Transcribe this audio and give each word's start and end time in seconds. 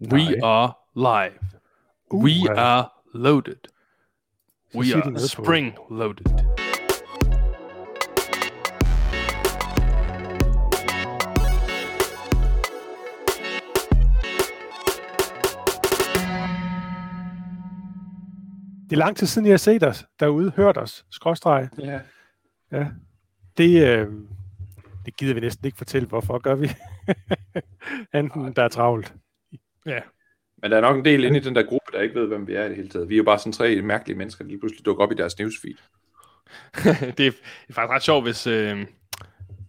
We 0.00 0.24
Nej. 0.24 0.40
are 0.42 0.72
live. 0.94 1.38
We 2.12 2.50
Uha. 2.50 2.54
are 2.60 2.88
loaded. 3.14 3.56
Så 4.72 4.78
We 4.78 4.84
siger 4.84 4.96
de 4.96 5.02
are 5.02 5.10
noget 5.10 5.32
på- 5.36 5.44
spring 5.44 5.74
loaded. 5.90 6.24
Det 18.90 18.96
er 18.96 18.98
lang 18.98 19.16
tid 19.16 19.26
siden, 19.26 19.46
jeg 19.46 19.52
har 19.52 19.58
set 19.58 19.82
os 19.82 20.04
derude, 20.20 20.50
hørt 20.56 20.76
os, 20.78 21.06
skråstreg. 21.10 21.68
Ja. 21.78 22.00
Ja. 22.72 22.86
Det, 23.58 23.86
øh, 23.88 24.08
det 25.06 25.16
gider 25.16 25.34
vi 25.34 25.40
næsten 25.40 25.66
ikke 25.66 25.78
fortælle, 25.78 26.08
hvorfor 26.08 26.38
gør 26.38 26.54
vi. 26.54 26.68
Enten 28.18 28.52
der 28.52 28.62
er 28.62 28.68
travlt. 28.68 29.14
Ja. 29.86 30.00
Men 30.62 30.70
der 30.70 30.76
er 30.76 30.80
nok 30.80 30.96
en 30.96 31.04
del 31.04 31.24
inde 31.24 31.36
i 31.36 31.40
den 31.40 31.54
der 31.54 31.62
gruppe, 31.62 31.92
der 31.92 32.00
ikke 32.00 32.14
ved, 32.20 32.26
hvem 32.26 32.46
vi 32.46 32.54
er 32.54 32.64
i 32.64 32.68
det 32.68 32.76
hele 32.76 32.88
taget. 32.88 33.08
Vi 33.08 33.14
er 33.14 33.16
jo 33.16 33.24
bare 33.24 33.38
sådan 33.38 33.52
tre 33.52 33.82
mærkelige 33.82 34.18
mennesker, 34.18 34.44
der 34.44 34.48
lige 34.48 34.58
pludselig 34.60 34.84
dukker 34.86 35.04
op 35.04 35.12
i 35.12 35.14
deres 35.14 35.38
newsfeed. 35.38 35.74
det, 36.74 36.86
er, 37.02 37.10
det 37.10 37.26
er 37.68 37.72
faktisk 37.72 37.90
ret 37.90 38.02
sjovt, 38.02 38.24
hvis, 38.24 38.46
øh, 38.46 38.86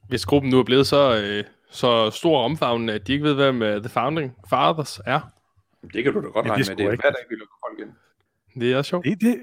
hvis 0.07 0.25
gruppen 0.25 0.51
nu 0.51 0.59
er 0.59 0.63
blevet 0.63 0.87
så, 0.87 1.21
øh, 1.23 1.43
så 1.71 2.09
stor 2.09 2.37
og 2.37 2.43
omfavnende, 2.45 2.93
at 2.93 3.07
de 3.07 3.13
ikke 3.13 3.23
ved, 3.25 3.33
hvem 3.35 3.61
uh, 3.61 3.67
The 3.67 3.89
Founding 3.89 4.35
Fathers 4.49 4.99
er. 5.05 5.19
Det 5.93 6.03
kan 6.03 6.13
du 6.13 6.21
da 6.21 6.27
godt 6.27 6.45
Ja, 6.45 6.51
regne 6.51 6.63
det 6.63 6.77
med. 6.77 6.85
er 6.85 6.89
Det 6.89 6.97
er 6.99 7.01
hver 7.01 7.11
dag, 7.11 7.23
vi 7.29 7.35
lukker 7.35 7.55
folk 7.67 7.79
ind. 7.79 8.61
Det 8.61 8.73
er 8.73 8.77
også 8.77 8.89
sjovt. 8.89 9.05
Det, 9.05 9.21
det, 9.21 9.39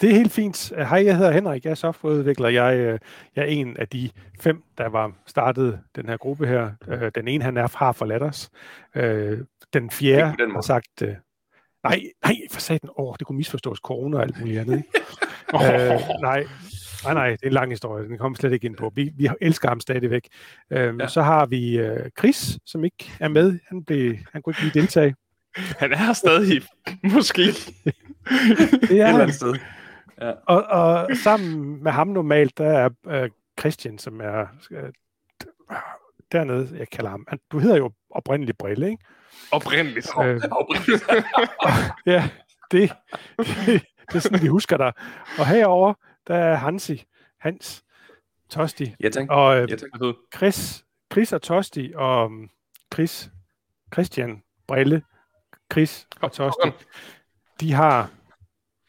det 0.00 0.10
er 0.10 0.14
helt 0.14 0.32
fint. 0.32 0.72
Hej, 0.76 1.04
jeg 1.04 1.16
hedder 1.16 1.30
Henrik, 1.32 1.64
jeg 1.64 1.70
er 1.70 1.74
softwareudvikler. 1.74 2.48
Jeg, 2.48 2.76
øh, 2.78 2.98
jeg 3.36 3.42
er 3.42 3.46
en 3.46 3.76
af 3.76 3.88
de 3.88 4.10
fem, 4.40 4.62
der 4.78 4.88
var 4.88 5.12
startet 5.26 5.80
den 5.96 6.08
her 6.08 6.16
gruppe 6.16 6.46
her. 6.46 6.70
Øh, 6.88 7.10
Den 7.14 7.28
ene, 7.28 7.44
han 7.44 7.56
er 7.56 7.68
har 7.78 7.92
forladt 7.92 8.22
os. 8.22 8.50
Øh, 8.94 9.38
Den 9.72 9.90
fjerde 9.90 10.42
den 10.42 10.54
har 10.54 10.60
sagt... 10.60 11.02
Nej, 11.84 12.00
nej, 12.24 12.34
for 12.50 12.60
satan. 12.60 12.90
Åh, 12.98 13.14
det 13.18 13.26
kunne 13.26 13.36
misforstås 13.36 13.78
corona 13.78 14.16
og 14.16 14.22
alt 14.22 14.40
muligt 14.40 14.60
andet. 14.60 14.76
Ikke? 14.76 14.88
øh, 15.94 16.00
nej, 16.22 16.44
nej, 17.04 17.14
nej, 17.14 17.30
det 17.30 17.42
er 17.42 17.46
en 17.46 17.52
lang 17.52 17.70
historie. 17.72 18.08
Den 18.08 18.18
kommer 18.18 18.36
slet 18.36 18.52
ikke 18.52 18.66
ind 18.66 18.76
på. 18.76 18.92
Vi, 18.94 19.10
vi 19.16 19.28
elsker 19.40 19.68
ham 19.68 19.80
stadigvæk. 19.80 20.28
Øhm, 20.72 21.00
Ja. 21.00 21.06
Så 21.08 21.22
har 21.22 21.46
vi 21.46 21.78
øh, 21.78 22.10
Chris, 22.18 22.58
som 22.66 22.84
ikke 22.84 23.10
er 23.20 23.28
med. 23.28 23.58
Han, 23.68 23.84
blev, 23.84 24.14
han 24.32 24.42
kunne 24.42 24.50
ikke 24.50 24.62
lige 24.62 24.80
deltage. 24.80 25.14
Han 25.56 25.92
er 25.92 26.12
stadig, 26.12 26.62
måske. 27.02 27.42
Det 27.52 27.52
Et 28.82 28.90
er 28.90 28.90
eller 28.90 29.06
han. 29.06 29.20
andet 29.20 29.34
sted. 29.34 29.54
Og, 30.46 30.64
og 30.64 31.08
sammen 31.16 31.82
med 31.82 31.92
ham 31.92 32.08
normalt, 32.08 32.58
der 32.58 32.78
er 32.78 32.90
øh, 33.06 33.30
Christian, 33.60 33.98
som 33.98 34.20
er 34.20 34.46
øh, 34.70 34.92
dernede, 36.32 36.78
jeg 36.78 36.88
kalder 36.88 37.10
ham. 37.10 37.24
Han, 37.28 37.38
du 37.52 37.58
hedder 37.58 37.76
jo 37.76 37.92
oprindeligt 38.10 38.58
Brille, 38.58 38.90
ikke? 38.90 39.04
Oprindeligt. 39.52 40.08
Øh, 40.22 40.40
ja, 42.06 42.30
det, 42.70 42.92
det, 43.38 43.82
det 44.08 44.14
er 44.14 44.18
sådan, 44.18 44.42
vi 44.42 44.46
husker 44.46 44.76
dig. 44.76 44.92
Og 45.38 45.46
herover 45.46 45.94
der 46.26 46.34
er 46.36 46.54
Hansi, 46.54 47.04
Hans, 47.40 47.84
Tosti, 48.50 48.94
Jeg 49.00 49.12
tænker, 49.12 49.34
og 49.34 49.62
øh, 49.62 49.70
jeg 49.70 49.78
tænker. 49.78 50.12
Chris, 50.36 50.84
Chris 51.12 51.32
og 51.32 51.42
Tosti, 51.42 51.92
og 51.96 52.24
um, 52.24 52.50
Chris, 52.94 53.30
Christian, 53.94 54.42
Brille, 54.66 55.02
Chris 55.72 56.06
og 56.20 56.32
Tosti, 56.32 56.68
de 57.60 57.72
har 57.72 58.10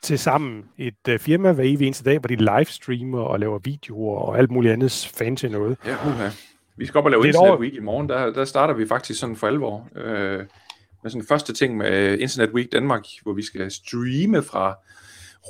til 0.02 0.20
sammen 0.20 0.64
et 0.78 0.96
uh, 1.10 1.20
firma 1.20 1.52
hver 1.52 1.64
evig 1.64 1.86
eneste 1.86 2.04
dag, 2.04 2.20
hvor 2.20 2.28
de 2.28 2.36
livestreamer 2.36 3.20
og 3.22 3.40
laver 3.40 3.60
videoer 3.64 4.20
og 4.20 4.38
alt 4.38 4.52
muligt 4.52 4.74
andet 4.74 5.12
fancy 5.18 5.46
noget. 5.46 5.78
ja, 5.86 5.96
uha. 6.08 6.30
Vi 6.78 6.86
skal 6.86 6.98
op 6.98 7.06
og 7.06 7.12
lave 7.12 7.24
er 7.24 7.28
Internet 7.28 7.52
år- 7.52 7.60
Week 7.60 7.74
i 7.74 7.80
morgen. 7.80 8.10
Der, 8.10 8.34
der 8.34 8.46
starter 8.46 8.74
vi 8.74 8.88
faktisk 8.88 9.20
sådan 9.20 9.36
for 9.36 9.48
alvor. 9.48 9.90
Øh, 9.96 10.40
med 11.04 11.12
sådan 11.12 11.26
første 11.28 11.54
ting 11.54 11.78
med 11.78 12.18
Internet 12.20 12.50
Week 12.54 12.72
Danmark, 12.72 13.04
hvor 13.24 13.34
vi 13.34 13.42
skal 13.44 13.72
streame 13.72 14.44
fra 14.44 14.76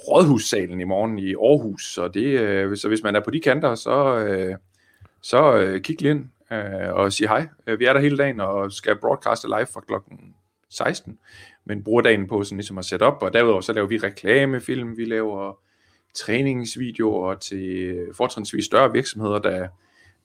Rådhussalen 0.08 0.82
i 0.82 0.84
morgen 0.84 1.20
i 1.20 1.30
Aarhus. 1.34 1.94
Så, 1.94 2.08
det, 2.08 2.24
øh, 2.40 2.78
så 2.78 2.88
hvis 2.88 3.04
man 3.04 3.16
er 3.16 3.20
på 3.20 3.32
de 3.32 3.40
kanter, 3.40 3.76
så, 3.76 4.18
øh, 4.18 4.56
så 5.22 5.56
øh, 5.58 5.82
kig 5.82 6.02
lige 6.02 6.12
ind 6.12 6.26
øh, 6.52 6.94
og 6.94 7.14
sig 7.14 7.28
hej. 7.28 7.48
Øh, 7.68 7.80
Vi 7.80 7.86
er 7.86 7.94
der 7.94 8.00
hele 8.00 8.18
dagen 8.18 8.40
og 8.40 8.72
skal 8.72 8.96
broadcaste 9.02 9.48
live 9.48 9.68
fra 9.74 9.82
klokken 9.88 10.20
16, 10.70 11.18
men 11.70 11.84
bruger 11.84 12.02
dagen 12.02 12.28
på 12.28 12.44
sådan 12.44 12.58
ligesom 12.58 12.78
at 12.78 12.86
sætte 12.86 13.04
op, 13.04 13.24
og 13.24 13.34
derudover 13.34 13.62
så 13.62 13.74
laver 13.74 13.88
vi 13.88 13.98
reklamefilm, 13.98 14.98
vi 14.98 15.06
laver 15.06 15.60
træningsvideoer 16.14 17.36
til 17.36 17.98
fortrinsvis 18.14 18.66
større 18.66 18.92
virksomheder, 18.92 19.40
der, 19.40 19.68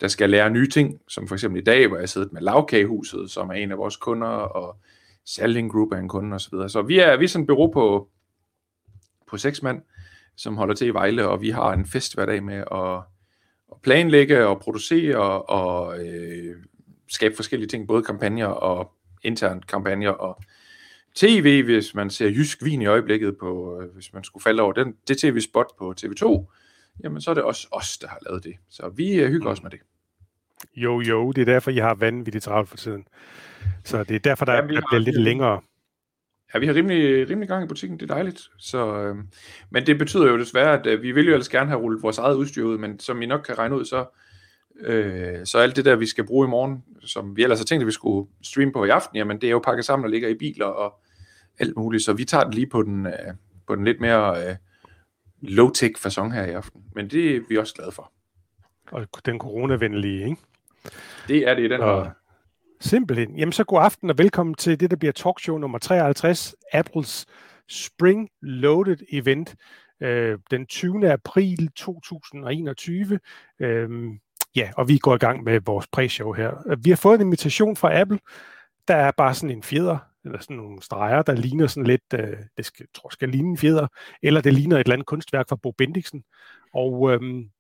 der 0.01 0.09
skal 0.09 0.31
lære 0.31 0.51
nye 0.51 0.69
ting, 0.69 1.01
som 1.09 1.29
for 1.29 1.35
eksempel 1.35 1.61
i 1.61 1.65
dag, 1.65 1.89
hvor 1.89 1.97
jeg 1.97 2.09
sidder 2.09 2.29
med 2.33 2.43
Lavkagehuset, 2.43 3.31
som 3.31 3.51
er 3.51 3.55
en 3.55 3.71
af 3.71 3.79
vores 3.79 3.97
kunder, 3.97 4.29
og 4.29 4.77
Selling 5.25 5.73
Group 5.73 5.93
er 5.93 5.97
en 5.97 6.09
kunde 6.09 6.35
osv. 6.35 6.51
Så, 6.51 6.69
så 6.69 6.83
vi 6.83 6.99
er, 6.99 7.17
vi 7.17 7.25
er 7.25 7.29
sådan 7.29 7.43
et 7.43 7.47
bureau 7.47 7.73
på, 7.73 8.09
på 9.27 9.37
seks 9.37 9.63
mand, 9.63 9.83
som 10.37 10.57
holder 10.57 10.75
til 10.75 10.87
i 10.87 10.91
Vejle, 10.91 11.29
og 11.29 11.41
vi 11.41 11.51
har 11.51 11.73
en 11.73 11.87
fest 11.87 12.15
hver 12.15 12.27
dag 12.27 12.43
med 12.43 12.65
at, 12.73 12.97
at 13.73 13.81
planlægge 13.83 14.47
og 14.47 14.61
producere 14.61 15.17
og, 15.17 15.49
og 15.49 15.99
øh, 16.07 16.57
skabe 17.09 17.37
forskellige 17.37 17.69
ting, 17.69 17.87
både 17.87 18.03
kampagner 18.03 18.47
og 18.47 18.93
interne 19.23 19.61
kampagner 19.61 20.11
og 20.11 20.43
tv, 21.15 21.63
hvis 21.65 21.95
man 21.95 22.11
ser 22.11 22.29
Jysk 22.29 22.65
Vin 22.65 22.83
i 22.83 22.87
øjeblikket, 22.87 23.37
på, 23.39 23.81
øh, 23.83 23.95
hvis 23.95 24.13
man 24.13 24.25
skulle 24.25 24.43
falde 24.43 24.63
over 24.63 24.73
den, 24.73 24.95
det 25.09 25.19
tv-spot 25.19 25.67
på 25.79 25.95
TV2, 26.01 26.53
jamen 27.05 27.21
så 27.21 27.31
er 27.31 27.35
det 27.35 27.43
også 27.43 27.69
os, 27.73 27.99
der 27.99 28.09
har 28.09 28.19
lavet 28.29 28.45
det. 28.45 28.55
Så 28.71 28.89
vi 28.89 29.15
øh, 29.15 29.29
hygger 29.31 29.51
os 29.51 29.63
med 29.63 29.71
det. 29.71 29.81
Jo, 30.77 31.01
jo, 31.01 31.33
det 31.33 31.41
er 31.41 31.45
derfor, 31.53 31.71
I 31.71 31.77
har 31.77 31.95
vanvittigt 31.95 32.45
travlt 32.45 32.69
for 32.69 32.77
tiden. 32.77 33.07
Så 33.85 34.05
det 34.05 34.15
er 34.15 34.19
derfor, 34.19 34.45
der, 34.45 34.53
Ja, 34.55 34.61
vi 34.61 34.75
der 34.75 34.81
har- 34.81 34.87
bliver 34.91 35.01
lidt 35.01 35.21
længere. 35.23 35.61
Ja, 36.55 36.59
vi 36.59 36.67
har 36.67 36.75
rimelig, 36.75 37.31
rimelig 37.31 37.49
gang 37.49 37.65
i 37.65 37.69
butikken, 37.69 37.99
det 38.01 38.11
er 38.11 38.15
dejligt. 38.15 38.41
Så, 38.59 38.97
øh, 38.97 39.17
men 39.71 39.87
det 39.87 39.99
betyder 39.99 40.27
jo 40.31 40.39
desværre, 40.39 40.81
at 40.81 40.87
øh, 40.87 41.03
vi 41.03 41.13
vil 41.13 41.27
jo 41.27 41.33
ellers 41.33 41.49
gerne 41.49 41.69
have 41.71 41.81
rullet 41.81 42.03
vores 42.03 42.19
eget 42.19 42.35
udstyr 42.37 42.65
ud, 42.65 42.79
men 42.79 43.01
som 43.01 43.23
I 43.23 43.27
nok 43.27 43.41
kan 43.47 43.59
regne 43.59 43.77
ud, 43.77 43.85
så, 43.85 44.05
øh, 44.81 45.47
så 45.47 45.59
alt 45.59 45.77
det 45.77 45.85
der, 45.85 45.97
vi 45.97 46.07
skal 46.07 46.27
bruge 46.27 46.47
i 46.47 46.51
morgen, 46.51 46.85
som 47.01 47.37
vi 47.37 47.43
ellers 47.43 47.59
har 47.59 47.65
tænkt, 47.65 47.83
at 47.83 47.87
vi 47.87 47.93
skulle 47.93 48.29
streame 48.43 48.73
på 48.73 48.85
i 48.85 48.89
aften, 48.89 49.17
jamen 49.17 49.41
det 49.41 49.47
er 49.47 49.51
jo 49.51 49.59
pakket 49.65 49.85
sammen 49.85 50.05
og 50.05 50.11
ligger 50.11 50.29
i 50.29 50.35
biler 50.35 50.67
og 50.67 51.04
alt 51.59 51.77
muligt, 51.77 52.05
så 52.05 52.13
vi 52.13 52.25
tager 52.25 52.45
den 52.45 52.55
lige 52.55 52.67
på 52.67 52.83
den, 52.83 53.07
øh, 53.07 53.13
på 53.67 53.75
den 53.77 53.85
lidt 53.85 54.01
mere 54.01 54.49
øh, 54.49 54.57
low-tech 55.43 55.93
fasong 55.99 56.35
her 56.35 56.45
i 56.45 56.51
aften. 56.53 56.83
Men 56.95 57.11
det 57.11 57.37
er 57.37 57.41
vi 57.49 57.57
også 57.59 57.75
glade 57.75 57.93
for. 57.93 58.13
Og 58.91 59.07
den 59.27 59.39
coronavenlige, 59.39 60.25
ikke? 60.25 60.37
Det 61.29 61.49
er 61.49 61.55
det 61.55 61.63
i 61.63 61.69
den 61.69 61.81
Og- 61.81 62.05
her. 62.05 62.11
Simpelthen. 62.81 63.37
Jamen 63.39 63.53
så 63.53 63.65
god 63.65 63.83
aften 63.83 64.11
og 64.11 64.19
velkommen 64.19 64.55
til 64.55 64.81
det, 64.81 64.91
der 64.91 64.97
bliver 64.97 65.13
talkshow 65.13 65.59
nummer 65.59 65.79
53, 65.79 66.55
Apples 66.73 67.27
Spring 67.69 68.29
Loaded 68.43 68.97
Event, 69.13 69.55
øh, 70.01 70.39
den 70.51 70.67
20. 70.67 71.11
april 71.13 71.71
2021. 71.77 73.21
Øhm, 73.61 74.19
ja, 74.57 74.71
og 74.77 74.89
vi 74.89 74.99
går 74.99 75.15
i 75.15 75.19
gang 75.19 75.43
med 75.45 75.61
vores 75.61 75.87
pre-show 75.97 76.33
her. 76.33 76.77
Vi 76.83 76.91
har 76.91 76.97
fået 76.97 77.15
en 77.21 77.27
invitation 77.27 77.77
fra 77.77 78.01
Apple. 78.01 78.19
Der 78.89 78.95
er 78.97 79.11
bare 79.11 79.35
sådan 79.35 79.57
en 79.57 79.63
fjeder, 79.63 79.99
eller 80.25 80.41
sådan 80.41 80.57
nogle 80.57 80.83
streger, 80.83 81.23
der 81.23 81.35
ligner 81.35 81.67
sådan 81.67 81.87
lidt, 81.87 82.03
øh, 82.15 82.37
det 82.57 82.67
skal, 82.67 82.87
tror 82.95 83.09
skal 83.09 83.29
ligne 83.29 83.49
en 83.51 83.59
fjeder, 83.59 83.87
eller 84.23 84.41
det 84.41 84.55
ligner 84.55 84.77
et 84.77 84.81
eller 84.81 84.93
andet 84.93 85.07
kunstværk 85.07 85.49
fra 85.49 85.57
Bo 85.57 85.71
Bendiksen. 85.71 86.25
Og 86.75 87.13
øhm, 87.13 87.51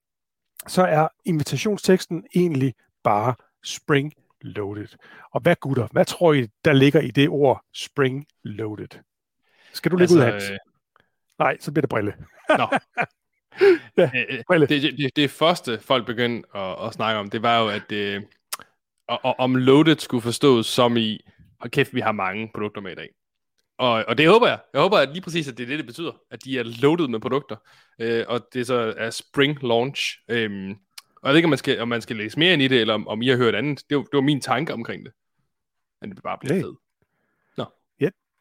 så 0.67 0.83
er 0.83 1.09
invitationsteksten 1.25 2.25
egentlig 2.35 2.75
bare 3.05 3.35
Spring 3.65 4.13
Loaded. 4.41 4.89
Og 5.35 5.41
hvad 5.41 5.57
gutter, 5.61 5.89
hvad 5.93 6.05
tror 6.05 6.33
I, 6.33 6.47
der 6.65 6.73
ligger 6.73 7.01
i 7.01 7.11
det 7.11 7.29
ord 7.29 7.65
Spring 7.75 8.27
Loaded? 8.45 8.89
Skal 9.73 9.91
du 9.93 9.97
lægge 9.97 10.15
altså, 10.15 10.27
ud, 10.27 10.33
Hans? 10.33 10.51
øh, 10.51 10.59
Nej, 11.39 11.57
så 11.61 11.73
bliver 11.73 11.83
det 11.83 11.91
brille. 11.91 12.15
Nå. 12.59 12.67
Ja, 13.97 14.11
Øh, 14.15 14.45
Brille. 14.47 14.67
det, 14.67 14.83
det, 14.99 15.17
det 15.17 15.31
første, 15.31 15.79
folk 15.81 16.07
begyndte 16.07 16.49
at, 16.57 16.87
at 16.87 16.93
snakke 16.95 17.21
om, 17.21 17.31
det 17.31 17.43
var 17.43 17.59
jo, 17.61 17.69
at 17.69 17.93
øh, 17.93 18.23
og, 19.09 19.21
og, 19.25 19.35
om 19.39 19.55
loaded 19.55 19.97
skulle 19.99 20.23
forstås 20.23 20.67
som 20.67 20.97
i, 20.97 21.21
og 21.65 21.71
kæft, 21.71 21.95
vi 21.95 22.01
har 22.01 22.13
mange 22.13 22.51
produkter 22.55 22.81
med 22.81 22.93
i 22.93 22.95
dag. 22.95 23.09
Og, 23.79 24.05
og 24.09 24.19
det 24.19 24.29
håber 24.29 24.47
jeg. 24.47 24.59
Jeg 24.73 24.81
håber 24.81 24.99
at 24.99 25.09
lige 25.09 25.23
præcis, 25.23 25.49
at 25.49 25.59
det 25.59 25.62
er 25.65 25.69
det, 25.69 25.79
det 25.79 25.87
betyder. 25.87 26.12
At 26.31 26.44
de 26.44 26.59
er 26.59 26.62
loaded 26.83 27.09
med 27.09 27.21
produkter. 27.21 27.56
Øh, 28.00 28.25
og 28.29 28.49
det 28.53 28.67
så 28.67 28.94
er 28.97 29.11
spring 29.11 29.62
launch. 29.62 30.19
Øhm, 30.29 30.71
og 31.17 31.29
jeg 31.29 31.29
ved 31.31 31.37
ikke, 31.37 31.47
om 31.47 31.50
man, 31.50 31.59
skal, 31.59 31.81
om 31.81 31.88
man 31.88 32.03
skal 32.03 32.17
læse 32.17 32.38
mere 32.38 32.53
ind 32.53 32.62
i 32.62 32.69
det, 32.69 32.81
eller 32.81 32.94
om, 32.94 33.09
om 33.09 33.23
I 33.23 33.29
har 33.29 33.37
hørt 33.37 33.55
andet. 33.55 33.83
Det 33.91 33.97
var, 33.97 34.03
det 34.03 34.12
var 34.12 34.21
min 34.21 34.41
tanke 34.41 34.73
omkring 34.73 35.05
det. 35.05 35.12
Men 36.00 36.11
det 36.11 36.23
bare 36.23 36.38
bliver 36.41 36.55
Hey. 36.55 36.62
fedt. 36.62 36.77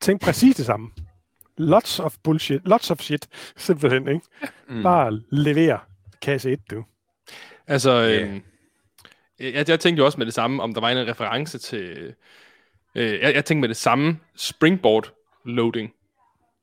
Tænk 0.01 0.21
præcis 0.21 0.56
det 0.56 0.65
samme. 0.65 0.92
Lots 1.57 2.00
of 2.00 2.15
bullshit. 2.24 2.62
Lots 2.65 2.92
of 2.92 3.00
shit. 3.00 3.27
Simpelthen, 3.57 4.07
ikke? 4.07 4.21
Mm. 4.69 4.83
Bare 4.83 5.21
levere 5.31 5.80
kasse 6.21 6.51
1, 6.51 6.59
du. 6.71 6.86
Altså, 7.68 7.92
Ja. 7.92 8.21
øhm, 8.21 8.42
jeg, 9.39 9.69
jeg 9.69 9.80
tænkte 9.80 10.00
jo 10.01 10.06
også 10.06 10.18
med 10.18 10.25
det 10.25 10.33
samme, 10.33 10.63
om 10.63 10.74
der 10.74 10.81
var 10.81 10.89
en 10.89 11.07
reference 11.07 11.57
til... 11.57 12.13
Øh, 12.95 13.19
jeg, 13.19 13.34
jeg 13.34 13.45
tænkte 13.45 13.62
med 13.62 13.69
det 13.69 13.78
samme 13.78 14.19
springboard 14.36 15.13
loading. 15.45 15.94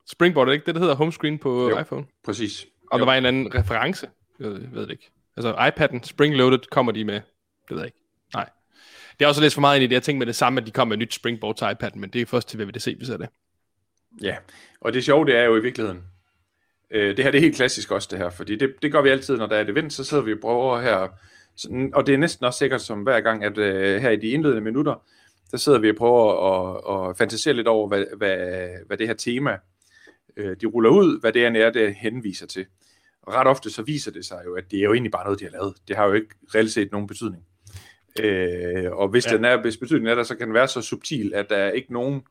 Springboard 0.07 0.47
er 0.47 0.51
ikke 0.51 0.65
det, 0.65 0.75
der 0.75 0.81
hedder 0.81 0.95
homescreen 0.95 1.37
på 1.37 1.69
Jo. 1.69 1.79
iPhone? 1.79 2.05
Præcis. 2.25 2.65
Om 2.91 2.99
Jo. 2.99 3.05
der 3.05 3.11
var 3.11 3.17
en 3.17 3.25
anden 3.25 3.55
reference? 3.55 4.09
Jeg 4.39 4.49
ved, 4.49 4.61
jeg 4.61 4.71
ved 4.71 4.81
det 4.81 4.91
ikke. 4.91 5.11
Altså 5.37 5.53
iPad'en, 5.53 5.99
spring-loaded, 6.03 6.69
kommer 6.69 6.91
de 6.91 7.03
med? 7.05 7.13
Det 7.15 7.21
ved 7.69 7.77
jeg 7.77 7.85
ikke. 7.85 7.97
Nej. 8.33 8.49
det 9.19 9.25
er 9.25 9.29
også 9.29 9.41
lidt 9.41 9.53
for 9.53 9.61
meget 9.61 9.75
ind 9.77 9.83
i 9.83 9.87
det. 9.87 9.93
Jeg 9.93 10.03
tænkte 10.03 10.19
med 10.19 10.27
det 10.27 10.35
samme, 10.35 10.61
at 10.61 10.67
de 10.67 10.71
kom 10.71 10.87
med 10.87 10.95
et 10.97 10.99
nyt 10.99 11.13
Springboard 11.13 11.57
til 11.57 11.65
iPad'en, 11.65 11.95
men 11.99 12.09
det 12.09 12.21
er 12.21 12.25
først 12.25 12.47
til 12.49 12.59
VVDC, 12.59 12.95
vi 12.99 13.05
ser 13.05 13.17
det. 13.17 13.29
Ja, 14.21 14.35
og 14.81 14.93
det 14.93 15.03
sjove 15.05 15.25
det 15.25 15.35
er 15.35 15.43
jo 15.43 15.55
i 15.55 15.61
virkeligheden, 15.61 16.03
øh, 16.91 17.17
det 17.17 17.23
her 17.25 17.31
det 17.31 17.37
er 17.37 17.41
helt 17.41 17.55
klassisk 17.55 17.91
også 17.91 18.07
det 18.11 18.19
her, 18.19 18.29
fordi 18.29 18.55
det, 18.55 18.73
det 18.81 18.91
gør 18.91 19.01
vi 19.01 19.09
altid, 19.09 19.37
når 19.37 19.45
der 19.47 19.55
er 19.55 19.61
et 19.61 19.69
event, 19.69 19.93
så 19.93 20.03
sidder 20.03 20.23
vi 20.23 20.33
og 20.33 20.39
prøver 20.41 20.81
her, 20.81 21.07
sådan, 21.55 21.91
og 21.95 22.07
det 22.07 22.13
er 22.13 22.17
næsten 22.17 22.45
også 22.45 22.59
sikkert 22.59 22.81
som 22.81 23.03
hver 23.03 23.21
gang, 23.21 23.43
at 23.43 23.57
øh, 23.57 24.01
her 24.01 24.09
i 24.09 24.15
de 24.15 24.27
indledende 24.27 24.61
minutter, 24.61 24.95
der 25.51 25.57
sidder 25.57 25.79
vi 25.79 25.89
og 25.89 25.95
prøver 25.95 26.33
at, 26.51 27.09
at 27.09 27.17
fantasere 27.17 27.53
lidt 27.53 27.67
over, 27.67 27.87
hvad, 27.87 28.05
hvad, 28.17 28.69
hvad 28.87 28.97
det 28.97 29.07
her 29.07 29.13
tema, 29.13 29.57
øh, 30.37 30.55
de 30.61 30.65
ruller 30.65 30.89
ud, 30.89 31.19
hvad 31.19 31.33
det 31.33 31.45
er, 31.45 31.69
det 31.69 31.95
henviser 31.95 32.47
til. 32.47 32.65
Og 33.21 33.33
ret 33.33 33.47
ofte 33.47 33.69
så 33.69 33.81
viser 33.81 34.11
det 34.11 34.25
sig 34.25 34.41
jo, 34.45 34.55
at 34.55 34.71
det 34.71 34.79
er 34.79 34.83
jo 34.83 34.93
egentlig 34.93 35.11
bare 35.11 35.23
noget, 35.23 35.39
de 35.39 35.45
har 35.45 35.51
lavet. 35.51 35.75
Det 35.87 35.95
har 35.95 36.05
jo 36.05 36.13
ikke 36.13 36.35
reelt 36.55 36.71
set 36.71 36.91
nogen 36.91 37.07
betydning. 37.07 37.43
Øh, 38.19 38.91
og 38.91 39.07
hvis, 39.07 39.25
ja. 39.25 39.35
den 39.35 39.45
er, 39.45 39.61
hvis 39.61 39.77
betydningen 39.77 40.11
er 40.11 40.15
der, 40.15 40.23
så 40.23 40.35
kan 40.35 40.47
den 40.47 40.53
være 40.53 40.67
så 40.67 40.81
subtil, 40.81 41.31
at 41.35 41.49
der 41.49 41.55
er 41.55 41.71
ikke 41.71 41.93
nogen 41.93 42.21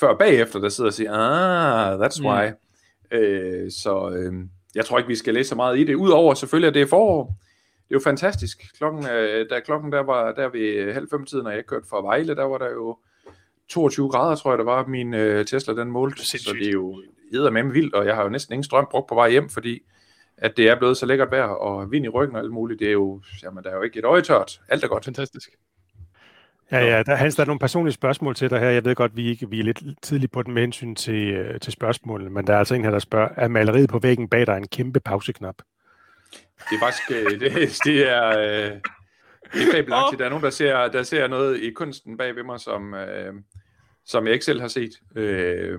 før 0.00 0.08
og 0.08 0.18
bagefter, 0.18 0.58
der 0.58 0.68
sidder 0.68 0.90
og 0.90 0.94
siger, 0.94 1.12
ah, 1.12 2.00
that's 2.00 2.22
mm. 2.22 2.26
why. 2.26 2.50
Øh, 3.10 3.70
så 3.70 4.10
øh, 4.10 4.32
jeg 4.74 4.84
tror 4.84 4.98
ikke, 4.98 5.08
vi 5.08 5.16
skal 5.16 5.34
læse 5.34 5.48
så 5.48 5.54
meget 5.54 5.78
i 5.78 5.84
det. 5.84 5.94
Udover 5.94 6.34
selvfølgelig, 6.34 6.68
at 6.68 6.74
det 6.74 6.82
er 6.82 6.86
forår. 6.86 7.36
Det 7.92 7.96
er 7.96 8.00
jo 8.00 8.10
fantastisk. 8.10 8.76
Klokken, 8.78 9.06
øh, 9.06 9.50
da 9.50 9.60
klokken 9.60 9.92
der 9.92 10.00
var 10.00 10.32
der 10.32 10.48
ved 10.48 10.92
halv 10.92 11.08
fem 11.10 11.24
tiden, 11.24 11.44
når 11.44 11.50
jeg 11.50 11.66
kørte 11.66 11.86
fra 11.90 12.02
Vejle, 12.02 12.36
der 12.36 12.44
var 12.44 12.58
der 12.58 12.70
jo 12.70 12.98
22 13.68 14.08
grader, 14.08 14.36
tror 14.36 14.50
jeg, 14.50 14.58
der 14.58 14.64
var 14.64 14.86
min 14.86 15.14
øh, 15.14 15.46
Tesla, 15.46 15.74
den 15.74 15.90
målte. 15.90 16.26
Så 16.26 16.54
det 16.60 16.68
er 16.68 16.72
jo 16.72 17.00
med 17.50 17.72
vildt, 17.72 17.94
og 17.94 18.06
jeg 18.06 18.14
har 18.14 18.22
jo 18.22 18.28
næsten 18.28 18.52
ingen 18.52 18.64
strøm 18.64 18.86
brugt 18.90 19.08
på 19.08 19.14
vej 19.14 19.30
hjem, 19.30 19.48
fordi 19.48 19.80
at 20.36 20.56
det 20.56 20.68
er 20.68 20.78
blevet 20.78 20.96
så 20.96 21.06
lækkert 21.06 21.30
vejr, 21.30 21.44
og 21.44 21.90
vind 21.90 22.04
i 22.04 22.08
ryggen 22.08 22.36
og 22.36 22.42
alt 22.42 22.52
muligt, 22.52 22.80
det 22.80 22.88
er 22.88 22.92
jo, 22.92 23.20
jamen, 23.42 23.64
der 23.64 23.70
er 23.70 23.76
jo 23.76 23.82
ikke 23.82 23.98
et 23.98 24.04
øje 24.04 24.22
tørt. 24.22 24.60
Alt 24.68 24.84
er 24.84 24.88
godt. 24.88 25.04
Fantastisk. 25.04 25.50
Ja, 26.70 26.78
ja, 26.78 27.02
der, 27.02 27.14
Hans, 27.14 27.34
der 27.34 27.42
er 27.42 27.46
nogle 27.46 27.58
personlige 27.58 27.94
spørgsmål 27.94 28.34
til 28.34 28.50
dig 28.50 28.60
her. 28.60 28.70
Jeg 28.70 28.84
ved 28.84 28.94
godt, 28.94 29.16
vi, 29.16 29.28
ikke, 29.28 29.50
vi 29.50 29.60
er 29.60 29.64
lidt 29.64 29.82
tidligt 30.02 30.32
på 30.32 30.42
den 30.42 30.54
med 30.54 30.62
hensyn 30.62 30.94
til, 30.94 31.34
øh, 31.34 31.60
til 31.60 31.72
spørgsmålene, 31.72 32.30
men 32.30 32.46
der 32.46 32.54
er 32.54 32.58
altså 32.58 32.74
en 32.74 32.84
her, 32.84 32.90
der 32.90 32.98
spørger, 32.98 33.28
er 33.36 33.48
maleriet 33.48 33.90
på 33.90 33.98
væggen 33.98 34.28
bag 34.28 34.46
dig 34.46 34.56
en 34.56 34.68
kæmpe 34.68 35.00
pauseknap? 35.00 35.54
Det 36.70 36.76
er 36.76 36.80
faktisk, 36.80 37.10
øh, 37.10 37.40
det, 37.40 37.52
det 37.86 38.10
er, 38.10 38.28
øh, 38.28 38.80
det 39.52 39.68
er 39.68 39.72
fabelagtigt. 39.72 40.18
Der 40.18 40.24
er 40.24 40.28
nogen, 40.28 40.44
der 40.44 40.50
ser, 40.50 40.88
der 40.88 41.02
ser 41.02 41.26
noget 41.26 41.60
i 41.60 41.70
kunsten 41.70 42.16
bag 42.16 42.36
ved 42.36 42.42
mig, 42.42 42.60
som, 42.60 42.94
øh, 42.94 43.34
som 44.04 44.26
jeg 44.26 44.32
ikke 44.32 44.44
selv 44.44 44.60
har 44.60 44.68
set. 44.68 44.92
Øh, 45.16 45.78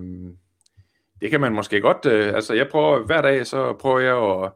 det 1.21 1.31
kan 1.31 1.41
man 1.41 1.53
måske 1.53 1.81
godt, 1.81 2.06
øh, 2.06 2.35
altså 2.35 2.53
jeg 2.53 2.68
prøver 2.68 3.06
hver 3.06 3.21
dag, 3.21 3.47
så 3.47 3.74
prøver 3.74 4.00
jeg 4.00 4.44
at, 4.44 4.51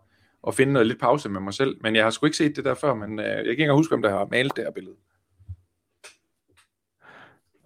at 0.48 0.56
finde 0.56 0.74
noget 0.74 0.88
lidt 0.88 1.00
pause 1.00 1.30
med 1.30 1.42
mig 1.42 1.54
selv, 1.54 1.78
men 1.82 1.96
jeg 1.96 2.04
har 2.04 2.10
sgu 2.10 2.26
ikke 2.26 2.38
set 2.38 2.56
det 2.56 2.66
der 2.66 2.74
før, 2.74 2.94
men 2.94 3.20
øh, 3.20 3.26
jeg 3.26 3.44
kan 3.44 3.60
ikke 3.60 3.74
huske, 3.74 3.96
om 3.96 4.02
der 4.02 4.10
har 4.10 4.28
malet 4.32 4.56
det 4.56 4.64
her 4.64 4.72
billede. 4.72 4.96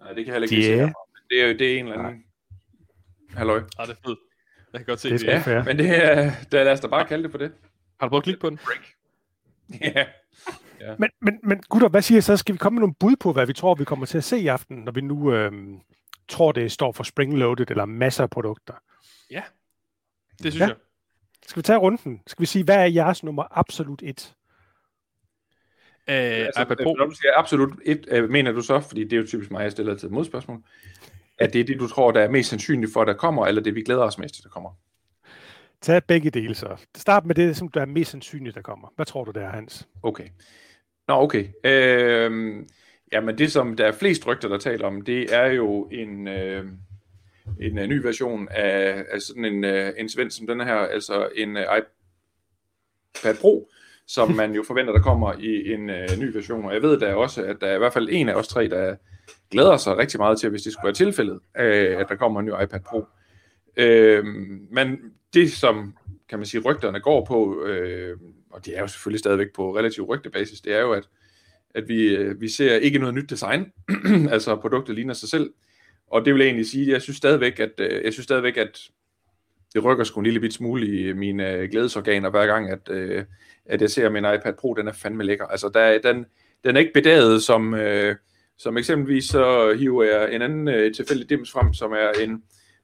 Nej, 0.00 0.12
det 0.12 0.24
kan 0.24 0.26
jeg 0.26 0.40
heller 0.40 0.56
ikke 0.56 0.70
yeah. 0.70 0.88
se. 0.88 0.94
Det 1.30 1.42
er, 1.42 1.52
det 1.58 1.74
er 1.74 1.78
en 1.78 1.86
eller 1.86 1.98
anden... 1.98 2.24
Halløj. 3.36 3.62
Ja, 3.78 3.82
det 3.82 3.90
er 3.90 4.08
fedt. 4.08 4.18
Jeg 4.72 4.78
kan 4.78 4.86
godt 4.86 5.00
se 5.00 5.10
det. 5.10 5.20
Det 5.20 5.28
er 5.28 5.52
ja, 5.52 5.62
men 5.64 5.78
det 5.78 6.04
er, 6.04 6.32
det, 6.52 6.52
lad 6.52 6.72
os 6.72 6.80
da 6.80 6.86
bare 6.86 7.06
kalde 7.06 7.22
det 7.22 7.30
for 7.30 7.38
det. 7.38 7.52
Har 8.02 8.08
du 8.08 8.10
prøvet 8.10 8.20
at 8.20 8.24
klikke 8.24 8.40
på 8.40 8.50
den? 8.50 8.58
Break. 8.64 8.80
Ja. 9.80 10.06
ja. 10.80 10.94
Men, 10.98 11.10
men, 11.20 11.40
men 11.42 11.62
gutter, 11.68 11.88
hvad 11.88 12.02
siger 12.02 12.18
I 12.18 12.20
så? 12.20 12.36
Skal 12.36 12.52
vi 12.52 12.58
komme 12.58 12.74
med 12.74 12.80
nogle 12.80 12.94
bud 12.94 13.16
på, 13.16 13.32
hvad 13.32 13.46
vi 13.46 13.52
tror, 13.52 13.74
vi 13.74 13.84
kommer 13.84 14.06
til 14.06 14.18
at 14.18 14.24
se 14.24 14.38
i 14.38 14.46
aften, 14.46 14.76
når 14.76 14.92
vi 14.92 15.00
nu 15.00 15.32
øhm, 15.32 15.80
tror, 16.28 16.52
det 16.52 16.72
står 16.72 16.92
for 16.92 17.04
spring-loaded 17.04 17.70
eller 17.70 17.84
masser 17.84 18.22
af 18.22 18.30
produkter? 18.30 18.74
Ja, 19.30 19.42
det 20.42 20.52
synes 20.52 20.60
ja. 20.60 20.66
jeg. 20.66 20.76
Skal 21.46 21.60
vi 21.60 21.62
tage 21.62 21.78
runden? 21.78 22.22
Skal 22.26 22.40
vi 22.40 22.46
sige, 22.46 22.64
hvad 22.64 22.76
er 22.76 22.84
jeres 22.84 23.24
nummer 23.24 23.58
absolut 23.58 24.02
et? 24.02 24.34
Uh, 26.08 26.14
altså, 26.14 26.62
iPad 26.62 26.76
Pro. 26.76 26.94
Når 26.94 27.06
du 27.06 27.14
siger 27.14 27.32
absolut 27.36 27.72
et, 27.84 28.22
uh, 28.22 28.30
mener 28.30 28.52
du 28.52 28.60
så, 28.60 28.80
fordi 28.80 29.04
det 29.04 29.12
er 29.12 29.20
jo 29.20 29.26
typisk 29.26 29.50
mig, 29.50 29.62
jeg 29.62 29.72
stiller 29.72 29.96
til 29.96 30.10
modspørgsmål, 30.10 30.62
at 31.38 31.52
det 31.52 31.60
er 31.60 31.64
det, 31.64 31.80
du 31.80 31.88
tror, 31.88 32.10
der 32.10 32.20
er 32.20 32.30
mest 32.30 32.50
sandsynligt 32.50 32.92
for, 32.92 33.00
at 33.00 33.06
der 33.06 33.14
kommer, 33.14 33.46
eller 33.46 33.62
det, 33.62 33.74
vi 33.74 33.82
glæder 33.82 34.02
os 34.02 34.18
mest 34.18 34.34
til, 34.34 34.44
der 34.44 34.50
kommer? 34.50 34.70
Tag 35.82 36.04
begge 36.04 36.30
dele 36.30 36.54
så. 36.54 36.86
Start 36.96 37.26
med 37.26 37.34
det, 37.34 37.56
som 37.56 37.68
der 37.68 37.80
er 37.80 37.86
mest 37.86 38.10
sandsynligt, 38.10 38.54
der 38.54 38.62
kommer. 38.62 38.92
Hvad 38.96 39.06
tror 39.06 39.24
du, 39.24 39.30
der 39.30 39.40
er, 39.40 39.50
Hans? 39.50 39.88
Okay. 40.02 40.28
Nå, 41.08 41.14
okay. 41.14 41.48
Øh, 41.64 42.56
jamen, 43.12 43.38
det, 43.38 43.52
som 43.52 43.76
der 43.76 43.86
er 43.86 43.92
flest 43.92 44.26
rygter, 44.26 44.48
der 44.48 44.58
taler 44.58 44.86
om, 44.86 45.02
det 45.02 45.34
er 45.34 45.46
jo 45.46 45.88
en... 45.92 46.28
Øh, 46.28 46.64
en 47.60 47.78
uh, 47.78 47.84
ny 47.84 48.02
version 48.02 48.48
af, 48.50 49.04
af 49.10 49.20
sådan 49.20 49.44
en, 49.44 49.64
uh, 49.64 49.90
en 49.98 50.08
svend 50.08 50.30
som 50.30 50.46
den 50.46 50.60
her, 50.60 50.74
altså 50.74 51.28
en 51.34 51.56
uh, 51.56 51.62
iPad 51.62 53.34
Pro, 53.40 53.68
som 54.06 54.30
man 54.40 54.54
jo 54.54 54.64
forventer, 54.66 54.92
der 54.92 55.00
kommer 55.00 55.32
i 55.32 55.72
en 55.72 55.90
uh, 55.90 56.18
ny 56.18 56.32
version. 56.34 56.64
Og 56.64 56.74
jeg 56.74 56.82
ved 56.82 57.00
da 57.00 57.14
også, 57.14 57.44
at 57.44 57.56
der 57.60 57.66
er 57.66 57.74
i 57.74 57.78
hvert 57.78 57.92
fald 57.92 58.08
en 58.10 58.28
af 58.28 58.34
os 58.34 58.48
tre, 58.48 58.68
der 58.68 58.96
glæder 59.50 59.76
sig 59.76 59.96
rigtig 59.96 60.20
meget 60.20 60.40
til, 60.40 60.50
hvis 60.50 60.62
det 60.62 60.72
skulle 60.72 60.84
være 60.84 60.94
tilfældet, 60.94 61.34
uh, 61.34 62.00
at 62.00 62.06
der 62.08 62.16
kommer 62.16 62.40
en 62.40 62.46
ny 62.46 62.50
iPad 62.50 62.80
Pro. 62.80 63.04
Øh, 63.76 64.24
men 64.70 64.98
det, 65.34 65.52
som 65.52 65.94
kan 66.28 66.38
man 66.38 66.46
sige, 66.46 66.60
rygterne 66.60 67.00
går 67.00 67.24
på, 67.24 67.64
øh, 67.64 68.16
og 68.50 68.66
det 68.66 68.76
er 68.76 68.80
jo 68.80 68.86
selvfølgelig 68.86 69.18
stadigvæk 69.18 69.52
på 69.54 69.76
relativ 69.76 70.04
rygtebasis, 70.04 70.60
det 70.60 70.74
er 70.74 70.80
jo, 70.80 70.92
at, 70.92 71.08
at 71.74 71.88
vi, 71.88 72.16
øh, 72.16 72.40
vi 72.40 72.48
ser 72.48 72.76
ikke 72.76 72.98
noget 72.98 73.14
nyt 73.14 73.30
design, 73.30 73.72
altså 74.34 74.56
produktet 74.56 74.94
ligner 74.94 75.14
sig 75.14 75.28
selv, 75.28 75.50
og 76.06 76.24
det 76.24 76.34
vil 76.34 76.40
jeg 76.40 76.46
egentlig 76.46 76.66
sige, 76.66 76.92
jeg 76.92 77.02
synes 77.02 77.16
stadigvæk, 77.16 77.60
at, 77.60 77.72
øh, 77.78 78.04
jeg 78.04 78.12
synes 78.12 78.24
stadigvæk, 78.24 78.56
at 78.56 78.80
det 79.74 79.84
rykker 79.84 80.04
sgu 80.04 80.20
en 80.20 80.24
lille 80.24 80.40
bit 80.40 80.52
smule 80.52 80.86
i 80.86 81.12
mine 81.12 81.52
øh, 81.52 81.70
glædesorganer 81.70 82.30
hver 82.30 82.46
gang, 82.46 82.70
at, 82.70 82.88
at 83.66 83.80
jeg 83.80 83.90
ser 83.90 84.10
min 84.10 84.24
iPad 84.24 84.52
Pro, 84.58 84.74
den 84.74 84.88
er 84.88 84.92
fandme 84.92 85.24
lækker. 85.24 85.46
Altså, 85.46 85.68
der, 85.74 85.98
den, 85.98 86.26
den 86.64 86.76
er 86.76 86.80
ikke 86.80 86.92
bedaget 86.92 87.42
som, 87.42 87.76
som 88.58 88.78
eksempelvis 88.78 89.24
så 89.24 89.74
hiver 89.78 90.04
jeg 90.04 90.34
en 90.34 90.42
anden 90.42 90.94
tilfældig 90.94 91.30
dims 91.30 91.50
frem, 91.50 91.74
som 91.74 91.92
er 91.92 92.10
en, 92.22 92.42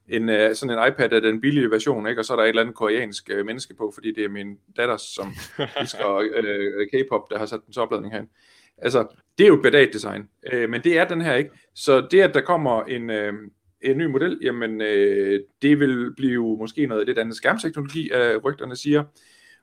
en, 0.09 0.55
sådan 0.55 0.77
en 0.79 0.87
iPad 0.87 1.13
af 1.13 1.21
den 1.21 1.41
billige 1.41 1.71
version, 1.71 2.07
ikke? 2.07 2.21
og 2.21 2.25
så 2.25 2.33
er 2.33 2.37
der 2.37 2.43
et 2.43 2.49
eller 2.49 2.61
andet 2.61 2.75
koreansk 2.75 3.29
menneske 3.45 3.73
på, 3.73 3.91
fordi 3.93 4.11
det 4.11 4.25
er 4.25 4.29
min 4.29 4.57
datter, 4.77 4.97
som 4.97 5.33
elsker 5.81 6.15
øh, 6.17 6.87
K-pop, 6.93 7.29
der 7.29 7.37
har 7.37 7.45
sat 7.45 7.59
den 7.65 7.73
til 7.73 7.81
opladning 7.81 8.13
herinde. 8.13 8.31
Altså, 8.77 9.07
det 9.37 9.43
er 9.43 9.47
jo 9.47 9.55
et 9.55 9.61
bedaget 9.61 9.93
design, 9.93 10.29
øh, 10.51 10.69
men 10.69 10.83
det 10.83 10.97
er 10.97 11.07
den 11.07 11.21
her 11.21 11.35
ikke. 11.35 11.51
Så 11.75 12.07
det, 12.11 12.21
at 12.21 12.33
der 12.33 12.41
kommer 12.41 12.83
en, 12.83 13.09
øh, 13.09 13.33
en 13.81 13.97
ny 13.97 14.05
model, 14.05 14.39
jamen, 14.41 14.81
øh, 14.81 15.39
det 15.61 15.79
vil 15.79 16.13
blive 16.15 16.57
måske 16.57 16.85
noget 16.85 17.07
lidt 17.07 17.19
andet 17.19 17.35
skærmteknologi, 17.35 18.11
øh, 18.13 18.37
rygterne 18.37 18.75
siger. 18.75 19.03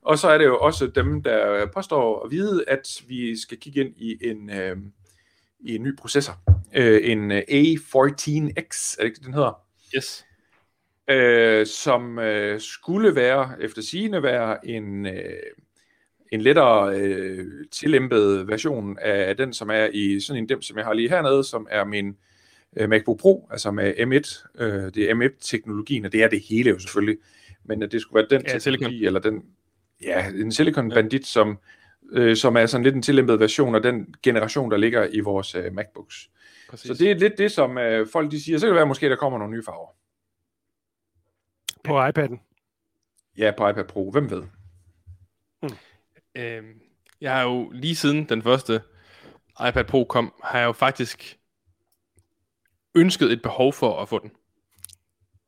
Og 0.02 0.18
så 0.18 0.28
er 0.28 0.38
det 0.38 0.44
jo 0.44 0.58
også 0.58 0.86
dem, 0.86 1.22
der 1.22 1.66
påstår 1.66 2.24
at 2.24 2.30
vide, 2.30 2.64
at 2.68 3.02
vi 3.08 3.40
skal 3.40 3.58
kigge 3.58 3.80
ind 3.80 3.94
i 3.96 4.18
en, 4.20 4.50
øh, 4.50 4.76
i 5.60 5.74
en 5.74 5.82
ny 5.82 5.96
processor. 5.96 6.38
Øh, 6.74 7.10
en 7.10 7.32
A14X, 7.32 8.96
er 8.98 9.02
det 9.02 9.04
ikke 9.04 9.20
den 9.24 9.34
hedder? 9.34 9.60
Yes. 9.96 10.25
Øh, 11.10 11.66
som 11.66 12.18
øh, 12.18 12.60
skulle 12.60 13.14
være, 13.14 13.52
efter 13.60 13.82
sigende 13.82 14.22
være 14.22 14.66
en... 14.66 15.06
Øh, 15.06 15.12
en 16.32 16.40
lettere 16.40 16.98
øh, 16.98 17.46
tillæmpet 17.70 18.48
version 18.48 18.98
af 18.98 19.36
den, 19.36 19.52
som 19.52 19.70
er 19.70 19.88
i 19.92 20.20
sådan 20.20 20.42
en 20.42 20.48
dem, 20.48 20.62
som 20.62 20.76
jeg 20.76 20.86
har 20.86 20.92
lige 20.92 21.08
hernede, 21.08 21.44
som 21.44 21.66
er 21.70 21.84
min 21.84 22.16
øh, 22.76 22.88
MacBook 22.88 23.18
Pro, 23.18 23.48
altså 23.50 23.70
med 23.70 23.94
M1. 23.94 24.62
Øh, 24.62 24.94
det 24.94 25.10
er 25.10 25.14
M1-teknologien, 25.14 26.04
og 26.04 26.12
det 26.12 26.22
er 26.22 26.28
det 26.28 26.40
hele 26.48 26.70
jo 26.70 26.78
selvfølgelig. 26.78 27.18
Men 27.64 27.82
at 27.82 27.92
det 27.92 28.00
skulle 28.00 28.22
være 28.22 28.38
den 28.38 28.46
ja, 28.46 28.58
teknologi, 28.58 28.84
silicon. 28.84 29.06
eller 29.06 29.20
den, 29.20 29.42
ja, 30.02 30.28
en 30.28 30.52
Silicon 30.52 30.90
Bandit, 30.90 31.26
som, 31.26 31.58
øh, 32.12 32.36
som 32.36 32.56
er 32.56 32.66
sådan 32.66 32.84
lidt 32.84 32.94
en 32.94 33.02
tillæmpet 33.02 33.40
version 33.40 33.74
af 33.74 33.82
den 33.82 34.14
generation, 34.22 34.70
der 34.70 34.76
ligger 34.76 35.06
i 35.12 35.20
vores 35.20 35.54
øh, 35.54 35.74
MacBooks. 35.74 36.30
Præcis. 36.70 36.86
Så 36.86 36.94
det 36.94 37.10
er 37.10 37.14
lidt 37.14 37.38
det, 37.38 37.52
som 37.52 37.78
øh, 37.78 38.06
folk 38.12 38.30
de 38.30 38.44
siger. 38.44 38.58
Så 38.58 38.66
kan 38.66 38.68
det 38.68 38.76
være, 38.76 38.86
måske 38.86 39.08
der 39.08 39.16
kommer 39.16 39.38
nogle 39.38 39.54
nye 39.54 39.62
farver. 39.64 39.88
På 41.86 42.06
iPad'en? 42.06 42.38
Ja, 43.38 43.52
på 43.56 43.68
iPad 43.68 43.84
Pro. 43.84 44.10
Hvem 44.10 44.30
ved? 44.30 44.42
Hmm. 45.62 45.76
Øh, 46.34 46.64
jeg 47.20 47.34
har 47.34 47.42
jo 47.42 47.70
lige 47.70 47.96
siden 47.96 48.28
den 48.28 48.42
første 48.42 48.82
iPad 49.68 49.84
Pro 49.84 50.04
kom, 50.04 50.34
har 50.44 50.58
jeg 50.58 50.66
jo 50.66 50.72
faktisk 50.72 51.38
ønsket 52.94 53.32
et 53.32 53.42
behov 53.42 53.72
for 53.72 54.02
at 54.02 54.08
få 54.08 54.18
den. 54.18 54.30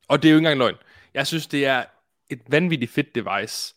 Og 0.08 0.22
det 0.22 0.28
er 0.28 0.32
jo 0.32 0.36
ikke 0.36 0.48
engang 0.48 0.58
løgn. 0.58 0.76
Jeg 1.14 1.26
synes, 1.26 1.46
det 1.46 1.66
er 1.66 1.84
et 2.30 2.42
vanvittigt 2.48 2.92
fedt 2.92 3.14
device. 3.14 3.74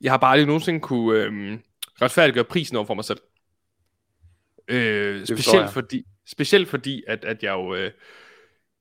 Jeg 0.00 0.12
har 0.12 0.18
bare 0.18 0.32
aldrig 0.32 0.46
nogensinde 0.46 0.80
kunne 0.80 1.20
øh, 1.20 1.58
retfærdiggøre 2.02 2.44
prisen 2.44 2.76
over 2.76 2.86
for 2.86 2.94
mig 2.94 3.04
selv. 3.04 3.20
Øh, 4.68 5.26
specielt, 5.26 5.70
fordi, 5.70 6.06
specielt 6.26 6.68
fordi, 6.68 7.02
at, 7.08 7.24
at 7.24 7.42
jeg 7.42 7.52
jo 7.52 7.74
øh, 7.74 7.92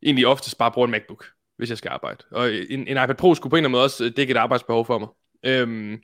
egentlig 0.03 0.27
oftest 0.27 0.57
bare 0.57 0.71
bruger 0.71 0.87
en 0.87 0.91
MacBook, 0.91 1.25
hvis 1.59 1.69
jeg 1.69 1.77
skal 1.77 1.89
arbejde. 1.89 2.23
Og 2.31 2.53
en, 2.53 2.79
en 2.79 2.87
iPad 2.87 3.15
Pro 3.15 3.35
skulle 3.35 3.51
på 3.51 3.55
en 3.55 3.57
eller 3.57 3.67
anden 3.67 3.71
måde 3.71 3.83
også 3.83 4.05
øh, 4.05 4.11
dække 4.17 4.31
et 4.31 4.37
arbejdsbehov 4.37 4.85
for 4.85 4.99
mig. 4.99 5.07
Øhm, 5.45 6.01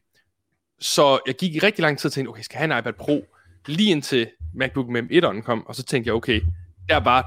så 0.79 1.19
jeg 1.27 1.35
gik 1.35 1.55
i 1.55 1.59
rigtig 1.59 1.81
lang 1.81 1.99
tid 1.99 2.05
og 2.05 2.13
tænkte, 2.13 2.29
okay, 2.29 2.41
skal 2.41 2.57
jeg 2.57 2.67
have 2.67 2.77
en 2.77 2.79
iPad 2.79 2.93
Pro? 2.93 3.25
Lige 3.67 3.91
indtil 3.91 4.27
MacBook 4.55 4.87
med 4.87 5.03
M1'eren 5.03 5.41
kom, 5.41 5.67
og 5.67 5.75
så 5.75 5.83
tænkte 5.83 6.07
jeg, 6.07 6.15
okay, 6.15 6.41
der 6.89 6.97
var 6.97 7.25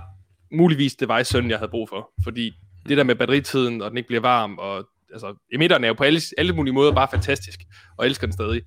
muligvis 0.53 0.95
det 0.95 1.09
var 1.09 1.23
sådan, 1.23 1.51
jeg 1.51 1.59
havde 1.59 1.71
brug 1.71 1.89
for. 1.89 2.11
Fordi 2.25 2.53
det 2.89 2.97
der 2.97 3.05
med 3.05 3.15
batteritiden, 3.15 3.83
og 3.83 3.91
den 3.91 3.97
ikke 3.97 4.07
bliver 4.07 4.21
varm, 4.21 4.59
og 4.59 4.89
altså, 5.13 5.35
M1'eren 5.55 5.85
er 5.85 5.89
jo 5.89 5.95
på 5.95 6.05
alle, 6.05 6.21
alle 6.39 6.53
mulige 6.53 6.75
måder 6.75 6.93
bare 6.93 7.09
fantastisk, 7.11 7.61
og 7.99 8.07
elsker 8.07 8.27
den 8.27 8.33
stadig. 8.33 8.63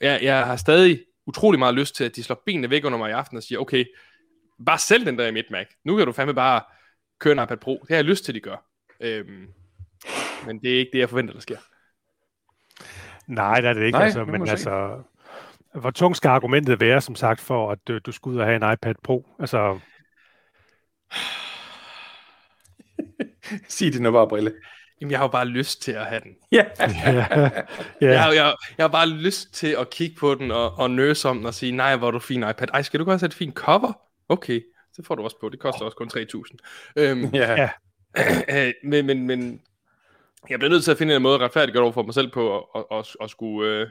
Jeg, 0.00 0.22
jeg 0.22 0.46
har 0.46 0.56
stadig 0.56 1.00
utrolig 1.26 1.58
meget 1.58 1.74
lyst 1.74 1.94
til, 1.94 2.04
at 2.04 2.16
de 2.16 2.22
slår 2.22 2.42
benene 2.46 2.70
væk 2.70 2.84
under 2.84 2.98
mig 2.98 3.10
i 3.10 3.12
aften 3.12 3.36
og 3.36 3.42
siger, 3.42 3.58
okay, 3.58 3.84
bare 4.66 4.78
selv 4.78 5.06
den 5.06 5.18
der 5.18 5.26
i 5.26 5.42
Mac. 5.50 5.66
Nu 5.84 5.96
kan 5.96 6.06
du 6.06 6.12
fandme 6.12 6.34
bare 6.34 6.62
køre 7.20 7.32
en 7.32 7.42
iPad 7.42 7.56
Pro. 7.56 7.78
Det 7.80 7.88
har 7.88 7.96
jeg 7.96 8.04
lyst 8.04 8.24
til, 8.24 8.34
de 8.34 8.40
gør. 8.40 8.73
Øhm, 9.00 9.48
men 10.46 10.58
det 10.62 10.74
er 10.74 10.78
ikke 10.78 10.90
det, 10.92 10.98
jeg 10.98 11.08
forventer, 11.08 11.34
der 11.34 11.40
sker. 11.40 11.58
Nej, 13.26 13.60
det 13.60 13.68
er 13.70 13.72
det 13.72 13.82
ikke. 13.84 13.98
Nej, 13.98 14.04
altså, 14.04 14.24
men 14.24 14.48
altså, 14.48 15.02
hvor 15.74 15.90
tungt 15.90 16.16
skal 16.16 16.28
argumentet 16.28 16.80
være, 16.80 17.00
som 17.00 17.14
sagt, 17.14 17.40
for 17.40 17.70
at 17.70 17.90
øh, 17.90 18.00
du 18.06 18.12
skulle 18.12 18.34
ud 18.34 18.40
og 18.40 18.46
have 18.46 18.56
en 18.56 18.72
iPad 18.72 18.94
Pro? 19.02 19.26
Altså, 19.40 19.78
Sig 23.68 23.92
det 23.92 24.02
nu 24.02 24.12
bare, 24.12 24.28
Brille. 24.28 24.52
Jamen, 25.00 25.10
jeg 25.10 25.18
har 25.18 25.24
jo 25.24 25.30
bare 25.30 25.46
lyst 25.46 25.82
til 25.82 25.92
at 25.92 26.06
have 26.06 26.20
den. 26.20 26.36
Ja. 26.52 26.64
ja, 26.80 27.12
Ja. 27.12 27.50
ja, 28.00 28.06
Jeg, 28.10 28.22
har, 28.22 28.32
jeg, 28.32 28.54
jeg 28.78 28.84
har 28.84 28.88
bare 28.88 29.08
lyst 29.08 29.54
til 29.54 29.76
at 29.78 29.90
kigge 29.90 30.16
på 30.16 30.34
den 30.34 30.50
og, 30.50 30.78
og 30.78 30.90
nøse 30.90 31.28
om 31.28 31.36
den 31.36 31.46
og 31.46 31.54
sige, 31.54 31.72
nej, 31.72 31.96
hvor 31.96 32.06
er 32.06 32.10
du 32.10 32.18
fin 32.18 32.42
iPad. 32.42 32.68
Ej, 32.72 32.82
skal 32.82 33.00
du 33.00 33.04
godt 33.04 33.20
have 33.20 33.26
et 33.26 33.34
fint 33.34 33.54
cover? 33.54 33.92
Okay, 34.28 34.60
det 34.96 35.06
får 35.06 35.14
du 35.14 35.22
også 35.22 35.40
på. 35.40 35.48
Det 35.48 35.60
koster 35.60 35.84
også 35.84 35.96
kun 35.96 36.10
3.000. 36.14 36.56
Øhm, 36.96 37.24
ja. 37.34 37.52
Ja. 37.52 37.70
men, 38.90 39.06
men, 39.06 39.26
men 39.26 39.60
jeg 40.50 40.58
bliver 40.58 40.70
nødt 40.70 40.84
til 40.84 40.90
at 40.90 40.98
finde 40.98 41.16
en 41.16 41.22
måde 41.22 41.34
at 41.34 41.40
retfærdiggøre 41.40 41.82
over 41.82 41.92
for 41.92 42.02
mig 42.02 42.14
selv 42.14 42.30
på 42.30 42.56
at, 42.58 42.64
at, 42.74 42.98
at, 42.98 43.16
at, 43.20 43.30
skulle, 43.30 43.70
øh, 43.70 43.86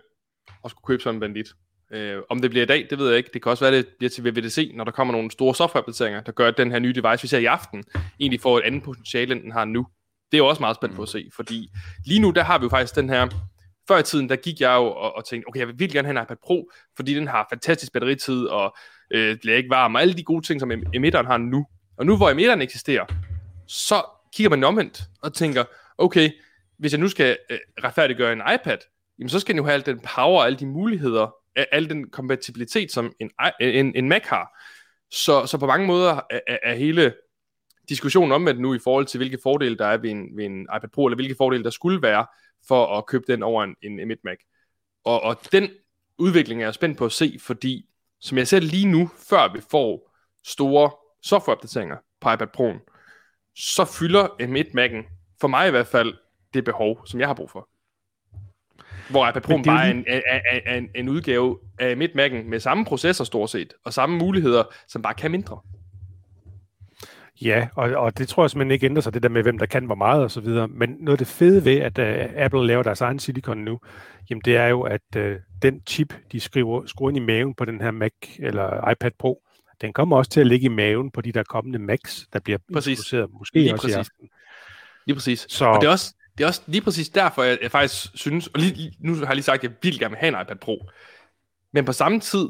at 0.65 0.72
skulle 0.72 0.86
købe 0.88 1.03
sådan 1.03 1.15
en 1.15 1.20
bandit. 1.20 1.48
Øh, 1.92 2.22
om 2.30 2.42
det 2.42 2.50
bliver 2.50 2.63
i 2.63 2.68
dag, 2.68 2.88
det 2.89 2.98
ved 2.98 3.08
jeg 3.08 3.18
ikke. 3.18 3.30
Det 3.34 3.44
kan 3.44 3.50
også 3.50 3.65
være, 3.65 3.77
det 3.77 3.88
bliver 3.98 4.10
til 4.10 4.24
VVDC, 4.24 4.72
når 4.74 4.84
der 4.84 4.92
kommer 4.92 5.12
nogle 5.12 5.32
store 5.32 5.56
softwareopdateringer, 5.56 6.22
der 6.22 6.32
gør, 6.32 6.48
at 6.48 6.58
den 6.58 6.72
her 6.72 6.80
nye 6.80 6.94
device, 6.94 7.22
vi 7.22 7.27
ser 7.27 7.39
i 7.39 7.46
aften, 7.46 7.84
egentlig 8.20 8.42
får 8.42 8.58
et 8.58 8.63
andet 8.63 8.84
potentiale, 8.84 9.36
end 9.36 9.44
den 9.44 9.51
har 9.51 9.65
nu. 9.65 9.88
Det 10.32 10.38
er 10.38 10.44
jo 10.44 10.48
også 10.48 10.62
meget 10.62 10.75
spændt 10.75 10.96
på 10.96 11.01
at 11.01 11.10
se, 11.10 11.30
fordi 11.36 11.70
lige 12.06 12.20
nu, 12.20 12.32
der 12.32 12.44
har 12.44 12.58
vi 12.58 12.63
jo 12.63 12.70
faktisk 12.70 12.96
den 12.96 13.10
her, 13.10 13.27
før 13.88 13.98
i 13.98 14.03
tiden, 14.03 14.30
der 14.30 14.36
gik 14.36 14.62
jeg 14.62 14.75
jo 14.75 14.86
og, 14.86 15.15
og 15.15 15.25
tænkte, 15.25 15.48
okay, 15.48 15.60
jeg 15.60 15.68
vil 15.68 15.80
virkelig 15.80 15.94
gerne 15.94 16.08
have 16.08 16.18
en 16.18 16.24
iPad 16.24 16.38
Pro, 16.44 16.70
fordi 16.96 17.13
den 17.13 17.27
har 17.27 17.48
fantastisk 17.50 17.94
batteritid, 17.94 18.46
og 18.46 18.75
øh, 19.12 19.38
bliver 19.42 19.58
ikke 19.58 19.70
varm, 19.70 19.96
og 19.96 20.01
alle 20.01 20.13
de 20.13 20.24
gode 20.24 20.46
ting, 20.46 20.60
som 20.60 20.72
emitteren 20.94 21.25
har 21.25 21.38
nu. 21.38 21.65
Og 21.98 22.06
nu 22.06 22.18
hvor 22.18 22.30
emitteren 22.30 22.62
eksisterer, 22.62 23.06
så 23.74 24.03
kigger 24.34 24.50
man 24.50 24.63
omvendt 24.63 25.03
og 25.22 25.34
tænker, 25.34 25.63
okay, 25.98 26.30
hvis 26.77 26.92
jeg 26.92 27.00
nu 27.00 27.08
skal 27.08 27.38
øh, 27.50 27.60
retfærdiggøre 27.84 28.34
en 28.34 28.42
iPad, 28.56 28.77
jamen 29.20 29.30
så 29.30 29.39
skal 29.39 29.53
den 29.53 29.60
jo 29.60 29.65
have 29.65 29.74
al 29.74 29.86
den 29.86 30.00
power 30.00 30.39
og 30.39 30.46
alle 30.46 30.60
de 30.60 30.65
muligheder, 30.65 31.36
al 31.72 31.89
den 31.89 32.10
kompatibilitet, 32.10 32.92
som 32.92 33.13
en, 33.20 33.32
øh, 33.62 33.75
en, 33.75 33.96
en 33.96 34.10
Mac 34.10 34.24
har. 34.25 34.60
Så, 35.12 35.46
så 35.46 35.58
på 35.58 35.65
mange 35.65 35.88
måder 35.88 36.22
er, 36.30 36.39
er, 36.48 36.58
er 36.63 36.75
hele 36.75 37.13
diskussionen 37.89 38.32
omvendt 38.32 38.62
nu 38.62 38.74
i 38.74 38.80
forhold 38.84 39.06
til, 39.06 39.18
hvilke 39.18 39.39
fordele 39.44 39.77
der 39.77 39.86
er 39.86 39.98
ved 39.98 40.10
en, 40.10 40.38
ved 40.38 40.46
en 40.46 40.62
iPad 40.62 40.89
Pro, 40.94 41.06
eller 41.06 41.15
hvilke 41.15 41.36
fordele 41.38 41.63
der 41.63 41.70
skulle 41.70 42.01
være 42.01 42.25
for 42.68 42.98
at 42.98 43.06
købe 43.06 43.24
den 43.27 43.44
over 43.44 43.63
en, 43.63 43.75
en 43.82 44.12
M1 44.12 44.15
Mac. 44.24 44.38
Og, 45.06 45.22
og 45.22 45.38
den 45.51 45.70
udvikling 46.18 46.62
er 46.62 46.65
jeg 46.65 46.74
spændt 46.74 46.98
på 46.98 47.06
at 47.06 47.12
se, 47.12 47.38
fordi 47.42 47.86
som 48.22 48.38
jeg 48.38 48.48
ser 48.48 48.60
lige 48.60 48.88
nu, 48.88 49.10
før 49.30 49.53
vi 49.53 49.62
får 49.72 50.15
store 50.44 50.92
softwareopdateringer 51.24 51.98
på 52.22 52.32
iPad 52.32 52.48
Pro'en, 52.58 52.93
så 53.55 53.86
fylder 53.86 54.27
M1 54.27 54.79
Mac'en, 54.79 55.36
for 55.41 55.48
mig 55.48 55.67
i 55.67 55.72
hvert 55.72 55.88
fald, 55.88 56.13
det 56.53 56.65
behov, 56.65 57.05
som 57.05 57.19
jeg 57.19 57.27
har 57.27 57.33
brug 57.33 57.51
for. 57.51 57.69
Hvor 59.10 59.25
jo 59.25 59.63
bare 59.63 59.88
er 59.88 59.91
en, 59.91 60.03
er, 60.07 60.22
er, 60.25 60.60
er 60.65 60.77
en, 60.77 60.89
en 60.95 61.10
udgave 61.10 61.60
af 61.79 61.95
M1 61.95 62.10
Mac'en 62.10 62.50
med 62.50 62.60
samme 62.60 62.86
processor 62.86 63.25
stort 63.25 63.50
set, 63.50 63.74
og 63.86 63.93
samme 63.93 64.17
muligheder, 64.17 64.63
som 64.88 65.01
bare 65.01 65.13
kan 65.13 65.31
mindre. 65.31 65.60
Ja, 67.41 67.67
og, 67.75 67.91
og 67.91 68.17
det 68.17 68.27
tror 68.27 68.43
jeg 68.43 68.50
simpelthen 68.50 68.72
ikke 68.72 68.86
ændrer 68.86 69.01
sig, 69.01 69.13
det 69.13 69.24
der 69.24 69.29
med, 69.29 69.43
hvem 69.43 69.57
der 69.57 69.65
kan 69.65 69.86
hvor 69.86 69.95
meget 69.95 70.24
og 70.24 70.31
så 70.31 70.41
videre. 70.41 70.67
Men 70.67 70.89
noget 71.00 71.13
af 71.13 71.17
det 71.17 71.27
fede 71.27 71.65
ved, 71.65 71.77
at 71.77 72.00
uh, 72.00 72.43
Apple 72.43 72.67
laver 72.67 72.83
deres 72.83 73.01
egen 73.01 73.19
silicon 73.19 73.57
nu, 73.57 73.79
jamen 74.29 74.41
det 74.45 74.57
er 74.57 74.67
jo, 74.67 74.81
at 74.81 75.01
uh, 75.17 75.24
den 75.62 75.81
chip, 75.88 76.13
de 76.31 76.39
skriver, 76.39 76.86
skruer 76.86 77.10
ind 77.10 77.17
i 77.17 77.22
maven 77.22 77.53
på 77.53 77.65
den 77.65 77.81
her 77.81 77.91
Mac 77.91 78.12
eller 78.39 78.89
iPad 78.89 79.12
Pro, 79.19 79.43
den 79.84 79.94
kommer 79.94 80.18
også 80.18 80.32
til 80.32 80.40
at 80.40 80.48
ligge 80.48 80.66
i 80.66 80.70
maven 80.70 81.12
på 81.12 81.22
de 81.22 81.32
der 81.32 81.44
kommende 81.44 81.80
Macs, 81.80 82.28
der 82.34 82.40
bliver 82.40 82.58
Præcis. 82.74 82.88
introduceret 83.00 83.30
måske 83.40 83.60
Lige 83.60 83.74
også 83.74 83.88
i 83.88 83.92
præcis. 83.92 83.98
aften. 83.98 84.30
Lige 85.06 85.16
præcis. 85.16 85.46
Så- 85.50 85.66
Og 85.66 85.82
det 85.82 85.88
er, 85.88 85.92
også, 85.92 86.16
det 86.38 86.44
er 86.44 86.48
også 86.48 86.62
lige 86.68 86.82
præcis 86.82 87.10
derfor, 87.10 87.44
jeg, 87.44 87.58
jeg 87.62 87.72
faktisk 87.72 88.08
synes, 88.18 88.48
og 88.48 88.60
lige, 88.60 88.94
nu 89.00 89.16
har 89.16 89.25
jeg 89.25 89.36
lige 89.36 89.44
sagt, 89.44 89.58
at 89.58 89.63
jeg 89.63 89.72
vil 89.84 90.00
gerne 90.00 90.16
have 90.16 90.28
en 90.36 90.42
iPad 90.42 90.56
Pro. 90.56 90.90
Men 91.74 91.86
på 91.86 91.92
samme 91.92 92.20
tid, 92.20 92.46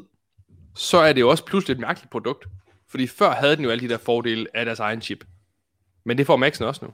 så 0.75 0.97
er 0.97 1.13
det 1.13 1.21
jo 1.21 1.29
også 1.29 1.45
pludselig 1.45 1.73
et 1.75 1.79
mærkeligt 1.79 2.11
produkt. 2.11 2.45
Fordi 2.89 3.07
før 3.07 3.31
havde 3.31 3.55
den 3.55 3.63
jo 3.63 3.69
alle 3.71 3.81
de 3.87 3.89
der 3.89 3.97
fordele 3.97 4.47
af 4.53 4.65
deres 4.65 4.79
egen 4.79 5.01
chip. 5.01 5.25
Men 6.05 6.17
det 6.17 6.25
får 6.25 6.47
Max'en 6.47 6.63
også 6.65 6.85
nu. 6.85 6.91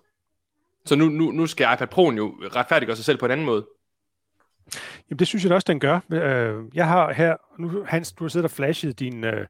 Så 0.86 0.96
nu, 0.96 1.06
nu, 1.10 1.32
nu 1.32 1.48
skal 1.48 1.74
iPad 1.74 1.88
Pro'en 1.94 2.18
jo 2.18 2.36
retfærdiggøre 2.56 2.96
sig 2.96 3.06
selv 3.06 3.18
på 3.18 3.26
en 3.26 3.32
anden 3.32 3.46
måde. 3.46 3.66
Jamen 5.10 5.20
det 5.20 5.28
synes 5.28 5.44
jeg 5.46 5.52
også, 5.54 5.66
den 5.68 5.80
gør. 5.80 6.00
Øh, 6.14 6.64
Jeg 6.74 6.88
har 6.88 7.14
her, 7.14 7.36
nu 7.62 7.84
Hans, 7.88 8.12
du 8.12 8.24
har 8.24 8.30
siddet 8.30 8.44
og 8.46 8.52
flashet 8.52 9.00
din, 9.00 9.24
øh, 9.24 9.48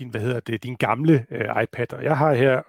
din 0.00 0.10
hvad 0.10 0.20
hedder 0.20 0.40
det, 0.40 0.62
din 0.62 0.76
gamle 0.76 1.26
øh, 1.30 1.62
iPad, 1.62 1.92
og 1.92 2.04
jeg 2.04 2.18
har 2.18 2.34
her 2.34 2.62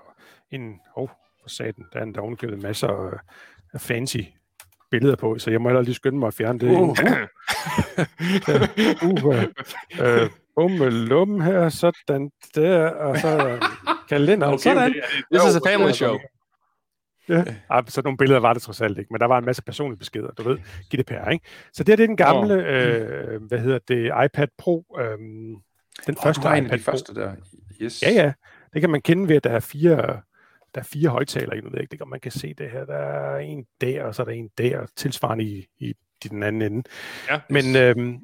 en, 0.52 0.80
åh, 0.98 1.04
oh, 1.04 1.10
for 1.42 1.50
satan, 1.50 1.86
der 1.94 2.00
er 2.00 2.04
en 2.04 2.20
ovenikøbet 2.20 2.62
masser 2.62 2.88
af 2.88 3.20
af 3.74 3.82
fancy 3.82 4.18
billeder 4.92 5.16
på, 5.16 5.40
så 5.40 5.52
jeg 5.52 5.62
må 5.62 5.70
hellere 5.70 5.84
lige 5.84 5.96
skynde 5.96 6.20
mig 6.20 6.28
at 6.28 6.34
fjerne 6.34 6.60
det. 6.60 6.68
Uh. 6.68 6.90
Uh, 9.04 10.24
uh, 10.24 10.30
Bumme 10.56 10.90
lumme 10.90 11.44
her, 11.44 11.70
sådan 11.70 12.32
der, 12.56 12.90
og 12.90 13.18
så 13.18 13.60
kalender, 14.10 14.48
okay, 14.48 14.58
sådan. 14.58 14.94
This 15.34 15.46
is 15.50 15.56
a 15.56 15.70
family 15.70 15.92
show. 15.92 16.18
Ja, 17.30 17.44
Ej, 17.70 17.84
sådan 17.88 18.08
nogle 18.08 18.18
billeder 18.18 18.40
var 18.40 18.54
det 18.54 18.62
trods 18.62 18.82
alt 18.82 18.98
ikke, 18.98 19.14
men 19.14 19.20
der 19.20 19.26
var 19.26 19.38
en 19.38 19.46
masse 19.46 19.64
personlige 19.64 20.00
beskeder, 20.00 20.32
du 20.32 20.44
ved, 20.44 20.58
GDPR, 20.96 21.30
ikke? 21.30 21.46
Så 21.74 21.84
det, 21.84 21.90
her, 21.90 21.96
det 21.96 22.04
er 22.04 22.08
den 22.08 22.18
gamle, 22.18 22.54
øh, 22.54 23.42
hvad 23.42 23.60
hedder 23.60 23.80
det, 23.88 24.06
iPad 24.26 24.48
Pro, 24.58 24.86
øh, 25.00 25.18
den 26.08 26.15
Oh, 26.17 26.24
første 26.24 26.41
iPad 26.58 26.77
de 26.77 26.84
første 26.84 27.15
der. 27.15 27.36
Yes. 27.81 28.03
Ja, 28.03 28.12
ja, 28.12 28.34
det 28.74 28.81
kan 28.81 28.89
man 28.89 29.01
kende 29.01 29.27
ved, 29.27 29.36
at 29.36 29.43
der 29.43 29.50
er 29.50 29.60
fire, 29.60 29.98
der 30.75 30.79
er 30.79 30.84
fire 30.84 31.10
højtalere 31.10 31.58
i, 31.58 31.62
nu 31.62 31.70
ved 31.70 31.74
jeg 31.74 31.81
ikke, 31.81 31.98
det 31.98 32.08
man 32.08 32.20
kan 32.20 32.31
se 32.31 32.53
det 32.53 32.70
her, 32.72 32.86
der 32.86 32.98
er 32.98 33.38
en 33.38 33.65
der, 33.81 34.03
og 34.03 34.15
så 34.15 34.22
er 34.22 34.25
der 34.25 34.34
en 34.34 34.50
der, 34.58 34.86
tilsvarende 34.96 35.43
i, 35.43 35.67
i, 35.79 35.93
i 36.25 36.27
den 36.27 36.43
anden 36.43 36.62
ende. 36.62 36.84
Ja. 37.29 37.39
Men 37.50 37.75
øhm, 37.75 38.20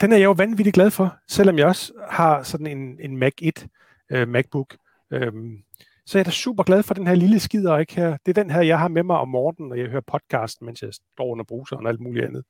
den 0.00 0.12
er 0.12 0.16
jeg 0.16 0.24
jo 0.24 0.32
vanvittigt 0.32 0.74
glad 0.74 0.90
for, 0.90 1.16
selvom 1.28 1.58
jeg 1.58 1.66
også 1.66 1.92
har 2.10 2.42
sådan 2.42 2.66
en, 2.66 2.96
en 3.00 3.16
Mac 3.16 3.32
1 3.42 3.66
øh, 4.10 4.28
MacBook. 4.28 4.76
Øhm, 5.10 5.62
så 6.06 6.18
jeg 6.18 6.20
er 6.20 6.24
da 6.24 6.30
super 6.30 6.62
glad 6.62 6.82
for 6.82 6.94
den 6.94 7.06
her 7.06 7.14
lille 7.14 7.40
skider 7.40 7.78
ikke 7.78 7.96
her. 7.96 8.16
Det 8.26 8.38
er 8.38 8.42
den 8.42 8.50
her, 8.50 8.60
jeg 8.60 8.78
har 8.78 8.88
med 8.88 9.02
mig 9.02 9.18
om 9.18 9.28
morgenen, 9.28 9.68
når 9.68 9.76
jeg 9.76 9.86
hører 9.86 10.00
podcast, 10.00 10.62
mens 10.62 10.82
jeg 10.82 10.94
står 10.94 11.32
under 11.32 11.44
bruseren 11.44 11.86
og 11.86 11.92
alt 11.92 12.00
muligt 12.00 12.26
andet. 12.26 12.44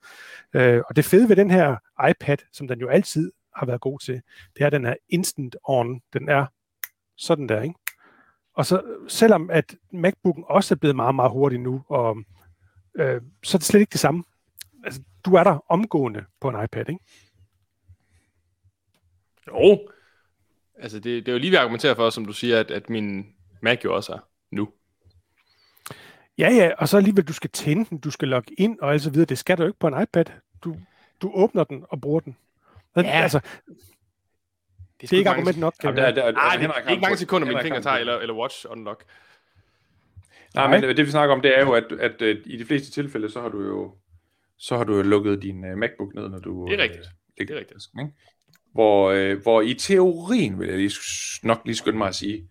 Øh, 0.55 0.83
og 0.89 0.97
det 0.97 1.05
fede 1.05 1.29
ved 1.29 1.37
den 1.37 1.51
her 1.51 1.77
iPad, 2.11 2.37
som 2.53 2.69
den 2.69 2.81
jo 2.81 2.89
altid 2.89 3.33
har 3.57 3.67
været 3.67 3.81
god 3.81 3.99
til, 3.99 4.23
det 4.57 4.63
er, 4.63 4.67
at 4.67 4.73
den 4.73 4.85
er 4.85 4.95
instant 5.09 5.57
on. 5.65 6.01
Den 6.13 6.29
er 6.29 6.47
sådan 7.17 7.49
der, 7.49 7.63
ikke? 7.63 7.75
Og 8.55 8.67
så 8.67 8.83
selvom 9.09 9.51
at 9.51 9.75
MacBooken 9.93 10.45
også 10.47 10.75
er 10.75 10.77
blevet 10.77 10.97
meget, 10.97 11.15
meget 11.15 11.31
hurtig 11.31 11.59
nu, 11.59 11.85
og, 11.89 12.17
øh, 12.95 13.21
så 13.43 13.57
er 13.57 13.59
det 13.59 13.67
slet 13.67 13.81
ikke 13.81 13.93
det 13.93 14.01
samme. 14.01 14.25
Altså, 14.85 15.03
du 15.25 15.35
er 15.35 15.45
der 15.45 15.65
omgående 15.69 16.25
på 16.41 16.49
en 16.49 16.65
iPad, 16.65 16.89
ikke? 16.89 17.05
Jo. 19.49 19.89
Altså, 20.79 21.01
det, 21.01 21.27
det 21.27 21.29
er 21.29 21.33
jo 21.33 21.39
lige 21.39 21.51
ved 21.51 21.59
at 21.59 21.63
argumentere 21.63 21.97
for, 21.97 22.11
som 22.11 22.25
du 22.25 22.33
siger, 22.33 22.61
at, 22.61 22.71
at 22.71 22.91
min 22.91 23.27
Mac 23.63 23.85
jo 23.85 23.95
også 23.95 24.13
er 24.13 24.19
nu. 24.51 24.69
Ja, 26.39 26.51
ja, 26.51 26.71
og 26.79 26.89
så 26.89 26.97
alligevel, 26.97 27.25
du 27.25 27.33
skal 27.33 27.51
tænde 27.51 27.85
den, 27.85 27.99
du 27.99 28.11
skal 28.11 28.29
logge 28.29 28.55
ind 28.59 28.81
og 28.81 28.93
alt 28.93 29.03
så 29.03 29.11
videre. 29.11 29.27
Det 29.27 29.39
skal 29.39 29.59
du 29.59 29.63
jo 29.63 29.67
ikke 29.67 29.79
på 29.79 29.87
en 29.87 30.03
iPad. 30.03 30.25
Du, 30.65 30.77
du 31.23 31.31
åbner 31.35 31.65
den 31.65 31.85
og 31.89 32.01
bruger 32.01 32.21
den. 32.21 32.37
Ja. 33.05 33.23
Altså, 33.23 33.41
det 35.01 35.13
er 35.13 35.17
ikke 35.19 35.31
argument 35.31 35.59
nok, 35.59 35.75
kan 35.81 35.89
Jamen, 35.89 36.05
jeg 36.05 36.17
der, 36.17 36.23
der, 36.25 36.33
Nej, 36.33 36.57
det, 36.57 36.61
det 36.61 36.87
er 36.87 36.91
ikke 36.91 37.01
mange 37.01 37.17
sekunder, 37.17 37.49
min 37.49 37.73
en 37.73 37.83
tager, 37.83 37.97
eller, 37.97 38.19
eller 38.19 38.35
watch 38.35 38.67
unlock. 38.71 39.05
Nej, 40.55 40.71
Nej. 40.71 40.81
men 40.81 40.97
det 40.97 41.07
vi 41.07 41.11
snakker 41.11 41.35
om, 41.35 41.43
det 41.43 41.59
er 41.59 41.61
jo, 41.61 41.73
at, 41.73 41.85
at, 42.01 42.23
at 42.23 42.37
i 42.45 42.57
de 42.57 42.65
fleste 42.65 42.91
tilfælde, 42.91 43.31
så 43.31 43.41
har 43.41 43.49
du 43.49 43.63
jo 43.63 43.95
så 44.59 44.77
har 44.77 44.85
du 44.85 44.97
jo 44.97 45.03
lukket 45.03 45.43
din 45.43 45.73
uh, 45.73 45.79
MacBook 45.79 46.15
ned, 46.15 46.29
når 46.29 46.39
du... 46.39 46.67
Det 46.71 46.81
er 46.81 46.83
rigtigt. 46.83 47.07
Øh, 47.41 47.49
Det 47.49 47.55
er 47.55 47.59
rigtigt. 47.59 47.85
Ikke? 48.01 48.13
Hvor, 48.73 49.11
øh, 49.11 49.43
hvor 49.43 49.63
i 49.63 49.75
teorien, 49.75 50.61
vil 50.61 50.69
jeg 50.69 50.77
lige, 50.79 50.93
nok 51.43 51.61
lige 51.65 51.77
skynde 51.77 51.99
mig 51.99 52.09
at 52.09 52.15
sige, 52.15 52.49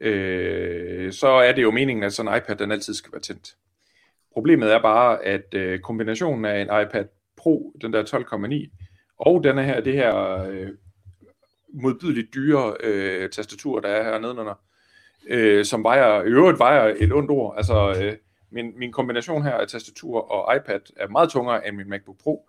øh, 0.00 1.12
så 1.12 1.28
er 1.28 1.52
det 1.52 1.62
jo 1.62 1.70
meningen, 1.70 2.02
at 2.02 2.12
sådan 2.12 2.32
en 2.32 2.38
iPad, 2.38 2.56
den 2.56 2.72
altid 2.72 2.94
skal 2.94 3.12
være 3.12 3.20
tændt. 3.20 3.56
Problemet 4.32 4.72
er 4.72 4.82
bare, 4.82 5.24
at 5.24 5.54
øh, 5.54 5.80
kombinationen 5.80 6.44
af 6.44 6.60
en 6.60 6.86
iPad 6.86 7.04
Pro, 7.36 7.76
den 7.80 7.92
der 7.92 8.04
12,9, 8.04 8.93
og 9.18 9.44
denne 9.44 9.64
her, 9.64 9.80
det 9.80 9.92
her 9.92 10.42
øh, 10.44 10.68
modbydeligt 11.74 12.34
dyre 12.34 12.74
øh, 12.80 13.30
tastatur, 13.30 13.80
der 13.80 13.88
er 13.88 14.04
her 14.04 14.18
nedenunder, 14.18 14.54
øh, 15.28 15.64
som 15.64 15.84
vejer, 15.84 16.22
i 16.22 16.26
øvrigt 16.26 16.58
vejer 16.58 16.94
et 16.98 17.12
ondt 17.12 17.30
ord. 17.30 17.54
Altså, 17.56 17.96
øh, 18.02 18.16
min, 18.50 18.78
min 18.78 18.92
kombination 18.92 19.42
her 19.42 19.52
af 19.52 19.68
tastatur 19.68 20.32
og 20.32 20.56
iPad 20.56 20.80
er 20.96 21.08
meget 21.08 21.30
tungere 21.30 21.68
end 21.68 21.76
min 21.76 21.88
MacBook 21.88 22.18
Pro. 22.22 22.48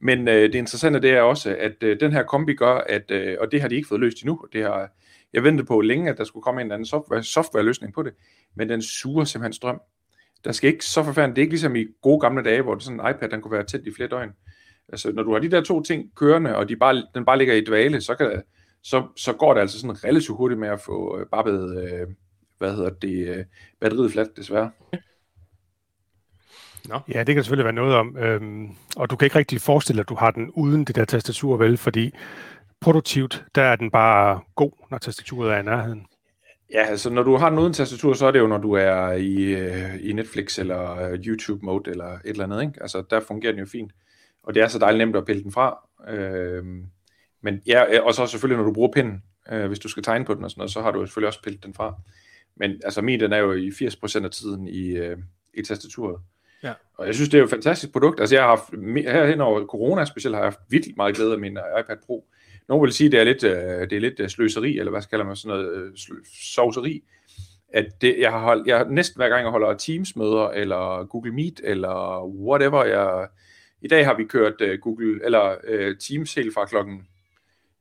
Men 0.00 0.28
øh, 0.28 0.42
det 0.42 0.54
interessante 0.54 1.00
det 1.00 1.10
er 1.10 1.20
også, 1.20 1.56
at 1.58 1.82
øh, 1.82 2.00
den 2.00 2.12
her 2.12 2.22
kombi 2.22 2.54
gør, 2.54 2.74
at, 2.74 3.10
øh, 3.10 3.36
og 3.40 3.52
det 3.52 3.60
har 3.60 3.68
de 3.68 3.74
ikke 3.76 3.88
fået 3.88 4.00
løst 4.00 4.22
endnu, 4.22 4.46
det 4.52 4.62
har 4.62 4.90
jeg 5.32 5.44
ventet 5.44 5.66
på 5.66 5.80
længe, 5.80 6.10
at 6.10 6.18
der 6.18 6.24
skulle 6.24 6.42
komme 6.42 6.60
en 6.60 6.66
eller 6.66 6.74
anden 6.74 6.86
software, 6.86 7.22
softwareløsning 7.22 7.94
på 7.94 8.02
det, 8.02 8.12
men 8.54 8.68
den 8.68 8.82
suger 8.82 9.24
simpelthen 9.24 9.52
strøm. 9.52 9.80
Der 10.44 10.52
skal 10.52 10.72
ikke 10.72 10.84
så 10.84 11.02
forfærdeligt, 11.02 11.36
det 11.36 11.42
er 11.42 11.44
ikke 11.44 11.52
ligesom 11.52 11.76
i 11.76 11.86
gode 12.02 12.20
gamle 12.20 12.44
dage, 12.44 12.62
hvor 12.62 12.74
det 12.74 12.82
sådan 12.82 13.00
en 13.00 13.10
iPad, 13.10 13.28
den 13.28 13.40
kunne 13.40 13.52
være 13.52 13.64
tæt 13.64 13.80
i 13.86 13.94
flere 13.96 14.08
døgn. 14.08 14.30
Altså, 14.88 15.12
når 15.12 15.22
du 15.22 15.32
har 15.32 15.38
de 15.38 15.50
der 15.50 15.60
to 15.60 15.82
ting 15.82 16.14
kørende, 16.16 16.56
og 16.56 16.68
de 16.68 16.76
bare, 16.76 17.02
den 17.14 17.24
bare 17.24 17.38
ligger 17.38 17.54
i 17.54 17.64
dvale, 17.64 18.00
så 18.00 18.14
kan, 18.14 18.42
så, 18.82 19.06
så 19.16 19.32
går 19.32 19.54
det 19.54 19.60
altså 19.60 19.80
sådan 19.80 20.04
relativt 20.04 20.36
hurtigt 20.36 20.60
med 20.60 20.68
at 20.68 20.80
få 20.80 21.18
øh, 21.18 21.26
babbet, 21.26 21.82
øh, 21.82 22.06
hvad 22.58 22.76
hedder 22.76 22.90
det, 22.90 23.28
øh, 23.28 23.44
batteriet 23.80 24.12
fladt, 24.12 24.36
desværre. 24.36 24.70
Nå. 26.88 27.00
Ja, 27.14 27.22
det 27.22 27.34
kan 27.34 27.44
selvfølgelig 27.44 27.64
være 27.64 27.72
noget 27.72 27.94
om. 27.94 28.16
Øhm, 28.16 28.68
og 28.96 29.10
du 29.10 29.16
kan 29.16 29.26
ikke 29.26 29.38
rigtig 29.38 29.60
forestille 29.60 29.96
dig, 29.96 30.02
at 30.02 30.08
du 30.08 30.14
har 30.14 30.30
den 30.30 30.50
uden 30.50 30.84
det 30.84 30.96
der 30.96 31.04
tastatur, 31.04 31.56
vel? 31.56 31.76
Fordi 31.76 32.10
produktivt, 32.80 33.44
der 33.54 33.62
er 33.62 33.76
den 33.76 33.90
bare 33.90 34.40
god, 34.54 34.72
når 34.90 34.98
tastaturet 34.98 35.52
er 35.52 35.58
i 35.58 35.62
nærheden. 35.62 36.06
Ja, 36.72 36.84
altså 36.84 37.10
når 37.10 37.22
du 37.22 37.36
har 37.36 37.50
den 37.50 37.58
uden 37.58 37.72
tastatur, 37.72 38.14
så 38.14 38.26
er 38.26 38.30
det 38.30 38.38
jo, 38.38 38.46
når 38.46 38.58
du 38.58 38.72
er 38.72 39.12
i, 39.12 39.36
øh, 39.42 40.08
i 40.08 40.12
Netflix 40.12 40.58
eller 40.58 41.08
øh, 41.08 41.18
YouTube-mode 41.18 41.90
eller 41.90 42.08
et 42.08 42.20
eller 42.24 42.44
andet. 42.44 42.62
Ikke? 42.62 42.82
Altså 42.82 43.02
der 43.10 43.20
fungerer 43.20 43.52
den 43.52 43.60
jo 43.60 43.66
fint. 43.66 43.92
Og 44.42 44.54
det 44.54 44.62
er 44.62 44.68
så 44.68 44.78
dejligt 44.78 44.98
nemt 44.98 45.16
at 45.16 45.24
pille 45.24 45.42
den 45.42 45.52
fra. 45.52 45.88
Øh, 46.08 46.64
men 47.42 47.62
ja, 47.66 48.00
og 48.00 48.14
så 48.14 48.26
selvfølgelig, 48.26 48.58
når 48.58 48.64
du 48.64 48.74
bruger 48.74 48.92
pinden, 48.92 49.22
øh, 49.52 49.66
hvis 49.66 49.78
du 49.78 49.88
skal 49.88 50.02
tegne 50.02 50.24
på 50.24 50.34
den 50.34 50.44
og 50.44 50.50
sådan 50.50 50.60
noget, 50.60 50.70
så 50.70 50.80
har 50.80 50.90
du 50.90 51.06
selvfølgelig 51.06 51.28
også 51.28 51.42
pillet 51.42 51.64
den 51.64 51.74
fra. 51.74 51.94
Men 52.56 52.80
altså 52.84 53.02
min, 53.02 53.20
den 53.20 53.32
er 53.32 53.38
jo 53.38 53.52
i 53.52 53.68
80% 53.68 54.24
af 54.24 54.30
tiden 54.30 54.68
i, 54.68 54.88
øh, 54.88 55.18
i 55.54 55.62
tastaturet. 55.62 56.20
Ja. 56.62 56.72
Og 56.94 57.06
jeg 57.06 57.14
synes, 57.14 57.28
det 57.28 57.34
er 57.34 57.38
jo 57.38 57.44
et 57.44 57.50
fantastisk 57.50 57.92
produkt. 57.92 58.20
Altså 58.20 58.34
jeg 58.34 58.42
har 58.42 58.48
haft, 58.48 58.70
her 59.12 59.26
hen 59.26 59.40
over 59.40 59.66
corona 59.66 60.04
specielt, 60.04 60.36
har 60.36 60.42
jeg 60.42 60.46
haft 60.46 60.60
virkelig 60.68 60.94
meget 60.96 61.16
glæde 61.16 61.32
af 61.32 61.38
min 61.38 61.56
øh, 61.56 61.80
iPad 61.80 61.96
Pro. 62.06 62.26
Nogle 62.68 62.82
vil 62.82 62.92
sige, 62.92 63.10
det 63.10 63.20
er 63.20 63.24
lidt, 63.24 63.44
øh, 63.44 63.90
det 63.90 63.92
er 63.92 64.00
lidt 64.00 64.20
øh, 64.20 64.28
sløseri, 64.28 64.78
eller 64.78 64.90
hvad 64.90 65.02
skal 65.02 65.26
man 65.26 65.36
sådan 65.36 65.58
noget, 65.58 65.92
sovseri. 66.42 67.04
At 67.74 67.86
det, 68.00 68.16
jeg, 68.18 68.30
har 68.30 68.38
holdt, 68.38 68.66
jeg 68.66 68.86
næsten 68.88 69.18
hver 69.18 69.28
gang 69.28 69.42
jeg 69.42 69.50
holder 69.50 69.74
Teams-møder, 69.76 70.48
eller 70.48 71.04
Google 71.04 71.32
Meet, 71.32 71.60
eller 71.64 72.24
whatever, 72.24 72.84
jeg, 72.84 73.28
i 73.82 73.88
dag 73.88 74.04
har 74.04 74.16
vi 74.16 74.24
kørt 74.24 74.60
øh, 74.60 74.78
Google, 74.78 75.24
eller 75.24 75.54
øh, 75.64 75.96
Teams 75.96 76.34
helt 76.34 76.54
fra 76.54 76.64
klokken 76.64 77.06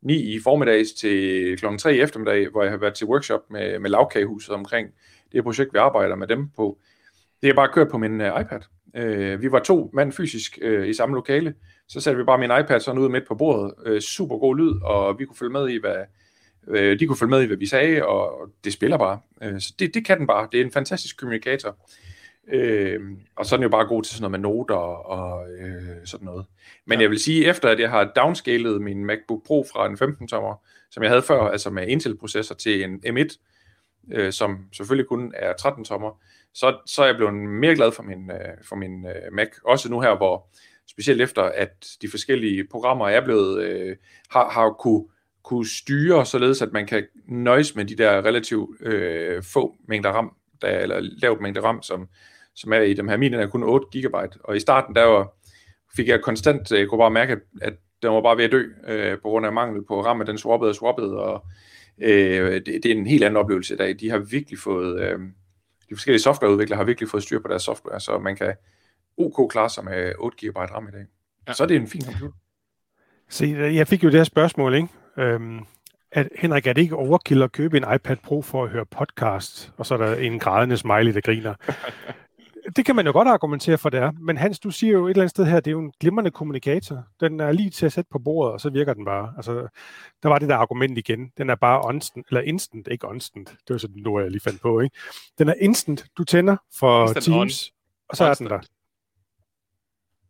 9 0.01 0.35
i 0.35 0.39
formiddags 0.39 0.91
til 0.91 1.57
klokken 1.57 1.79
3 1.79 1.95
i 1.95 2.01
eftermiddag, 2.01 2.49
hvor 2.49 2.63
jeg 2.63 2.71
har 2.71 2.77
været 2.77 2.93
til 2.93 3.07
workshop 3.07 3.41
med, 3.49 3.79
med 3.79 3.89
lavkagehuset 3.89 4.55
omkring 4.55 4.89
det 5.31 5.43
projekt, 5.43 5.73
vi 5.73 5.77
arbejder 5.77 6.15
med 6.15 6.27
dem 6.27 6.49
på. 6.55 6.79
Det 7.41 7.49
er 7.49 7.53
bare 7.53 7.69
kørt 7.73 7.89
på 7.91 7.97
min 7.97 8.21
øh, 8.21 8.41
iPad. 8.41 8.59
Øh, 8.95 9.41
vi 9.41 9.51
var 9.51 9.59
to 9.59 9.89
mand 9.93 10.11
fysisk 10.11 10.59
øh, 10.61 10.87
i 10.87 10.93
samme 10.93 11.15
lokale. 11.15 11.53
Så 11.87 12.01
satte 12.01 12.17
vi 12.17 12.23
bare 12.23 12.37
min 12.37 12.51
iPad 12.59 12.79
sådan 12.79 13.01
ud 13.01 13.09
midt 13.09 13.27
på 13.27 13.35
bordet. 13.35 13.73
Øh, 13.85 14.01
super 14.01 14.37
god 14.37 14.57
lyd, 14.57 14.73
og 14.83 15.19
vi 15.19 15.25
kunne 15.25 15.35
følge 15.35 15.51
med 15.51 15.69
i, 15.69 15.79
hvad, 15.79 15.95
uh, 16.67 16.99
de 16.99 17.07
kunne 17.07 17.17
følge 17.17 17.29
med 17.29 17.41
i, 17.41 17.45
hvad 17.45 17.57
vi 17.57 17.65
sagde, 17.65 18.05
og 18.05 18.49
det 18.63 18.73
spiller 18.73 18.97
bare. 18.97 19.19
Øh, 19.43 19.59
så 19.59 19.73
det, 19.79 19.93
det 19.93 20.05
kan 20.05 20.19
den 20.19 20.27
bare. 20.27 20.47
Det 20.51 20.61
er 20.61 20.65
en 20.65 20.71
fantastisk 20.71 21.17
kommunikator. 21.17 21.77
Øh, 22.51 22.99
og 23.35 23.45
så 23.45 23.55
er 23.55 23.57
den 23.57 23.63
jo 23.63 23.69
bare 23.69 23.87
god 23.87 24.03
til 24.03 24.15
sådan 24.15 24.21
noget 24.21 24.31
med 24.31 24.49
noter 24.49 24.75
og 24.75 25.49
øh, 25.51 26.05
sådan 26.05 26.25
noget. 26.25 26.45
Men 26.85 26.99
ja. 26.99 27.01
jeg 27.01 27.09
vil 27.09 27.19
sige, 27.19 27.45
efter 27.45 27.69
at 27.69 27.79
jeg 27.79 27.89
har 27.89 28.11
downscalet 28.15 28.81
min 28.81 29.05
MacBook 29.05 29.45
Pro 29.45 29.65
fra 29.73 29.85
en 29.85 29.93
15-tommer, 29.93 30.65
som 30.91 31.03
jeg 31.03 31.11
havde 31.11 31.21
før, 31.21 31.41
altså 31.41 31.69
med 31.69 31.87
Intel-processor 31.87 32.55
til 32.55 32.83
en 32.83 33.03
M1, 33.07 33.37
øh, 34.11 34.33
som 34.33 34.65
selvfølgelig 34.73 35.07
kun 35.07 35.33
er 35.35 35.53
13-tommer, 35.61 36.21
så, 36.53 36.77
så 36.85 37.01
er 37.01 37.05
jeg 37.05 37.15
blevet 37.15 37.33
mere 37.33 37.75
glad 37.75 37.91
for 37.91 38.03
min, 38.03 38.31
øh, 38.31 38.57
for 38.69 38.75
min 38.75 39.05
øh, 39.05 39.33
Mac. 39.33 39.49
Også 39.65 39.89
nu 39.89 39.99
her, 39.99 40.17
hvor 40.17 40.47
specielt 40.89 41.21
efter, 41.21 41.43
at 41.43 41.87
de 42.01 42.09
forskellige 42.09 42.67
programmer 42.71 43.09
er 43.09 43.25
blevet, 43.25 43.63
øh, 43.63 43.95
har, 44.29 44.49
har 44.49 44.75
kunne, 44.79 45.03
kunne 45.43 45.67
styre, 45.67 46.25
således 46.25 46.61
at 46.61 46.73
man 46.73 46.87
kan 46.87 47.07
nøjes 47.27 47.75
med 47.75 47.85
de 47.85 47.95
der 47.95 48.25
relativt 48.25 48.81
øh, 48.81 49.43
få 49.43 49.75
mængder 49.87 50.09
RAM, 50.09 50.35
der, 50.61 50.79
eller 50.79 50.99
lavt 51.01 51.41
mængde 51.41 51.61
RAM, 51.61 51.81
som, 51.81 52.07
som 52.55 52.73
er 52.73 52.79
i 52.79 52.93
dem 52.93 53.07
her. 53.07 53.17
Min 53.17 53.33
er 53.33 53.47
kun 53.47 53.63
8 53.63 53.87
GB, 53.99 54.15
og 54.43 54.55
i 54.55 54.59
starten 54.59 54.95
der 54.95 55.03
var, 55.03 55.33
fik 55.95 56.07
jeg 56.07 56.21
konstant, 56.21 56.71
jeg 56.71 56.87
kunne 56.87 56.99
bare 56.99 57.11
mærke, 57.11 57.37
at 57.61 57.73
den 58.01 58.11
var 58.11 58.21
bare 58.21 58.37
ved 58.37 58.43
at 58.43 58.51
dø, 58.51 58.63
øh, 58.87 59.17
på 59.17 59.29
grund 59.29 59.45
af 59.45 59.53
mangel 59.53 59.85
på 59.85 60.05
RAM, 60.05 60.25
den 60.25 60.37
swappede 60.37 60.69
og 60.69 60.75
swappede, 60.75 61.19
og 61.19 61.45
øh, 62.01 62.53
det, 62.53 62.65
det 62.65 62.85
er 62.85 62.95
en 62.95 63.07
helt 63.07 63.23
anden 63.23 63.37
oplevelse 63.37 63.73
i 63.73 63.77
dag. 63.77 63.95
De 63.99 64.09
har 64.09 64.17
virkelig 64.17 64.59
fået, 64.59 65.01
øh, 65.01 65.19
de 65.89 65.95
forskellige 65.95 66.21
softwareudviklere 66.21 66.77
har 66.77 66.83
virkelig 66.83 67.09
fået 67.09 67.23
styr 67.23 67.39
på 67.39 67.47
deres 67.47 67.63
software, 67.63 67.99
så 67.99 68.17
man 68.17 68.35
kan 68.35 68.53
OK 69.17 69.51
klare 69.51 69.69
sig 69.69 69.83
med 69.83 70.13
8 70.19 70.47
GB 70.47 70.57
RAM 70.57 70.87
i 70.87 70.91
dag. 70.91 71.05
Ja. 71.47 71.53
Så 71.53 71.63
er 71.63 71.67
det 71.67 71.77
en 71.77 71.87
fin 71.87 72.01
computer. 72.01 72.33
Se, 73.29 73.45
jeg 73.47 73.87
fik 73.87 74.03
jo 74.03 74.09
det 74.09 74.19
her 74.19 74.23
spørgsmål, 74.23 74.75
ikke? 74.75 74.87
Øhm, 75.17 75.59
at, 76.11 76.29
Henrik, 76.35 76.67
er 76.67 76.73
det 76.73 76.81
ikke 76.81 76.95
overkill 76.95 77.43
at 77.43 77.51
købe 77.51 77.77
en 77.77 77.85
iPad 77.95 78.15
Pro 78.23 78.41
for 78.41 78.63
at 78.63 78.69
høre 78.69 78.85
podcast? 78.85 79.73
Og 79.77 79.85
så 79.85 79.93
er 79.93 79.97
der 79.97 80.15
en 80.15 80.39
grædende 80.39 80.77
smiley, 80.77 81.13
der 81.13 81.21
griner. 81.21 81.53
det 82.75 82.85
kan 82.85 82.95
man 82.95 83.05
jo 83.05 83.11
godt 83.11 83.27
argumentere 83.27 83.77
for, 83.77 83.89
det 83.89 83.99
er. 83.99 84.11
Men 84.11 84.37
Hans, 84.37 84.59
du 84.59 84.71
siger 84.71 84.93
jo 84.93 85.05
et 85.05 85.09
eller 85.09 85.21
andet 85.21 85.29
sted 85.29 85.45
her, 85.45 85.59
det 85.59 85.67
er 85.67 85.71
jo 85.71 85.79
en 85.79 85.93
glimrende 85.99 86.31
kommunikator. 86.31 87.03
Den 87.19 87.39
er 87.39 87.51
lige 87.51 87.69
til 87.69 87.85
at 87.85 87.93
sætte 87.93 88.09
på 88.11 88.19
bordet, 88.19 88.53
og 88.53 88.61
så 88.61 88.69
virker 88.69 88.93
den 88.93 89.05
bare. 89.05 89.33
Altså, 89.35 89.67
der 90.23 90.29
var 90.29 90.39
det 90.39 90.49
der 90.49 90.55
argument 90.55 90.97
igen. 90.97 91.31
Den 91.37 91.49
er 91.49 91.55
bare 91.55 91.93
instant, 91.93 92.27
eller 92.27 92.41
instant, 92.41 92.87
ikke 92.91 93.07
instant. 93.13 93.49
Det 93.49 93.69
var 93.69 93.77
sådan 93.77 94.01
noget, 94.01 94.23
jeg 94.23 94.31
lige 94.31 94.41
fandt 94.41 94.61
på, 94.61 94.79
ikke? 94.79 94.95
Den 95.37 95.49
er 95.49 95.53
instant. 95.53 96.05
Du 96.17 96.23
tænder 96.23 96.57
for 96.79 97.01
instant 97.01 97.25
Teams, 97.25 97.69
on. 97.69 97.73
og 98.09 98.17
så 98.17 98.29
instant. 98.29 98.51
er 98.51 98.57
den 98.57 98.61
der. 98.61 98.67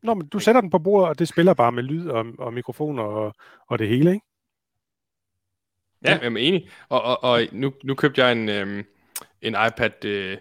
Nå, 0.03 0.13
men 0.13 0.27
du 0.27 0.39
sætter 0.39 0.61
den 0.61 0.69
på 0.69 0.79
bordet, 0.79 1.09
og 1.09 1.19
det 1.19 1.27
spiller 1.27 1.53
bare 1.53 1.71
med 1.71 1.83
lyd 1.83 2.07
og, 2.07 2.25
og 2.39 2.53
mikrofoner 2.53 3.03
og, 3.03 3.33
og 3.67 3.79
det 3.79 3.87
hele, 3.87 4.13
ikke? 4.13 4.25
Ja, 6.05 6.19
jeg 6.21 6.33
er 6.33 6.37
enig. 6.37 6.69
Og, 6.89 7.01
og, 7.01 7.23
og 7.23 7.41
nu, 7.51 7.73
nu 7.83 7.95
købte 7.95 8.23
jeg 8.23 8.31
en, 8.31 8.49
øhm, 8.49 8.85
en 9.41 9.55
iPad, 9.67 10.05
øh, 10.05 10.37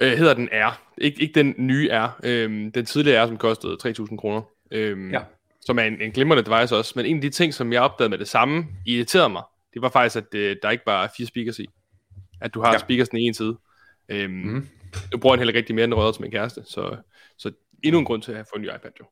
øh, 0.00 0.12
hedder 0.12 0.34
den 0.34 0.48
R. 0.52 0.80
Ik- 1.00 1.20
ikke 1.20 1.32
den 1.34 1.54
nye 1.58 1.88
R. 1.92 2.20
Øhm, 2.24 2.72
den 2.72 2.86
tidligere 2.86 3.24
R, 3.24 3.28
som 3.28 3.36
kostede 3.36 3.76
3.000 3.82 4.16
kroner. 4.16 4.42
Øhm, 4.70 5.10
ja. 5.10 5.20
Som 5.60 5.78
er 5.78 5.82
en, 5.82 6.00
en 6.00 6.12
glimrende 6.12 6.42
device 6.42 6.76
også. 6.76 6.92
Men 6.96 7.06
en 7.06 7.16
af 7.16 7.22
de 7.22 7.30
ting, 7.30 7.54
som 7.54 7.72
jeg 7.72 7.82
opdagede 7.82 8.10
med 8.10 8.18
det 8.18 8.28
samme, 8.28 8.66
irriterede 8.86 9.28
mig, 9.28 9.42
det 9.74 9.82
var 9.82 9.88
faktisk, 9.88 10.16
at 10.16 10.34
øh, 10.34 10.56
der 10.62 10.70
ikke 10.70 10.84
bare 10.84 11.04
er 11.04 11.08
fire 11.16 11.26
speakers 11.26 11.58
i. 11.58 11.66
At 12.40 12.54
du 12.54 12.60
har 12.60 12.72
ja. 12.72 12.78
speakers 12.78 13.08
i 13.08 13.20
en 13.20 13.34
side. 13.34 13.56
Øhm, 14.08 14.32
mm. 14.32 14.68
Nu 15.12 15.18
bruger 15.18 15.34
jeg 15.34 15.40
heller 15.40 15.50
ikke 15.50 15.58
rigtig 15.58 15.74
mere 15.74 15.84
end 15.84 15.94
røret 15.94 16.14
til 16.14 16.22
min 16.22 16.30
kæreste, 16.30 16.62
så, 16.64 16.96
så 17.38 17.52
endnu 17.84 17.98
en 17.98 18.04
grund 18.04 18.22
til 18.22 18.32
at 18.32 18.46
få 18.52 18.56
en 18.56 18.62
ny 18.62 18.66
iPad 18.66 18.90
jo. 19.00 19.04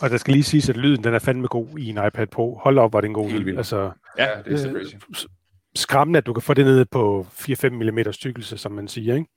Og 0.00 0.10
der 0.10 0.16
skal 0.16 0.32
lige 0.32 0.44
siges, 0.44 0.68
at 0.68 0.76
lyden 0.76 1.04
den 1.04 1.14
er 1.14 1.18
fandme 1.18 1.46
god 1.48 1.78
i 1.78 1.88
en 1.88 1.98
iPad 2.06 2.26
Pro. 2.26 2.58
Hold 2.62 2.78
op, 2.78 2.92
var 2.92 3.00
det 3.00 3.08
en 3.08 3.14
god 3.14 3.30
lyd. 3.30 3.56
Altså, 3.56 3.90
ja, 4.18 4.28
det 4.44 4.52
er 4.52 4.56
så 4.56 4.70
crazy. 4.70 5.26
Skræmmende, 5.74 6.18
at 6.18 6.26
du 6.26 6.32
kan 6.32 6.42
få 6.42 6.54
det 6.54 6.64
ned 6.64 6.84
på 6.84 7.26
4-5 7.30 7.68
mm 7.68 8.12
tykkelse, 8.12 8.58
som 8.58 8.72
man 8.72 8.88
siger, 8.88 9.14
ikke? 9.14 9.30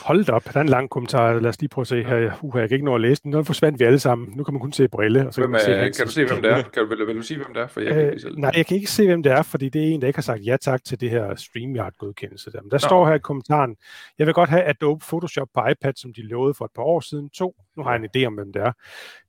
Hold 0.00 0.28
op, 0.28 0.44
der 0.44 0.56
er 0.56 0.60
en 0.60 0.68
lang 0.68 0.90
kommentar. 0.90 1.40
Lad 1.40 1.48
os 1.50 1.60
lige 1.60 1.68
prøve 1.68 1.82
at 1.82 1.86
se 1.86 2.04
her. 2.04 2.38
Uh, 2.42 2.58
jeg 2.58 2.68
kan 2.68 2.76
ikke 2.76 2.84
nå 2.84 2.94
at 2.94 3.00
læse 3.00 3.22
den. 3.22 3.30
Nu 3.30 3.42
forsvandt 3.42 3.80
vi 3.80 3.84
alle 3.84 3.98
sammen. 3.98 4.32
Nu 4.36 4.44
kan 4.44 4.54
man 4.54 4.60
kun 4.60 4.72
se 4.72 4.88
brille. 4.88 5.26
Og 5.26 5.34
så 5.34 5.40
hvem, 5.40 5.50
kan, 5.50 5.52
man 5.52 5.94
se, 5.94 5.98
kan 5.98 6.06
du 6.06 6.12
se, 6.12 6.24
hvem 6.24 6.42
det 6.42 6.50
er? 6.50 6.62
Kan 6.62 6.82
du, 6.82 6.88
vil, 6.88 7.06
vil 7.06 7.16
du 7.16 7.22
sige, 7.22 7.38
hvem 7.38 7.54
det 7.54 7.62
er? 7.62 7.66
For 7.66 7.80
jeg 7.80 7.96
øh, 7.96 8.20
kan 8.20 8.32
nej, 8.36 8.52
jeg 8.56 8.66
kan 8.66 8.76
ikke 8.76 8.90
se, 8.90 9.06
hvem 9.06 9.22
det 9.22 9.32
er, 9.32 9.42
fordi 9.42 9.68
det 9.68 9.82
er 9.82 9.86
en, 9.86 10.00
der 10.00 10.06
ikke 10.06 10.16
har 10.16 10.22
sagt 10.22 10.46
ja 10.46 10.56
tak 10.56 10.84
til 10.84 11.00
det 11.00 11.10
her 11.10 11.34
StreamYard-godkendelse. 11.34 12.52
Der, 12.52 12.62
Men 12.62 12.70
der 12.70 12.76
Nå. 12.76 12.88
står 12.88 13.06
her 13.06 13.14
i 13.14 13.18
kommentaren, 13.18 13.76
jeg 14.18 14.26
vil 14.26 14.34
godt 14.34 14.50
have 14.50 14.62
Adobe 14.62 15.04
Photoshop 15.08 15.48
på 15.54 15.60
iPad, 15.70 15.92
som 15.96 16.12
de 16.12 16.22
lovede 16.22 16.54
for 16.54 16.64
et 16.64 16.70
par 16.74 16.82
år 16.82 17.00
siden. 17.00 17.30
To, 17.30 17.54
nu 17.76 17.82
har 17.82 17.94
jeg 17.94 18.02
en 18.02 18.08
idé 18.16 18.26
om, 18.26 18.34
hvem 18.34 18.52
det 18.52 18.62
er. 18.62 18.72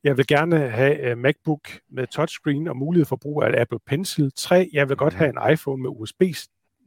Jeg 0.03 0.17
vil 0.17 0.27
gerne 0.27 0.59
have 0.59 1.11
uh, 1.11 1.17
MacBook 1.17 1.61
med 1.91 2.07
touchscreen 2.07 2.67
og 2.67 2.77
mulighed 2.77 3.05
for 3.05 3.15
brug 3.15 3.43
af 3.43 3.61
Apple 3.61 3.79
Pencil. 3.87 4.31
Tre, 4.35 4.69
jeg 4.73 4.89
vil 4.89 4.97
godt 4.97 5.13
have 5.13 5.29
en 5.29 5.53
iPhone 5.53 5.81
med 5.81 5.89
USB 5.89 6.21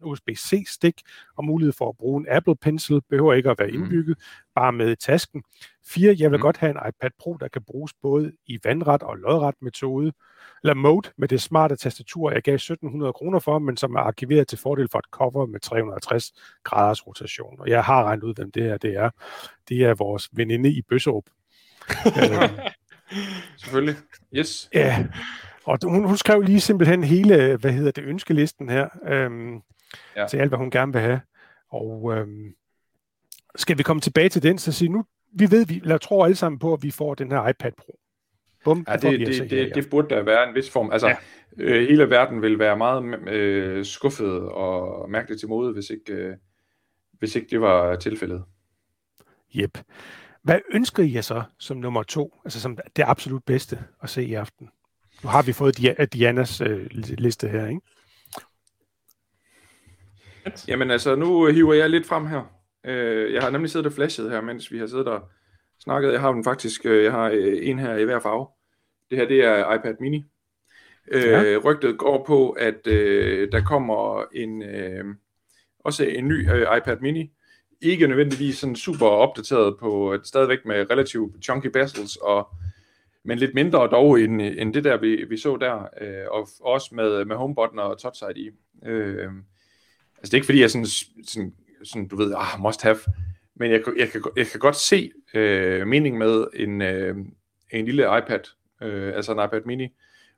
USB-C-stik 0.04 1.02
og 1.36 1.44
mulighed 1.44 1.72
for 1.72 1.88
at 1.88 1.96
bruge 1.96 2.20
en 2.20 2.26
Apple 2.30 2.56
Pencil, 2.56 3.00
behøver 3.10 3.34
ikke 3.34 3.50
at 3.50 3.58
være 3.58 3.68
mm. 3.68 3.74
indbygget, 3.74 4.16
mm. 4.18 4.52
bare 4.54 4.72
med 4.72 4.92
i 4.92 4.96
tasken. 4.96 5.42
4. 5.86 6.16
Jeg 6.18 6.30
vil 6.30 6.38
mm. 6.38 6.42
godt 6.42 6.56
have 6.56 6.70
en 6.70 6.88
iPad 6.88 7.10
Pro, 7.18 7.36
der 7.40 7.48
kan 7.48 7.62
bruges 7.62 7.92
både 8.02 8.32
i 8.46 8.58
vandret 8.64 9.02
og 9.02 9.16
lodret 9.16 9.54
metode, 9.60 10.12
eller 10.62 10.74
mode 10.74 11.10
med 11.16 11.28
det 11.28 11.42
smarte 11.42 11.76
tastatur, 11.76 12.30
jeg 12.30 12.42
gav 12.42 12.54
1700 12.54 13.12
kroner 13.12 13.38
for, 13.38 13.58
men 13.58 13.76
som 13.76 13.94
er 13.94 14.00
arkiveret 14.00 14.48
til 14.48 14.58
fordel 14.58 14.88
for 14.88 14.98
et 14.98 15.04
cover 15.10 15.46
med 15.46 15.60
360 15.60 16.32
graders 16.64 17.06
rotation. 17.06 17.60
Og 17.60 17.68
jeg 17.68 17.84
har 17.84 18.04
regnet 18.04 18.22
ud, 18.22 18.34
hvem 18.34 18.50
det 18.50 18.62
her 18.62 18.76
det 18.76 18.96
er. 18.96 19.10
Det 19.68 19.84
er 19.84 19.94
vores 19.94 20.28
veninde 20.32 20.70
i 20.70 20.82
Bøsserup. 20.82 21.24
Selvfølgelig. 23.62 23.96
Yes. 24.34 24.68
Ja, 24.74 25.06
og 25.64 25.78
hun, 25.84 26.04
hun 26.04 26.16
skrev 26.16 26.40
lige 26.40 26.60
simpelthen 26.60 27.04
hele, 27.04 27.56
hvad 27.56 27.72
hedder 27.72 27.90
det, 27.90 28.04
ønskelisten 28.04 28.68
her. 28.68 28.88
Øhm, 29.06 29.60
ja. 30.16 30.26
til 30.26 30.36
alt, 30.36 30.50
hvad 30.50 30.58
hun 30.58 30.70
gerne 30.70 30.92
vil 30.92 31.02
have. 31.02 31.20
Og 31.68 32.12
øhm, 32.16 32.54
skal 33.56 33.78
vi 33.78 33.82
komme 33.82 34.00
tilbage 34.00 34.28
til 34.28 34.42
den, 34.42 34.58
så 34.58 34.72
sige, 34.72 34.88
nu, 34.88 35.04
vi 35.32 35.50
ved, 35.50 35.66
vi 35.66 35.76
eller 35.76 35.98
tror 35.98 36.24
alle 36.24 36.36
sammen 36.36 36.58
på, 36.58 36.72
at 36.72 36.82
vi 36.82 36.90
får 36.90 37.14
den 37.14 37.32
her 37.32 37.48
iPad 37.48 37.72
Pro. 37.78 37.98
Bum, 38.64 38.84
ja, 38.88 38.96
det, 38.96 39.20
det, 39.20 39.28
det, 39.28 39.50
det, 39.50 39.74
det 39.74 39.90
burde 39.90 40.14
der 40.14 40.22
være 40.22 40.48
en 40.48 40.54
vis 40.54 40.70
form. 40.70 40.90
Altså, 40.92 41.08
ja. 41.08 41.16
øh, 41.58 41.88
hele 41.88 42.10
verden 42.10 42.42
vil 42.42 42.58
være 42.58 42.76
meget 42.76 43.28
øh, 43.28 43.84
skuffet 43.84 44.40
og 44.40 45.10
mærkeligt 45.10 45.40
til 45.40 45.48
mode, 45.48 45.72
hvis 45.72 45.90
ikke, 45.90 46.12
øh, 46.12 46.36
hvis 47.18 47.36
ikke 47.36 47.48
det 47.50 47.60
var 47.60 47.96
tilfældet. 47.96 48.44
Jep. 49.54 49.78
Hvad 50.42 50.60
ønsker 50.72 51.02
I 51.02 51.14
jer 51.14 51.20
så 51.20 51.42
som 51.58 51.76
nummer 51.76 52.02
to, 52.02 52.40
altså 52.44 52.60
som 52.60 52.78
det 52.96 53.04
absolut 53.06 53.44
bedste 53.44 53.78
at 54.02 54.10
se 54.10 54.24
i 54.24 54.34
aften? 54.34 54.70
Nu 55.22 55.28
har 55.28 55.42
vi 55.42 55.52
fået 55.52 55.78
Dianas 56.12 56.60
øh, 56.60 56.86
liste 56.92 57.48
her, 57.48 57.66
ikke? 57.66 57.80
Jamen 60.68 60.90
altså, 60.90 61.14
nu 61.14 61.46
hiver 61.46 61.74
jeg 61.74 61.90
lidt 61.90 62.06
frem 62.06 62.26
her. 62.26 62.42
Øh, 62.86 63.32
jeg 63.32 63.42
har 63.42 63.50
nemlig 63.50 63.70
siddet 63.70 63.86
og 63.86 63.92
flashet 63.92 64.30
her, 64.30 64.40
mens 64.40 64.72
vi 64.72 64.78
har 64.78 64.86
siddet 64.86 65.08
og 65.08 65.20
snakket. 65.78 66.12
Jeg 66.12 66.20
har 66.20 66.32
den 66.32 66.44
faktisk, 66.44 66.86
øh, 66.86 67.04
jeg 67.04 67.12
har 67.12 67.30
øh, 67.34 67.58
en 67.62 67.78
her 67.78 67.96
i 67.96 68.04
hver 68.04 68.20
farve. 68.20 68.46
Det 69.10 69.18
her, 69.18 69.26
det 69.26 69.44
er 69.44 69.74
iPad 69.74 69.94
mini. 70.00 70.24
Øh, 71.08 71.22
ja. 71.22 71.58
Rygtet 71.64 71.98
går 71.98 72.24
på, 72.26 72.50
at 72.50 72.86
øh, 72.86 73.52
der 73.52 73.60
kommer 73.60 74.24
en 74.32 74.62
øh, 74.62 75.04
også 75.84 76.04
en 76.04 76.28
ny 76.28 76.50
øh, 76.50 76.76
iPad 76.76 76.96
mini. 77.00 77.30
Ikke 77.82 78.06
nødvendigvis 78.06 78.58
sådan 78.58 78.76
super 78.76 79.06
opdateret 79.06 79.78
på, 79.78 80.16
stadigvæk 80.24 80.58
med 80.64 80.90
relativt 80.90 81.44
chunky 81.44 81.66
bezels, 81.66 82.16
og, 82.16 82.48
men 83.24 83.38
lidt 83.38 83.54
mindre 83.54 83.78
dog 83.78 84.20
end, 84.20 84.42
end 84.42 84.74
det 84.74 84.84
der, 84.84 84.96
vi, 84.96 85.24
vi 85.28 85.36
så 85.36 85.56
der, 85.56 85.88
øh, 86.00 86.26
og 86.30 86.48
også 86.60 86.94
med, 86.94 87.24
med 87.24 87.36
HomeButton 87.36 87.78
og 87.78 87.98
Touch 87.98 88.22
ID. 88.30 88.52
Øh, 88.86 89.30
altså 90.24 90.30
det 90.30 90.34
er 90.34 90.38
ikke 90.38 90.46
fordi, 90.46 90.60
jeg 90.60 90.70
sådan, 90.70 90.86
sådan, 91.26 91.54
sådan 91.84 92.08
du 92.08 92.16
ved, 92.16 92.34
ah, 92.36 92.60
must 92.60 92.82
have, 92.82 92.96
men 93.54 93.70
jeg, 93.70 93.82
jeg, 93.98 94.08
kan, 94.08 94.22
jeg 94.36 94.46
kan 94.46 94.60
godt 94.60 94.76
se 94.76 95.10
øh, 95.34 95.86
mening 95.86 96.18
med 96.18 96.46
en, 96.54 96.82
øh, 96.82 97.16
en 97.70 97.84
lille 97.84 98.02
iPad, 98.02 98.40
øh, 98.82 99.16
altså 99.16 99.32
en 99.32 99.44
iPad 99.44 99.60
mini, 99.64 99.88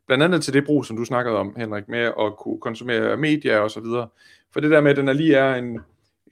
blandt 0.07 0.25
andet 0.25 0.43
til 0.43 0.55
det 0.55 0.65
brug, 0.65 0.87
som 0.87 0.97
du 0.97 1.05
snakkede 1.05 1.37
om, 1.37 1.57
Henrik, 1.57 1.89
med 1.89 1.99
at 1.99 2.37
kunne 2.39 2.61
konsumere 2.61 3.17
media 3.17 3.59
og 3.59 3.71
så 3.71 3.81
videre. 3.81 4.09
For 4.53 4.61
det 4.61 4.71
der 4.71 4.81
med, 4.81 4.91
at 4.91 4.97
den 4.97 5.09
er 5.09 5.13
lige 5.13 5.35
er 5.35 5.55
en, 5.55 5.81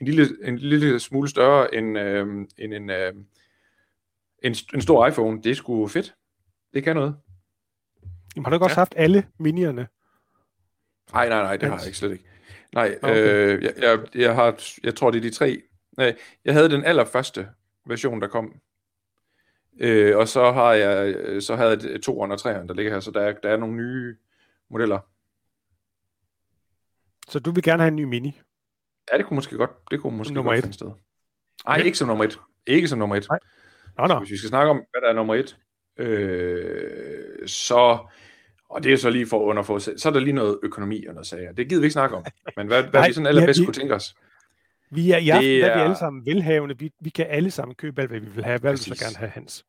en, 0.01 0.07
lille, 0.07 0.29
en 0.45 0.59
lille 0.59 1.01
smule 1.01 1.29
større 1.29 1.75
end, 1.75 1.99
øh, 1.99 2.27
end 2.59 2.75
en, 2.75 2.91
øh, 2.91 3.13
en, 4.43 4.55
en 4.75 4.81
stor 4.81 5.07
iPhone, 5.07 5.43
det 5.43 5.51
er 5.51 5.55
sgu 5.55 5.89
fedt. 5.89 6.15
Det 6.75 6.85
kan 6.85 6.97
noget. 6.97 7.17
Jamen, 8.37 8.45
har 8.45 8.51
du 8.51 8.57
ikke 8.57 8.65
også 8.65 8.75
ja. 8.75 8.81
haft 8.81 8.95
alle 8.97 9.27
minierne? 9.39 9.87
Nej, 11.13 11.29
nej, 11.29 11.43
nej, 11.43 11.57
det 11.57 11.69
har 11.69 11.77
jeg 11.77 11.87
ikke 11.87 11.99
slet 11.99 12.13
ikke. 12.13 12.34
Nej, 12.75 12.99
okay. 13.03 13.57
øh, 13.57 13.63
jeg, 13.63 13.73
jeg, 13.77 13.99
jeg, 14.15 14.35
har, 14.35 14.61
jeg 14.83 14.95
tror, 14.95 15.11
det 15.11 15.19
er 15.19 15.23
de 15.23 15.31
tre. 15.31 15.63
Nej, 15.97 16.17
jeg 16.45 16.55
havde 16.55 16.71
den 16.71 16.85
allerførste 16.85 17.49
version, 17.87 18.21
der 18.21 18.29
kom. 18.29 18.61
Øh, 19.81 20.17
og 20.17 20.29
så 20.29 20.53
har 20.53 20.73
jeg 20.73 21.15
så 21.43 21.57
havde 21.57 21.93
jeg 21.93 22.03
to 22.03 22.19
og 22.19 22.39
treeren, 22.41 22.69
der 22.69 22.75
ligger 22.75 22.93
her, 22.93 23.01
så 23.01 23.11
der 23.11 23.21
er, 23.21 23.33
der 23.33 23.49
er 23.49 23.57
nogle 23.57 23.77
nye 23.77 24.17
modeller. 24.71 24.99
Så 27.29 27.39
du 27.39 27.51
vil 27.51 27.63
gerne 27.63 27.83
have 27.83 27.89
en 27.89 27.97
ny 27.97 28.05
Mini? 28.05 28.41
Ja, 29.13 29.19
det 29.19 29.27
kunne 29.27 29.35
måske 29.35 29.57
godt, 29.57 29.71
det 29.91 30.01
kunne 30.01 30.17
måske 30.17 30.35
nummer 30.35 30.53
godt 30.53 30.59
et. 30.59 30.65
finde 30.65 30.75
sted. 30.75 30.91
Nej, 31.67 31.77
ikke 31.77 31.99
som 31.99 32.09
nummer 32.09 32.25
et. 32.25 32.39
Ikke 32.67 32.89
som 32.89 32.99
nummer 32.99 33.17
et. 33.17 33.27
Nej. 33.31 33.39
Nå, 33.99 34.07
nå. 34.07 34.19
Hvis 34.19 34.31
vi 34.31 34.37
skal 34.37 34.49
snakke 34.49 34.71
om, 34.71 34.77
hvad 34.77 35.01
der 35.01 35.09
er 35.09 35.13
nummer 35.13 35.35
et, 35.35 35.59
øh, 35.97 37.49
så, 37.49 38.07
og 38.71 38.85
det 38.85 38.93
er 38.93 38.97
så 38.97 39.11
lige 39.11 39.27
for 39.27 39.39
under 39.39 39.63
for, 39.63 39.79
så 39.79 40.09
er 40.09 40.13
der 40.13 40.21
lige 40.21 40.33
noget 40.33 40.59
økonomi 40.63 41.07
og 41.07 41.15
noget 41.15 41.27
sager. 41.27 41.53
Det 41.53 41.69
gider 41.69 41.81
vi 41.81 41.85
ikke 41.85 41.93
snakke 41.93 42.17
om. 42.17 42.25
Men 42.57 42.67
hvad, 42.67 42.83
hvad 42.83 42.93
Nej, 42.93 43.09
vi 43.09 43.13
sådan 43.13 43.27
allerbedst 43.27 43.61
ja, 43.61 43.65
kunne 43.65 43.75
tænke 43.75 43.95
os? 43.95 44.15
Vi 44.91 45.11
er 45.11 45.19
i 45.19 45.29
aften, 45.29 45.51
er... 45.51 45.67
er 45.67 45.77
vi 45.77 45.83
alle 45.83 45.97
sammen 45.97 46.27
velhavende. 46.27 46.79
Vi, 46.79 46.91
vi 47.01 47.11
kan 47.11 47.27
alle 47.29 47.51
sammen 47.51 47.75
købe 47.75 48.01
alt, 48.01 48.11
hvad 48.11 48.21
vi 48.21 48.29
vil 48.35 48.45
have. 48.45 48.59
Hvad 48.59 48.73
Præcis. 48.73 48.91
vil 48.91 48.99
så 48.99 49.05
gerne 49.05 49.17
have, 49.17 49.31
Hans? 49.31 49.65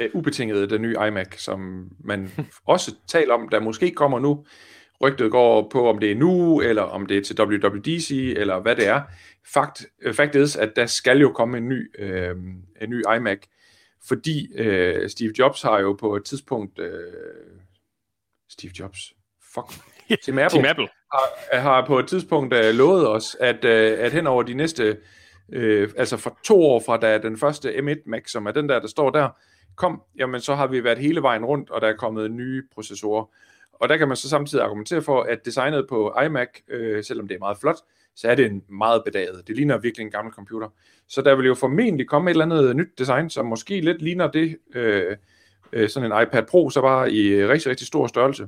Uh, 0.00 0.06
ubetinget 0.14 0.70
den 0.70 0.82
nye 0.82 0.96
iMac, 1.08 1.38
som 1.40 1.88
man 2.04 2.30
også 2.66 2.94
taler 3.06 3.34
om, 3.34 3.48
der 3.48 3.60
måske 3.60 3.90
kommer 3.90 4.18
nu. 4.18 4.46
Rygtet 5.00 5.30
går 5.30 5.68
på, 5.72 5.88
om 5.88 5.98
det 5.98 6.10
er 6.10 6.14
nu, 6.14 6.60
eller 6.60 6.82
om 6.82 7.06
det 7.06 7.16
er 7.16 7.22
til 7.22 7.40
WWDC, 7.40 8.10
eller 8.36 8.60
hvad 8.60 8.76
det 8.76 8.86
er. 8.86 9.02
Fakt, 9.52 9.86
uh, 10.06 10.14
fact 10.14 10.34
is, 10.34 10.56
at 10.56 10.72
der 10.76 10.86
skal 10.86 11.20
jo 11.20 11.32
komme 11.32 11.58
en 11.58 11.68
ny, 11.68 12.00
uh, 12.02 12.36
en 12.82 12.90
ny 12.90 13.02
iMac, 13.16 13.38
fordi 14.08 14.48
uh, 14.60 15.08
Steve 15.08 15.32
Jobs 15.38 15.62
har 15.62 15.78
jo 15.78 15.92
på 15.92 16.16
et 16.16 16.24
tidspunkt... 16.24 16.78
Uh, 16.78 16.86
Steve 18.48 18.72
Jobs? 18.80 19.12
Fuck. 19.54 19.66
Tim 20.24 20.38
Apple, 20.38 20.58
Tim 20.58 20.64
Apple. 20.64 20.88
Har, 21.12 21.58
har 21.60 21.86
på 21.86 21.98
et 21.98 22.08
tidspunkt 22.08 22.54
uh, 22.54 22.60
lovet 22.60 23.08
os, 23.08 23.36
at, 23.40 23.64
uh, 23.64 24.04
at 24.04 24.12
hen 24.12 24.26
over 24.26 24.42
de 24.42 24.54
næste... 24.54 24.96
Uh, 25.48 25.88
altså 25.96 26.16
for 26.16 26.38
to 26.44 26.62
år 26.62 26.82
fra 26.86 26.96
da 26.96 27.18
den 27.18 27.38
første 27.38 27.70
M1 27.70 28.02
Mac, 28.06 28.30
som 28.30 28.46
er 28.46 28.50
den 28.50 28.68
der, 28.68 28.78
der 28.80 28.88
står 28.88 29.10
der, 29.10 29.28
kom, 29.76 30.02
jamen 30.18 30.40
så 30.40 30.54
har 30.54 30.66
vi 30.66 30.84
været 30.84 30.98
hele 30.98 31.22
vejen 31.22 31.44
rundt, 31.44 31.70
og 31.70 31.80
der 31.80 31.88
er 31.88 31.96
kommet 31.96 32.30
nye 32.30 32.62
processorer. 32.74 33.24
Og 33.72 33.88
der 33.88 33.96
kan 33.96 34.08
man 34.08 34.16
så 34.16 34.28
samtidig 34.28 34.64
argumentere 34.64 35.02
for, 35.02 35.22
at 35.22 35.44
designet 35.44 35.86
på 35.88 36.14
iMac, 36.24 36.48
øh, 36.68 37.04
selvom 37.04 37.28
det 37.28 37.34
er 37.34 37.38
meget 37.38 37.58
flot, 37.58 37.76
så 38.16 38.28
er 38.28 38.34
det 38.34 38.46
en 38.46 38.62
meget 38.68 39.02
bedaget. 39.04 39.48
Det 39.48 39.56
ligner 39.56 39.78
virkelig 39.78 40.04
en 40.04 40.10
gammel 40.10 40.34
computer. 40.34 40.68
Så 41.08 41.22
der 41.22 41.34
vil 41.34 41.46
jo 41.46 41.54
formentlig 41.54 42.08
komme 42.08 42.30
et 42.30 42.34
eller 42.34 42.44
andet 42.44 42.76
nyt 42.76 42.98
design, 42.98 43.30
som 43.30 43.46
måske 43.46 43.80
lidt 43.80 44.02
ligner 44.02 44.30
det, 44.30 44.58
øh, 44.74 45.16
øh, 45.72 45.88
sådan 45.88 46.12
en 46.12 46.22
iPad 46.22 46.42
Pro, 46.42 46.70
så 46.70 46.80
bare 46.80 47.12
i 47.12 47.46
rigtig, 47.46 47.70
rigtig 47.70 47.86
stor 47.86 48.06
størrelse. 48.06 48.46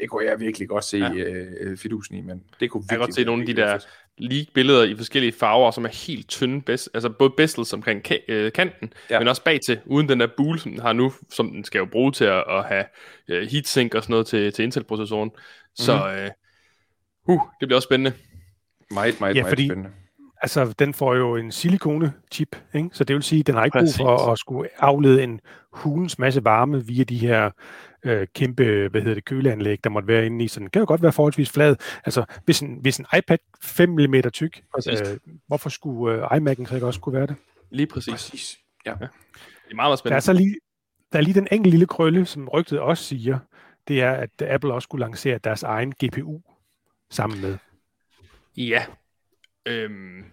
Det 0.00 0.10
kunne 0.10 0.24
jeg 0.24 0.40
virkelig 0.40 0.68
godt 0.68 0.84
se 0.84 0.98
ja. 0.98 1.12
øh, 1.12 1.76
fidusen 1.76 2.16
i, 2.16 2.20
men 2.20 2.42
det 2.60 2.70
kunne 2.70 2.80
virkelig, 2.80 2.90
Jeg 2.90 2.98
kan 2.98 2.98
godt 2.98 3.14
se 3.14 3.24
nogle 3.24 3.42
af 3.42 3.46
de 3.46 3.56
der 3.56 3.78
leak-billeder 4.18 4.84
i 4.84 4.96
forskellige 4.96 5.32
farver, 5.32 5.70
som 5.70 5.84
er 5.84 6.06
helt 6.06 6.28
tynde, 6.28 6.62
bes, 6.62 6.88
altså 6.94 7.10
både 7.10 7.30
bezels 7.36 7.72
omkring 7.72 8.12
ka- 8.12 8.24
øh, 8.28 8.52
kanten, 8.52 8.92
ja. 9.10 9.18
men 9.18 9.28
også 9.28 9.44
bag 9.44 9.60
til, 9.60 9.80
uden 9.86 10.08
den 10.08 10.20
der 10.20 10.28
bule, 10.36 10.58
som 10.58 10.72
den 10.72 10.80
har 10.80 10.92
nu, 10.92 11.12
som 11.30 11.50
den 11.50 11.64
skal 11.64 11.78
jo 11.78 11.84
bruge 11.84 12.12
til 12.12 12.24
at, 12.24 12.44
at 12.48 12.64
have 12.64 12.84
uh, 13.32 13.36
heatsink 13.36 13.94
og 13.94 14.02
sådan 14.02 14.12
noget 14.12 14.26
til, 14.26 14.52
til 14.52 14.62
Intel-processoren. 14.62 15.30
Så 15.74 15.96
mm. 15.96 17.32
uh, 17.32 17.34
uh, 17.34 17.42
det 17.60 17.68
bliver 17.68 17.76
også 17.76 17.86
spændende. 17.86 18.12
Meget, 18.90 19.20
meget, 19.20 19.36
ja, 19.36 19.42
meget 19.42 19.50
fordi, 19.50 19.68
spændende. 19.68 19.90
Altså, 20.42 20.74
den 20.78 20.94
får 20.94 21.14
jo 21.14 21.36
en 21.36 21.52
silikone-chip, 21.52 22.56
ikke? 22.74 22.90
så 22.92 23.04
det 23.04 23.14
vil 23.14 23.22
sige, 23.22 23.40
at 23.40 23.46
den 23.46 23.54
har 23.54 23.64
ikke 23.64 23.78
brug 23.78 23.94
for 23.96 24.32
at 24.32 24.38
skulle 24.38 24.68
aflede 24.78 25.22
en 25.22 25.40
hulens 25.72 26.18
masse 26.18 26.44
varme 26.44 26.86
via 26.86 27.04
de 27.04 27.18
her 27.18 27.50
øh, 28.02 28.26
kæmpe, 28.34 28.88
hvad 28.88 29.00
hedder 29.00 29.14
det, 29.14 29.24
køleanlæg, 29.24 29.84
der 29.84 29.90
måtte 29.90 30.08
være 30.08 30.26
inde 30.26 30.44
i. 30.44 30.48
Så 30.48 30.60
den 30.60 30.70
kan 30.70 30.80
jo 30.80 30.86
godt 30.88 31.02
være 31.02 31.12
forholdsvis 31.12 31.50
flad. 31.50 31.76
Altså, 32.04 32.24
hvis 32.44 32.60
en, 32.60 32.78
hvis 32.80 32.98
en 32.98 33.06
iPad 33.18 33.38
5 33.62 33.88
mm 33.88 34.14
tyk, 34.32 34.62
øh, 34.90 35.18
hvorfor 35.46 35.68
skulle 35.68 36.16
øh, 36.16 36.24
iMac'en 36.24 36.66
så 36.66 36.74
ikke 36.74 36.86
også 36.86 37.00
kunne 37.00 37.12
være 37.12 37.26
det? 37.26 37.36
Lige 37.70 37.86
præcis. 37.86 38.12
præcis. 38.12 38.58
Ja. 38.86 38.90
ja. 38.90 38.94
Det 38.96 39.70
er 39.70 39.74
meget, 39.74 39.88
meget 39.88 39.98
spændende. 39.98 40.12
Der 40.12 40.16
er, 40.16 40.20
så 40.20 40.32
lige, 40.32 40.56
der 41.12 41.18
er 41.18 41.22
lige 41.22 41.34
den 41.34 41.48
enkelte 41.52 41.70
lille 41.70 41.86
krølle, 41.86 42.26
som 42.26 42.48
rygtet 42.48 42.80
også 42.80 43.04
siger, 43.04 43.38
det 43.88 44.02
er, 44.02 44.12
at 44.12 44.42
Apple 44.42 44.74
også 44.74 44.86
skulle 44.86 45.04
lancere 45.04 45.38
deres 45.38 45.62
egen 45.62 45.92
GPU 45.92 46.40
sammen 47.10 47.40
med. 47.40 47.56
Ja. 48.56 48.84
Øhm, 49.66 50.24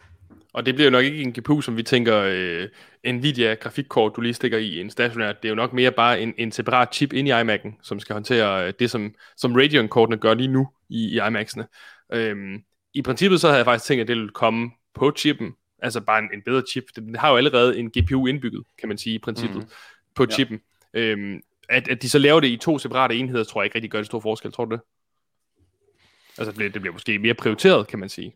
og 0.53 0.65
det 0.65 0.75
bliver 0.75 0.85
jo 0.85 0.91
nok 0.91 1.03
ikke 1.03 1.21
en 1.21 1.33
GPU, 1.33 1.61
som 1.61 1.77
vi 1.77 1.83
tænker, 1.83 2.17
øh, 2.25 2.67
Nvidia 3.13 3.53
grafikkort, 3.53 4.15
du 4.15 4.21
lige 4.21 4.33
stikker 4.33 4.57
i 4.57 4.79
en 4.79 4.89
stationær. 4.89 5.31
Det 5.31 5.45
er 5.45 5.49
jo 5.49 5.55
nok 5.55 5.73
mere 5.73 5.91
bare 5.91 6.21
en, 6.21 6.33
en 6.38 6.51
separat 6.51 6.95
chip 6.95 7.13
ind 7.13 7.27
i 7.27 7.31
iMac'en, 7.31 7.79
som 7.81 7.99
skal 7.99 8.13
håndtere 8.13 8.67
øh, 8.67 8.73
det, 8.79 8.91
som, 8.91 9.15
som 9.38 9.55
Radeon-kortene 9.55 10.17
gør 10.17 10.33
lige 10.33 10.47
nu 10.47 10.67
i, 10.89 11.05
i 11.05 11.19
iMac'ene. 11.19 11.63
Øhm, 12.13 12.63
I 12.93 13.01
princippet 13.01 13.41
så 13.41 13.47
havde 13.47 13.57
jeg 13.57 13.65
faktisk 13.65 13.88
tænkt, 13.88 14.01
at 14.01 14.07
det 14.07 14.15
ville 14.15 14.29
komme 14.29 14.71
på 14.93 15.13
chippen, 15.17 15.53
altså 15.79 16.01
bare 16.01 16.19
en, 16.19 16.29
en 16.33 16.41
bedre 16.45 16.63
chip. 16.71 16.83
Den 16.95 17.15
har 17.15 17.29
jo 17.29 17.38
allerede 17.38 17.79
en 17.79 17.91
GPU 17.91 18.27
indbygget, 18.27 18.63
kan 18.79 18.89
man 18.89 18.97
sige, 18.97 19.15
i 19.15 19.19
princippet, 19.19 19.57
mm. 19.57 19.69
på 20.15 20.25
chippen. 20.25 20.61
Ja. 20.93 20.99
Øhm, 20.99 21.41
at, 21.69 21.88
at 21.88 22.01
de 22.01 22.09
så 22.09 22.19
laver 22.19 22.39
det 22.39 22.47
i 22.47 22.57
to 22.57 22.79
separate 22.79 23.15
enheder, 23.15 23.43
tror 23.43 23.61
jeg 23.61 23.65
ikke 23.65 23.75
rigtig 23.75 23.91
gør 23.91 23.99
det 23.99 24.05
stor 24.05 24.19
forskel, 24.19 24.51
tror 24.51 24.65
du 24.65 24.75
det? 24.75 24.81
Altså 26.38 26.51
det 26.51 26.55
bliver, 26.55 26.71
det 26.71 26.81
bliver 26.81 26.93
måske 26.93 27.19
mere 27.19 27.33
prioriteret, 27.33 27.88
kan 27.88 27.99
man 27.99 28.09
sige. 28.09 28.35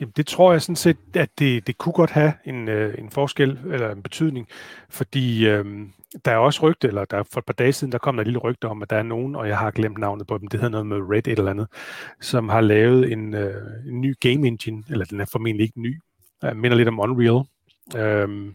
Jamen, 0.00 0.12
det 0.16 0.26
tror 0.26 0.52
jeg 0.52 0.62
sådan 0.62 0.76
set, 0.76 0.96
at 1.14 1.30
det, 1.38 1.66
det 1.66 1.78
kunne 1.78 1.92
godt 1.92 2.10
have 2.10 2.32
en, 2.44 2.68
øh, 2.68 2.94
en 2.98 3.10
forskel 3.10 3.58
eller 3.70 3.92
en 3.92 4.02
betydning, 4.02 4.48
fordi 4.88 5.48
øh, 5.48 5.64
der 6.24 6.32
er 6.32 6.36
også 6.36 6.62
rygte, 6.62 6.88
eller 6.88 7.04
der 7.04 7.22
for 7.22 7.38
et 7.38 7.46
par 7.46 7.52
dage 7.52 7.72
siden, 7.72 7.92
der 7.92 7.98
kom 7.98 8.16
der 8.16 8.20
et 8.20 8.26
lille 8.26 8.38
rygte 8.38 8.68
om, 8.68 8.82
at 8.82 8.90
der 8.90 8.96
er 8.96 9.02
nogen, 9.02 9.36
og 9.36 9.48
jeg 9.48 9.58
har 9.58 9.70
glemt 9.70 9.98
navnet 9.98 10.26
på 10.26 10.38
dem, 10.38 10.48
det 10.48 10.60
hedder 10.60 10.70
noget 10.70 10.86
med 10.86 11.16
Red 11.16 11.28
et 11.28 11.38
eller 11.38 11.50
andet, 11.50 11.66
som 12.20 12.48
har 12.48 12.60
lavet 12.60 13.12
en, 13.12 13.34
øh, 13.34 13.62
en 13.88 14.00
ny 14.00 14.14
game 14.20 14.46
engine, 14.46 14.82
eller 14.90 15.04
den 15.04 15.20
er 15.20 15.24
formentlig 15.24 15.64
ikke 15.64 15.80
ny, 15.80 16.00
jeg 16.42 16.56
minder 16.56 16.76
lidt 16.76 16.88
om 16.88 17.00
Unreal. 17.00 17.44
Øh, 17.96 18.52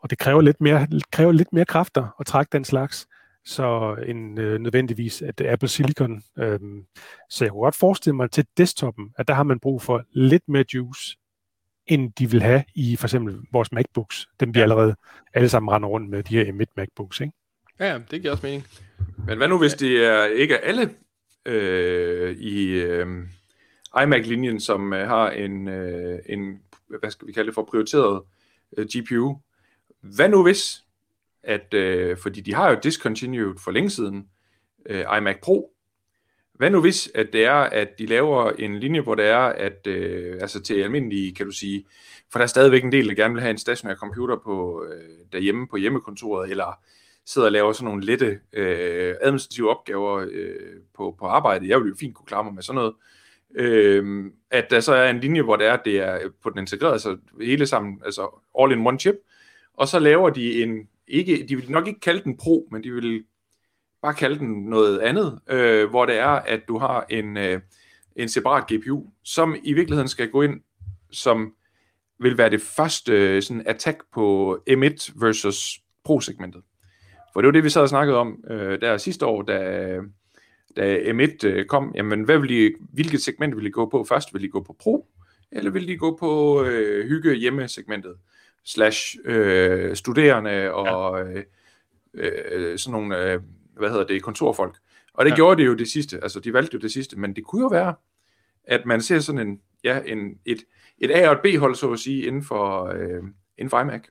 og 0.00 0.10
det 0.10 0.18
kræver 0.18 0.40
lidt 0.40 0.60
mere, 0.60 0.86
kræver 1.12 1.32
lidt 1.32 1.52
mere 1.52 1.64
kræfter 1.64 2.16
at 2.20 2.26
trække 2.26 2.50
den 2.52 2.64
slags 2.64 3.06
så 3.44 3.96
en 4.06 4.38
øh, 4.38 4.60
nødvendigvis 4.60 5.22
at 5.22 5.40
Apple 5.40 5.68
Silicon. 5.68 6.22
Øh, 6.38 6.60
så 7.30 7.44
jeg 7.44 7.50
kunne 7.50 7.62
godt 7.62 7.76
forestille 7.76 8.16
mig 8.16 8.30
til 8.30 8.46
desktopen, 8.56 9.12
at 9.18 9.28
der 9.28 9.34
har 9.34 9.42
man 9.42 9.60
brug 9.60 9.82
for 9.82 10.04
lidt 10.12 10.48
mere 10.48 10.64
juice, 10.74 11.16
end 11.86 12.12
de 12.12 12.30
vil 12.30 12.42
have 12.42 12.64
i 12.74 12.96
for 12.96 13.06
eksempel 13.06 13.38
vores 13.52 13.72
MacBooks. 13.72 14.26
Dem 14.40 14.54
vi 14.54 14.58
ja. 14.58 14.62
allerede 14.62 14.94
alle 15.34 15.48
sammen 15.48 15.72
render 15.72 15.88
rundt 15.88 16.10
med, 16.10 16.22
de 16.22 16.36
her 16.36 16.52
M1 16.52 16.72
MacBooks, 16.76 17.20
ikke? 17.20 17.32
Ja, 17.80 18.00
det 18.10 18.20
giver 18.20 18.32
også 18.32 18.46
mening. 18.46 18.66
Men 19.26 19.38
hvad 19.38 19.48
nu, 19.48 19.58
hvis 19.58 19.74
det 19.74 20.04
er 20.04 20.24
ikke 20.24 20.54
er 20.54 20.68
alle 20.68 20.90
øh, 21.46 22.36
i 22.36 22.68
øh, 22.68 23.06
iMac-linjen, 24.02 24.60
som 24.60 24.92
øh, 24.92 25.08
har 25.08 25.30
en, 25.30 25.68
øh, 25.68 26.18
en, 26.26 26.60
hvad 27.00 27.10
skal 27.10 27.28
vi 27.28 27.32
kalde 27.32 27.46
det 27.46 27.54
for, 27.54 27.64
prioriteret 27.64 28.22
øh, 28.76 28.86
GPU? 28.86 29.36
Hvad 30.00 30.28
nu 30.28 30.42
hvis 30.42 30.81
at, 31.44 31.74
øh, 31.74 32.16
fordi 32.16 32.40
de 32.40 32.54
har 32.54 32.70
jo 32.70 32.78
discontinued 32.82 33.54
for 33.64 33.70
længe 33.70 33.90
siden 33.90 34.26
øh, 34.86 35.04
iMac 35.18 35.36
Pro. 35.42 35.72
Hvad 36.54 36.70
nu 36.70 36.80
hvis, 36.80 37.10
at 37.14 37.26
det 37.32 37.44
er, 37.44 37.54
at 37.54 37.88
de 37.98 38.06
laver 38.06 38.50
en 38.50 38.78
linje, 38.78 39.00
hvor 39.00 39.14
det 39.14 39.26
er, 39.26 39.38
at 39.38 39.86
øh, 39.86 40.38
altså 40.40 40.62
til 40.62 40.74
almindelige, 40.82 41.34
kan 41.34 41.46
du 41.46 41.52
sige, 41.52 41.84
for 42.32 42.38
der 42.38 42.42
er 42.42 42.46
stadigvæk 42.46 42.84
en 42.84 42.92
del, 42.92 43.08
der 43.08 43.14
gerne 43.14 43.34
vil 43.34 43.42
have 43.42 43.50
en 43.50 43.58
stationær 43.58 43.94
computer 43.94 44.36
på, 44.44 44.84
øh, 44.84 45.02
derhjemme 45.32 45.68
på 45.68 45.76
hjemmekontoret, 45.76 46.50
eller 46.50 46.78
sidder 47.26 47.48
og 47.48 47.52
laver 47.52 47.72
sådan 47.72 47.84
nogle 47.84 48.04
lette 48.04 48.38
øh, 48.52 49.14
administrative 49.20 49.70
opgaver 49.70 50.26
øh, 50.30 50.54
på, 50.96 51.16
på 51.18 51.26
arbejdet. 51.26 51.68
Jeg 51.68 51.80
vil 51.80 51.88
jo 51.88 51.94
fint 52.00 52.14
kunne 52.14 52.26
klare 52.26 52.44
mig 52.44 52.54
med 52.54 52.62
sådan 52.62 52.74
noget. 52.74 52.94
Øh, 53.54 54.24
at 54.50 54.70
der 54.70 54.80
så 54.80 54.94
er 54.94 55.10
en 55.10 55.20
linje, 55.20 55.42
hvor 55.42 55.56
det 55.56 55.66
er, 55.66 55.76
det 55.76 55.98
er 55.98 56.18
på 56.42 56.50
den 56.50 56.58
integrerede, 56.58 56.92
altså 56.92 57.16
hele 57.40 57.66
sammen, 57.66 58.02
altså 58.04 58.42
all 58.60 58.72
in 58.72 58.86
one 58.86 58.98
chip, 58.98 59.14
og 59.74 59.88
så 59.88 59.98
laver 59.98 60.30
de 60.30 60.62
en 60.62 60.88
ikke, 61.08 61.46
de 61.48 61.56
vil 61.56 61.70
nok 61.70 61.86
ikke 61.86 62.00
kalde 62.00 62.24
den 62.24 62.36
Pro, 62.36 62.68
men 62.70 62.84
de 62.84 62.92
vil 62.92 63.24
bare 64.02 64.14
kalde 64.14 64.38
den 64.38 64.64
noget 64.64 64.98
andet, 64.98 65.40
øh, 65.50 65.90
hvor 65.90 66.06
det 66.06 66.18
er, 66.18 66.28
at 66.28 66.60
du 66.68 66.78
har 66.78 67.06
en, 67.10 67.36
øh, 67.36 67.60
en 68.16 68.28
separat 68.28 68.64
GPU, 68.72 69.02
som 69.22 69.56
i 69.64 69.72
virkeligheden 69.72 70.08
skal 70.08 70.30
gå 70.30 70.42
ind 70.42 70.60
som 71.12 71.54
vil 72.18 72.38
være 72.38 72.50
det 72.50 72.60
første 72.60 73.12
øh, 73.12 73.42
sådan 73.42 73.62
attack 73.66 74.02
på 74.12 74.58
M1 74.70 75.12
versus 75.20 75.80
Pro-segmentet. 76.04 76.62
For 77.32 77.40
det 77.40 77.46
var 77.46 77.52
det, 77.52 77.64
vi 77.64 77.70
sad 77.70 77.82
og 77.82 77.88
snakkede 77.88 78.18
om 78.18 78.44
øh, 78.50 78.80
der 78.80 78.96
sidste 78.96 79.26
år, 79.26 79.42
da, 79.42 79.98
da 80.76 80.98
M1 80.98 81.46
øh, 81.46 81.66
kom. 81.66 81.92
Jamen, 81.94 82.22
hvad 82.22 82.38
vil 82.38 82.48
de, 82.48 82.74
hvilket 82.92 83.22
segment 83.22 83.56
vil 83.56 83.64
de 83.64 83.70
gå 83.70 83.88
på 83.88 84.04
først? 84.08 84.34
Vil 84.34 84.42
de 84.42 84.48
gå 84.48 84.60
på 84.62 84.76
Pro, 84.78 85.06
eller 85.52 85.70
vil 85.70 85.88
de 85.88 85.96
gå 85.96 86.16
på 86.16 86.62
øh, 86.64 87.08
hygge 87.08 87.34
hjemme-segmentet? 87.34 88.14
Slash 88.64 89.16
øh, 89.24 89.96
studerende 89.96 90.72
og 90.72 91.18
ja. 91.18 91.32
øh, 91.32 91.44
øh, 92.14 92.78
sådan 92.78 93.00
nogle, 93.00 93.18
øh, 93.18 93.40
hvad 93.76 93.90
hedder 93.90 94.04
det, 94.04 94.22
kontorfolk. 94.22 94.78
Og 95.14 95.24
det 95.24 95.30
ja. 95.30 95.36
gjorde 95.36 95.62
de 95.62 95.66
jo 95.66 95.74
det 95.74 95.88
sidste, 95.88 96.18
altså 96.22 96.40
de 96.40 96.52
valgte 96.52 96.74
jo 96.74 96.78
det 96.78 96.92
sidste, 96.92 97.18
men 97.18 97.36
det 97.36 97.44
kunne 97.44 97.62
jo 97.62 97.68
være, 97.68 97.94
at 98.64 98.86
man 98.86 99.02
ser 99.02 99.18
sådan 99.18 99.48
en, 99.48 99.60
ja, 99.84 100.00
en, 100.06 100.38
et, 100.44 100.64
et 100.98 101.10
A- 101.10 101.28
og 101.28 101.32
et 101.32 101.40
B-hold, 101.40 101.74
så 101.74 101.92
at 101.92 101.98
sige, 101.98 102.26
inden 102.26 102.44
for, 102.44 102.84
øh, 102.84 103.22
inden 103.58 103.70
for 103.70 103.80
iMac. 103.80 104.02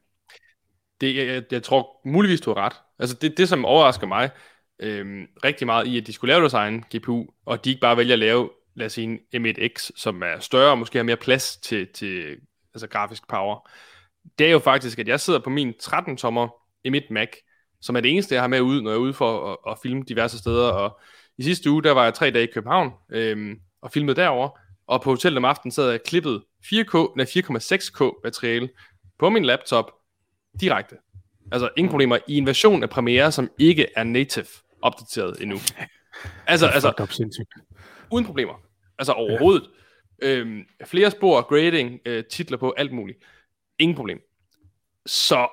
Det, 1.02 1.16
jeg, 1.16 1.44
jeg 1.52 1.64
tror 1.64 2.02
muligvis, 2.06 2.42
du 2.42 2.54
har 2.54 2.66
ret. 2.66 2.74
Altså 3.00 3.16
det, 3.16 3.38
det 3.38 3.50
som 3.50 3.66
overrasker 3.66 4.08
mig 4.08 4.30
øh, 4.80 5.28
rigtig 5.44 5.68
meget 5.68 5.88
i, 5.88 5.98
at 5.98 6.08
de 6.08 6.14
skulle 6.14 6.32
lave 6.32 6.42
deres 6.42 6.54
egen 6.54 6.86
GPU, 6.96 7.26
og 7.46 7.66
de 7.66 7.70
ikke 7.70 7.82
bare 7.82 7.98
vælger 7.98 8.14
at 8.14 8.20
lave, 8.20 8.50
lad 8.76 8.86
os 8.86 8.94
sige, 8.94 9.20
en 9.32 9.46
M1X, 9.46 9.90
som 9.96 10.24
er 10.24 10.40
større 10.40 10.72
og 10.72 10.78
måske 10.78 10.98
har 10.98 11.04
mere 11.04 11.18
plads 11.18 11.58
til, 11.58 11.88
til 11.88 12.38
altså 12.74 12.88
grafisk 12.88 13.28
power. 13.28 13.70
Det 14.40 14.48
er 14.48 14.52
jo 14.52 14.60
faktisk, 14.60 15.00
at 15.00 15.08
jeg 15.08 15.20
sidder 15.20 15.40
på 15.40 15.50
min 15.50 15.74
13-tommer 15.84 16.48
M1 16.88 17.14
Mac, 17.14 17.30
som 17.82 17.96
er 17.96 18.02
det 18.02 18.12
eneste, 18.12 18.36
jeg 18.36 18.44
har 18.44 18.48
med 18.48 18.62
ud, 18.62 18.82
når 18.82 18.90
jeg 18.92 18.98
er 18.98 19.02
ude 19.02 19.14
for 19.14 19.52
at, 19.52 19.72
at 19.72 19.78
filme 19.84 20.04
diverse 20.08 20.38
steder. 20.38 20.70
Og 20.70 21.00
i 21.38 21.44
sidste 21.44 21.72
uge, 21.72 21.84
der 21.84 21.92
var 21.92 22.04
jeg 22.04 22.14
tre 22.14 22.32
dage 22.32 22.44
i 22.44 22.52
København 22.54 22.92
øh, 23.12 23.56
og 23.82 23.92
filmede 23.92 24.16
derover 24.16 24.50
og 24.92 25.02
på 25.02 25.10
hotellet 25.10 25.38
om 25.38 25.46
aftenen 25.46 25.72
sad 25.72 25.90
jeg 25.90 26.04
klippet 26.04 26.44
4K, 26.66 27.14
nej 27.16 27.26
4,6K 27.26 28.22
materiale 28.24 28.70
på 29.20 29.30
min 29.30 29.46
laptop 29.46 29.92
direkte. 30.62 30.96
Altså 31.52 31.70
ingen 31.78 31.92
problemer 31.92 32.18
i 32.28 32.38
en 32.38 32.46
version 32.46 32.84
af 32.84 32.90
Premiere, 32.90 33.32
som 33.32 33.50
ikke 33.60 33.88
er 33.96 34.04
native 34.04 34.46
opdateret 34.82 35.42
endnu. 35.42 35.58
Altså, 36.48 36.68
altså 36.68 37.08
uden 38.12 38.26
problemer. 38.26 38.54
Altså 39.00 39.12
overhovedet. 39.12 39.70
Ja. 40.22 40.28
Øhm, 40.28 40.66
flere 40.86 41.12
spor, 41.12 41.42
grading, 41.42 42.00
øh, 42.06 42.24
titler 42.32 42.58
på, 42.58 42.74
alt 42.78 42.92
muligt. 42.92 43.18
Ingen 43.82 43.96
problem. 43.96 44.20
Så 45.06 45.50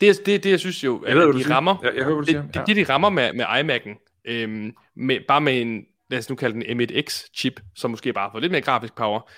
det, 0.00 0.26
det, 0.26 0.44
det 0.44 0.50
jeg 0.50 0.60
synes 0.60 0.84
jo, 0.84 1.02
at 1.02 1.08
jeg 1.08 1.16
ved, 1.16 1.44
de 1.44 1.54
rammer, 1.54 1.76
jeg, 1.82 1.96
jeg 1.96 2.04
hører, 2.04 2.20
det, 2.20 2.54
det, 2.54 2.66
det, 2.66 2.76
de 2.76 2.84
rammer 2.84 3.10
med, 3.10 3.32
med 3.32 3.44
iMac'en, 3.44 4.22
øhm, 4.24 4.74
med, 4.96 5.20
bare 5.28 5.40
med 5.40 5.60
en 5.60 5.84
lad 6.10 6.18
os 6.18 6.28
nu 6.30 6.36
kalde 6.36 6.60
den 6.60 6.80
M1X-chip, 6.80 7.54
som 7.74 7.90
måske 7.90 8.12
bare 8.12 8.30
får 8.32 8.38
lidt 8.38 8.52
mere 8.52 8.62
grafisk 8.62 8.94
power, 8.94 9.30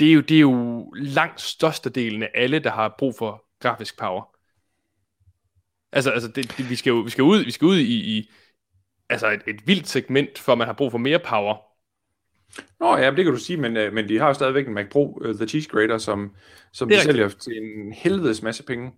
det 0.00 0.08
er 0.08 0.12
jo, 0.12 0.20
det 0.20 0.36
er 0.36 0.40
jo 0.40 0.90
langt 0.96 1.40
størstedelen 1.40 2.22
af 2.22 2.30
alle, 2.34 2.58
der 2.58 2.70
har 2.70 2.94
brug 2.98 3.14
for 3.18 3.44
grafisk 3.60 3.98
power. 3.98 4.36
Altså, 5.92 6.10
altså 6.10 6.28
det, 6.28 6.54
det, 6.58 6.70
vi, 6.70 6.76
skal 6.76 6.90
jo, 6.90 6.96
vi 6.96 7.10
skal 7.10 7.24
ud, 7.24 7.44
vi 7.44 7.50
skal 7.50 7.66
ud 7.66 7.78
i, 7.78 8.18
i 8.18 8.30
altså 9.08 9.28
et, 9.28 9.42
et 9.46 9.66
vildt 9.66 9.88
segment, 9.88 10.38
for 10.38 10.54
man 10.54 10.66
har 10.66 10.74
brug 10.74 10.90
for 10.90 10.98
mere 10.98 11.18
power. 11.18 11.69
Nå 12.80 12.96
ja, 12.96 13.10
det 13.10 13.24
kan 13.24 13.32
du 13.34 13.38
sige, 13.38 13.56
men, 13.56 13.76
øh, 13.76 13.92
men 13.92 14.08
de 14.08 14.18
har 14.18 14.26
jo 14.26 14.34
stadigvæk 14.34 14.68
en 14.68 14.74
Mac 14.74 14.86
Pro, 14.90 15.18
uh, 15.24 15.34
The 15.34 15.48
Cheese 15.48 15.68
Grater, 15.68 15.98
som, 15.98 16.34
som 16.72 16.88
de 16.88 17.00
sælger 17.00 17.28
til 17.28 17.52
en 17.62 17.92
helvedes 17.92 18.42
masse 18.42 18.62
penge, 18.62 18.92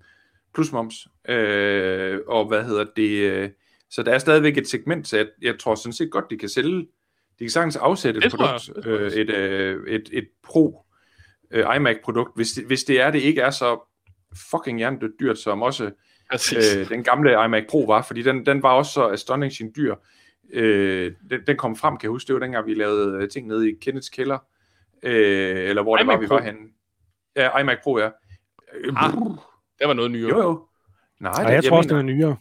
plus 0.54 0.72
moms. 0.72 1.08
Øh, 1.28 2.18
og 2.26 2.48
hvad 2.48 2.64
hedder 2.64 2.84
det? 2.96 3.10
Øh, 3.10 3.50
så 3.90 4.02
der 4.02 4.12
er 4.12 4.18
stadigvæk 4.18 4.56
et 4.56 4.68
segment, 4.68 5.08
så 5.08 5.16
jeg, 5.16 5.26
jeg 5.42 5.58
tror 5.58 5.74
sådan 5.74 5.92
set 5.92 6.10
godt, 6.10 6.24
de 6.30 6.38
kan 6.38 6.48
sælge, 6.48 6.78
de 7.38 7.44
kan 7.44 7.50
sagtens 7.50 7.76
afsætte 7.76 8.20
et 8.24 8.30
produkt, 8.30 8.86
øh, 8.86 9.12
et, 9.12 9.30
øh, 9.30 9.86
et, 9.88 10.08
et 10.12 10.28
Pro 10.42 10.84
øh, 11.50 11.76
iMac-produkt, 11.76 12.36
hvis, 12.36 12.52
det, 12.52 12.64
hvis 12.64 12.84
det 12.84 13.00
er, 13.00 13.10
det 13.10 13.20
ikke 13.20 13.40
er 13.40 13.50
så 13.50 13.80
fucking 14.50 14.78
hjernedødt 14.78 15.20
dyrt, 15.20 15.38
som 15.38 15.62
også 15.62 15.90
øh, 16.56 16.88
den 16.88 17.04
gamle 17.04 17.44
iMac 17.44 17.64
Pro 17.68 17.84
var, 17.84 18.02
fordi 18.02 18.22
den, 18.22 18.46
den 18.46 18.62
var 18.62 18.72
også 18.72 18.92
så 18.92 19.08
astonishing 19.08 19.76
dyr. 19.76 19.94
Øh, 20.50 21.12
den, 21.31 21.40
den 21.46 21.57
kom 21.57 21.76
frem, 21.76 21.96
kan 21.96 22.07
jeg 22.07 22.11
huske, 22.11 22.28
det 22.28 22.35
var 22.35 22.40
dengang, 22.40 22.66
vi 22.66 22.74
lavede 22.74 23.22
øh, 23.22 23.28
ting 23.28 23.46
nede 23.46 23.70
i 23.70 23.74
Kenneths 23.81 24.09
kælder, 24.09 24.38
øh, 25.02 25.68
eller 25.68 25.83
hvor 25.83 25.98
iMac 25.98 26.20
det 26.20 26.31
var, 26.31 26.37
vi 26.37 26.42
var 26.42 26.42
henne. 26.42 26.61
Ja, 27.37 27.59
iMac 27.59 27.78
Pro, 27.83 27.98
ja. 27.98 28.11
Øh, 28.74 28.94
ah, 28.96 29.12
det 29.78 29.88
var 29.88 29.92
noget 29.92 30.11
nyere. 30.11 30.28
Jo, 30.28 30.42
jo. 30.42 30.66
Nej, 31.20 31.33
det, 31.33 31.44
jeg, 31.44 31.55
jeg 31.55 31.64
tror 31.64 31.76
også, 31.76 31.88
det 31.88 31.98
er 31.98 32.02
nyere 32.02 32.37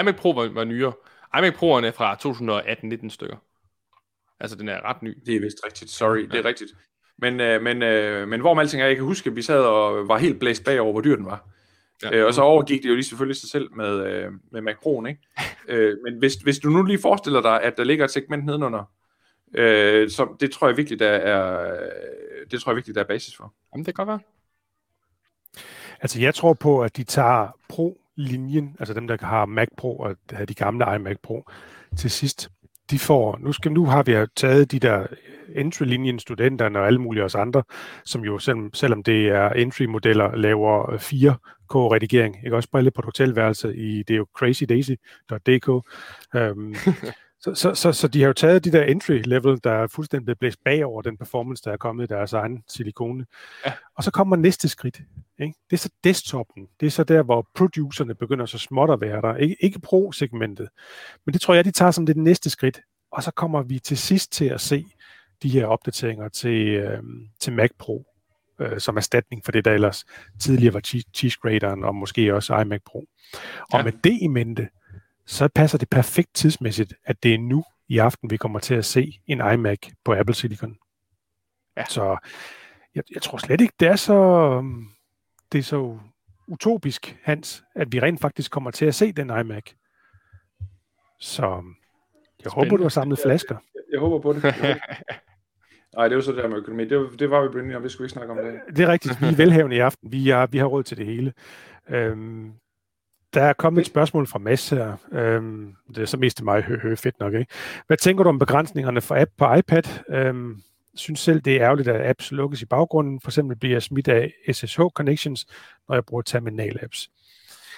iMac 0.00 0.16
Pro 0.16 0.30
var, 0.30 0.48
var 0.48 0.64
nyere. 0.64 0.92
iMac 1.38 1.54
Pro'erne 1.54 1.86
er 1.86 1.90
fra 1.90 2.14
2018-19 3.04 3.08
stykker. 3.08 3.36
Altså, 4.40 4.56
den 4.56 4.68
er 4.68 4.84
ret 4.84 5.02
ny. 5.02 5.18
Det 5.26 5.36
er 5.36 5.40
vist 5.40 5.56
rigtigt. 5.66 5.90
Sorry, 5.90 6.22
ja. 6.22 6.26
det 6.26 6.38
er 6.38 6.44
rigtigt. 6.44 6.70
Men, 7.18 7.40
øh, 7.40 7.62
men, 7.62 7.82
øh, 7.82 8.28
men 8.28 8.40
hvor 8.40 8.60
alting 8.60 8.82
er, 8.82 8.86
jeg 8.86 8.96
kan 8.96 9.04
huske, 9.04 9.30
at 9.30 9.36
vi 9.36 9.42
sad 9.42 9.64
og 9.64 10.08
var 10.08 10.18
helt 10.18 10.40
blæst 10.40 10.64
bagover, 10.64 10.92
hvor 10.92 11.00
dyr 11.00 11.16
den 11.16 11.24
var. 11.24 11.48
Ja. 12.02 12.16
Øh, 12.16 12.26
og 12.26 12.34
så 12.34 12.42
overgik 12.42 12.82
det 12.82 12.88
jo 12.88 12.94
lige 12.94 13.04
selvfølgelig 13.04 13.36
sig 13.36 13.50
selv 13.50 13.68
med, 13.76 14.06
øh, 14.06 14.32
med 14.52 14.60
Mac 14.60 14.74
Pro'en, 14.86 15.08
ikke? 15.08 15.20
øh, 15.68 15.96
men 16.04 16.18
hvis, 16.18 16.34
hvis 16.34 16.58
du 16.58 16.70
nu 16.70 16.82
lige 16.82 16.98
forestiller 16.98 17.42
dig, 17.42 17.62
at 17.62 17.76
der 17.76 17.84
ligger 17.84 18.04
et 18.04 18.10
segment 18.10 18.44
nedenunder, 18.44 18.92
øh, 19.54 20.10
så 20.10 20.36
det 20.40 20.50
tror 20.50 20.68
jeg 20.68 20.76
virkelig, 20.76 20.98
der 20.98 21.08
er, 21.08 21.76
det 22.50 22.60
tror 22.60 22.72
jeg 22.72 22.76
virkelig, 22.76 22.94
der 22.94 23.00
er 23.00 23.06
basis 23.06 23.36
for. 23.36 23.54
Jamen, 23.74 23.86
det 23.86 23.94
kan 23.94 24.06
godt 24.06 24.08
være. 24.08 24.20
Altså, 26.00 26.20
jeg 26.20 26.34
tror 26.34 26.52
på, 26.52 26.82
at 26.82 26.96
de 26.96 27.04
tager 27.04 27.56
Pro 27.68 28.00
linjen, 28.16 28.76
altså 28.78 28.94
dem, 28.94 29.06
der 29.06 29.16
har 29.20 29.46
Mac 29.46 29.68
Pro 29.76 29.98
og 29.98 30.16
de 30.48 30.54
gamle 30.54 30.94
iMac 30.94 31.16
Pro 31.22 31.44
til 31.96 32.10
sidst, 32.10 32.50
de 32.90 32.98
får, 32.98 33.38
nu, 33.40 33.52
skal, 33.52 33.72
nu 33.72 33.86
har 33.86 34.02
vi 34.02 34.26
taget 34.36 34.72
de 34.72 34.78
der 34.78 35.06
entry-linjen, 35.54 36.18
studenterne 36.18 36.78
og 36.78 36.86
alle 36.86 36.98
mulige 36.98 37.24
os 37.24 37.34
andre, 37.34 37.62
som 38.04 38.24
jo, 38.24 38.38
selv, 38.38 38.58
selvom 38.74 39.02
det 39.02 39.28
er 39.28 39.48
entry-modeller, 39.48 40.36
laver 40.36 40.96
4K-redigering, 41.72 42.44
ikke 42.44 42.56
også 42.56 42.68
lidt 42.80 42.94
på 42.94 43.00
et 43.00 43.04
hotelværelse 43.04 43.76
i, 43.76 44.02
det 44.02 44.14
er 44.14 44.18
jo 44.18 44.26
crazydaisy.dk. 44.36 45.68
Øhm, 46.34 46.74
så, 47.44 47.54
så, 47.54 47.74
så, 47.74 47.92
så 47.92 48.08
de 48.08 48.20
har 48.20 48.26
jo 48.26 48.32
taget 48.32 48.64
de 48.64 48.72
der 48.72 48.84
entry-level, 48.84 49.58
der 49.64 49.72
er 49.72 49.86
fuldstændig 49.86 50.38
blæst 50.38 50.58
bagover 50.64 51.02
den 51.02 51.16
performance, 51.16 51.62
der 51.64 51.72
er 51.72 51.76
kommet 51.76 52.04
i 52.04 52.06
deres 52.06 52.32
egen 52.32 52.62
silikone. 52.68 53.26
Ja. 53.66 53.72
Og 53.96 54.04
så 54.04 54.10
kommer 54.10 54.36
næste 54.36 54.68
skridt. 54.68 55.00
Ikke? 55.38 55.54
Det 55.70 55.76
er 55.76 55.80
så 55.80 55.90
desktopen. 56.04 56.68
Det 56.80 56.86
er 56.86 56.90
så 56.90 57.04
der, 57.04 57.22
hvor 57.22 57.48
producerne 57.54 58.14
begynder 58.14 58.46
så 58.46 58.58
småt 58.58 58.90
at 58.90 59.00
være 59.00 59.22
der. 59.22 59.36
Ikke, 59.36 59.56
ikke 59.60 59.80
pro-segmentet. 59.80 60.68
Men 61.26 61.32
det 61.32 61.40
tror 61.40 61.54
jeg, 61.54 61.64
de 61.64 61.70
tager 61.70 61.90
som 61.90 62.06
det 62.06 62.16
næste 62.16 62.50
skridt. 62.50 62.80
Og 63.12 63.22
så 63.22 63.30
kommer 63.30 63.62
vi 63.62 63.78
til 63.78 63.98
sidst 63.98 64.32
til 64.32 64.44
at 64.44 64.60
se 64.60 64.84
de 65.42 65.48
her 65.48 65.66
opdateringer 65.66 66.28
til, 66.28 66.66
øh, 66.68 67.02
til 67.40 67.52
Mac 67.52 67.70
Pro, 67.78 68.06
øh, 68.60 68.80
som 68.80 68.96
erstatning 68.96 69.44
for 69.44 69.52
det, 69.52 69.64
der 69.64 69.72
ellers 69.72 70.04
tidligere 70.40 70.74
var 70.74 70.80
cheese 71.14 71.38
graderen 71.42 71.84
og 71.84 71.94
måske 71.94 72.34
også 72.34 72.60
iMac 72.60 72.80
Pro. 72.86 72.98
Og 73.72 73.78
ja. 73.78 73.82
med 73.82 73.92
det 73.92 74.18
i 74.22 74.26
mente, 74.26 74.68
så 75.26 75.48
passer 75.54 75.78
det 75.78 75.90
perfekt 75.90 76.34
tidsmæssigt, 76.34 76.94
at 77.04 77.22
det 77.22 77.34
er 77.34 77.38
nu 77.38 77.64
i 77.88 77.98
aften, 77.98 78.30
vi 78.30 78.36
kommer 78.36 78.58
til 78.58 78.74
at 78.74 78.84
se 78.84 79.20
en 79.26 79.38
iMac 79.54 79.78
på 80.04 80.14
Apple 80.14 80.34
Silicon. 80.34 80.76
Ja. 81.76 81.84
Så 81.84 82.18
jeg, 82.94 83.02
jeg 83.14 83.22
tror 83.22 83.38
slet 83.38 83.60
ikke, 83.60 83.74
det 83.80 83.88
er 83.88 83.96
så, 83.96 84.14
øhm, 84.58 84.86
det 85.52 85.58
er 85.58 85.62
så 85.62 85.98
utopisk, 86.48 87.18
Hans, 87.22 87.64
at 87.74 87.92
vi 87.92 88.00
rent 88.00 88.20
faktisk 88.20 88.50
kommer 88.50 88.70
til 88.70 88.86
at 88.86 88.94
se 88.94 89.12
den 89.12 89.26
iMac. 89.26 89.62
Så 91.20 91.42
jeg 91.42 92.50
Spændende. 92.50 92.70
håber, 92.70 92.76
du 92.76 92.82
har 92.82 92.88
samlet 92.88 93.18
flasker. 93.24 93.54
Jeg, 93.54 93.62
jeg, 93.74 93.82
jeg 93.92 94.00
håber 94.00 94.18
på 94.20 94.32
det. 94.32 94.42
Nej, 95.96 96.04
det 96.04 96.12
er 96.12 96.16
jo 96.16 96.22
så 96.22 96.32
der 96.32 96.48
med 96.48 96.56
økonomi. 96.56 96.84
Det, 96.84 97.08
det 97.18 97.30
var 97.30 97.42
vi 97.42 97.48
blevet 97.48 97.76
om, 97.76 97.84
vi 97.84 97.88
skulle 97.88 98.06
ikke 98.06 98.12
snakke 98.12 98.32
om 98.32 98.38
det. 98.38 98.76
Det 98.76 98.84
er 98.84 98.88
rigtigt. 98.88 99.20
Vi 99.20 99.26
er 99.26 99.36
velhavende 99.36 99.76
i 99.76 99.78
aften. 99.78 100.12
Vi, 100.12 100.30
er, 100.30 100.46
vi 100.46 100.58
har 100.58 100.66
råd 100.66 100.82
til 100.82 100.96
det 100.96 101.06
hele. 101.06 101.32
Øhm, 101.88 102.52
der 103.34 103.42
er 103.42 103.52
kommet 103.52 103.80
et 103.80 103.86
spørgsmål 103.86 104.26
fra 104.26 104.38
Mads 104.38 104.70
her. 104.70 104.96
Øhm, 105.12 105.74
det 105.88 105.98
er 105.98 106.06
så 106.06 106.16
mest 106.16 106.36
til 106.36 106.44
mig, 106.44 106.62
hø, 106.62 106.78
hø, 106.78 106.94
fedt 106.94 107.20
nok, 107.20 107.34
ikke? 107.34 107.52
Hvad 107.86 107.96
tænker 107.96 108.24
du 108.24 108.28
om 108.28 108.38
begrænsningerne 108.38 109.00
for 109.00 109.14
app 109.20 109.30
på 109.36 109.54
iPad? 109.54 109.82
Øhm, 110.08 110.62
synes 110.94 111.20
selv, 111.20 111.40
det 111.40 111.56
er 111.56 111.62
ærgerligt, 111.62 111.88
at 111.88 112.10
apps 112.10 112.32
lukkes 112.32 112.62
i 112.62 112.66
baggrunden. 112.66 113.20
For 113.20 113.30
eksempel 113.30 113.56
bliver 113.56 113.74
jeg 113.74 113.82
smidt 113.82 114.08
af 114.08 114.32
SSH 114.52 114.80
connections, 114.94 115.46
når 115.88 115.96
jeg 115.96 116.04
bruger 116.04 116.22
terminal 116.22 116.78
apps. 116.82 117.10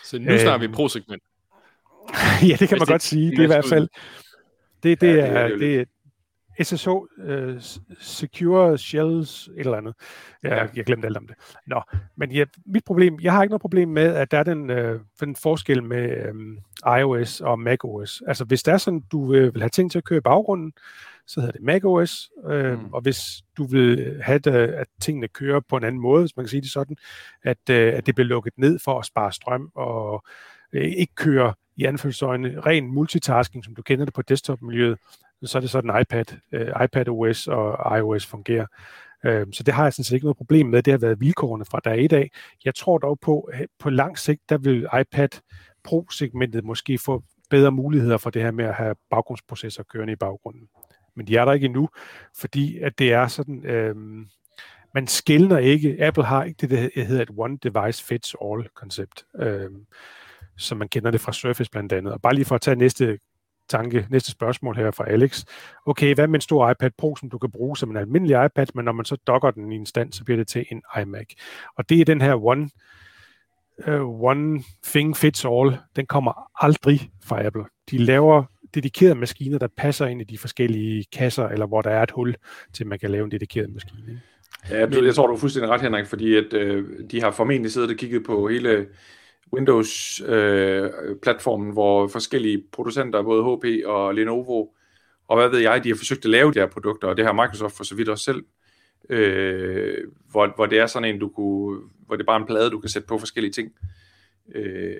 Så 0.05 0.19
nu 0.19 0.25
snakker 0.25 0.55
øhm, 0.55 0.63
vi 0.63 0.69
pro-segment. 0.69 1.23
ja, 2.49 2.57
det 2.59 2.69
kan 2.69 2.79
man 2.79 2.87
godt 2.87 3.03
sige. 3.03 3.31
Det 3.31 3.39
er 3.39 3.43
i 3.43 3.47
hvert 3.47 3.69
fald... 3.69 3.89
Det, 4.83 5.01
det, 5.01 5.07
ja, 5.07 5.13
det 5.13 5.37
er, 5.37 5.49
det, 5.49 5.61
det, 5.61 5.89
SSH, 6.63 6.89
øh, 7.19 7.61
Secure 8.01 8.79
Shells, 8.79 9.49
et 9.49 9.59
eller 9.59 9.77
andet. 9.77 9.95
Jeg, 10.43 10.51
ja. 10.51 10.67
jeg 10.77 10.85
glemte 10.85 11.07
alt 11.07 11.17
om 11.17 11.27
det. 11.27 11.37
Nå, 11.67 11.83
men 12.17 12.33
ja, 12.33 12.45
mit 12.67 12.85
problem, 12.85 13.19
jeg 13.23 13.33
har 13.33 13.43
ikke 13.43 13.51
noget 13.51 13.61
problem 13.61 13.89
med, 13.89 14.15
at 14.15 14.31
der 14.31 14.39
er 14.39 14.43
den, 14.43 14.71
uh, 14.71 15.01
den 15.21 15.37
forskel 15.37 15.83
med 15.83 16.31
um, 16.31 16.59
iOS 16.99 17.41
og 17.41 17.59
macOS. 17.59 18.23
Altså, 18.27 18.45
hvis 18.45 18.63
det 18.63 18.75
er 18.75 18.79
sådan, 18.79 19.03
du 19.13 19.31
vil, 19.31 19.55
vil 19.55 19.63
have 19.63 19.71
ting 19.71 19.91
til 19.91 19.99
at 19.99 20.05
køre 20.05 20.19
i 20.19 20.21
baggrunden, 20.21 20.73
så 21.27 21.41
hedder 21.41 21.53
det 21.53 21.63
macOS, 21.63 22.31
øh, 22.47 22.81
mm. 22.81 22.93
og 22.93 23.01
hvis 23.01 23.43
du 23.57 23.65
vil 23.65 24.21
have, 24.23 24.39
det, 24.39 24.53
at 24.53 24.87
tingene 25.01 25.29
kører 25.29 25.61
på 25.69 25.77
en 25.77 25.85
anden 25.85 26.01
måde, 26.01 26.23
hvis 26.23 26.37
man 26.37 26.45
kan 26.45 26.49
sige 26.49 26.61
det 26.61 26.71
sådan, 26.71 26.97
at, 27.43 27.71
øh, 27.71 27.95
at 27.95 28.07
det 28.07 28.15
bliver 28.15 28.29
lukket 28.29 28.53
ned 28.57 28.79
for 28.79 28.99
at 28.99 29.07
spare 29.07 29.33
strøm 29.33 29.71
og 29.75 30.25
øh, 30.73 30.93
ikke 30.97 31.15
køre 31.15 31.55
i 31.77 31.85
anførselsøjne 31.85 32.61
ren 32.61 32.87
multitasking, 32.87 33.65
som 33.65 33.75
du 33.75 33.83
kender 33.83 34.05
det 34.05 34.15
på 34.15 34.23
desktop-miljøet, 34.23 34.99
så 35.45 35.59
er 35.59 35.61
det 35.61 35.71
sådan 35.71 36.01
iPad, 36.01 36.25
øh, 36.53 36.69
iPad 36.85 37.09
OS 37.09 37.47
og 37.47 37.99
iOS 37.99 38.27
fungerer. 38.27 38.67
Øh, 39.25 39.47
så 39.53 39.63
det 39.63 39.75
har 39.75 39.83
jeg 39.83 39.93
sådan 39.93 40.05
set 40.05 40.15
ikke 40.15 40.27
noget 40.27 40.37
problem 40.37 40.67
med. 40.67 40.83
Det 40.83 40.93
har 40.93 40.99
været 40.99 41.21
vilkårene 41.21 41.65
fra 41.65 41.81
dag 41.85 42.03
i 42.03 42.07
dag. 42.07 42.31
Jeg 42.65 42.75
tror 42.75 42.99
dog 42.99 43.21
på, 43.21 43.41
at 43.41 43.67
på 43.79 43.91
lang 43.91 44.19
sigt, 44.19 44.41
der 44.49 44.59
vil 44.59 44.87
iPad 45.01 45.29
Pro-segmentet 45.85 46.65
måske 46.65 46.99
få 46.99 47.23
bedre 47.51 47.73
muligheder 47.73 48.17
for 48.17 48.31
det 48.31 48.43
her 48.43 48.51
med 48.51 48.65
at 48.65 48.75
have 48.75 48.95
baggrundsprocesser 49.11 49.83
kørende 49.83 50.13
i 50.13 50.17
baggrunden. 50.17 50.69
Men 51.17 51.27
de 51.27 51.37
er 51.37 51.45
der 51.45 51.53
ikke 51.53 51.65
endnu, 51.65 51.89
fordi 52.37 52.79
at 52.79 52.99
det 52.99 53.13
er 53.13 53.27
sådan, 53.27 53.67
øh, 53.67 53.97
man 54.95 55.07
skældner 55.07 55.59
ikke, 55.59 55.97
Apple 56.01 56.25
har 56.25 56.45
ikke 56.45 56.59
det, 56.61 56.71
der 56.71 57.05
hedder 57.05 57.23
et 57.23 57.31
one 57.37 57.59
device 57.63 58.05
fits 58.05 58.37
all 58.45 58.69
koncept, 58.75 59.25
øh, 59.37 59.71
som 60.57 60.79
man 60.79 60.89
kender 60.89 61.11
det 61.11 61.21
fra 61.21 61.33
Surface 61.33 61.71
blandt 61.71 61.93
andet. 61.93 62.13
Og 62.13 62.23
bare 62.23 62.35
lige 62.35 62.45
for 62.45 62.55
at 62.55 62.61
tage 62.61 62.77
næste 62.77 63.19
tanke, 63.71 64.07
næste 64.11 64.31
spørgsmål 64.31 64.77
her 64.77 64.91
fra 64.91 65.11
Alex. 65.11 65.45
Okay, 65.87 66.15
hvad 66.15 66.29
med 66.29 66.35
en 66.35 66.41
stor 66.41 66.71
iPad 66.71 66.91
Pro, 66.99 67.17
som 67.17 67.31
du 67.31 67.39
kan 67.39 67.51
bruge 67.51 67.77
som 67.77 67.91
en 67.91 67.97
almindelig 67.97 68.45
iPad, 68.47 68.67
men 68.75 68.85
når 68.85 68.93
man 68.93 69.05
så 69.05 69.17
dokker 69.27 69.51
den 69.51 69.73
i 69.73 69.77
en 69.77 69.87
stand, 69.87 70.13
så 70.13 70.25
bliver 70.25 70.39
det 70.39 70.49
til 70.49 70.67
en 70.71 70.83
iMac. 71.03 71.27
Og 71.77 71.89
det 71.89 72.01
er 72.01 72.05
den 72.05 72.21
her 72.21 72.45
one, 72.45 72.71
uh, 73.89 74.23
one 74.23 74.63
thing 74.85 75.17
fits 75.17 75.45
all, 75.45 75.77
den 75.97 76.07
kommer 76.07 76.65
aldrig 76.65 77.11
fra 77.25 77.47
Apple. 77.47 77.65
De 77.91 77.99
laver 77.99 78.45
dedikerede 78.75 79.15
maskiner, 79.15 79.59
der 79.59 79.69
passer 79.77 80.07
ind 80.07 80.21
i 80.21 80.25
de 80.25 80.39
forskellige 80.39 81.05
kasser, 81.13 81.49
eller 81.49 81.67
hvor 81.67 81.83
der 81.83 81.91
er 81.91 82.03
et 82.03 82.11
hul, 82.11 82.35
til 82.73 82.87
man 82.87 82.99
kan 82.99 83.11
lave 83.11 83.25
en 83.25 83.31
dedikeret 83.31 83.71
maskine. 83.73 84.21
Ja, 84.71 84.87
jeg 85.05 85.15
tror, 85.15 85.27
du 85.27 85.33
er 85.33 85.39
fuldstændig 85.39 85.71
ret, 85.71 85.81
Henrik, 85.81 86.07
fordi 86.07 86.37
at, 86.37 86.53
øh, 86.53 86.85
de 87.11 87.23
har 87.23 87.31
formentlig 87.31 87.73
siddet 87.73 87.91
og 87.91 87.97
kigget 87.97 88.25
på 88.27 88.49
hele 88.49 88.87
Windows-platformen, 89.53 91.69
øh, 91.69 91.73
hvor 91.73 92.09
forskellige 92.09 92.65
producenter, 92.73 93.23
både 93.23 93.43
HP 93.43 93.65
og 93.87 94.15
Lenovo, 94.15 94.67
og 95.29 95.37
hvad 95.37 95.49
ved 95.49 95.59
jeg, 95.59 95.85
de 95.85 95.89
har 95.89 95.97
forsøgt 95.97 96.25
at 96.25 96.31
lave 96.31 96.53
de 96.53 96.59
her 96.59 96.67
produkter, 96.67 97.09
og 97.09 97.17
det 97.17 97.25
har 97.25 97.33
Microsoft 97.33 97.77
for 97.77 97.85
så 97.85 97.95
vidt 97.95 98.09
også 98.09 98.25
selv, 98.25 98.45
øh, 99.09 99.99
hvor, 100.31 100.53
hvor 100.57 100.67
det 100.67 100.79
er 100.79 100.87
sådan 100.87 101.15
en, 101.15 101.21
du 101.21 101.29
kunne, 101.29 101.81
hvor 102.07 102.17
det 102.17 102.23
er 102.23 102.27
bare 102.27 102.41
en 102.41 102.47
plade, 102.47 102.71
du 102.71 102.81
kan 102.81 102.91
sætte 102.91 103.09
på 103.09 103.19
forskellige 103.19 103.53
ting. 103.53 103.73
Øh, 104.55 104.95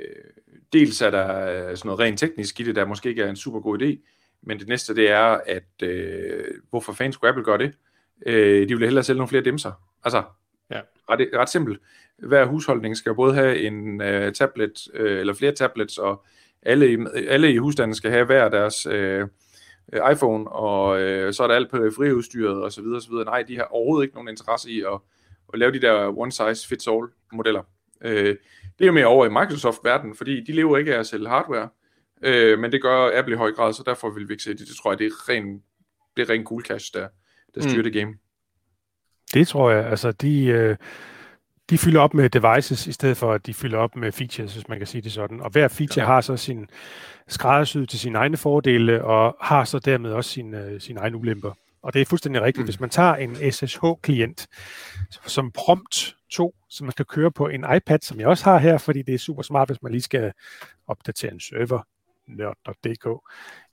dels 0.73 1.03
er 1.03 1.11
der 1.11 1.75
sådan 1.75 1.89
noget 1.89 2.01
rent 2.01 2.19
teknisk 2.19 2.61
i 2.61 2.63
det, 2.63 2.77
der 2.77 2.85
måske 2.85 3.09
ikke 3.09 3.23
er 3.23 3.31
en 3.31 3.37
super 3.37 3.61
god 3.61 3.83
idé, 3.83 3.99
men 4.43 4.59
det 4.59 4.69
næste 4.69 4.95
det 4.95 5.11
er, 5.11 5.41
at 5.47 5.83
øh, 5.83 6.45
hvorfor 6.71 6.93
fanden 6.93 7.13
skulle 7.13 7.31
Apple 7.31 7.45
gøre 7.45 7.59
det? 7.59 7.75
Øh, 8.27 8.69
de 8.69 8.75
vil 8.75 8.87
hellere 8.87 9.05
sælge 9.05 9.19
nogle 9.19 9.29
flere 9.29 9.45
dimser. 9.45 9.73
Altså, 10.05 10.23
ja. 10.71 10.81
ret, 11.11 11.29
ret 11.35 11.49
simpelt. 11.49 11.81
Hver 12.23 12.45
husholdning 12.45 12.97
skal 12.97 13.15
både 13.15 13.35
have 13.35 13.59
en 13.59 14.03
øh, 14.03 14.33
tablet, 14.33 14.89
øh, 14.95 15.21
eller 15.21 15.35
flere 15.35 15.53
tablets, 15.53 15.99
og 15.99 16.25
alle 16.63 16.93
i, 16.93 16.97
alle 17.29 17.53
i 17.53 17.57
husstanden 17.57 17.95
skal 17.95 18.11
have 18.11 18.25
hver 18.25 18.49
deres 18.49 18.87
øh, 18.87 19.29
iPhone, 20.13 20.49
og 20.49 21.01
øh, 21.01 21.33
så 21.33 21.43
er 21.43 21.47
der 21.47 21.55
alt 21.55 21.71
på 21.71 21.91
friudstyret 21.97 22.63
og 22.63 22.73
så 22.73 22.83
videre, 22.83 22.97
og 22.97 23.03
så 23.03 23.11
videre. 23.11 23.25
Nej, 23.25 23.43
de 23.43 23.57
har 23.57 23.65
overhovedet 23.65 24.05
ikke 24.05 24.15
nogen 24.15 24.29
interesse 24.29 24.71
i 24.71 24.81
at, 24.81 25.01
at 25.53 25.59
lave 25.59 25.73
de 25.73 25.81
der 25.81 26.19
one 26.19 26.33
size 26.33 26.69
fits 26.69 26.89
all 26.89 27.07
modeller. 27.33 27.63
Øh, 28.05 28.37
det 28.79 28.85
er 28.85 28.87
jo 28.87 28.93
mere 28.93 29.07
over 29.07 29.27
i 29.27 29.29
Microsoft-verdenen, 29.29 30.15
fordi 30.15 30.45
de 30.45 30.53
lever 30.53 30.79
ikke 30.79 30.95
af 30.95 30.99
at 30.99 31.07
sælge 31.07 31.29
hardware, 31.29 31.69
øh, 32.23 32.59
men 32.59 32.73
det 32.73 32.83
gør 32.83 33.19
Apple 33.19 33.35
i 33.35 33.39
høj 33.39 33.53
grad, 33.53 33.73
så 33.73 33.83
derfor 33.87 34.11
vil 34.11 34.29
vi 34.29 34.33
ikke 34.33 34.43
se 34.43 34.51
det. 34.51 34.59
Det 34.59 34.77
tror 34.83 34.93
jeg, 34.93 34.99
det 34.99 35.07
er 35.07 35.29
ren, 35.29 35.63
det 36.17 36.23
er 36.23 36.31
ren 36.31 36.45
cool 36.45 36.63
cash, 36.63 36.95
der, 36.95 37.09
der 37.55 37.61
styrer 37.61 37.77
mm. 37.77 37.83
det 37.83 37.93
game. 37.93 38.15
Det 39.35 39.49
tror 39.49 39.71
jeg. 39.71 39.87
Altså, 39.87 40.13
de, 40.13 40.47
øh, 40.47 40.77
de 41.71 41.79
fylder 41.79 42.01
op 42.01 42.15
med 42.15 42.31
devices, 42.31 42.87
i 42.87 42.93
stedet 42.93 43.17
for 43.17 43.33
at 43.33 43.47
de 43.47 43.55
fylder 43.55 43.79
op 43.79 43.97
med 43.97 44.13
features, 44.13 44.55
hvis 44.55 44.69
man 44.69 44.79
kan 44.79 44.87
sige 44.87 45.03
det 45.03 45.13
sådan. 45.13 45.41
Og 45.41 45.51
hver 45.51 45.69
feature 45.69 46.07
har 46.07 46.21
så 46.21 46.37
sin 46.37 46.67
skræddersyd 47.29 47.87
til 47.87 47.99
sine 47.99 48.19
egne 48.19 48.37
fordele, 48.37 49.05
og 49.05 49.37
har 49.41 49.65
så 49.65 49.79
dermed 49.79 50.13
også 50.13 50.31
sin, 50.31 50.55
øh, 50.55 50.81
sin 50.81 50.97
egne 50.97 51.17
ulemper. 51.17 51.53
Og 51.83 51.95
det 51.95 52.01
er 52.01 52.07
fuldstændig 52.07 52.43
rigtigt. 52.43 52.63
Mm. 52.63 52.67
Hvis 52.67 52.81
man 52.81 52.91
tager 52.91 53.15
en 53.15 53.37
SSH-klient 53.53 54.49
som 55.27 55.51
prompt 55.51 56.17
2, 56.31 56.55
som 56.69 56.87
man 56.87 56.93
kan 56.97 57.05
køre 57.05 57.31
på 57.31 57.49
en 57.49 57.65
iPad, 57.77 57.99
som 58.03 58.21
jeg 58.21 58.27
også 58.27 58.45
har 58.45 58.59
her, 58.59 58.79
fordi 58.79 59.03
det 59.03 59.15
er 59.15 59.19
super 59.19 59.43
smart, 59.43 59.69
hvis 59.69 59.83
man 59.83 59.93
lige 59.93 60.03
skal 60.03 60.33
opdatere 60.87 61.33
en 61.33 61.41
server, 61.41 61.87
nørd.dk, 62.27 63.25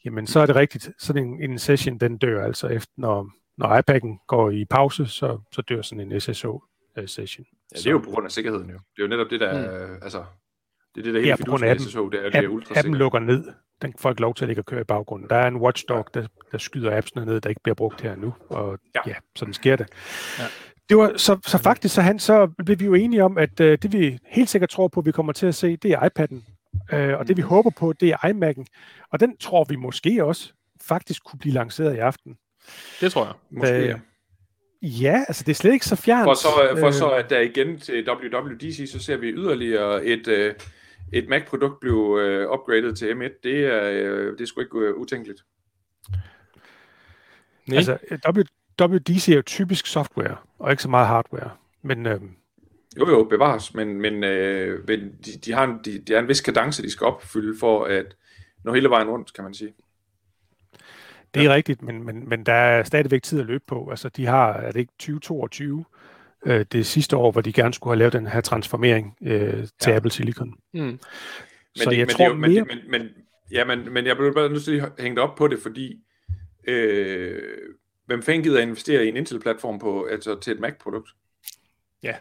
jamen 0.06 0.28
så 0.28 0.40
er 0.40 0.46
det 0.46 0.56
rigtigt. 0.56 0.90
Sådan 0.98 1.28
en, 1.28 1.52
en 1.52 1.60
session, 1.60 1.98
den 1.98 2.18
dør 2.18 2.46
altså 2.46 2.68
efter, 2.68 2.92
når, 2.98 3.30
når 3.58 3.82
iPad'en 3.82 4.26
går 4.28 4.50
i 4.50 4.66
pause, 4.66 5.08
så, 5.08 5.40
så 5.52 5.62
dør 5.62 5.82
sådan 5.82 6.12
en 6.12 6.22
SSH-session. 6.22 7.46
Ja, 7.72 7.78
det 7.78 7.88
er 7.88 7.92
jo 7.92 7.98
på 7.98 8.10
grund 8.10 8.26
af 8.26 8.32
sikkerheden 8.32 8.70
jo. 8.70 8.78
Det 8.78 8.98
er 8.98 9.04
jo 9.04 9.08
netop 9.08 9.30
det, 9.30 9.40
der, 9.40 9.88
mm. 9.88 9.94
altså, 10.02 10.24
det 10.96 11.02
er 11.02 11.04
det, 11.04 11.14
der 11.14 11.20
hele 11.20 11.30
ja, 11.30 11.36
på 11.36 11.44
grund 11.46 11.64
af 11.64 11.80
SSH, 11.80 11.98
det 11.98 12.26
er, 12.26 12.30
det 12.30 12.36
er 12.36 12.48
ultra 12.48 12.80
Appen 12.80 12.96
lukker 12.96 13.20
ned. 13.20 13.46
Den 13.82 13.94
får 14.00 14.10
ikke 14.10 14.22
lov 14.22 14.36
til 14.36 14.44
at 14.44 14.48
ligge 14.48 14.62
og 14.62 14.66
køre 14.66 14.82
i 14.82 14.84
baggrunden. 14.84 15.30
Der 15.30 15.36
er 15.36 15.48
en 15.48 15.56
watchdog, 15.56 16.06
der, 16.14 16.28
der 16.52 16.58
skyder 16.58 16.98
appsene 16.98 17.26
ned, 17.26 17.42
der 17.42 17.50
ikke 17.50 17.62
bliver 17.64 17.76
brugt 17.76 18.02
her 18.02 18.16
nu. 18.16 18.34
Og 18.50 18.80
ja, 18.96 19.00
ja 19.08 19.16
sådan 19.36 19.54
sker 19.54 19.76
det. 19.76 19.88
Ja. 20.40 20.44
Det 20.90 20.98
var, 20.98 21.14
så, 21.18 21.40
så 21.46 21.58
faktisk, 21.58 21.96
så, 21.96 22.02
han, 22.02 22.20
så 22.20 22.48
blev 22.66 22.80
vi 22.80 22.86
jo 22.86 22.94
enige 22.94 23.24
om, 23.24 23.38
at 23.38 23.60
uh, 23.60 23.66
det 23.66 23.94
vi 23.94 24.20
helt 24.26 24.50
sikkert 24.50 24.70
tror 24.70 24.88
på, 24.88 25.02
vi 25.02 25.12
kommer 25.12 25.34
til 25.34 25.46
at 25.46 25.56
se, 25.56 25.78
det 25.78 25.92
er 25.92 26.00
iPad'en. 26.00 26.54
Uh, 26.94 27.20
og 27.20 27.28
det 27.28 27.38
vi 27.38 27.42
mm. 27.42 27.48
håber 27.48 27.70
på, 27.70 27.94
det 27.94 28.10
er 28.10 28.18
iMac'en. 28.18 28.66
Og 29.12 29.20
den 29.20 29.38
tror 29.38 29.64
vi 29.64 29.76
måske 29.76 30.26
også 30.26 30.54
faktisk 30.82 31.24
kunne 31.24 31.40
blive 31.40 31.54
lanceret 31.54 31.96
i 31.96 31.98
aften. 31.98 32.38
Det 33.02 33.12
tror 33.12 33.26
jeg. 33.26 33.34
Måske, 33.50 33.80
uh, 33.80 33.86
ja. 33.86 34.00
Ja, 34.82 35.24
altså 35.28 35.44
det 35.44 35.52
er 35.52 35.56
slet 35.56 35.74
ikke 35.74 35.86
så 35.86 35.96
fjernt. 35.96 36.26
For 36.26 36.34
så, 36.34 36.80
for 36.80 36.92
så 36.92 37.10
at 37.10 37.30
der 37.30 37.40
igen 37.40 37.80
til 37.80 38.10
WWDC, 38.10 38.92
så 38.92 39.00
ser 39.00 39.18
vi 39.18 39.28
yderligere 39.28 40.06
et, 40.06 40.28
uh, 40.28 40.56
et 41.14 41.30
Mac-produkt 41.30 41.80
blive 41.80 42.46
uh, 42.46 42.54
upgraded 42.54 42.96
til 42.96 43.06
M1. 43.06 43.40
Det 43.44 43.66
er, 43.66 43.90
uh, 43.90 44.32
det 44.32 44.42
er 44.42 44.46
sgu 44.46 44.62
ikke 44.62 44.98
utænkeligt. 44.98 45.44
Nej. 47.68 47.78
Altså, 47.78 47.98
WDC 48.82 49.30
er 49.30 49.36
jo 49.36 49.42
typisk 49.42 49.88
software, 49.88 50.38
og 50.60 50.72
ikke 50.72 50.84
så 50.84 50.90
meget 50.90 51.08
hardware. 51.08 51.52
Men, 51.82 52.06
øh, 52.06 52.22
jo, 53.00 53.10
jo, 53.10 53.24
bevares, 53.24 53.74
men, 53.74 54.02
men, 54.02 54.24
øh, 54.24 54.88
men 54.88 55.00
de, 55.26 55.32
de, 55.46 55.54
har 55.54 55.64
en, 55.64 55.80
de, 55.86 56.00
de 56.00 56.14
har 56.14 56.20
en 56.20 56.28
vis 56.28 56.42
kadence, 56.42 56.84
de 56.84 56.90
skal 56.90 57.08
opfylde 57.08 57.60
for 57.60 57.86
at 57.86 58.16
nå 58.64 58.74
hele 58.74 58.90
vejen 58.90 59.10
rundt, 59.10 59.34
kan 59.34 59.44
man 59.44 59.54
sige. 59.54 59.74
Det 61.34 61.40
er 61.40 61.50
ja. 61.50 61.54
rigtigt, 61.54 61.82
men, 61.82 62.04
men, 62.04 62.30
men 62.30 62.44
der 62.44 62.54
er 62.54 62.84
stadigvæk 62.84 63.24
tid 63.24 63.40
at 63.40 63.46
løbe 63.46 63.64
på. 63.68 63.90
Altså, 63.90 64.10
de 64.10 64.26
har, 64.26 64.54
er 64.54 64.72
det 64.72 64.80
ikke 64.80 64.94
2022, 65.00 65.86
øh, 66.46 66.66
det 66.72 66.86
sidste 66.86 67.18
år, 67.18 67.32
hvor 67.32 67.42
de 67.42 67.54
gerne 67.54 67.74
skulle 67.74 67.92
have 67.92 68.00
lavet 68.00 68.14
den 68.14 68.28
her 68.28 68.42
transformering 68.42 69.18
øh, 69.22 69.68
til 69.80 69.92
ja. 69.92 69.96
Apple 69.96 70.12
Silicon. 70.12 70.54
Mm. 70.74 71.00
Så 71.76 71.90
det, 71.90 71.98
jeg 71.98 72.06
men 72.06 72.16
tror 72.16 72.30
det, 72.30 72.40
mere... 72.40 72.50
Men, 72.50 72.68
men, 72.68 72.92
men, 72.92 73.10
ja, 73.52 73.66
men, 73.66 73.94
men 73.94 74.06
jeg 74.06 74.18
bliver 74.18 74.34
bare 74.34 74.50
nødt 74.50 74.64
til 74.64 74.80
at 74.80 74.92
hænge 75.00 75.22
op 75.22 75.36
på 75.36 75.48
det, 75.48 75.60
fordi 75.60 76.00
øh, 76.68 77.42
hvem 78.06 78.24
fanden 78.24 78.44
gider 78.44 78.58
at 78.58 78.64
investere 78.64 79.06
i 79.06 79.08
en 79.08 79.18
Intel-platform 79.18 79.80
på, 79.80 80.06
altså 80.06 80.40
til 80.40 80.54
et 80.54 80.60
Mac-produkt? 80.60 81.10
Ja. 82.04 82.16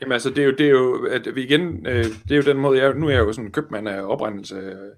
Jamen 0.00 0.12
altså, 0.12 0.30
det 0.30 0.38
er 0.38 0.44
jo, 0.44 0.50
det 0.50 0.66
er 0.66 0.70
jo 0.70 1.06
at 1.06 1.34
vi 1.34 1.42
igen, 1.42 1.86
øh, 1.86 2.04
det 2.04 2.30
er 2.30 2.36
jo 2.36 2.42
den 2.42 2.56
måde, 2.56 2.82
jeg, 2.82 2.94
nu 2.94 3.06
er 3.06 3.10
jeg 3.10 3.18
jo 3.18 3.32
sådan 3.32 3.46
en 3.46 3.52
købmand 3.52 3.88
af 3.88 4.02
oprindelse, 4.02 4.54
øh, 4.54 4.92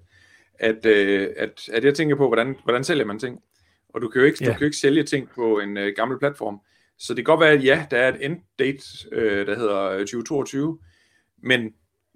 at, 0.63 0.85
øh, 0.85 1.29
at, 1.37 1.69
at 1.73 1.83
jeg 1.83 1.95
tænker 1.95 2.15
på, 2.15 2.27
hvordan, 2.27 2.55
hvordan 2.63 2.83
sælger 2.83 3.05
man 3.05 3.19
ting? 3.19 3.39
Og 3.93 4.01
du 4.01 4.07
kan 4.07 4.21
jo 4.21 4.25
ikke, 4.25 4.37
ja. 4.41 4.45
du 4.45 4.51
kan 4.51 4.59
jo 4.59 4.65
ikke 4.65 4.77
sælge 4.77 5.03
ting 5.03 5.29
på 5.35 5.59
en 5.59 5.77
øh, 5.77 5.93
gammel 5.95 6.19
platform. 6.19 6.59
Så 6.97 7.13
det 7.13 7.25
kan 7.25 7.31
godt 7.31 7.39
være, 7.39 7.51
at 7.51 7.63
ja, 7.63 7.85
der 7.91 7.97
er 7.97 8.09
et 8.09 8.25
end 8.25 8.37
date, 8.59 8.83
øh, 9.11 9.47
der 9.47 9.55
hedder 9.55 9.97
2022, 9.97 10.79
men, 11.43 11.61
men 11.61 11.71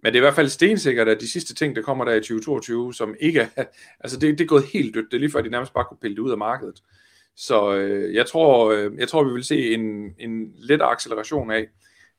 det 0.06 0.12
er 0.16 0.16
i 0.16 0.20
hvert 0.20 0.36
fald 0.36 0.50
stensikkert, 0.50 1.08
at 1.08 1.22
de 1.22 1.32
sidste 1.32 1.56
ting, 1.56 1.76
der 1.76 1.82
kommer 1.82 2.06
der 2.06 2.14
i 2.14 2.20
2022, 2.20 2.94
som 2.94 3.16
ikke 3.20 3.50
er, 3.56 3.64
altså 4.04 4.20
det, 4.20 4.38
det 4.38 4.44
er 4.44 4.48
gået 4.48 4.64
helt 4.74 4.96
dødt. 4.96 5.12
Det 5.12 5.18
er 5.18 5.20
lige 5.20 5.32
før, 5.32 5.42
de 5.42 5.50
nærmest 5.50 5.74
bare 5.74 5.86
kunne 5.86 5.98
pille 6.02 6.16
det 6.16 6.22
ud 6.22 6.32
af 6.32 6.38
markedet. 6.38 6.82
Så 7.36 7.76
øh, 7.76 8.16
jeg, 8.16 8.26
tror, 8.26 8.72
øh, 8.72 8.92
jeg 8.98 9.08
tror, 9.08 9.24
vi 9.24 9.34
vil 9.34 9.44
se 9.44 9.74
en, 9.74 10.16
en 10.20 10.54
let 10.58 10.82
acceleration 10.82 11.52
af 11.52 11.68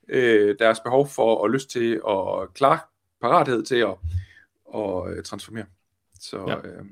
øh, 0.08 0.56
deres 0.58 0.80
behov 0.80 1.08
for 1.08 1.34
og 1.34 1.50
lyst 1.50 1.70
til 1.70 2.02
og 2.02 2.54
klar 2.54 2.90
parathed 3.20 3.62
til 3.62 3.76
at 3.76 3.94
og, 4.64 5.12
øh, 5.12 5.22
transformere. 5.22 5.64
Så 6.18 6.44
ja. 6.48 6.68
Øh, 6.68 6.84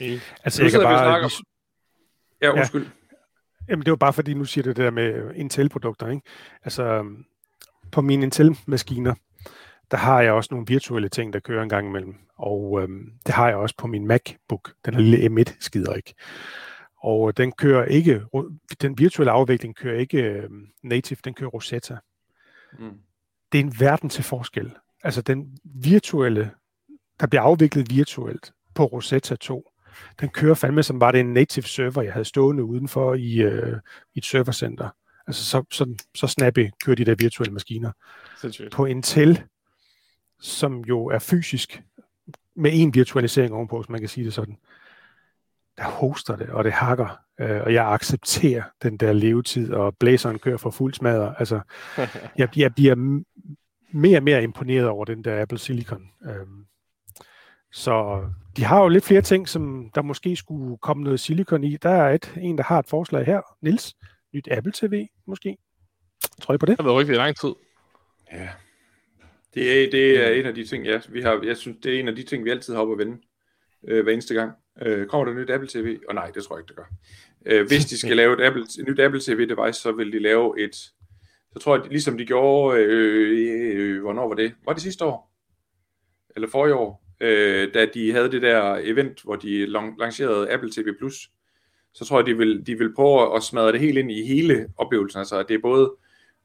ja. 0.00 0.20
Altså, 0.44 0.62
jeg 0.62 0.72
kan 0.72 0.80
bare... 0.80 1.20
Om... 1.24 1.30
Ja, 2.42 2.50
undskyld. 2.50 2.82
Ja. 2.82 2.90
Jamen, 3.68 3.84
det 3.84 3.90
var 3.90 3.96
bare 3.96 4.12
fordi, 4.12 4.34
nu 4.34 4.44
siger 4.44 4.64
det 4.64 4.76
der 4.76 4.90
med 4.90 5.34
Intel-produkter, 5.34 6.08
ikke? 6.08 6.22
Altså, 6.64 7.04
på 7.92 8.00
mine 8.00 8.22
Intel-maskiner, 8.22 9.14
der 9.90 9.96
har 9.96 10.20
jeg 10.20 10.32
også 10.32 10.48
nogle 10.50 10.66
virtuelle 10.66 11.08
ting, 11.08 11.32
der 11.32 11.40
kører 11.40 11.62
en 11.62 11.68
gang 11.68 11.88
imellem. 11.88 12.14
Og 12.36 12.82
øhm, 12.82 13.12
det 13.26 13.34
har 13.34 13.48
jeg 13.48 13.56
også 13.56 13.74
på 13.78 13.86
min 13.86 14.06
MacBook, 14.06 14.74
den 14.84 14.94
lille 14.94 15.42
M1 15.42 15.56
skider 15.60 15.94
ikke 15.94 16.14
og 17.00 17.36
den 17.36 17.52
kører 17.52 17.84
ikke, 17.84 18.22
den 18.80 18.98
virtuelle 18.98 19.30
afvikling 19.30 19.76
kører 19.76 19.98
ikke 19.98 20.22
øh, 20.22 20.50
native, 20.82 21.18
den 21.24 21.34
kører 21.34 21.50
Rosetta. 21.50 21.96
Mm. 22.78 22.98
Det 23.52 23.60
er 23.60 23.64
en 23.64 23.80
verden 23.80 24.08
til 24.08 24.24
forskel. 24.24 24.72
Altså 25.02 25.22
den 25.22 25.58
virtuelle, 25.64 26.50
der 27.20 27.26
bliver 27.26 27.42
afviklet 27.42 27.90
virtuelt 27.90 28.52
på 28.74 28.84
Rosetta 28.84 29.36
2, 29.36 29.70
den 30.20 30.28
kører 30.28 30.54
fandme 30.54 30.82
som 30.82 31.00
var 31.00 31.12
det 31.12 31.20
en 31.20 31.32
native 31.32 31.64
server, 31.64 32.02
jeg 32.02 32.12
havde 32.12 32.24
stående 32.24 32.64
udenfor 32.64 33.14
i, 33.14 33.42
øh, 33.42 33.76
i 34.14 34.18
et 34.18 34.24
servercenter. 34.24 34.88
Altså 35.26 35.44
så, 35.44 35.64
så, 35.70 35.94
så 36.14 36.26
snappy 36.26 36.70
kører 36.84 36.96
de 36.96 37.04
der 37.04 37.14
virtuelle 37.14 37.52
maskiner. 37.52 37.92
På 38.72 38.84
Intel, 38.84 39.42
som 40.40 40.80
jo 40.80 41.06
er 41.06 41.18
fysisk 41.18 41.82
med 42.56 42.70
en 42.74 42.94
virtualisering 42.94 43.54
ovenpå, 43.54 43.80
hvis 43.80 43.88
man 43.88 44.00
kan 44.00 44.08
sige 44.08 44.24
det 44.24 44.34
sådan, 44.34 44.56
der 45.76 45.84
hoster 45.84 46.36
det, 46.36 46.48
og 46.48 46.64
det 46.64 46.72
hakker, 46.72 47.20
øh, 47.40 47.60
og 47.60 47.74
jeg 47.74 47.92
accepterer 47.92 48.62
den 48.82 48.96
der 48.96 49.12
levetid, 49.12 49.72
og 49.72 49.96
blæseren 49.96 50.38
kører 50.38 50.56
for 50.56 50.70
fuld 50.70 50.94
smadre. 50.94 51.34
Altså, 51.38 51.60
jeg, 52.38 52.58
jeg 52.58 52.74
bliver 52.74 53.22
mere 53.92 54.18
og 54.18 54.22
mere 54.22 54.42
imponeret 54.42 54.88
over 54.88 55.04
den 55.04 55.24
der 55.24 55.42
Apple 55.42 55.58
Silicon. 55.58 56.10
Øhm, 56.24 56.64
så 57.72 58.24
de 58.56 58.64
har 58.64 58.82
jo 58.82 58.88
lidt 58.88 59.04
flere 59.04 59.22
ting, 59.22 59.48
som 59.48 59.90
der 59.94 60.02
måske 60.02 60.36
skulle 60.36 60.78
komme 60.78 61.04
noget 61.04 61.20
silicon 61.20 61.64
i. 61.64 61.76
Der 61.76 61.90
er 61.90 62.14
et, 62.14 62.34
en, 62.40 62.58
der 62.58 62.64
har 62.64 62.78
et 62.78 62.86
forslag 62.86 63.26
her. 63.26 63.40
Nils, 63.62 63.96
nyt 64.34 64.48
Apple 64.50 64.72
TV 64.72 65.06
måske. 65.26 65.56
Tror 66.42 66.54
I 66.54 66.58
på 66.58 66.66
det? 66.66 66.78
Det 66.78 66.84
har 66.84 66.92
været 66.92 66.98
rigtig 66.98 67.16
lang 67.16 67.36
tid. 67.36 67.54
Ja. 68.32 68.48
Det 69.54 69.84
er, 69.84 69.90
det 69.90 70.26
er 70.26 70.30
en 70.30 70.46
af 70.46 70.54
de 70.54 70.66
ting, 70.66 70.86
ja, 70.86 71.00
vi 71.08 71.22
har, 71.22 71.40
jeg 71.44 71.56
synes, 71.56 71.76
det 71.82 71.94
er 71.94 72.00
en 72.00 72.08
af 72.08 72.16
de 72.16 72.22
ting, 72.22 72.44
vi 72.44 72.50
altid 72.50 72.74
har 72.74 72.82
op 72.82 72.92
at 72.92 72.98
vende 72.98 73.18
øh, 73.88 74.02
hver 74.02 74.12
eneste 74.12 74.34
gang. 74.34 74.52
Øh, 74.82 75.06
kommer 75.06 75.24
der 75.24 75.40
nyt 75.40 75.50
Apple 75.50 75.68
TV? 75.68 75.98
Og 76.08 76.14
nej, 76.14 76.30
det 76.30 76.44
tror 76.44 76.56
jeg 76.56 76.60
ikke, 76.60 76.68
det 76.68 76.76
gør. 76.76 76.84
Øh, 77.46 77.66
hvis 77.66 77.84
de 77.84 77.98
skal 77.98 78.16
lave 78.22 78.32
et, 78.34 78.46
Apple, 78.46 78.62
et 78.62 78.86
nyt 78.88 79.00
Apple 79.00 79.20
TV-device, 79.20 79.80
så 79.80 79.92
vil 79.92 80.12
de 80.12 80.18
lave 80.18 80.60
et, 80.60 80.74
så 81.52 81.58
tror 81.60 81.76
jeg, 81.76 81.88
ligesom 81.88 82.18
de 82.18 82.26
gjorde, 82.26 82.80
øh, 82.80 83.76
øh, 83.76 84.00
hvornår 84.02 84.28
var 84.28 84.34
det? 84.34 84.54
Var 84.64 84.72
det 84.72 84.82
sidste 84.82 85.04
år? 85.04 85.34
Eller 86.36 86.48
forrige 86.48 86.74
år? 86.74 87.07
Øh, 87.20 87.74
da 87.74 87.86
de 87.94 88.12
havde 88.12 88.32
det 88.32 88.42
der 88.42 88.78
event, 88.82 89.22
hvor 89.22 89.36
de 89.36 89.66
lancerede 89.98 90.52
Apple 90.52 90.70
TV+, 90.70 91.10
så 91.94 92.04
tror 92.04 92.18
jeg, 92.18 92.26
de 92.26 92.36
vil, 92.36 92.66
de 92.66 92.78
vil 92.78 92.94
prøve 92.94 93.36
at 93.36 93.42
smadre 93.42 93.72
det 93.72 93.80
helt 93.80 93.98
ind 93.98 94.10
i 94.10 94.26
hele 94.26 94.68
oplevelsen. 94.76 95.18
Altså, 95.18 95.42
det 95.42 95.54
er 95.54 95.58
både 95.62 95.92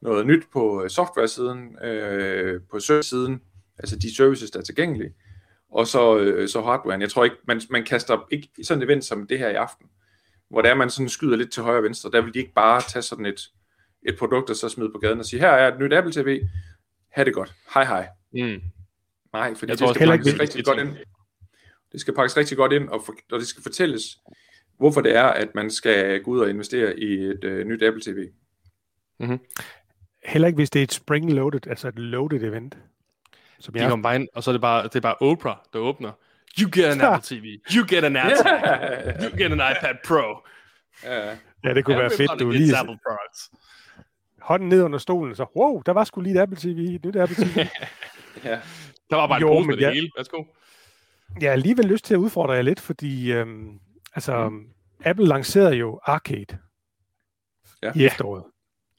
noget 0.02 0.28
nyt 0.28 0.44
på 0.54 0.84
øh, 0.84 0.90
software-siden, 0.90 1.84
øh, 1.84 2.62
på 2.72 2.80
service-siden, 2.80 3.42
altså 3.80 4.00
de 4.00 4.16
services, 4.16 4.52
der 4.52 4.60
er 4.60 4.64
tilgængelige, 4.64 5.14
og 5.72 5.88
så, 5.88 6.18
øh, 6.18 6.50
så 6.50 6.62
hardwaren. 6.62 7.02
Jeg 7.02 7.10
tror 7.10 7.24
ikke, 7.24 7.36
man, 7.48 7.62
man 7.70 7.84
kaster 7.84 8.28
ikke 8.32 8.50
sådan 8.64 8.82
et 8.84 8.86
event 8.86 9.06
som 9.06 9.28
det 9.28 9.40
her 9.40 9.50
i 9.50 9.56
aften, 9.56 9.88
hvor 10.50 10.62
der 10.62 10.76
man 10.76 10.90
sådan 10.90 11.10
skyder 11.10 11.36
lidt 11.36 11.52
til 11.52 11.64
højre 11.64 11.78
og 11.78 11.84
venstre, 11.84 12.12
der 12.12 12.22
vil 12.22 12.34
de 12.34 12.40
ikke 12.40 12.54
bare 12.54 12.82
tage 12.82 13.04
sådan 13.04 13.26
et, 13.26 13.42
et 14.08 14.18
produkt 14.18 14.50
og 14.50 14.56
så 14.56 14.70
smide 14.70 14.92
på 14.92 14.98
gaden 14.98 15.20
og 15.20 15.26
sige, 15.26 15.40
her 15.40 15.50
er 15.50 15.74
et 15.74 15.80
nyt 15.80 15.94
Apple 15.94 16.14
TV, 16.14 16.42
ha' 17.12 17.24
det 17.24 17.34
godt, 17.34 17.54
hej 17.74 17.86
hej. 17.86 18.08
Mm. 18.34 18.62
Nej, 19.34 19.56
for 19.56 19.66
det 19.66 19.78
skal 19.78 20.08
pakkes 20.08 20.40
rigtig 20.40 20.66
godt 20.66 20.80
ind. 20.80 20.98
Det 21.92 22.02
skal 22.02 22.16
pakkes 22.16 22.38
rigtig 22.38 22.58
godt 22.58 22.74
ind, 22.74 22.90
og, 22.90 23.02
for, 23.06 23.16
og 23.32 23.40
det 23.40 23.48
skal 23.48 23.64
fortælles, 23.64 24.04
hvorfor 24.78 25.02
det 25.02 25.16
er, 25.16 25.24
at 25.24 25.56
man 25.56 25.72
skal 25.72 26.24
gå 26.24 26.32
ud 26.32 26.40
og 26.40 26.50
investere 26.50 27.00
i 27.00 27.14
et 27.14 27.44
øh, 27.44 27.68
nyt 27.68 27.84
Apple 27.84 28.02
TV. 28.02 28.30
Mm-hmm. 29.20 29.40
Heller 30.26 30.48
ikke, 30.48 30.58
hvis 30.58 30.70
det 30.70 30.80
er 30.80 30.84
et 30.84 30.94
spring-loaded, 30.94 31.68
altså 31.68 31.88
et 31.88 32.00
loaded 32.00 32.44
event. 32.44 32.78
Som 33.60 33.74
de 33.74 33.80
kommer 33.80 34.04
bare 34.04 34.16
ind, 34.16 34.28
og 34.34 34.44
så 34.44 34.52
er 34.52 34.54
det 34.54 34.62
bare, 34.62 34.84
det 34.84 34.96
er 34.96 35.00
bare 35.00 35.16
Oprah, 35.16 35.56
der 35.74 35.80
åbner. 35.80 36.12
You 36.60 36.70
get 36.74 36.86
an 36.86 37.02
Apple 37.14 37.38
TV. 37.38 37.60
You 37.76 37.86
get 37.90 38.04
an 38.04 38.16
Apple 38.16 38.38
TV. 38.38 39.24
You 39.24 39.38
get 39.38 39.52
an 39.52 39.62
iPad 39.72 39.96
Pro. 40.08 40.48
Ja, 41.04 41.38
ja 41.64 41.74
det 41.74 41.86
kunne 41.86 41.98
være 41.98 42.12
fedt, 42.18 42.40
du 42.40 42.50
lige... 42.50 42.78
Apple 42.78 43.00
products. 43.08 43.52
Hånden 44.42 44.70
ned 44.70 44.82
under 44.84 45.00
stolen, 45.00 45.36
så 45.36 45.46
wow, 45.56 45.82
der 45.86 45.92
var 45.92 46.04
sgu 46.04 46.22
lige 46.22 46.36
et 46.36 46.42
Apple 46.42 46.58
TV, 46.58 46.96
et 46.96 47.06
nyt 47.06 47.16
Apple 47.16 47.46
TV. 47.46 47.58
ja. 48.44 48.60
Der 49.14 49.20
var 49.20 49.28
bare 49.28 49.42
jo, 49.42 49.52
en 49.52 49.58
pose 49.58 49.68
med 49.68 49.78
det 49.78 49.94
hele. 49.94 50.10
Værsgo. 50.18 50.44
Jeg 51.42 51.50
har 51.50 51.54
alligevel 51.54 51.86
lyst 51.86 52.06
til 52.06 52.14
at 52.14 52.18
udfordre 52.18 52.54
jer 52.54 52.62
lidt, 52.62 52.80
fordi 52.80 53.32
øhm, 53.32 53.80
altså, 54.14 54.50
mm. 54.50 54.68
Apple 55.04 55.26
lancerede 55.26 55.76
jo 55.76 56.00
Arcade 56.04 56.58
ja. 57.84 57.92
i 57.96 58.06
efteråret. 58.06 58.44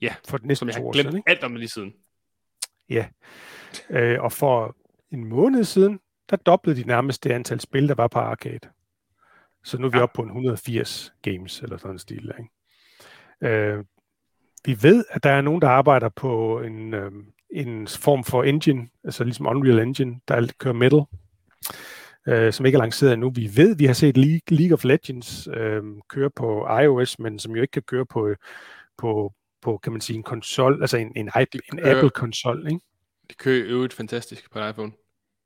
Ja, 0.00 0.14
for 0.28 0.38
næste 0.42 0.58
som 0.58 0.68
jeg 0.68 0.76
har 0.76 0.92
glemt 0.92 1.10
siden, 1.10 1.22
alt 1.26 1.44
om 1.44 1.56
lige 1.56 1.68
siden. 1.68 1.92
Ja, 2.90 3.06
øh, 3.90 4.22
og 4.22 4.32
for 4.32 4.76
en 5.10 5.24
måned 5.24 5.64
siden, 5.64 6.00
der 6.30 6.36
doblede 6.36 6.82
de 6.82 6.86
nærmest 6.86 7.24
det 7.24 7.30
antal 7.30 7.60
spil, 7.60 7.88
der 7.88 7.94
var 7.94 8.08
på 8.08 8.18
Arcade. 8.18 8.68
Så 9.64 9.78
nu 9.78 9.86
er 9.86 9.90
vi 9.90 9.98
ja. 9.98 10.02
oppe 10.02 10.16
på 10.16 10.22
en 10.22 10.28
180 10.28 11.14
games, 11.22 11.62
eller 11.62 11.76
sådan 11.76 11.94
en 11.94 11.98
stil. 11.98 12.32
Ikke? 12.38 13.54
Øh, 13.56 13.84
vi 14.64 14.82
ved, 14.82 15.04
at 15.10 15.22
der 15.22 15.30
er 15.30 15.40
nogen, 15.40 15.62
der 15.62 15.68
arbejder 15.68 16.08
på 16.08 16.60
en, 16.60 16.94
øh, 16.94 17.12
en 17.54 17.86
form 17.88 18.24
for 18.24 18.42
engine, 18.42 18.88
altså 19.04 19.24
ligesom 19.24 19.46
Unreal 19.46 19.78
Engine, 19.78 20.20
der 20.28 20.52
kører 20.58 20.74
Metal, 20.74 21.02
øh, 22.28 22.52
som 22.52 22.66
ikke 22.66 22.76
er 22.76 22.80
lanceret 22.80 23.12
endnu. 23.12 23.30
Vi 23.30 23.50
ved, 23.56 23.76
vi 23.76 23.84
har 23.84 23.92
set 23.92 24.16
League, 24.16 24.58
League 24.58 24.74
of 24.74 24.84
Legends 24.84 25.48
øh, 25.54 25.82
køre 26.08 26.30
på 26.30 26.68
iOS, 26.82 27.18
men 27.18 27.38
som 27.38 27.56
jo 27.56 27.62
ikke 27.62 27.72
kan 27.72 27.82
køre 27.82 28.06
på, 28.06 28.34
på, 28.98 29.32
på 29.62 29.78
kan 29.78 29.92
man 29.92 30.00
sige, 30.00 30.16
en 30.16 30.22
konsol, 30.22 30.78
altså 30.80 30.96
en, 30.96 31.12
en, 31.16 31.30
en 31.72 31.78
Apple-konsol, 31.82 32.66
ikke? 32.66 32.80
Det 33.28 33.38
kører 33.38 33.64
øvrigt 33.66 33.92
fantastisk 33.92 34.52
på 34.52 34.68
iPhone. 34.68 34.92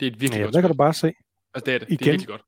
Det 0.00 0.06
er 0.06 0.10
et 0.10 0.20
virkelig 0.20 0.38
ja, 0.38 0.44
godt 0.44 0.54
der 0.54 0.60
kan 0.60 0.70
du 0.70 0.76
bare 0.76 0.94
se. 0.94 1.12
Altså, 1.54 1.66
det 1.66 1.74
er 1.74 1.78
det. 1.78 1.88
Igen, 1.88 1.98
det 1.98 2.06
er 2.06 2.10
virkelig 2.10 2.28
godt. 2.28 2.42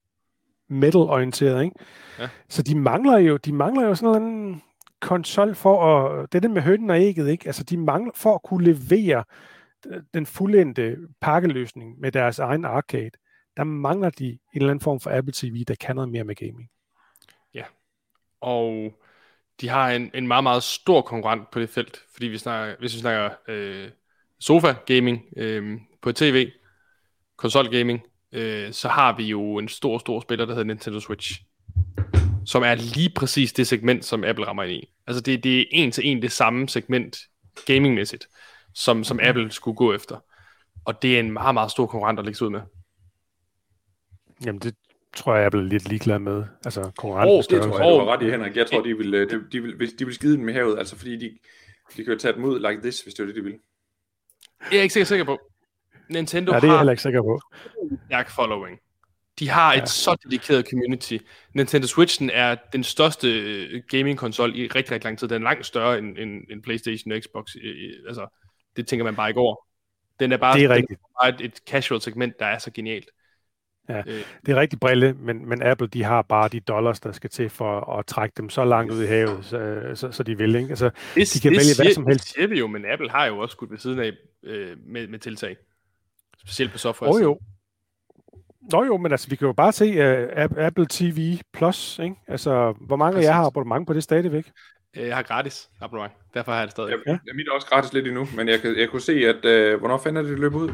metal-orienteret, 0.69 1.65
ikke? 1.65 1.77
Ja. 2.19 2.29
Så 2.49 2.63
de 2.63 2.79
mangler 2.79 3.19
jo, 3.19 3.37
de 3.37 3.53
mangler 3.53 3.87
jo 3.87 3.95
sådan 3.95 4.23
en 4.23 4.63
konsol 5.01 5.55
for 5.55 5.85
at, 5.85 6.33
det 6.33 6.39
er 6.39 6.41
det 6.41 6.51
med 6.51 6.63
hønnen 6.63 6.91
og 6.91 7.01
ægget, 7.01 7.29
ikke? 7.29 7.47
Altså 7.47 7.65
de 7.65 7.77
mangler, 7.77 8.13
for 8.15 8.35
at 8.35 8.43
kunne 8.43 8.65
levere 8.65 9.25
den 10.15 10.27
fuldendte 10.27 10.97
pakkeløsning 11.21 12.01
med 12.01 12.13
deres 12.13 12.39
egen 12.39 12.65
arcade, 12.65 13.11
der 13.57 13.65
mangler 13.65 14.11
de 14.11 14.29
en 14.29 14.39
eller 14.55 14.71
anden 14.71 14.83
form 14.83 15.01
for 15.01 15.11
Apple 15.11 15.33
TV, 15.37 15.65
der 15.69 15.75
kan 15.75 15.97
noget 15.97 16.11
mere 16.11 16.25
med 16.25 16.35
gaming. 16.35 16.71
Ja, 17.55 17.65
og 18.41 18.93
de 19.61 19.69
har 19.69 19.91
en, 19.91 20.11
en 20.15 20.27
meget, 20.27 20.43
meget 20.43 20.63
stor 20.63 21.03
konkurrent 21.03 21.51
på 21.51 21.61
det 21.61 21.69
felt, 21.69 22.03
fordi 22.13 22.27
vi 22.27 22.39
snakker, 22.39 22.77
hvis 22.79 22.95
vi 22.95 23.01
snakker 23.01 23.31
øh, 23.49 23.91
sofa 24.41 24.75
gaming 24.87 25.25
øh, 25.37 25.81
på 26.03 26.13
tv, 26.13 26.51
konsol 27.37 27.79
gaming, 27.79 28.01
øh, 28.33 28.73
så 28.73 28.89
har 28.89 29.17
vi 29.17 29.25
jo 29.25 29.59
en 29.59 29.69
stor, 29.69 29.99
stor 29.99 30.21
spiller, 30.21 30.47
der 30.47 30.53
hedder 30.53 30.67
Nintendo 30.67 31.01
Switch 31.01 31.43
som 32.51 32.63
er 32.63 32.75
lige 32.75 33.11
præcis 33.17 33.53
det 33.53 33.67
segment, 33.67 34.05
som 34.05 34.25
Apple 34.25 34.47
rammer 34.47 34.63
ind 34.63 34.73
i. 34.73 34.93
Altså 35.07 35.23
det, 35.23 35.45
det 35.45 35.61
er 35.61 35.65
en 35.71 35.93
til 35.93 36.07
en 36.07 36.23
det 36.23 36.33
samme 36.33 36.69
segment 36.69 37.19
gamingmæssigt, 37.67 38.29
som, 38.75 39.05
som 39.05 39.21
Apple 39.23 39.51
skulle 39.51 39.77
gå 39.77 39.95
efter. 39.95 40.25
Og 40.85 41.03
det 41.03 41.17
er 41.17 41.21
en 41.21 41.33
meget, 41.33 41.55
meget 41.55 41.71
stor 41.71 41.87
konkurrent 41.87 42.19
at 42.19 42.25
lægge 42.25 42.45
ud 42.45 42.51
med. 42.51 42.61
Jamen 44.45 44.61
det 44.61 44.75
tror 45.17 45.35
jeg, 45.35 45.47
Apple 45.47 45.61
er 45.61 45.65
lidt 45.65 45.89
ligeglad 45.89 46.19
med. 46.19 46.45
Altså 46.65 46.91
konkurrenten 46.97 47.37
oh, 47.37 47.43
det 47.51 47.63
tror 47.63 47.79
jeg, 47.79 48.01
du 48.01 48.05
har 48.05 48.17
ret 48.17 48.23
i, 48.23 48.31
Henrik. 48.31 48.57
Jeg 48.57 48.67
tror, 48.67 48.81
de 48.81 48.97
vil, 48.97 49.15
øh, 49.15 49.31
de, 49.31 49.45
de 49.53 49.63
vil, 49.63 49.99
de 49.99 50.05
vil 50.05 50.15
skide 50.15 50.37
den 50.37 50.45
med 50.45 50.55
havet, 50.55 50.79
altså 50.79 50.97
fordi 50.97 51.17
de, 51.17 51.39
de 51.97 52.05
kan 52.05 52.13
jo 52.13 52.19
tage 52.19 52.35
dem 52.35 52.45
ud 52.45 52.71
like 52.71 52.83
this, 52.83 53.01
hvis 53.01 53.15
det 53.15 53.23
er 53.23 53.27
det, 53.27 53.35
de 53.35 53.43
vil. 53.43 53.55
Jeg 54.71 54.79
er 54.79 54.83
ikke 54.83 54.93
sikker, 54.93 55.07
sikker 55.07 55.25
på. 55.25 55.39
Nintendo 56.09 56.53
ja, 56.53 56.61
det 56.61 56.65
er 56.65 56.73
jeg 56.73 56.79
heller 56.79 56.93
ikke 56.93 57.03
sikker 57.03 57.23
på. 57.23 57.41
Stærk 58.07 58.31
following. 58.31 58.81
De 59.41 59.49
har 59.49 59.73
ja. 59.75 59.83
et 59.83 59.89
så 59.89 60.17
dedikeret 60.25 60.67
community. 60.71 61.17
Nintendo 61.55 61.87
Switchen 61.87 62.31
er 62.31 62.57
den 62.73 62.85
største 62.85 63.29
øh, 63.29 63.83
gaming-konsol 63.89 64.57
i 64.57 64.63
rigtig, 64.63 64.93
rigtig 64.93 65.05
lang 65.05 65.19
tid. 65.19 65.29
Den 65.29 65.43
er 65.43 65.45
langt 65.45 65.67
større 65.67 65.99
end, 65.99 66.19
end, 66.19 66.43
end 66.51 66.63
PlayStation 66.63 67.13
og 67.13 67.21
Xbox. 67.23 67.55
Altså, 68.07 68.27
det 68.77 68.87
tænker 68.87 69.05
man 69.05 69.17
bare 69.17 69.31
ikke 69.31 69.41
over. 69.41 69.57
Den 70.21 70.33
er 70.33 70.37
bare, 70.37 70.57
det 70.57 70.65
er 70.65 70.69
rigtigt. 70.69 71.01
er 71.01 71.23
bare 71.23 71.29
et, 71.29 71.41
et 71.41 71.61
casual 71.71 72.01
segment, 72.01 72.35
der 72.39 72.47
er 72.47 72.59
så 72.59 72.71
genialt. 72.71 73.11
Ja, 73.89 73.99
øh. 73.99 74.25
det 74.47 74.53
er 74.53 74.57
rigtig 74.57 74.81
brille, 74.81 75.13
men, 75.13 75.49
men 75.49 75.63
Apple 75.63 75.87
de 75.87 76.03
har 76.03 76.23
bare 76.23 76.49
de 76.49 76.61
dollars, 76.61 77.01
der 77.01 77.13
skal 77.13 77.31
til 77.31 77.51
for 77.51 77.99
at 77.99 78.07
trække 78.07 78.35
dem 78.37 78.49
så 78.49 78.65
langt 78.65 78.93
ud 78.93 79.03
i 79.03 79.07
havet, 79.07 79.45
så, 79.45 79.91
så, 79.95 80.13
så 80.13 80.23
de 80.23 80.39
vil. 80.39 80.55
Ikke? 80.55 80.69
Altså, 80.69 80.91
det, 81.15 81.35
de 81.35 81.41
kan 81.41 81.53
det 81.53 81.59
vælge 81.59 81.75
siger, 81.75 81.85
hvad 81.85 81.95
som 81.95 82.07
helst. 82.07 82.25
Det 82.25 82.35
siger 82.35 82.47
vi 82.47 82.59
jo, 82.59 82.67
men 82.67 82.85
Apple 82.85 83.11
har 83.11 83.27
jo 83.27 83.39
også 83.39 83.53
skudt 83.53 83.71
ved 83.71 83.79
siden 83.79 83.99
af 83.99 84.13
øh, 84.43 84.77
med, 84.87 85.09
med 85.09 85.19
tiltag. 85.19 85.57
Specielt 86.39 86.73
på 86.73 86.79
software. 86.79 87.15
Oh, 87.15 87.23
jo, 87.23 87.39
Nå 88.73 88.85
jo, 88.85 88.97
men 88.97 89.13
altså, 89.13 89.29
vi 89.29 89.37
kan 89.37 89.47
jo 89.47 89.53
bare 89.53 89.73
se 89.73 89.85
uh, 89.85 90.57
Apple 90.57 90.87
TV 90.91 91.39
Plus, 91.53 91.99
ikke? 92.03 92.17
Altså, 92.29 92.75
hvor 92.81 92.97
mange 92.97 93.19
af 93.19 93.23
jer 93.23 93.33
har 93.33 93.47
abonnement 93.47 93.87
på 93.87 93.93
det 93.93 94.03
stadigvæk? 94.03 94.53
Øh, 94.97 95.07
jeg 95.07 95.17
har 95.17 95.23
gratis 95.23 95.71
abonnement, 95.81 96.13
derfor 96.35 96.53
har 96.53 96.59
jeg 96.59 96.67
det 96.67 96.73
stadig. 96.73 96.91
Ja, 97.07 97.13
ja. 97.13 97.33
Mit 97.35 97.49
er 97.49 97.53
også 97.53 97.67
gratis 97.67 97.93
lidt 97.93 98.07
endnu, 98.07 98.29
men 98.37 98.49
jeg, 98.49 98.61
kan, 98.61 98.77
jeg 98.79 98.89
kunne 98.89 99.03
se, 99.03 99.13
at 99.13 99.73
uh, 99.75 99.79
hvornår 99.79 99.99
fanden 99.99 100.25
er 100.25 100.29
det 100.29 100.39
løbet 100.39 100.59
ud? 100.59 100.71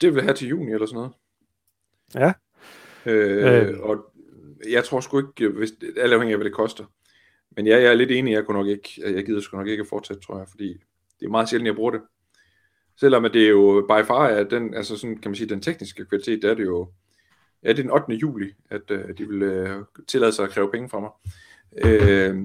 Det 0.00 0.14
vil 0.14 0.22
have 0.22 0.34
til 0.34 0.48
juni 0.48 0.72
eller 0.72 0.86
sådan 0.86 0.96
noget. 0.96 1.12
Ja. 2.14 2.32
Øh, 3.06 3.68
øh. 3.68 3.80
Og 3.80 4.12
jeg 4.70 4.84
tror 4.84 5.00
sgu 5.00 5.18
ikke, 5.18 5.48
hvis, 5.48 5.72
alt 5.96 6.12
afhængig 6.12 6.32
af, 6.32 6.38
hvad 6.38 6.44
det 6.44 6.54
koster. 6.54 6.84
Men 7.56 7.66
ja, 7.66 7.80
jeg 7.80 7.90
er 7.90 7.94
lidt 7.94 8.10
enig, 8.10 8.32
jeg 8.32 8.44
kunne 8.44 8.58
nok 8.58 8.66
ikke, 8.66 9.02
jeg 9.14 9.26
gider 9.26 9.40
sgu 9.40 9.56
nok 9.56 9.66
ikke 9.66 9.80
at 9.80 9.86
fortsætte, 9.86 10.22
tror 10.22 10.38
jeg, 10.38 10.48
fordi 10.50 10.72
det 11.20 11.26
er 11.26 11.30
meget 11.30 11.48
sjældent, 11.48 11.66
jeg 11.66 11.74
bruger 11.74 11.90
det. 11.90 12.00
Selvom 13.00 13.24
at 13.24 13.34
det 13.34 13.44
er 13.44 13.48
jo 13.48 13.86
by 13.88 14.06
far 14.06 14.26
er 14.26 14.44
den, 14.44 14.74
altså 14.74 14.96
sådan, 14.96 15.16
kan 15.16 15.30
man 15.30 15.36
sige, 15.36 15.48
den 15.48 15.62
tekniske 15.62 16.04
kvalitet, 16.04 16.42
der 16.42 16.50
er 16.50 16.54
det 16.54 16.64
jo 16.64 16.92
ja, 17.64 17.68
det 17.68 17.78
er 17.78 17.82
den 17.82 17.90
8. 17.90 18.12
juli, 18.12 18.52
at 18.70 18.90
øh, 18.90 19.18
de 19.18 19.28
vil 19.28 19.42
øh, 19.42 19.84
tillade 20.08 20.32
sig 20.32 20.44
at 20.44 20.50
kræve 20.50 20.70
penge 20.70 20.88
fra 20.88 21.00
mig. 21.00 21.10
Øh, 21.84 22.36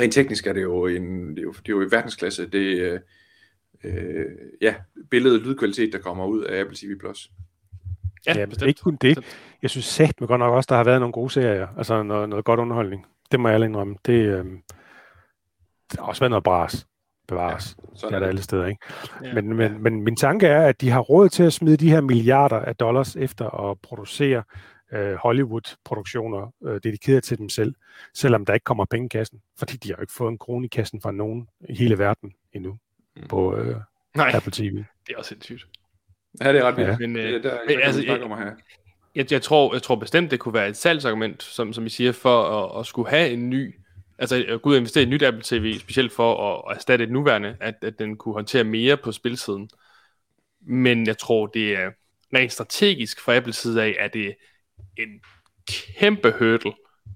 rent 0.00 0.12
teknisk 0.12 0.46
er 0.46 0.52
det 0.52 0.62
jo 0.62 0.86
en, 0.86 1.30
det 1.30 1.38
er 1.38 1.42
jo, 1.42 1.52
det 1.52 1.68
er 1.68 1.72
jo 1.72 1.82
i 1.82 1.90
verdensklasse. 1.90 2.46
Det 2.48 2.92
er 2.92 2.98
øh, 3.84 4.26
ja, 4.60 4.74
billede- 5.10 5.34
og 5.34 5.40
lydkvalitet, 5.40 5.92
der 5.92 5.98
kommer 5.98 6.26
ud 6.26 6.44
af 6.44 6.60
Apple 6.60 6.76
TV+. 6.76 6.98
Plus. 7.00 7.30
Ja, 8.26 8.38
ja 8.38 8.44
bestemt. 8.44 8.68
ikke 8.68 8.80
kun 8.80 8.96
det. 8.96 9.18
Jeg 9.62 9.70
synes 9.70 9.84
sagt 9.84 10.20
med 10.20 10.28
godt 10.28 10.38
nok 10.38 10.54
også, 10.54 10.66
der 10.70 10.76
har 10.76 10.84
været 10.84 11.00
nogle 11.00 11.12
gode 11.12 11.30
serier, 11.30 11.68
altså 11.78 12.02
noget, 12.02 12.28
noget 12.28 12.44
godt 12.44 12.60
underholdning. 12.60 13.06
Det 13.32 13.40
må 13.40 13.48
jeg 13.48 13.54
alle 13.54 13.66
indrømme. 13.66 13.96
Det, 14.06 14.12
øh, 14.12 14.44
det 15.90 15.98
har 15.98 16.06
også 16.06 16.20
været 16.20 16.30
noget 16.30 16.44
bras. 16.44 16.86
Bevares. 17.28 17.76
Ja, 17.78 17.86
sådan 17.94 18.08
det 18.08 18.12
er 18.12 18.16
er 18.16 18.20
der 18.20 18.28
alle 18.28 18.42
steder, 18.42 18.66
ikke? 18.66 18.84
Ja. 19.24 19.34
Men, 19.34 19.56
men, 19.56 19.82
men 19.82 20.02
min 20.02 20.16
tanke 20.16 20.46
er, 20.46 20.66
at 20.66 20.80
de 20.80 20.90
har 20.90 21.00
råd 21.00 21.28
til 21.28 21.42
at 21.42 21.52
smide 21.52 21.76
de 21.76 21.90
her 21.90 22.00
milliarder 22.00 22.58
af 22.58 22.76
dollars 22.76 23.16
efter 23.16 23.70
at 23.70 23.80
producere 23.80 24.42
øh, 24.92 25.14
Hollywood-produktioner 25.14 26.52
øh, 26.64 26.80
dedikeret 26.82 27.24
til 27.24 27.38
dem 27.38 27.48
selv, 27.48 27.74
selvom 28.14 28.44
der 28.44 28.54
ikke 28.54 28.64
kommer 28.64 28.84
penge 28.84 29.06
i 29.06 29.08
kassen, 29.08 29.40
fordi 29.58 29.76
de 29.76 29.88
har 29.88 29.96
jo 29.96 30.00
ikke 30.00 30.12
fået 30.12 30.30
en 30.30 30.38
krone 30.38 30.64
i 30.64 30.68
kassen 30.68 31.00
fra 31.00 31.12
nogen 31.12 31.48
i 31.68 31.74
hele 31.74 31.98
verden 31.98 32.32
endnu 32.52 32.78
Mm. 33.16 33.28
på 33.28 33.56
øh, 33.56 33.76
Nej, 34.16 34.30
Apple 34.34 34.52
TV. 34.52 34.74
det 34.76 35.12
er 35.12 35.16
også 35.18 35.28
sindssygt. 35.28 35.64
Ja, 36.42 36.52
det 36.52 36.60
er 36.60 36.64
ret 36.64 36.76
vildt. 36.76 36.90
Ja. 36.90 36.96
Men, 37.00 37.16
øh, 37.16 37.32
det, 37.32 37.44
der, 37.44 37.58
men 37.68 37.78
altså, 37.82 38.18
om 38.22 38.30
have. 38.30 38.52
Jeg, 39.14 39.32
jeg, 39.32 39.42
tror, 39.42 39.74
jeg 39.74 39.82
tror 39.82 39.94
bestemt, 39.96 40.30
det 40.30 40.40
kunne 40.40 40.54
være 40.54 40.68
et 40.68 40.76
salgsargument, 40.76 41.42
som, 41.42 41.72
som 41.72 41.86
I 41.86 41.88
siger, 41.88 42.12
for 42.12 42.42
at, 42.42 42.80
at 42.80 42.86
skulle 42.86 43.10
have 43.10 43.30
en 43.30 43.50
ny, 43.50 43.74
altså 44.22 44.44
at 44.48 44.62
gå 44.62 44.68
ud 44.68 44.74
og 44.74 44.78
investere 44.78 45.02
i 45.02 45.06
et 45.06 45.08
nyt 45.10 45.22
Apple 45.22 45.42
TV, 45.44 45.78
specielt 45.78 46.12
for 46.12 46.52
at, 46.54 46.62
at 46.70 46.76
erstatte 46.76 47.04
et 47.04 47.10
nuværende, 47.10 47.56
at, 47.60 47.74
at 47.82 47.98
den 47.98 48.16
kunne 48.16 48.34
håndtere 48.34 48.64
mere 48.64 48.96
på 48.96 49.12
spilsiden. 49.12 49.70
Men 50.60 51.06
jeg 51.06 51.18
tror, 51.18 51.46
det 51.46 51.72
er 51.76 51.90
rent 52.34 52.52
strategisk 52.52 53.20
fra 53.20 53.36
Apples 53.36 53.56
side 53.56 53.82
af, 53.82 53.96
at 54.00 54.12
det 54.12 54.26
er 54.26 54.32
en 54.96 55.20
kæmpe 55.68 56.34
hurdle 56.38 56.72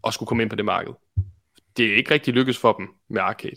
at 0.06 0.14
skulle 0.14 0.26
komme 0.26 0.42
ind 0.42 0.50
på 0.50 0.56
det 0.56 0.64
marked. 0.64 0.92
Det 1.76 1.86
er 1.92 1.96
ikke 1.96 2.10
rigtig 2.10 2.34
lykkedes 2.34 2.58
for 2.58 2.72
dem 2.72 2.88
med 3.08 3.20
arcade. 3.20 3.56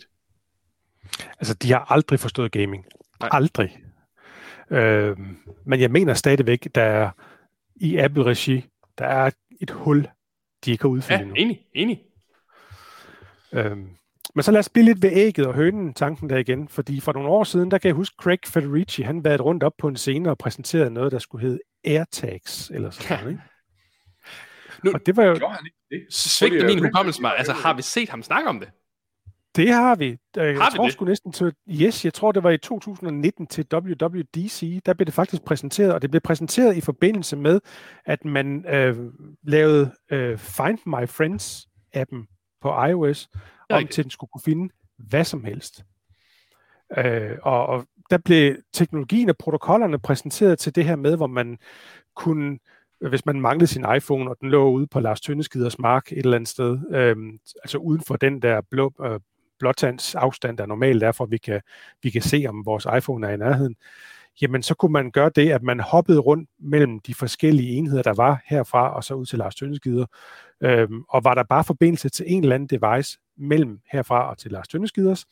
Altså, 1.38 1.54
de 1.54 1.72
har 1.72 1.92
aldrig 1.92 2.20
forstået 2.20 2.52
gaming. 2.52 2.84
Nej. 3.20 3.28
Aldrig. 3.32 3.78
Øh, 4.70 5.16
men 5.64 5.80
jeg 5.80 5.90
mener 5.90 6.14
stadigvæk, 6.14 6.68
der 6.74 6.82
er 6.82 7.10
i 7.76 7.96
Apple-regi, 7.96 8.64
der 8.98 9.04
er 9.04 9.30
et 9.60 9.70
hul, 9.70 10.08
de 10.64 10.70
ikke 10.70 10.82
har 10.84 10.88
udfyldt 10.88 11.18
Ja, 11.18 11.22
endnu. 11.22 11.34
enig, 11.38 11.60
enig. 11.74 12.02
Øhm, 13.52 13.88
men 14.34 14.42
så 14.42 14.50
lad 14.50 14.58
os 14.58 14.68
blive 14.68 14.84
lidt 14.84 15.02
ved 15.02 15.10
ægget 15.12 15.46
og 15.46 15.54
hønen 15.54 15.94
tanken 15.94 16.30
der 16.30 16.36
igen, 16.36 16.68
fordi 16.68 17.00
for 17.00 17.12
nogle 17.12 17.28
år 17.28 17.44
siden, 17.44 17.70
der 17.70 17.78
kan 17.78 17.88
jeg 17.88 17.94
huske 17.94 18.16
Craig 18.22 18.38
Federici, 18.46 19.02
han 19.02 19.24
været 19.24 19.40
rundt 19.40 19.62
op 19.62 19.72
på 19.78 19.88
en 19.88 19.96
scene 19.96 20.30
og 20.30 20.38
præsenterede 20.38 20.90
noget, 20.90 21.12
der 21.12 21.18
skulle 21.18 21.46
hedde 21.46 21.58
AirTags, 21.84 22.70
eller 22.74 22.90
sådan 22.90 23.18
noget, 23.18 23.30
ikke? 23.32 23.42
Nu- 24.84 24.92
og 24.94 25.00
det 25.06 25.16
var 25.16 25.24
jo, 25.24 25.48
han 25.48 25.66
ikke 25.66 25.76
det? 26.06 26.14
Svigter 26.14 26.60
Fordi, 26.60 26.74
min 26.74 26.84
hukommelse 26.84 27.20
mig. 27.22 27.32
Altså, 27.38 27.52
har 27.52 27.74
vi 27.74 27.82
set 27.82 28.08
ham 28.08 28.22
snakke 28.22 28.48
om 28.48 28.60
det? 28.60 28.68
det 29.56 29.68
har 29.68 29.94
vi. 29.94 30.06
Øh, 30.06 30.16
Jeg 30.36 30.44
Har 30.62 30.70
vi 30.70 30.76
tror 30.76 30.84
det? 30.84 30.92
sgu 30.92 31.04
næsten 31.04 31.32
til, 31.32 31.52
yes, 31.70 32.04
jeg 32.04 32.14
tror 32.14 32.32
det 32.32 32.42
var 32.42 32.50
i 32.50 32.58
2019 32.58 33.46
til 33.46 33.66
WWDC, 33.74 34.80
der 34.86 34.94
blev 34.94 35.06
det 35.06 35.14
faktisk 35.14 35.42
præsenteret, 35.44 35.92
og 35.92 36.02
det 36.02 36.10
blev 36.10 36.20
præsenteret 36.20 36.76
i 36.76 36.80
forbindelse 36.80 37.36
med, 37.36 37.60
at 38.04 38.24
man 38.24 38.64
øh, 38.68 38.96
lavede 39.42 39.94
øh, 40.12 40.38
Find 40.38 40.78
My 40.86 41.04
Friends-appen 41.06 42.36
på 42.60 42.84
iOS, 42.84 43.28
om 43.68 43.86
til 43.86 44.04
den 44.04 44.10
skulle 44.10 44.30
kunne 44.30 44.42
finde 44.44 44.72
hvad 44.96 45.24
som 45.24 45.44
helst. 45.44 45.84
Øh, 46.98 47.38
og, 47.42 47.66
og 47.66 47.86
der 48.10 48.18
blev 48.18 48.56
teknologien 48.72 49.28
og 49.28 49.36
protokollerne 49.36 49.98
præsenteret 49.98 50.58
til 50.58 50.74
det 50.74 50.84
her 50.84 50.96
med, 50.96 51.16
hvor 51.16 51.26
man 51.26 51.58
kunne, 52.16 52.58
hvis 53.08 53.26
man 53.26 53.40
manglede 53.40 53.66
sin 53.66 53.86
iPhone, 53.96 54.30
og 54.30 54.36
den 54.40 54.50
lå 54.50 54.70
ude 54.70 54.86
på 54.86 55.00
Lars 55.00 55.20
Tønneskiders 55.20 55.78
mark 55.78 56.12
et 56.12 56.18
eller 56.18 56.36
andet 56.36 56.48
sted, 56.48 56.78
øh, 56.90 57.16
altså 57.62 57.78
uden 57.78 58.02
for 58.06 58.16
den 58.16 58.42
der 58.42 58.60
blå, 58.70 58.92
øh, 59.04 59.20
blåtands 59.58 60.14
afstand, 60.14 60.58
der 60.58 60.66
normalt 60.66 61.02
er, 61.02 61.12
for 61.12 61.26
vi 61.26 61.38
kan, 61.38 61.60
vi 62.02 62.10
kan 62.10 62.22
se, 62.22 62.44
om 62.48 62.66
vores 62.66 62.86
iPhone 62.96 63.26
er 63.26 63.30
i 63.30 63.36
nærheden, 63.36 63.76
jamen 64.40 64.62
så 64.62 64.74
kunne 64.74 64.92
man 64.92 65.10
gøre 65.10 65.30
det, 65.34 65.50
at 65.50 65.62
man 65.62 65.80
hoppede 65.80 66.18
rundt 66.18 66.50
mellem 66.58 67.00
de 67.00 67.14
forskellige 67.14 67.70
enheder, 67.70 68.02
der 68.02 68.14
var 68.14 68.42
herfra 68.46 68.94
og 68.96 69.04
så 69.04 69.14
ud 69.14 69.26
til 69.26 69.38
Lars 69.38 69.54
Tønneskider. 69.54 70.06
Øhm, 70.60 71.02
og 71.08 71.24
var 71.24 71.34
der 71.34 71.42
bare 71.42 71.64
forbindelse 71.64 72.08
til 72.08 72.24
en 72.28 72.42
eller 72.42 72.54
anden 72.54 72.80
device 72.80 73.18
mellem 73.36 73.80
herfra 73.92 74.30
og 74.30 74.38
til 74.38 74.50
Lars 74.50 74.68
Tønneskiders, 74.68 75.26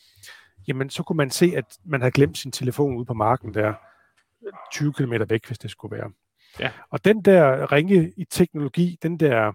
jamen 0.68 0.90
så 0.90 1.02
kunne 1.02 1.16
man 1.16 1.30
se, 1.30 1.52
at 1.56 1.64
man 1.84 2.00
havde 2.00 2.12
glemt 2.12 2.38
sin 2.38 2.52
telefon 2.52 2.96
ude 2.96 3.04
på 3.04 3.14
marken 3.14 3.54
der 3.54 3.74
20 4.72 4.92
km 4.92 5.12
væk, 5.28 5.46
hvis 5.46 5.58
det 5.58 5.70
skulle 5.70 5.96
være. 5.96 6.10
Ja. 6.60 6.70
Og 6.90 7.04
den 7.04 7.22
der 7.24 7.72
ringe 7.72 8.12
i 8.16 8.24
teknologi, 8.24 8.98
den 9.02 9.20
der 9.20 9.52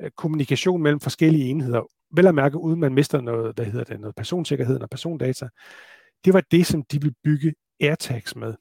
øh, 0.00 0.10
kommunikation 0.10 0.82
mellem 0.82 1.00
forskellige 1.00 1.44
enheder, 1.44 1.82
vel 2.14 2.26
at 2.26 2.34
mærke, 2.34 2.58
uden 2.58 2.80
man 2.80 2.94
mister 2.94 3.20
noget, 3.20 3.54
hvad 3.54 3.64
hedder 3.64 3.84
det, 3.84 4.00
noget 4.00 4.14
personsikkerhed 4.16 4.80
og 4.80 4.90
persondata, 4.90 5.48
det 6.24 6.34
var 6.34 6.42
det, 6.50 6.66
som 6.66 6.82
de 6.82 7.00
ville 7.00 7.14
bygge 7.24 7.54
AirTags 7.80 8.36
med. 8.36 8.54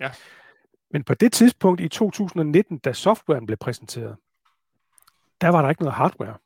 Ja. 0.00 0.10
Men 0.90 1.04
på 1.04 1.14
det 1.14 1.32
tidspunkt 1.32 1.80
i 1.80 1.88
2019, 1.88 2.78
da 2.78 2.92
softwaren 2.92 3.46
blev 3.46 3.56
præsenteret, 3.56 4.16
der 5.40 5.48
var 5.48 5.62
der 5.62 5.68
ikke 5.68 5.82
noget 5.82 5.94
hardware. 5.94 6.36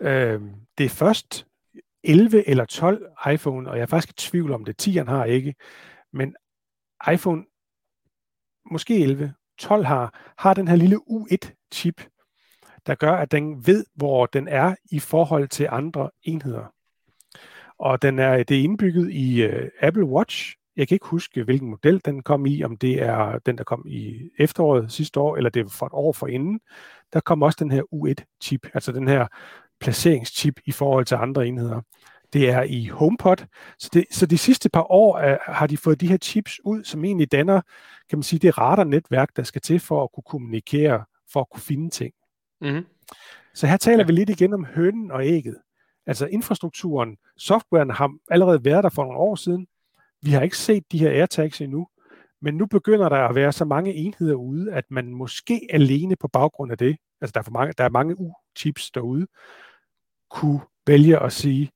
Øh, 0.00 0.42
det 0.78 0.86
er 0.86 0.90
først 0.90 1.46
11 2.04 2.48
eller 2.48 2.64
12 2.64 3.06
iPhone, 3.32 3.70
og 3.70 3.76
jeg 3.76 3.82
er 3.82 3.86
faktisk 3.86 4.10
i 4.10 4.30
tvivl 4.30 4.52
om 4.52 4.64
det, 4.64 4.88
10'eren 4.88 5.10
har 5.10 5.24
ikke, 5.24 5.54
men 6.12 6.36
iPhone, 7.12 7.44
måske 8.70 9.02
11, 9.02 9.34
12 9.58 9.84
har, 9.84 10.32
har 10.38 10.54
den 10.54 10.68
her 10.68 10.76
lille 10.76 10.96
U1-chip, 10.96 12.08
der 12.86 12.94
gør, 12.94 13.12
at 13.12 13.32
den 13.32 13.66
ved, 13.66 13.86
hvor 13.94 14.26
den 14.26 14.48
er 14.48 14.74
i 14.90 14.98
forhold 14.98 15.48
til 15.48 15.68
andre 15.70 16.10
enheder. 16.22 16.72
Og 17.78 18.02
den 18.02 18.18
er, 18.18 18.42
det 18.42 18.58
er 18.58 18.62
indbygget 18.62 19.12
i 19.12 19.46
uh, 19.46 19.68
Apple 19.80 20.04
Watch. 20.04 20.56
Jeg 20.76 20.88
kan 20.88 20.94
ikke 20.94 21.06
huske, 21.06 21.44
hvilken 21.44 21.70
model 21.70 22.00
den 22.04 22.22
kom 22.22 22.46
i, 22.46 22.62
om 22.62 22.76
det 22.76 23.02
er 23.02 23.38
den, 23.38 23.58
der 23.58 23.64
kom 23.64 23.84
i 23.86 24.30
efteråret 24.38 24.92
sidste 24.92 25.20
år, 25.20 25.36
eller 25.36 25.50
det 25.50 25.66
er 25.66 25.68
for 25.68 25.86
et 25.86 25.92
år 25.92 26.12
forinden. 26.12 26.60
Der 27.12 27.20
kom 27.20 27.42
også 27.42 27.56
den 27.60 27.70
her 27.70 27.82
U1-chip, 27.82 28.66
altså 28.74 28.92
den 28.92 29.08
her 29.08 29.26
placeringschip 29.80 30.60
i 30.66 30.72
forhold 30.72 31.04
til 31.04 31.14
andre 31.14 31.46
enheder. 31.46 31.80
Det 32.32 32.50
er 32.50 32.62
i 32.62 32.86
HomePod. 32.86 33.36
Så, 33.78 33.90
det, 33.92 34.04
så 34.10 34.26
de 34.26 34.38
sidste 34.38 34.68
par 34.68 34.92
år 34.92 35.18
uh, 35.18 35.54
har 35.54 35.66
de 35.66 35.76
fået 35.76 36.00
de 36.00 36.08
her 36.08 36.16
chips 36.16 36.60
ud, 36.64 36.84
som 36.84 37.04
egentlig 37.04 37.32
danner, 37.32 37.60
kan 38.08 38.18
man 38.18 38.22
sige, 38.22 38.38
det 38.38 38.58
radarnetværk, 38.58 39.36
der 39.36 39.42
skal 39.42 39.60
til 39.60 39.80
for 39.80 40.04
at 40.04 40.08
kunne 40.14 40.24
kommunikere, 40.26 41.04
for 41.32 41.40
at 41.40 41.50
kunne 41.50 41.60
finde 41.60 41.90
ting. 41.90 42.14
Mm-hmm. 42.60 42.86
Så 43.54 43.66
her 43.66 43.76
taler 43.76 43.98
ja. 43.98 44.06
vi 44.06 44.12
lidt 44.12 44.30
igen 44.30 44.52
om 44.52 44.64
hønen 44.64 45.10
og 45.10 45.26
ægget. 45.26 45.56
Altså 46.06 46.26
infrastrukturen, 46.26 47.16
softwaren 47.36 47.90
har 47.90 48.12
allerede 48.30 48.64
været 48.64 48.84
der 48.84 48.90
for 48.90 49.02
nogle 49.02 49.18
år 49.18 49.34
siden. 49.34 49.66
Vi 50.26 50.30
har 50.30 50.42
ikke 50.42 50.58
set 50.58 50.92
de 50.92 50.98
her 50.98 51.10
AirTags 51.10 51.60
endnu, 51.60 51.88
men 52.42 52.54
nu 52.54 52.66
begynder 52.66 53.08
der 53.08 53.16
at 53.16 53.34
være 53.34 53.52
så 53.52 53.64
mange 53.64 53.94
enheder 53.94 54.34
ude, 54.34 54.72
at 54.72 54.84
man 54.90 55.14
måske 55.14 55.68
alene 55.70 56.16
på 56.16 56.28
baggrund 56.28 56.72
af 56.72 56.78
det, 56.78 56.96
altså 57.20 57.32
der 57.32 57.40
er, 57.40 57.44
for 57.44 57.50
mange, 57.50 57.72
der 57.78 57.84
er 57.84 57.88
mange 57.88 58.14
U-chips 58.18 58.90
derude, 58.94 59.26
kunne 60.30 60.60
vælge 60.86 61.18
at 61.18 61.32
sige, 61.32 61.70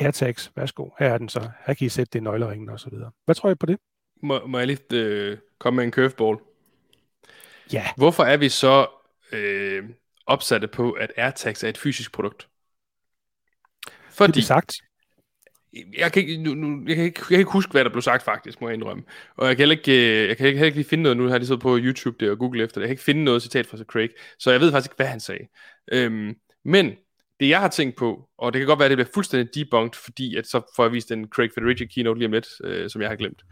AirTags, 0.00 0.52
værsgo, 0.56 0.90
her 0.98 1.08
er 1.08 1.18
den 1.18 1.28
så, 1.28 1.50
her 1.66 1.74
kan 1.74 1.86
I 1.86 1.88
sætte 1.88 2.10
det 2.12 2.18
i 2.18 2.22
nøgleringen 2.22 2.68
og 2.68 2.80
så 2.80 2.90
videre. 2.90 3.10
Hvad 3.24 3.34
tror 3.34 3.50
I 3.50 3.54
på 3.54 3.66
det? 3.66 3.78
Må, 4.22 4.46
må 4.46 4.58
jeg 4.58 4.66
lige 4.66 4.80
øh, 4.92 5.38
komme 5.58 5.76
med 5.76 5.84
en 5.84 5.92
curveball? 5.92 6.38
Ja. 7.72 7.86
Hvorfor 7.96 8.22
er 8.22 8.36
vi 8.36 8.48
så 8.48 8.86
øh, 9.32 9.90
opsatte 10.26 10.68
på, 10.68 10.92
at 10.92 11.12
AirTags 11.16 11.64
er 11.64 11.68
et 11.68 11.78
fysisk 11.78 12.12
produkt? 12.12 12.48
Det 13.84 13.92
Fordi, 14.10 14.40
er 14.40 14.44
sagt. 14.44 14.72
Jeg 15.98 16.12
kan, 16.12 16.22
ikke, 16.22 16.42
nu, 16.42 16.54
nu, 16.54 16.84
jeg, 16.88 16.96
kan 16.96 17.04
ikke, 17.04 17.20
jeg 17.20 17.28
kan 17.28 17.38
ikke 17.38 17.52
huske, 17.52 17.72
hvad 17.72 17.84
der 17.84 17.90
blev 17.90 18.02
sagt 18.02 18.22
faktisk, 18.22 18.60
må 18.60 18.68
jeg 18.68 18.74
indrømme. 18.74 19.02
Og 19.36 19.48
jeg 19.48 19.56
kan 19.56 19.62
heller 19.62 19.76
ikke, 19.76 20.22
øh, 20.22 20.28
jeg 20.28 20.36
kan 20.36 20.46
ikke, 20.46 20.58
heller 20.58 20.66
ikke 20.66 20.78
lige 20.78 20.88
finde 20.88 21.02
noget, 21.02 21.16
nu 21.16 21.24
har 21.24 21.30
jeg 21.30 21.40
lige 21.40 21.46
siddet 21.46 21.62
på 21.62 21.78
YouTube 21.78 22.24
der 22.24 22.30
og 22.30 22.38
Google 22.38 22.64
efter 22.64 22.74
det, 22.74 22.82
jeg 22.82 22.88
kan 22.88 22.92
ikke 22.92 23.02
finde 23.02 23.24
noget 23.24 23.42
citat 23.42 23.66
fra 23.66 23.78
Craig, 23.78 24.10
så 24.38 24.50
jeg 24.50 24.60
ved 24.60 24.72
faktisk 24.72 24.90
ikke, 24.90 24.96
hvad 24.96 25.06
han 25.06 25.20
sagde. 25.20 25.44
Øhm, 25.92 26.34
men 26.64 26.92
det 27.40 27.48
jeg 27.48 27.60
har 27.60 27.68
tænkt 27.68 27.96
på, 27.96 28.28
og 28.38 28.52
det 28.52 28.60
kan 28.60 28.66
godt 28.66 28.78
være, 28.78 28.86
at 28.86 28.90
det 28.90 28.96
bliver 28.96 29.10
fuldstændig 29.14 29.54
debunked, 29.54 30.00
fordi 30.04 30.36
at 30.36 30.46
så 30.46 30.72
får 30.76 30.84
jeg 30.84 30.92
vist 30.92 31.10
en 31.10 31.28
Craig 31.28 31.50
Federici 31.54 31.86
keynote 31.86 32.18
lige 32.18 32.26
om 32.26 32.32
lidt, 32.32 32.48
øh, 32.64 32.90
som 32.90 33.02
jeg 33.02 33.08
har 33.10 33.16
glemt. 33.16 33.42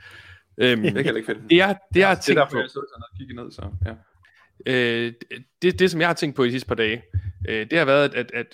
Øhm, 0.58 0.82
Det 0.94 0.94
kan 0.94 1.06
jeg 1.06 1.16
ikke 1.16 1.26
finde. 1.26 1.48
det, 1.50 1.56
jeg, 1.56 1.76
det 1.94 2.00
jeg 2.00 2.08
har 2.08 2.14
det 2.14 2.20
er 2.20 2.22
tænkt 2.22 2.38
derfor, 2.38 2.50
på, 2.50 2.60
jeg 2.60 2.70
sidder 2.70 2.86
sådan 2.92 3.02
og 3.12 3.18
kigger 3.18 3.42
ned, 3.42 3.50
så 3.52 3.62
ja. 3.86 3.94
øh, 4.72 5.12
det, 5.62 5.78
det, 5.78 5.90
som 5.90 6.00
jeg 6.00 6.08
har 6.08 6.14
tænkt 6.14 6.36
på 6.36 6.44
i 6.44 6.46
de 6.46 6.52
sidste 6.52 6.68
par 6.68 6.74
dage, 6.74 7.02
øh, 7.48 7.66
det 7.70 7.78
har 7.78 7.84
været, 7.84 8.14
at, 8.14 8.14
at, 8.14 8.30
at 8.34 8.46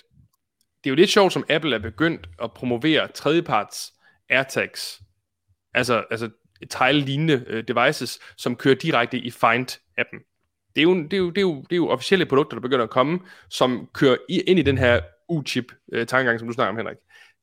det 0.83 0.89
er 0.89 0.91
jo 0.91 0.95
lidt 0.95 1.09
sjovt, 1.09 1.33
som 1.33 1.45
Apple 1.49 1.75
er 1.75 1.79
begyndt 1.79 2.29
at 2.43 2.53
promovere 2.53 3.07
tredjeparts 3.07 3.93
AirTags, 4.29 5.01
altså, 5.73 6.03
altså 6.11 6.29
tile-lignende 6.69 7.43
øh, 7.47 7.63
devices, 7.67 8.19
som 8.37 8.55
kører 8.55 8.75
direkte 8.75 9.17
i 9.17 9.29
Find-appen. 9.29 10.19
Det 10.75 10.81
er, 10.81 10.83
jo, 10.83 11.03
det, 11.03 11.13
er 11.13 11.17
jo, 11.17 11.29
det, 11.29 11.37
er 11.37 11.41
jo, 11.41 11.55
det 11.55 11.71
er 11.71 11.75
jo 11.75 11.89
officielle 11.89 12.25
produkter, 12.25 12.57
der 12.57 12.61
begynder 12.61 12.83
at 12.83 12.89
komme, 12.89 13.19
som 13.49 13.89
kører 13.93 14.17
i, 14.29 14.39
ind 14.39 14.59
i 14.59 14.61
den 14.61 14.77
her 14.77 15.01
U-chip 15.29 15.65
øh, 15.91 16.07
som 16.07 16.47
du 16.47 16.53
snakker 16.53 16.69
om, 16.69 16.77
Henrik. 16.77 16.97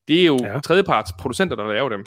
Det 0.09 0.20
er 0.20 0.26
jo. 0.26 0.38
Ja. 0.43 0.61
tredjeparts 0.61 1.12
producenter, 1.12 1.57
der 1.57 1.72
laver 1.72 1.88
dem. 1.88 2.07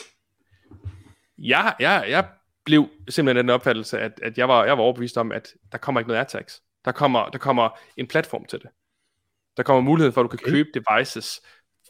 Jeg, 1.38 1.76
jeg, 1.80 2.06
jeg 2.10 2.28
blev 2.66 2.90
simpelthen 3.10 3.38
af 3.38 3.44
den 3.44 3.50
opfattelse, 3.50 4.00
at, 4.00 4.20
at 4.24 4.38
jeg, 4.38 4.48
var, 4.48 4.66
jeg 4.66 4.78
var 4.78 4.84
overbevist 4.84 5.18
om, 5.18 5.32
at 5.32 5.54
der 5.72 5.78
kommer 5.78 6.02
ikke 6.02 6.08
noget 6.08 6.20
AirTags. 6.20 6.62
Der 6.86 6.92
kommer, 6.92 7.30
der 7.30 7.38
kommer 7.38 7.70
en 7.98 8.08
platform 8.08 8.46
til 8.46 8.60
det. 8.60 8.70
Der 9.58 9.64
kommer 9.64 9.82
mulighed 9.82 10.12
for, 10.12 10.22
at 10.22 10.24
du 10.24 10.28
kan 10.28 10.40
Okay. 10.44 10.52
købe 10.52 10.70
devices 10.74 11.42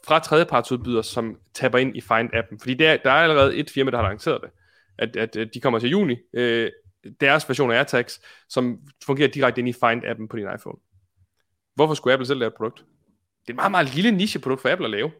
fra 0.07 0.19
tredjepartsudbydere, 0.19 1.03
som 1.03 1.37
tapper 1.53 1.79
ind 1.79 1.97
i 1.97 2.01
Find-appen. 2.01 2.59
Fordi 2.59 2.73
der, 2.73 2.97
der 2.97 3.11
er 3.11 3.23
allerede 3.23 3.55
et 3.55 3.69
firma, 3.69 3.91
der 3.91 3.97
har 3.97 4.07
lanceret 4.09 4.41
det. 4.41 4.49
At, 4.97 5.15
at, 5.15 5.35
at 5.35 5.53
de 5.53 5.59
kommer 5.59 5.79
til 5.79 5.89
juni. 5.89 6.17
Øh, 6.33 6.71
deres 7.21 7.49
version 7.49 7.71
af 7.71 7.75
AirTags, 7.75 8.21
som 8.49 8.79
fungerer 9.05 9.29
direkte 9.29 9.59
ind 9.59 9.69
i 9.69 9.73
Find-appen 9.83 10.27
på 10.27 10.37
din 10.37 10.47
iPhone. 10.55 10.77
Hvorfor 11.75 11.93
skulle 11.93 12.13
Apple 12.13 12.27
selv 12.27 12.39
lave 12.39 12.47
et 12.47 12.53
produkt? 12.57 12.77
Det 12.77 13.49
er 13.49 13.53
et 13.53 13.55
meget, 13.55 13.71
meget 13.71 13.95
lille 13.95 14.11
nicheprodukt 14.11 14.61
for 14.61 14.69
Apple 14.69 14.85
at 14.85 14.91
lave. 14.91 15.11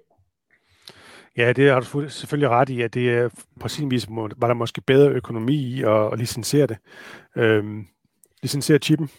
Ja, 1.38 1.54
det 1.54 1.70
har 1.70 1.80
du 1.80 2.10
selvfølgelig 2.10 2.50
ret 2.50 2.70
i, 2.70 2.82
at 2.82 2.94
det 2.94 3.10
er 3.10 3.30
på 3.60 3.68
sin 3.68 3.92
vis 3.92 4.08
var 4.10 4.48
der 4.48 4.54
måske 4.54 4.82
bedre 4.82 5.10
økonomi 5.10 5.56
i 5.56 5.84
at, 5.84 6.14
at 6.14 6.20
licensere 6.20 6.68
det. 6.68 6.78
Øhm, 7.38 7.88
licensere 8.44 8.78
chippen. 8.78 9.10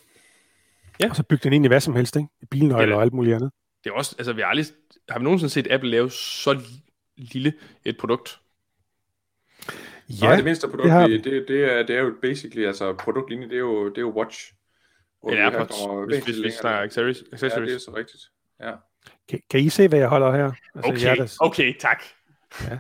Ja. 1.01 1.11
Og 1.11 1.16
så 1.16 1.22
bygge 1.22 1.45
den 1.45 1.53
ind 1.53 1.64
i 1.64 1.68
hvad 1.68 1.80
som 1.80 1.97
helst, 1.97 2.16
ikke? 2.16 2.28
I 2.42 2.47
bilnøgler 2.47 2.88
ja, 2.88 2.97
og 2.97 3.03
alt 3.03 3.12
muligt 3.12 3.34
andet. 3.34 3.51
Det 3.84 3.90
er 3.90 3.95
også, 3.95 4.14
altså 4.18 4.32
vi 4.32 4.40
har 4.40 4.49
aldrig, 4.49 4.66
har 5.09 5.18
vi 5.18 5.24
nogensinde 5.24 5.51
set 5.51 5.68
Apple 5.70 5.90
lave 5.90 6.11
så 6.11 6.61
lille 7.16 7.53
et 7.84 7.97
produkt? 7.97 8.40
Ja, 10.09 10.26
Nej, 10.26 10.36
det 10.36 10.45
mindste 10.45 10.68
produkt, 10.68 10.84
det, 10.84 10.92
har... 10.92 11.07
det, 11.07 11.24
det, 11.24 11.45
det, 11.49 11.64
er, 11.72 11.82
det 11.82 11.97
er 11.97 12.01
jo 12.01 12.14
basically, 12.22 12.66
altså 12.66 12.92
produktlinje, 12.92 13.49
det 13.49 13.55
er 13.55 13.59
jo, 13.59 13.88
det 13.88 13.99
er 13.99 14.03
jo 14.03 14.12
Watch. 14.16 14.53
Ja, 15.28 15.51
AirPods, 15.51 16.07
hvis, 16.09 16.24
hvis, 16.24 16.38
hvis 16.38 16.55
der 16.55 16.68
er 16.68 16.82
accessories. 16.82 17.22
accessories. 17.32 17.68
Ja, 17.68 17.74
det 17.74 17.74
er 17.74 17.78
så 17.78 17.97
rigtigt. 17.97 18.22
Ja. 18.61 18.72
Kan, 19.28 19.40
kan 19.51 19.61
I 19.61 19.68
se, 19.68 19.88
hvad 19.88 19.99
jeg 19.99 20.09
holder 20.09 20.32
her? 20.32 20.53
Altså, 20.74 20.90
okay, 20.90 20.99
hjertes... 20.99 21.36
okay, 21.40 21.74
tak. 21.80 22.03
Ja. 22.70 22.78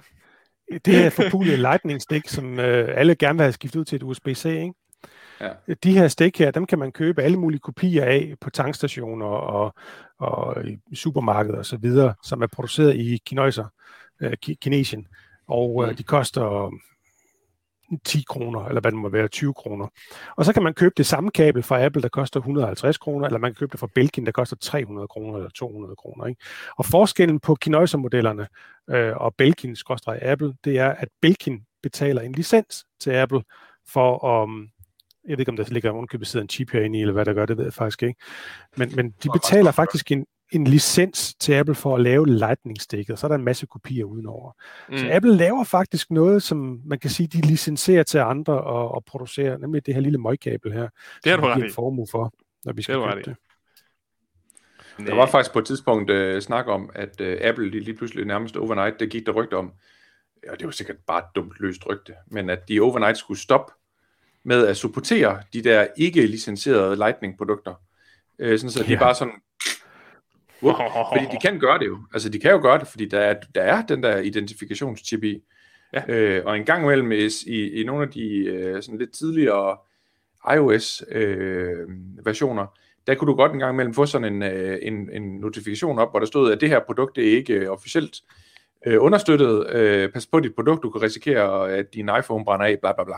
Det 0.84 1.04
er 1.06 1.10
forpulede 1.10 1.56
lightning 1.56 2.02
stick, 2.02 2.28
som 2.28 2.60
øh, 2.60 2.88
alle 2.98 3.14
gerne 3.14 3.38
vil 3.38 3.42
have 3.42 3.52
skiftet 3.52 3.80
ud 3.80 3.84
til 3.84 3.96
et 3.96 4.02
USB-C, 4.02 4.44
ikke? 4.44 4.72
Ja. 5.40 5.50
De 5.84 5.92
her 5.92 6.08
stik 6.08 6.38
her, 6.38 6.50
dem 6.50 6.66
kan 6.66 6.78
man 6.78 6.92
købe 6.92 7.22
alle 7.22 7.38
mulige 7.38 7.60
kopier 7.60 8.04
af 8.04 8.34
på 8.40 8.50
tankstationer 8.50 9.26
og, 9.26 9.74
og 10.18 10.64
i 10.90 10.96
supermarkeder 10.96 11.58
og 11.58 11.66
så 11.66 11.76
videre, 11.76 12.14
som 12.22 12.42
er 12.42 12.46
produceret 12.46 12.96
i 12.96 13.20
Kinøjser, 13.26 13.64
øh, 14.20 14.32
Kinesien. 14.36 15.06
Og 15.48 15.82
øh, 15.82 15.90
mm. 15.90 15.96
de 15.96 16.02
koster 16.02 16.70
10 18.04 18.24
kroner, 18.28 18.64
eller 18.64 18.80
hvad 18.80 18.92
det 18.92 18.98
må 18.98 19.08
være, 19.08 19.28
20 19.28 19.54
kroner. 19.54 19.86
Og 20.36 20.44
så 20.44 20.52
kan 20.52 20.62
man 20.62 20.74
købe 20.74 20.94
det 20.96 21.06
samme 21.06 21.30
kabel 21.30 21.62
fra 21.62 21.84
Apple, 21.84 22.02
der 22.02 22.08
koster 22.08 22.40
150 22.40 22.98
kroner, 22.98 23.26
eller 23.26 23.38
man 23.38 23.50
kan 23.50 23.54
købe 23.54 23.72
det 23.72 23.80
fra 23.80 23.88
Belkin, 23.94 24.26
der 24.26 24.32
koster 24.32 24.56
300 24.56 25.08
kroner 25.08 25.36
eller 25.36 25.50
200 25.50 25.96
kroner. 25.96 26.26
Ikke? 26.26 26.40
Og 26.78 26.86
forskellen 26.86 27.40
på 27.40 27.54
Kinoiser-modellerne 27.54 28.46
øh, 28.90 29.16
og 29.16 29.34
Belkin-Apple, 29.42 30.52
det 30.64 30.78
er, 30.78 30.88
at 30.88 31.08
Belkin 31.22 31.64
betaler 31.82 32.22
en 32.22 32.32
licens 32.32 32.84
til 33.00 33.10
Apple 33.10 33.42
for 33.88 34.26
at, 34.28 34.42
um, 34.42 34.68
jeg 35.28 35.32
ved 35.32 35.38
ikke, 35.38 35.50
om 35.50 35.56
der 35.56 35.64
ligger 35.68 35.90
ovenkøbet 35.90 36.26
sidder 36.26 36.44
en 36.44 36.48
chip 36.48 36.70
herinde 36.70 36.98
i, 36.98 37.00
eller 37.00 37.12
hvad 37.12 37.24
der 37.24 37.32
gør, 37.32 37.46
det 37.46 37.56
ved 37.56 37.64
jeg 37.64 37.74
faktisk 37.74 38.02
ikke. 38.02 38.20
Men, 38.76 38.92
men 38.96 39.10
de 39.10 39.28
betaler 39.32 39.70
faktisk 39.70 40.12
en, 40.12 40.26
en 40.52 40.66
licens 40.66 41.34
til 41.34 41.52
Apple 41.52 41.74
for 41.74 41.94
at 41.94 42.00
lave 42.00 42.26
lightning-stikket, 42.26 43.12
og 43.12 43.18
så 43.18 43.26
er 43.26 43.28
der 43.28 43.34
en 43.34 43.44
masse 43.44 43.66
kopier 43.66 44.04
udenover. 44.04 44.52
Mm. 44.88 44.98
Så 44.98 45.08
Apple 45.12 45.36
laver 45.36 45.64
faktisk 45.64 46.10
noget, 46.10 46.42
som 46.42 46.80
man 46.84 46.98
kan 46.98 47.10
sige, 47.10 47.26
de 47.26 47.40
licenserer 47.40 48.02
til 48.02 48.18
andre 48.18 48.60
og, 48.60 48.94
og 48.94 49.04
producerer, 49.04 49.58
nemlig 49.58 49.86
det 49.86 49.94
her 49.94 50.00
lille 50.00 50.18
møgkabel 50.18 50.72
her. 50.72 50.88
Det 51.24 51.32
har 51.32 51.40
du 51.40 51.46
ret 51.46 51.64
i. 51.64 51.70
formue 51.70 52.06
for, 52.10 52.32
når 52.64 52.72
vi 52.72 52.82
skal 52.82 52.94
det 52.94 53.04
købe 53.04 53.16
det. 53.16 53.36
det. 54.98 55.06
Der 55.06 55.14
var 55.14 55.26
faktisk 55.26 55.52
på 55.52 55.58
et 55.58 55.66
tidspunkt 55.66 56.10
uh, 56.10 56.38
snak 56.38 56.66
om, 56.66 56.90
at 56.94 57.20
uh, 57.20 57.26
Apple 57.40 57.72
de 57.72 57.80
lige 57.80 57.96
pludselig 57.96 58.24
nærmest 58.24 58.56
overnight, 58.56 59.00
det 59.00 59.10
gik 59.10 59.26
der 59.26 59.32
rygte 59.32 59.56
om, 59.56 59.72
ja, 60.46 60.54
det 60.54 60.64
var 60.64 60.70
sikkert 60.70 60.96
bare 61.06 61.18
et 61.18 61.34
dumt 61.34 61.52
løst 61.60 61.86
rygte, 61.86 62.14
men 62.30 62.50
at 62.50 62.68
de 62.68 62.80
overnight 62.80 63.18
skulle 63.18 63.40
stoppe 63.40 63.72
med 64.44 64.66
at 64.66 64.76
supportere 64.76 65.42
de 65.52 65.64
der 65.64 65.86
ikke 65.96 66.26
licenserede 66.26 66.96
Lightning-produkter. 66.96 67.74
Øh, 68.38 68.58
sådan 68.58 68.70
så 68.70 68.84
ja. 68.84 68.94
de 68.94 68.98
bare 68.98 69.14
sådan 69.14 69.34
Whoop, 70.62 70.76
fordi 71.12 71.24
de 71.32 71.38
kan 71.42 71.58
gøre 71.58 71.78
det 71.78 71.86
jo. 71.86 71.98
Altså, 72.12 72.28
de 72.28 72.38
kan 72.38 72.50
jo 72.50 72.62
gøre 72.62 72.78
det, 72.78 72.88
fordi 72.88 73.08
der 73.08 73.20
er, 73.20 73.34
der 73.54 73.62
er 73.62 73.86
den 73.86 74.02
der 74.02 74.18
identifikationschip 74.18 75.24
i. 75.24 75.42
Ja. 75.92 76.02
Øh, 76.08 76.42
og 76.46 76.56
en 76.56 76.64
gang 76.64 76.84
imellem 76.84 77.12
i, 77.12 77.28
i, 77.46 77.80
i 77.80 77.84
nogle 77.84 78.02
af 78.02 78.10
de 78.10 78.44
øh, 78.44 78.82
sådan 78.82 78.98
lidt 78.98 79.12
tidligere 79.12 79.76
iOS-versioner, 80.54 82.62
øh, 82.62 82.68
der 83.06 83.14
kunne 83.14 83.30
du 83.30 83.36
godt 83.36 83.52
en 83.52 83.58
gang 83.58 83.74
imellem 83.74 83.94
få 83.94 84.06
sådan 84.06 84.34
en, 84.34 84.42
øh, 84.42 84.78
en, 84.82 85.10
en 85.12 85.22
notifikation 85.22 85.98
op, 85.98 86.12
hvor 86.12 86.18
der 86.18 86.26
stod, 86.26 86.52
at 86.52 86.60
det 86.60 86.68
her 86.68 86.80
produkt 86.86 87.18
er 87.18 87.22
ikke 87.22 87.54
øh, 87.54 87.70
officielt 87.70 88.16
øh, 88.86 89.02
understøttet. 89.02 89.70
Øh, 89.70 90.12
pas 90.12 90.26
på 90.26 90.40
dit 90.40 90.54
produkt, 90.54 90.82
du 90.82 90.90
kan 90.90 91.02
risikere, 91.02 91.72
at 91.72 91.94
din 91.94 92.10
iPhone 92.18 92.44
brænder 92.44 92.66
af, 92.66 92.78
bla 92.80 92.92
bla 92.92 93.04
bla. 93.04 93.16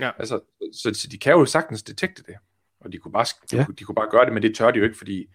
Ja. 0.00 0.10
Altså, 0.18 0.40
så, 0.72 0.94
så 0.94 1.08
de 1.10 1.18
kan 1.18 1.32
jo 1.32 1.44
sagtens 1.44 1.82
detekte 1.82 2.22
det. 2.22 2.34
Og 2.80 2.92
de 2.92 2.98
kunne, 2.98 3.12
bare, 3.12 3.26
ja. 3.52 3.66
de, 3.68 3.72
de 3.78 3.84
kunne 3.84 3.94
bare 3.94 4.10
gøre 4.10 4.24
det, 4.24 4.32
men 4.32 4.42
det 4.42 4.56
tør 4.56 4.70
de 4.70 4.78
jo 4.78 4.84
ikke, 4.84 4.98
fordi 4.98 5.28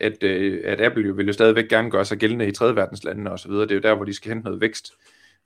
at, 0.00 0.22
øh, 0.22 0.60
at 0.64 0.80
Apple 0.80 1.06
jo 1.08 1.14
vil 1.14 1.26
jo 1.26 1.32
stadigvæk 1.32 1.68
gerne 1.68 1.90
gøre 1.90 2.04
sig 2.04 2.18
gældende 2.18 2.48
i 2.48 2.52
tredje 2.52 2.76
verdenslandene 2.76 3.30
og 3.30 3.38
så 3.38 3.48
videre. 3.48 3.62
Det 3.62 3.70
er 3.70 3.74
jo 3.74 3.80
der, 3.80 3.94
hvor 3.94 4.04
de 4.04 4.14
skal 4.14 4.28
hente 4.28 4.44
noget 4.44 4.60
vækst. 4.60 4.92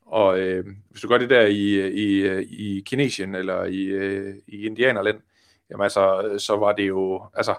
Og 0.06 0.40
øh, 0.40 0.66
hvis 0.90 1.00
du 1.00 1.08
gør 1.08 1.18
det 1.18 1.30
der 1.30 1.46
i, 1.46 1.90
i, 1.90 2.38
i 2.42 2.80
Kinesien 2.80 3.34
eller 3.34 3.64
i, 3.64 3.84
øh, 3.84 4.34
i 4.46 4.66
Indianerland, 4.66 5.20
jamen 5.70 5.82
altså, 5.84 6.34
så 6.38 6.56
var 6.56 6.72
det 6.72 6.88
jo, 6.88 7.26
altså, 7.34 7.54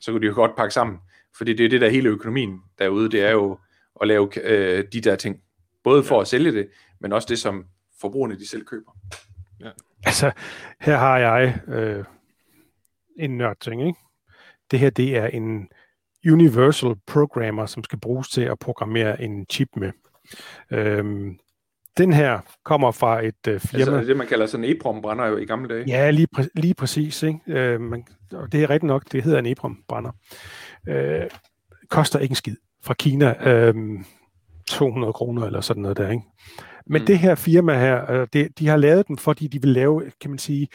så 0.00 0.12
kunne 0.12 0.20
de 0.20 0.26
jo 0.26 0.34
godt 0.34 0.56
pakke 0.56 0.74
sammen. 0.74 0.98
Fordi 1.36 1.54
det 1.54 1.64
er 1.64 1.68
det 1.68 1.80
der 1.80 1.88
hele 1.88 2.08
økonomien 2.08 2.60
derude, 2.78 3.10
det 3.10 3.20
er 3.20 3.30
jo 3.30 3.58
at 4.00 4.08
lave 4.08 4.30
øh, 4.42 4.84
de 4.92 5.00
der 5.00 5.16
ting. 5.16 5.42
Både 5.82 6.04
for 6.04 6.14
ja. 6.14 6.20
at 6.20 6.28
sælge 6.28 6.52
det, 6.52 6.68
men 7.00 7.12
også 7.12 7.26
det, 7.30 7.38
som 7.38 7.66
forbrugerne 8.00 8.38
de 8.38 8.48
selv 8.48 8.64
køber. 8.64 8.90
Ja. 9.60 9.70
Altså, 10.04 10.30
her 10.80 10.96
har 10.96 11.18
jeg 11.18 11.60
øh, 11.68 12.04
en 13.18 13.38
nørd 13.38 13.56
ting, 13.60 13.86
ikke? 13.86 13.98
Det 14.70 14.78
her, 14.78 14.90
det 14.90 15.16
er 15.16 15.26
en 15.26 15.68
Universal 16.32 16.94
Programmer, 17.06 17.66
som 17.66 17.84
skal 17.84 17.98
bruges 18.00 18.28
til 18.28 18.40
at 18.40 18.58
programmere 18.58 19.22
en 19.22 19.46
chip 19.50 19.68
med. 19.76 19.92
Øhm, 20.70 21.38
den 21.98 22.12
her 22.12 22.40
kommer 22.64 22.90
fra 22.90 23.24
et 23.24 23.46
øh, 23.48 23.60
firma... 23.60 23.96
Altså 23.96 24.08
det, 24.08 24.16
man 24.16 24.26
kalder 24.26 24.46
sådan 24.46 24.64
en 24.64 24.70
EEPROM-brænder 24.70 25.26
jo 25.26 25.36
i 25.36 25.44
gamle 25.44 25.68
dage. 25.74 25.84
Ja, 25.88 26.10
lige, 26.10 26.28
præ- 26.38 26.48
lige 26.54 26.74
præcis. 26.74 27.22
Ikke? 27.22 27.40
Øh, 27.46 27.80
man, 27.80 28.06
og 28.32 28.52
det 28.52 28.62
er 28.62 28.70
rigtigt 28.70 28.88
nok, 28.88 29.12
det 29.12 29.22
hedder 29.22 29.38
en 29.38 29.46
EEPROM-brænder. 29.46 30.10
Øh, 30.88 31.22
koster 31.88 32.18
ikke 32.18 32.32
en 32.32 32.36
skid 32.36 32.56
fra 32.82 32.94
Kina. 32.94 33.48
Øh, 33.48 33.74
200 34.70 35.12
kroner 35.12 35.46
eller 35.46 35.60
sådan 35.60 35.82
noget 35.82 35.96
der. 35.96 36.10
Ikke? 36.10 36.22
Men 36.86 37.02
mm. 37.02 37.06
det 37.06 37.18
her 37.18 37.34
firma 37.34 37.78
her, 37.78 38.10
øh, 38.10 38.26
det, 38.32 38.58
de 38.58 38.68
har 38.68 38.76
lavet 38.76 39.08
den, 39.08 39.18
fordi 39.18 39.46
de 39.46 39.60
vil 39.62 39.70
lave, 39.70 40.12
kan 40.20 40.30
man 40.30 40.38
sige, 40.38 40.68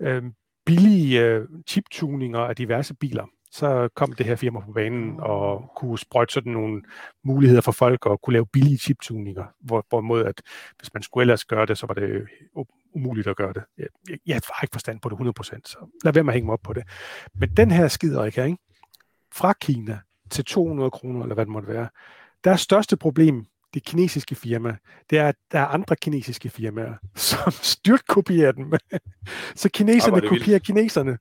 øh, 0.00 0.22
billige 0.66 1.24
øh, 1.24 1.44
chiptuninger 1.68 2.38
af 2.38 2.56
diverse 2.56 2.94
biler 2.94 3.26
så 3.52 3.88
kom 3.94 4.12
det 4.12 4.26
her 4.26 4.36
firma 4.36 4.60
på 4.60 4.72
banen 4.72 5.20
og 5.20 5.72
kunne 5.76 5.98
sprøjte 5.98 6.32
sådan 6.32 6.52
nogle 6.52 6.82
muligheder 7.24 7.60
for 7.60 7.72
folk 7.72 8.06
at 8.10 8.22
kunne 8.22 8.32
lave 8.32 8.46
billige 8.46 8.78
chiptuninger, 8.78 9.44
hvor, 9.60 9.86
hvorimod 9.88 10.24
at 10.24 10.42
hvis 10.78 10.94
man 10.94 11.02
skulle 11.02 11.22
ellers 11.22 11.44
gøre 11.44 11.66
det, 11.66 11.78
så 11.78 11.86
var 11.86 11.94
det 11.94 12.26
umuligt 12.94 13.26
at 13.26 13.36
gøre 13.36 13.52
det. 13.52 13.62
Jeg, 13.78 13.86
jeg, 14.08 14.18
jeg 14.26 14.40
har 14.54 14.62
ikke 14.62 14.74
forstand 14.74 15.00
på 15.00 15.08
det 15.08 15.16
100%, 15.40 15.60
så 15.64 15.78
lad 16.04 16.12
være 16.12 16.24
med 16.24 16.32
at 16.32 16.34
hænge 16.34 16.46
mig 16.46 16.52
op 16.52 16.62
på 16.62 16.72
det. 16.72 16.82
Men 17.34 17.56
den 17.56 17.70
her 17.70 17.88
skider 17.88 18.24
ikke, 18.24 18.56
fra 19.34 19.52
Kina 19.52 19.98
til 20.30 20.44
200 20.44 20.90
kroner, 20.90 21.22
eller 21.22 21.34
hvad 21.34 21.44
det 21.46 21.52
måtte 21.52 21.68
være, 21.68 21.88
deres 22.44 22.60
største 22.60 22.96
problem 22.96 23.46
det 23.74 23.84
kinesiske 23.84 24.34
firma, 24.34 24.76
det 25.10 25.18
er, 25.18 25.28
at 25.28 25.34
der 25.52 25.58
er 25.58 25.66
andre 25.66 25.96
kinesiske 25.96 26.50
firmaer, 26.50 26.94
som 27.14 27.52
styrt 27.52 28.06
kopierer 28.06 28.52
dem. 28.52 28.72
så 29.54 29.68
kineserne 29.68 30.16
oh, 30.16 30.22
kopierer 30.22 30.46
vildt. 30.46 30.66
kineserne. 30.66 31.18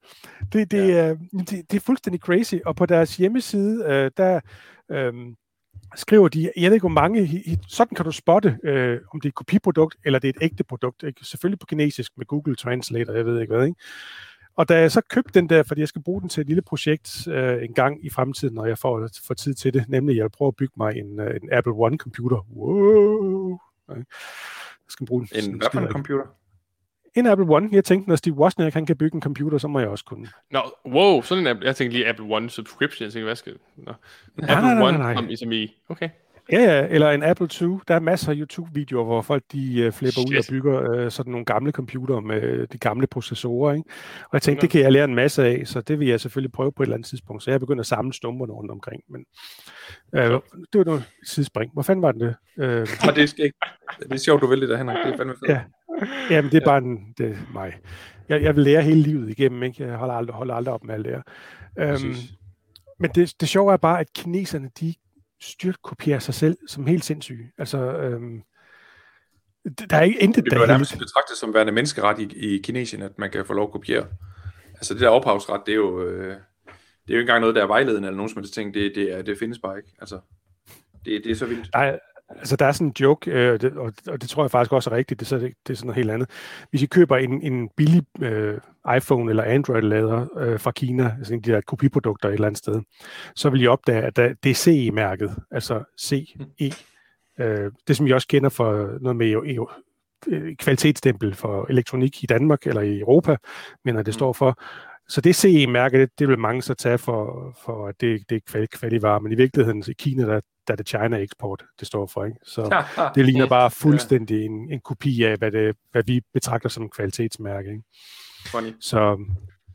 Det, 0.54 0.72
det, 0.72 0.88
ja. 0.88 0.94
er, 0.94 1.16
det, 1.34 1.72
det 1.72 1.74
er 1.74 1.80
fuldstændig 1.80 2.22
crazy. 2.22 2.56
Og 2.66 2.76
på 2.76 2.86
deres 2.86 3.18
hjemmeside, 3.18 3.86
øh, 3.86 4.12
der 4.18 4.40
øh, 4.92 5.14
skriver 5.96 6.28
de, 6.28 6.52
jeg 6.58 6.70
ved 6.70 6.74
ikke 6.74 6.84
hvor 6.84 6.90
mange, 6.90 7.44
sådan 7.68 7.96
kan 7.96 8.06
du 8.06 8.12
spotte, 8.12 8.58
øh, 8.64 9.00
om 9.14 9.22
det 9.22 9.28
er 9.28 9.32
et 9.32 9.36
kopiprodukt, 9.36 9.96
eller 10.06 10.20
det 10.20 10.28
er 10.28 10.34
et 10.38 10.44
ægte 10.44 10.64
produkt. 10.64 11.04
Ikke? 11.04 11.26
Selvfølgelig 11.26 11.60
på 11.60 11.66
kinesisk 11.66 12.12
med 12.18 12.26
Google 12.26 12.56
Translate, 12.56 13.12
jeg 13.12 13.26
ved 13.26 13.42
ikke 13.42 13.56
hvad. 13.56 13.66
Ikke? 13.66 13.80
Og 14.56 14.70
da 14.70 14.80
jeg 14.80 14.92
så 14.92 15.02
købte 15.10 15.40
den 15.40 15.50
der, 15.50 15.64
fordi 15.64 15.82
jeg 15.82 15.88
skal 15.88 16.04
bruge 16.04 16.22
den 16.22 16.30
til 16.30 16.42
et 16.42 16.48
lille 16.48 16.62
projekt 16.62 17.28
øh, 17.28 17.64
en 17.64 17.74
gang 17.74 18.06
i 18.06 18.10
fremtiden, 18.10 18.56
når 18.56 18.66
jeg 18.66 18.78
får, 18.78 19.10
får 19.28 19.34
tid 19.34 19.54
til 19.54 19.74
det, 19.74 19.90
nemlig 19.90 20.16
jeg 20.16 20.24
vil 20.24 20.30
prøve 20.30 20.48
at 20.48 20.56
bygge 20.56 20.74
mig 20.78 20.98
en, 20.98 21.20
øh, 21.20 21.40
en 21.44 21.50
Apple 21.52 21.74
One 21.74 21.98
computer. 21.98 22.48
Wow! 22.56 23.60
Jeg 23.90 24.06
skal 24.90 25.08
bruge 25.08 25.28
den. 25.28 25.52
En 25.52 25.58
hvad 25.58 25.68
for 25.74 25.80
en 25.80 25.88
computer? 25.88 26.26
En 27.16 27.28
Apple 27.28 27.46
One. 27.50 27.70
Jeg 27.72 27.84
tænkte, 27.84 28.10
når 28.10 28.16
Steve 28.16 28.36
Wozniak 28.36 28.72
kan 28.72 28.98
bygge 28.98 29.16
en 29.16 29.22
computer, 29.22 29.58
så 29.58 29.68
må 29.68 29.80
jeg 29.80 29.90
også 29.90 30.06
kunne. 30.06 30.28
Nå, 30.52 30.62
no, 30.86 30.92
wow, 30.92 31.22
sådan 31.22 31.44
en 31.44 31.48
Apple. 31.48 31.66
Jeg 31.68 31.76
tænkte 31.76 31.98
lige 31.98 32.08
Apple 32.08 32.26
One 32.36 32.50
subscription. 32.50 33.06
Jeg 33.06 33.14
tænkte, 33.14 33.26
hvad 33.26 33.36
skal... 33.36 33.54
Apple 33.78 33.96
nej, 34.36 34.74
nej, 34.74 34.92
nej, 34.92 34.98
nej. 34.98 35.24
One 35.24 35.38
som 35.38 35.52
i 35.52 35.78
Okay. 35.90 36.10
Ja, 36.52 36.60
ja, 36.60 36.88
eller 36.90 37.12
en 37.12 37.24
Apple 37.24 37.50
II. 37.62 37.68
Der 37.88 37.96
er 37.96 38.00
masser 38.00 38.32
af 38.32 38.36
YouTube-videoer, 38.36 39.04
hvor 39.04 39.22
folk 39.22 39.44
de 39.52 39.88
uh, 39.88 39.94
flipper 39.94 40.22
Shit. 40.22 40.30
ud 40.30 40.38
og 40.38 40.44
bygger 40.50 41.06
uh, 41.06 41.12
sådan 41.12 41.32
nogle 41.32 41.46
gamle 41.46 41.72
computer 41.72 42.20
med 42.20 42.68
de 42.68 42.78
gamle 42.78 43.08
processorer. 43.08 43.74
Ikke? 43.74 43.90
Og 44.24 44.30
jeg 44.34 44.42
tænkte, 44.42 44.60
ja. 44.60 44.62
det 44.62 44.70
kan 44.70 44.82
jeg 44.82 44.92
lære 44.92 45.06
en 45.06 45.16
masse 45.16 45.44
af, 45.44 45.62
så 45.66 45.82
det 45.82 46.00
vil 46.00 46.08
jeg 46.08 46.20
selvfølgelig 46.20 46.52
prøve 46.52 46.72
på 46.72 46.84
et 46.84 46.88
eller 46.88 46.96
andet 46.96 47.10
tidspunkt. 47.10 47.44
Så 47.44 47.52
jeg 47.52 47.60
begynder 47.60 47.82
at 47.82 47.88
samle 47.88 48.14
stumperne 48.14 48.54
rundt 48.54 48.72
omkring. 48.72 49.02
Men 49.10 49.26
uh, 50.18 50.42
det 50.74 50.80
var 50.80 50.84
noget 50.84 51.04
sidespring. 51.26 51.74
Hvor 51.74 51.82
fanden 51.82 52.02
var 52.02 52.12
det? 52.12 52.36
Uh, 52.58 52.68
det, 52.68 52.84
er 53.04 53.20
ikke, 53.20 53.54
det 54.00 54.12
er 54.12 54.18
sjovt, 54.18 54.42
du 54.42 54.48
vil 54.48 54.62
det 54.62 54.70
der, 54.70 54.78
Henrik. 54.78 54.98
Det 55.06 55.14
er 55.14 55.18
fandme 55.18 55.34
fedt. 55.34 55.52
Ja. 55.52 55.62
Jamen, 56.30 56.52
det 56.52 56.58
er 56.58 56.62
ja. 56.62 56.66
bare 56.66 56.78
en, 56.78 57.14
det 57.18 57.32
er 57.32 57.36
mig. 57.54 57.74
Jeg, 58.30 58.42
jeg 58.44 58.56
vil 58.56 58.64
lære 58.64 58.82
hele 58.82 59.02
livet 59.02 59.30
igennem. 59.30 59.64
Ikke? 59.64 59.84
Jeg 59.84 59.96
holder 59.96 60.14
aldrig, 60.14 60.36
holder 60.36 60.56
aldrig 60.56 60.74
op 60.74 60.84
med 60.84 60.96
at 60.96 61.02
lære. 61.02 61.24
Um, 61.96 62.16
men 63.00 63.12
det, 63.16 63.34
det 63.42 63.50
sjove 63.50 63.74
er 63.74 63.78
bare, 63.78 64.00
at 64.00 64.14
kineserne, 64.14 64.70
de 64.80 64.94
styrtkopierer 65.42 66.20
sig 66.20 66.34
selv 66.34 66.58
som 66.68 66.88
helt 66.88 67.06
sindssyge. 67.06 67.52
Altså, 67.58 67.78
øhm, 67.78 68.44
der 69.90 69.98
er 69.98 70.02
ikke 70.02 70.20
intet 70.20 70.44
Det 70.46 70.52
bliver 70.52 70.68
nærmest 70.68 70.98
betragtet 70.98 71.38
som 71.38 71.54
værende 71.54 71.72
menneskeret 71.72 72.20
i, 72.20 72.56
i 72.56 72.62
Kinesien, 72.62 73.02
at 73.02 73.20
man 73.20 73.32
kan 73.32 73.46
få 73.46 73.54
lov 73.54 73.68
at 73.68 73.72
kopiere. 73.72 74.08
Altså 74.74 74.94
det 74.94 75.02
der 75.02 75.10
ophavsret, 75.10 75.62
det 75.66 75.72
er 75.72 75.76
jo, 75.76 76.04
øh, 76.04 76.28
det 76.28 77.14
er 77.14 77.14
jo 77.14 77.20
ikke 77.20 77.22
engang 77.22 77.42
noget, 77.42 77.56
der 77.56 77.64
er 77.64 77.68
vejledende 77.68 78.08
eller 78.08 78.18
nogen 78.18 78.30
som 78.30 78.42
helst 78.42 78.54
ting. 78.54 78.74
Det, 78.74 78.92
det, 78.96 79.14
er, 79.14 79.22
det 79.22 79.40
findes 79.40 79.60
bare 79.60 79.78
ikke. 79.78 79.90
Altså, 80.00 80.20
det, 81.06 81.24
det 81.24 81.32
er 81.32 81.36
så 81.36 81.46
vildt. 81.46 81.70
Nej, 81.74 82.00
Altså, 82.40 82.56
der 82.56 82.66
er 82.66 82.72
sådan 82.72 82.88
en 82.88 82.94
joke, 83.00 83.32
øh, 83.32 83.62
det, 83.62 83.74
og, 83.74 83.94
og 84.08 84.22
det 84.22 84.30
tror 84.30 84.44
jeg 84.44 84.52
faktisk 84.52 84.72
også 84.72 84.90
er 84.90 84.96
rigtigt, 84.96 85.20
det, 85.20 85.28
så 85.28 85.36
det, 85.38 85.54
det 85.68 85.74
er 85.74 85.78
sådan 85.78 85.88
noget 85.88 85.96
helt 85.96 86.12
andet. 86.12 86.30
Hvis 86.70 86.82
I 86.82 86.86
køber 86.86 87.18
en, 87.18 87.42
en 87.42 87.70
billig 87.78 88.04
øh, 88.22 88.58
iPhone 88.98 89.30
eller 89.30 89.44
Android-lader 89.44 90.28
øh, 90.38 90.60
fra 90.60 90.72
Kina, 90.72 91.16
altså 91.18 91.34
en 91.34 91.40
af 91.40 91.44
de 91.44 91.52
der 91.52 91.62
kopiprodukter 91.62 92.30
et 92.30 92.34
eller 92.34 92.48
andet 92.48 92.58
sted, 92.58 92.82
så 93.36 93.50
vil 93.50 93.62
I 93.62 93.68
opdage, 93.68 94.02
at 94.02 94.16
der, 94.16 94.34
det 94.44 94.50
er 94.50 94.56
CE-mærket, 94.56 95.36
altså 95.52 95.84
CE. 96.02 96.74
Øh, 97.40 97.72
det, 97.88 97.98
som 97.98 98.08
I 98.08 98.12
også 98.12 98.28
kender 98.28 98.50
for 98.50 98.98
noget 99.02 99.16
med 99.16 99.32
EU, 99.32 99.68
øh, 100.28 100.56
kvalitetsstempel 100.56 101.36
for 101.36 101.66
elektronik 101.70 102.24
i 102.24 102.26
Danmark 102.26 102.68
eller 102.68 102.82
i 102.82 103.00
Europa, 103.00 103.38
men 103.86 103.96
det 103.96 104.08
mm. 104.08 104.12
står 104.12 104.34
for. 104.34 104.60
Så 105.10 105.22
det 105.22 105.36
CE-mærke, 105.36 106.02
det, 106.02 106.10
det 106.20 106.28
vil 106.28 106.40
mange 106.40 106.62
så 106.62 106.74
tage 106.74 106.98
for, 106.98 107.54
for 107.66 107.88
at 107.88 108.02
det, 108.02 108.30
det 108.30 108.44
er 108.56 108.66
kvalivarer, 108.72 109.20
men 109.20 109.32
i 109.32 109.36
virkeligheden 109.36 109.84
i 109.88 109.94
Kina, 109.94 110.26
der, 110.26 110.42
der 110.68 110.74
er 110.74 110.76
det 110.76 110.88
China 110.88 111.18
Export, 111.18 111.64
det 111.80 111.88
står 111.88 112.06
for. 112.08 112.26
Ikke? 112.26 112.38
Så 112.44 112.84
det 113.16 113.26
ligner 113.26 113.48
bare 113.48 113.72
fuldstændig 113.72 114.46
en, 114.46 114.72
en 114.72 114.80
kopi 114.80 115.24
af, 115.24 115.38
hvad, 115.38 115.52
det, 115.52 115.76
hvad 115.92 116.04
vi 116.04 116.22
betragter 116.34 116.70
som 116.70 116.84
en 116.84 116.90
kvalitetsmærke. 116.90 117.70
Ikke? 117.70 117.84
Funny. 118.46 118.72
Så, 118.80 119.18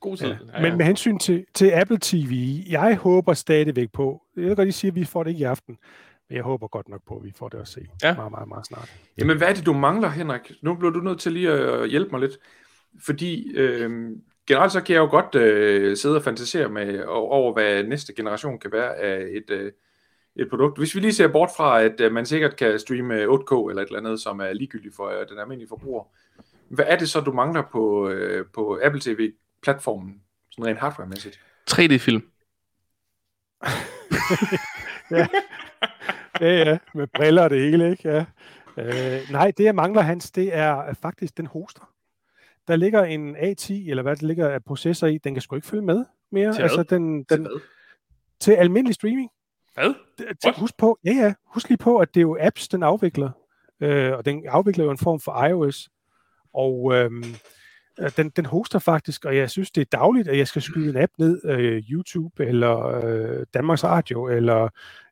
God 0.01 0.17
tid. 0.17 0.27
ja. 0.27 0.63
Men 0.63 0.77
med 0.79 0.87
hensyn 0.87 1.19
til, 1.19 1.45
til 1.55 1.71
Apple 1.71 1.99
TV, 2.01 2.63
jeg 2.71 2.97
håber 2.97 3.35
stadigvæk 3.35 3.89
på, 3.93 4.23
jeg 4.37 4.45
ved 4.45 4.57
godt, 4.57 4.69
I 4.69 4.73
siger, 4.73 4.93
at 4.93 4.95
vi 4.95 5.05
får 5.05 5.23
det 5.23 5.31
ikke 5.31 5.41
i 5.41 5.45
aften, 5.45 5.77
men 6.29 6.37
jeg 6.37 6.45
håber 6.45 6.69
godt 6.69 6.89
nok 6.89 7.01
på, 7.09 7.17
at 7.17 7.25
vi 7.25 7.33
får 7.37 7.49
det 7.49 7.59
at 7.59 7.69
se 7.69 7.81
Ja. 8.03 8.15
meget, 8.15 8.31
meget, 8.31 8.49
meget 8.49 8.67
snart. 8.67 8.93
Jamen, 9.19 9.37
hvad 9.39 9.49
er 9.49 9.55
det, 9.55 9.67
du 9.67 9.73
mangler, 9.73 10.09
Henrik? 10.09 10.53
Nu 10.63 10.75
bliver 10.75 10.91
du 10.93 11.01
nødt 11.01 11.21
til 11.21 11.33
lige 11.33 11.51
at 11.53 11.89
hjælpe 11.91 12.11
mig 12.11 12.21
lidt. 12.21 12.33
Fordi 13.07 13.57
øh, 13.57 14.11
generelt 14.49 14.73
så 14.73 14.81
kan 14.81 14.95
jeg 14.95 15.01
jo 15.01 15.07
godt 15.11 15.35
øh, 15.35 15.97
sidde 15.97 16.17
og 16.17 16.23
fantasere 16.23 16.69
med 16.69 17.05
over, 17.07 17.53
hvad 17.53 17.85
næste 17.85 18.15
generation 18.15 18.59
kan 18.59 18.73
være 18.73 18.97
af 18.97 19.21
et, 19.31 19.51
øh, 19.51 19.73
et 20.37 20.51
produkt. 20.51 20.79
Hvis 20.79 20.95
vi 20.95 21.01
lige 21.01 21.13
ser 21.13 21.29
bort 21.29 21.51
fra, 21.57 21.83
at 21.83 22.01
øh, 22.01 22.13
man 22.13 22.27
sikkert 22.27 22.57
kan 22.57 22.79
streame 22.79 23.15
8K 23.15 23.71
eller 23.71 23.83
et 23.83 23.87
eller 23.87 23.99
andet, 23.99 24.21
som 24.21 24.41
er 24.41 24.53
ligegyldigt 24.53 24.97
for 24.97 25.09
øh, 25.09 25.29
den 25.29 25.39
almindelige 25.39 25.69
forbruger. 25.69 26.05
Hvad 26.69 26.85
er 26.89 26.97
det 26.99 27.09
så, 27.09 27.21
du 27.21 27.33
mangler 27.33 27.63
på, 27.73 28.09
øh, 28.09 28.47
på 28.55 28.81
Apple 28.83 29.01
TV-platformen, 29.01 30.21
sådan 30.51 30.67
rent 30.67 30.79
hardware-mæssigt? 30.79 31.41
3D-film. 31.71 32.23
ja. 35.11 35.27
ja, 36.41 36.65
ja, 36.65 36.79
med 36.95 37.07
briller 37.07 37.43
og 37.43 37.51
det 37.51 37.61
hele, 37.61 37.91
ikke? 37.91 38.09
Ja. 38.09 38.25
Øh, 38.77 39.31
nej, 39.31 39.53
det 39.57 39.65
jeg 39.65 39.75
mangler, 39.75 40.03
Hans, 40.03 40.31
det 40.31 40.57
er 40.57 40.95
faktisk 40.95 41.37
den 41.37 41.47
hoster. 41.47 41.93
Der 42.69 42.77
ligger 42.77 43.05
en 43.05 43.37
A10, 43.37 43.91
eller 43.91 44.03
hvad 44.03 44.17
der 44.17 44.27
ligger 44.27 44.49
af 44.49 44.65
processor 44.65 45.07
i, 45.07 45.19
den 45.19 45.35
kan 45.35 45.41
sgu 45.41 45.57
ikke 45.57 45.69
følge 45.69 45.85
med 45.85 46.05
mere. 46.33 46.55
Til 46.55 46.63
altså, 46.63 46.83
den, 46.83 47.25
Til 47.25 47.37
den, 47.37 47.47
hvad? 47.47 47.61
til 48.41 48.53
almindelig 48.53 48.95
streaming. 48.95 49.31
Hvad? 49.77 49.95
What? 50.45 50.57
Husk 50.59 50.77
på, 50.77 50.99
ja, 51.05 51.11
ja, 51.13 51.35
husk 51.47 51.69
lige 51.69 51.79
på, 51.79 51.99
at 51.99 52.15
det 52.15 52.21
er 52.21 52.23
jo 52.23 52.39
apps, 52.41 52.69
den 52.69 52.83
afvikler. 52.83 53.31
Øh, 53.81 54.13
og 54.13 54.25
den 54.25 54.43
afvikler 54.49 54.85
jo 54.85 54.91
en 54.91 54.99
form 54.99 55.21
for 55.21 55.45
iOS. 55.45 55.89
Og 56.55 56.95
øhm, 56.95 57.25
øh, 58.01 58.11
den, 58.17 58.31
den 58.31 58.47
hoster 58.47 58.79
faktisk, 58.79 59.25
og 59.25 59.37
jeg 59.37 59.51
synes, 59.51 59.71
det 59.71 59.81
er 59.81 59.99
dagligt, 59.99 60.29
at 60.29 60.39
jeg 60.39 60.49
skal 60.49 60.63
skyde 60.63 60.91
en 60.91 60.97
app 60.97 61.13
ned, 61.19 61.41
øh, 61.45 61.83
YouTube, 61.91 62.45
eller 62.47 63.05
øh, 63.05 63.47
Danmarks 63.55 63.85
Radio, 63.85 64.27
eller, 64.29 64.69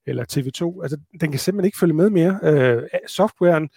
eller 0.07 0.25
TV2. 0.25 0.83
Altså, 0.83 0.97
den 1.21 1.31
kan 1.31 1.39
simpelthen 1.41 1.65
ikke 1.67 1.79
følge 1.79 1.95
med 1.95 2.11
mere. 2.11 2.39
Øh, 2.43 2.83
softwaren 3.07 3.69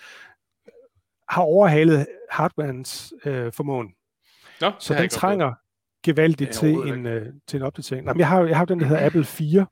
har 1.29 1.41
overhalet 1.41 2.07
hardwarens 2.31 3.13
øh, 3.25 3.51
formåen. 3.51 3.87
Nå, 4.61 4.71
Så 4.79 4.93
den 4.93 5.09
trænger 5.09 5.53
gevaldigt 6.03 6.51
til 6.51 6.69
en, 6.93 7.05
øh, 7.05 7.33
til 7.47 7.57
en 7.57 7.63
opdatering. 7.63 8.05
Nå, 8.05 8.13
men 8.13 8.19
jeg 8.19 8.27
har, 8.27 8.39
jo- 8.41 8.47
jeg 8.47 8.57
har 8.57 8.65
den, 8.65 8.79
der 8.79 8.85
hedder 8.85 9.05
Apple 9.05 9.23
4. 9.25 9.65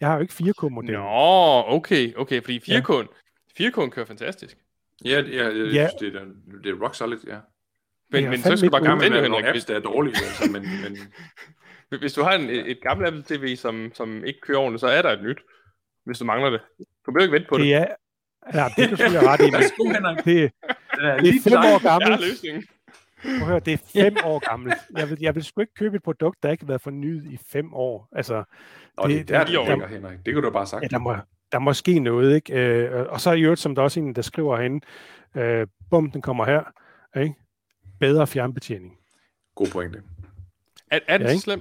Jeg 0.00 0.08
har 0.08 0.14
jo 0.14 0.20
ikke 0.22 0.34
4K-modellen. 0.34 1.00
Nå, 1.00 1.64
okay, 1.66 2.14
okay, 2.16 2.40
fordi 2.42 2.58
4K'en, 2.58 3.06
4K'en 3.60 3.88
kører 3.90 4.06
fantastisk. 4.06 4.56
Ja, 5.04 5.22
det- 5.22 5.34
jeg, 5.34 5.44
jeg 5.56 5.66
Ja. 5.72 5.88
synes, 5.88 5.94
det 6.00 6.14
er, 6.16 6.24
det 6.64 6.70
er 6.70 6.82
rock 6.82 6.94
solid, 6.94 7.18
ja. 7.26 7.38
Men, 8.10 8.30
men 8.30 8.38
så 8.42 8.56
skal 8.56 8.66
du 8.68 8.70
bare 8.70 8.84
Gammel 8.84 9.06
ind, 9.06 9.14
med 9.14 9.22
nogle 9.22 9.36
Henrik. 9.36 9.54
apps, 9.56 9.64
der 9.64 9.76
er 9.76 9.80
dårlige, 9.80 10.14
altså, 10.16 10.50
men, 10.52 10.62
men 10.62 10.98
Hvis, 12.00 12.12
du 12.12 12.22
har 12.22 12.32
en, 12.32 12.50
et, 12.50 12.70
et 12.70 12.78
gammelt 12.82 13.08
Apple 13.08 13.22
TV, 13.38 13.56
som, 13.56 13.90
som 13.94 14.24
ikke 14.24 14.40
kører 14.40 14.58
ordentligt, 14.58 14.80
så 14.80 14.86
er 14.86 15.02
der 15.02 15.10
et 15.12 15.22
nyt, 15.22 15.38
hvis 16.04 16.18
du 16.18 16.24
mangler 16.24 16.50
det. 16.50 16.60
Du 16.78 17.12
behøver 17.12 17.22
ikke 17.22 17.32
vente 17.32 17.48
på 17.48 17.58
det. 17.58 17.64
Det 17.64 17.74
er, 17.74 17.86
ja, 18.54 18.64
det 18.64 18.74
kan 18.76 18.90
du 18.90 18.96
selvfølgelig 18.96 19.28
ret 19.30 19.40
i. 19.40 19.44
Det, 19.44 20.52
er 21.00 21.14
det 21.14 21.22
lige 21.22 21.36
er 21.38 21.50
fem 21.50 21.58
år 21.58 21.82
gammelt. 21.82 22.64
Prøv 23.22 23.46
høre, 23.46 23.60
det 23.60 23.72
er 23.72 23.78
fem 24.02 24.16
år 24.24 24.38
gammelt. 24.50 24.74
Jeg 24.96 25.10
vil, 25.10 25.18
jeg 25.20 25.34
vil 25.34 25.44
sgu 25.44 25.60
ikke 25.60 25.74
købe 25.74 25.96
et 25.96 26.02
produkt, 26.02 26.42
der 26.42 26.50
ikke 26.50 26.64
har 26.64 26.66
været 26.68 26.80
fornyet 26.80 27.24
i 27.32 27.38
fem 27.52 27.74
år. 27.74 28.08
Altså, 28.12 28.44
Nå, 28.96 29.06
det 29.08 29.14
er 29.14 29.18
det- 29.18 29.28
der, 29.28 29.38
det- 29.38 29.46
det 29.46 29.68
ligger, 29.68 29.86
Henrik. 29.86 30.18
Det 30.26 30.34
kunne 30.34 30.46
du 30.46 30.50
bare 30.50 30.66
sagt. 30.66 30.82
ja, 30.82 30.88
der, 30.88 30.98
må, 30.98 31.14
der 31.52 31.58
må 31.58 31.72
ske 31.72 31.98
noget, 31.98 32.34
ikke? 32.34 32.52
Øh, 32.54 33.06
og 33.08 33.20
så 33.20 33.30
er 33.30 33.34
i 33.34 33.42
øvrigt, 33.42 33.60
som 33.60 33.74
der 33.74 33.82
også 33.82 34.00
er 34.00 34.04
en, 34.04 34.14
der 34.14 34.22
skriver 34.22 34.56
herinde, 34.56 34.86
øh, 35.36 35.66
bum, 35.90 36.10
den 36.10 36.22
kommer 36.22 36.44
her, 36.44 36.62
ikke? 37.20 37.34
Bedre 38.00 38.26
fjernbetjening. 38.26 38.92
God 39.54 39.66
pointe. 39.72 40.02
Er, 40.90 40.98
er 41.08 41.18
den 41.18 41.26
Ja, 41.26 41.32
så 41.32 41.32
ikke? 41.34 41.40
slem? 41.42 41.60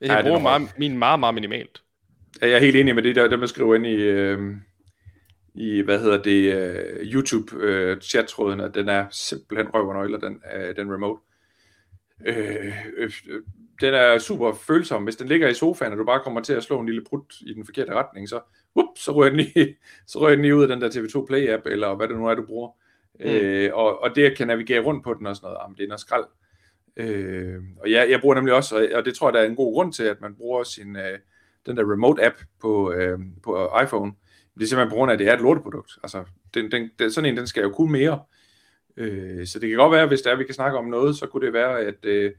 Jeg 0.00 0.08
Ja, 0.08 0.22
bruger 0.22 0.38
er 0.38 0.42
meget, 0.42 0.74
min 0.78 0.98
meget, 0.98 1.20
meget 1.20 1.34
minimalt. 1.34 1.82
Ja, 2.42 2.46
Jeg 2.46 2.54
er 2.56 2.60
helt 2.60 2.76
enig 2.76 2.94
med 2.94 3.02
det 3.02 3.16
der, 3.16 3.28
der 3.28 3.36
man 3.36 3.48
skriver 3.48 3.74
ind 3.74 3.86
i, 3.86 3.94
øh, 3.94 4.56
i 5.56 5.80
hvad 5.80 6.00
hedder 6.00 6.22
det, 6.22 6.54
øh, 6.54 7.06
YouTube-chattråden, 7.12 8.60
at 8.60 8.74
den 8.74 8.88
er 8.88 9.06
simpelthen 9.10 9.68
røv 9.74 9.88
og 9.88 9.94
nøgler, 9.94 10.18
den, 10.18 10.42
øh, 10.56 10.76
den 10.76 10.92
remote. 10.92 11.20
Øh, 12.26 12.72
øh, 12.96 13.12
øh, 13.28 13.42
den 13.80 13.94
er 13.94 14.18
super 14.18 14.52
følsom. 14.54 15.04
Hvis 15.04 15.16
den 15.16 15.28
ligger 15.28 15.48
i 15.48 15.54
sofaen, 15.54 15.92
og 15.92 15.98
du 15.98 16.04
bare 16.04 16.20
kommer 16.20 16.40
til 16.40 16.52
at 16.52 16.62
slå 16.62 16.80
en 16.80 16.86
lille 16.86 17.04
prut 17.04 17.34
i 17.40 17.54
den 17.54 17.64
forkerte 17.64 17.94
retning, 17.94 18.28
så, 18.28 18.40
whoop, 18.76 18.98
så 18.98 19.12
ryger 19.12 19.30
den 19.30 19.40
lige, 19.40 19.76
så 20.06 20.18
ryger 20.18 20.34
den 20.34 20.42
lige 20.42 20.56
ud 20.56 20.62
af 20.62 20.68
den 20.68 20.80
der 20.80 20.90
TV2 20.90 21.26
Play-app, 21.26 21.62
eller 21.66 21.94
hvad 21.94 22.08
det 22.08 22.16
nu 22.16 22.26
er, 22.26 22.34
du 22.34 22.46
bruger. 22.46 22.70
Mm. 23.20 23.26
Øh, 23.26 23.70
og, 23.74 24.02
og 24.02 24.16
det 24.16 24.24
at 24.24 24.36
kan 24.36 24.46
navigere 24.46 24.80
rundt 24.80 25.04
på 25.04 25.14
den 25.14 25.26
og 25.26 25.36
sådan 25.36 25.46
noget, 25.46 25.58
jamen, 25.62 25.76
det 25.76 25.82
er 25.84 25.88
noget 25.88 26.00
skrald. 26.00 26.24
Øh, 26.96 27.62
og 27.80 27.90
jeg, 27.90 28.10
jeg 28.10 28.20
bruger 28.20 28.34
nemlig 28.34 28.54
også, 28.54 28.76
og- 28.76 28.88
og 28.94 29.04
det 29.04 29.14
tror 29.14 29.28
jeg, 29.28 29.34
der 29.34 29.40
er 29.40 29.44
en 29.46 29.56
god 29.56 29.74
grund 29.74 29.92
til, 29.92 30.02
at 30.04 30.20
man 30.20 30.34
bruger 30.34 30.62
sin, 30.62 30.96
øh, 30.96 31.18
den 31.66 31.76
der 31.76 31.82
remote-app 31.84 32.44
på, 32.60 32.92
øh, 32.92 33.18
på 33.42 33.70
iPhone. 33.82 34.12
Det 34.58 34.62
er 34.62 34.66
simpelthen 34.66 34.90
på 34.90 34.96
grund 34.96 35.10
af, 35.10 35.14
at 35.14 35.18
det 35.18 35.28
er 35.28 35.34
et 35.34 35.40
lorteprodukt. 35.40 35.98
Altså, 36.02 36.24
den, 36.54 36.70
den, 36.70 36.90
den, 36.98 37.12
sådan 37.12 37.30
en, 37.30 37.36
den 37.36 37.46
skal 37.46 37.62
jo 37.62 37.70
kunne 37.70 37.92
mere. 37.92 38.20
Øh, 38.96 39.46
så 39.46 39.58
det 39.58 39.68
kan 39.68 39.78
godt 39.78 39.92
være, 39.92 40.06
hvis 40.06 40.22
der 40.22 40.32
er, 40.32 40.36
vi 40.36 40.44
kan 40.44 40.54
snakke 40.54 40.78
om 40.78 40.84
noget, 40.84 41.16
så 41.16 41.26
kunne 41.26 41.46
det 41.46 41.52
være, 41.52 41.80
at 41.80 42.04
øh, 42.04 42.32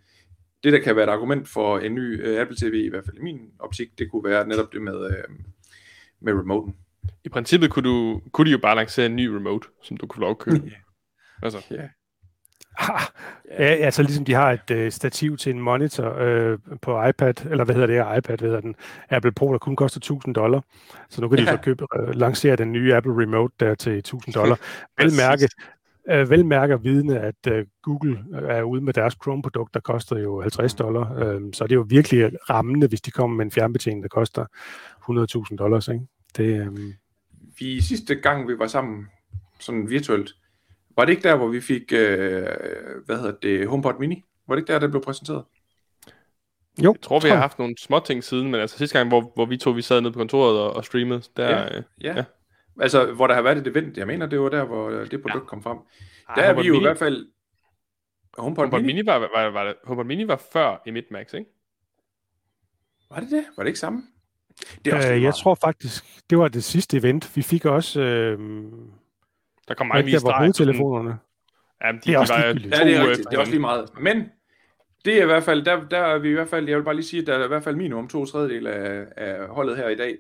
det, 0.64 0.74
der 0.74 0.80
kan 0.80 0.96
være 0.96 1.06
et 1.06 1.10
argument 1.10 1.48
for 1.48 1.80
en 1.80 1.96
ny 1.96 2.28
øh, 2.28 2.42
Apple 2.42 2.58
TV, 2.58 2.74
i 2.74 2.90
hvert 2.90 3.06
fald 3.06 3.18
i 3.18 3.22
min 3.22 3.40
optik, 3.60 4.00
det 4.00 4.12
kunne 4.12 4.24
være 4.24 4.48
netop 4.48 4.74
det 4.74 4.82
med, 4.82 5.06
øh, 5.06 5.24
med 6.20 6.34
remoten. 6.34 6.76
I 7.24 7.30
princippet 7.30 7.72
kunne, 7.72 7.90
du, 7.90 8.22
kunne 8.32 8.46
de 8.46 8.52
jo 8.52 8.58
bare 8.58 8.76
lancere 8.76 9.06
en 9.06 9.16
ny 9.16 9.28
remote, 9.28 9.68
som 9.84 9.98
du 9.98 10.08
kunne 10.08 10.18
få 10.18 10.22
lov 10.22 10.32
at 10.32 10.38
købe. 10.40 10.72
altså, 11.44 11.66
Ja. 11.72 11.88
Ah, 12.80 13.02
ja, 13.50 13.66
altså 13.66 14.04
ligesom 14.04 14.26
de 14.26 14.34
har 14.34 14.52
et 14.52 14.72
øh, 14.72 14.92
stativ 14.92 15.38
til 15.38 15.50
en 15.54 15.60
monitor 15.62 16.14
øh, 16.20 16.60
på 16.82 17.04
iPad, 17.04 17.46
eller 17.46 17.64
hvad 17.66 17.76
hedder 17.76 17.88
det, 18.12 18.18
iPad, 18.18 18.38
hvad 18.38 18.48
hedder 18.50 18.62
den, 18.62 18.76
Apple 19.10 19.32
Pro, 19.32 19.52
der 19.52 19.58
kun 19.58 19.76
koster 19.76 19.98
1000 20.00 20.36
dollar. 20.36 20.62
Så 21.10 21.22
nu 21.22 21.30
kan 21.30 21.38
de 21.38 21.44
Ja. 21.44 21.52
så 21.52 21.58
købe, 21.58 21.86
øh, 22.00 22.16
lancere 22.16 22.56
den 22.56 22.72
nye 22.72 22.96
Apple 22.96 23.14
Remote 23.22 23.54
der 23.60 23.76
til 23.76 23.98
1000 23.98 24.34
dollar. 24.34 24.56
Vel 24.98 25.06
Præcis. 25.06 25.18
mærke, 25.20 25.50
øh, 26.10 26.30
vel 26.30 26.46
mærker 26.46 26.78
vidne, 26.78 27.20
at 27.20 27.36
øh, 27.48 27.66
Google 27.84 28.24
er 28.34 28.62
ude 28.64 28.82
med 28.82 28.94
deres 28.94 29.14
Chrome-produkt, 29.24 29.74
der 29.74 29.80
koster 29.80 30.20
jo 30.20 30.42
50 30.42 30.74
dollar. 30.74 31.14
Øh, 31.18 31.42
så 31.54 31.64
det 31.64 31.72
er 31.72 31.76
jo 31.76 31.86
virkelig 31.90 32.32
rammende, 32.50 32.88
hvis 32.88 33.02
de 33.02 33.12
kommer 33.12 33.38
med 33.38 33.46
en 33.46 33.52
fjernbetjening, 33.52 34.04
der 34.04 34.10
koster 34.10 34.46
100.000 35.52 35.56
dollars. 35.58 35.88
Ikke? 35.88 36.02
Det, 36.38 36.62
øh, 36.62 36.78
Vi 37.60 37.82
sidste 37.82 38.16
gang, 38.16 38.48
vi 38.48 38.60
var 38.60 38.68
sammen, 38.68 39.08
sådan 39.60 39.90
virtuelt, 39.90 40.36
var 40.98 41.06
det 41.06 41.12
ikke 41.12 41.24
der, 41.28 41.36
hvor 41.36 41.48
vi 41.48 41.62
fik, 41.62 41.94
øh, 41.94 42.46
hvad 43.06 43.18
hedder 43.18 43.34
det, 43.42 43.68
HomePod 43.68 43.94
Mini? 44.00 44.24
Var 44.48 44.56
det 44.56 44.62
ikke 44.62 44.74
der, 44.74 44.80
der 44.80 44.88
blev 44.88 45.02
præsenteret? 45.02 45.44
jo, 46.84 46.92
jeg 46.94 47.02
tror, 47.02 47.20
vi 47.20 47.30
har 47.30 47.36
haft 47.38 47.60
nogle 47.60 47.78
små 47.78 48.00
ting 48.00 48.24
siden, 48.24 48.52
men 48.52 48.62
altså 48.62 48.78
sidste 48.78 48.98
gang, 48.98 49.10
hvor, 49.10 49.32
hvor 49.36 49.46
vi 49.46 49.58
to 49.58 49.72
vi 49.72 49.82
sad 49.82 50.02
nede 50.02 50.14
på 50.14 50.20
kontoret 50.20 50.60
og, 50.60 50.74
og 50.74 50.86
streamede, 50.86 51.22
der... 51.38 51.50
Ja. 51.50 51.78
Øh, 51.78 51.84
Ja. 52.02 52.16
Ja. 52.16 52.24
Altså, 52.82 53.06
hvor 53.14 53.28
der 53.28 53.34
har 53.34 53.42
været 53.42 53.58
et 53.58 53.68
event. 53.68 53.98
Jeg 53.98 54.08
mener, 54.08 54.26
det 54.26 54.40
var 54.40 54.50
der, 54.50 54.64
hvor 54.66 54.90
øh, 54.90 55.12
det 55.12 55.22
produkt 55.22 55.44
ja. 55.44 55.48
kom 55.48 55.64
frem. 55.64 55.78
Der 56.36 56.42
er 56.42 56.48
HomePod 56.48 56.64
vi 56.64 56.68
jo 56.68 56.74
i 56.74 56.78
Mini- 56.78 56.82
hvert 56.82 56.98
fald... 56.98 57.28
HomePod, 58.38 58.64
HomePod 58.64 58.82
Mini? 58.82 58.94
Mini 58.94 59.06
var, 59.06 59.20
var, 59.20 59.50
var, 59.50 59.74
HomePod 59.84 60.06
Mini 60.06 60.28
var 60.28 60.42
før 60.54 60.82
i 60.86 60.92
Max, 61.12 61.34
ikke? 61.34 61.46
Var 63.10 63.20
det 63.20 63.32
det? 63.32 63.46
Var 63.58 63.64
det 63.64 63.68
ikke 63.68 63.80
samme? 63.80 64.04
Det 64.86 64.94
er 64.94 64.98
Øh, 64.98 65.04
lige 65.14 65.24
jeg 65.24 65.36
tror 65.36 65.56
faktisk, 65.56 66.06
det 66.30 66.38
var 66.38 66.48
det 66.48 66.64
sidste 66.64 66.98
event. 66.98 67.36
Vi 67.36 67.42
fik 67.42 67.66
også 67.66 68.02
øh, 68.02 68.40
Der 69.68 69.74
kom 69.74 69.88
mange 69.88 70.12
hvor 70.12 70.20
starten. 70.20 70.40
hovedtelefonerne. 70.40 71.18
Jamen, 71.84 72.02
de, 72.02 72.06
Det 72.06 72.14
er 72.14 72.18
de 72.18 72.22
også 72.22 72.34
var. 72.34 72.44
Ja, 72.44 72.54
det 72.54 72.96
er 72.96 73.08
rigtigt. 73.10 73.28
Det 73.30 73.36
er 73.36 73.40
også 73.40 73.52
lige 73.52 73.62
meget. 73.62 73.90
Men 74.00 74.24
det 75.06 75.18
er 75.18 75.24
i 75.24 75.26
hvert 75.26 75.44
fald, 75.44 75.66
der, 75.66 75.88
der 75.88 75.98
er 76.00 76.18
vi 76.20 76.30
i 76.30 76.34
hvert 76.34 76.50
fald, 76.50 76.70
jeg 76.70 76.78
vil 76.78 76.84
bare 76.84 76.96
lige 76.96 77.06
sige, 77.06 77.22
at 77.22 77.28
der 77.28 77.38
er 77.38 77.44
i 77.46 77.48
hvert 77.48 77.64
fald 77.64 77.76
minimum 77.76 78.08
to 78.08 78.26
tredjedel 78.26 78.68
af, 78.68 79.06
af 79.18 79.48
holdet 79.48 79.78
her 79.78 79.88
i 79.90 79.96
dag, 79.96 80.18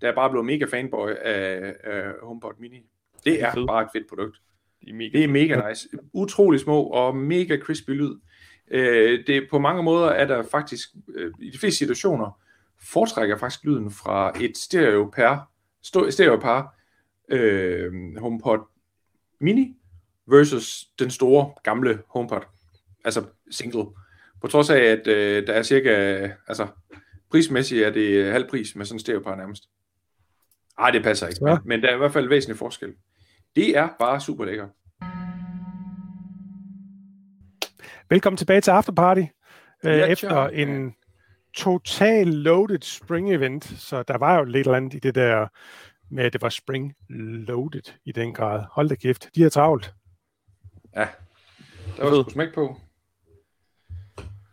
der 0.00 0.08
er 0.08 0.14
bare 0.14 0.30
blevet 0.30 0.46
mega 0.46 0.64
fanboy 0.70 1.10
af, 1.22 1.74
af 1.84 2.02
HomePod 2.22 2.52
Mini. 2.58 2.86
Det 3.24 3.42
er 3.42 3.52
fede. 3.52 3.66
bare 3.66 3.82
et 3.82 3.88
fedt 3.92 4.08
produkt. 4.08 4.36
De 4.84 4.90
er 4.90 4.94
mega 4.94 5.10
Det 5.18 5.24
er 5.24 5.28
mega 5.28 5.68
nice. 5.68 5.88
Utrolig 6.12 6.60
små 6.60 6.82
og 6.82 7.16
mega 7.16 7.56
crispy 7.58 7.90
lyd. 7.90 8.14
Øh, 8.70 9.26
det, 9.26 9.46
på 9.50 9.58
mange 9.58 9.82
måder 9.82 10.08
er 10.08 10.24
der 10.26 10.42
faktisk, 10.42 10.88
øh, 11.14 11.32
i 11.38 11.50
de 11.50 11.58
fleste 11.58 11.78
situationer, 11.78 12.40
foretrækker 12.92 13.34
jeg 13.34 13.40
faktisk 13.40 13.64
lyden 13.64 13.90
fra 13.90 14.32
et 14.40 14.58
stereopar, 14.58 15.50
sto- 15.86 16.10
stereopar 16.10 16.74
øh, 17.28 17.92
HomePod 18.18 18.58
Mini 19.40 19.76
versus 20.26 20.84
den 20.98 21.10
store 21.10 21.52
gamle 21.62 22.02
HomePod, 22.08 22.40
altså 23.04 23.24
single. 23.50 23.84
På 24.40 24.48
trods 24.48 24.70
af, 24.70 24.78
at 24.78 25.06
øh, 25.06 25.46
der 25.46 25.52
er 25.52 25.62
cirka, 25.62 25.90
altså 26.48 26.66
prismæssigt 27.30 27.84
er 27.84 27.90
det 27.90 28.32
halv 28.32 28.48
pris 28.48 28.76
med 28.76 28.84
sådan 28.84 28.96
en 28.96 29.00
stereopar 29.00 29.36
nærmest. 29.36 29.68
Ej, 30.78 30.90
det 30.90 31.02
passer 31.02 31.26
ikke, 31.26 31.44
men, 31.44 31.58
men 31.64 31.82
der 31.82 31.88
er 31.88 31.94
i 31.94 31.98
hvert 31.98 32.12
fald 32.12 32.28
væsentlig 32.28 32.58
forskel. 32.58 32.94
Det 33.56 33.76
er 33.76 33.88
bare 33.98 34.20
super 34.20 34.44
lækker. 34.44 34.68
Velkommen 38.08 38.36
tilbage 38.36 38.60
til 38.60 38.70
Afterparty. 38.70 39.22
Øh, 39.84 39.98
ja, 39.98 40.06
efter 40.06 40.48
en 40.48 40.94
total 41.54 42.26
loaded 42.26 42.82
spring 42.82 43.34
event, 43.34 43.64
så 43.64 44.02
der 44.02 44.18
var 44.18 44.38
jo 44.38 44.44
lidt 44.44 44.66
eller 44.66 44.76
andet 44.76 44.94
i 44.94 44.98
det 44.98 45.14
der 45.14 45.46
med, 46.10 46.24
at 46.24 46.32
det 46.32 46.42
var 46.42 46.48
spring 46.48 46.94
loaded 47.08 47.92
i 48.04 48.12
den 48.12 48.34
grad. 48.34 48.64
Hold 48.72 48.88
da 48.88 48.94
kæft, 48.94 49.28
de 49.34 49.42
har 49.42 49.50
travlt. 49.50 49.94
Ja, 50.96 51.08
der 51.96 52.04
var 52.04 52.22
sgu 52.22 52.30
smæk 52.30 52.54
på. 52.54 52.76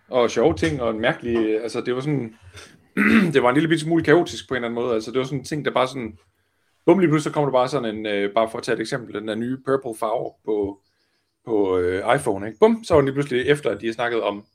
Og 0.08 0.30
sjove 0.32 0.53
ting, 0.53 0.82
og 0.82 0.89
en 0.89 0.99
mærkelig, 0.99 1.62
altså 1.62 1.82
det 1.82 1.95
var 1.95 2.01
sådan, 2.01 2.36
det 3.34 3.43
var 3.43 3.49
en 3.49 3.58
lille 3.58 3.80
smule 3.80 4.03
kaotisk 4.03 4.47
på 4.47 4.53
en 4.53 4.55
eller 4.55 4.68
anden 4.68 4.84
måde, 4.84 4.93
altså 4.93 5.12
det 5.12 5.20
var 5.20 5.26
sådan 5.26 5.39
en 5.39 5.45
ting, 5.45 5.66
der 5.66 5.72
bare 5.72 5.88
sådan, 5.88 6.18
bum 6.86 6.99
lige 6.99 7.10
pludselig 7.10 7.32
så 7.32 7.34
kommer 7.34 7.49
der 7.49 7.58
bare 7.60 7.68
sådan 7.68 7.95
en, 7.95 8.05
øh, 8.05 8.34
bare 8.34 8.49
for 8.49 8.58
at 8.58 8.64
tage 8.64 8.76
et 8.76 8.82
eksempel, 8.82 9.14
den 9.14 9.28
der 9.28 9.36
nye 9.36 9.58
purple 9.66 9.95
farve 9.99 10.34
på, 10.45 10.82
på 11.45 11.78
øh, 11.78 12.16
iPhone, 12.16 12.47
ikke? 12.47 12.60
Bum, 12.60 12.84
så 12.84 12.93
var 12.93 13.01
den 13.01 13.05
lige 13.05 13.14
pludselig 13.14 13.47
efter, 13.47 13.70
at 13.70 13.82
de 13.82 13.86
har 13.86 13.93
snakket 13.93 14.24
om 14.24 14.45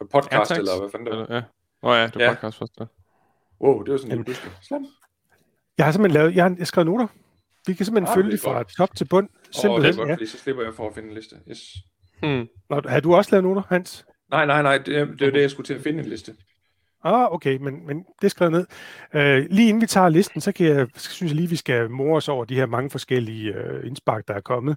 podcast, 0.00 0.32
AirTags. 0.32 0.58
eller 0.58 0.80
hvad 0.80 0.90
fanden 0.90 1.06
det 1.06 1.18
var. 1.18 1.34
Ja. 1.34 1.42
Oh, 1.82 1.96
ja, 1.96 2.06
det 2.06 2.14
var 2.14 2.22
ja. 2.22 2.34
podcast 2.34 2.58
først, 2.58 2.72
ja. 2.80 2.84
Wow, 3.60 3.82
det 3.82 3.92
var 3.92 3.98
sådan 3.98 4.16
lige 4.16 4.24
pludselig. 4.24 4.52
Slam. 4.62 4.86
Jeg 5.80 5.86
har 5.86 5.92
simpelthen 5.92 6.20
lavet, 6.20 6.34
jeg 6.34 6.44
har 6.44 6.64
skrevet 6.64 6.86
noter. 6.86 7.06
Vi 7.66 7.74
kan 7.74 7.86
simpelthen 7.86 8.10
ah, 8.10 8.16
følge 8.16 8.30
det 8.30 8.40
fra 8.40 8.62
top 8.62 8.96
til 8.96 9.04
bund. 9.04 9.28
Simpelthen, 9.50 9.70
oh, 9.70 9.82
det 9.82 9.92
er 9.92 9.96
godt, 9.96 10.08
ja. 10.08 10.14
fordi 10.14 10.26
så 10.26 10.38
slipper 10.38 10.62
jeg 10.62 10.74
for 10.74 10.88
at 10.88 10.94
finde 10.94 11.08
en 11.08 11.14
liste. 11.14 11.36
Yes. 11.50 11.76
Hmm. 12.22 12.48
Nå, 12.70 12.80
har 12.88 13.00
du 13.00 13.14
også 13.14 13.30
lavet 13.32 13.44
noter, 13.44 13.62
Hans? 13.68 14.06
Nej, 14.30 14.46
nej, 14.46 14.62
nej, 14.62 14.78
det, 14.78 14.86
det 15.18 15.28
er 15.28 15.30
det, 15.30 15.40
jeg 15.40 15.50
skulle 15.50 15.66
til 15.66 15.74
at 15.74 15.82
finde 15.82 15.98
en 15.98 16.08
liste. 16.08 16.34
Ah, 17.04 17.32
okay, 17.32 17.56
men, 17.56 17.86
men 17.86 17.96
det 17.98 18.24
er 18.24 18.28
skrevet 18.28 18.52
ned. 18.52 18.66
Uh, 19.14 19.50
lige 19.50 19.68
inden 19.68 19.80
vi 19.80 19.86
tager 19.86 20.08
listen, 20.08 20.40
så 20.40 20.52
kan 20.52 20.66
jeg, 20.66 20.86
synes 20.96 21.30
jeg 21.30 21.36
lige, 21.36 21.48
vi 21.48 21.56
skal 21.56 21.90
more 21.90 22.16
os 22.16 22.28
over 22.28 22.44
de 22.44 22.54
her 22.54 22.66
mange 22.66 22.90
forskellige 22.90 23.54
uh, 23.54 23.86
indspark, 23.86 24.28
der 24.28 24.34
er 24.34 24.40
kommet. 24.40 24.76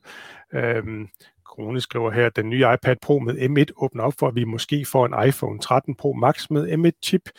Uh, 0.53 1.07
Krone 1.45 1.81
skriver 1.81 2.11
her, 2.11 2.25
at 2.25 2.35
den 2.35 2.49
nye 2.49 2.65
iPad 2.73 2.95
Pro 3.01 3.19
med 3.19 3.33
M1 3.33 3.73
åbner 3.77 4.03
op 4.03 4.13
for, 4.19 4.27
at 4.27 4.35
vi 4.35 4.43
måske 4.43 4.85
får 4.85 5.05
en 5.05 5.27
iPhone 5.27 5.59
13 5.59 5.95
Pro 5.95 6.13
Max 6.13 6.49
med 6.49 6.71
M1-chip. 6.71 7.29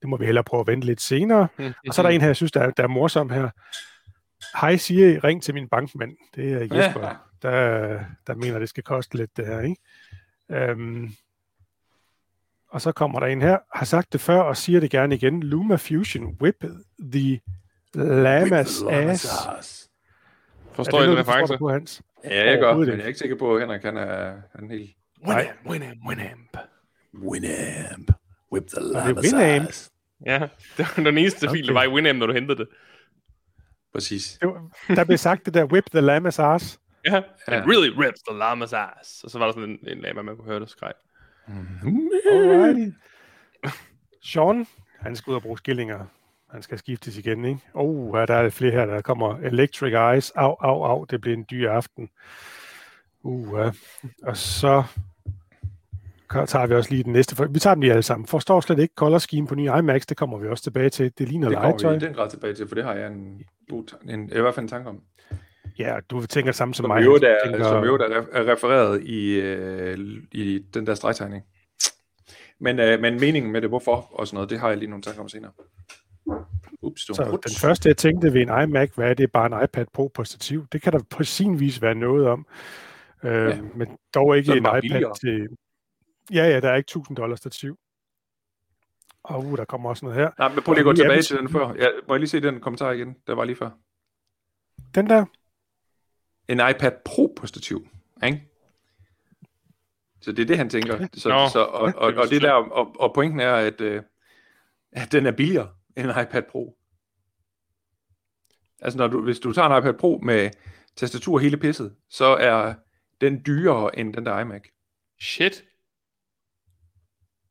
Det 0.00 0.08
må 0.08 0.16
vi 0.16 0.24
hellere 0.24 0.44
prøve 0.44 0.60
at 0.60 0.66
vente 0.66 0.86
lidt 0.86 1.00
senere. 1.00 1.48
Mm, 1.58 1.72
og 1.88 1.94
så 1.94 2.02
er 2.02 2.06
der 2.06 2.14
en 2.14 2.20
her, 2.20 2.28
jeg 2.28 2.36
synes, 2.36 2.52
der 2.52 2.60
er, 2.60 2.70
der 2.70 2.82
er 2.82 2.88
morsom 2.88 3.30
her. 3.30 3.50
Hej 4.60 4.76
Siri, 4.76 5.18
ring 5.18 5.42
til 5.42 5.54
min 5.54 5.68
bankmand. 5.68 6.16
Det 6.34 6.52
er 6.52 6.76
Jesper, 6.76 7.06
ja. 7.06 7.12
der, 7.42 8.00
der 8.26 8.34
mener, 8.34 8.58
det 8.58 8.68
skal 8.68 8.82
koste 8.82 9.16
lidt 9.16 9.36
det 9.36 9.46
her. 9.46 9.60
Ikke? 9.60 10.72
Um, 10.72 11.12
og 12.70 12.80
så 12.80 12.92
kommer 12.92 13.20
der 13.20 13.26
en 13.26 13.42
her, 13.42 13.58
har 13.74 13.84
sagt 13.86 14.12
det 14.12 14.20
før 14.20 14.40
og 14.40 14.56
siger 14.56 14.80
det 14.80 14.90
gerne 14.90 15.14
igen. 15.14 15.42
Luma 15.42 15.76
Fusion 15.76 16.36
whip 16.42 16.64
the 17.12 17.40
llamas 17.94 18.82
ass. 18.90 19.26
ass. 19.58 19.90
Forstår 20.72 21.02
I 21.02 21.06
den 21.06 21.18
reference? 21.18 21.58
På, 21.58 21.70
Hans? 21.70 22.02
Ja, 22.24 22.50
jeg 22.50 22.58
gør, 22.58 22.76
men 22.76 22.88
jeg 22.88 22.98
er 22.98 23.06
ikke 23.06 23.18
sikker 23.18 23.36
på, 23.36 23.54
at 23.54 23.60
Henrik 23.60 23.82
han 23.82 23.96
er, 23.96 24.34
han 24.54 24.70
er 24.70 24.76
helt... 24.76 24.96
Winamp, 25.26 25.66
Winamp, 25.66 26.00
Winamp. 26.08 26.56
Winamp. 27.14 28.12
Whip 28.52 28.66
the 28.66 28.80
llamas 28.80 29.32
Winamp. 29.32 29.68
ass. 29.68 29.90
Ja, 30.26 30.38
det 30.76 30.86
var 30.96 31.04
den 31.04 31.18
eneste 31.18 31.44
okay. 31.44 31.56
fil, 31.56 31.66
der 31.66 31.72
var 31.72 31.82
i 31.82 31.88
Winamp, 31.88 32.18
når 32.18 32.26
du 32.26 32.32
hentede 32.32 32.58
det. 32.58 32.68
Præcis. 33.92 34.38
Det 34.40 34.48
var, 34.48 34.94
der 34.94 35.04
blev 35.04 35.18
sagt 35.18 35.46
det 35.46 35.54
der, 35.54 35.64
whip 35.64 35.84
the 35.90 36.00
llamas 36.00 36.38
ass. 36.38 36.80
Ja, 37.06 37.22
yeah. 37.48 37.62
it 37.62 37.68
really 37.68 37.90
rips 37.98 38.20
the 38.22 38.38
llama's 38.38 38.76
ass. 38.76 39.24
Og 39.24 39.30
så 39.30 39.38
var 39.38 39.46
der 39.46 39.52
sådan 39.52 39.70
en, 39.70 39.78
en 39.88 39.98
lama, 39.98 40.22
man 40.22 40.36
kunne 40.36 40.48
høre 40.48 40.60
det 40.60 40.70
skreg. 40.70 40.92
Alrighty. 42.32 42.96
Sean, 44.22 44.66
han 45.00 45.16
skal 45.16 45.30
ud 45.30 45.36
og 45.36 45.42
bruge 45.42 45.58
skillinger. 45.58 46.06
Han 46.50 46.62
skal 46.62 46.78
skiftes 46.78 47.16
igen, 47.16 47.44
ikke? 47.44 47.60
Oh, 47.74 48.18
der 48.28 48.34
er 48.34 48.50
flere 48.50 48.72
her, 48.72 48.86
der 48.86 49.00
kommer. 49.00 49.38
Electric 49.38 49.92
Eyes. 49.92 50.30
Au, 50.30 50.56
au, 50.60 50.84
au. 50.84 51.04
Det 51.04 51.20
bliver 51.20 51.36
en 51.36 51.46
dyr 51.50 51.70
aften. 51.70 52.08
Uh. 53.22 53.72
Og 54.22 54.36
så 54.36 54.84
tager 56.30 56.66
vi 56.66 56.74
også 56.74 56.90
lige 56.90 57.02
den 57.02 57.12
næste. 57.12 57.52
Vi 57.52 57.58
tager 57.58 57.74
dem 57.74 57.80
lige 57.80 57.92
alle 57.92 58.02
sammen. 58.02 58.26
Forstår 58.26 58.60
slet 58.60 58.78
ikke 58.78 58.94
color 58.96 59.18
scheme 59.18 59.46
på 59.46 59.54
nye 59.54 59.70
iMacs. 59.78 60.06
Det 60.06 60.16
kommer 60.16 60.38
vi 60.38 60.48
også 60.48 60.62
tilbage 60.62 60.90
til. 60.90 61.12
Det 61.18 61.28
ligner 61.28 61.48
legetøj. 61.48 61.72
Det 61.72 61.82
kommer 61.82 61.98
vi 61.98 62.04
i 62.04 62.08
den 62.08 62.14
grad 62.14 62.30
tilbage 62.30 62.54
til, 62.54 62.68
for 62.68 62.74
det 62.74 62.84
har 62.84 62.94
jeg 62.94 63.06
en, 63.06 63.42
en, 64.08 64.30
i 64.32 64.40
hvert 64.40 64.54
fald 64.54 64.64
en 64.64 64.68
tanke 64.68 64.88
om. 64.88 65.00
Ja, 65.78 65.96
du 66.10 66.26
tænker 66.26 66.52
samme 66.52 66.74
som, 66.74 66.84
som 66.84 66.88
mig. 66.88 67.04
Jo, 67.04 67.16
der, 67.16 67.36
tænker... 67.44 67.64
Som 67.64 67.84
jo 67.84 67.98
der 67.98 68.22
er 68.32 68.52
refereret 68.52 69.02
i, 69.02 69.40
øh, 69.40 69.98
i 70.32 70.58
den 70.74 70.86
der 70.86 70.94
stregtegning. 70.94 71.44
Men, 72.60 72.80
øh, 72.80 73.00
men 73.00 73.20
meningen 73.20 73.52
med 73.52 73.60
det, 73.60 73.68
hvorfor 73.68 74.08
og 74.12 74.26
sådan 74.26 74.36
noget, 74.36 74.50
det 74.50 74.60
har 74.60 74.68
jeg 74.68 74.78
lige 74.78 74.90
nogle 74.90 75.02
tanker 75.02 75.22
om 75.22 75.28
senere. 75.28 75.52
Ups, 76.82 77.00
så 77.00 77.38
den 77.46 77.54
første, 77.60 77.88
jeg 77.88 77.96
tænkte 77.96 78.34
ved 78.34 78.40
en 78.40 78.62
iMac, 78.62 78.90
hvad 78.94 79.10
er 79.10 79.14
det? 79.14 79.32
Bare 79.32 79.46
en 79.46 79.64
iPad 79.64 79.86
Pro 79.94 80.10
på 80.14 80.24
stativ. 80.24 80.66
Det 80.72 80.82
kan 80.82 80.92
der 80.92 81.00
på 81.10 81.24
sin 81.24 81.60
vis 81.60 81.82
være 81.82 81.94
noget 81.94 82.26
om. 82.26 82.46
Øh, 83.24 83.32
ja. 83.32 83.58
Men 83.74 83.88
dog 84.14 84.36
ikke 84.36 84.52
en 84.52 84.58
iPad 84.58 84.80
billigere. 84.80 85.14
til... 85.20 85.48
Ja, 86.30 86.44
ja, 86.44 86.60
der 86.60 86.70
er 86.70 86.76
ikke 86.76 86.88
1000 86.88 87.16
dollars 87.16 87.38
stativ. 87.38 87.78
Og 89.22 89.44
uh, 89.44 89.56
der 89.56 89.64
kommer 89.64 89.90
også 89.90 90.04
noget 90.04 90.20
her. 90.20 90.30
Nej, 90.38 90.54
men 90.54 90.62
prøv 90.62 90.72
lige 90.72 90.80
at 90.80 90.84
gå 90.84 90.92
tilbage 90.92 91.22
til 91.22 91.36
den 91.36 91.48
før. 91.48 91.74
Ja, 91.74 91.86
må 92.08 92.14
jeg 92.14 92.20
lige 92.20 92.28
se 92.28 92.40
den 92.40 92.60
kommentar 92.60 92.90
igen? 92.90 93.16
Der 93.26 93.34
var 93.34 93.44
lige 93.44 93.56
før. 93.56 93.70
Den 94.94 95.10
der? 95.10 95.24
En 96.48 96.60
iPad 96.70 96.92
Pro 97.04 97.34
på 97.36 97.46
stativ, 97.46 97.88
ikke? 98.24 98.48
Så 100.20 100.32
det 100.32 100.42
er 100.42 100.46
det, 100.46 100.58
han 100.58 100.70
tænker. 100.70 101.06
Så, 101.14 101.28
Nå, 101.28 101.48
så, 101.48 101.58
og, 101.58 101.92
og, 101.96 102.14
og, 102.14 102.30
det 102.30 102.42
der, 102.42 102.52
og, 102.78 103.00
og 103.00 103.14
pointen 103.14 103.40
er, 103.40 103.54
at, 103.54 103.80
øh, 103.80 104.02
at 104.92 105.12
den 105.12 105.26
er 105.26 105.32
billigere 105.32 105.68
end 105.96 106.10
en 106.10 106.22
iPad 106.22 106.42
Pro. 106.42 106.76
Altså, 108.80 108.98
når 108.98 109.06
du, 109.06 109.22
hvis 109.22 109.38
du 109.38 109.52
tager 109.52 109.68
en 109.68 109.82
iPad 109.82 109.94
Pro 109.94 110.20
med 110.22 110.50
tastatur 110.96 111.34
og 111.34 111.40
hele 111.40 111.56
pisset, 111.56 111.96
så 112.10 112.24
er 112.26 112.74
den 113.20 113.42
dyrere 113.46 113.98
end 113.98 114.14
den 114.14 114.26
der 114.26 114.40
iMac. 114.40 114.62
Shit. 115.20 115.64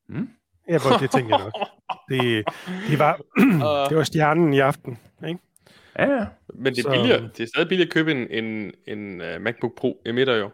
Hmm? 0.07 0.29
Ja, 0.67 0.73
det 1.01 1.11
tænker 1.11 1.37
jeg 1.37 1.45
nok. 1.45 1.53
Det, 2.09 2.45
det, 2.89 2.99
var, 2.99 3.21
det 3.89 3.97
var 3.97 4.03
stjernen 4.03 4.53
i 4.53 4.59
aften, 4.59 4.97
ikke? 5.27 5.39
Ja, 5.99 6.25
men 6.53 6.75
det 6.75 6.79
er, 6.79 6.83
så... 6.83 6.91
billigere. 6.91 7.29
det 7.37 7.39
er 7.39 7.47
stadig 7.47 7.67
billigere 7.67 7.87
at 7.87 7.93
købe 7.93 8.11
en, 8.11 8.43
en, 8.43 8.73
en 8.87 9.21
uh, 9.21 9.41
MacBook 9.41 9.77
Pro 9.77 10.01
i 10.05 10.11
midter 10.11 10.35
jo, 10.35 10.51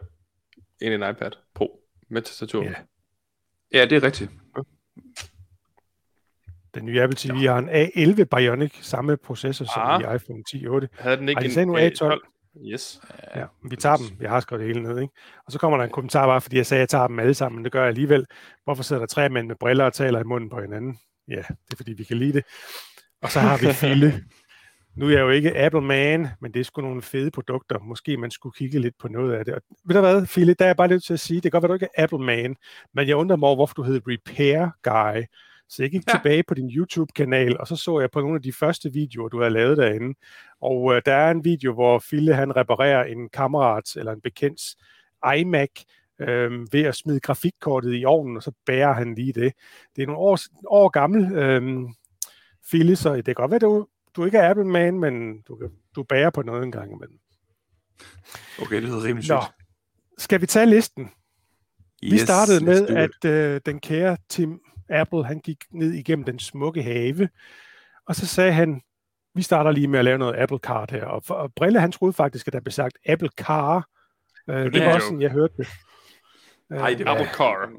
end 0.80 0.94
en 0.94 1.10
iPad 1.10 1.30
Pro 1.54 1.80
med 2.08 2.22
tastatur. 2.22 2.62
Ja. 2.62 2.74
ja, 3.72 3.84
det 3.84 3.96
er 3.96 4.02
rigtigt. 4.02 4.30
Den 6.74 6.84
nye 6.84 7.02
Apple 7.02 7.16
TV 7.16 7.34
ja. 7.34 7.52
har 7.52 7.58
en 7.58 7.68
A11 7.68 8.24
Bionic, 8.24 8.72
samme 8.80 9.16
processor 9.16 9.64
som 9.64 9.82
ah. 9.82 10.00
i 10.00 10.16
iPhone 10.16 10.42
10.8. 10.48 10.86
Havde 10.98 11.16
den 11.16 11.28
ikke 11.28 11.42
har 11.42 11.48
de 11.48 11.62
en 11.62 11.92
A12? 11.92 12.41
Yes. 12.56 13.00
Ja, 13.36 13.44
vi 13.70 13.76
tager 13.76 13.96
dem. 13.96 14.06
Jeg 14.20 14.30
har 14.30 14.40
skrevet 14.40 14.60
det 14.60 14.74
hele 14.74 14.82
ned, 14.88 15.00
ikke? 15.00 15.14
Og 15.46 15.52
så 15.52 15.58
kommer 15.58 15.78
der 15.78 15.84
en 15.84 15.90
kommentar 15.90 16.26
bare, 16.26 16.40
fordi 16.40 16.56
jeg 16.56 16.66
sagde, 16.66 16.78
at 16.78 16.82
jeg 16.82 16.88
tager 16.88 17.06
dem 17.06 17.18
alle 17.18 17.34
sammen, 17.34 17.56
men 17.56 17.64
det 17.64 17.72
gør 17.72 17.80
jeg 17.80 17.88
alligevel. 17.88 18.26
Hvorfor 18.64 18.82
sidder 18.82 19.00
der 19.00 19.06
tre 19.06 19.28
mænd 19.28 19.46
med 19.46 19.56
briller 19.60 19.84
og 19.84 19.92
taler 19.92 20.20
i 20.20 20.24
munden 20.24 20.50
på 20.50 20.60
hinanden? 20.60 20.98
Ja, 21.28 21.36
det 21.36 21.72
er 21.72 21.76
fordi, 21.76 21.92
vi 21.92 22.04
kan 22.04 22.16
lide 22.16 22.32
det. 22.32 22.44
Og 23.22 23.30
så 23.30 23.40
har 23.40 23.58
vi 23.58 23.66
Fille, 23.86 24.24
nu 24.96 25.06
er 25.06 25.10
jeg 25.10 25.20
jo 25.20 25.30
ikke 25.30 25.58
Apple 25.58 25.80
Man, 25.80 26.28
men 26.40 26.54
det 26.54 26.60
er 26.60 26.64
sgu 26.64 26.82
nogle 26.82 27.02
fede 27.02 27.30
produkter. 27.30 27.78
Måske 27.78 28.16
man 28.16 28.30
skulle 28.30 28.52
kigge 28.52 28.78
lidt 28.78 28.94
på 29.00 29.08
noget 29.08 29.34
af 29.34 29.44
det. 29.44 29.54
Og 29.54 29.62
ved 29.84 29.94
du 29.94 30.00
hvad, 30.00 30.26
Philip, 30.26 30.58
der 30.58 30.64
er 30.64 30.68
jeg 30.68 30.76
bare 30.76 30.88
lidt 30.88 31.04
til 31.04 31.12
at 31.12 31.20
sige, 31.20 31.40
det 31.40 31.42
kan 31.42 31.50
godt 31.50 31.62
være, 31.62 31.68
du 31.68 31.74
ikke 31.74 31.88
er 31.94 32.02
Apple 32.02 32.18
Man, 32.18 32.56
men 32.94 33.08
jeg 33.08 33.16
undrer 33.16 33.36
mig 33.36 33.46
over, 33.46 33.56
hvorfor 33.56 33.74
du 33.74 33.82
hedder 33.82 34.00
Repair 34.06 34.68
Guy. 34.82 35.24
Så 35.72 35.82
jeg 35.82 35.90
gik 35.90 36.02
ja. 36.08 36.12
tilbage 36.12 36.42
på 36.48 36.54
din 36.54 36.70
YouTube-kanal, 36.70 37.60
og 37.60 37.66
så 37.66 37.76
så 37.76 38.00
jeg 38.00 38.10
på 38.10 38.20
nogle 38.20 38.36
af 38.36 38.42
de 38.42 38.52
første 38.52 38.92
videoer, 38.92 39.28
du 39.28 39.42
har 39.42 39.48
lavet 39.48 39.76
derinde. 39.76 40.18
Og 40.60 40.94
øh, 40.94 41.02
der 41.06 41.14
er 41.14 41.30
en 41.30 41.44
video, 41.44 41.72
hvor 41.72 41.98
Fille 41.98 42.34
han 42.34 42.56
reparerer 42.56 43.04
en 43.04 43.28
kammerat 43.28 43.96
eller 43.96 44.12
en 44.12 44.20
bekendts 44.20 44.76
iMac, 45.36 45.70
øh, 46.20 46.72
ved 46.72 46.82
at 46.82 46.94
smide 46.94 47.20
grafikkortet 47.20 48.00
i 48.00 48.04
ovnen, 48.04 48.36
og 48.36 48.42
så 48.42 48.52
bærer 48.66 48.92
han 48.92 49.14
lige 49.14 49.32
det. 49.32 49.52
Det 49.96 50.02
er 50.02 50.06
nogle 50.06 50.20
år, 50.20 50.38
år 50.66 50.88
gammel, 50.88 51.32
øh, 51.32 51.88
Fille, 52.70 52.96
så 52.96 53.16
det 53.16 53.24
kan 53.24 53.34
godt 53.34 53.50
være, 53.50 53.58
du 53.58 53.86
du 54.16 54.24
ikke 54.24 54.38
er 54.38 54.50
Apple 54.50 54.64
Man, 54.64 54.98
men 54.98 55.42
du, 55.48 55.58
du 55.96 56.02
bærer 56.02 56.30
på 56.30 56.42
noget 56.42 56.62
en 56.62 56.72
gang 56.72 56.92
imellem. 56.92 57.18
Okay, 58.62 58.76
det 58.76 58.82
lyder 58.82 59.04
rimelig 59.04 59.24
sygt. 59.24 59.54
Skal 60.18 60.40
vi 60.40 60.46
tage 60.46 60.66
listen? 60.66 61.10
Yes, 62.04 62.12
vi 62.12 62.18
startede 62.18 62.64
med, 62.64 62.86
at 62.88 63.30
øh, 63.30 63.60
den 63.66 63.80
kære 63.80 64.16
Tim 64.28 64.60
Apple, 64.92 65.24
han 65.26 65.40
gik 65.40 65.64
ned 65.70 65.92
igennem 65.92 66.24
den 66.24 66.38
smukke 66.38 66.82
have, 66.82 67.28
og 68.06 68.16
så 68.16 68.26
sagde 68.26 68.52
han, 68.52 68.82
vi 69.34 69.42
starter 69.42 69.70
lige 69.70 69.88
med 69.88 69.98
at 69.98 70.04
lave 70.04 70.18
noget 70.18 70.36
Apple 70.36 70.58
Card 70.58 70.90
her. 70.90 71.04
Og, 71.04 71.24
for, 71.24 71.34
og 71.34 71.54
Brille, 71.54 71.80
han 71.80 71.92
troede 71.92 72.12
faktisk, 72.12 72.46
at 72.46 72.52
der 72.52 72.60
blev 72.60 72.72
sagt 72.72 72.98
Apple 73.06 73.28
Car. 73.28 73.88
Øh, 74.50 74.56
det, 74.64 74.74
det 74.74 74.84
var 74.84 74.94
også 74.94 75.06
sådan, 75.06 75.20
jeg 75.22 75.30
hørte 75.30 75.54
det. 75.56 75.66
Nej, 76.70 76.94
det 76.94 77.06
var 77.06 77.12
Apple 77.12 77.26
Car. 77.34 77.70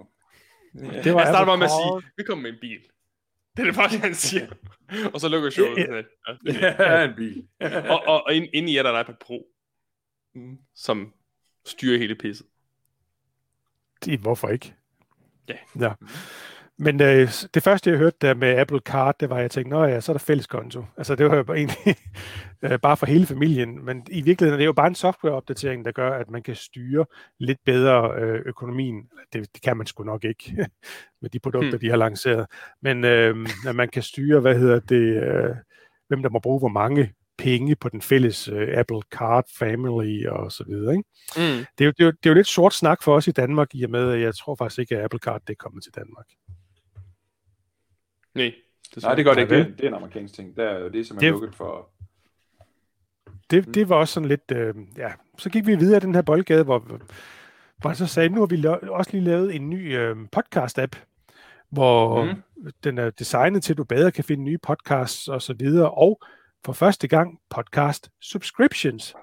Det 1.03 1.13
var 1.13 1.19
jeg 1.19 1.27
starter 1.27 1.45
bare 1.45 1.57
med 1.57 1.65
at 1.65 1.71
sige, 1.71 2.11
vi 2.17 2.23
kommer 2.23 2.41
med 2.41 2.51
en 2.51 2.57
bil. 2.61 2.79
Det 3.57 3.61
er 3.61 3.65
det 3.65 3.75
første, 3.75 3.97
han 3.97 4.15
siger. 4.15 4.47
og 5.13 5.19
så 5.21 5.27
lukker 5.29 5.49
showet. 5.49 5.77
Ja, 5.77 6.01
det 6.51 6.63
er 6.79 7.03
en 7.03 7.15
bil. 7.15 7.47
og, 7.89 8.01
og, 8.07 8.23
og 8.25 8.33
ind, 8.33 8.47
inde 8.53 8.71
i 8.71 8.77
er 8.77 8.83
der 8.83 8.93
en 8.93 9.01
iPad 9.01 9.15
Pro, 9.21 9.47
Mm. 10.35 10.57
som 10.75 11.13
styrer 11.65 11.97
hele 11.97 12.15
pisset. 12.15 12.47
Det, 14.05 14.19
hvorfor 14.19 14.49
ikke? 14.49 14.73
Ja. 15.49 15.55
ja. 15.79 15.93
Men 16.77 17.01
øh, 17.01 17.29
det 17.53 17.63
første, 17.63 17.89
jeg 17.89 17.99
hørte 17.99 18.17
der 18.21 18.33
med 18.33 18.57
Apple 18.57 18.79
Card, 18.79 19.15
det 19.19 19.29
var, 19.29 19.35
at 19.35 19.41
jeg 19.41 19.51
tænkte, 19.51 19.69
nå 19.69 19.83
ja, 19.83 20.01
så 20.01 20.11
er 20.11 20.13
der 20.13 20.19
fælleskonto. 20.19 20.85
Altså, 20.97 21.15
det 21.15 21.29
var 21.29 21.35
jo 21.35 21.53
egentlig 21.53 21.77
øh, 22.63 22.79
bare 22.79 22.97
for 22.97 23.05
hele 23.05 23.25
familien. 23.25 23.85
Men 23.85 24.07
i 24.11 24.21
virkeligheden 24.21 24.53
er 24.53 24.57
det 24.57 24.65
jo 24.65 24.73
bare 24.73 24.87
en 24.87 24.95
softwareopdatering, 24.95 25.85
der 25.85 25.91
gør, 25.91 26.11
at 26.11 26.29
man 26.29 26.43
kan 26.43 26.55
styre 26.55 27.05
lidt 27.39 27.59
bedre 27.65 28.21
øh, 28.21 28.41
økonomien. 28.45 29.09
Det, 29.33 29.53
det 29.53 29.61
kan 29.61 29.77
man 29.77 29.87
sgu 29.87 30.03
nok 30.03 30.23
ikke 30.23 30.67
med 31.21 31.29
de 31.29 31.39
produkter, 31.39 31.71
hmm. 31.71 31.79
de 31.79 31.89
har 31.89 31.97
lanceret. 31.97 32.45
Men 32.81 33.03
øh, 33.03 33.47
at 33.67 33.75
man 33.75 33.89
kan 33.89 34.03
styre, 34.03 34.39
hvad 34.39 34.59
hedder 34.59 34.79
det, 34.79 35.23
øh, 35.23 35.55
hvem 36.07 36.21
der 36.21 36.29
må 36.29 36.39
bruge 36.39 36.59
hvor 36.59 36.67
mange 36.67 37.13
penge 37.37 37.75
på 37.75 37.89
den 37.89 38.01
fælles 38.01 38.47
øh, 38.47 38.67
Apple 38.77 39.01
Card 39.11 39.45
Family 39.59 40.27
og 40.27 40.51
så 40.51 40.63
videre. 40.67 40.93
Ikke? 40.93 41.09
Mm. 41.35 41.65
Det, 41.77 41.81
er 41.81 41.85
jo, 41.85 41.91
det, 41.91 41.99
er 41.99 42.05
jo, 42.05 42.11
det 42.11 42.25
er 42.25 42.29
jo 42.29 42.33
lidt 42.33 42.47
sort 42.47 42.73
snak 42.73 43.03
for 43.03 43.15
os 43.15 43.27
i 43.27 43.31
Danmark, 43.31 43.75
i 43.75 43.83
og 43.83 43.89
med, 43.89 44.11
at 44.11 44.21
jeg 44.21 44.35
tror 44.35 44.55
faktisk 44.55 44.79
ikke, 44.79 44.97
at 44.97 45.03
Apple 45.03 45.19
Card 45.19 45.41
det 45.41 45.53
er 45.53 45.57
kommet 45.59 45.83
til 45.83 45.91
Danmark. 45.95 46.25
Nej. 48.35 48.53
Det 48.95 49.03
Nej, 49.03 49.15
det 49.15 49.25
gør 49.25 49.33
det 49.33 49.41
ikke. 49.41 49.55
Det, 49.55 49.77
det 49.77 49.83
er 49.83 49.87
en 49.87 49.93
amerikansk 49.93 50.33
ting. 50.33 50.55
Det 50.57 50.65
er 50.65 50.79
jo 50.79 50.89
det, 50.89 51.07
som 51.07 51.17
er 51.17 51.21
Det- 51.21 51.31
lukket 51.31 51.55
for... 51.55 51.89
Det, 53.49 53.75
det 53.75 53.89
var 53.89 53.95
også 53.95 54.13
sådan 54.13 54.29
lidt, 54.29 54.51
øh, 54.51 54.75
ja, 54.97 55.11
så 55.37 55.49
gik 55.49 55.67
vi 55.67 55.75
videre 55.75 55.97
i 55.97 55.99
den 55.99 56.15
her 56.15 56.21
boldgade, 56.21 56.63
hvor, 56.63 56.79
hvor 57.77 57.89
jeg 57.89 57.97
så 57.97 58.07
sagde, 58.07 58.29
nu 58.29 58.39
har 58.39 58.45
vi 58.45 58.55
la- 58.55 58.89
også 58.89 59.11
lige 59.11 59.23
lavet 59.23 59.55
en 59.55 59.69
ny 59.69 59.97
øh, 59.97 60.15
podcast-app, 60.35 60.99
hvor 61.69 62.25
mm. 62.25 62.41
den 62.83 62.97
er 62.97 63.09
designet 63.09 63.63
til, 63.63 63.73
at 63.73 63.77
du 63.77 63.83
bedre 63.83 64.11
kan 64.11 64.23
finde 64.23 64.43
nye 64.43 64.57
podcasts 64.57 65.27
og 65.27 65.41
så 65.41 65.53
videre, 65.53 65.91
og 65.91 66.21
for 66.65 66.73
første 66.73 67.07
gang 67.07 67.39
podcast 67.49 68.09
subscriptions. 68.21 69.15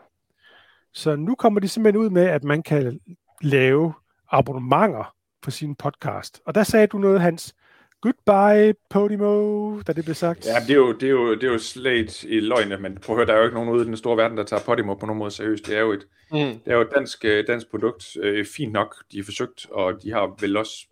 Så 0.94 1.16
nu 1.16 1.34
kommer 1.34 1.60
de 1.60 1.68
simpelthen 1.68 2.02
ud 2.04 2.10
med, 2.10 2.22
at 2.24 2.44
man 2.44 2.62
kan 2.62 3.00
lave 3.42 3.94
abonnementer 4.30 5.14
på 5.42 5.50
sin 5.50 5.74
podcast. 5.74 6.40
Og 6.46 6.54
der 6.54 6.62
sagde 6.62 6.86
du 6.86 6.98
noget, 6.98 7.20
Hans. 7.20 7.54
Goodbye, 8.02 8.74
Podimo, 8.90 9.80
da 9.80 9.92
det 9.92 10.04
blev 10.04 10.14
sagt. 10.14 10.46
Ja, 10.46 10.60
det 10.60 10.70
er 10.70 10.74
jo, 10.74 10.92
det 10.92 11.02
er 11.02 11.10
jo, 11.10 11.34
det 11.34 11.44
er 11.44 11.52
jo 11.52 11.58
slet 11.58 12.22
i 12.22 12.40
løgne, 12.40 12.76
men 12.76 12.98
prøv 13.02 13.16
at 13.16 13.18
høre, 13.18 13.26
der 13.26 13.32
er 13.32 13.38
jo 13.38 13.44
ikke 13.44 13.54
nogen 13.54 13.68
ude 13.70 13.82
i 13.82 13.86
den 13.86 13.96
store 13.96 14.16
verden, 14.16 14.36
der 14.38 14.44
tager 14.44 14.62
Podimo 14.66 14.94
på 14.94 15.06
nogen 15.06 15.18
måde 15.18 15.30
seriøst. 15.30 15.66
Det 15.66 15.76
er 15.76 15.80
jo 15.80 15.92
et, 15.92 16.06
Mm. 16.32 16.36
det 16.38 16.60
er 16.66 16.74
jo 16.74 16.80
et 16.80 16.88
dansk, 16.96 17.24
øh, 17.24 17.46
dansk 17.46 17.70
produkt. 17.70 18.16
Øh, 18.22 18.46
fint 18.46 18.72
nok, 18.72 18.96
de 19.12 19.16
har 19.16 19.24
forsøgt, 19.24 19.66
og 19.70 20.02
de 20.02 20.10
har 20.12 20.36
vel 20.40 20.56
også, 20.56 20.86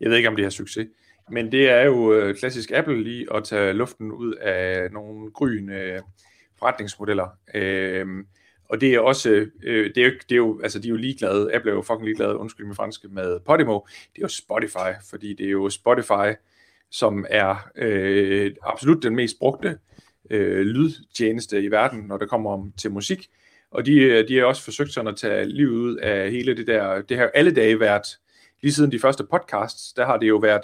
jeg 0.00 0.10
ved 0.10 0.16
ikke, 0.16 0.28
om 0.28 0.36
de 0.36 0.42
har 0.42 0.50
succes, 0.50 0.86
men 1.30 1.52
det 1.52 1.70
er 1.70 1.84
jo 1.84 2.12
øh, 2.14 2.34
klassisk 2.34 2.70
Apple 2.70 3.02
lige 3.02 3.26
at 3.34 3.44
tage 3.44 3.72
luften 3.72 4.12
ud 4.12 4.34
af 4.34 4.90
nogle 4.92 5.30
grønne 5.30 5.80
øh, 5.80 6.00
forretningsmodeller. 6.58 7.26
Øh, 7.54 8.06
og 8.70 8.80
det 8.80 8.94
er 8.94 9.00
også, 9.00 9.46
øh, 9.62 9.94
det 9.94 9.98
er 9.98 10.06
jo, 10.06 10.12
det 10.28 10.32
er 10.32 10.36
jo, 10.36 10.60
altså 10.62 10.78
de 10.78 10.88
er 10.88 10.90
jo 10.90 10.96
ligeglade, 10.96 11.54
Apple 11.54 11.70
er 11.70 11.74
jo 11.74 11.82
fucking 11.82 12.04
ligeglade, 12.04 12.36
undskyld 12.36 12.66
min 12.66 12.74
franske, 12.74 13.08
med 13.08 13.40
Podimo. 13.40 13.80
Det 13.86 14.18
er 14.18 14.22
jo 14.22 14.28
Spotify, 14.28 14.90
fordi 15.10 15.34
det 15.34 15.46
er 15.46 15.50
jo 15.50 15.70
Spotify, 15.70 16.34
som 16.90 17.26
er 17.30 17.68
øh, 17.76 18.54
absolut 18.62 19.02
den 19.02 19.16
mest 19.16 19.38
brugte 19.38 19.78
øh, 20.30 20.60
lydtjeneste 20.60 21.62
i 21.62 21.70
verden, 21.70 22.00
når 22.00 22.16
det 22.16 22.28
kommer 22.28 22.52
om, 22.52 22.72
til 22.78 22.90
musik. 22.90 23.28
Og 23.70 23.86
de, 23.86 24.00
øh, 24.00 24.28
de 24.28 24.38
har 24.38 24.44
også 24.44 24.62
forsøgt 24.62 24.92
sådan 24.92 25.08
at 25.08 25.16
tage 25.16 25.44
livet 25.44 25.70
ud 25.70 25.96
af 25.96 26.30
hele 26.30 26.56
det 26.56 26.66
der, 26.66 27.02
det 27.02 27.16
har 27.16 27.24
jo 27.24 27.30
alle 27.34 27.54
dage 27.54 27.80
været, 27.80 28.06
lige 28.62 28.72
siden 28.72 28.92
de 28.92 28.98
første 28.98 29.24
podcasts, 29.24 29.92
der 29.92 30.06
har 30.06 30.16
det 30.16 30.28
jo 30.28 30.36
været 30.36 30.62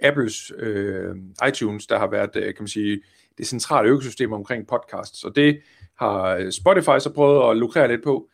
Apples 0.00 0.52
øh, 0.58 1.16
iTunes, 1.48 1.86
der 1.86 1.98
har 1.98 2.06
været, 2.10 2.36
øh, 2.36 2.42
kan 2.42 2.62
man 2.62 2.68
sige, 2.68 3.00
det 3.38 3.46
centrale 3.46 3.88
økosystem 3.88 4.32
omkring 4.32 4.66
podcasts. 4.66 5.24
Og 5.24 5.36
det 5.36 5.60
har 5.98 6.50
Spotify 6.50 6.98
så 7.00 7.12
prøvet 7.14 7.50
at 7.50 7.56
lukrere 7.56 7.88
lidt 7.88 8.04
på. 8.04 8.28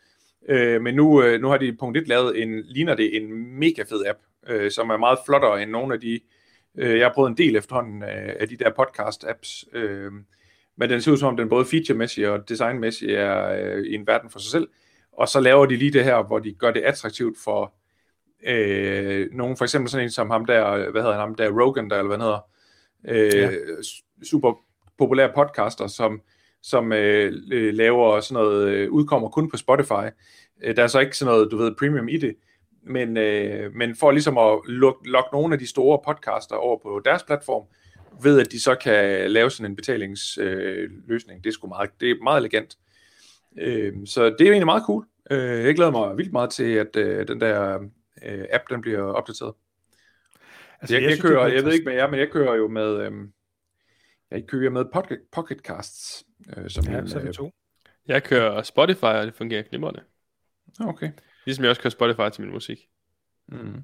Øh, 0.49 0.81
men 0.81 0.95
nu, 0.95 1.23
øh, 1.23 1.41
nu 1.41 1.47
har 1.47 1.57
de 1.57 1.77
punkt 1.79 1.97
1 1.97 2.07
lavet 2.07 2.41
en, 2.41 2.61
ligner 2.65 2.95
det 2.95 3.15
en 3.15 3.57
mega 3.59 3.83
fed 3.83 4.05
app, 4.05 4.19
øh, 4.47 4.71
som 4.71 4.89
er 4.89 4.97
meget 4.97 5.19
flottere 5.25 5.63
end 5.63 5.71
nogle 5.71 5.93
af 5.93 5.99
de, 5.99 6.19
øh, 6.77 6.99
jeg 6.99 7.07
har 7.07 7.13
prøvet 7.13 7.29
en 7.29 7.37
del 7.37 7.55
efterhånden 7.55 8.03
øh, 8.03 8.35
af 8.39 8.47
de 8.49 8.57
der 8.57 8.69
podcast 8.69 9.25
apps. 9.27 9.65
Øh, 9.73 10.11
men 10.77 10.89
den 10.89 11.01
ser 11.01 11.11
ud 11.11 11.17
som 11.17 11.27
om 11.27 11.37
den 11.37 11.49
både 11.49 11.65
featuremæssigt 11.65 12.27
og 12.27 12.49
designmæssigt 12.49 13.11
er 13.11 13.49
øh, 13.49 13.83
i 13.83 13.93
en 13.93 14.07
verden 14.07 14.29
for 14.29 14.39
sig 14.39 14.51
selv. 14.51 14.67
Og 15.11 15.27
så 15.27 15.39
laver 15.39 15.65
de 15.65 15.75
lige 15.75 15.91
det 15.91 16.03
her, 16.03 16.23
hvor 16.23 16.39
de 16.39 16.53
gør 16.53 16.71
det 16.71 16.81
attraktivt 16.81 17.37
for 17.43 17.73
øh, 18.47 19.27
nogen, 19.33 19.57
for 19.57 19.65
eksempel 19.65 19.89
sådan 19.89 20.05
en 20.05 20.11
som 20.11 20.29
ham 20.29 20.45
der, 20.45 20.91
hvad 20.91 21.01
hedder 21.01 21.15
han, 21.15 21.19
ham 21.19 21.35
der, 21.35 21.49
Rogan 21.49 21.89
der, 21.89 21.97
eller 21.97 22.07
hvad 22.07 22.17
han 22.17 22.25
hedder, 22.25 22.39
øh, 23.07 23.33
ja. 23.33 23.49
super 24.23 24.53
populær 24.97 25.33
podcaster, 25.35 25.87
som, 25.87 26.21
som 26.63 26.93
øh, 26.93 27.33
øh, 27.51 27.73
laver 27.73 28.19
sådan 28.19 28.43
noget, 28.43 28.67
øh, 28.67 28.91
udkommer 28.91 29.29
kun 29.29 29.49
på 29.49 29.57
Spotify. 29.57 30.09
Øh, 30.63 30.75
der 30.75 30.83
er 30.83 30.87
så 30.87 30.99
ikke 30.99 31.17
sådan 31.17 31.33
noget, 31.33 31.51
du 31.51 31.57
ved, 31.57 31.75
premium 31.75 32.09
i 32.09 32.17
det, 32.17 32.35
men, 32.83 33.17
øh, 33.17 33.75
men 33.75 33.95
for 33.95 34.11
ligesom 34.11 34.37
at 34.37 34.59
lukke 34.67 35.09
luk 35.09 35.25
nogle 35.31 35.53
af 35.53 35.59
de 35.59 35.67
store 35.67 35.99
podcaster 36.05 36.55
over 36.55 36.77
på 36.83 37.01
deres 37.05 37.23
platform, 37.23 37.63
ved 38.23 38.39
at 38.39 38.51
de 38.51 38.59
så 38.59 38.75
kan 38.75 39.31
lave 39.31 39.49
sådan 39.49 39.71
en 39.71 39.75
betalingsløsning. 39.75 41.37
Øh, 41.37 41.43
det 41.43 41.49
er 41.49 41.53
sgu 41.53 41.67
meget, 41.67 41.89
det 41.99 42.11
er 42.11 42.15
meget 42.23 42.39
elegant. 42.39 42.77
Øh, 43.59 43.93
så 44.05 44.23
det 44.23 44.41
er 44.41 44.51
egentlig 44.51 44.65
meget 44.65 44.83
cool. 44.85 45.05
Øh, 45.31 45.65
jeg 45.65 45.75
glæder 45.75 45.91
mig 45.91 46.17
vildt 46.17 46.31
meget 46.31 46.49
til, 46.49 46.73
at 46.73 46.95
øh, 46.95 47.27
den 47.27 47.41
der 47.41 47.79
øh, 48.25 48.45
app, 48.51 48.63
den 48.69 48.81
bliver 48.81 49.01
opdateret. 49.01 49.53
Altså, 50.81 50.95
jeg, 50.95 51.01
jeg, 51.01 51.09
jeg, 51.09 51.17
synes, 51.17 51.31
kører, 51.31 51.43
er 51.43 51.53
jeg 51.53 51.65
ved 51.65 51.73
ikke 51.73 51.85
med 51.85 51.93
jer, 51.93 52.07
men 52.07 52.19
jeg 52.19 52.29
kører 52.29 52.55
jo 52.55 52.67
med, 52.67 53.05
øh, 53.05 53.11
jeg 54.31 54.43
kører 54.47 54.69
med 54.69 54.85
Pocket, 54.93 55.19
Pocket 55.31 55.59
Casts. 55.59 56.25
Øh, 56.57 56.69
som 56.69 56.83
Ja, 56.85 56.99
en, 56.99 57.07
så 57.07 57.17
er 57.17 57.21
øh, 57.21 57.27
det 57.27 57.35
to. 57.35 57.51
Jeg 58.07 58.23
kører 58.23 58.61
Spotify, 58.63 59.03
og 59.03 59.25
det 59.25 59.33
fungerer 59.35 59.61
glimrende. 59.61 60.01
Okay. 60.79 61.11
Ligesom 61.45 61.63
jeg 61.63 61.69
også 61.69 61.81
kører 61.81 61.91
Spotify 61.91 62.33
til 62.33 62.43
min 62.43 62.53
musik. 62.53 62.77
Mm. 63.47 63.83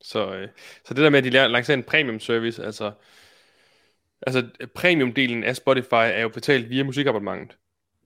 Så, 0.00 0.34
øh, 0.34 0.48
så 0.84 0.94
det 0.94 1.02
der 1.02 1.10
med, 1.10 1.18
at 1.18 1.32
de 1.32 1.44
la- 1.44 1.46
lancerer 1.46 1.76
en 1.76 1.84
premium 1.84 2.20
service, 2.20 2.64
altså, 2.64 2.92
altså 4.26 4.48
premiumdelen 4.74 5.44
af 5.44 5.56
Spotify 5.56 5.92
er 5.92 6.20
jo 6.20 6.28
betalt 6.28 6.70
via 6.70 6.82
musikabonnementet. 6.84 7.56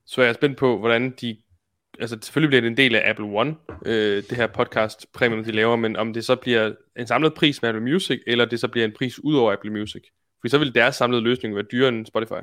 Så 0.06 0.22
jeg 0.22 0.28
er 0.28 0.32
spændt 0.32 0.58
på, 0.58 0.78
hvordan 0.78 1.10
de, 1.10 1.36
altså 2.00 2.18
selvfølgelig 2.22 2.48
bliver 2.48 2.60
det 2.60 2.68
en 2.68 2.76
del 2.76 2.94
af 2.94 3.10
Apple 3.10 3.24
One, 3.24 3.56
øh, 3.86 4.22
det 4.30 4.36
her 4.36 4.46
podcast 4.46 5.12
premium, 5.12 5.44
de 5.44 5.52
laver, 5.52 5.76
men 5.76 5.96
om 5.96 6.12
det 6.12 6.24
så 6.24 6.36
bliver 6.36 6.74
en 6.96 7.06
samlet 7.06 7.34
pris 7.34 7.62
med 7.62 7.68
Apple 7.68 7.92
Music, 7.92 8.20
eller 8.26 8.44
det 8.44 8.60
så 8.60 8.68
bliver 8.68 8.84
en 8.84 8.92
pris 8.92 9.18
ud 9.24 9.36
over 9.36 9.52
Apple 9.52 9.70
Music. 9.70 10.02
Fordi 10.40 10.50
så 10.50 10.58
vil 10.58 10.74
deres 10.74 10.96
samlede 10.96 11.22
løsning 11.22 11.54
være 11.54 11.64
dyrere 11.72 11.88
end 11.88 12.06
Spotify. 12.06 12.42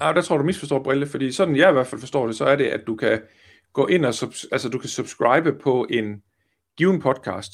Ah, 0.00 0.14
der 0.14 0.22
tror 0.22 0.36
du 0.38 0.44
misforstår 0.44 0.82
Brille, 0.82 1.06
fordi 1.06 1.32
sådan 1.32 1.56
jeg 1.56 1.68
i 1.70 1.72
hvert 1.72 1.86
fald 1.86 2.00
forstår 2.00 2.26
det, 2.26 2.36
så 2.36 2.44
er 2.44 2.56
det, 2.56 2.64
at 2.64 2.80
du 2.86 2.96
kan 2.96 3.20
gå 3.72 3.86
ind 3.86 4.04
og 4.04 4.10
subs- 4.10 4.48
altså, 4.52 4.68
du 4.68 4.78
kan 4.78 4.88
subscribe 4.88 5.52
på 5.52 5.86
en 5.90 6.22
given 6.76 7.00
podcast. 7.00 7.52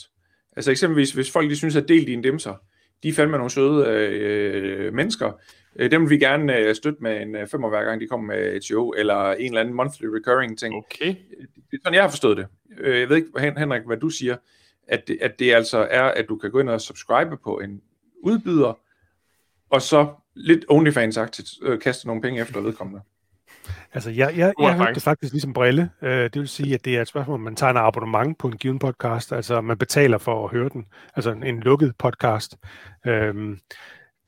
Altså 0.56 0.70
eksempelvis, 0.70 1.12
hvis 1.12 1.30
folk 1.32 1.50
de 1.50 1.56
synes, 1.56 1.76
at 1.76 1.88
del 1.88 2.06
dine 2.06 2.22
dimser, 2.22 2.54
de 3.02 3.08
er 3.08 3.12
fandme 3.12 3.36
nogle 3.36 3.50
søde 3.50 3.86
øh, 3.88 4.94
mennesker, 4.94 5.32
øh, 5.76 5.90
dem 5.90 6.02
vil 6.02 6.10
vi 6.10 6.18
gerne 6.18 6.56
øh, 6.56 6.74
støtte 6.74 7.02
med 7.02 7.22
en 7.22 7.36
øh, 7.36 7.46
femmer 7.46 7.68
hver 7.68 7.84
gang, 7.84 8.00
de 8.00 8.06
kommer 8.08 8.26
med 8.34 8.56
et 8.56 8.64
show, 8.64 8.90
eller 8.90 9.32
en 9.32 9.46
eller 9.46 9.60
anden 9.60 9.74
monthly 9.74 10.04
recurring 10.06 10.58
ting. 10.58 10.74
Okay. 10.74 11.06
Det 11.70 11.72
er 11.72 11.78
sådan, 11.84 11.94
jeg 11.94 12.02
har 12.02 12.10
forstået 12.10 12.36
det. 12.36 12.46
Øh, 12.78 13.00
Jeg 13.00 13.08
ved 13.08 13.16
ikke, 13.16 13.28
Hen- 13.38 13.58
Henrik, 13.58 13.82
hvad 13.86 13.96
du 13.96 14.10
siger, 14.10 14.36
at 14.88 15.08
det, 15.08 15.18
at 15.20 15.38
det 15.38 15.52
altså 15.52 15.86
er, 15.90 16.02
at 16.02 16.26
du 16.28 16.36
kan 16.36 16.50
gå 16.50 16.60
ind 16.60 16.68
og 16.68 16.80
subscribe 16.80 17.36
på 17.44 17.58
en 17.60 17.80
udbyder, 18.22 18.78
og 19.70 19.82
så 19.82 20.06
lidt 20.38 20.64
OnlyFans-agtigt 20.70 21.58
øh, 21.62 21.80
kaste 21.80 22.06
nogle 22.06 22.22
penge 22.22 22.40
efter 22.40 22.60
vedkommende. 22.60 23.00
Altså, 23.92 24.10
jeg, 24.10 24.36
jeg, 24.36 24.52
jeg 24.60 24.76
hørte 24.76 24.94
det 24.94 25.02
faktisk 25.02 25.32
ligesom 25.32 25.52
Brille. 25.52 25.90
Øh, 26.02 26.24
det 26.24 26.36
vil 26.36 26.48
sige, 26.48 26.74
at 26.74 26.84
det 26.84 26.96
er 26.96 27.02
et 27.02 27.08
spørgsmål, 27.08 27.34
om 27.34 27.40
man 27.40 27.56
tager 27.56 27.70
en 27.70 27.76
abonnement 27.76 28.38
på 28.38 28.48
en 28.48 28.56
given 28.56 28.78
podcast, 28.78 29.32
altså 29.32 29.60
man 29.60 29.78
betaler 29.78 30.18
for 30.18 30.44
at 30.44 30.50
høre 30.50 30.68
den, 30.68 30.86
altså 31.16 31.30
en, 31.30 31.42
en 31.42 31.60
lukket 31.60 31.92
podcast. 31.98 32.56
Øhm, 33.06 33.58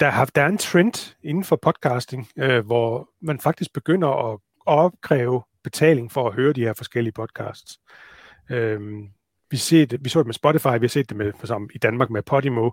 der, 0.01 0.11
har, 0.11 0.25
der 0.25 0.43
er 0.43 0.47
en 0.47 0.59
trend 0.59 1.17
inden 1.25 1.45
for 1.45 1.59
podcasting, 1.63 2.29
øh, 2.39 2.67
hvor 2.67 3.09
man 3.23 3.41
faktisk 3.41 3.73
begynder 3.73 4.33
at 4.33 4.39
opkræve 4.67 5.43
betaling 5.65 6.13
for 6.13 6.29
at 6.29 6.35
høre 6.35 6.53
de 6.53 6.61
her 6.61 6.73
forskellige 6.73 7.13
podcasts. 7.13 7.79
Øhm, 8.51 9.09
vi, 9.51 9.57
ser 9.57 9.87
det, 9.87 10.05
vi 10.05 10.09
så 10.09 10.19
det 10.19 10.27
med 10.27 10.35
Spotify, 10.35 10.69
vi 10.81 10.87
har 10.87 10.89
set 10.89 11.09
det 11.09 11.17
med, 11.17 11.33
for 11.33 11.47
eksempel, 11.47 11.77
i 11.77 11.79
Danmark 11.79 12.11
med 12.11 12.23
Podimo. 12.23 12.71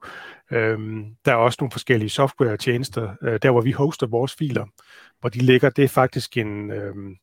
Øhm, 0.51 1.05
der 1.25 1.31
er 1.31 1.35
også 1.35 1.57
nogle 1.59 1.71
forskellige 1.71 2.09
software-tjenester, 2.09 3.15
øh, 3.21 3.39
der 3.41 3.51
hvor 3.51 3.61
vi 3.61 3.71
hoster 3.71 4.07
vores 4.07 4.35
filer, 4.35 4.65
hvor 5.19 5.29
de 5.29 5.39
ligger, 5.39 5.69
det 5.69 5.83
er 5.83 5.87
faktisk 5.87 6.37
en, 6.37 6.71
øhm, 6.71 7.15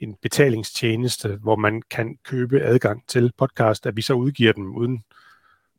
en 0.00 0.16
betalingstjeneste, 0.22 1.38
hvor 1.42 1.56
man 1.56 1.82
kan 1.90 2.18
købe 2.24 2.60
adgang 2.60 3.02
til 3.08 3.32
podcast, 3.38 3.86
at 3.86 3.96
vi 3.96 4.02
så 4.02 4.14
udgiver 4.14 4.52
dem 4.52 4.76
uden, 4.76 5.04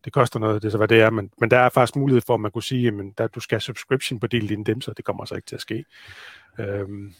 det 0.05 0.13
koster 0.13 0.39
noget, 0.39 0.61
det 0.61 0.67
er 0.67 0.71
så 0.71 0.77
hvad 0.77 0.87
det 0.87 1.01
er, 1.01 1.09
men, 1.09 1.31
men 1.39 1.51
der 1.51 1.59
er 1.59 1.69
faktisk 1.69 1.95
mulighed 1.95 2.21
for, 2.27 2.33
at 2.33 2.39
man 2.39 2.51
kunne 2.51 2.63
sige, 2.63 3.13
at 3.17 3.35
du 3.35 3.39
skal 3.39 3.55
have 3.55 3.61
subscription 3.61 4.19
på 4.19 4.27
del 4.27 4.49
dine 4.49 4.63
dem, 4.63 4.81
så 4.81 4.93
det 4.97 5.05
kommer 5.05 5.23
altså 5.23 5.35
ikke 5.35 5.45
til 5.45 5.55
at 5.55 5.61
ske. 5.61 5.85
Øhm, 6.59 7.13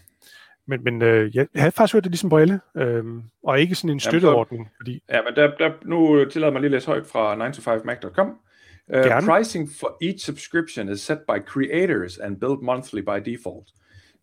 men 0.68 0.84
men 0.84 1.01
øh, 1.01 1.36
jeg, 1.36 1.47
havde 1.55 1.72
faktisk 1.72 1.93
hørt 1.93 2.03
det 2.03 2.11
ligesom 2.11 2.30
Brille, 2.30 2.59
øhm, 2.78 3.24
og 3.43 3.59
ikke 3.59 3.76
sådan 3.76 3.89
en 3.89 3.99
så- 3.99 4.09
støtteordning, 4.09 4.70
fordi 4.82 5.03
Ja, 5.09 5.22
men 5.22 5.36
der, 5.36 5.51
der, 5.57 5.72
nu 5.86 6.26
tillader 6.30 6.47
jeg 6.47 6.53
mig 6.53 6.61
lige 6.61 6.68
at 6.68 6.72
læse 6.72 6.88
højt 6.88 7.05
fra 7.07 7.49
9to5mac.com. 7.49 8.39
Uh, 8.88 9.24
pricing 9.26 9.70
for 9.80 9.97
each 10.01 10.26
subscription 10.26 10.89
is 10.89 11.01
set 11.01 11.20
by 11.28 11.39
creators 11.45 12.18
and 12.18 12.39
billed 12.39 12.61
monthly 12.61 13.01
by 13.01 13.20
default. 13.32 13.68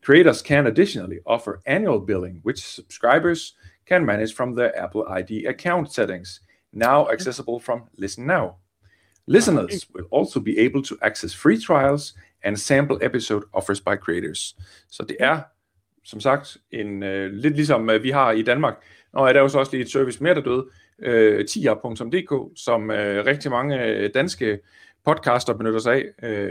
Creators 0.04 0.40
can 0.42 0.66
additionally 0.66 1.18
offer 1.26 1.52
annual 1.66 2.06
billing, 2.06 2.40
which 2.44 2.60
subscribers 2.74 3.56
can 3.88 4.04
manage 4.04 4.34
from 4.36 4.56
their 4.56 4.70
Apple 4.84 5.02
ID 5.20 5.46
account 5.48 5.92
settings, 5.92 6.28
now 6.72 7.08
accessible 7.12 7.60
from 7.60 7.80
Listen 7.98 8.26
Now. 8.26 8.46
Listeners 9.26 9.86
will 9.94 10.06
also 10.12 10.40
be 10.40 10.58
able 10.58 10.82
to 10.82 10.94
access 11.02 11.34
free 11.34 11.58
trials 11.58 12.14
and 12.44 12.56
sample 12.56 12.98
episode 13.02 13.42
offers 13.52 13.80
by 13.80 13.96
creators. 13.96 14.56
Så 14.90 15.02
det 15.08 15.16
er, 15.20 15.40
som 16.04 16.20
sagt, 16.20 16.56
en, 16.70 17.02
uh, 17.02 17.24
lidt 17.24 17.54
ligesom 17.54 17.88
uh, 17.88 18.02
vi 18.02 18.10
har 18.10 18.32
i 18.32 18.42
Danmark. 18.42 18.74
Og 19.12 19.28
er 19.28 19.32
der 19.32 19.40
jo 19.40 19.48
så 19.48 19.58
også 19.58 19.72
lige 19.72 19.82
et 19.82 19.90
service 19.90 20.22
mere, 20.22 20.34
der 20.34 20.40
døde, 20.40 20.66
uh, 20.98 21.46
tia.dk, 21.46 22.58
som 22.58 22.82
uh, 22.82 22.96
rigtig 22.96 23.50
mange 23.50 24.08
danske 24.08 24.58
podcaster 25.04 25.54
benytter 25.54 25.80
sig 25.80 25.94
af. 25.94 26.04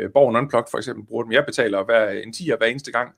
Uh, 0.06 0.12
Borgen 0.14 0.36
Unplugged 0.36 0.72
for 0.72 0.78
eksempel 0.78 1.06
bruger 1.06 1.24
dem. 1.24 1.32
Jeg 1.32 1.46
betaler 1.46 1.84
hver, 1.84 2.10
en 2.10 2.34
tier 2.34 2.58
hver 2.58 2.68
eneste 2.68 2.92
gang. 2.92 3.12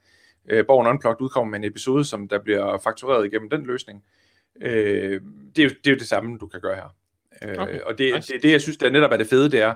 Uh, 0.53 0.65
Borgen 0.67 0.88
Unplugged 0.88 1.21
udkommer 1.21 1.51
med 1.51 1.59
en 1.59 1.71
episode, 1.71 2.05
som 2.05 2.27
der 2.27 2.39
bliver 2.39 2.77
faktureret 2.84 3.25
igennem 3.25 3.49
den 3.49 3.65
løsning. 3.65 4.03
Uh, 4.55 4.65
det, 4.65 5.59
er 5.59 5.63
jo, 5.63 5.69
det 5.69 5.88
er 5.88 5.91
jo 5.91 5.97
det 5.97 6.07
samme, 6.07 6.38
du 6.38 6.47
kan 6.47 6.61
gøre 6.61 6.75
her. 6.75 6.95
Okay, 7.59 7.79
og 7.79 7.97
det, 7.97 8.15
nice. 8.15 8.34
det, 8.34 8.43
det, 8.43 8.51
jeg 8.51 8.61
synes, 8.61 8.77
der 8.77 8.89
netop 8.89 9.11
er 9.11 9.17
det 9.17 9.27
fede, 9.27 9.51
det 9.51 9.61
er, 9.61 9.73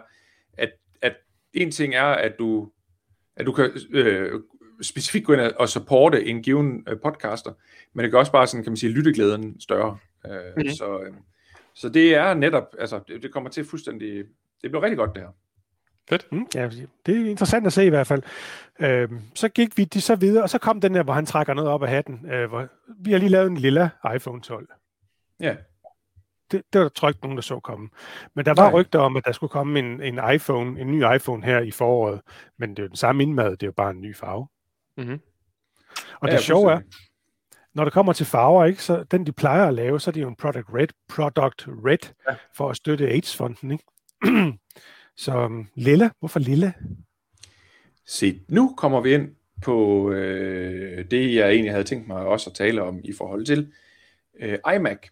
at, 0.57 0.69
at 1.01 1.15
en 1.53 1.71
ting 1.71 1.95
er, 1.95 2.03
at 2.03 2.39
du, 2.39 2.71
at 3.35 3.45
du 3.45 3.51
kan 3.51 3.71
øh, 3.89 4.41
specifikt 4.81 5.25
gå 5.25 5.33
ind 5.33 5.41
og 5.41 5.69
supporte 5.69 6.25
en 6.25 6.43
given 6.43 6.83
øh, 6.87 6.99
podcaster, 6.99 7.51
men 7.93 8.03
det 8.03 8.11
kan 8.11 8.19
også 8.19 8.31
bare 8.31 8.47
sådan, 8.47 8.63
kan 8.63 8.71
man 8.71 8.77
sige, 8.77 8.91
lytteglæden 8.91 9.61
større. 9.61 9.97
Øh, 10.25 10.31
mm-hmm. 10.31 10.69
så, 10.69 10.99
øh, 10.99 11.13
så 11.73 11.89
det 11.89 12.15
er 12.15 12.33
netop, 12.33 12.75
altså 12.79 12.99
det, 13.07 13.23
det 13.23 13.33
kommer 13.33 13.49
til 13.49 13.65
fuldstændig, 13.65 14.23
det 14.61 14.71
bliver 14.71 14.83
rigtig 14.83 14.97
godt 14.97 15.13
det 15.15 15.21
her. 15.21 15.29
Fedt. 16.09 16.31
Mm, 16.31 16.47
ja, 16.55 16.69
det 17.05 17.17
er 17.17 17.29
interessant 17.29 17.67
at 17.67 17.73
se 17.73 17.85
i 17.85 17.89
hvert 17.89 18.07
fald. 18.07 18.23
Øh, 18.79 19.09
så 19.35 19.49
gik 19.49 19.77
vi 19.77 19.83
de 19.83 20.01
så 20.01 20.15
videre, 20.15 20.43
og 20.43 20.49
så 20.49 20.57
kom 20.57 20.81
den 20.81 20.93
der, 20.93 21.03
hvor 21.03 21.13
han 21.13 21.25
trækker 21.25 21.53
noget 21.53 21.69
op 21.69 21.83
af 21.83 21.89
hatten. 21.89 22.31
Øh, 22.31 22.49
hvor 22.49 22.67
vi 22.99 23.11
har 23.11 23.19
lige 23.19 23.29
lavet 23.29 23.47
en 23.47 23.57
lille 23.57 23.89
iPhone 24.15 24.41
12. 24.41 24.67
Ja 25.39 25.55
det, 26.51 26.63
det 26.73 26.79
var 26.79 26.85
der 26.85 26.89
tror 26.89 27.07
ikke 27.07 27.19
nogen, 27.21 27.37
der 27.37 27.41
så 27.41 27.59
komme. 27.59 27.89
Men 28.33 28.45
der 28.45 28.53
var 28.53 28.69
Nej. 28.69 28.79
rygter 28.79 28.99
om, 28.99 29.15
at 29.17 29.25
der 29.25 29.31
skulle 29.31 29.49
komme 29.49 29.79
en, 29.79 30.01
en 30.01 30.19
iPhone, 30.33 30.81
en 30.81 30.87
ny 30.91 31.15
iPhone 31.15 31.45
her 31.45 31.59
i 31.59 31.71
foråret. 31.71 32.21
Men 32.57 32.69
det 32.69 32.79
er 32.79 32.83
jo 32.83 32.87
den 32.87 32.95
samme 32.95 33.23
indmad, 33.23 33.51
det 33.51 33.63
er 33.63 33.67
jo 33.67 33.71
bare 33.71 33.91
en 33.91 34.01
ny 34.01 34.15
farve. 34.15 34.47
Mm-hmm. 34.97 35.19
Og 36.19 36.29
ja, 36.29 36.33
det 36.33 36.43
sjove 36.43 36.71
er, 36.71 36.79
når 37.73 37.83
det 37.83 37.93
kommer 37.93 38.13
til 38.13 38.25
farver, 38.25 38.65
ikke, 38.65 38.83
så 38.83 39.03
den 39.03 39.25
de 39.25 39.31
plejer 39.31 39.67
at 39.67 39.73
lave, 39.73 39.99
så 39.99 40.09
er 40.09 40.11
det 40.11 40.21
jo 40.21 40.27
en 40.27 40.35
Product 40.35 40.65
Red, 40.73 40.87
Product 41.09 41.67
Red 41.67 42.13
ja. 42.29 42.35
for 42.55 42.69
at 42.69 42.77
støtte 42.77 43.07
AIDS-fonden. 43.07 43.71
Ikke? 43.71 43.83
så 45.23 45.45
um, 45.45 45.67
lilla, 45.75 46.09
hvorfor 46.19 46.39
lilla? 46.39 46.73
Se, 48.05 48.41
nu 48.49 48.73
kommer 48.77 49.01
vi 49.01 49.13
ind 49.13 49.35
på 49.63 50.11
øh, 50.11 51.05
det, 51.11 51.35
jeg 51.35 51.49
egentlig 51.49 51.71
havde 51.71 51.83
tænkt 51.83 52.07
mig 52.07 52.17
også 52.17 52.49
at 52.49 52.55
tale 52.55 52.81
om 52.83 52.99
i 53.03 53.13
forhold 53.13 53.45
til 53.45 53.73
øh, 54.39 54.59
iMac. 54.75 55.07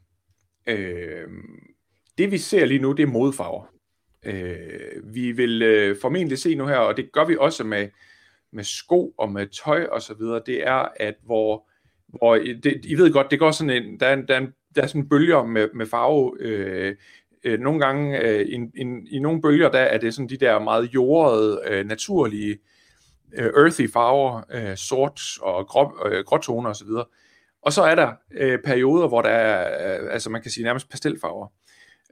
Øh, 0.68 1.28
det 2.18 2.32
vi 2.32 2.38
ser 2.38 2.66
lige 2.66 2.82
nu, 2.82 2.92
det 2.92 3.04
er 3.04 3.08
modfarver. 3.08 3.74
Øh, 4.26 5.16
vi 5.16 5.32
vil 5.32 5.62
øh, 5.62 5.98
formentlig 6.02 6.38
se 6.38 6.56
nu 6.56 6.68
her, 6.68 6.78
og 6.78 6.98
det 6.98 7.12
gør 7.12 7.26
vi 7.26 7.38
også 7.40 7.64
med, 7.64 7.90
med 8.56 8.64
sko 8.64 9.14
og 9.18 9.32
med 9.32 9.48
tøj 9.48 9.86
og 9.92 10.02
så 10.02 10.14
videre, 10.14 10.42
det 10.46 10.68
er, 10.68 10.88
at 10.96 11.16
hvor, 11.26 11.68
hvor 12.08 12.36
det, 12.36 12.82
I 12.84 12.96
ved 12.96 13.14
godt, 13.14 13.32
det 13.32 13.40
går 13.40 13.52
sådan 13.52 13.84
en, 13.84 14.00
der 14.00 14.08
er, 14.08 14.14
en, 14.14 14.28
der 14.28 14.34
er, 14.34 14.38
en, 14.38 14.54
der 14.76 14.82
er 14.82 14.88
sådan 14.88 15.10
bølger 15.10 15.44
med, 15.44 15.70
med 15.74 15.86
farve, 15.86 16.38
øh, 16.40 16.96
øh, 17.44 17.60
nogle 17.60 17.80
gange 17.80 18.20
øh, 18.20 18.42
i, 18.42 18.56
i, 18.56 18.86
i 19.12 19.20
nogle 19.20 19.42
bølger, 19.42 19.72
der 19.72 19.80
er 19.80 19.98
det 19.98 20.14
sådan 20.14 20.30
de 20.30 20.38
der 20.38 20.60
meget 20.60 20.94
jordede, 20.94 21.62
øh, 21.68 21.86
naturlige, 21.86 22.58
øh, 23.38 23.46
earthy 23.46 23.92
farver, 23.92 24.42
øh, 24.52 24.78
sort 24.78 25.22
og 25.42 25.68
grå, 25.68 26.08
øh, 26.08 26.24
gråtoner 26.24 26.70
osv., 26.70 26.90
og 27.62 27.74
så 27.74 27.82
er 27.82 27.96
der 27.96 28.12
øh, 28.32 28.60
perioder, 28.66 29.08
hvor 29.08 29.22
der 29.22 29.30
er, 29.30 30.02
øh, 30.02 30.14
altså 30.14 30.30
man 30.30 30.42
kan 30.42 30.52
sige 30.52 30.64
nærmest 30.64 30.90
pastelfarver, 30.90 31.48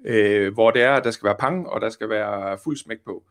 øh, 0.05 0.53
hvor 0.53 0.71
det 0.71 0.81
er, 0.81 0.91
at 0.91 1.03
der 1.03 1.11
skal 1.11 1.25
være 1.25 1.35
pang, 1.39 1.69
og 1.69 1.81
der 1.81 1.89
skal 1.89 2.09
være 2.09 2.57
fuld 2.63 2.77
smæk 2.77 2.97
på. 3.05 3.23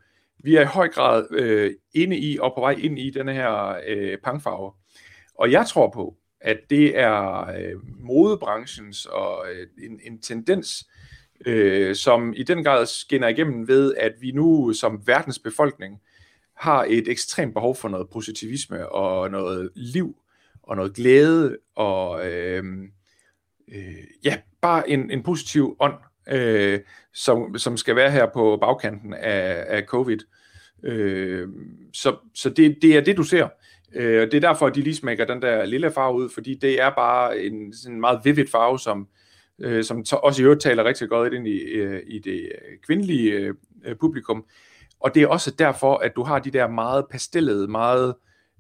Vi 0.43 0.57
er 0.57 0.61
i 0.61 0.65
høj 0.65 0.89
grad 0.89 1.27
øh, 1.31 1.75
inde 1.95 2.17
i, 2.19 2.39
og 2.39 2.53
på 2.57 2.61
vej 2.61 2.73
ind 2.73 2.99
i 2.99 3.11
denne 3.11 3.33
her 3.33 3.81
øh, 3.87 4.19
pangfarve. 4.19 4.73
Og 5.35 5.53
jeg 5.53 5.67
tror 5.67 5.91
på, 5.91 6.17
at 6.41 6.59
det 6.71 6.99
er 6.99 7.47
øh, 7.47 7.75
modebranchens 8.01 9.07
og 9.07 9.47
øh, 9.53 9.67
en, 9.91 10.01
en 10.05 10.21
tendens, 10.21 10.89
øh, 11.47 11.97
som 11.97 12.35
i 12.37 12.43
den 12.43 12.65
grad 12.65 12.87
skinner 12.87 13.29
igennem 13.29 13.69
ved, 13.69 13.95
at 13.95 14.13
vi 14.21 14.33
nu 14.33 14.73
som 14.73 15.07
verdens 15.07 15.39
befolkning 15.39 16.01
har 16.55 16.87
et 16.89 17.09
ekstremt 17.09 17.55
behov 17.55 17.77
for 17.77 17.89
noget 17.89 18.11
positivisme 18.11 18.89
og 18.89 19.31
noget 19.31 19.71
liv 19.75 20.17
og 20.63 20.77
noget 20.77 20.95
glæde, 20.95 21.59
og 21.75 22.31
øh, 22.31 22.65
øh, 23.69 24.05
ja, 24.25 24.39
bare 24.61 24.91
en, 24.91 25.11
en 25.11 25.23
positiv 25.23 25.77
ånd, 25.81 25.95
øh, 26.31 26.81
som, 27.15 27.59
som 27.59 27.77
skal 27.77 27.97
være 27.97 28.11
her 28.11 28.27
på 28.35 28.59
bagkanten 28.61 29.15
af, 29.15 29.65
af 29.69 29.83
covid. 29.83 30.19
Øh, 30.83 31.49
så 31.93 32.17
så 32.35 32.51
det, 32.51 32.79
det 32.83 32.97
er 32.97 33.01
det, 33.01 33.17
du 33.17 33.23
ser. 33.23 33.49
Øh, 33.95 34.21
det 34.21 34.35
er 34.35 34.41
derfor, 34.41 34.67
at 34.67 34.75
de 34.75 34.81
lige 34.81 34.95
smækker 34.95 35.25
den 35.25 35.43
der 35.43 35.65
lille 35.65 35.91
farve 35.91 36.15
ud, 36.15 36.29
fordi 36.29 36.55
det 36.55 36.81
er 36.81 36.91
bare 36.91 37.39
en 37.39 37.75
sådan 37.75 38.01
meget 38.01 38.21
vivid 38.25 38.47
farve, 38.47 38.79
som, 38.79 39.09
øh, 39.59 39.85
som 39.85 40.05
også 40.13 40.43
i 40.43 40.45
øvrigt 40.45 40.63
taler 40.63 40.85
rigtig 40.85 41.09
godt 41.09 41.33
ind 41.33 41.49
i, 41.49 41.59
øh, 41.59 42.03
i 42.07 42.19
det 42.19 42.53
kvindelige 42.87 43.33
øh, 43.33 43.97
publikum. 44.01 44.45
Og 45.01 45.15
det 45.15 45.23
er 45.23 45.27
også 45.27 45.51
derfor, 45.51 45.97
at 45.97 46.17
du 46.17 46.23
har 46.23 46.39
de 46.39 46.51
der 46.51 46.69
meget 46.69 47.05
pastellede, 47.11 47.69
meget 47.69 48.15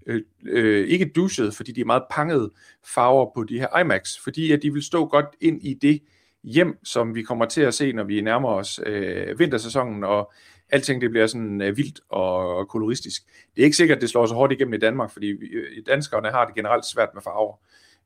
øh, 0.06 0.22
øh, 0.46 0.88
ikke 0.88 1.12
duschede, 1.16 1.52
fordi 1.52 1.72
de 1.72 1.80
er 1.80 1.84
meget 1.84 2.02
pangede 2.10 2.50
farver 2.94 3.30
på 3.34 3.44
de 3.44 3.58
her 3.58 3.78
IMAX, 3.78 4.18
fordi 4.24 4.52
at 4.52 4.62
de 4.62 4.72
vil 4.72 4.82
stå 4.82 5.06
godt 5.06 5.26
ind 5.40 5.62
i 5.62 5.74
det 5.74 6.02
hjem, 6.44 6.84
som 6.84 7.14
vi 7.14 7.22
kommer 7.22 7.44
til 7.44 7.62
at 7.62 7.74
se, 7.74 7.92
når 7.92 8.04
vi 8.04 8.20
nærmer 8.20 8.48
os 8.48 8.80
øh, 8.86 9.38
vintersæsonen, 9.38 10.04
og 10.04 10.32
alting 10.70 11.00
det 11.00 11.10
bliver 11.10 11.26
sådan 11.26 11.62
øh, 11.62 11.76
vildt 11.76 12.00
og, 12.08 12.68
koloristisk. 12.68 13.22
Det 13.54 13.62
er 13.62 13.64
ikke 13.64 13.76
sikkert, 13.76 13.96
at 13.96 14.02
det 14.02 14.10
slår 14.10 14.26
så 14.26 14.34
hårdt 14.34 14.52
igennem 14.52 14.74
i 14.74 14.78
Danmark, 14.78 15.10
fordi 15.10 15.26
vi, 15.26 15.46
øh, 15.46 15.86
danskerne 15.86 16.30
har 16.30 16.44
det 16.46 16.54
generelt 16.54 16.84
svært 16.84 17.08
med 17.14 17.22
farver. 17.22 17.56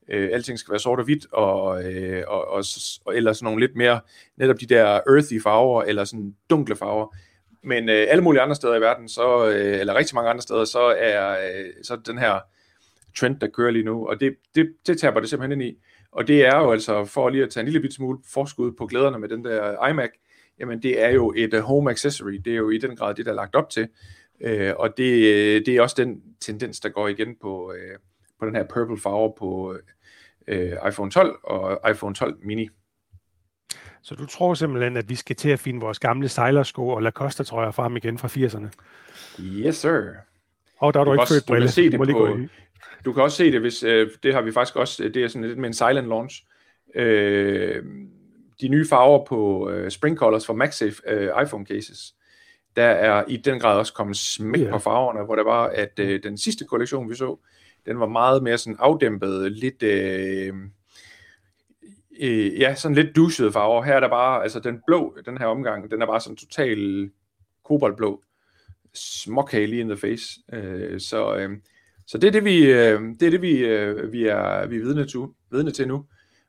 Øh, 0.09 0.30
alting 0.32 0.59
skal 0.59 0.72
være 0.72 0.80
sort 0.80 0.99
og 0.99 1.05
hvidt, 1.05 1.26
og, 1.32 1.84
øh, 1.84 2.24
og, 2.26 2.49
og, 2.49 2.64
og, 3.05 3.16
eller 3.16 3.32
sådan 3.32 3.45
nogle 3.45 3.66
lidt 3.66 3.76
mere, 3.76 4.01
netop 4.37 4.61
de 4.61 4.66
der 4.66 4.84
earthy 4.87 5.43
farver, 5.43 5.82
eller 5.82 6.05
sådan 6.05 6.34
dunkle 6.51 6.76
farver. 6.76 7.16
Men 7.62 7.89
øh, 7.89 8.07
alle 8.09 8.22
mulige 8.22 8.43
andre 8.43 8.55
steder 8.55 8.74
i 8.74 8.80
verden, 8.80 9.09
så, 9.09 9.49
øh, 9.49 9.80
eller 9.80 9.95
rigtig 9.95 10.14
mange 10.14 10.30
andre 10.30 10.43
steder, 10.43 10.64
så 10.64 10.95
er 10.99 11.30
øh, 11.30 11.70
så 11.82 11.97
den 12.07 12.18
her 12.18 12.41
trend, 13.18 13.41
der 13.41 13.47
kører 13.47 13.70
lige 13.70 13.84
nu, 13.84 14.09
og 14.09 14.20
det, 14.20 14.37
det, 14.55 14.72
det 14.87 14.99
taber 14.99 15.20
det 15.20 15.28
simpelthen 15.28 15.61
ind 15.61 15.70
i. 15.70 15.78
Og 16.17 16.27
det 16.27 16.47
er 16.47 16.59
jo 16.59 16.73
altså, 16.73 17.05
for 17.05 17.29
lige 17.29 17.43
at 17.45 17.51
tage 17.51 17.67
en 17.67 17.73
lille 17.73 17.93
smule 17.93 18.19
forskud 18.33 18.73
på 18.73 18.87
glæderne 18.87 19.19
med 19.19 19.29
den 19.29 19.45
der 19.45 19.87
iMac, 19.87 20.11
jamen 20.61 20.83
det 20.83 21.03
er 21.03 21.09
jo 21.09 21.33
et 21.37 21.55
uh, 21.55 21.61
home 21.61 21.90
accessory, 21.90 22.32
det 22.32 22.53
er 22.53 22.57
jo 22.57 22.70
i 22.70 22.78
den 22.78 22.97
grad 22.97 23.15
det, 23.15 23.27
der 23.27 23.32
er 23.32 23.36
lagt 23.36 23.55
op 23.55 23.70
til. 23.70 23.89
Øh, 24.40 24.73
og 24.77 24.89
det, 24.97 25.66
det 25.66 25.77
er 25.77 25.82
også 25.82 25.95
den 25.99 26.23
tendens, 26.40 26.81
der 26.81 26.89
går 26.89 27.09
igen 27.09 27.36
på, 27.43 27.73
øh, 27.73 27.99
på 28.40 28.47
den 28.47 28.55
her 28.55 28.65
purple 28.65 28.99
farve 28.99 29.32
på 29.39 29.77
øh, 30.49 30.73
iPhone 30.89 31.11
12 31.11 31.39
og 31.43 31.90
iPhone 31.90 32.15
12 32.15 32.39
mini. 32.43 32.69
Så 34.03 34.15
du 34.15 34.27
tror 34.27 34.55
simpelthen, 34.55 34.97
at 34.97 35.09
vi 35.09 35.15
skal 35.15 35.36
til 35.36 35.49
at 35.49 35.59
finde 35.59 35.81
vores 35.81 35.99
gamle 35.99 36.28
sejlersko 36.28 36.89
og 36.89 37.03
Lacoste-trøjer 37.03 37.70
frem 37.70 37.97
igen 37.97 38.19
fra 38.19 38.28
80'erne? 38.28 38.69
Yes, 39.43 39.77
sir. 39.77 40.03
Og 40.78 40.95
der 40.95 41.01
er 41.01 41.05
du, 41.05 41.11
du 41.11 41.20
ikke 41.20 41.28
født 41.28 41.47
brille. 41.47 41.69
Se 41.69 41.90
det 41.90 41.99
på, 41.99 42.36
du 43.05 43.13
kan 43.13 43.23
også 43.23 43.37
se 43.37 43.53
det, 43.53 43.61
hvis 43.61 43.83
øh, 43.83 44.11
det 44.23 44.35
har 44.35 44.43
vi 44.43 44.53
faktisk 44.53 44.77
også, 44.77 45.09
det 45.09 45.17
er 45.17 45.29
sådan 45.29 45.49
lidt 45.49 45.59
med 45.59 45.69
en 45.69 45.75
silent 45.75 46.09
launch. 46.09 46.45
Øh, 46.95 47.85
de 48.61 48.69
nye 48.69 48.87
farver 48.89 49.25
på 49.25 49.71
øh, 49.71 49.91
Spring 49.91 50.19
Colors 50.19 50.47
fra 50.47 50.53
MagSafe 50.53 51.03
øh, 51.09 51.43
iPhone 51.43 51.67
cases, 51.67 52.15
der 52.77 52.85
er 52.87 53.25
i 53.29 53.37
den 53.37 53.61
grad 53.61 53.79
også 53.79 53.93
kommet 53.93 54.17
smæk 54.17 54.61
yeah. 54.61 54.71
på 54.71 54.79
farverne, 54.79 55.25
hvor 55.25 55.37
det 55.37 55.45
var, 55.45 55.67
at 55.67 55.99
øh, 55.99 56.23
den 56.23 56.39
sidste 56.39 56.65
kollektion, 56.65 57.11
vi 57.11 57.15
så, 57.15 57.37
den 57.87 58.01
var 58.01 58.07
meget 58.07 58.43
mere 58.43 58.59
sådan 58.59 58.77
afdæmpet, 58.81 59.53
lidt... 59.53 59.83
Øh, 59.83 60.55
øh, 62.21 62.61
ja, 62.61 62.75
sådan 62.75 62.95
lidt 62.95 63.17
duschede 63.17 63.53
farver. 63.53 63.83
Her 63.83 63.95
er 63.95 64.01
der 64.01 64.09
bare, 64.09 64.43
altså 64.43 64.61
den 64.61 64.81
blå, 64.87 65.17
den 65.27 65.39
her 65.39 65.47
omgang, 65.47 65.91
den 65.91 66.03
er 66.03 66.07
bare 66.07 66.21
sådan 66.21 66.37
total 66.37 67.11
koboldblå. 67.65 68.23
Småkage 68.95 69.67
lige 69.67 69.81
in 69.81 69.89
the 69.89 69.97
face. 69.97 70.41
Øh, 70.53 71.01
så, 71.01 71.37
øh, 71.37 71.51
så 72.07 72.19
det 72.19 72.28
er 72.28 72.33
det, 72.33 72.45
vi, 72.45 72.73
øh, 72.73 73.01
det 73.20 73.23
er, 73.23 73.31
det, 73.31 73.43
vi, 73.43 73.59
øh, 73.59 74.12
vi 74.12 74.27
er, 74.27 74.66
vi 74.66 74.77
er 74.77 74.81
vidne, 74.81 75.07
til, 75.07 75.20
vidne 75.51 75.70
til 75.70 75.89
nu. 75.89 76.05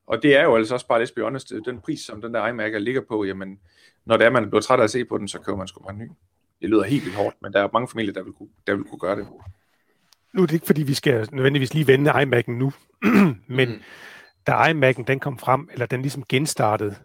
Og 0.08 0.24
det 0.24 0.36
er 0.36 0.44
jo 0.44 0.56
altså 0.56 0.74
også 0.74 0.88
bare, 0.88 1.04
let's 1.04 1.14
be 1.16 1.22
honest, 1.22 1.54
den 1.66 1.82
pris, 1.82 2.00
som 2.00 2.22
den 2.22 2.34
der 2.34 2.48
iMac 2.48 2.72
ligger 2.80 3.02
på, 3.10 3.24
jamen, 3.24 3.60
når 4.06 4.18
det 4.18 4.26
er, 4.26 4.30
man 4.30 4.50
bliver 4.50 4.62
træt 4.62 4.80
af 4.80 4.84
at 4.84 4.92
se 4.92 5.06
på 5.06 5.18
den, 5.18 5.28
så 5.28 5.40
køber 5.40 5.58
man 5.58 5.68
sgu 5.68 5.84
bare 5.84 5.94
en 5.94 6.00
ny. 6.00 6.10
Det 6.62 6.70
lyder 6.70 6.84
helt 6.84 7.04
vildt 7.04 7.18
hårdt, 7.18 7.36
men 7.42 7.54
der 7.54 7.64
er 7.64 7.70
mange 7.74 7.88
familier, 7.88 8.14
der 8.14 8.24
vil 8.24 8.34
kunne, 8.34 8.50
der 8.68 8.76
vil 8.76 8.84
kunne 8.84 9.00
gøre 9.00 9.16
det. 9.16 9.28
Nu 10.34 10.42
er 10.42 10.46
det 10.46 10.54
ikke, 10.54 10.66
fordi 10.66 10.84
vi 10.84 10.94
skal 10.94 11.28
nødvendigvis 11.32 11.74
lige 11.74 11.88
vende 11.88 12.12
iMac'en 12.12 12.52
nu, 12.52 12.72
men 13.48 13.70
mm 13.70 13.82
da 14.48 14.54
iMac'en 14.54 15.04
den 15.04 15.20
kom 15.20 15.38
frem, 15.38 15.70
eller 15.72 15.86
den 15.86 16.02
ligesom 16.02 16.24
genstartede 16.30 16.96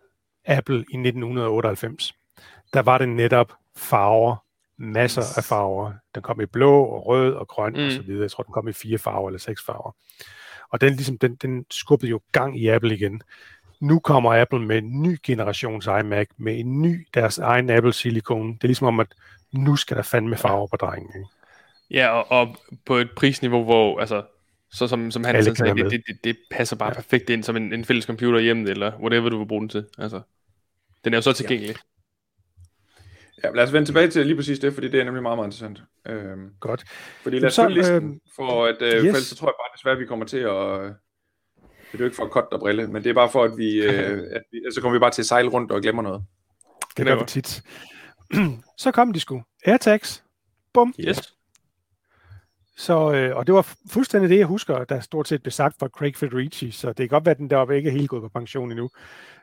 Apple 0.47 0.77
i 0.77 0.97
1998, 0.97 2.15
der 2.74 2.83
var 2.83 2.99
det 2.99 3.09
netop 3.09 3.53
farver, 3.77 4.37
masser 4.78 5.23
af 5.36 5.44
farver. 5.44 5.93
Den 6.15 6.23
kom 6.23 6.40
i 6.40 6.47
blå 6.47 6.85
og 6.85 7.07
rød 7.07 7.35
og 7.35 7.49
grøn 7.49 7.73
mm. 7.73 7.85
og 7.85 7.93
så 7.93 8.03
videre. 8.03 8.23
Jeg 8.23 8.31
tror, 8.31 8.43
den 8.43 8.53
kom 8.53 8.69
i 8.69 8.73
fire 8.73 8.99
farver 8.99 9.28
eller 9.28 9.39
seks 9.39 9.65
farver. 9.66 9.94
Og 10.70 10.81
den, 10.81 10.93
ligesom, 10.93 11.19
den, 11.19 11.35
den 11.35 11.66
skubbede 11.70 12.11
jo 12.11 12.20
gang 12.32 12.61
i 12.61 12.69
Apple 12.69 12.94
igen. 12.94 13.23
Nu 13.81 13.99
kommer 13.99 14.40
Apple 14.40 14.61
med 14.61 14.78
en 14.78 15.03
ny 15.03 15.19
generations 15.23 15.86
iMac, 15.86 16.28
med 16.36 16.59
en 16.59 16.82
ny, 16.82 17.07
deres 17.15 17.39
egen 17.39 17.70
Apple 17.70 17.93
Silicon. 17.93 18.55
Det 18.55 18.65
er 18.65 18.69
ligesom 18.69 18.86
om, 18.86 19.01
at 19.01 19.15
nu 19.53 19.77
skal 19.77 19.97
der 19.97 20.03
fandme 20.03 20.36
farver 20.36 20.66
på 20.66 20.77
drengen. 20.77 21.11
Ikke? 21.16 21.28
Ja, 21.90 22.09
og, 22.09 22.31
og 22.31 22.57
på 22.86 22.97
et 22.97 23.11
prisniveau, 23.16 23.65
hvor, 23.65 24.01
altså, 24.01 24.23
så 24.73 24.89
som, 24.89 25.11
som 25.11 25.24
han 25.24 25.44
sagde, 25.44 25.74
det, 25.74 25.90
det, 25.90 26.03
det, 26.07 26.24
det 26.24 26.36
passer 26.51 26.77
bare 26.77 26.89
ja. 26.89 26.94
perfekt 26.94 27.31
ind 27.31 27.43
som 27.43 27.57
en, 27.57 27.73
en 27.73 27.85
fælles 27.85 28.05
computer 28.05 28.40
hjemme, 28.40 28.70
eller 28.70 28.99
whatever 28.99 29.28
du 29.28 29.39
vil 29.39 29.47
bruge 29.47 29.61
den 29.61 29.69
til. 29.69 29.85
Altså, 29.99 30.20
den 31.05 31.15
er 31.15 31.19
jo 31.19 31.23
så 31.23 31.32
tilgængelig. 31.32 31.77
Ja. 31.77 31.91
Ja, 33.44 33.51
lad 33.51 33.64
os 33.64 33.73
vende 33.73 33.89
tilbage 33.89 34.10
til 34.10 34.27
lige 34.27 34.36
præcis 34.36 34.59
det, 34.59 34.74
fordi 34.74 34.89
det 34.89 35.01
er 35.01 35.05
nemlig 35.05 35.23
meget, 35.23 35.39
meget 35.39 35.47
interessant. 35.47 35.82
Øhm, 36.09 36.51
Godt. 36.60 36.85
Fordi 37.23 37.39
lad 37.39 37.48
os 37.48 37.56
følge 37.56 37.74
listen, 37.74 38.10
øh, 38.10 38.20
for 38.36 38.66
at, 38.66 38.82
øh, 38.82 39.05
yes. 39.05 39.16
for 39.16 39.20
så 39.23 39.36
tror 39.36 39.48
jeg 39.48 39.55
bare 39.60 39.77
desværre, 39.77 39.94
at 39.94 40.01
vi 40.01 40.06
kommer 40.06 40.27
til 40.27 40.39
at... 40.39 40.94
Det 41.93 41.98
er 41.98 41.98
jo 41.98 42.05
ikke 42.05 42.16
for 42.16 42.24
at 42.24 42.31
kotte 42.31 42.52
og 42.52 42.60
brille, 42.60 42.86
men 42.86 43.05
det 43.05 43.10
er 43.10 43.14
bare 43.14 43.31
for, 43.31 43.44
at 43.44 43.52
vi, 43.56 43.82
øh, 43.82 44.19
at 44.36 44.43
vi 44.52 44.59
så 44.74 44.81
kommer 44.81 44.98
vi 44.98 45.01
bare 45.01 45.10
til 45.10 45.23
at 45.23 45.27
sejle 45.27 45.48
rundt 45.48 45.73
og 45.73 45.82
glemmer 45.82 46.02
noget. 46.02 46.24
Det 46.97 47.06
gør 47.06 47.19
vi 47.19 47.24
tit. 47.27 47.62
så 48.82 48.90
kom 48.93 49.12
de 49.12 49.20
sgu. 49.20 49.43
AirTags. 49.64 50.24
Bum. 50.74 50.94
Yes. 51.01 51.35
Så, 52.77 53.12
øh, 53.12 53.36
og 53.36 53.47
det 53.47 53.55
var 53.55 53.74
fuldstændig 53.90 54.31
det, 54.31 54.39
jeg 54.39 54.47
husker, 54.47 54.85
der 54.85 55.01
stort 55.01 55.28
set 55.28 55.43
blev 55.43 55.51
sagt 55.51 55.78
fra 55.78 55.89
Craig 55.89 56.16
Federici, 56.16 56.70
så 56.70 56.89
det 56.89 56.97
kan 56.97 57.09
godt 57.09 57.24
være, 57.24 57.31
at 57.31 57.39
den 57.39 57.51
deroppe 57.51 57.77
ikke 57.77 57.89
er 57.89 57.93
helt 57.93 58.09
gået 58.09 58.23
på 58.23 58.28
pension 58.28 58.70
endnu. 58.70 58.90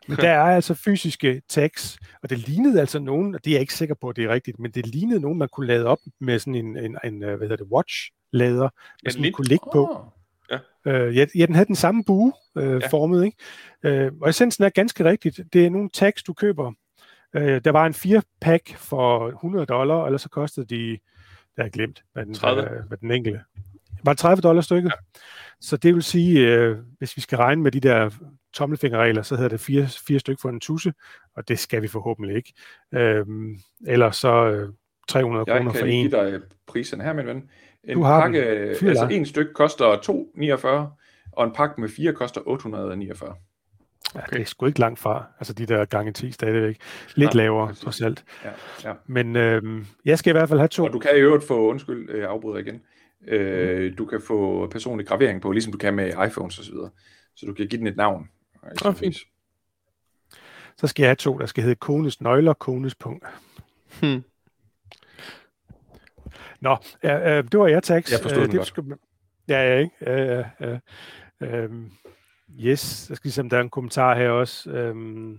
Men 0.08 0.18
der 0.26 0.30
er 0.30 0.56
altså 0.56 0.74
fysiske 0.74 1.42
tags, 1.50 2.00
og 2.24 2.30
det 2.30 2.38
lignede 2.38 2.80
altså 2.80 3.00
nogen, 3.00 3.36
og 3.36 3.46
det 3.46 3.52
er 3.52 3.56
jeg 3.56 3.62
ikke 3.62 3.74
sikker 3.74 3.96
på, 4.02 4.10
at 4.10 4.16
det 4.16 4.24
er 4.24 4.30
rigtigt, 4.30 4.60
men 4.60 4.72
det 4.72 4.88
lignede 4.88 5.20
nogen, 5.20 5.38
man 5.38 5.50
kunne 5.54 5.68
lade 5.68 5.86
op 5.86 6.00
med 6.20 6.40
sådan 6.40 6.56
en, 6.56 6.78
en, 6.78 6.98
en 7.04 7.18
hvad 7.18 7.40
hedder 7.40 7.56
det, 7.56 7.68
watch-lader, 7.72 8.70
ja, 9.06 9.10
som 9.10 9.22
man 9.22 9.32
kunne 9.32 9.48
ligge 9.48 9.66
på. 9.74 10.06
Ja. 10.52 10.58
Øh, 10.86 11.18
ja, 11.18 11.26
ja, 11.36 11.46
den 11.46 11.56
havde 11.56 11.68
den 11.68 11.76
samme 11.76 12.04
bue 12.04 12.34
øh, 12.58 12.82
ja. 12.82 12.88
formet, 12.88 13.26
ikke? 13.26 13.38
Øh, 13.84 14.12
og 14.22 14.30
essensen 14.30 14.64
er 14.64 14.70
ganske 14.70 15.04
rigtigt. 15.04 15.40
Det 15.54 15.66
er 15.66 15.70
nogle 15.70 15.90
tags, 15.94 16.24
du 16.24 16.34
køber. 16.34 16.74
Øh, 17.36 17.62
der 17.64 17.72
var 17.72 17.86
en 17.86 17.94
4-pack 17.94 18.76
for 18.78 19.28
100 19.28 19.66
dollar, 19.66 20.06
eller 20.06 20.18
så 20.18 20.30
kostede 20.30 20.66
de 20.66 20.98
jeg 21.60 21.66
har 21.66 21.70
glemt, 21.70 22.04
hvad 22.14 22.26
den, 22.26 22.34
30. 22.34 22.62
Hvad, 22.62 22.80
hvad 22.88 22.98
den 22.98 23.12
enkelte. 23.12 23.42
Var 24.04 24.14
det 24.14 24.20
30 24.20 24.42
dollar 24.42 24.62
stykket? 24.62 24.90
Ja. 24.90 25.20
Så 25.62 25.78
det 25.78 25.96
vil 25.96 26.04
sige, 26.04 26.48
øh, 26.48 26.78
hvis 26.98 27.18
vi 27.18 27.22
skal 27.22 27.38
regne 27.38 27.62
med 27.62 27.72
de 27.72 27.80
der 27.80 28.10
tommelfingerregler, 28.54 29.22
så 29.22 29.36
hedder 29.36 29.50
det 29.50 29.60
fire, 29.60 29.88
fire 30.08 30.20
stykker 30.20 30.42
for 30.42 30.50
en 30.50 30.60
tusse, 30.60 30.94
og 31.36 31.48
det 31.48 31.60
skal 31.60 31.82
vi 31.82 31.88
forhåbentlig 31.88 32.36
ikke. 32.36 32.54
Øhm, 32.94 33.58
eller 33.88 34.12
så 34.12 34.50
øh, 34.50 34.70
300 35.08 35.44
jeg 35.48 35.58
kroner 35.58 35.74
for 35.74 35.86
en. 35.86 36.12
Jeg 36.12 36.12
kan 36.12 36.22
give 36.22 36.40
dig 36.40 36.42
prisen 36.68 37.02
her, 37.02 37.14
min 37.14 37.26
ven. 37.26 37.50
En 37.84 37.98
du 37.98 38.04
har 38.04 38.22
pakke, 38.22 38.44
altså 38.44 39.08
en 39.12 39.26
stykke 39.26 39.54
koster 39.54 39.96
2,49, 39.96 40.68
og 41.32 41.46
en 41.46 41.54
pakke 41.54 41.82
med 41.82 41.90
fire 41.90 42.14
koster 42.14 42.42
849. 42.46 43.36
Ja, 44.16 44.20
okay. 44.20 44.34
det 44.34 44.42
er 44.42 44.46
sgu 44.46 44.66
ikke 44.66 44.80
langt 44.80 45.00
fra, 45.00 45.26
altså 45.40 45.54
de 45.54 45.66
der 45.66 45.86
gange 45.86 46.12
10 46.12 46.32
stadigvæk. 46.32 46.78
Lidt 47.16 47.34
ja, 47.34 47.38
lavere, 47.38 47.74
trods 47.74 48.02
alt. 48.02 48.26
Ja, 48.44 48.50
ja. 48.84 48.94
Men 49.06 49.36
øh, 49.36 49.86
jeg 50.06 50.20
skal 50.20 50.32
i 50.32 50.34
hvert 50.34 50.50
fald 50.50 50.60
have 50.60 50.68
to. 50.68 50.84
Og 50.84 50.94
du 50.94 51.00
kan 51.00 51.12
i 51.16 51.20
øvrigt 51.20 51.48
få, 51.48 51.70
undskyld, 51.70 52.16
jeg 52.18 52.30
afbryder 52.30 52.58
igen, 52.58 52.82
øh, 53.28 53.90
mm. 53.90 53.96
du 53.96 54.06
kan 54.06 54.22
få 54.22 54.68
personlig 54.68 55.08
gravering 55.08 55.42
på, 55.42 55.52
ligesom 55.52 55.72
du 55.72 55.78
kan 55.78 55.94
med 55.94 56.08
iPhones 56.28 56.60
osv. 56.60 56.66
Så, 56.66 56.72
videre. 56.72 56.90
så 57.36 57.46
du 57.46 57.54
kan 57.54 57.68
give 57.68 57.80
den 57.80 57.88
et 57.88 57.98
navn. 57.98 58.30
Oh, 58.86 58.96
fint. 58.96 59.18
Så 60.78 60.88
skal 60.88 61.04
jeg 61.04 61.10
have 61.10 61.16
to, 61.16 61.38
der 61.38 61.46
skal 61.46 61.64
hedde 61.64 61.76
Kones 61.76 62.22
Nøgler, 62.22 62.54
Kones 62.54 62.96
Punkt. 62.96 63.26
Hmm. 64.02 64.24
Nå, 66.62 66.78
ja, 67.04 67.38
øh, 67.38 67.44
det 67.44 67.60
var 67.60 67.68
AirTags. 67.68 68.12
Jeg 68.12 68.20
forstod 68.20 68.42
øh, 68.42 68.52
det 68.52 68.74
godt. 68.76 69.00
Ja, 69.48 69.74
ja, 69.74 69.80
ikke? 69.80 69.96
Ja, 70.02 70.24
ja, 70.24 70.44
ja. 70.60 70.78
Øh, 71.42 71.70
Yes, 72.60 73.06
jeg 73.10 73.18
skal 73.18 73.28
ligesom, 73.28 73.50
der 73.50 73.58
er 73.58 73.62
en 73.62 73.70
kommentar 73.70 74.16
her 74.16 74.30
også. 74.30 74.70
Øhm, 74.70 75.38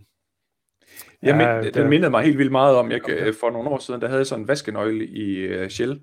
ja, 1.22 1.36
men, 1.36 1.64
den 1.64 1.74
der... 1.74 1.88
mindede 1.88 2.10
mig 2.10 2.24
helt 2.24 2.38
vildt 2.38 2.52
meget 2.52 2.76
om, 2.76 2.90
jeg, 2.90 3.00
okay. 3.04 3.34
for 3.40 3.50
nogle 3.50 3.68
år 3.68 3.78
siden, 3.78 4.00
der 4.00 4.06
havde 4.06 4.18
jeg 4.18 4.26
sådan 4.26 4.42
en 4.42 4.48
vaskenøgle 4.48 5.06
i 5.06 5.60
uh, 5.62 5.68
Shell. 5.68 6.00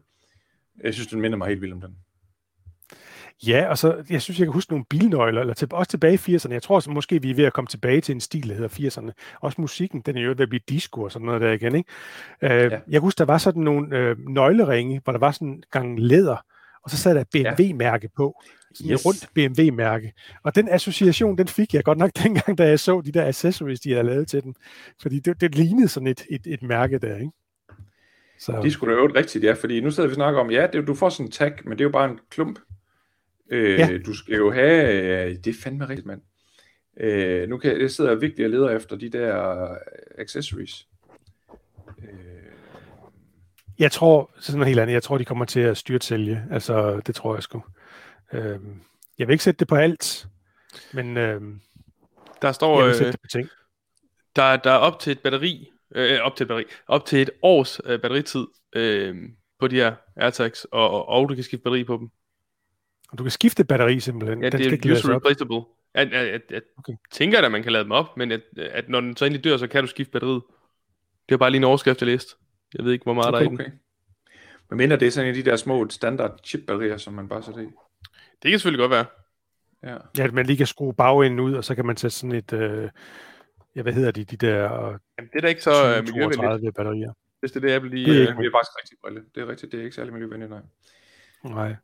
Jeg 0.84 0.94
synes, 0.94 1.08
den 1.08 1.22
minder 1.22 1.38
mig 1.38 1.48
helt 1.48 1.62
vildt 1.62 1.74
om 1.74 1.82
den. 1.82 1.96
Ja, 3.48 3.70
og 3.70 3.78
så, 3.78 4.04
jeg 4.10 4.22
synes, 4.22 4.40
jeg 4.40 4.46
kan 4.46 4.54
huske 4.54 4.72
nogle 4.72 4.86
bilnøgler, 4.90 5.42
eller 5.42 5.54
til, 5.54 5.68
også 5.72 5.90
tilbage 5.90 6.14
i 6.14 6.36
80'erne. 6.36 6.54
Jeg 6.54 6.64
tror 6.64 6.76
også, 6.76 6.92
måske 6.92 7.22
vi 7.22 7.32
er 7.32 7.36
ved 7.36 7.46
at 7.46 7.54
komme 7.54 7.68
tilbage 7.68 8.02
til 8.02 8.16
en 8.16 8.22
stil, 8.22 8.50
der 8.50 8.56
hedder 8.56 8.90
80'erne. 8.90 9.38
Også 9.42 9.62
musikken, 9.62 10.02
den 10.02 10.18
er 10.18 10.22
jo 10.22 10.30
ved 10.30 10.40
at 10.40 10.50
blive 10.50 10.62
disco 10.70 11.02
og 11.02 11.12
sådan 11.12 11.26
noget 11.26 11.42
der 11.42 11.52
igen, 11.52 11.76
ikke? 11.76 11.90
Uh, 12.42 12.50
ja. 12.50 12.70
Jeg 12.70 12.82
kan 12.92 13.02
huske, 13.02 13.18
der 13.18 13.26
var 13.26 13.38
sådan 13.38 13.64
nogle 13.64 14.12
uh, 14.12 14.18
nøgleringe, 14.30 15.02
hvor 15.04 15.14
der 15.14 15.20
var 15.20 15.32
sådan 15.32 15.48
en 15.48 15.64
gang 15.72 16.00
læder, 16.00 16.38
og 16.88 16.92
så 16.92 16.98
sad 16.98 17.16
der 17.16 17.22
et 17.22 17.28
BMW-mærke 17.32 18.10
på 18.16 18.42
sådan 18.76 18.92
yes. 18.92 19.02
et 19.02 19.06
rundt 19.06 19.30
BMW-mærke. 19.34 20.14
Og 20.44 20.56
den 20.56 20.70
association, 20.70 21.38
den 21.38 21.48
fik 21.48 21.74
jeg 21.74 21.84
godt 21.84 21.98
nok 21.98 22.12
dengang, 22.24 22.58
da 22.58 22.68
jeg 22.68 22.80
så 22.80 23.02
de 23.02 23.12
der 23.12 23.28
accessories, 23.28 23.80
de 23.80 23.92
havde 23.92 24.06
lavet 24.06 24.28
til 24.28 24.44
den. 24.44 24.56
Fordi 25.02 25.20
det, 25.20 25.42
det 25.42 25.56
lignede 25.56 25.88
sådan 25.88 26.08
et, 26.08 26.26
et, 26.30 26.42
et 26.46 26.64
mærke 26.64 27.00
der, 27.00 27.16
ikke? 27.16 27.32
Så. 28.40 28.62
De 28.64 28.72
skulle 28.72 28.96
da 28.96 29.00
øve 29.00 29.16
rigtigt, 29.16 29.44
ja, 29.44 29.54
fordi 29.54 29.82
nu 29.82 29.92
sidder 29.92 30.10
vi 30.10 30.12
og 30.12 30.16
snakker 30.16 30.40
om, 30.40 30.52
ja, 30.52 30.68
det, 30.74 30.88
du 30.88 30.94
får 30.94 31.10
sådan 31.10 31.26
en 31.26 31.32
tag, 31.32 31.54
men 31.64 31.72
det 31.72 31.82
er 31.82 31.86
jo 31.86 31.92
bare 31.92 32.10
en 32.10 32.20
klump. 32.30 32.60
Øh, 33.50 33.80
ja. 33.80 33.98
Du 34.06 34.14
skal 34.14 34.36
jo 34.36 34.52
have, 34.52 34.94
øh, 34.94 35.36
det 35.44 35.48
er 35.48 35.62
fandme 35.64 35.90
rigtigt, 35.90 36.08
mand. 36.08 36.22
Øh, 37.00 37.50
nu 37.50 37.58
kan 37.58 37.82
jeg 37.82 37.92
sidder 37.92 38.12
jeg 38.12 38.22
virkelig 38.22 38.46
og 38.46 38.50
leder 38.50 38.70
efter 38.70 38.96
de 38.96 39.10
der 39.10 39.68
accessories. 40.18 40.88
Øh. 43.78 43.82
Jeg 43.82 43.92
tror, 43.92 44.32
sådan 44.40 44.60
noget 44.60 44.68
helt 44.68 44.80
andet, 44.80 44.94
jeg 44.94 45.04
tror, 45.04 45.18
de 45.18 45.26
kommer 45.26 45.46
til 45.46 45.60
at 45.60 45.84
sælge. 46.02 46.44
Altså, 46.52 47.02
det 47.08 47.16
tror 47.16 47.34
jeg 47.34 47.44
sgu. 47.44 47.64
Øh, 48.34 48.60
jeg 49.20 49.28
vil 49.28 49.34
ikke 49.34 49.44
sætte 49.44 49.60
det 49.60 49.68
på 49.68 49.76
alt, 49.76 50.28
men 50.94 51.18
øh, 51.18 51.42
der 52.42 52.52
står, 52.52 52.80
jeg 52.80 52.88
vil 52.88 52.96
sætte 52.96 53.08
øh, 53.08 53.12
det 53.12 53.22
på 53.22 53.28
ting. 53.28 53.50
Der, 54.36 54.58
der 54.58 54.72
er 54.72 54.78
op 54.78 55.00
til 55.00 55.12
et 55.12 55.20
batteri, 55.20 55.70
øh, 55.96 56.20
op 56.20 56.36
til 56.36 56.44
et 56.44 56.48
batteri, 56.48 56.66
op 56.88 57.06
til 57.06 57.22
et 57.22 57.30
års 57.42 57.82
øh, 57.86 58.02
batteritid 58.02 58.46
øh, 58.74 59.16
på 59.60 59.68
de 59.68 59.76
her 59.76 59.96
AirTags, 60.16 60.66
og, 60.66 60.90
og, 60.90 61.08
og 61.10 61.30
du 61.30 61.36
kan 61.36 61.44
skifte 61.44 61.64
batteri 61.64 61.84
på 61.84 61.98
dem. 61.98 62.10
Og 63.12 63.18
du 63.18 63.24
kan 63.24 63.32
skifte 63.32 63.64
batteri 63.64 64.00
simpelthen? 64.00 64.44
Ja, 64.44 64.50
Den 64.50 64.60
det 64.60 64.86
er 64.86 64.94
user 64.94 65.16
replaceable. 65.16 65.62
Jeg, 65.94 66.12
jeg, 66.12 66.28
jeg, 66.28 66.42
jeg 66.50 66.62
okay. 66.78 66.94
tænker 67.12 67.42
at 67.42 67.52
man 67.52 67.64
kan 67.64 67.72
lade 67.72 67.84
dem 67.84 67.92
op, 67.92 68.18
men 68.18 68.32
at, 68.32 68.42
at 68.58 68.90
når 68.90 69.02
den 69.02 69.18
så 69.18 69.26
endelig 69.26 69.44
dør, 69.44 69.58
så 69.58 69.68
kan 69.68 69.84
du 69.84 69.88
skifte 69.88 70.12
batteriet. 70.12 70.42
Det 71.30 71.36
er 71.36 71.38
bare 71.38 71.52
lige 71.52 71.60
en 71.60 71.64
overskrift, 71.64 72.02
jeg 72.02 72.08
læste. 72.08 72.36
Jeg 72.74 72.86
ved 72.86 72.92
ikke, 72.92 73.04
hvor 73.04 73.14
meget 73.14 73.28
okay, 73.28 73.38
der 73.38 73.50
er 73.50 73.54
i 73.54 73.56
den. 73.56 73.62
Okay. 73.62 73.72
Men 74.70 74.78
mindre 74.78 74.98
det 74.98 75.08
er 75.08 75.12
sådan 75.12 75.30
en 75.30 75.38
af 75.38 75.44
de 75.44 75.50
der 75.50 75.56
små 75.56 75.90
standard 75.90 76.40
chip 76.44 76.62
batterier, 76.68 76.98
som 76.98 77.14
man 77.14 77.30
bare 77.30 77.44
sætter 77.44 77.62
i. 77.62 77.66
Det 78.44 78.52
kan 78.52 78.60
selvfølgelig 78.60 78.80
godt 78.80 78.92
være. 78.92 79.06
Ja, 79.84 79.98
ja 80.18 80.24
at 80.24 80.34
man 80.34 80.46
lige 80.46 80.58
kan 80.58 80.68
skrue 80.68 80.94
bagenden 80.94 81.40
ud, 81.40 81.54
og 81.54 81.64
så 81.64 81.76
kan 81.76 81.86
man 81.86 81.98
sætte 81.98 82.16
sådan 82.16 82.36
et, 82.36 82.54
øh, 82.54 82.90
ja, 83.76 83.82
hvad 83.82 83.94
hedder 83.94 84.12
de, 84.12 84.24
de 84.24 84.38
der 84.38 84.62
Jamen, 85.18 85.30
det 85.34 85.36
er 85.36 85.42
da 85.42 85.48
ikke 85.48 85.64
så 85.64 85.96
øh, 85.98 86.04
miljøvenligt. 86.04 86.76
batterier. 86.76 87.14
Hvis 87.40 87.52
det 87.52 87.64
er 87.64 87.68
det, 87.68 87.72
jeg 87.72 87.84
lige... 87.84 88.06
Det 88.06 88.16
er, 88.16 88.32
øh, 88.32 88.38
det 88.38 88.46
er 88.46 88.52
faktisk 88.58 88.78
rigtig 88.82 88.98
brille. 89.02 89.24
Det 89.36 89.44
er 89.44 89.48
rigtigt, 89.48 89.72
det 89.72 89.80
er 89.80 89.84
ikke 89.84 89.96
særlig 89.96 90.14
miljøvenligt, 90.14 90.50
nej. 90.50 90.62
Nej. 91.44 91.76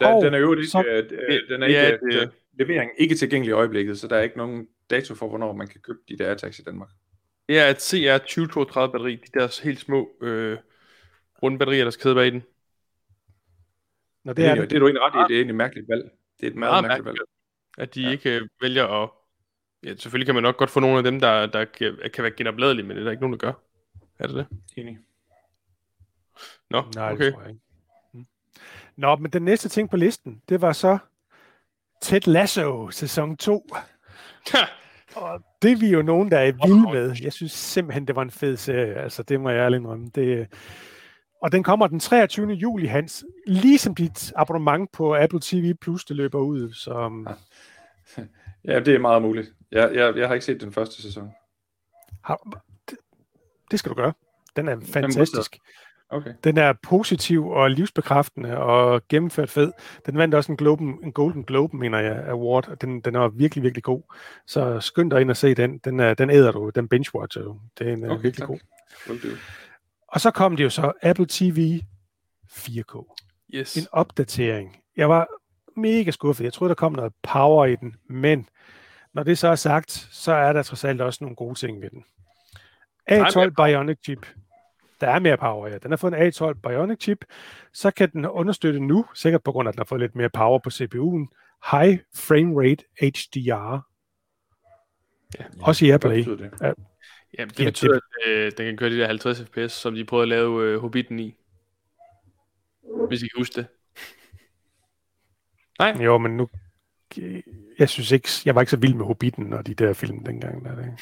Da, 0.00 0.14
oh, 0.14 0.24
den 0.24 0.34
er 0.34 0.38
jo 0.38 0.54
ikke, 0.54 0.66
så, 0.66 0.84
øh, 0.86 1.10
den 1.48 1.62
er 1.62 1.66
ikke, 1.66 1.80
ja, 1.80 1.90
det, 1.90 2.22
øh, 2.22 2.28
levering 2.52 2.90
ikke 2.98 3.14
tilgængelig 3.14 3.50
i 3.50 3.54
øjeblikket, 3.54 4.00
så 4.00 4.08
der 4.08 4.16
er 4.16 4.22
ikke 4.22 4.38
nogen 4.38 4.66
dato 4.90 5.14
for, 5.14 5.28
hvornår 5.28 5.52
man 5.52 5.66
kan 5.66 5.80
købe 5.80 5.98
de 6.08 6.18
der 6.18 6.28
AirTags 6.28 6.58
i 6.58 6.62
Danmark. 6.62 6.88
Det 7.48 7.58
er 7.58 7.66
et 7.66 7.76
CR2032 7.76 8.90
batteri, 8.92 9.16
de 9.16 9.38
der 9.38 9.60
helt 9.62 9.80
små 9.80 10.08
øh, 10.20 10.58
runde 11.42 11.58
batterier, 11.58 11.84
der 11.84 11.90
skal 11.90 12.14
bag 12.14 12.26
i 12.26 12.30
den. 12.30 12.42
Nå, 14.24 14.32
det, 14.32 14.46
er 14.46 14.54
det, 14.54 14.70
det 14.70 14.76
er 14.76 14.80
du 14.80 14.86
egentlig 14.86 15.02
ret 15.02 15.14
i, 15.14 15.32
det 15.32 15.36
er 15.36 15.38
egentlig 15.38 15.52
et 15.52 15.56
mærkeligt 15.56 15.88
valg. 15.88 16.10
Det 16.40 16.46
er 16.46 16.50
et 16.50 16.56
meget, 16.56 16.72
meget 16.72 16.82
mærkeligt 16.82 17.06
valg. 17.06 17.18
At 17.78 17.94
de 17.94 18.02
ja. 18.02 18.10
ikke 18.10 18.36
øh, 18.36 18.48
vælger 18.62 18.86
at... 19.02 19.10
Ja, 19.82 19.94
selvfølgelig 19.96 20.26
kan 20.26 20.34
man 20.34 20.42
nok 20.42 20.56
godt 20.56 20.70
få 20.70 20.80
nogle 20.80 20.98
af 20.98 21.04
dem, 21.04 21.20
der, 21.20 21.46
der 21.46 21.64
kan, 21.64 21.98
kan 22.14 22.22
være 22.24 22.32
genopladelige, 22.32 22.86
men 22.86 22.96
det 22.96 23.00
er 23.00 23.04
der 23.04 23.10
ikke 23.10 23.22
nogen, 23.22 23.32
der 23.32 23.46
gør. 23.46 23.52
Er 24.18 24.26
det 24.26 24.36
det? 24.36 24.46
Enig. 24.76 24.98
Nå, 26.70 26.84
Nej, 26.94 27.12
okay. 27.12 27.24
det 27.24 27.32
tror 27.34 27.40
jeg 27.40 27.50
ikke. 27.50 27.60
Mm. 28.14 28.26
Nå, 28.96 29.16
men 29.16 29.32
den 29.32 29.42
næste 29.42 29.68
ting 29.68 29.90
på 29.90 29.96
listen, 29.96 30.42
det 30.48 30.60
var 30.60 30.72
så 30.72 30.98
Ted 32.02 32.20
Lasso, 32.26 32.90
sæson 32.90 33.36
2. 33.36 33.66
Og 35.14 35.42
det 35.62 35.72
er 35.72 35.76
vi 35.76 35.88
jo 35.88 36.02
nogen, 36.02 36.30
der 36.30 36.38
er 36.38 36.52
vilde 36.66 36.92
med. 36.92 37.16
Jeg 37.22 37.32
synes 37.32 37.52
simpelthen, 37.52 38.06
det 38.06 38.16
var 38.16 38.22
en 38.22 38.30
fed 38.30 38.56
serie. 38.56 38.94
Altså, 38.94 39.22
det 39.22 39.40
må 39.40 39.50
jeg 39.50 39.58
ærligt 39.58 39.80
indrømme. 39.80 40.10
Det, 40.14 40.48
og 41.42 41.52
den 41.52 41.62
kommer 41.62 41.86
den 41.86 42.00
23. 42.00 42.52
juli, 42.52 42.86
Hans. 42.86 43.24
Ligesom 43.46 43.94
dit 43.94 44.32
abonnement 44.36 44.92
på 44.92 45.16
Apple 45.16 45.40
TV 45.42 45.74
Plus, 45.74 46.04
det 46.04 46.16
løber 46.16 46.38
ud. 46.38 46.72
Så... 46.72 47.26
Ja, 48.64 48.80
det 48.80 48.94
er 48.94 48.98
meget 48.98 49.22
muligt. 49.22 49.52
Jeg, 49.72 49.90
jeg, 49.94 50.16
jeg 50.16 50.26
har 50.26 50.34
ikke 50.34 50.46
set 50.46 50.60
den 50.60 50.72
første 50.72 51.02
sæson. 51.02 51.30
Har, 52.24 52.58
det, 52.90 52.98
det 53.70 53.78
skal 53.78 53.90
du 53.90 53.94
gøre. 53.94 54.12
Den 54.56 54.68
er 54.68 54.80
fantastisk. 54.92 55.58
Okay. 56.10 56.34
Den 56.44 56.58
er 56.58 56.72
positiv 56.82 57.46
og 57.46 57.70
livsbekræftende 57.70 58.58
og 58.58 59.02
gennemført 59.08 59.50
fed. 59.50 59.72
Den 60.06 60.18
vandt 60.18 60.34
også 60.34 60.52
en, 60.52 60.56
Globe, 60.56 60.84
en 60.84 61.12
Golden 61.12 61.44
Globe, 61.44 61.76
mener 61.76 61.98
jeg, 61.98 62.28
award. 62.28 62.76
Den, 62.80 63.00
den 63.00 63.14
er 63.14 63.28
virkelig, 63.28 63.62
virkelig 63.62 63.84
god. 63.84 64.02
Så 64.46 64.80
skynd 64.80 65.10
dig 65.10 65.20
ind 65.20 65.30
og 65.30 65.36
se 65.36 65.54
den. 65.54 65.78
Den, 65.78 66.00
er, 66.00 66.14
den 66.14 66.30
æder 66.30 66.52
du. 66.52 66.70
Den 66.74 66.88
binge-watcher 66.88 67.42
du. 67.42 67.60
Den 67.78 68.04
er 68.04 68.10
okay, 68.10 68.22
virkelig 68.22 68.48
tak. 68.48 68.48
god. 68.48 68.58
Og 70.08 70.20
så 70.20 70.30
kom 70.30 70.56
det 70.56 70.64
jo 70.64 70.70
så 70.70 70.92
Apple 71.02 71.26
TV 71.28 71.80
4K. 72.50 73.14
Yes. 73.54 73.76
En 73.76 73.86
opdatering. 73.92 74.76
Jeg 74.96 75.08
var 75.08 75.28
mega 75.80 76.10
skuffet. 76.10 76.44
Jeg 76.44 76.52
troede, 76.52 76.68
der 76.68 76.74
kom 76.74 76.92
noget 76.92 77.12
power 77.22 77.66
i 77.66 77.76
den, 77.76 77.96
men 78.08 78.48
når 79.12 79.22
det 79.22 79.38
så 79.38 79.48
er 79.48 79.54
sagt, 79.54 80.08
så 80.10 80.32
er 80.32 80.52
der 80.52 80.62
trods 80.62 80.84
alt 80.84 81.00
også 81.00 81.18
nogle 81.24 81.36
gode 81.36 81.54
ting 81.54 81.80
ved 81.82 81.90
den. 81.90 82.04
A12 83.10 83.50
Bionic 83.64 83.98
chip. 84.04 84.26
Der 85.00 85.08
er 85.10 85.18
mere 85.18 85.36
power, 85.36 85.68
ja. 85.68 85.78
Den 85.78 85.90
har 85.90 85.96
fået 85.96 86.14
en 86.14 86.28
A12 86.32 86.52
Bionic 86.52 87.02
chip. 87.02 87.24
Så 87.72 87.90
kan 87.90 88.10
den 88.12 88.26
understøtte 88.26 88.80
nu, 88.80 89.06
sikkert 89.14 89.42
på 89.42 89.52
grund 89.52 89.68
af, 89.68 89.70
at 89.70 89.74
den 89.74 89.80
har 89.80 89.84
fået 89.84 90.00
lidt 90.00 90.14
mere 90.14 90.30
power 90.30 90.58
på 90.58 90.70
CPU'en, 90.70 91.34
High 91.70 91.98
Frame 92.14 92.62
Rate 92.62 92.84
HDR. 93.00 93.88
Ja. 95.38 95.44
Også 95.60 95.84
i 95.84 95.90
AirPlay. 95.90 96.24
Hvad 96.24 96.36
betyder 96.36 96.50
det? 96.50 96.60
Ja, 96.60 96.68
det 97.44 97.60
Ja, 97.60 97.64
betyder, 97.64 97.94
at 97.94 98.28
øh, 98.28 98.52
den 98.56 98.66
kan 98.66 98.76
køre 98.76 98.90
de 98.90 98.98
der 98.98 99.06
50 99.06 99.42
fps, 99.42 99.72
som 99.72 99.94
de 99.94 100.04
prøvede 100.04 100.22
at 100.24 100.28
lave 100.28 100.64
øh, 100.64 100.78
Hobbiten 100.78 101.18
i. 101.18 101.34
Hvis 103.08 103.22
I 103.22 103.26
kan 103.28 103.40
huske 103.40 103.54
det. 103.54 103.66
Nej, 105.78 106.04
Jo, 106.04 106.18
men 106.18 106.36
nu... 106.36 106.48
Jeg 107.78 107.88
synes 107.88 108.10
ikke, 108.10 108.28
jeg 108.44 108.54
var 108.54 108.60
ikke 108.60 108.70
så 108.70 108.76
vild 108.76 108.94
med 108.94 109.06
Hobbiten 109.06 109.52
og 109.52 109.66
de 109.66 109.74
der 109.74 109.92
film 109.92 110.24
dengang. 110.24 110.64
Der, 110.64 110.74
det. 110.74 110.86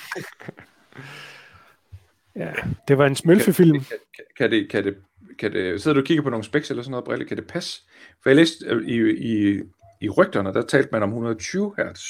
Ja, 2.36 2.52
det 2.88 2.98
var 2.98 3.06
en 3.06 3.16
smølfefilm. 3.16 3.72
Kan, 3.72 3.98
kan, 4.16 4.24
kan, 4.36 4.50
det, 4.50 4.70
kan, 4.70 4.84
det, 4.84 4.96
kan 5.38 5.52
det, 5.52 5.82
sidder 5.82 5.94
du 5.94 6.00
og 6.00 6.06
kigger 6.06 6.22
på 6.22 6.30
nogle 6.30 6.44
specs 6.44 6.70
eller 6.70 6.82
sådan 6.82 6.90
noget, 6.90 7.04
Brille, 7.04 7.24
kan 7.24 7.36
det 7.36 7.46
passe? 7.46 7.82
For 8.22 8.30
jeg 8.30 8.36
læste 8.36 8.66
øh, 8.66 8.86
i, 8.88 9.10
i, 9.10 9.60
i 10.00 10.08
rygterne, 10.08 10.52
der 10.54 10.62
talte 10.62 10.88
man 10.92 11.02
om 11.02 11.08
120 11.08 11.74
hertz. 11.76 12.00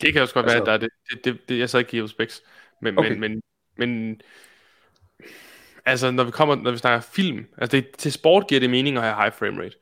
det 0.00 0.12
kan 0.12 0.22
også 0.22 0.34
godt 0.34 0.46
Altså- 0.46 0.64
være, 0.64 0.74
at 0.74 0.80
der 0.80 0.86
er 0.86 0.90
det. 1.10 1.24
det, 1.24 1.24
det, 1.24 1.48
det 1.48 1.58
jeg 1.58 1.70
så 1.70 1.78
ikke 1.78 1.90
giver 1.90 2.06
specs. 2.06 2.42
Men, 2.82 2.98
Okay. 2.98 3.10
men, 3.16 3.20
men, 3.20 3.42
men, 3.98 4.20
altså, 5.84 6.10
når 6.10 6.24
vi 6.24 6.30
kommer, 6.30 6.54
når 6.54 6.70
vi 6.70 6.76
snakker 6.78 7.00
film, 7.00 7.46
altså 7.58 7.76
det, 7.76 7.90
til 7.96 8.12
sport 8.12 8.46
giver 8.48 8.60
det 8.60 8.70
mening 8.70 8.96
at 8.96 9.02
have 9.02 9.14
high 9.22 9.32
frame 9.32 9.62
rate. 9.62 9.76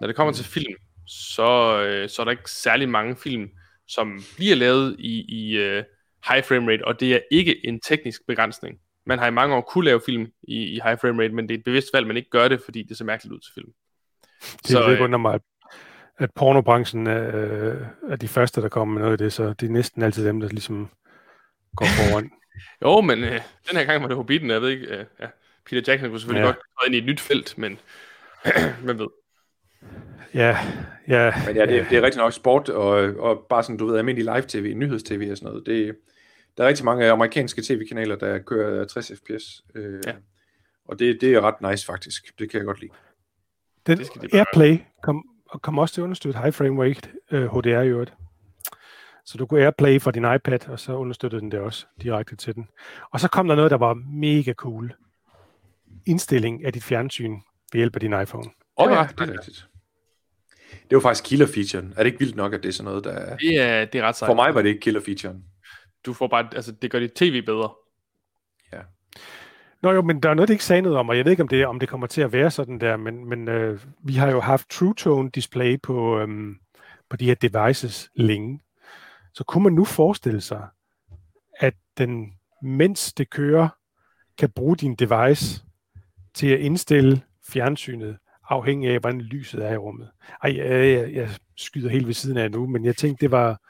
Når 0.00 0.06
det 0.06 0.16
kommer 0.16 0.30
mm. 0.30 0.36
til 0.36 0.44
film, 0.44 0.74
så, 1.08 1.82
øh, 1.82 2.08
så 2.08 2.22
er 2.22 2.24
der 2.24 2.30
ikke 2.30 2.50
særlig 2.50 2.88
mange 2.88 3.16
film, 3.16 3.50
som 3.88 4.22
bliver 4.36 4.56
lavet 4.56 4.96
i, 4.98 5.24
i 5.28 5.58
uh, 5.58 5.84
high 6.28 6.44
frame 6.44 6.72
rate, 6.72 6.84
og 6.84 7.00
det 7.00 7.14
er 7.14 7.20
ikke 7.30 7.66
en 7.66 7.80
teknisk 7.80 8.26
begrænsning. 8.26 8.78
Man 9.06 9.18
har 9.18 9.26
i 9.26 9.30
mange 9.30 9.54
år 9.56 9.60
kunne 9.60 9.84
lave 9.84 10.00
film 10.06 10.26
i, 10.42 10.62
i 10.62 10.80
high 10.84 10.98
frame 11.00 11.22
rate, 11.22 11.34
men 11.34 11.48
det 11.48 11.54
er 11.54 11.58
et 11.58 11.64
bevidst 11.64 11.88
valg, 11.94 12.06
man 12.06 12.16
ikke 12.16 12.30
gør 12.30 12.48
det, 12.48 12.60
fordi 12.64 12.82
det 12.82 12.96
ser 12.98 13.04
mærkeligt 13.04 13.32
ud 13.34 13.40
til 13.40 13.52
film. 13.54 13.68
Det 14.62 14.66
Så, 14.70 14.78
er 14.82 14.90
ikke 14.90 15.00
øh, 15.00 15.04
under 15.04 15.18
mig, 15.18 15.40
at, 16.18 16.30
pornobranchen 16.34 17.06
er, 17.06 17.36
øh, 17.36 17.80
er 18.08 18.16
de 18.16 18.28
første, 18.28 18.60
der 18.62 18.68
kommer 18.68 18.94
med 18.94 19.00
noget 19.00 19.12
af 19.12 19.18
det, 19.18 19.32
så 19.32 19.52
det 19.52 19.66
er 19.66 19.70
næsten 19.70 20.02
altid 20.02 20.26
dem, 20.26 20.40
der 20.40 20.48
ligesom 20.48 20.88
går 21.76 21.86
foran. 21.98 22.30
Jo, 22.82 23.00
men 23.00 23.24
øh, 23.24 23.40
den 23.70 23.76
her 23.76 23.84
gang 23.84 24.02
var 24.02 24.08
det 24.08 24.16
Hobbiten, 24.16 24.50
jeg 24.50 24.62
ved 24.62 24.68
ikke, 24.70 24.86
øh, 24.86 25.04
ja, 25.20 25.26
Peter 25.66 25.92
Jackson 25.92 26.08
kunne 26.10 26.20
selvfølgelig 26.20 26.40
Ja. 26.46 26.46
godt 26.46 26.56
træde 26.56 26.86
ind 26.86 26.94
i 26.94 26.98
et 26.98 27.04
nyt 27.04 27.20
felt, 27.20 27.58
men 27.58 27.78
hvem 28.84 28.98
ved. 28.98 29.06
ja, 30.34 30.58
ja, 31.08 31.32
Men 31.46 31.56
ja, 31.56 31.66
det, 31.66 31.86
det 31.90 31.98
er 31.98 32.02
rigtig 32.02 32.18
nok 32.20 32.32
sport, 32.32 32.68
og, 32.68 32.92
og 33.18 33.46
bare 33.50 33.62
sådan, 33.62 33.76
du 33.76 33.86
ved, 33.86 33.98
almindelig 33.98 34.34
live-tv, 34.34 34.74
nyheds-tv 34.76 35.28
og 35.30 35.36
sådan 35.36 35.48
noget. 35.50 35.66
Det, 35.66 35.96
der 36.56 36.64
er 36.64 36.68
rigtig 36.68 36.84
mange 36.84 37.10
amerikanske 37.10 37.62
tv-kanaler, 37.62 38.16
der 38.16 38.38
kører 38.38 38.84
60 38.84 39.12
fps. 39.18 39.62
Øh, 39.74 40.00
Ja. 40.06 40.12
Og 40.88 40.98
det, 40.98 41.20
det 41.20 41.34
er 41.34 41.40
ret 41.40 41.70
nice 41.70 41.86
faktisk. 41.86 42.38
Det 42.38 42.50
kan 42.50 42.58
jeg 42.58 42.66
godt 42.66 42.80
lide. 42.80 42.92
Den 43.86 43.98
Det 43.98 44.06
skal 44.06 44.22
de 44.22 44.28
bare 44.28 44.38
Airplay 44.38 44.78
kom, 45.02 45.24
kom 45.62 45.78
også 45.78 45.94
til 45.94 46.00
at 46.00 46.04
understøtte 46.04 46.38
high 46.38 46.52
frame 46.54 46.82
rate 46.84 47.08
øh, 47.30 47.44
HDR 47.44 47.80
i 47.82 47.88
øvrigt. 47.88 48.12
Så 49.24 49.38
du 49.38 49.46
kunne 49.46 49.60
Airplay 49.62 50.00
fra 50.00 50.10
din 50.10 50.24
iPad, 50.34 50.68
og 50.68 50.80
så 50.80 50.92
understøttede 50.92 51.40
den 51.40 51.50
det 51.52 51.60
også 51.60 51.86
direkte 52.02 52.36
til 52.36 52.54
den. 52.54 52.68
Og 53.12 53.20
så 53.20 53.28
kom 53.28 53.48
der 53.48 53.54
noget, 53.54 53.70
der 53.70 53.76
var 53.76 53.94
mega 53.94 54.52
cool. 54.52 54.94
Indstilling 56.06 56.64
af 56.64 56.72
dit 56.72 56.84
fjernsyn 56.84 57.32
ved 57.72 57.78
hjælp 57.78 57.94
af 57.96 58.00
din 58.00 58.20
iPhone. 58.22 58.50
Og 58.76 58.90
var 58.90 58.96
ja, 58.96 59.08
det 59.24 59.28
er 59.28 59.32
rigtigt. 59.32 59.66
Det 60.90 60.96
var 60.96 61.00
faktisk 61.00 61.24
killer-featuren. 61.24 61.92
Er 61.96 62.02
det 62.02 62.06
ikke 62.06 62.18
vildt 62.18 62.36
nok, 62.36 62.54
at 62.54 62.62
det 62.62 62.68
er 62.68 62.72
sådan 62.72 62.84
noget, 62.84 63.04
der 63.04 63.10
er... 63.12 63.36
Det 63.36 63.60
er, 63.60 63.84
det 63.84 63.98
er 64.00 64.04
ret 64.04 64.16
sejt. 64.16 64.28
For 64.28 64.34
mig 64.34 64.54
var 64.54 64.62
det 64.62 64.68
ikke 64.68 64.80
killer-featuren. 64.80 65.44
Du 66.06 66.12
får 66.12 66.26
bare, 66.26 66.48
altså 66.54 66.72
det 66.72 66.90
gør 66.90 66.98
dit 66.98 67.12
tv 67.12 67.42
bedre. 67.42 67.70
Ja. 68.72 68.80
Nå 69.82 69.92
jo, 69.92 70.02
men 70.02 70.22
der 70.22 70.30
er 70.30 70.34
noget, 70.34 70.48
det 70.48 70.54
ikke 70.54 70.64
sagde 70.64 70.82
noget 70.82 70.98
om, 70.98 71.08
og 71.08 71.16
jeg 71.16 71.24
ved 71.24 71.32
ikke, 71.32 71.42
om 71.42 71.48
det, 71.48 71.66
om 71.66 71.80
det 71.80 71.88
kommer 71.88 72.06
til 72.06 72.20
at 72.20 72.32
være 72.32 72.50
sådan 72.50 72.80
der, 72.80 72.96
men, 72.96 73.28
men 73.28 73.48
øh, 73.48 73.80
vi 74.04 74.12
har 74.12 74.30
jo 74.30 74.40
haft 74.40 74.70
True 74.70 74.94
Tone 74.94 75.30
display 75.30 75.80
på, 75.82 76.18
øhm, 76.18 76.56
på 77.08 77.16
de 77.16 77.26
her 77.26 77.34
devices 77.34 78.10
længe. 78.14 78.60
Så 79.34 79.44
kunne 79.44 79.64
man 79.64 79.72
nu 79.72 79.84
forestille 79.84 80.40
sig, 80.40 80.68
at 81.60 81.74
den, 81.98 82.32
mens 82.62 83.12
det 83.12 83.30
kører, 83.30 83.68
kan 84.38 84.50
bruge 84.50 84.76
din 84.76 84.94
device 84.94 85.64
til 86.34 86.46
at 86.46 86.60
indstille 86.60 87.22
fjernsynet, 87.48 88.18
afhængig 88.48 88.90
af, 88.90 88.98
hvordan 88.98 89.20
lyset 89.20 89.64
er 89.64 89.72
i 89.72 89.76
rummet. 89.76 90.10
Ej, 90.42 90.56
jeg, 90.56 90.68
jeg, 90.68 91.14
jeg 91.14 91.30
skyder 91.56 91.90
helt 91.90 92.06
ved 92.06 92.14
siden 92.14 92.36
af 92.36 92.50
nu, 92.50 92.66
men 92.66 92.84
jeg 92.84 92.96
tænkte, 92.96 93.20
det 93.20 93.30
var 93.30 93.60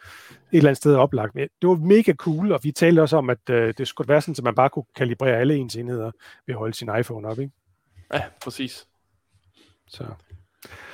eller 0.56 0.68
andet 0.68 0.76
sted 0.76 0.94
oplagt. 0.94 1.34
Men 1.34 1.48
det 1.62 1.68
var 1.68 1.74
mega 1.74 2.12
cool, 2.12 2.52
og 2.52 2.60
vi 2.62 2.72
talte 2.72 3.00
også 3.02 3.16
om, 3.16 3.30
at 3.30 3.50
øh, 3.50 3.74
det 3.78 3.88
skulle 3.88 4.08
være 4.08 4.20
sådan, 4.20 4.34
at 4.38 4.44
man 4.44 4.54
bare 4.54 4.70
kunne 4.70 4.84
kalibrere 4.96 5.36
alle 5.36 5.54
ens 5.56 5.76
enheder 5.76 6.10
ved 6.46 6.54
at 6.54 6.58
holde 6.58 6.74
sin 6.74 6.90
iPhone 7.00 7.28
op. 7.28 7.38
Ikke? 7.38 7.52
Ja, 8.14 8.22
præcis. 8.44 8.86
Så. 9.88 10.04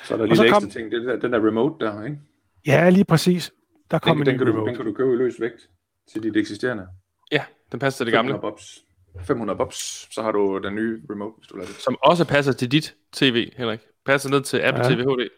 Så 0.04 0.14
er 0.14 0.18
der 0.18 0.26
lige 0.26 0.36
så 0.36 0.42
en 0.42 0.46
ekstra 0.48 0.60
kom- 0.60 0.70
ting. 0.70 0.92
Det 0.92 1.04
der, 1.06 1.16
den 1.18 1.32
der 1.32 1.46
remote 1.46 1.84
der, 1.86 2.04
ikke? 2.04 2.18
Ja, 2.66 2.90
lige 2.90 3.04
præcis. 3.04 3.52
Der 3.90 3.98
kom 3.98 4.16
Den, 4.16 4.22
en 4.22 4.26
den, 4.26 4.38
kan 4.38 4.46
du, 4.54 4.66
den 4.66 4.76
kan 4.76 4.84
du 4.84 4.92
købe 4.92 5.12
i 5.12 5.16
løs 5.16 5.34
vægt 5.40 5.68
til 6.12 6.22
dit 6.22 6.36
eksisterende. 6.36 6.86
Ja, 7.32 7.44
den 7.72 7.80
passer 7.80 7.98
til 7.98 8.06
det 8.06 8.12
gamle. 8.12 8.32
500 8.32 8.40
bobs. 8.52 8.84
500 9.26 9.56
bobs, 9.56 10.08
så 10.14 10.22
har 10.22 10.32
du 10.32 10.60
den 10.64 10.74
nye 10.74 11.02
remote, 11.10 11.34
hvis 11.38 11.48
du 11.48 11.56
lader 11.56 11.68
det. 11.68 11.76
Som 11.76 11.96
også 12.02 12.24
passer 12.24 12.52
til 12.52 12.72
dit 12.72 12.94
tv, 13.12 13.52
Henrik. 13.56 13.80
Passer 14.06 14.30
ned 14.30 14.42
til 14.42 14.60
Apple 14.60 14.84
Ja. 14.84 14.90
ja. 14.90 14.96
TV 14.96 15.02
HD. 15.02 15.28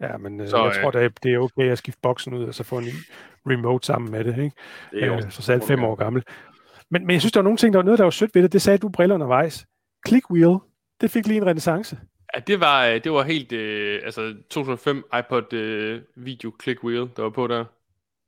Ja, 0.00 0.16
men 0.16 0.40
øh, 0.40 0.46
Så, 0.46 0.50
så, 0.50 0.56
jeg 0.64 0.76
øh, 0.76 0.82
tror, 0.82 0.90
det 0.90 1.02
er, 1.04 1.08
det 1.22 1.34
er 1.34 1.38
okay 1.38 1.70
at 1.70 1.78
skifte 1.78 2.00
boksen 2.02 2.34
ud 2.34 2.44
og 2.44 2.54
så 2.54 2.62
få 2.64 2.78
en 2.78 2.84
ny 2.84 2.92
remote 3.46 3.86
sammen 3.86 4.10
med 4.10 4.24
det. 4.24 4.38
Ikke? 4.38 4.56
Det 4.90 5.04
er 5.04 5.12
Øh, 5.12 5.24
jo 5.24 5.30
så 5.30 5.42
selv 5.42 5.62
fem 5.62 5.84
år 5.84 5.94
gammel. 5.94 6.22
Men, 6.90 7.06
men 7.06 7.12
jeg 7.14 7.20
synes, 7.20 7.32
der 7.32 7.40
var 7.40 7.44
nogle 7.44 7.56
ting, 7.56 7.72
der 7.72 7.78
var 7.78 7.84
noget, 7.84 7.98
der 7.98 8.04
var 8.04 8.10
sødt 8.10 8.34
ved 8.34 8.42
det. 8.42 8.52
Det 8.52 8.62
sagde 8.62 8.78
du 8.78 8.88
briller 8.88 9.14
undervejs. 9.14 9.66
Click 10.08 10.30
wheel, 10.30 10.58
det 11.00 11.10
fik 11.10 11.26
lige 11.26 11.36
en 11.36 11.46
renaissance. 11.46 11.98
Ja, 12.34 12.40
det 12.40 12.60
var, 12.60 12.86
øh, 12.86 13.04
det 13.04 13.12
var 13.12 13.22
helt, 13.22 13.52
øh, 13.52 14.00
altså 14.04 14.34
2005 14.50 15.04
iPod 15.18 15.52
øh, 15.52 16.00
video 16.16 16.52
click 16.62 16.84
wheel, 16.84 17.08
der 17.16 17.22
var 17.22 17.30
på 17.30 17.46
der. 17.46 17.64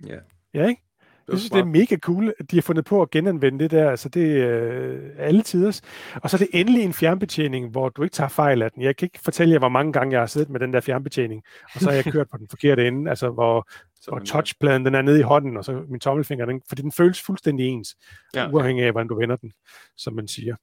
Ja. 0.07 0.17
Ja, 0.55 0.67
ikke? 0.69 0.83
Det 1.27 1.33
Jeg 1.33 1.39
synes, 1.39 1.51
det 1.51 1.61
er 1.61 1.65
mega 1.65 1.97
cool, 1.97 2.35
at 2.39 2.51
de 2.51 2.57
har 2.57 2.63
fundet 2.63 2.85
på 2.85 3.03
at 3.03 3.11
genanvende 3.11 3.59
det 3.59 3.71
der. 3.71 3.91
Altså, 3.91 4.09
det 4.09 4.43
er 4.43 4.73
øh, 4.73 5.11
alle 5.19 5.43
tiders. 5.43 5.83
Og 6.15 6.31
så 6.31 6.37
er 6.37 6.39
det 6.39 6.49
endelig 6.53 6.83
en 6.83 6.93
fjernbetjening, 6.93 7.71
hvor 7.71 7.89
du 7.89 8.03
ikke 8.03 8.15
tager 8.15 8.29
fejl 8.29 8.63
af 8.63 8.71
den. 8.73 8.83
Jeg 8.83 8.97
kan 8.97 9.07
ikke 9.07 9.19
fortælle 9.25 9.53
jer, 9.53 9.59
hvor 9.59 9.69
mange 9.69 9.93
gange 9.93 10.13
jeg 10.13 10.21
har 10.21 10.27
siddet 10.27 10.51
med 10.51 10.61
den 10.61 10.73
der 10.73 10.81
fjernbetjening, 10.81 11.43
og 11.75 11.81
så 11.81 11.89
har 11.89 11.95
jeg 11.95 12.05
kørt 12.05 12.31
på 12.31 12.37
den 12.37 12.49
forkerte 12.49 12.87
ende, 12.89 13.11
altså 13.11 13.31
hvor, 13.31 13.69
hvor 14.09 14.19
touchpladen 14.19 14.87
den 14.87 14.95
er 14.95 15.03
nede 15.03 15.19
i 15.19 15.23
hånden, 15.23 15.57
og 15.57 15.65
så 15.65 15.85
min 15.89 16.01
tommelfinger, 16.01 16.47
den, 16.47 16.63
fordi 16.69 16.83
den 16.83 16.93
føles 16.93 17.23
fuldstændig 17.23 17.67
ens, 17.67 17.97
Ja. 18.35 18.43
ja. 18.43 18.51
uafhængig 18.51 18.85
af, 18.85 18.93
hvordan 18.93 19.09
du 19.09 19.19
vender 19.19 19.37
den, 19.37 19.53
som 19.97 20.15
man 20.15 20.29
siger. 20.29 20.57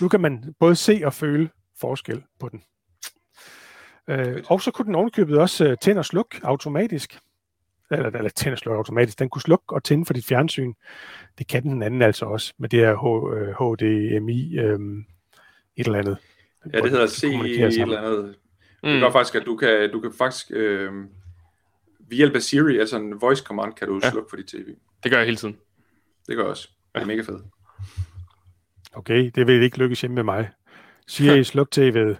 Nu 0.00 0.08
kan 0.08 0.20
man 0.20 0.54
både 0.58 0.76
se 0.76 1.00
og 1.04 1.12
føle 1.14 1.48
forskel 1.80 2.22
på 2.40 2.48
den. 2.48 2.62
Øh, 4.08 4.42
og 4.46 4.60
så 4.60 4.70
kunne 4.70 4.86
den 4.86 4.94
ovenkøbet 4.94 5.38
også 5.38 5.64
øh, 5.64 5.76
tænde 5.80 5.98
og 5.98 6.04
slukke 6.04 6.40
automatisk. 6.42 7.18
Eller, 7.90 8.10
eller 8.10 8.28
tænde 8.28 8.54
og 8.54 8.58
slukke 8.58 8.76
automatisk. 8.78 9.18
Den 9.18 9.28
kunne 9.28 9.42
slukke 9.42 9.64
og 9.68 9.84
tænde 9.84 10.06
for 10.06 10.12
dit 10.14 10.26
fjernsyn. 10.26 10.72
Det 11.38 11.46
kan 11.48 11.62
den 11.62 11.82
anden 11.82 12.02
altså 12.02 12.24
også, 12.26 12.54
med 12.58 12.68
det 12.68 12.78
her 12.78 12.94
H, 12.94 13.34
øh, 13.36 13.48
HDMI 13.48 14.58
øh, 14.58 14.78
et 15.76 15.86
eller 15.86 15.98
andet. 15.98 16.18
Ja, 16.72 16.80
det 16.80 16.90
hedder 16.90 16.98
Hvor 16.98 17.06
C 17.06 17.20
de 17.20 17.30
kommunikerer 17.30 17.68
et 17.68 17.78
eller 17.80 18.00
andet. 18.00 18.34
Mm. 18.82 18.88
Det 18.90 19.00
gør 19.02 19.10
faktisk, 19.10 19.34
at 19.34 19.42
du 19.46 19.56
kan, 19.56 19.90
du 19.92 20.00
kan 20.00 20.12
faktisk 20.18 20.46
øh, 20.50 20.92
ved 22.08 22.16
hjælp 22.16 22.34
af 22.34 22.42
Siri, 22.42 22.78
altså 22.78 22.96
en 22.96 23.20
voice 23.20 23.42
command, 23.42 23.72
kan 23.72 23.88
du 23.88 24.00
Ja. 24.02 24.10
slukke 24.10 24.30
for 24.30 24.36
dit 24.36 24.46
tv. 24.46 24.66
Det 25.02 25.10
gør 25.10 25.18
jeg 25.18 25.24
hele 25.26 25.36
tiden. 25.36 25.56
Det 26.26 26.36
gør 26.36 26.42
jeg 26.42 26.50
også. 26.50 26.68
Det 26.94 27.02
er 27.02 27.06
mega 27.06 27.20
fedt. 27.20 27.42
Okay, 28.92 29.30
det 29.34 29.46
vil 29.46 29.62
ikke 29.62 29.78
lykkes 29.78 30.00
hjemme 30.00 30.14
med 30.14 30.22
mig. 30.22 30.50
Siri, 31.06 31.44
sluk 31.54 31.68
tv'et. 31.78 32.14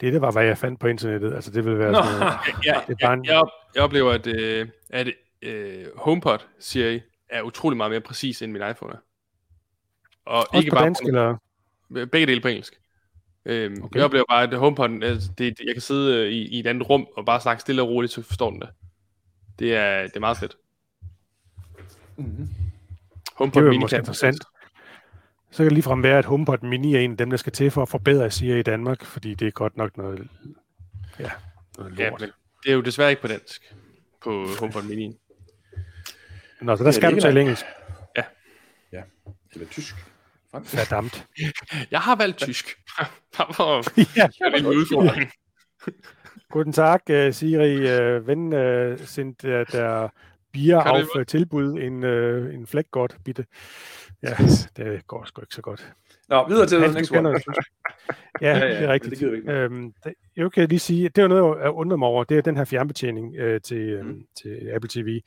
Det, 0.00 0.12
det 0.12 0.20
var, 0.20 0.32
hvad 0.32 0.44
jeg 0.44 0.58
fandt 0.58 0.80
på 0.80 0.86
internettet. 0.86 1.34
Altså, 1.34 1.50
det 1.50 1.64
vil 1.64 1.78
være 1.78 1.92
Nå, 1.92 2.02
sådan 2.02 2.18
noget. 2.20 2.34
Ja, 2.66 2.80
Det 2.86 2.92
er 2.92 3.06
bare 3.06 3.10
jeg, 3.10 3.12
en- 3.18 3.24
jeg, 3.24 3.44
jeg 3.74 3.82
oplever, 3.82 4.12
at, 4.12 4.26
øh, 4.26 4.68
at 4.90 5.06
øh, 5.42 5.84
HomePod, 5.96 6.38
siger 6.58 6.90
I, 6.90 7.00
er 7.28 7.42
utrolig 7.42 7.76
meget 7.76 7.90
mere 7.90 8.00
præcis 8.00 8.42
end 8.42 8.52
min 8.52 8.62
iPhone 8.70 8.92
er. 8.92 8.98
Og 10.24 10.38
Også 10.38 10.50
ikke 10.58 10.70
på 10.70 10.74
bare 10.74 10.84
dansk, 10.84 11.02
eller? 11.02 11.36
begge 11.90 12.26
dele 12.26 12.40
på 12.40 12.48
engelsk. 12.48 12.80
Øhm, 13.44 13.82
Okay. 13.82 13.96
Jeg 13.96 14.04
oplever 14.04 14.24
bare, 14.28 14.42
at 14.42 14.54
HomePod, 14.54 15.02
altså, 15.02 15.30
det, 15.38 15.60
jeg 15.66 15.74
kan 15.74 15.80
sidde 15.82 16.16
øh, 16.26 16.32
i, 16.32 16.46
i 16.48 16.60
et 16.60 16.66
andet 16.66 16.90
rum 16.90 17.06
og 17.16 17.24
bare 17.24 17.40
snakke 17.40 17.60
stille 17.60 17.82
og 17.82 17.88
roligt, 17.88 18.12
så 18.12 18.22
forstår 18.22 18.50
den 18.50 18.60
det. 18.60 18.68
Det 19.58 19.74
er, 19.76 20.02
det 20.02 20.16
er 20.16 20.20
meget 20.20 20.36
fedt. 20.36 20.56
Mhm. 22.16 22.48
HomePod 23.36 23.62
Det 23.62 23.68
er 23.68 23.72
jo 23.74 23.80
måske 23.80 23.90
kan- 23.94 24.00
interessant. 24.00 24.44
Så 25.56 25.62
kan 25.62 25.64
det 25.64 25.72
ligefrem 25.72 26.02
være, 26.02 26.18
at 26.18 26.24
HomePod 26.24 26.58
Mini 26.62 26.94
er 26.94 27.00
en 27.00 27.10
af 27.10 27.16
dem, 27.16 27.30
der 27.30 27.36
skal 27.36 27.52
til 27.52 27.70
for 27.70 27.82
at 27.82 27.88
forbedre 27.88 28.30
Siri 28.30 28.58
i 28.58 28.62
Danmark, 28.62 29.04
fordi 29.04 29.34
det 29.34 29.48
er 29.48 29.50
godt 29.50 29.76
nok 29.76 29.96
noget, 29.96 30.28
ja, 31.18 31.30
noget 31.78 31.98
Ja, 31.98 32.08
lort. 32.08 32.20
men 32.20 32.30
det 32.62 32.70
er 32.70 32.74
jo 32.74 32.80
desværre 32.80 33.10
ikke 33.10 33.22
på 33.22 33.28
dansk. 33.28 33.74
På 34.22 34.46
HomePod 34.60 34.82
Mini. 34.82 35.18
Nå, 36.60 36.76
så 36.76 36.82
der 36.82 36.88
Ja, 36.88 36.92
skal 36.92 37.14
det 37.14 37.22
du 37.22 37.26
er 37.26 37.30
tale 37.30 37.40
engelsk. 37.40 37.64
Eller 39.56 39.66
tysk. 39.66 39.94
Verdammt. 40.52 41.26
Jeg 41.90 42.00
har 42.00 42.16
valgt 42.16 42.38
tysk. 42.38 42.76
Bare 43.38 43.54
for 43.54 43.78
at 43.78 44.16
ja. 44.16 44.58
en 44.58 44.66
udfordring. 44.66 45.30
Guten 46.52 46.72
Tag, 46.72 47.00
uh, 47.10 47.34
Siri. 47.34 47.76
Uh, 47.76 48.26
wenn 48.26 48.52
uh, 48.52 48.98
sind 48.98 49.44
uh, 49.44 49.50
der 49.50 50.08
Bier 50.52 50.82
Kan 50.82 50.90
auf 50.90 51.16
uh, 51.16 51.22
Tilbud 51.22 51.78
en, 51.78 52.04
uh, 52.04 52.54
en 52.54 52.66
Fleckgott, 52.66 53.16
bitte? 53.24 53.46
Ja, 54.78 54.84
det 54.84 55.06
går 55.06 55.24
sgu 55.24 55.40
ikke 55.42 55.54
så 55.54 55.62
godt. 55.62 55.92
Nå, 56.28 56.48
videre 56.48 56.66
til 56.66 56.78
kender 57.06 57.30
one. 57.30 57.34
det. 57.38 57.44
Ja, 58.40 58.58
Ja, 58.58 58.58
ja, 58.66 58.68
det 58.74 58.82
er 58.82 58.92
rigtigt. 58.92 59.10
det 59.10 59.18
gider 59.18 59.30
vi 59.30 59.36
ikke. 59.36 59.52
Øhm, 59.52 59.92
det, 60.04 60.14
jeg 60.36 60.52
kan 60.52 60.68
lige 60.68 60.78
sige, 60.78 61.08
det 61.08 61.18
er 61.18 61.22
jo 61.22 61.28
noget, 61.28 61.62
jeg 61.62 61.70
undrer 61.70 61.96
mig 61.96 62.08
over, 62.08 62.24
det 62.24 62.38
er 62.38 62.42
den 62.42 62.56
her 62.56 62.64
fjernbetjening 62.64 63.36
øh, 63.36 63.60
til, 63.60 63.78
øhm, 63.78 64.08
Mm. 64.08 64.22
til 64.42 64.70
Apple 64.74 64.88
TV. 64.92 65.20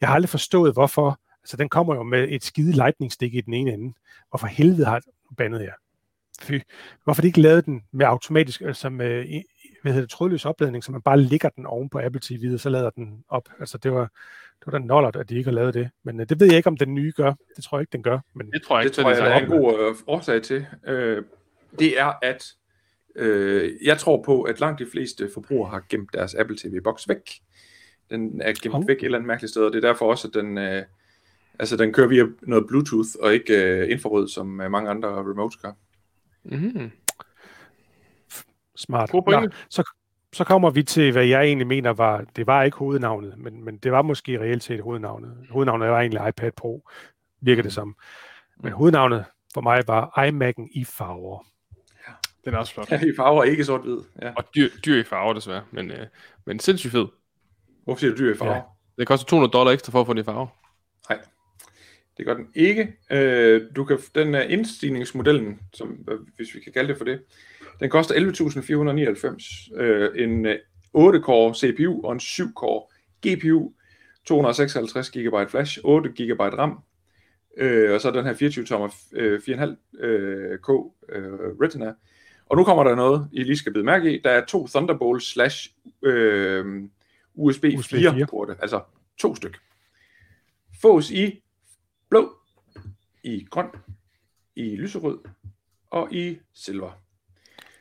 Jeg 0.00 0.08
har 0.08 0.14
aldrig 0.14 0.28
forstået, 0.28 0.72
hvorfor, 0.72 1.20
altså 1.42 1.56
den 1.56 1.68
kommer 1.68 1.94
jo 1.94 2.02
med 2.02 2.26
et 2.30 2.44
skide 2.44 2.72
lightning 2.72 3.12
stik 3.12 3.34
i 3.34 3.40
den 3.40 3.54
ene 3.54 3.72
ende. 3.72 3.94
Hvorfor 4.30 4.46
helvede 4.46 4.84
har 4.84 5.00
bandet 5.36 5.60
her? 5.60 5.72
Fy. 6.42 6.52
Hvorfor 7.04 7.22
de 7.22 7.26
ikke 7.28 7.40
lavet 7.40 7.66
den 7.66 7.82
med 7.92 8.06
automatisk, 8.06 8.60
altså 8.60 8.88
med 8.88 9.42
hvad 9.82 9.92
hedder 9.92 10.06
det, 10.06 10.10
trådløs 10.10 10.44
opladning, 10.46 10.84
så 10.84 10.92
man 10.92 11.02
bare 11.02 11.20
ligger 11.20 11.48
den 11.48 11.66
oven 11.66 11.88
på 11.88 11.98
Apple 11.98 12.20
TV, 12.24 12.50
og 12.54 12.60
så 12.60 12.68
lader 12.70 12.90
den 12.90 13.24
op. 13.28 13.48
Altså 13.60 13.78
det 13.78 13.92
var, 13.92 14.10
det 14.64 14.72
var 14.72 14.78
da 14.78 14.84
nollert, 14.84 15.16
at 15.16 15.28
de 15.28 15.36
ikke 15.36 15.48
har 15.50 15.54
lavet 15.54 15.74
det. 15.74 15.90
Men 16.02 16.20
øh, 16.20 16.28
det 16.28 16.40
ved 16.40 16.46
jeg 16.46 16.56
ikke, 16.56 16.66
om 16.66 16.76
den 16.76 16.94
nye 16.94 17.12
gør. 17.16 17.34
Det 17.56 17.64
tror 17.64 17.78
jeg 17.78 17.82
ikke, 17.82 17.92
den 17.92 18.02
gør. 18.02 18.18
Men 18.34 18.50
Det 18.52 18.62
tror 18.62 18.78
jeg 18.78 18.84
Det 18.84 18.90
ikke, 18.90 19.02
tror 19.02 19.10
jeg, 19.10 19.18
den 19.18 19.26
der 19.26 19.32
er 19.32 19.40
en 19.40 19.48
god 19.48 19.88
øh, 19.88 19.94
årsag 20.06 20.42
til. 20.42 20.66
Øh, 20.86 21.22
det 21.78 22.00
er, 22.00 22.12
at 22.22 22.44
øh, 23.16 23.72
jeg 23.84 23.98
tror 23.98 24.22
på, 24.22 24.42
at 24.42 24.60
langt 24.60 24.78
de 24.78 24.86
fleste 24.92 25.30
forbrugere 25.34 25.70
har 25.70 25.82
gemt 25.88 26.10
deres 26.12 26.34
Apple 26.34 26.56
TV-boks 26.56 27.08
væk. 27.08 27.40
Den 28.10 28.40
er 28.40 28.52
gemt 28.62 28.74
Hov. 28.74 28.84
væk 28.88 28.96
et 28.96 29.04
eller 29.04 29.18
andet 29.18 29.26
mærkeligt 29.26 29.50
sted, 29.50 29.62
og 29.62 29.72
det 29.72 29.84
er 29.84 29.88
derfor 29.88 30.10
også, 30.10 30.28
at 30.28 30.34
den, 30.34 30.58
øh, 30.58 30.82
altså, 31.58 31.76
den 31.76 31.92
kører 31.92 32.08
via 32.08 32.24
noget 32.42 32.66
Bluetooth, 32.68 33.08
og 33.20 33.34
ikke 33.34 33.64
øh, 33.64 33.90
infrarød, 33.90 34.28
som 34.28 34.60
øh, 34.60 34.70
mange 34.70 34.90
andre 34.90 35.08
remotes 35.08 35.56
gør. 35.56 35.72
Mm-hmm. 36.44 36.90
Smart. 38.76 39.10
God 39.10 39.22
pointe. 39.22 39.56
så, 39.70 39.90
så 40.32 40.44
kommer 40.44 40.70
vi 40.70 40.82
til, 40.82 41.12
hvad 41.12 41.24
jeg 41.24 41.42
egentlig 41.42 41.66
mener 41.66 41.90
var, 41.90 42.24
det 42.36 42.46
var 42.46 42.62
ikke 42.62 42.76
hovednavnet, 42.76 43.38
men, 43.38 43.64
men 43.64 43.76
det 43.76 43.92
var 43.92 44.02
måske 44.02 44.40
reelt 44.40 44.62
set 44.62 44.80
hovednavnet. 44.80 45.36
Hovednavnet 45.50 45.88
var 45.88 46.00
egentlig 46.00 46.28
iPad 46.28 46.52
Pro, 46.52 46.88
virker 47.40 47.62
det 47.62 47.72
som. 47.72 47.96
Men 48.62 48.72
hovednavnet 48.72 49.24
for 49.54 49.60
mig 49.60 49.82
var 49.86 50.06
iMac'en 50.18 50.68
i 50.80 50.84
farver. 50.84 51.46
Den 52.44 52.54
er 52.54 52.58
også 52.58 52.74
flot. 52.74 52.90
Ja, 52.90 53.00
i 53.00 53.12
farver, 53.16 53.44
ikke 53.44 53.64
sort-hvid. 53.64 53.98
Ja. 54.22 54.32
Og 54.36 54.44
dyr, 54.54 54.68
dyr 54.84 55.00
i 55.00 55.04
farver, 55.04 55.32
desværre. 55.32 55.62
Men, 55.70 55.90
øh, 55.90 56.06
men 56.46 56.58
sindssygt 56.58 56.92
fed. 56.92 57.06
Hvorfor 57.84 58.00
siger 58.00 58.10
du 58.10 58.18
dyr 58.18 58.34
i 58.34 58.36
farver? 58.36 58.52
Ja. 58.52 58.58
Ja. 58.58 58.64
Det 58.98 59.06
koster 59.06 59.26
200 59.26 59.52
dollar 59.52 59.72
ekstra 59.72 59.92
for 59.92 60.00
at 60.00 60.06
få 60.06 60.12
den 60.12 60.20
i 60.20 60.24
farver. 60.24 60.46
Nej, 61.08 61.18
det 62.16 62.26
gør 62.26 62.34
den 62.34 62.48
ikke. 62.54 62.96
Øh, 63.10 63.62
du 63.76 63.84
kan, 63.84 63.98
den 64.14 64.34
er 64.34 64.42
indstigningsmodellen, 64.42 65.60
som, 65.74 66.08
hvis 66.36 66.54
vi 66.54 66.60
kan 66.60 66.72
kalde 66.72 66.88
det 66.88 66.98
for 66.98 67.04
det, 67.04 67.22
den 67.80 67.90
koster 67.90 68.14
11.499. 68.14 69.80
Øh, 69.80 70.24
en 70.24 70.46
øh, 70.46 70.58
8-core 70.96 71.54
CPU 71.54 72.06
og 72.06 72.12
en 72.12 72.18
7-core 72.18 72.86
GPU, 73.26 73.72
256 74.24 75.10
GB 75.10 75.50
flash, 75.50 75.78
8 75.84 76.08
GB 76.10 76.40
RAM, 76.40 76.78
øh, 77.56 77.94
og 77.94 78.00
så 78.00 78.10
den 78.10 78.24
her 78.24 78.34
24-tommer 78.34 78.94
øh, 79.12 79.40
4,5 79.48 80.04
øh, 80.04 80.58
K 80.58 80.68
øh, 81.08 81.32
Retina. 81.60 81.94
Og 82.46 82.56
nu 82.56 82.64
kommer 82.64 82.84
der 82.84 82.94
noget, 82.94 83.28
I 83.32 83.42
lige 83.42 83.56
skal 83.56 83.72
bide 83.72 83.84
mærke 83.84 84.14
i. 84.14 84.20
Der 84.24 84.30
er 84.30 84.44
to 84.44 84.66
Thunderbolt 84.66 85.22
slash 85.22 85.70
øh, 86.02 86.82
USB, 87.34 87.64
USB 87.78 87.90
4 87.90 88.14
4. 88.14 88.26
porte, 88.26 88.56
altså 88.62 88.80
to 89.18 89.34
styk. 89.34 89.58
Fås 90.82 91.10
i 91.10 91.42
blå, 92.08 92.32
i 93.24 93.46
grøn, 93.50 93.66
i 94.56 94.76
lyserød 94.76 95.18
og 95.90 96.12
i 96.12 96.38
silver. 96.54 96.90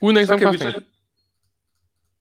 Uden 0.02 0.18
ekstra 0.18 0.36
omkostninger. 0.36 0.72
så... 0.72 0.86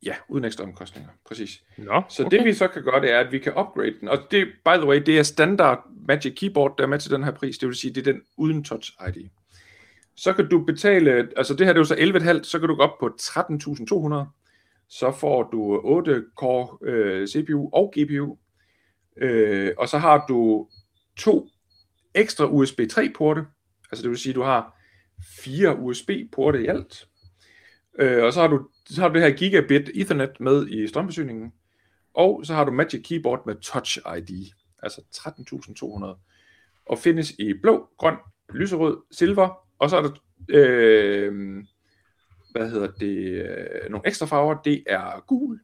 Ja, 0.03 0.15
uden 0.29 0.45
ekstra 0.45 0.65
omkostninger, 0.65 1.11
præcis. 1.27 1.63
Nå, 1.77 2.03
Så 2.09 2.25
okay. 2.25 2.39
det 2.39 2.47
vi 2.47 2.53
så 2.53 2.69
kan 2.69 2.83
gøre, 2.83 3.01
det 3.01 3.13
er, 3.13 3.21
at 3.21 3.33
vi 3.33 3.39
kan 3.39 3.53
upgrade 3.53 3.95
den. 4.01 4.09
Og 4.09 4.19
det, 4.31 4.49
by 4.65 4.77
the 4.77 4.87
way, 4.87 5.03
det 5.07 5.19
er 5.19 5.23
standard 5.23 5.85
Magic 6.09 6.35
Keyboard, 6.37 6.75
der 6.79 6.85
er 6.85 6.89
med 6.89 6.99
til 6.99 7.11
den 7.11 7.25
her 7.25 7.31
pris. 7.31 7.59
Det 7.59 7.67
vil 7.67 7.77
sige, 7.77 7.95
det 7.95 8.07
er 8.07 8.13
den 8.13 8.23
uden 8.37 8.65
Touch 8.65 8.93
ID. 9.09 9.29
Så 10.17 10.33
kan 10.33 10.49
du 10.49 10.65
betale, 10.65 11.29
altså 11.37 11.55
det 11.55 11.67
her 11.67 11.73
det 11.73 11.91
er 11.91 11.97
jo 11.99 12.15
så 12.15 12.39
11,5, 12.39 12.43
så 12.43 12.59
kan 12.59 12.69
du 12.69 12.75
gå 12.75 12.83
op 12.83 12.99
på 13.01 13.17
13.200. 13.21 14.39
Så 14.89 15.13
får 15.13 15.43
du 15.43 15.81
8 15.85 16.25
core 16.37 16.79
øh, 16.89 17.29
CPU 17.29 17.71
og 17.73 17.95
GPU. 17.97 18.39
Øh, 19.17 19.73
og 19.79 19.89
så 19.89 19.99
har 19.99 20.25
du 20.29 20.69
to 21.17 21.49
ekstra 22.15 22.47
USB 22.47 22.81
3 22.91 23.13
porte. 23.17 23.45
Altså 23.93 24.03
det 24.03 24.11
vil 24.11 24.19
sige, 24.19 24.33
du 24.33 24.43
har 24.43 24.79
fire 25.43 25.77
USB 25.77 26.11
porte 26.33 26.63
i 26.63 26.67
alt. 26.67 27.09
Øh, 27.99 28.25
og 28.25 28.33
så 28.33 28.41
har, 28.41 28.49
du, 28.49 28.69
så 28.87 29.01
har 29.01 29.09
du 29.09 29.15
det 29.15 29.23
her 29.23 29.31
gigabit 29.37 29.91
Ethernet 29.95 30.41
med 30.41 30.69
i 30.69 30.87
strømforsyningen. 30.89 31.53
Og 32.15 32.41
så 32.45 32.55
har 32.55 32.65
du 32.65 32.73
Magic 32.73 33.09
Keyboard 33.09 33.47
med 33.47 33.55
Touch 33.55 33.99
ID. 34.19 34.53
Altså 34.83 35.01
13.200. 35.17 36.85
Og 36.87 36.99
findes 36.99 37.31
i 37.31 37.55
blå, 37.63 37.89
grøn, 37.99 38.17
lyserød, 38.55 38.97
silver. 39.11 39.67
Og 39.79 39.91
så 39.91 39.97
er 39.97 40.03
der, 40.03 40.11
øh, 40.49 41.65
hvad 42.53 42.71
hedder 42.71 42.87
det, 43.01 43.17
øh, 43.45 43.91
nogle 43.91 44.07
ekstra 44.09 44.27
farver. 44.27 44.63
Det 44.63 44.83
er 44.87 45.25
gul, 45.27 45.61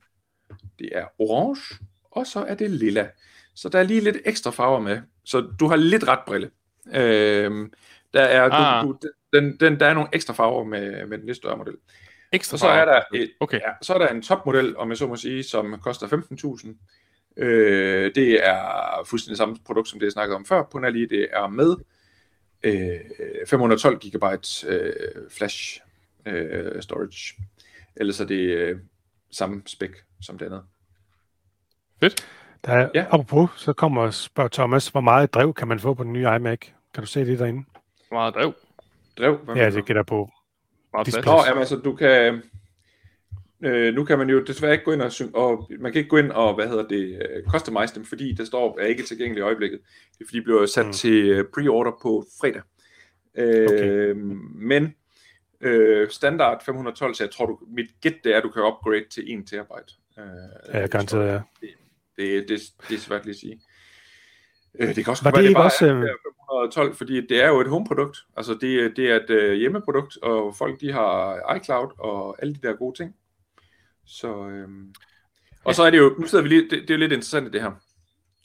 det 0.78 0.88
er 0.92 1.06
orange, 1.18 1.74
og 2.10 2.26
så 2.26 2.44
er 2.44 2.54
det 2.54 2.70
lilla. 2.70 3.08
Så 3.54 3.68
der 3.68 3.78
er 3.78 3.82
lige 3.82 4.00
lidt 4.00 4.16
ekstra 4.24 4.50
farver 4.50 4.80
med. 4.80 5.00
Så 5.24 5.40
du 5.60 5.66
har 5.66 5.76
lidt 5.76 6.08
ret 6.08 6.18
brille. 6.26 6.50
Øh, 6.86 7.68
der 8.14 8.20
er, 8.22 8.50
Ah. 8.52 8.84
du, 8.86 8.92
du, 9.02 9.08
den, 9.32 9.56
den, 9.60 9.80
der 9.80 9.86
er 9.86 9.94
nogle 9.94 10.08
ekstra 10.12 10.32
farver 10.34 10.64
med, 10.64 11.06
med 11.06 11.18
den 11.18 11.34
større 11.34 11.56
model. 11.56 11.76
Ekstra 12.34 12.54
Og 12.54 12.58
så 12.58 12.68
er 12.68 12.84
der, 12.84 13.02
et, 13.14 13.32
Okay. 13.40 13.60
ja, 13.60 13.70
så 13.82 13.94
er 13.94 13.98
der 13.98 14.08
en 14.08 14.22
topmodel, 14.22 14.76
om 14.76 14.88
jeg 14.88 14.96
så 14.96 15.06
må 15.06 15.16
sige, 15.16 15.42
som 15.42 15.80
koster 15.82 16.06
15.000. 16.06 17.42
Øh, 17.42 18.14
det 18.14 18.46
er 18.46 19.04
fuldstændig 19.06 19.36
samme 19.36 19.56
produkt, 19.66 19.88
som 19.88 19.98
det 19.98 20.06
jeg 20.06 20.12
snakkede 20.12 20.36
om 20.36 20.44
før 20.44 20.62
på 20.62 20.78
Nali. 20.78 21.06
Det 21.06 21.28
er 21.32 21.46
med 21.48 21.76
øh, 22.62 23.00
512 23.48 23.98
GB 23.98 24.24
øh, 24.66 24.92
flash 25.30 25.80
øh, 26.26 26.82
storage. 26.82 27.34
Ellers 27.96 28.20
er 28.20 28.24
det 28.24 28.40
øh, 28.40 28.78
samme 29.30 29.62
spec 29.66 29.90
som 30.22 30.38
det 30.38 30.46
andet. 30.46 30.62
Fedt. 32.00 32.28
Der 32.64 32.72
er, 32.72 32.90
Ja. 32.94 33.04
Apropos, 33.10 33.50
så 33.56 33.72
kommer 33.72 34.02
og 34.02 34.14
spørger 34.14 34.48
Thomas, 34.48 34.88
hvor 34.88 35.00
meget 35.00 35.34
drev 35.34 35.54
kan 35.54 35.68
man 35.68 35.80
få 35.80 35.94
på 35.94 36.04
den 36.04 36.12
nye 36.12 36.28
iMac? 36.36 36.58
Kan 36.94 37.02
du 37.02 37.06
se 37.06 37.26
det 37.26 37.38
derinde? 37.38 37.64
Meget 38.12 38.34
drev. 38.34 38.54
Drev? 39.18 39.36
Hvad 39.36 39.54
Ja, 39.56 39.70
det 39.70 39.84
gætter 39.84 40.02
på. 40.02 40.30
Meget 40.94 41.06
Display. 41.06 41.22
plads. 41.22 41.36
Nå, 41.36 41.44
jamen, 41.46 41.58
altså, 41.60 41.76
du 41.76 41.94
kan... 41.94 42.42
Øh, 43.64 43.94
nu 43.94 44.04
kan 44.04 44.18
man 44.18 44.30
jo 44.30 44.42
desværre 44.44 44.72
ikke 44.72 44.84
gå 44.84 44.92
ind 44.92 45.02
og, 45.02 45.12
og 45.34 45.70
man 45.80 45.92
kan 45.92 45.98
ikke 45.98 46.08
gå 46.08 46.16
ind 46.16 46.30
og, 46.30 46.54
hvad 46.54 46.68
hedder 46.68 46.88
det, 46.88 47.22
øh, 47.22 47.44
customize 47.52 47.94
dem, 47.94 48.04
fordi 48.04 48.34
der 48.34 48.44
står, 48.44 48.78
er 48.80 48.86
ikke 48.86 49.02
tilgængeligt 49.02 49.42
i 49.42 49.46
øjeblikket. 49.46 49.80
Det 50.12 50.20
er 50.24 50.28
fordi, 50.28 50.38
de 50.38 50.42
bliver 50.44 50.66
sat 50.66 50.86
Mm. 50.86 50.92
til 50.92 51.24
øh, 51.28 51.44
pre-order 51.56 51.98
på 52.02 52.24
fredag. 52.40 52.62
Øh, 53.34 53.64
Okay. 53.70 54.12
Men 54.54 54.94
øh, 55.60 56.08
standard 56.10 56.64
512, 56.64 57.14
så 57.14 57.24
jeg 57.24 57.30
tror, 57.30 57.46
du, 57.46 57.58
mit 57.76 57.86
gæt 58.00 58.14
det 58.24 58.32
er, 58.32 58.36
at 58.36 58.42
du 58.42 58.50
kan 58.50 58.62
upgrade 58.62 59.04
til 59.10 59.38
1 59.38 59.46
terabyte. 59.46 59.94
Øh, 60.18 60.74
Ja, 60.74 60.86
garanteret, 60.86 61.26
ja. 61.32 61.40
det, 62.16 62.48
det, 62.48 62.60
det 62.88 62.94
er 62.94 62.98
svært 62.98 63.24
lige 63.24 63.32
at 63.34 63.36
sige. 63.40 63.60
Øh, 64.78 64.94
det 64.94 65.04
kan 65.04 65.10
også 65.10 65.24
Var 65.24 65.30
være, 65.30 65.42
det 65.46 65.54
bare 65.54 65.64
også, 65.64 65.86
er 65.86 65.96
øh, 65.96 66.02
der 66.02 66.08
512, 66.70 66.94
fordi 66.94 67.26
det 67.26 67.42
er 67.42 67.48
jo 67.48 67.60
et 67.60 67.68
homeprodukt. 67.68 68.18
Altså 68.36 68.54
det, 68.54 68.96
det 68.96 69.10
er 69.10 69.16
et 69.16 69.30
øh, 69.30 69.52
hjemmeprodukt, 69.54 70.16
og 70.22 70.56
folk 70.56 70.80
de 70.80 70.92
har 70.92 71.54
iCloud 71.54 71.88
og 71.98 72.36
alle 72.42 72.54
de 72.54 72.68
der 72.68 72.72
gode 72.76 72.96
ting. 72.96 73.14
Så, 74.06 74.48
øhm, 74.48 74.94
og 75.64 75.74
så 75.74 75.82
er 75.82 75.90
det 75.90 75.98
jo, 75.98 76.14
nu 76.18 76.26
sidder 76.26 76.42
vi 76.42 76.48
lige, 76.48 76.62
det, 76.62 76.70
det 76.70 76.90
er 76.90 76.94
jo 76.94 76.98
lidt 76.98 77.12
interessant 77.12 77.52
det 77.52 77.62
her. 77.62 77.70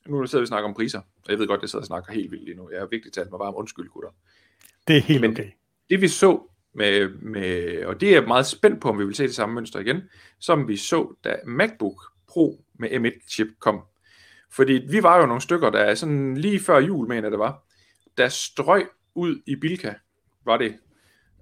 Nu 0.08 0.26
sidder 0.28 0.42
vi 0.42 0.44
og 0.44 0.48
snakker 0.48 0.70
om 0.70 0.76
priser, 0.76 1.00
og 1.00 1.30
jeg 1.30 1.40
ved 1.40 1.48
godt, 1.48 1.62
jeg 1.62 1.70
sidder 1.70 1.84
og 1.84 1.88
snakker 1.88 2.14
helt 2.14 2.32
vildt 2.32 2.46
lige 2.46 2.58
nu. 2.58 2.70
Jeg 2.72 2.80
er 2.80 2.88
vigtigt 2.88 3.16
talt 3.16 3.32
mig 3.32 3.38
bare 3.40 3.48
om 3.48 3.56
undskyld, 3.56 3.90
gutter. 3.90 4.10
Det 4.88 4.98
er 4.98 5.02
helt 5.02 5.22
Men- 5.22 5.32
okay. 5.32 5.50
Det 5.90 6.02
vi 6.02 6.08
så 6.08 6.42
med, 6.74 7.10
med, 7.10 7.86
og 7.86 8.02
det 8.02 8.10
er 8.10 8.14
jeg 8.14 8.28
meget 8.28 8.46
spændt 8.46 8.82
på, 8.82 8.90
om 8.90 9.00
vi 9.00 9.06
vil 9.06 9.16
se 9.16 9.24
det 9.24 9.36
samme 9.36 9.56
mønster 9.56 9.80
igen, 9.80 10.02
som 10.40 10.68
vi 10.68 10.78
så, 10.78 11.14
da 11.24 11.36
MacBook 11.46 12.02
Pro 12.28 12.62
med 12.80 12.90
M1-chip 12.90 13.48
kom. 13.60 13.82
Fordi 14.52 14.74
vi 14.90 15.04
var 15.04 15.20
jo 15.20 15.26
nogle 15.26 15.42
stykker, 15.42 15.70
der 15.70 15.96
sådan 15.96 16.38
lige 16.38 16.60
før 16.60 16.80
jul, 16.80 17.08
mener 17.08 17.30
det 17.30 17.40
var, 17.40 17.64
der 18.18 18.30
strøg 18.30 18.88
ud 19.16 19.42
i 19.48 19.56
Bilka, 19.56 19.94
var 20.46 20.58
det. 20.58 20.76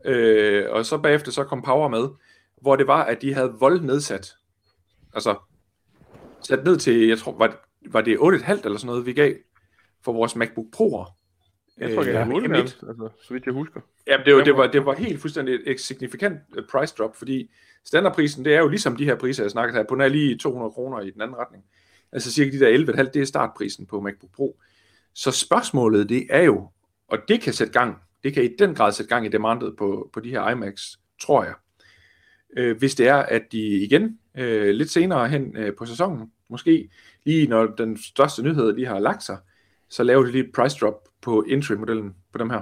Øh, 0.05 0.65
og 0.69 0.85
så 0.85 0.97
bagefter 0.97 1.31
så 1.31 1.43
kom 1.43 1.61
Power 1.61 1.87
med, 1.87 2.07
hvor 2.61 2.75
det 2.75 2.87
var, 2.87 3.03
at 3.03 3.21
de 3.21 3.33
havde 3.33 3.55
vold 3.59 3.81
nedsat. 3.81 4.33
Altså, 5.13 5.35
sat 6.41 6.63
ned 6.63 6.77
til, 6.77 7.07
jeg 7.07 7.17
tror, 7.17 7.37
var 7.37 7.47
det, 7.47 7.55
var 7.91 8.01
det 8.01 8.17
8,5 8.17 8.21
eller 8.65 8.77
sådan 8.77 8.85
noget, 8.85 9.05
vi 9.05 9.13
gav 9.13 9.33
for 10.03 10.11
vores 10.13 10.35
MacBook 10.35 10.65
Pro'er. 10.75 11.13
Jeg 11.77 11.93
tror, 11.95 12.03
jeg 12.03 12.13
Ja. 12.13 12.19
er 12.19 12.25
M1. 12.25 12.87
altså, 12.87 13.09
så 13.21 13.33
vidt 13.33 13.45
jeg 13.45 13.53
husker. 13.53 13.81
Jamen, 14.07 14.25
det 14.25 14.35
var, 14.35 14.43
det, 14.43 14.57
var, 14.57 14.67
det 14.67 14.85
var 14.85 14.93
helt 14.95 15.21
fuldstændig 15.21 15.59
et, 15.65 15.79
signifikant 15.79 16.39
øh, 16.57 16.63
price 16.71 16.95
drop, 16.97 17.15
fordi 17.15 17.51
standardprisen, 17.85 18.45
det 18.45 18.55
er 18.55 18.59
jo 18.59 18.67
ligesom 18.67 18.95
de 18.95 19.05
her 19.05 19.15
priser, 19.15 19.43
jeg 19.43 19.51
snakkede 19.51 19.77
her, 19.77 19.83
på 19.89 19.95
nær 19.95 20.07
lige 20.07 20.37
200 20.37 20.71
kroner 20.71 20.99
i 20.99 21.09
den 21.11 21.21
anden 21.21 21.37
retning. 21.37 21.63
Altså 22.17 22.31
cirka 22.31 22.51
de 22.51 22.59
der 22.59 22.93
11,5, 23.03 23.11
det 23.13 23.21
er 23.21 23.25
startprisen 23.25 23.85
på 23.85 24.01
MacBook 24.01 24.31
Pro. 24.35 24.59
Så 25.13 25.31
spørgsmålet, 25.31 26.09
det 26.09 26.27
er 26.29 26.41
jo, 26.41 26.69
og 27.07 27.17
det 27.27 27.41
kan 27.41 27.53
sætte 27.53 27.73
gang, 27.73 27.95
det 28.23 28.33
kan 28.33 28.43
i 28.43 28.49
den 28.59 28.75
grad 28.75 28.91
sætte 28.91 29.09
gang 29.09 29.25
i 29.25 29.29
demandet 29.29 29.75
på, 29.77 30.09
på 30.13 30.19
de 30.19 30.29
her 30.29 30.49
iMacs, 30.49 30.99
tror 31.21 31.43
jeg. 31.43 31.53
Øh, 32.57 32.77
hvis 32.77 32.95
det 32.95 33.07
er, 33.07 33.15
at 33.15 33.41
de 33.51 33.59
igen 33.59 34.19
øh, 34.37 34.69
lidt 34.69 34.89
senere 34.89 35.29
hen 35.29 35.57
øh, 35.57 35.75
på 35.75 35.85
sæsonen, 35.85 36.31
måske 36.49 36.89
lige 37.25 37.47
når 37.47 37.65
den 37.65 37.97
største 38.03 38.43
nyhed 38.43 38.75
lige 38.75 38.87
har 38.87 38.99
lagt 38.99 39.23
sig, 39.23 39.37
så 39.89 40.03
laver 40.03 40.23
de 40.23 40.31
lige 40.31 40.43
et 40.43 40.51
price 40.55 40.77
drop 40.81 41.07
på 41.21 41.45
entry-modellen 41.47 42.15
på 42.31 42.37
dem 42.37 42.49
her. 42.49 42.61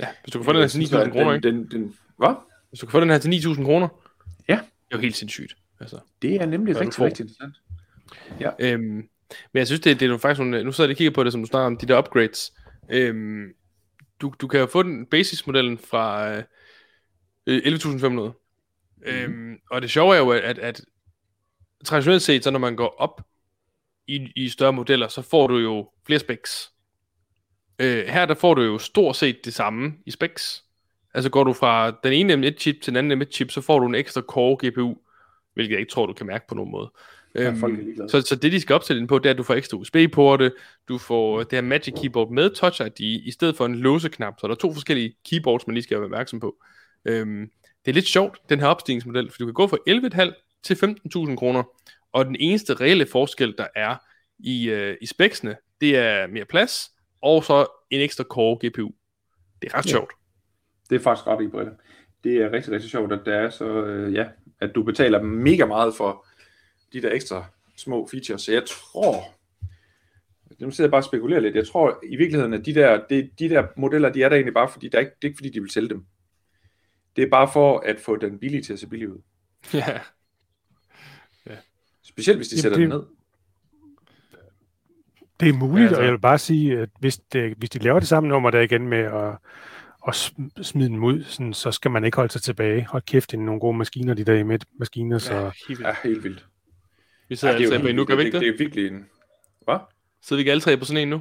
Ja, 0.00 0.08
hvis 0.24 0.32
du 0.32 0.38
kan 0.38 0.44
få 0.44 0.52
den 0.52 0.60
her 0.60 0.68
til 0.68 0.80
9.000 0.80 1.10
kroner, 1.10 1.34
ikke? 1.34 1.48
Den, 1.50 1.70
den, 1.70 1.94
hvad? 2.18 2.34
Hvis 2.68 2.80
du 2.80 2.86
kan 2.86 2.90
få 2.92 3.00
den 3.00 3.10
her 3.10 3.18
til 3.18 3.28
9.000 3.28 3.64
kroner, 3.64 3.88
Ja. 4.48 4.54
det 4.54 4.60
er 4.94 4.96
jo 4.96 4.98
helt 4.98 5.16
sindssygt. 5.16 5.56
Altså. 5.80 5.98
Det 6.22 6.34
er 6.34 6.46
nemlig 6.46 6.80
rigtig, 6.80 7.00
rigtig 7.04 7.22
interessant. 7.24 7.54
Øhm, 8.60 9.08
men 9.52 9.58
jeg 9.58 9.66
synes, 9.66 9.80
det, 9.80 10.00
det 10.00 10.10
er 10.10 10.18
faktisk 10.18 10.38
nogle, 10.38 10.64
nu 10.64 10.72
sidder 10.72 10.88
jeg 10.88 10.94
og 10.94 10.98
kigger 10.98 11.10
på 11.10 11.24
det, 11.24 11.32
som 11.32 11.42
du 11.42 11.46
snakker 11.46 11.66
om, 11.66 11.76
de 11.76 11.86
der 11.86 11.98
upgrades. 11.98 12.52
Øhm, 12.90 13.48
du, 14.20 14.34
du 14.40 14.48
kan 14.48 14.60
jo 14.60 14.66
få 14.66 14.82
den 14.82 15.06
basismodellen 15.06 15.78
fra 15.78 16.30
øh, 16.30 16.42
øh, 17.46 17.58
11.500. 17.58 18.08
Mm. 18.08 18.32
Øhm, 19.04 19.56
og 19.70 19.82
det 19.82 19.90
sjove 19.90 20.14
er 20.14 20.18
jo, 20.18 20.30
at, 20.30 20.58
at, 20.58 20.80
traditionelt 21.84 22.22
set, 22.22 22.44
så 22.44 22.50
når 22.50 22.58
man 22.58 22.76
går 22.76 22.94
op 22.98 23.22
i, 24.06 24.28
i 24.36 24.48
større 24.48 24.72
modeller, 24.72 25.08
så 25.08 25.22
får 25.22 25.46
du 25.46 25.58
jo 25.58 25.90
flere 26.06 26.20
specs. 26.20 26.72
Øh, 27.78 28.06
her 28.06 28.26
der 28.26 28.34
får 28.34 28.54
du 28.54 28.62
jo 28.62 28.78
stort 28.78 29.16
set 29.16 29.44
det 29.44 29.54
samme 29.54 29.94
i 30.06 30.10
specs. 30.10 30.64
Altså 31.14 31.30
går 31.30 31.44
du 31.44 31.52
fra 31.52 31.90
den 31.90 32.12
ene 32.12 32.48
M1 32.48 32.58
chip 32.58 32.76
til 32.82 32.94
den 32.94 32.96
anden 32.96 33.22
M1 33.22 33.30
chip, 33.30 33.50
så 33.50 33.60
får 33.60 33.78
du 33.78 33.86
en 33.86 33.94
ekstra 33.94 34.20
core 34.20 34.68
GPU, 34.68 34.94
hvilket 35.54 35.72
jeg 35.72 35.80
ikke 35.80 35.92
tror, 35.92 36.06
du 36.06 36.12
kan 36.12 36.26
mærke 36.26 36.44
på 36.48 36.54
nogen 36.54 36.70
måde. 36.70 36.92
Ja, 37.34 37.48
Øhm, 37.48 37.56
folk 37.56 37.78
er 37.78 37.82
ligeglade. 37.82 38.08
så, 38.08 38.20
så 38.20 38.36
det, 38.36 38.52
de 38.52 38.60
skal 38.60 38.74
opsætte 38.74 39.00
den 39.00 39.06
på, 39.06 39.18
det 39.18 39.26
er, 39.26 39.30
at 39.30 39.38
du 39.38 39.42
får 39.42 39.54
ekstra 39.54 39.76
USB-porte, 39.76 40.52
du 40.88 40.98
får 40.98 41.38
det 41.38 41.52
her 41.52 41.60
Magic 41.60 41.94
Keyboard 42.02 42.30
med 42.30 42.50
Touch 42.50 42.80
ID, 42.86 43.00
i 43.00 43.30
stedet 43.30 43.56
for 43.56 43.66
en 43.66 43.74
låseknap, 43.74 44.34
så 44.40 44.46
der 44.46 44.54
er 44.54 44.58
to 44.58 44.72
forskellige 44.72 45.14
keyboards, 45.30 45.66
man 45.66 45.74
lige 45.74 45.82
skal 45.84 45.96
være 45.96 46.04
opmærksom 46.04 46.40
på. 46.40 46.56
Øhm, 47.04 47.50
det 47.84 47.90
er 47.90 47.94
lidt 47.94 48.06
sjovt, 48.06 48.38
den 48.48 48.60
her 48.60 48.66
opstigningsmodel, 48.66 49.30
for 49.30 49.38
du 49.38 49.44
kan 49.44 49.54
gå 49.54 49.66
fra 49.66 49.78
11.500 49.88 50.60
til 50.62 50.74
15.000 50.74 51.36
kroner, 51.36 51.62
og 52.12 52.24
den 52.26 52.36
eneste 52.40 52.74
reelle 52.74 53.06
forskel, 53.06 53.54
der 53.58 53.66
er 53.76 53.96
i, 54.38 54.70
øh, 54.70 54.96
i 55.00 55.06
specsene, 55.06 55.56
det 55.80 55.96
er 55.96 56.26
mere 56.26 56.44
plads, 56.44 56.90
og 57.22 57.44
så 57.44 57.66
en 57.90 58.00
ekstra 58.00 58.24
core 58.24 58.68
GPU. 58.68 58.90
Det 59.62 59.72
er 59.72 59.78
ret 59.78 59.86
Ja. 59.86 59.90
sjovt. 59.90 60.12
Det 60.90 60.96
er 60.96 61.00
faktisk 61.00 61.26
ret 61.26 61.44
i 61.44 61.48
briller. 61.48 61.72
Det 62.24 62.36
er 62.36 62.52
rigtig, 62.52 62.72
rigtig 62.72 62.90
sjovt, 62.90 63.12
at 63.12 63.20
det 63.24 63.34
er 63.34 63.50
så, 63.50 63.64
øh, 63.84 64.14
ja, 64.14 64.24
at 64.60 64.74
du 64.74 64.82
betaler 64.82 65.22
mega 65.22 65.66
meget 65.66 65.94
for 65.94 66.26
de 66.92 67.02
der 67.02 67.12
ekstra 67.12 67.44
små 67.76 68.08
features. 68.10 68.42
Så 68.42 68.52
jeg 68.52 68.62
tror, 68.66 69.24
nu 70.60 70.70
sidder 70.70 70.88
jeg 70.88 70.90
bare 70.90 71.00
og 71.00 71.04
spekulerer 71.04 71.40
lidt, 71.40 71.54
jeg 71.56 71.66
tror 71.68 71.98
i 72.12 72.16
virkeligheden, 72.16 72.54
at 72.54 72.66
de 72.66 72.74
der, 72.74 73.06
de, 73.10 73.30
de 73.38 73.48
der 73.48 73.66
modeller, 73.76 74.08
de 74.12 74.22
er 74.22 74.28
der 74.28 74.36
egentlig 74.36 74.54
bare, 74.54 74.68
fordi 74.68 74.88
der 74.88 74.98
er 74.98 75.00
ikke, 75.00 75.12
det 75.22 75.24
er 75.24 75.28
ikke 75.28 75.38
fordi, 75.38 75.50
de 75.50 75.60
vil 75.60 75.70
sælge 75.70 75.88
dem. 75.88 76.04
Det 77.16 77.24
er 77.24 77.30
bare 77.30 77.50
for 77.52 77.78
at 77.78 78.00
få 78.00 78.16
den 78.16 78.38
billige 78.38 78.62
til 78.62 78.72
at 78.72 78.78
se 78.78 78.86
billig 78.86 79.08
ud. 79.08 79.18
Ja. 79.74 81.56
Specielt 82.02 82.38
hvis 82.38 82.48
de 82.48 82.54
Jamen, 82.54 82.62
sætter 82.62 82.78
det- 82.78 82.90
den 82.90 82.98
ned. 82.98 83.06
Det 85.40 85.48
er 85.48 85.52
muligt, 85.52 85.76
Ja, 85.76 85.80
ja, 85.80 85.86
altså- 85.86 85.98
og 86.00 86.04
jeg 86.04 86.12
vil 86.12 86.18
bare 86.18 86.38
sige, 86.38 86.78
at 86.78 86.88
hvis, 87.00 87.18
det, 87.18 87.54
hvis 87.58 87.70
de 87.70 87.78
laver 87.78 87.98
det 87.98 88.08
samme 88.08 88.28
nummer 88.28 88.50
der 88.50 88.60
igen 88.60 88.88
med 88.88 88.98
at, 88.98 89.36
at 90.08 90.14
sm- 90.14 90.62
smide 90.62 90.88
dem 90.88 91.04
ud, 91.04 91.22
sådan, 91.24 91.52
så 91.54 91.70
skal 91.72 91.90
man 91.90 92.04
ikke 92.04 92.16
holde 92.16 92.32
sig 92.32 92.42
tilbage. 92.42 92.86
Hold 92.86 93.02
kæft, 93.02 93.30
det 93.30 93.36
er 93.36 93.40
nogle 93.42 93.60
gode 93.60 93.76
maskiner, 93.78 94.14
de 94.14 94.24
der 94.24 94.34
i 94.34 94.42
midt 94.42 94.64
maskiner. 94.78 95.18
Så, 95.18 95.34
ja, 95.34 95.40
ja. 95.44 95.50
helt 95.68 95.78
vildt. 95.78 95.88
Ja, 95.88 95.94
helt 96.04 96.24
vildt. 96.24 96.46
Vi 97.32 97.36
sidder 97.36 97.54
Ja, 97.54 97.60
alle 97.60 97.70
tre 97.70 97.80
på 97.80 97.86
en 97.86 97.96
nu, 97.96 98.04
gør 98.04 98.14
vi 98.14 98.20
det, 98.20 98.26
ikke 98.26 98.38
det, 98.38 98.46
det? 98.46 98.54
er 98.54 98.58
virkelig 98.58 98.86
en... 98.86 99.06
Hvad? 99.64 99.78
Sidder 100.22 100.38
vi 100.38 100.40
ikke 100.40 100.50
alle 100.50 100.60
tre 100.60 100.76
på 100.76 100.84
sådan 100.84 101.02
en 101.02 101.08
nu? 101.08 101.20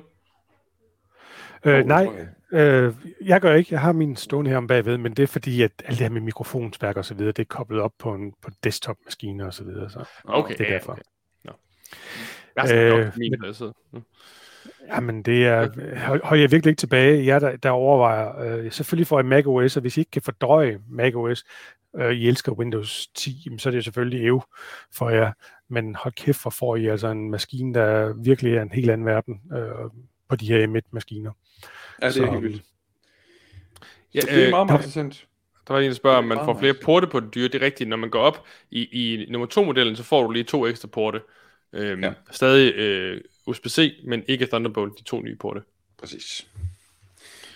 øh, 1.66 1.86
nej, 1.86 2.08
øh, 2.54 2.94
jeg 3.26 3.42
gør 3.42 3.54
ikke. 3.54 3.74
Jeg 3.74 3.82
har 3.82 3.92
min 3.92 4.16
stående 4.16 4.50
her 4.50 4.58
om 4.58 4.68
bagved, 4.68 4.98
men 4.98 5.14
det 5.14 5.24
er 5.24 5.28
fordi, 5.28 5.62
at 5.62 5.72
alt 5.86 6.00
det 6.00 6.06
her 6.06 6.10
med 6.10 6.22
mikrofonsværk 6.22 6.98
og 6.98 7.06
så 7.06 7.14
videre, 7.14 7.32
det 7.32 7.40
er 7.40 7.48
koblet 7.48 7.82
op 7.82 7.94
på 8.00 8.14
en 8.14 8.34
på 8.42 8.50
desktop-maskiner 8.64 9.46
og 9.46 9.54
så 9.54 9.64
videre. 9.64 9.90
Så. 9.90 10.06
Okay, 10.24 10.56
det 10.58 10.68
er 10.68 10.74
derfor. 10.74 10.92
Okay. 10.92 11.02
Nå. 11.44 11.52
Jeg 12.56 12.62
har 12.62 12.68
sådan 12.68 13.00
Øh, 13.00 13.12
min, 13.18 13.54
sidder. 13.54 13.74
Nu. 13.92 14.02
Jamen, 14.88 15.24
det 15.24 15.46
er, 15.46 15.70
hold, 16.06 16.24
hold 16.24 16.40
jeg 16.40 16.52
virkelig 16.52 16.72
ikke 16.72 16.80
tilbage. 16.80 17.26
Jeg 17.26 17.42
der, 17.42 17.56
der 17.56 17.70
overvejer, 17.70 18.40
øh, 18.40 18.72
selvfølgelig 18.72 19.08
får 19.08 19.20
I 19.20 19.24
Mac 19.24 19.46
OS, 19.46 19.76
og 19.76 19.82
hvis 19.82 19.98
I 19.98 20.00
ikke 20.00 20.12
kan 20.12 20.22
fordøje 20.22 20.80
Mac 20.90 21.16
OS, 21.16 21.44
øh, 21.96 22.12
I 22.12 22.28
elsker 22.28 22.52
Windows 22.52 23.08
10, 23.08 23.42
jamen, 23.46 23.60
så 23.60 23.70
er 23.70 23.74
det 23.74 23.84
selvfølgelig 23.84 24.28
EU 24.28 24.42
for 24.94 25.10
jer. 25.10 25.32
Men 25.72 25.96
hold 25.96 26.14
kæft, 26.14 26.42
hvor 26.42 26.52
får 26.52 26.76
I 26.76 26.88
altså 26.88 27.08
en 27.08 27.32
maskine, 27.32 27.74
der 27.74 28.14
virkelig 28.14 28.56
er 28.56 28.62
en 28.62 28.72
helt 28.72 28.90
anden 28.90 29.08
verden 29.08 29.42
øh, 29.54 29.90
på 30.30 30.36
de 30.36 30.48
her 30.48 30.68
M1-maskiner. 30.68 31.32
Ja, 32.02 32.06
det 32.06 32.16
Så, 32.16 32.24
er 32.24 32.32
helt 32.32 32.44
vildt. 32.44 32.64
Ja, 34.14 34.20
det 34.20 34.32
er 34.32 34.46
øh, 34.46 34.50
meget, 34.50 34.68
meget 34.68 34.80
interessant. 34.80 35.28
Der 35.68 35.74
var 35.74 35.82
en, 35.82 35.88
der 35.88 35.96
spørger, 35.96 36.18
om 36.18 36.24
man 36.24 36.38
får 36.38 36.60
flere 36.60 36.74
porte 36.84 37.08
på 37.08 37.20
det 37.20 37.36
dyre. 37.36 37.48
Det 37.48 37.56
er 37.56 37.66
rigtigt. 37.66 37.90
Når 37.90 37.98
man 37.98 38.10
går 38.10 38.20
op 38.20 38.46
i, 38.72 38.84
i 38.92 39.32
nummer 39.32 39.48
to 39.48 39.64
modellen, 39.64 39.96
så 39.96 40.04
får 40.04 40.24
du 40.24 40.32
lige 40.32 40.44
to 40.44 40.68
ekstra 40.68 40.88
porte. 40.88 41.22
Øhm, 41.74 42.04
ja. 42.04 42.14
Stadig 42.32 42.74
øh, 42.76 43.22
USB-C, 43.48 43.94
men 44.08 44.24
ikke 44.28 44.46
Thunderbolt, 44.46 45.00
de 45.00 45.04
to 45.04 45.22
nye 45.22 45.36
porte. 45.36 45.62
Præcis. 46.00 46.48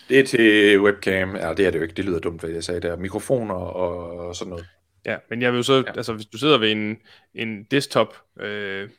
Det 0.10 0.20
er 0.20 0.24
til 0.24 0.82
webcam. 0.82 1.36
Ja, 1.36 1.54
det 1.54 1.66
er 1.66 1.72
det 1.72 1.78
jo 1.78 1.84
ikke. 1.84 1.96
Det 1.96 2.06
lyder 2.06 2.20
dumt, 2.20 2.42
hvad 2.42 2.50
jeg 2.50 2.64
sagde 2.64 2.82
der. 2.82 2.96
Mikrofoner 2.96 3.56
og 3.56 4.36
sådan 4.36 4.50
noget. 4.50 4.66
Ja, 5.06 5.18
men 5.30 5.41
jeg 5.41 5.52
vil 5.52 5.57
jo 5.57 5.64
så, 5.64 5.73
Ja. 5.73 5.91
altså 5.98 6.14
hvis 6.14 6.26
du 6.26 6.38
sidder 6.38 6.57
ved 6.57 6.72
en, 6.72 6.98
en 7.34 7.64
desktop 7.64 8.18
øh, 8.40 8.90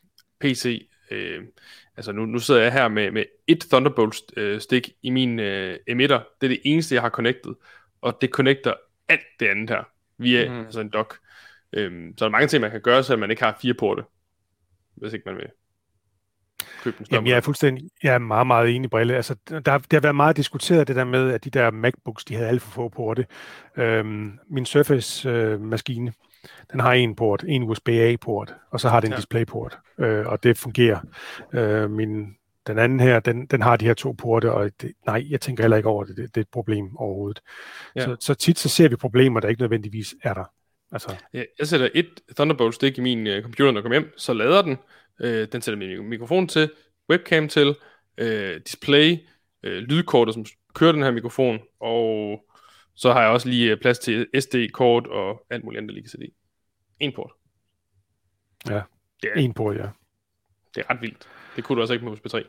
PC, 0.40 0.88
øh, 1.10 1.44
altså 1.96 2.12
nu, 2.12 2.26
nu 2.26 2.38
sidder 2.38 2.62
jeg 2.62 2.72
her 2.72 2.88
med, 2.88 3.10
med 3.10 3.24
et 3.46 3.60
Thunderbolt 3.70 4.22
øh, 4.36 4.60
i 5.02 5.10
min 5.10 5.40
øh, 5.40 5.78
emitter. 5.86 6.20
Det 6.40 6.46
er 6.46 6.48
det 6.48 6.60
eneste, 6.64 6.94
jeg 6.94 7.02
har 7.02 7.10
connected, 7.10 7.54
og 8.00 8.18
det 8.20 8.30
connecter 8.30 8.74
alt 9.08 9.26
det 9.40 9.46
andet 9.48 9.70
her 9.70 9.82
via 10.18 10.48
mm. 10.48 10.60
altså 10.64 10.80
en 10.80 10.90
dock. 10.90 11.18
Øhm, 11.72 12.14
så 12.18 12.24
der 12.24 12.28
er 12.28 12.32
mange 12.32 12.48
ting, 12.48 12.60
man 12.60 12.70
kan 12.70 12.80
gøre, 12.80 13.02
så 13.02 13.16
man 13.16 13.30
ikke 13.30 13.42
har 13.42 13.58
fire 13.62 13.74
porte, 13.74 14.02
hvis 14.94 15.12
ikke 15.12 15.22
man 15.26 15.36
vil 15.36 15.46
købe 16.84 17.04
Jamen, 17.12 17.26
jeg 17.26 17.36
er 17.36 17.40
fuldstændig, 17.40 17.90
jeg 18.02 18.14
er 18.14 18.18
meget, 18.18 18.46
meget 18.46 18.76
enig, 18.76 18.90
Brille. 18.90 19.16
Altså, 19.16 19.34
der, 19.50 19.78
det 19.78 19.92
har 19.92 20.00
været 20.00 20.14
meget 20.14 20.36
diskuteret, 20.36 20.88
det 20.88 20.96
der 20.96 21.04
med, 21.04 21.32
at 21.32 21.44
de 21.44 21.50
der 21.50 21.70
MacBooks, 21.70 22.24
de 22.24 22.34
havde 22.34 22.48
alt 22.48 22.62
for 22.62 22.70
få 22.70 22.88
porte. 22.88 23.26
Øhm, 23.76 24.38
min 24.50 24.66
Surface-maskine, 24.66 26.12
den 26.72 26.80
har 26.80 26.92
en 26.92 27.16
port, 27.16 27.44
en 27.48 27.62
USB-A-port, 27.62 28.54
og 28.70 28.80
så 28.80 28.88
har 28.88 29.00
den 29.00 29.08
en 29.08 29.12
Ja. 29.12 29.16
DisplayPort, 29.16 29.78
øh, 30.00 30.26
og 30.26 30.42
det 30.42 30.58
fungerer. 30.58 31.00
Øh, 31.54 31.90
min, 31.90 32.26
den 32.66 32.78
anden 32.78 33.00
her, 33.00 33.20
den, 33.20 33.46
den 33.46 33.62
har 33.62 33.76
de 33.76 33.84
her 33.84 33.94
to 33.94 34.12
porte, 34.12 34.52
og 34.52 34.70
det, 34.82 34.92
nej, 35.06 35.26
jeg 35.30 35.40
tænker 35.40 35.62
heller 35.62 35.76
ikke 35.76 35.88
over 35.88 36.04
det, 36.04 36.16
det, 36.16 36.34
det 36.34 36.36
er 36.36 36.44
et 36.44 36.50
problem 36.52 36.96
overhovedet. 36.96 37.40
Ja. 37.96 38.00
Så, 38.00 38.16
så 38.20 38.34
tit 38.34 38.58
så 38.58 38.68
ser 38.68 38.88
vi 38.88 38.96
problemer, 38.96 39.40
der 39.40 39.48
ikke 39.48 39.62
nødvendigvis 39.62 40.14
er 40.22 40.34
der. 40.34 40.44
Altså, 40.92 41.16
Ja, 41.34 41.42
jeg 41.58 41.66
sætter 41.66 41.88
et 41.94 42.20
Thunderbolt 42.36 42.74
stik 42.74 42.98
i 42.98 43.00
min 43.00 43.26
øh, 43.26 43.42
computer, 43.42 43.72
når 43.72 43.78
jeg 43.78 43.82
kommer 43.82 43.98
hjem, 43.98 44.12
så 44.16 44.32
lader 44.32 44.62
den. 44.62 44.76
Øh, 45.20 45.48
den 45.52 45.62
sætter 45.62 45.78
min 45.78 46.09
mikrofon 46.09 46.48
til, 46.48 46.70
webcam 47.10 47.48
til, 47.48 47.76
øh, 48.18 48.60
display, 48.60 49.16
øh, 49.62 49.78
lydkortet, 49.82 50.34
som 50.34 50.44
kører 50.74 50.93
den 50.93 51.02
her 51.02 51.10
mikrofon, 51.10 51.59
og 51.80 52.44
så 52.94 53.12
har 53.12 53.20
jeg 53.22 53.30
også 53.30 53.48
lige 53.48 53.70
øh, 53.72 53.80
plads 53.80 53.98
til 53.98 54.26
SD-kort 54.40 55.06
og 55.06 55.47
alt 55.51 55.64
muligt 55.64 55.78
andet, 55.78 55.88
der 55.88 55.94
lige 55.94 56.02
kan 56.02 56.10
sætte 56.10 56.26
i. 56.26 56.30
En 57.01 57.12
port. 57.12 57.32
Ja, 58.68 58.80
Det 59.22 59.30
er, 59.34 59.40
en 59.40 59.55
port, 59.55 59.76
ja. 59.76 59.88
det 60.74 60.84
er 60.88 60.90
ret 60.90 61.01
vildt. 61.01 61.28
Det 61.56 61.64
kunne 61.64 61.76
du 61.76 61.80
også 61.80 61.93
ikke 61.94 62.05
med 62.05 62.12
USB 62.12 62.26
3. 62.26 62.44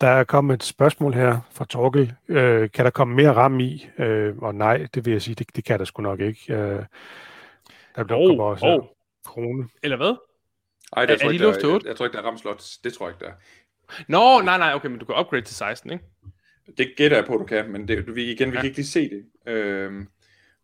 Der 0.00 0.06
er 0.08 0.24
kommet 0.24 0.54
et 0.54 0.62
spørgsmål 0.62 1.14
her 1.14 1.40
fra 1.50 1.64
Torkel. 1.64 2.12
Øh, 2.28 2.70
kan 2.70 2.84
der 2.84 2.90
komme 2.90 3.14
mere 3.14 3.32
RAM 3.32 3.60
i? 3.60 3.86
Øh, 3.98 4.38
og 4.38 4.54
nej, 4.54 4.86
det 4.94 5.04
vil 5.04 5.12
jeg 5.12 5.22
sige, 5.22 5.34
det, 5.34 5.56
det 5.56 5.64
kan 5.64 5.78
der 5.78 5.84
sgu 5.84 6.02
nok 6.02 6.20
ikke. 6.20 6.54
Øh, 6.54 6.84
der 7.96 8.04
bliver 8.04 8.28
kommer 8.28 8.44
også 8.44 8.66
åh. 8.66 8.84
krone. 9.24 9.68
Eller 9.82 9.96
hvad? 9.96 10.16
Ej, 10.96 11.02
Er- 11.02 11.06
der 11.06 11.14
er 11.14 11.18
tror 11.18 11.28
de 11.28 11.34
ikke, 11.34 11.44
der, 11.44 11.50
jeg, 11.50 11.86
jeg, 11.86 11.96
tror 11.96 12.04
ikke, 12.06 12.16
der 12.16 12.22
er 12.22 12.26
ramslot. 12.26 12.62
Det 12.84 12.92
tror 12.94 13.06
jeg 13.08 13.14
ikke, 13.14 13.24
der 13.24 13.30
er. 13.30 13.34
Nå, 14.08 14.40
nej, 14.44 14.58
nej, 14.58 14.74
okay, 14.74 14.88
men 14.88 14.98
du 14.98 15.04
kan 15.04 15.14
upgrade 15.20 15.42
til 15.44 15.56
16, 15.56 15.90
ikke? 15.92 16.04
Det 16.78 16.92
gætter 16.96 17.16
jeg 17.16 17.26
på, 17.26 17.36
du 17.36 17.44
kan, 17.44 17.70
men 17.72 17.88
det, 17.88 18.14
vi, 18.16 18.24
igen, 18.32 18.50
vi 18.50 18.54
Ja. 18.56 18.60
kan 18.60 18.64
ikke 18.68 18.78
lige 18.78 18.86
se 18.86 19.10
det. 19.10 19.24
Øhm, 19.52 20.08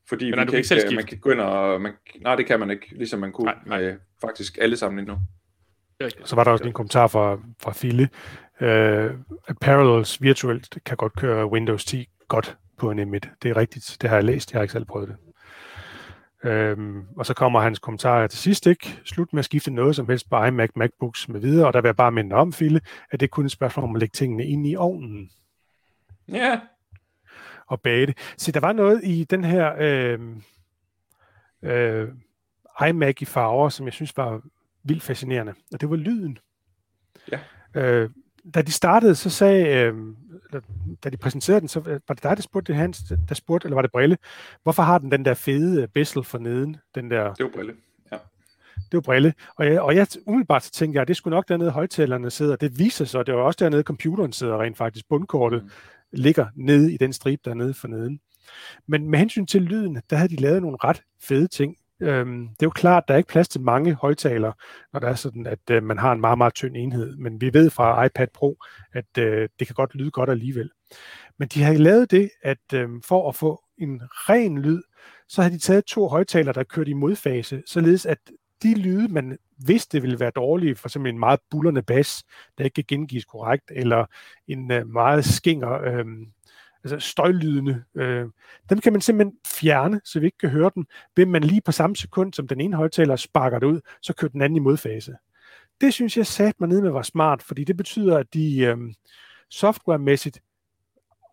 fordi 0.09 0.25
Men 0.25 0.31
vi 0.33 0.37
nej, 0.37 0.45
du 0.45 0.51
kan 0.51 0.57
ikke 0.59 0.69
selv 0.69 0.79
øh, 0.79 0.81
skifte. 0.83 0.97
man 0.97 1.05
kan 1.07 1.19
gå 1.19 1.31
ind 1.31 1.41
og... 1.41 1.81
Man, 1.81 1.93
nej, 2.23 2.37
det 2.37 2.47
kan 2.47 2.61
man 2.61 2.71
ikke, 2.71 2.87
ligesom 2.91 3.21
man 3.21 3.33
kunne 3.33 3.45
Nej, 3.45 3.57
nej. 3.67 3.81
med 3.81 3.97
faktisk 4.21 4.59
alle 4.61 4.77
sammen 4.77 4.99
endnu. 4.99 5.19
Det 5.99 6.07
rigtigt. 6.07 6.29
Så 6.29 6.37
var 6.37 6.45
der 6.45 6.51
også 6.51 6.65
en 6.65 6.73
kommentar 6.73 7.07
fra, 7.07 7.39
fra 7.63 7.73
Fille. 7.73 8.09
Øh, 8.61 9.11
Parallels 9.61 10.23
virtuelt 10.23 10.79
kan 10.87 10.97
godt 10.97 11.13
køre 11.17 11.47
Windows 11.47 11.85
10 11.85 12.09
godt 12.29 12.57
på 12.79 12.91
en 12.91 13.15
M1. 13.15 13.21
Det 13.43 13.51
er 13.51 13.57
rigtigt. 13.57 13.97
Det 14.01 14.11
har 14.11 14.17
jeg 14.17 14.25
læst. 14.25 14.53
Jeg 14.53 14.59
har 14.59 14.63
ikke 14.63 14.73
selv 14.73 14.85
prøvet 14.85 15.09
det. 15.09 15.17
Øhm, 16.45 17.05
og 17.17 17.27
så 17.27 17.35
kommer 17.35 17.61
hans 17.61 17.79
kommentarer 17.79 18.27
til 18.27 18.39
sidst 18.39 18.67
ikke. 18.67 19.01
Slut 19.05 19.33
med 19.33 19.39
at 19.39 19.45
skifte 19.45 19.71
noget 19.71 19.97
som 19.97 20.09
helst 20.09 20.31
på 20.31 20.45
iMac, 20.45 20.71
MacBooks 20.77 21.29
med 21.29 21.41
videre. 21.41 21.67
Og 21.67 21.73
der 21.73 21.81
vil 21.81 21.89
jeg 21.89 21.97
bare 21.97 22.13
minde 22.13 22.37
om, 22.37 22.53
Fille, 22.53 22.81
at 23.11 23.21
det 23.21 23.27
er 23.27 23.31
kun 23.31 23.45
et 23.45 23.51
spørgsmål 23.51 23.85
om 23.85 23.97
at 23.97 24.01
lægge 24.01 24.13
tingene 24.13 24.47
ind 24.47 24.67
i 24.67 24.77
ovnen. 24.77 25.31
Ja, 26.29 26.61
og 27.67 27.81
bage 27.81 28.07
det. 28.07 28.19
Se, 28.37 28.53
der 28.53 28.61
var 28.61 28.73
noget 28.73 29.01
i 29.05 29.25
den 29.25 29.45
her 29.45 29.75
øh, 29.79 30.19
øh, 31.63 32.09
iMac 32.89 33.23
i 33.23 33.25
farver, 33.25 33.69
som 33.69 33.87
jeg 33.87 33.93
synes 33.93 34.17
var 34.17 34.43
vildt 34.83 35.03
fascinerende, 35.03 35.55
og 35.73 35.81
det 35.81 35.91
var 35.91 35.97
lyden. 35.97 36.39
Ja. 37.33 37.39
Øh, 37.75 38.11
da 38.55 38.63
de 38.63 38.73
startede, 38.73 39.15
så 39.15 39.31
sagde, 39.31 39.67
øh, 39.67 39.95
da 41.05 41.11
de 41.11 41.17
præsenterede 41.17 41.61
den, 41.61 41.69
så 41.69 41.81
var 41.81 42.15
det 42.15 42.23
dig, 42.23 42.37
der 42.37 42.43
spurgte 42.43 42.73
det, 42.73 42.81
Hans, 42.81 43.03
der 43.29 43.35
spurgte, 43.35 43.67
eller 43.67 43.75
var 43.75 43.83
det 43.83 43.91
Brille, 43.93 44.19
hvorfor 44.63 44.83
har 44.83 44.99
den 44.99 45.13
den 45.13 45.25
der 45.25 45.35
fede 45.35 45.89
bezel 45.89 46.25
for 46.25 46.39
neden? 46.39 46.77
Den 46.95 47.11
der, 47.11 47.35
Det 47.35 47.45
var 47.45 47.51
Brille. 47.51 47.73
Ja. 48.13 48.17
det 48.77 48.93
var 48.93 49.01
Brille. 49.01 49.35
Og 49.57 49.67
jeg, 49.67 49.81
og 49.81 49.97
jeg 49.97 50.07
umiddelbart 50.27 50.65
så 50.65 50.71
tænkte 50.71 50.99
jeg, 50.99 51.09
det 51.09 51.17
skulle 51.17 51.35
nok 51.35 51.49
dernede 51.49 51.71
højtalerne 51.71 52.31
sidder. 52.31 52.57
Det 52.57 52.79
viser 52.79 53.05
sig, 53.05 53.27
det 53.27 53.35
var 53.35 53.41
også 53.41 53.65
dernede 53.65 53.83
computeren 53.83 54.33
sidder 54.33 54.63
rent 54.63 54.77
faktisk. 54.77 55.09
Bundkortet 55.09 55.63
mm. 55.63 55.71
ligger 56.13 56.47
nede 56.55 56.93
i 56.93 56.97
den 56.97 57.13
stribe 57.13 57.43
dernede 57.45 57.75
for 57.75 57.89
neden. 57.89 58.21
Men 58.87 59.11
med 59.11 59.19
hensyn 59.19 59.47
til 59.47 59.63
lyden, 59.63 60.03
der 60.11 60.17
havde 60.17 60.37
de 60.37 60.37
lavet 60.37 60.63
nogle 60.63 60.77
ret 60.85 61.03
fede 61.23 61.49
ting. 61.49 61.77
Øhm, 62.01 62.49
det 62.49 62.63
er 62.63 62.67
jo 62.67 62.71
klart, 62.71 63.03
at 63.05 63.09
der 63.09 63.15
er 63.15 63.19
ikke 63.19 63.29
plads 63.29 63.49
til 63.49 63.61
mange 63.61 63.95
højtalere, 63.95 64.53
når 64.93 65.01
der 65.01 65.09
er 65.09 65.15
sådan, 65.15 65.47
at 65.47 65.71
øh, 65.71 65.83
man 65.83 65.99
har 65.99 66.13
en 66.13 66.21
meget, 66.21 66.39
meget 66.39 66.55
tynd 66.55 66.77
enhed. 66.77 67.17
Men 67.17 67.41
vi 67.41 67.51
ved 67.53 67.71
fra 67.71 68.05
iPad 68.05 68.27
Pro, 68.35 68.57
at 68.93 69.19
øh, 69.19 69.49
det 69.59 69.67
kan 69.67 69.75
godt 69.75 69.95
lyde 69.95 70.11
godt 70.11 70.31
alligevel. 70.31 70.71
Men 71.39 71.49
de 71.49 71.63
har 71.63 71.73
lavet 71.73 72.11
det, 72.11 72.31
at 72.43 72.73
øh, 72.75 72.89
for 73.05 73.29
at 73.29 73.35
få 73.35 73.63
en 73.79 74.03
ren 74.05 74.59
lyd, 74.59 74.83
så 75.29 75.43
har 75.43 75.49
de 75.49 75.59
taget 75.59 75.85
to 75.85 76.09
højtalere, 76.09 76.53
der 76.53 76.63
kørt 76.63 76.89
i 76.89 76.93
modfase, 76.93 77.63
således 77.67 78.07
at 78.07 78.19
de 78.63 78.75
lyde, 78.75 79.09
man 79.09 79.39
vidste 79.67 80.01
ville 80.01 80.21
være 80.21 80.31
dårlige, 80.31 80.75
for 80.75 80.89
eksempel 80.89 81.13
en 81.13 81.19
meget 81.19 81.41
bullerne 81.51 81.83
bas, 81.83 82.25
der 82.59 82.65
ikke 82.65 82.75
kan 82.75 82.85
gengives 82.89 83.25
korrekt, 83.25 83.73
eller 83.75 84.07
en 84.49 84.73
øh, 84.73 84.89
meget 84.89 85.25
skinger 85.25 85.83
øh, 85.83 86.05
altså 86.85 86.99
støjlydende, 86.99 87.85
øh, 87.95 88.27
dem 88.71 88.81
kan 88.81 88.93
man 88.93 89.01
simpelthen 89.01 89.39
fjerne, 89.47 90.01
så 90.05 90.21
vi 90.21 90.27
ikke 90.27 90.39
kan 90.39 90.51
høre 90.51 90.71
dem, 90.75 90.87
ved 91.17 91.27
man 91.27 91.45
lige 91.45 91.61
på 91.65 91.73
samme 91.73 91.97
sekund, 91.97 92.33
som 92.33 92.49
den 92.49 92.61
ene 92.61 92.77
højtaler 92.77 93.17
sparker 93.17 93.59
det 93.59 93.67
ud, 93.67 93.81
så 94.03 94.13
kører 94.15 94.33
den 94.33 94.43
anden 94.43 94.57
i 94.57 94.61
modfase. 94.61 95.17
Det 95.81 95.95
synes 95.95 96.17
jeg 96.17 96.27
sat 96.27 96.61
mig 96.61 96.69
ned 96.69 96.81
med 96.81 96.91
var 96.91 97.03
smart, 97.03 97.43
fordi 97.43 97.65
det 97.65 97.77
betyder, 97.77 98.19
at 98.19 98.35
de 98.35 98.59
øh, 98.59 98.77
softwaremæssigt 99.51 100.41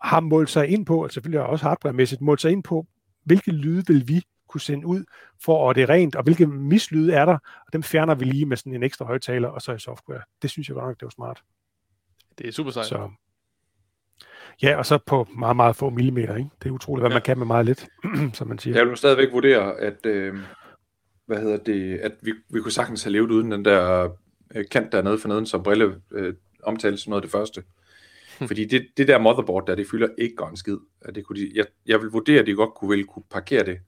har 0.04 0.20
målt 0.20 0.50
sig 0.50 0.68
ind 0.68 0.86
på, 0.86 1.04
og 1.04 1.12
selvfølgelig 1.12 1.42
også 1.42 1.66
hardwaremæssigt 1.66 2.22
målt 2.22 2.42
sig 2.42 2.52
ind 2.52 2.64
på, 2.64 2.88
hvilke 3.24 3.52
lyde 3.52 3.84
vil 3.88 4.08
vi 4.08 4.22
kunne 4.48 4.62
sende 4.62 4.88
ud, 4.88 5.04
for 5.44 5.70
at 5.70 5.76
det 5.76 5.84
er 5.84 5.90
rent, 5.90 6.16
og 6.16 6.24
hvilke 6.24 6.48
mislyde 6.48 7.14
er 7.14 7.26
der, 7.26 7.38
og 7.68 7.74
dem 7.74 7.84
fjerner 7.84 8.16
vi 8.16 8.26
lige 8.26 8.46
med 8.46 8.58
sådan 8.58 8.74
en 8.74 8.84
ekstra 8.84 9.06
højtaler, 9.06 9.48
og 9.48 9.62
så 9.62 9.74
i 9.74 9.80
software. 9.80 10.22
Det 10.42 10.50
synes 10.50 10.68
jeg 10.68 10.76
godt 10.76 10.86
nok, 10.86 11.00
det 11.00 11.06
var 11.06 11.10
smart. 11.10 11.44
Det 12.38 12.48
er 12.48 12.52
super 12.52 12.72
sejt. 12.72 12.86
Så, 12.86 13.12
Ja, 14.62 14.78
og 14.78 14.86
så 14.86 14.98
på 15.06 15.28
meget, 15.38 15.56
meget 15.56 15.76
få 15.76 15.90
millimeter. 15.90 16.36
Ikke? 16.36 16.50
Det 16.64 16.70
er 16.70 16.74
utroligt, 16.74 17.04
hvad 17.04 17.12
ja. 17.12 17.16
man 17.16 17.22
kan 17.22 17.38
med 17.38 17.46
meget 17.46 17.66
lidt, 17.66 17.88
som 18.38 18.48
man 18.48 18.60
siger. 18.60 18.78
Jeg 18.78 18.88
vil 18.88 18.98
stadigvæk 18.98 19.32
vurdere, 19.32 19.80
at, 19.80 20.06
øh, 20.06 20.36
hvad 21.26 21.38
hedder 21.38 21.58
det, 21.58 21.98
at 21.98 22.12
vi, 22.22 22.34
vi 22.50 22.62
kunne 22.62 22.72
sagtens 22.72 23.04
have 23.04 23.12
levet 23.12 23.32
uden 23.32 23.52
den 23.52 23.66
der 23.66 24.10
øh, 24.56 24.66
kant 24.72 24.92
dernede 24.92 25.20
for 25.20 25.28
neden, 25.28 25.46
som 25.46 25.64
Brille 25.64 25.96
øh, 26.12 26.34
omtalte 26.64 26.98
som 26.98 27.10
noget 27.10 27.22
af 27.22 27.26
det 27.26 27.32
første. 27.32 27.64
Fordi 28.48 28.66
det, 28.66 28.88
det 28.98 29.08
der 29.08 29.20
motherboard 29.20 29.68
der, 29.68 29.76
det 29.76 29.88
fylder 29.92 30.08
ikke 30.18 30.36
godt 30.36 30.52
en 30.52 30.58
skid. 30.58 30.78
At 31.02 31.16
det 31.16 31.26
kunne 31.26 31.40
de, 31.40 31.52
jeg, 31.56 31.66
jeg 31.86 32.02
vil 32.02 32.10
vurdere, 32.10 32.40
at 32.40 32.48
de 32.48 32.54
godt 32.54 32.74
kunne, 32.76 32.90
vel 32.90 33.06
kunne 33.06 33.24
parkere 33.32 33.66
det. 33.66 33.80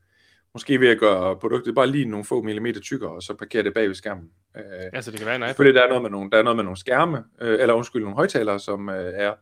Måske 0.54 0.80
ved 0.80 0.88
at 0.88 1.00
gøre 1.00 1.36
produktet 1.40 1.76
bare 1.76 1.88
lige 1.88 2.06
nogle 2.06 2.26
få 2.26 2.42
millimeter 2.42 2.82
tykkere, 2.82 3.12
og 3.12 3.24
så 3.24 3.34
parkere 3.34 3.64
det 3.64 3.74
bag 3.74 3.88
ved 3.88 3.96
skærmen. 3.96 4.30
Øh, 4.58 4.64
altså, 4.94 5.12
det 5.12 5.20
kan 5.20 5.26
være 5.26 5.36
en 5.36 5.42
iPad. 5.42 5.50
Selvfølgelig, 5.50 5.80
der 5.80 5.86
er 5.86 5.90
noget 5.90 6.02
med 6.02 6.10
nogle, 6.10 6.32
der 6.32 6.38
er 6.38 6.44
noget 6.44 6.56
med 6.56 6.64
nogle 6.64 6.78
skærme, 6.78 7.24
øh, 7.42 7.62
eller 7.62 7.74
undskyld, 7.74 8.02
nogle 8.02 8.16
højtalere, 8.16 8.60
som 8.60 8.90
øh, 8.90 9.14
er, 9.16 9.34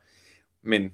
men 0.64 0.92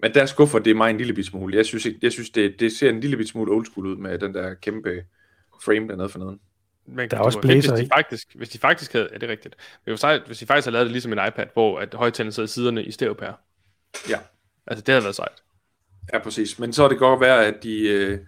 men 0.00 0.14
der 0.14 0.26
skuffer 0.26 0.58
det 0.58 0.76
mig 0.76 0.90
en 0.90 0.98
lille 0.98 1.12
bit 1.12 1.26
smule. 1.26 1.56
Jeg 1.56 1.66
synes, 1.66 1.86
jeg 2.02 2.12
synes 2.12 2.30
det, 2.30 2.60
det 2.60 2.72
ser 2.72 2.90
en 2.90 3.00
lille 3.00 3.16
bit 3.16 3.28
smule 3.28 3.52
old 3.52 3.66
school 3.66 3.86
ud 3.86 3.96
med 3.96 4.18
den 4.18 4.34
der 4.34 4.54
kæmpe 4.54 5.04
frame 5.64 5.88
dernede 5.88 6.08
for 6.08 6.18
neden. 6.18 6.40
Men 6.86 7.10
der 7.10 7.16
er 7.16 7.20
også 7.20 7.40
blæser, 7.40 7.72
hvis 7.72 7.84
de, 7.84 7.88
faktisk, 7.94 8.34
hvis 8.34 8.48
de 8.48 8.58
faktisk 8.58 8.92
havde, 8.92 9.08
er 9.12 9.18
det 9.18 9.28
rigtigt, 9.28 9.56
hvis 10.26 10.38
de 10.38 10.46
faktisk 10.46 10.64
havde 10.64 10.72
lavet 10.72 10.84
det 10.84 10.92
ligesom 10.92 11.12
en 11.12 11.18
iPad, 11.28 11.46
hvor 11.52 11.78
at 11.78 11.94
højtalerne 11.94 12.32
sidder 12.32 12.46
i 12.46 12.50
siderne 12.50 12.84
i 12.84 12.90
stereopær. 12.90 13.40
Ja. 14.08 14.18
Altså, 14.66 14.82
det 14.82 14.92
havde 14.92 15.04
været 15.04 15.16
sejt. 15.16 15.42
Ja, 16.12 16.18
præcis. 16.18 16.58
Men 16.58 16.72
så 16.72 16.84
er 16.84 16.88
det 16.88 16.98
godt 16.98 17.20
være, 17.20 17.46
at 17.46 17.62
de, 17.62 17.88
øh, 17.88 18.18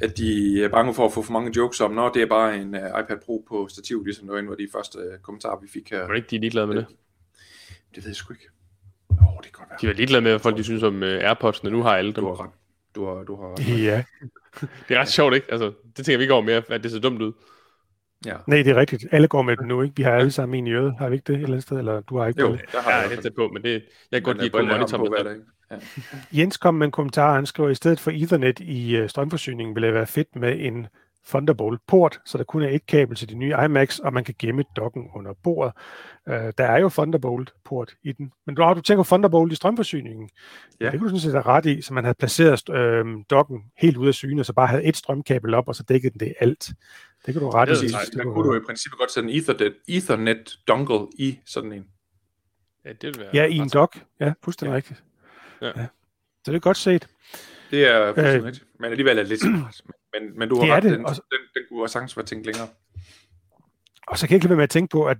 at 0.00 0.16
de 0.16 0.62
er 0.64 0.68
bange 0.68 0.94
for 0.94 1.06
at 1.06 1.12
få 1.12 1.22
for 1.22 1.32
mange 1.32 1.52
jokes 1.56 1.80
om, 1.80 1.92
når 1.92 2.12
det 2.12 2.22
er 2.22 2.26
bare 2.26 2.56
en 2.56 2.74
uh, 2.74 2.80
iPad 2.80 3.16
Pro 3.26 3.44
på 3.48 3.68
stativ, 3.68 4.04
ligesom 4.04 4.26
det 4.26 4.32
var 4.32 4.38
en 4.38 4.48
af 4.48 4.56
de 4.56 4.68
første 4.72 4.98
uh, 4.98 5.18
kommentarer, 5.22 5.60
vi 5.60 5.68
fik 5.68 5.90
her. 5.90 6.00
Var 6.00 6.08
det 6.08 6.16
ikke 6.16 6.28
de 6.30 6.36
er 6.36 6.40
ligeglade 6.40 6.66
med 6.66 6.76
det? 6.76 6.86
Det 7.94 8.04
ved 8.04 8.10
jeg 8.10 8.16
sgu 8.16 8.32
ikke. 8.32 8.48
Oh, 9.36 9.42
det 9.44 9.52
kan 9.52 9.52
godt 9.52 9.68
være. 9.70 9.78
De 9.82 9.86
er 9.88 9.96
ligeglade 9.96 10.22
med, 10.22 10.30
hvad 10.30 10.38
folk 10.40 10.56
de 10.56 10.64
synes 10.64 10.82
om 10.82 11.02
uh, 11.02 11.08
AirPods, 11.08 11.62
når 11.62 11.70
nu 11.70 11.82
har 11.82 11.96
alle 11.96 12.12
dem. 12.12 12.24
Du 12.24 12.28
har 12.34 12.44
ret. 12.44 12.50
Du 12.94 13.06
har, 13.06 13.22
du 13.24 13.36
har 13.36 13.52
ret. 13.52 13.82
Ja. 13.84 14.04
det 14.88 14.96
er 14.96 15.00
ret 15.00 15.08
sjovt, 15.08 15.34
ikke? 15.34 15.46
Altså, 15.52 15.72
det 15.96 16.04
tænker 16.04 16.18
vi 16.18 16.22
ikke 16.24 16.34
over 16.34 16.42
mere, 16.42 16.62
at 16.68 16.82
det 16.82 16.90
ser 16.90 17.00
dumt 17.00 17.22
ud. 17.22 17.32
Ja. 18.26 18.36
Nej, 18.46 18.62
det 18.62 18.68
er 18.70 18.76
rigtigt. 18.76 19.06
Alle 19.12 19.28
går 19.28 19.42
med 19.42 19.56
den 19.56 19.68
nu, 19.68 19.82
ikke? 19.82 19.96
Vi 19.96 20.02
har 20.02 20.10
alle 20.12 20.30
sammen 20.30 20.58
en 20.58 20.66
i 20.66 20.70
øret. 20.70 20.94
Har 20.98 21.08
vi 21.08 21.14
ikke 21.14 21.24
det 21.26 21.32
et 21.34 21.36
eller 21.36 21.48
andet 21.48 21.62
sted? 21.62 21.78
Eller 21.78 22.00
du 22.00 22.18
har 22.18 22.26
ikke 22.26 22.40
Jo, 22.40 22.52
det? 22.52 22.60
der 22.72 22.80
har 22.80 22.90
Ja, 22.90 22.96
jeg 22.96 23.10
jeg 23.10 23.24
er 23.24 23.30
på, 23.36 23.48
men 23.48 23.62
det, 23.62 23.72
jeg 24.12 24.20
kan 24.20 24.22
godt 24.22 24.36
lide 24.36 24.46
øh, 24.46 24.68
på 24.68 24.74
monitor. 24.74 25.26
Ja. 25.70 25.76
Jens 26.32 26.56
kom 26.56 26.74
med 26.74 26.86
en 26.86 26.90
kommentar, 26.90 27.34
han 27.34 27.46
skriver, 27.46 27.68
i 27.68 27.74
stedet 27.74 28.00
for 28.00 28.10
Ethernet 28.14 28.60
i 28.60 28.96
øh, 28.96 29.08
strømforsyningen 29.08 29.74
ville 29.74 29.86
det 29.86 29.94
være 29.94 30.06
fedt 30.06 30.36
med 30.36 30.56
en 30.60 30.86
Thunderbolt-port, 31.28 32.20
så 32.24 32.38
der 32.38 32.44
kun 32.44 32.62
er 32.62 32.68
et 32.68 32.86
kabel 32.86 33.16
til 33.16 33.28
de 33.28 33.34
nye 33.34 33.54
iMacs, 33.64 33.98
og 33.98 34.12
man 34.12 34.24
kan 34.24 34.34
gemme 34.38 34.64
dokken 34.76 35.08
under 35.14 35.32
bordet. 35.42 35.72
Uh, 36.26 36.32
der 36.34 36.64
er 36.64 36.78
jo 36.78 36.88
Thunderbolt-port 36.88 37.94
i 38.02 38.12
den. 38.12 38.32
Men 38.46 38.54
du 38.54 38.62
har 38.62 38.74
du 38.74 38.80
tænker 38.80 39.02
på 39.02 39.06
Thunderbolt 39.08 39.52
i 39.52 39.56
strømforsyningen. 39.56 40.30
Ja. 40.80 40.90
Det 40.90 41.00
kunne 41.00 41.10
du 41.10 41.18
sådan 41.18 41.20
set 41.20 41.32
have 41.32 41.46
ret 41.46 41.66
i, 41.66 41.82
så 41.82 41.94
man 41.94 42.04
havde 42.04 42.14
placeret 42.18 42.68
øh, 42.68 43.04
dokken 43.30 43.64
helt 43.78 43.96
ude 43.96 44.08
af 44.08 44.14
syne, 44.14 44.42
og 44.42 44.46
så 44.46 44.52
bare 44.52 44.66
havde 44.66 44.84
et 44.84 44.96
strømkabel 44.96 45.54
op, 45.54 45.68
og 45.68 45.74
så 45.74 45.82
dækkede 45.82 46.12
den 46.18 46.20
det 46.20 46.34
alt. 46.40 46.70
Det 47.26 47.34
kan 47.34 47.42
du 47.42 47.50
ret 47.50 47.68
i. 47.68 47.72
Det. 47.72 47.80
Det 47.82 48.14
Der 48.14 48.22
kunne 48.22 48.48
du 48.48 48.56
i 48.56 48.60
princippet 48.66 48.98
godt 48.98 49.12
sætte 49.12 49.30
en 49.30 49.36
Ethernet, 49.36 49.74
Ethernet 49.88 50.58
dongle 50.68 51.06
i 51.18 51.38
sådan 51.46 51.72
en. 51.72 51.84
Ja, 52.84 52.92
det 52.92 53.02
vil 53.02 53.18
være 53.20 53.30
Ja, 53.34 53.44
i 53.44 53.56
en 53.56 53.68
dok. 53.68 53.96
Ja, 54.20 54.32
fuldstændig 54.44 54.70
Ja. 54.72 54.76
rigtigt. 54.76 55.04
Ja. 55.62 55.72
Så 56.44 56.50
det 56.52 56.54
er 56.54 56.60
godt 56.60 56.76
set. 56.76 57.06
Det 57.70 57.86
er 57.88 58.06
fuldstændig 58.06 58.40
Øh. 58.40 58.44
rigtigt. 58.44 58.66
Men 58.80 58.90
alligevel 58.90 59.18
er 59.18 59.22
det 59.22 59.28
lidt. 59.28 59.42
Men, 60.20 60.38
men 60.38 60.48
du 60.48 60.54
har 60.56 60.62
Det 60.62 60.70
er 60.70 60.76
ret, 60.76 60.82
det, 60.82 60.92
den, 60.92 61.04
og- 61.06 61.14
den, 61.14 61.40
den 61.54 61.62
kunne 61.68 61.82
også 61.82 61.92
sagtens 61.92 62.16
være 62.16 62.26
tænkt 62.26 62.46
længere. 62.46 62.68
Og 64.06 64.18
så 64.18 64.26
kan 64.26 64.32
jeg 64.32 64.36
ikke 64.36 64.44
lade 64.44 64.50
være 64.50 64.56
med 64.56 64.62
at 64.64 64.70
tænke 64.70 64.92
på, 64.92 65.04
at 65.04 65.18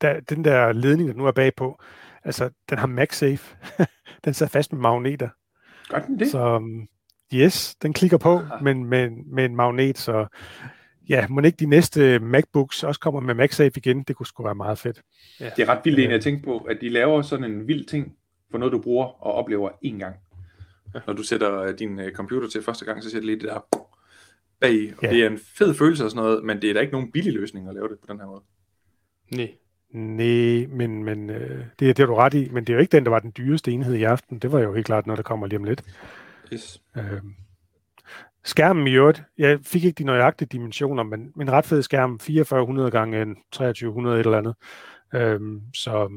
der, 0.00 0.20
den 0.20 0.44
der 0.44 0.72
ledning, 0.72 1.08
der 1.08 1.14
nu 1.14 1.26
er 1.26 1.32
bagpå, 1.32 1.80
altså, 2.24 2.50
den 2.70 2.78
har 2.78 2.86
MagSafe. 2.86 3.56
den 4.24 4.34
sidder 4.34 4.50
fast 4.50 4.72
med 4.72 4.80
magneter. 4.80 5.28
Gør 5.88 5.98
den 5.98 6.18
det? 6.18 6.30
Så 6.30 6.56
um, 6.56 6.88
yes, 7.34 7.74
den 7.82 7.92
klikker 7.92 8.18
på, 8.18 8.36
Aha. 8.38 8.56
men 8.62 8.84
med, 8.84 9.10
med 9.10 9.44
en 9.44 9.56
magnet, 9.56 9.98
så 9.98 10.26
ja, 11.08 11.26
må 11.28 11.40
ikke 11.40 11.56
de 11.56 11.66
næste 11.66 12.18
MacBooks 12.18 12.82
også 12.84 13.00
kommer 13.00 13.20
med 13.20 13.34
MagSafe 13.34 13.72
igen? 13.76 14.02
Det 14.02 14.16
kunne 14.16 14.26
sgu 14.26 14.42
være 14.42 14.54
meget 14.54 14.78
fedt. 14.78 15.02
Det 15.38 15.58
er 15.58 15.68
ret 15.68 15.80
vildt 15.84 15.98
egentlig 15.98 16.16
at 16.16 16.22
tænke 16.22 16.44
på, 16.44 16.58
at 16.58 16.78
de 16.80 16.88
laver 16.88 17.22
sådan 17.22 17.44
en 17.52 17.68
vild 17.68 17.84
ting 17.86 18.16
for 18.50 18.58
noget, 18.58 18.72
du 18.72 18.80
bruger 18.80 19.26
og 19.26 19.32
oplever 19.34 19.70
én 19.84 19.98
gang. 19.98 20.16
Når 21.06 21.12
du 21.14 21.22
sætter 21.22 21.60
øh, 21.60 21.78
din 21.78 22.00
øh, 22.00 22.12
computer 22.12 22.48
til 22.48 22.62
første 22.62 22.84
gang, 22.84 23.02
så 23.02 23.10
ser 23.10 23.16
det 23.18 23.24
lige 23.26 23.40
det 23.40 23.48
der 23.48 23.60
bag. 24.60 24.94
Og 24.96 25.02
Ja. 25.02 25.10
det 25.10 25.22
er 25.22 25.26
en 25.26 25.38
fed 25.58 25.74
følelse 25.74 26.04
og 26.04 26.10
sådan 26.10 26.22
noget, 26.24 26.44
men 26.44 26.62
det 26.62 26.70
er 26.70 26.74
da 26.74 26.80
ikke 26.80 26.92
nogen 26.92 27.12
billig 27.12 27.32
løsning 27.32 27.68
at 27.68 27.74
lave 27.74 27.88
det 27.88 27.98
på 28.00 28.06
den 28.12 28.20
her 28.20 28.26
måde. 28.26 28.42
Nej. 29.30 29.50
Nej, 29.90 30.66
men, 30.76 31.04
men 31.04 31.30
øh, 31.30 31.58
det, 31.78 31.78
det 31.78 31.98
har 31.98 32.06
du 32.06 32.14
ret 32.14 32.34
i, 32.34 32.48
men 32.52 32.64
det 32.64 32.72
er 32.72 32.74
jo 32.74 32.80
ikke 32.80 32.92
den, 32.92 33.04
der 33.04 33.10
var 33.10 33.18
den 33.18 33.32
dyreste 33.36 33.70
enhed 33.72 33.94
i 33.94 34.02
aften. 34.02 34.38
Det 34.38 34.52
var 34.52 34.60
jo 34.60 34.74
helt 34.74 34.86
klart, 34.86 35.06
når 35.06 35.16
der 35.16 35.22
kommer 35.22 35.46
lige 35.46 35.58
om 35.58 35.64
lidt. 35.64 35.84
Yes. 36.52 36.82
Øh, 36.96 37.22
skærmen 38.44 38.86
i 38.86 38.90
øvrigt, 38.90 39.22
jeg 39.38 39.58
fik 39.62 39.84
ikke 39.84 39.98
de 39.98 40.04
nøjagtige 40.04 40.48
dimensioner, 40.52 41.02
men 41.02 41.32
en 41.40 41.50
ret 41.52 41.64
fed 41.66 41.82
skærm, 41.82 42.18
4400 42.18 42.90
gange 42.90 43.22
en 43.22 43.36
2300 43.52 44.20
et 44.20 44.26
eller 44.26 44.38
andet. 44.38 44.54
Øh, 45.14 45.40
så 45.74 46.10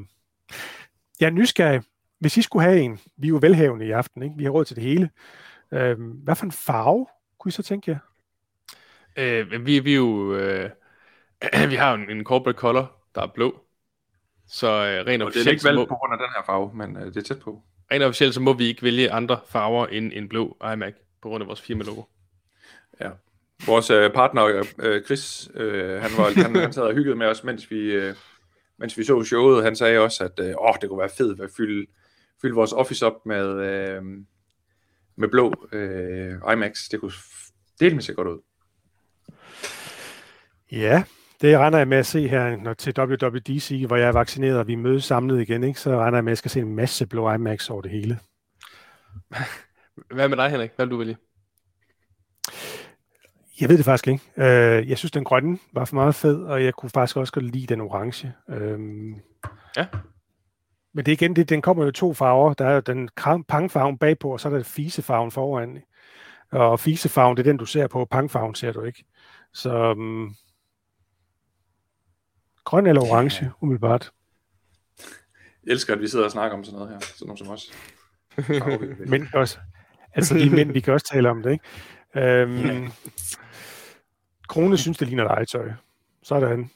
jeg 1.20 1.26
er 1.26 1.32
nysgerrig. 1.32 1.82
Hvis 2.20 2.38
I 2.38 2.42
skulle 2.42 2.64
have 2.64 2.80
en, 2.82 3.00
vi 3.18 3.28
er 3.28 3.30
jo 3.30 3.40
velhavende 3.42 3.86
i 3.86 3.92
aften, 3.92 4.24
ikke? 4.24 4.36
vi 4.38 4.44
har 4.44 4.52
råd 4.52 4.66
til 4.66 4.76
det 4.76 4.84
hele. 4.84 5.10
Øh, 5.72 5.98
hvad 6.24 6.36
for 6.36 6.46
en 6.46 6.52
farve 6.52 7.06
kunne 7.40 7.50
I 7.50 7.52
så 7.52 7.64
tænke 7.64 7.92
jer? 7.92 7.98
Øh, 9.16 9.66
vi, 9.66 9.80
vi 9.80 9.92
er 9.92 9.96
jo... 9.96 10.36
Øh, 10.36 10.70
vi 11.72 11.76
har 11.76 11.92
jo 11.92 12.04
en, 12.04 12.10
en 12.10 12.24
corporate 12.24 12.60
color, 12.60 12.92
der 13.16 13.22
er 13.22 13.28
blå. 13.28 13.62
Så 14.48 14.68
øh, 14.68 14.74
rent 14.74 15.08
Og 15.08 15.08
det 15.08 15.22
er 15.22 15.26
officielt, 15.26 15.52
ikke 15.52 15.64
valgt 15.64 15.80
må, 15.80 15.86
på 15.86 15.96
grund 15.96 16.14
af 16.14 16.20
den 16.20 16.28
her 16.36 16.44
farve, 16.46 16.72
men 16.74 16.98
øh, 16.98 17.06
det 17.06 17.18
er 17.18 17.22
tæt 17.22 17.40
på. 17.40 17.64
rent 17.92 18.04
officielt, 18.04 18.34
så 18.34 18.42
må 18.42 18.54
vi 18.54 18.66
ikke 18.66 18.84
vælge 18.84 19.12
andre 19.12 19.40
farver 19.48 19.88
end 19.88 20.12
en 20.16 20.30
blå 20.30 20.58
iMac, 20.74 20.94
på 21.22 21.30
grund 21.30 21.44
af 21.44 21.48
vores 21.48 21.62
firma-logo. 21.62 22.04
Ja. 23.02 23.10
Vores 23.66 23.90
øh, 23.90 24.14
partner, 24.14 24.64
øh, 24.80 25.04
Chris, 25.04 25.50
øh, 25.56 26.02
han, 26.02 26.12
var, 26.18 26.44
han, 26.44 26.56
han 26.56 26.74
sad 26.74 26.84
og 26.84 26.94
hyggede 26.94 27.16
med 27.16 27.28
os, 27.28 27.44
mens 27.44 27.72
vi, 27.72 27.78
øh, 27.78 28.16
mens 28.78 28.98
vi 28.98 29.04
så 29.04 29.24
showet. 29.24 29.64
Han 29.64 29.76
sagde 29.76 30.00
også, 30.00 30.24
at 30.24 30.40
øh, 30.40 30.54
åh, 30.60 30.76
det 30.82 30.90
kunne 30.90 31.00
være 31.00 31.10
fedt 31.18 31.42
at 31.42 31.50
fylde, 31.58 31.86
fylde 32.42 32.56
vores 32.56 32.74
office 32.74 33.06
op 33.06 33.26
med, 33.26 33.48
øh, 33.48 34.04
med 35.16 35.28
blå 35.30 35.68
øh, 35.72 36.54
IMAX. 36.54 36.90
Det 36.92 37.00
kunne 37.00 37.12
dele 37.80 37.96
med 37.96 38.04
sig 38.04 38.16
godt 38.16 38.28
ud. 38.28 38.40
Ja, 40.72 41.04
det 41.42 41.58
regner 41.58 41.78
jeg 41.78 41.88
med 41.88 41.98
at 41.98 42.06
se 42.06 42.28
her 42.28 42.56
når 42.56 42.74
til 42.74 42.94
WWDC, 43.00 43.84
hvor 43.88 43.96
jeg 43.96 44.08
er 44.08 44.12
vaccineret, 44.12 44.60
og 44.60 44.68
vi 44.68 44.76
mødes 44.76 45.04
samlet 45.04 45.42
igen, 45.42 45.64
ikke? 45.64 45.80
så 45.80 45.98
regner 45.98 46.18
jeg 46.18 46.24
med, 46.24 46.32
at 46.32 46.32
jeg 46.32 46.38
skal 46.38 46.52
se 46.52 46.60
en 46.60 46.76
masse 46.76 47.08
blå 47.08 47.34
IMAX 47.34 47.70
over 47.70 47.82
det 47.82 47.92
hele. 47.92 48.20
Hvad 50.16 50.30
med 50.30 50.38
dig, 50.38 50.50
Henrik? 50.50 50.72
Hvad 50.76 50.86
vil 50.86 50.92
du 50.92 50.98
vælge? 50.98 51.18
Jeg 53.62 53.70
ved 53.70 53.78
det 53.78 53.86
faktisk 53.86 54.08
ikke. 54.08 54.24
Øh, 54.38 54.90
jeg 54.90 54.98
synes, 54.98 55.12
den 55.12 55.24
grønne 55.24 55.58
var 55.74 55.86
for 55.86 55.96
meget 55.96 56.16
fed, 56.16 56.44
og 56.44 56.64
jeg 56.64 56.74
kunne 56.74 56.90
faktisk 56.90 57.18
også 57.18 57.34
godt 57.34 57.46
lide 57.46 57.68
den 57.68 57.82
orange. 57.82 58.34
Øhm, 58.50 59.16
Ja. 59.78 59.86
Men 60.94 61.06
det 61.06 61.12
er 61.12 61.14
igen, 61.14 61.36
det, 61.36 61.50
den 61.50 61.62
kommer 61.62 61.86
jo 61.86 61.92
to 61.92 62.14
farver. 62.14 62.54
Der 62.54 62.66
er 62.66 62.74
jo 62.74 62.80
den 62.80 63.10
pangfarven 63.48 63.98
bagpå, 63.98 64.32
og 64.32 64.40
så 64.40 64.50
er 64.50 64.54
der 64.54 64.64
fisefarven 64.64 65.32
foran. 65.32 65.82
Og 66.52 66.80
fisefarven, 66.80 67.38
det 67.38 67.48
er 67.48 67.50
den, 67.50 67.58
du 67.58 67.66
ser 67.66 67.88
på. 67.88 68.06
Pangfarven 68.06 68.56
ser 68.56 68.72
du 68.72 68.82
ikke. 68.84 69.06
Så 69.54 69.92
um, 69.92 70.36
grøn 72.64 72.88
eller 72.88 73.02
orange, 73.02 73.46
ja. 73.46 73.50
umiddelbart. 73.62 74.12
Jeg 75.66 75.72
elsker, 75.72 75.94
at 75.94 76.02
vi 76.02 76.08
sidder 76.08 76.26
og 76.26 76.32
snakker 76.32 76.58
om 76.58 76.64
sådan 76.64 76.80
noget 76.80 76.94
her. 76.94 77.00
Sådan 77.00 77.28
noget 77.28 77.40
som 77.40 77.50
os. 77.50 77.72
men 79.12 79.28
også. 79.34 79.58
Altså 80.14 80.38
de 80.38 80.50
mænd, 80.50 80.72
vi 80.72 80.80
kan 80.80 80.94
også 80.94 81.06
tale 81.14 81.30
om 81.30 81.44
det, 81.44 81.52
ikke? 81.52 81.66
Øhm, 82.42 82.58
ja. 82.58 82.90
Krone 84.50 84.78
synes, 84.78 84.98
det 84.98 85.08
ligner 85.08 85.24
legetøj. 85.24 85.72
Sådan. 86.24 86.70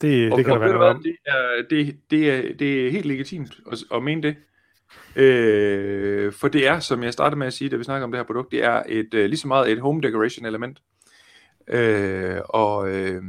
Det, 0.00 0.32
og, 0.32 0.38
det 0.38 0.44
kan 0.44 0.54
og 0.54 0.60
der 0.60 0.66
være 0.66 0.78
noget 0.78 0.90
om. 0.90 1.02
Det 1.02 1.16
er, 1.26 1.62
det, 1.70 1.96
det, 2.10 2.30
er, 2.30 2.54
det 2.56 2.86
er 2.86 2.90
helt 2.90 3.06
legitimt 3.06 3.52
at, 3.72 3.78
at 3.94 4.02
mene 4.02 4.22
det. 4.22 4.36
Øh, 5.16 6.32
for 6.32 6.48
det 6.48 6.66
er, 6.66 6.80
som 6.80 7.02
jeg 7.02 7.12
startede 7.12 7.38
med 7.38 7.46
at 7.46 7.52
sige, 7.52 7.70
da 7.70 7.76
vi 7.76 7.84
snakker 7.84 8.04
om 8.04 8.12
det 8.12 8.18
her 8.18 8.24
produkt, 8.24 8.50
det 8.50 8.64
er 8.64 8.82
et 8.88 9.14
øh, 9.14 9.26
lige 9.26 9.38
så 9.38 9.48
meget 9.48 9.72
et 9.72 9.80
home 9.80 10.02
decoration 10.02 10.46
element. 10.46 10.82
Øh, 11.68 12.40
og 12.44 12.90
øh. 12.90 13.22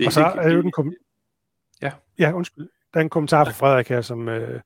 Det, 0.00 0.06
og 0.06 0.12
så 0.12 0.32
det, 0.36 0.46
er 0.46 0.54
jo 0.54 0.62
den 0.62 0.70
kom... 0.70 0.92
Ja. 1.82 1.92
Ja, 2.18 2.32
undskyld. 2.32 2.68
Der 2.94 3.00
er 3.00 3.04
en 3.04 3.08
kommentar 3.10 3.44
fra 3.44 3.52
Frederik 3.52 3.88
her, 3.88 4.00
som, 4.00 4.28
øh, 4.28 4.60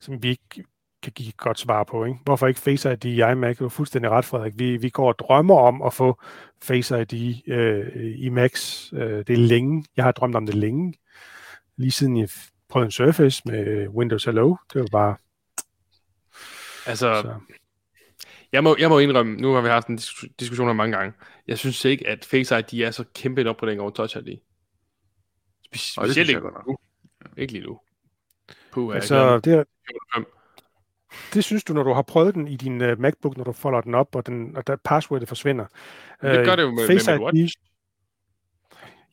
som 0.00 0.22
vi 0.22 0.28
ikke 0.28 0.64
kan 1.02 1.12
give 1.12 1.28
et 1.28 1.36
godt 1.36 1.58
svar 1.58 1.84
på. 1.84 2.04
Ikke? 2.04 2.18
Hvorfor 2.24 2.46
ikke 2.46 2.60
Face 2.60 2.92
ID 2.92 3.04
i 3.04 3.22
iMac? 3.32 3.56
Du 3.56 3.64
er 3.64 3.68
fuldstændig 3.68 4.10
ret, 4.10 4.24
Frederik. 4.24 4.52
Vi, 4.56 4.76
vi 4.76 4.88
går 4.88 5.08
og 5.08 5.18
drømmer 5.18 5.58
om 5.58 5.82
at 5.82 5.92
få 5.92 6.20
Face 6.62 7.00
ID 7.00 7.34
øh, 7.46 8.14
i 8.16 8.28
Macs. 8.28 8.92
Øh, 8.92 9.00
det 9.00 9.30
er 9.30 9.36
længe. 9.36 9.84
Jeg 9.96 10.04
har 10.04 10.12
drømt 10.12 10.36
om 10.36 10.46
det 10.46 10.54
længe. 10.54 10.94
Lige 11.76 11.90
siden 11.90 12.16
jeg 12.16 12.28
prøvede 12.68 12.86
en 12.86 12.90
Surface 12.90 13.42
med 13.44 13.88
Windows 13.88 14.24
Hello. 14.24 14.56
Det 14.72 14.80
var 14.80 14.88
bare... 14.92 15.16
Altså, 16.86 17.22
så. 17.22 17.34
jeg 18.52 18.64
må, 18.64 18.76
jeg 18.78 18.88
må 18.88 18.98
indrømme, 18.98 19.36
nu 19.36 19.52
har 19.52 19.60
vi 19.60 19.68
haft 19.68 19.86
en 19.86 19.98
diskussion 20.40 20.68
om 20.68 20.76
mange 20.76 20.96
gange. 20.96 21.12
Jeg 21.48 21.58
synes 21.58 21.84
ikke, 21.84 22.08
at 22.08 22.24
Face 22.24 22.58
ID 22.58 22.80
er 22.80 22.90
så 22.90 23.04
kæmpe 23.14 23.40
en 23.40 23.46
opgradering 23.46 23.80
over 23.80 23.90
Touch 23.90 24.16
ID. 24.16 24.38
Speci- 25.74 26.06
specielt 26.06 26.30
ikke 26.30 26.40
nu. 26.66 26.76
Ikke 27.36 27.52
lige 27.52 27.66
nu. 27.66 27.80
Puh, 28.72 28.94
altså, 28.94 29.38
det 29.38 29.52
er, 29.52 29.64
det 31.34 31.44
synes 31.44 31.64
du, 31.64 31.72
når 31.72 31.82
du 31.82 31.92
har 31.92 32.02
prøvet 32.02 32.34
den 32.34 32.48
i 32.48 32.56
din 32.56 32.80
uh, 32.82 33.00
MacBook, 33.00 33.36
når 33.36 33.44
du 33.44 33.52
folder 33.52 33.80
den 33.80 33.94
op, 33.94 34.14
og, 34.14 34.26
den, 34.26 34.56
og 34.56 34.66
der 34.66 34.76
passwordet 34.76 35.28
forsvinder. 35.28 35.66
Det 36.22 36.46
gør 36.46 36.56
det 36.56 36.62
jo 36.62 36.70
med, 36.70 36.86
Face 36.86 37.10
med, 37.10 37.18
med 37.18 37.26
Watch. 37.26 37.56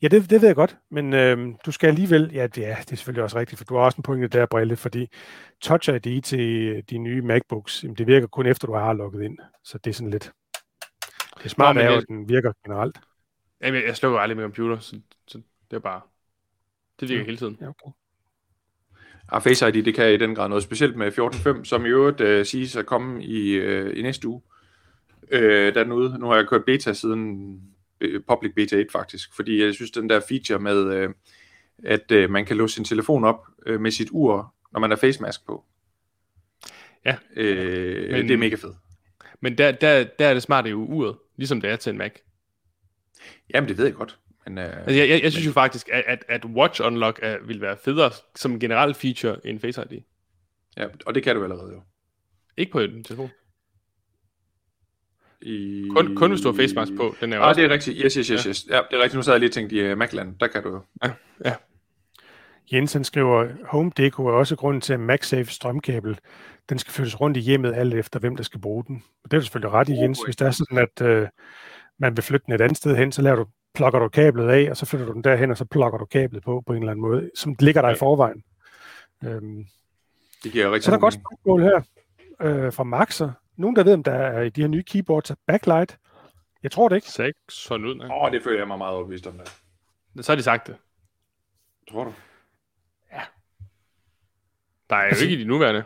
Ja, 0.02 0.08
det, 0.08 0.30
det 0.30 0.40
ved 0.40 0.48
jeg 0.48 0.56
godt, 0.56 0.76
men 0.90 1.12
øh, 1.12 1.54
du 1.66 1.72
skal 1.72 1.88
alligevel, 1.88 2.30
ja 2.32 2.46
det, 2.46 2.66
er, 2.66 2.76
det 2.76 2.92
er 2.92 2.96
selvfølgelig 2.96 3.22
også 3.22 3.38
rigtigt, 3.38 3.58
for 3.58 3.64
du 3.64 3.74
har 3.74 3.82
også 3.82 3.96
en 3.96 4.02
pointe 4.02 4.28
der, 4.28 4.46
Brille, 4.46 4.76
fordi 4.76 5.08
Touch 5.60 5.90
ID 5.90 6.22
til 6.22 6.82
de 6.90 6.98
nye 6.98 7.22
MacBooks, 7.22 7.84
det 7.98 8.06
virker 8.06 8.26
kun 8.26 8.46
efter, 8.46 8.66
du 8.66 8.74
har 8.74 8.92
logget 8.92 9.22
ind, 9.22 9.38
så 9.64 9.78
det 9.78 9.90
er 9.90 9.94
sådan 9.94 10.10
lidt, 10.10 10.32
det 11.38 11.44
er 11.44 11.48
smart, 11.48 11.76
Nå, 11.76 11.82
at 11.82 12.04
den 12.08 12.28
virker 12.28 12.52
generelt. 12.64 13.00
Jamen, 13.60 13.82
jeg 13.86 13.96
slukker 13.96 14.18
aldrig 14.18 14.36
med 14.36 14.44
computer, 14.44 14.78
så, 14.78 15.00
så 15.28 15.40
det 15.70 15.76
er 15.76 15.80
bare, 15.80 16.00
det 17.08 17.14
virker 17.14 17.20
ja. 17.20 17.26
hele 17.26 17.36
tiden. 17.36 17.58
Ja, 17.60 17.68
okay. 17.68 17.90
Ja, 19.32 19.38
Face 19.38 19.68
ID, 19.68 19.84
det 19.84 19.94
kan 19.94 20.12
i 20.12 20.16
den 20.16 20.34
grad 20.34 20.48
noget 20.48 20.64
specielt 20.64 20.96
med 20.96 21.12
14.5, 21.58 21.64
som 21.64 21.86
i 21.86 21.88
øvrigt 21.88 22.20
uh, 22.20 22.46
siges 22.46 22.76
at 22.76 22.86
komme 22.86 23.24
i, 23.24 23.58
uh, 23.60 23.98
i 23.98 24.02
næste 24.02 24.28
uge. 24.28 24.42
Uh, 25.22 25.38
der 25.38 25.84
er 25.84 25.92
ude. 25.92 26.18
Nu 26.18 26.26
har 26.26 26.36
jeg 26.36 26.48
kørt 26.48 26.64
beta 26.64 26.92
siden 26.92 27.60
public 28.28 28.54
beta 28.54 28.76
1 28.76 28.86
faktisk, 28.92 29.36
fordi 29.36 29.62
jeg 29.62 29.74
synes, 29.74 29.90
den 29.90 30.08
der 30.08 30.20
feature 30.28 30.58
med, 30.58 31.04
uh, 31.04 31.14
at 31.84 32.12
uh, 32.12 32.30
man 32.30 32.44
kan 32.44 32.56
låse 32.56 32.74
sin 32.74 32.84
telefon 32.84 33.24
op 33.24 33.46
uh, 33.70 33.80
med 33.80 33.90
sit 33.90 34.08
ur, 34.10 34.54
når 34.72 34.80
man 34.80 34.90
har 34.90 34.96
face 34.96 35.22
mask 35.22 35.46
på. 35.46 35.64
Ja. 37.04 37.16
Uh, 37.36 38.12
men, 38.12 38.28
det 38.28 38.30
er 38.30 38.38
mega 38.38 38.54
fedt. 38.54 38.76
Men 39.40 39.58
der, 39.58 39.72
der, 39.72 40.04
der 40.18 40.26
er 40.26 40.34
det 40.34 40.42
smarte 40.42 40.70
jo 40.70 40.84
uret, 40.84 41.16
ligesom 41.36 41.60
det 41.60 41.70
er 41.70 41.76
til 41.76 41.90
en 41.90 41.98
Mac. 41.98 42.12
Jamen, 43.54 43.68
det 43.68 43.78
ved 43.78 43.84
jeg 43.84 43.94
godt. 43.94 44.18
Men, 44.46 44.58
uh, 44.58 44.64
altså, 44.64 44.90
jeg, 44.90 45.08
jeg, 45.08 45.22
jeg 45.22 45.32
synes 45.32 45.44
men... 45.44 45.50
jo 45.50 45.52
faktisk, 45.52 45.88
at, 45.92 46.04
at, 46.06 46.24
at 46.28 46.44
Watch 46.44 46.82
Unlock 46.84 47.18
er, 47.22 47.36
vil 47.46 47.60
være 47.60 47.76
federe 47.84 48.10
som 48.36 48.60
generelt 48.60 48.96
feature 48.96 49.46
end 49.46 49.60
Face 49.60 49.82
ID. 49.90 49.98
Ja, 50.76 50.86
og 51.06 51.14
det 51.14 51.22
kan 51.22 51.36
du 51.36 51.42
allerede 51.42 51.72
jo. 51.72 51.82
Ikke 52.56 52.72
på 52.72 52.80
en 52.80 53.04
telefon. 53.04 53.30
I... 55.42 55.88
Kun, 55.90 56.16
kun 56.16 56.30
hvis 56.30 56.40
du 56.40 56.50
har 56.50 56.56
face 56.56 56.74
mask 56.74 56.92
på. 56.96 57.14
Den 57.20 57.32
er 57.32 57.40
ah, 57.40 57.48
også... 57.48 57.60
det 57.60 57.70
er 57.70 57.74
rigtigt. 57.74 57.98
Yes, 58.04 58.14
yes, 58.14 58.26
yes, 58.26 58.42
yes. 58.42 58.66
Ja. 58.68 58.76
ja, 58.76 58.82
det 58.90 58.98
er 58.98 59.02
rigtigt. 59.02 59.14
Nu 59.14 59.22
sad 59.22 59.32
jeg 59.32 59.40
lige 59.40 59.48
og 59.48 59.52
tænkte 59.52 59.76
i 59.76 59.92
uh, 59.92 59.98
Macland. 59.98 60.38
Der 60.38 60.46
kan 60.46 60.62
du 60.62 60.68
jo. 60.68 60.80
Ja, 61.04 61.10
ja. 61.44 61.54
Jensen 62.72 63.04
skriver, 63.04 63.48
Home 63.64 63.90
Deco 63.96 64.26
er 64.26 64.32
også 64.32 64.56
grunden 64.56 64.80
til, 64.80 64.92
at 64.92 65.00
MagSafe 65.00 65.52
strømkabel, 65.52 66.18
den 66.68 66.78
skal 66.78 66.92
flyttes 66.92 67.20
rundt 67.20 67.36
i 67.36 67.40
hjemmet, 67.40 67.74
alt 67.74 67.94
efter 67.94 68.20
hvem 68.20 68.36
der 68.36 68.42
skal 68.42 68.60
bruge 68.60 68.84
den. 68.84 69.04
Og 69.24 69.30
det 69.30 69.36
er 69.36 69.40
du 69.40 69.44
selvfølgelig 69.44 69.72
ret 69.72 69.88
i, 69.88 69.92
Jens. 69.92 70.20
Hvis 70.24 70.36
det 70.36 70.46
er 70.46 70.50
sådan, 70.50 70.78
at 70.78 71.22
uh, 71.22 71.28
man 71.98 72.16
vil 72.16 72.22
flytte 72.22 72.46
den 72.46 72.54
et 72.54 72.60
andet 72.60 72.76
sted 72.76 72.96
hen, 72.96 73.12
så 73.12 73.22
laver 73.22 73.36
du 73.36 73.46
plukker 73.74 73.98
du 73.98 74.08
kablet 74.08 74.48
af, 74.48 74.70
og 74.70 74.76
så 74.76 74.86
flytter 74.86 75.06
du 75.06 75.12
den 75.12 75.24
derhen, 75.24 75.50
og 75.50 75.56
så 75.56 75.64
plukker 75.64 75.98
du 75.98 76.04
kablet 76.04 76.42
på 76.42 76.62
på 76.66 76.72
en 76.72 76.78
eller 76.78 76.92
anden 76.92 77.02
måde, 77.02 77.30
som 77.34 77.56
ligger 77.58 77.80
der 77.80 77.88
ja. 77.88 77.94
i 77.94 77.98
forvejen. 77.98 78.44
Øhm, 79.24 79.66
det 80.44 80.52
giver 80.52 80.72
rigtig 80.72 80.84
så 80.84 80.90
er 80.90 80.94
der 80.94 81.00
godt 81.00 81.14
spørgsmål 81.14 81.62
her 81.62 81.82
øh, 82.40 82.72
fra 82.72 82.84
Maxer. 82.84 83.32
Nogen, 83.56 83.76
der 83.76 83.84
ved, 83.84 83.94
om 83.94 84.02
der 84.02 84.12
er 84.12 84.42
i 84.42 84.50
de 84.50 84.60
her 84.60 84.68
nye 84.68 84.82
keyboards 84.82 85.32
backlight? 85.46 85.98
Jeg 86.62 86.70
tror 86.70 86.88
det 86.88 86.96
ikke. 86.96 87.10
Ser 87.10 87.24
ikke 87.24 87.38
sådan 87.48 87.86
ud, 87.86 88.00
Åh, 88.00 88.10
oh, 88.10 88.32
det 88.32 88.42
føler 88.42 88.58
jeg 88.58 88.68
mig 88.68 88.78
meget 88.78 88.94
overbevist 88.94 89.26
om 89.26 89.38
det. 89.38 90.24
Så 90.24 90.32
har 90.32 90.36
de 90.36 90.42
sagt 90.42 90.66
det. 90.66 90.76
Tror 91.90 92.04
du? 92.04 92.12
Ja. 93.12 93.20
Der 94.90 94.96
er 94.96 95.02
jo 95.02 95.08
altså, 95.08 95.24
ikke 95.24 95.36
i 95.36 95.40
de 95.40 95.44
nuværende. 95.44 95.84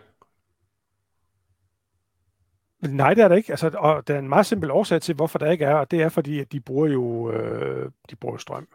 Nej, 2.91 3.15
det 3.15 3.25
er 3.25 3.29
der 3.29 3.37
ikke. 3.37 3.53
Altså, 3.53 3.71
og 3.75 4.09
der 4.09 4.15
er 4.15 4.19
en 4.19 4.29
meget 4.29 4.47
simpel 4.47 4.71
årsag 4.71 5.03
til, 5.03 5.15
hvorfor 5.15 5.39
der 5.39 5.51
ikke 5.51 5.65
er, 5.65 5.75
og 5.75 5.91
det 5.91 6.03
er 6.03 6.09
fordi, 6.09 6.41
at 6.41 6.53
de 6.53 6.61
bruger 6.61 6.89
jo 6.89 7.33
øh, 7.33 7.91
de 8.11 8.17
bruger 8.17 8.37
strøm. 8.37 8.69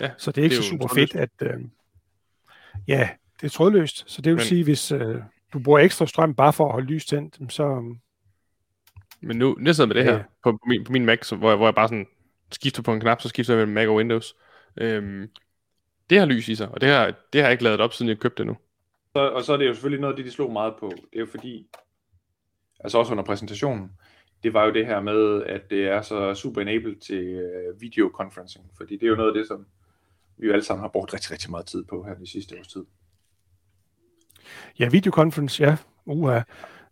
Ja, 0.00 0.10
så 0.18 0.32
det 0.32 0.38
er 0.38 0.42
ikke 0.42 0.54
det 0.54 0.58
er 0.58 0.62
så 0.62 0.68
super 0.68 0.88
fedt, 0.94 1.16
at... 1.16 1.30
Øh, 1.42 1.60
ja, 2.88 3.08
det 3.40 3.46
er 3.46 3.50
trådløst. 3.50 4.10
Så 4.10 4.22
det 4.22 4.30
vil 4.30 4.36
Men, 4.36 4.44
sige, 4.44 4.64
hvis 4.64 4.92
øh, 4.92 5.16
du 5.52 5.58
bruger 5.58 5.78
ekstra 5.78 6.06
strøm 6.06 6.34
bare 6.34 6.52
for 6.52 6.66
at 6.66 6.72
holde 6.72 6.86
lys 6.86 7.06
tændt, 7.06 7.52
så... 7.52 7.94
Men 9.20 9.36
nu, 9.36 9.56
nu 9.58 9.72
sidder 9.72 9.88
med 9.88 9.94
det 9.94 10.04
her 10.04 10.14
ja. 10.14 10.22
på, 10.42 10.52
på, 10.52 10.58
min, 10.66 10.84
på 10.84 10.92
min 10.92 11.04
Mac, 11.04 11.18
så, 11.22 11.36
hvor, 11.36 11.48
jeg, 11.48 11.56
hvor 11.56 11.66
jeg 11.66 11.74
bare 11.74 11.88
sådan 11.88 12.06
skifter 12.52 12.82
på 12.82 12.92
en 12.92 13.00
knap, 13.00 13.20
så 13.20 13.28
skifter 13.28 13.54
jeg 13.54 13.58
mellem 13.58 13.74
Mac 13.74 13.88
og 13.88 13.94
Windows. 13.94 14.34
Øhm, 14.76 15.28
det 16.10 16.18
har 16.18 16.26
lys 16.26 16.48
i 16.48 16.54
sig, 16.54 16.68
og 16.68 16.80
det 16.80 16.88
har, 16.88 17.06
det 17.32 17.40
har 17.40 17.48
jeg 17.48 17.52
ikke 17.52 17.64
lavet 17.64 17.80
op, 17.80 17.92
siden 17.92 18.08
jeg 18.08 18.18
købte 18.18 18.38
det 18.38 18.46
nu. 18.46 18.56
Så, 19.16 19.28
og 19.28 19.42
så 19.42 19.52
er 19.52 19.56
det 19.56 19.66
jo 19.66 19.74
selvfølgelig 19.74 20.00
noget 20.00 20.12
af 20.12 20.16
det, 20.16 20.26
de 20.26 20.30
slog 20.30 20.52
meget 20.52 20.74
på. 20.80 20.92
Det 20.96 21.16
er 21.16 21.20
jo 21.20 21.26
fordi, 21.30 21.66
altså 22.84 22.98
også 22.98 23.12
under 23.12 23.24
præsentationen, 23.24 23.90
det 24.42 24.54
var 24.54 24.64
jo 24.64 24.72
det 24.72 24.86
her 24.86 25.00
med, 25.00 25.42
at 25.42 25.70
det 25.70 25.86
er 25.86 26.02
så 26.02 26.34
super 26.34 26.60
enabled 26.60 26.96
til 26.96 27.24
øh, 27.24 27.80
videoconferencing, 27.80 28.64
fordi 28.76 28.94
det 28.94 29.02
er 29.02 29.10
jo 29.10 29.16
noget 29.16 29.28
af 29.28 29.34
det, 29.34 29.48
som 29.48 29.66
vi 30.36 30.46
jo 30.46 30.52
alle 30.52 30.64
sammen 30.64 30.82
har 30.82 30.88
brugt 30.88 31.14
rigtig, 31.14 31.32
rigtig 31.32 31.50
meget 31.50 31.66
tid 31.66 31.84
på 31.84 32.02
her 32.02 32.14
de 32.14 32.30
sidste 32.30 32.58
års 32.58 32.68
tid. 32.68 32.84
Ja, 34.78 34.88
videoconference, 34.88 35.62
ja, 35.62 35.76
uha, 36.06 36.40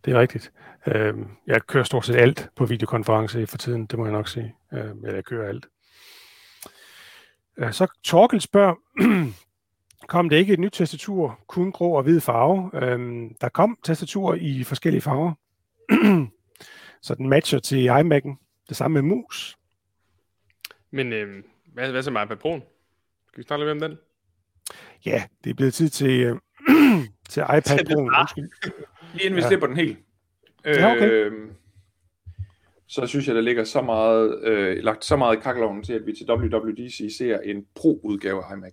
det 0.05 0.15
er 0.15 0.21
rigtigt. 0.21 0.53
Uh, 0.87 1.27
jeg 1.47 1.67
kører 1.67 1.85
stort 1.85 2.07
set 2.07 2.17
alt 2.17 2.49
på 2.57 2.65
videokonference 2.65 3.47
for 3.47 3.59
tiden, 3.59 3.87
det 3.87 3.99
må 3.99 4.05
jeg 4.05 4.13
nok 4.13 4.29
sige. 4.29 4.55
Øhm, 4.73 4.99
eller 5.05 5.15
jeg 5.15 5.25
kører 5.25 5.49
alt. 5.49 5.67
Øh, 7.59 7.73
så 7.73 7.87
Torkel 8.05 8.41
spørger, 8.41 8.75
kom 10.13 10.29
det 10.29 10.37
ikke 10.37 10.53
et 10.53 10.61
nyt 10.61 10.73
tastatur, 10.73 11.41
kun 11.47 11.73
grå 11.73 11.93
og 11.97 12.03
hvid 12.03 12.21
farve. 12.21 12.71
Uh, 12.75 13.31
der 13.41 13.49
kom 13.49 13.79
tastatur 13.85 14.35
i 14.35 14.65
forskellige 14.65 15.01
farver. 15.01 15.33
så 17.03 17.15
den 17.15 17.29
matcher 17.29 17.59
til 17.59 17.89
iMac'en. 17.89 18.65
Det 18.69 18.77
samme 18.77 18.95
med 18.95 19.03
mus. 19.03 19.57
Men 20.91 21.13
øh, 21.13 21.45
hvad, 21.73 21.91
hvad 21.91 22.03
så 22.03 22.11
med 22.11 22.23
iPad 22.23 22.37
Pro'en? 22.37 22.61
Skal 23.29 23.39
vi 23.39 23.43
snakke 23.43 23.65
lidt 23.65 23.83
om 23.83 23.91
den? 23.91 23.99
Ja, 25.07 25.25
det 25.45 25.51
er 25.51 25.55
blevet 25.55 25.75
tid 25.75 25.89
til, 25.89 26.21
øh, 26.21 26.37
til 27.31 27.43
iPad 27.43 27.79
Pro'en. 27.89 28.37
Lige 29.13 29.25
inden 29.25 29.37
vi 29.37 29.41
ja. 29.41 29.49
slipper 29.49 29.67
den 29.67 29.77
helt. 29.77 29.99
Ja, 30.65 30.93
okay. 30.93 31.11
Øh, 31.11 31.33
så 32.87 33.07
synes 33.07 33.27
jeg, 33.27 33.35
der 33.35 33.41
ligger 33.41 33.65
så 33.65 33.83
meget, 33.83 34.45
øh, 34.45 34.85
lagt 34.85 35.05
så 35.05 35.17
meget 35.17 35.37
i 35.37 35.41
kakkeloven 35.41 35.83
til, 35.83 35.93
at 35.93 36.07
vi 36.07 36.13
til 36.13 36.31
WWDC 36.31 37.17
ser 37.19 37.39
en 37.39 37.67
pro-udgave 37.75 38.45
af 38.45 38.57
iMac. 38.57 38.73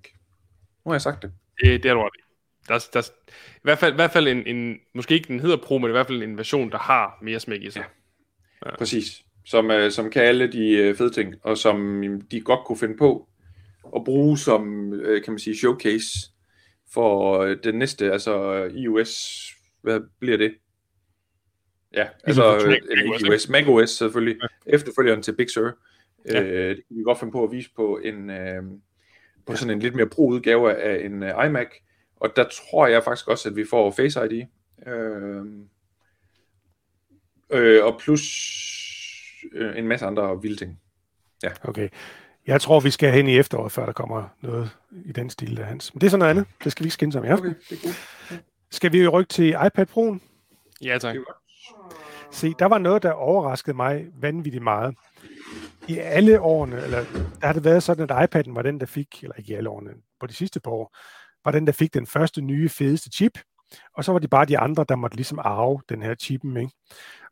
Nu 0.85 0.89
har 0.89 0.93
jeg 0.93 1.01
sagt 1.01 1.21
det. 1.21 1.31
Det, 1.63 1.83
det 1.83 1.89
er 1.89 1.93
du 1.93 2.01
ret 2.01 2.28
der, 2.69 2.89
der, 2.93 3.09
i, 3.37 3.59
hvert 3.61 3.79
fald, 3.79 3.93
I 3.93 3.95
hvert 3.95 4.11
fald 4.11 4.27
en, 4.27 4.47
en, 4.47 4.77
måske 4.95 5.13
ikke 5.13 5.27
den 5.27 5.39
hedder 5.39 5.57
Pro, 5.57 5.77
men 5.77 5.89
i 5.89 5.91
hvert 5.91 6.07
fald 6.07 6.23
en 6.23 6.37
version, 6.37 6.71
der 6.71 6.77
har 6.77 7.17
mere 7.21 7.39
smæk 7.39 7.63
i 7.63 7.69
sig. 7.69 7.83
Ja. 8.65 8.69
Ja. 8.69 8.75
Præcis. 8.77 9.23
Som, 9.45 9.69
uh, 9.69 9.89
som 9.89 10.09
kan 10.09 10.23
alle 10.23 10.51
de 10.51 10.89
uh, 10.89 10.95
fede 10.95 11.09
ting, 11.09 11.35
og 11.43 11.57
som 11.57 12.01
de 12.31 12.41
godt 12.41 12.59
kunne 12.65 12.77
finde 12.77 12.97
på 12.97 13.29
at 13.95 14.03
bruge 14.03 14.37
som, 14.37 14.89
uh, 14.91 15.21
kan 15.23 15.33
man 15.33 15.39
sige, 15.39 15.57
showcase 15.57 16.07
for 16.93 17.43
uh, 17.43 17.55
den 17.63 17.75
næste, 17.75 18.11
altså 18.11 18.63
iOS, 18.73 19.41
hvad 19.81 19.99
bliver 20.19 20.37
det? 20.37 20.53
Ja, 21.93 22.07
altså 22.23 22.57
uh, 22.57 22.73
iOS, 23.27 23.49
macOS 23.49 23.89
selvfølgelig, 23.89 24.37
ja. 24.41 24.73
efterfølgeren 24.73 25.21
til 25.21 25.35
Big 25.35 25.49
Sur. 25.49 25.77
Ja. 26.25 26.41
Uh, 26.41 26.47
det 26.47 26.75
kan 26.87 26.97
vi 26.97 27.03
godt 27.03 27.19
finde 27.19 27.31
på 27.31 27.43
at 27.43 27.51
vise 27.51 27.69
på 27.75 27.99
en, 28.03 28.29
uh, 28.29 28.79
på 29.45 29.55
sådan 29.55 29.75
en 29.75 29.79
lidt 29.79 29.95
mere 29.95 30.09
pro-udgave 30.09 30.75
af 30.75 31.05
en 31.05 31.23
uh, 31.23 31.45
iMac. 31.45 31.67
Og 32.19 32.29
der 32.35 32.43
tror 32.43 32.87
jeg 32.87 33.03
faktisk 33.03 33.27
også, 33.27 33.49
at 33.49 33.55
vi 33.55 33.65
får 33.69 33.91
Face 33.91 34.25
ID. 34.25 34.45
Øh, 34.87 35.45
øh, 37.51 37.85
og 37.85 37.99
plus 37.99 38.23
øh, 39.53 39.77
en 39.77 39.87
masse 39.87 40.05
andre 40.05 40.41
vilde 40.41 40.55
ting. 40.55 40.79
Ja. 41.43 41.49
Okay. 41.63 41.89
Jeg 42.47 42.61
tror, 42.61 42.79
vi 42.79 42.91
skal 42.91 43.13
hen 43.13 43.27
i 43.27 43.37
efteråret, 43.37 43.71
før 43.71 43.85
der 43.85 43.93
kommer 43.93 44.29
noget 44.41 44.69
i 45.05 45.11
den 45.11 45.29
stil 45.29 45.57
der, 45.57 45.63
Hans. 45.63 45.93
Men 45.93 46.01
det 46.01 46.07
er 46.07 46.11
sådan 46.11 46.19
noget 46.19 46.29
andet. 46.29 46.45
Det 46.63 46.71
skal 46.71 46.83
vi 46.83 46.87
ikke 46.87 46.93
skænde 46.93 47.19
om, 47.19 47.25
ja. 47.25 47.33
Okay, 47.33 47.53
det 47.69 47.77
er 47.77 47.81
cool. 47.81 47.93
Ja. 48.31 48.37
Skal 48.71 48.91
vi 48.91 49.07
rykke 49.07 49.29
til 49.29 49.49
iPad 49.49 49.85
Pro'en? 49.89 50.19
Ja, 50.81 50.97
tak. 50.97 51.15
Se, 52.31 52.53
der 52.59 52.65
var 52.65 52.77
noget, 52.77 53.03
der 53.03 53.11
overraskede 53.11 53.75
mig 53.75 54.07
vanvittigt 54.21 54.63
meget. 54.63 54.95
I 55.87 55.97
alle 55.97 56.41
årene, 56.41 56.83
eller 56.83 56.97
der 57.41 57.47
har 57.47 57.53
det 57.53 57.63
været 57.63 57.83
sådan, 57.83 58.09
at 58.09 58.35
iPad'en 58.35 58.53
var 58.53 58.61
den, 58.61 58.79
der 58.79 58.85
fik, 58.85 59.23
eller 59.23 59.35
ikke 59.35 59.53
i 59.53 59.55
alle 59.55 59.69
årene, 59.69 59.91
på 60.19 60.27
de 60.27 60.33
sidste 60.33 60.59
par 60.59 60.71
år, 60.71 60.95
var 61.45 61.51
den, 61.51 61.67
der 61.67 61.73
fik 61.73 61.93
den 61.93 62.07
første 62.07 62.41
nye, 62.41 62.69
fedeste 62.69 63.09
chip, 63.09 63.39
og 63.93 64.03
så 64.03 64.11
var 64.11 64.19
det 64.19 64.29
bare 64.29 64.45
de 64.45 64.57
andre, 64.57 64.85
der 64.89 64.95
måtte 64.95 65.15
ligesom 65.15 65.39
arve 65.39 65.81
den 65.89 66.01
her 66.01 66.15
chippen. 66.15 66.57
Ikke? 66.57 66.71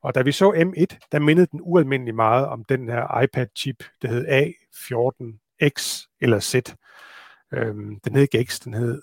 Og 0.02 0.16
da 0.16 0.22
vi 0.22 0.32
så 0.32 0.52
M1, 0.52 1.08
der 1.12 1.20
mindede 1.20 1.48
den 1.52 1.60
ualmindelig 1.64 2.16
meget 2.16 2.48
om 2.48 2.64
den 2.64 2.90
her 2.90 3.22
iPad-chip, 3.22 3.84
der 4.02 4.08
hed 4.08 4.28
A14X 4.28 6.08
eller 6.22 6.40
Z. 6.40 6.56
Øhm, 7.54 8.00
den 8.00 8.16
hed 8.16 8.22
ikke 8.22 8.46
X, 8.46 8.60
den 8.60 8.74
hed, 8.74 9.02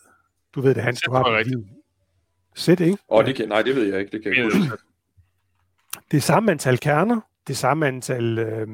du 0.54 0.60
ved 0.60 0.74
det, 0.74 0.82
Hans, 0.82 1.00
du 1.00 1.12
har 1.12 1.42
det 1.42 1.68
Z, 2.58 2.68
ikke? 2.68 2.98
Oh, 3.08 3.24
det 3.24 3.36
kan, 3.36 3.48
nej, 3.48 3.62
det 3.62 3.76
ved 3.76 3.84
jeg 3.84 4.00
ikke. 4.00 4.12
Det 4.12 4.22
kan 4.22 4.36
jeg 4.36 4.44
ikke. 4.44 4.70
Det 6.10 6.16
er 6.16 6.20
samme 6.20 6.50
antal 6.50 6.78
kerner, 6.78 7.20
det 7.46 7.56
samme 7.56 7.86
antal 7.86 8.38
øh, 8.38 8.68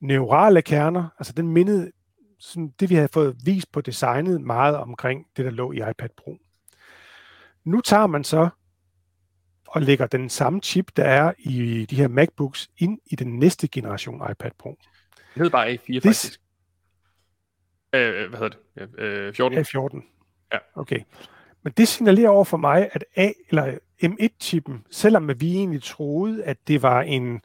neurale 0.00 0.62
kerner, 0.62 1.08
altså 1.18 1.32
den 1.32 1.48
mindede 1.48 1.90
sådan 2.44 2.72
det, 2.80 2.90
vi 2.90 2.94
havde 2.94 3.08
fået 3.12 3.36
vist 3.44 3.72
på 3.72 3.80
designet 3.80 4.40
meget 4.40 4.76
omkring 4.76 5.26
det, 5.36 5.44
der 5.44 5.50
lå 5.50 5.72
i 5.72 5.76
iPad 5.76 6.08
Pro. 6.16 6.38
Nu 7.64 7.80
tager 7.80 8.06
man 8.06 8.24
så 8.24 8.48
og 9.68 9.82
lægger 9.82 10.06
den 10.06 10.28
samme 10.28 10.60
chip, 10.60 10.96
der 10.96 11.04
er 11.04 11.32
i 11.38 11.86
de 11.90 11.96
her 11.96 12.08
MacBooks, 12.08 12.70
ind 12.78 12.98
i 13.06 13.16
den 13.16 13.38
næste 13.38 13.68
generation 13.68 14.30
iPad 14.30 14.50
Pro. 14.58 14.78
Det 15.16 15.24
hedder 15.34 15.50
bare 15.50 15.72
A4 15.72 15.94
faktisk. 15.94 16.40
Øh, 17.94 18.28
hvad 18.28 18.38
hedder 18.38 18.48
det? 18.48 18.58
Ja, 18.98 19.04
øh, 19.04 19.34
14. 19.34 19.58
A14. 19.58 20.02
Ja. 20.52 20.58
Okay. 20.74 21.00
Men 21.62 21.72
det 21.76 21.88
signalerer 21.88 22.28
over 22.28 22.44
for 22.44 22.56
mig, 22.56 22.90
at 22.92 23.04
A, 23.16 23.32
eller 23.48 23.78
M1-chippen, 24.04 24.86
selvom 24.90 25.40
vi 25.40 25.56
egentlig 25.56 25.82
troede, 25.82 26.44
at 26.44 26.68
det 26.68 26.82
var 26.82 27.02
en 27.02 27.40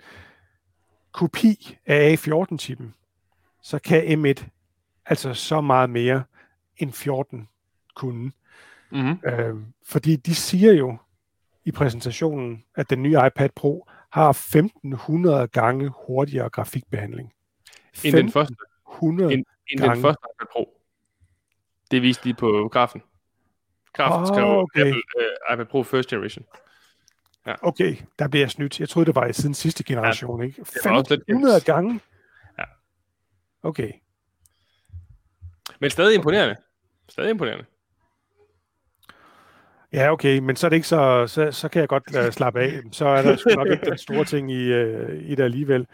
kopi 1.11 1.77
af 1.85 2.15
A14-chippen, 2.15 2.93
så 3.61 3.79
kan 3.79 4.25
M1 4.25 4.58
altså 5.09 5.33
så 5.33 5.61
meget 5.61 5.89
mere 5.89 6.23
end 6.77 6.91
14 6.91 7.49
kunne. 7.95 8.31
Mm-hmm. 8.91 9.19
Øh, 9.25 9.55
fordi 9.85 10.15
de 10.15 10.35
siger 10.35 10.73
jo 10.73 10.97
i 11.65 11.71
præsentationen, 11.71 12.63
at 12.75 12.89
den 12.89 13.03
nye 13.03 13.17
iPad 13.27 13.49
Pro 13.55 13.87
har 14.09 14.29
1500 14.29 15.47
gange 15.47 15.91
hurtigere 16.05 16.49
grafikbehandling. 16.49 17.33
End 18.03 18.15
den 18.15 18.31
første. 18.31 18.55
100 18.93 19.33
end, 19.33 19.45
end 19.67 19.79
den 19.79 20.01
første 20.01 20.21
iPad 20.35 20.47
Pro. 20.51 20.79
Det 21.91 22.01
viste 22.01 22.29
de 22.29 22.33
på 22.33 22.69
grafen. 22.71 23.01
Grafen 23.93 24.21
oh, 24.21 24.27
skrev 24.27 24.45
okay. 24.45 24.79
Apple 24.79 25.01
uh, 25.17 25.53
iPad 25.53 25.65
Pro 25.65 25.83
First 25.83 26.09
Generation. 26.09 26.45
Ja. 27.45 27.53
Okay, 27.61 27.95
der 28.19 28.27
bliver 28.27 28.43
jeg 28.43 28.51
snydt. 28.51 28.79
Jeg 28.79 28.89
troede, 28.89 29.05
det 29.05 29.15
var 29.15 29.25
i 29.25 29.33
siden 29.33 29.53
sidste 29.53 29.83
generation, 29.83 30.41
ja, 30.41 30.47
ikke? 30.47 30.65
var 30.83 30.91
også 30.91 31.13
lidt 31.15 31.23
500 31.27 31.61
gange? 31.61 31.99
Ja. 32.59 32.63
Okay. 33.63 33.91
Men 35.79 35.89
stadig 35.89 36.15
imponerende. 36.15 36.55
Stadig 37.09 37.29
imponerende. 37.29 37.65
Ja, 39.93 40.11
okay, 40.11 40.39
men 40.39 40.55
så 40.55 40.67
er 40.67 40.69
det 40.69 40.75
ikke 40.75 40.87
så, 40.87 41.27
så, 41.27 41.51
så 41.51 41.69
kan 41.69 41.79
jeg 41.79 41.89
godt 41.89 42.03
uh, 42.25 42.31
slappe 42.31 42.59
af. 42.59 42.81
Så 42.91 43.05
er 43.05 43.21
der 43.21 43.35
sgu 43.35 43.49
nok 43.49 43.67
ikke 43.67 43.85
den 43.85 43.97
store 43.97 44.25
ting 44.25 44.51
i, 44.51 44.73
uh, 44.73 45.13
i 45.13 45.35
det 45.35 45.43
alligevel. 45.43 45.87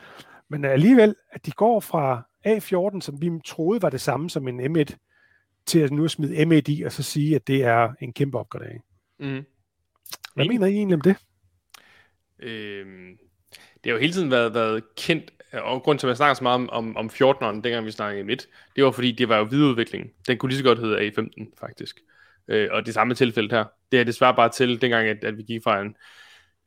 Men 0.50 0.66
alligevel, 0.66 1.16
at 1.32 1.46
de 1.46 1.52
går 1.52 1.80
fra 1.80 2.22
A14, 2.48 3.02
som 3.02 3.22
vi 3.22 3.32
troede 3.46 3.82
var 3.82 3.90
det 3.90 4.02
samme 4.02 4.30
som 4.30 4.48
en 4.48 4.78
M1, 4.78 4.96
til 5.66 5.80
at 5.80 5.92
nu 5.92 6.08
smide 6.08 6.38
M1 6.38 6.72
i, 6.72 6.84
og 6.84 6.92
så 6.92 7.04
sige, 7.04 7.36
at 7.36 7.48
det 7.48 7.64
er 7.64 7.94
en 8.02 8.14
kæmpe 8.14 8.40
opgradering. 8.40 8.84
Mm. 9.20 9.46
Hvad 10.34 10.46
mener 10.46 10.68
I 10.68 10.74
egentlig 10.74 10.96
om 10.96 11.02
det? 11.02 11.18
Øhm, 12.40 13.18
det 13.86 13.92
har 13.92 13.98
jo 13.98 14.02
hele 14.02 14.14
tiden 14.14 14.32
været, 14.32 14.54
været 14.54 14.84
kendt, 14.96 15.32
og 15.54 15.84
grund 15.84 16.00
til, 16.00 16.08
at 16.08 16.10
man 16.10 16.16
snakker 16.16 16.34
så 16.34 16.44
meget 16.44 16.56
om, 16.56 16.70
om, 16.70 16.98
om 16.98 17.06
14'eren, 17.14 17.62
dengang 17.62 17.86
vi 17.86 17.92
snakkede 17.92 18.20
i 18.20 18.26
midt, 18.26 18.48
det 18.76 18.84
var 18.84 18.92
fordi, 18.92 19.12
det 19.12 19.30
var 19.30 19.38
jo 19.38 19.44
videreudvikling. 19.44 20.12
Den 20.28 20.38
kunne 20.38 20.50
lige 20.50 20.58
så 20.58 20.64
godt 20.64 20.80
hedde 20.80 21.08
A15, 21.08 21.54
faktisk. 21.60 22.00
Øh, 22.48 22.70
og 22.72 22.86
det 22.86 22.94
samme 22.94 23.14
tilfælde 23.14 23.56
her. 23.56 23.66
Det 23.92 24.00
er 24.00 24.04
desværre 24.04 24.36
bare 24.36 24.50
til, 24.50 24.82
dengang, 24.82 25.08
at, 25.08 25.24
at 25.24 25.38
vi 25.38 25.44
gik 25.44 25.64
fra 25.64 25.82
en, 25.82 25.96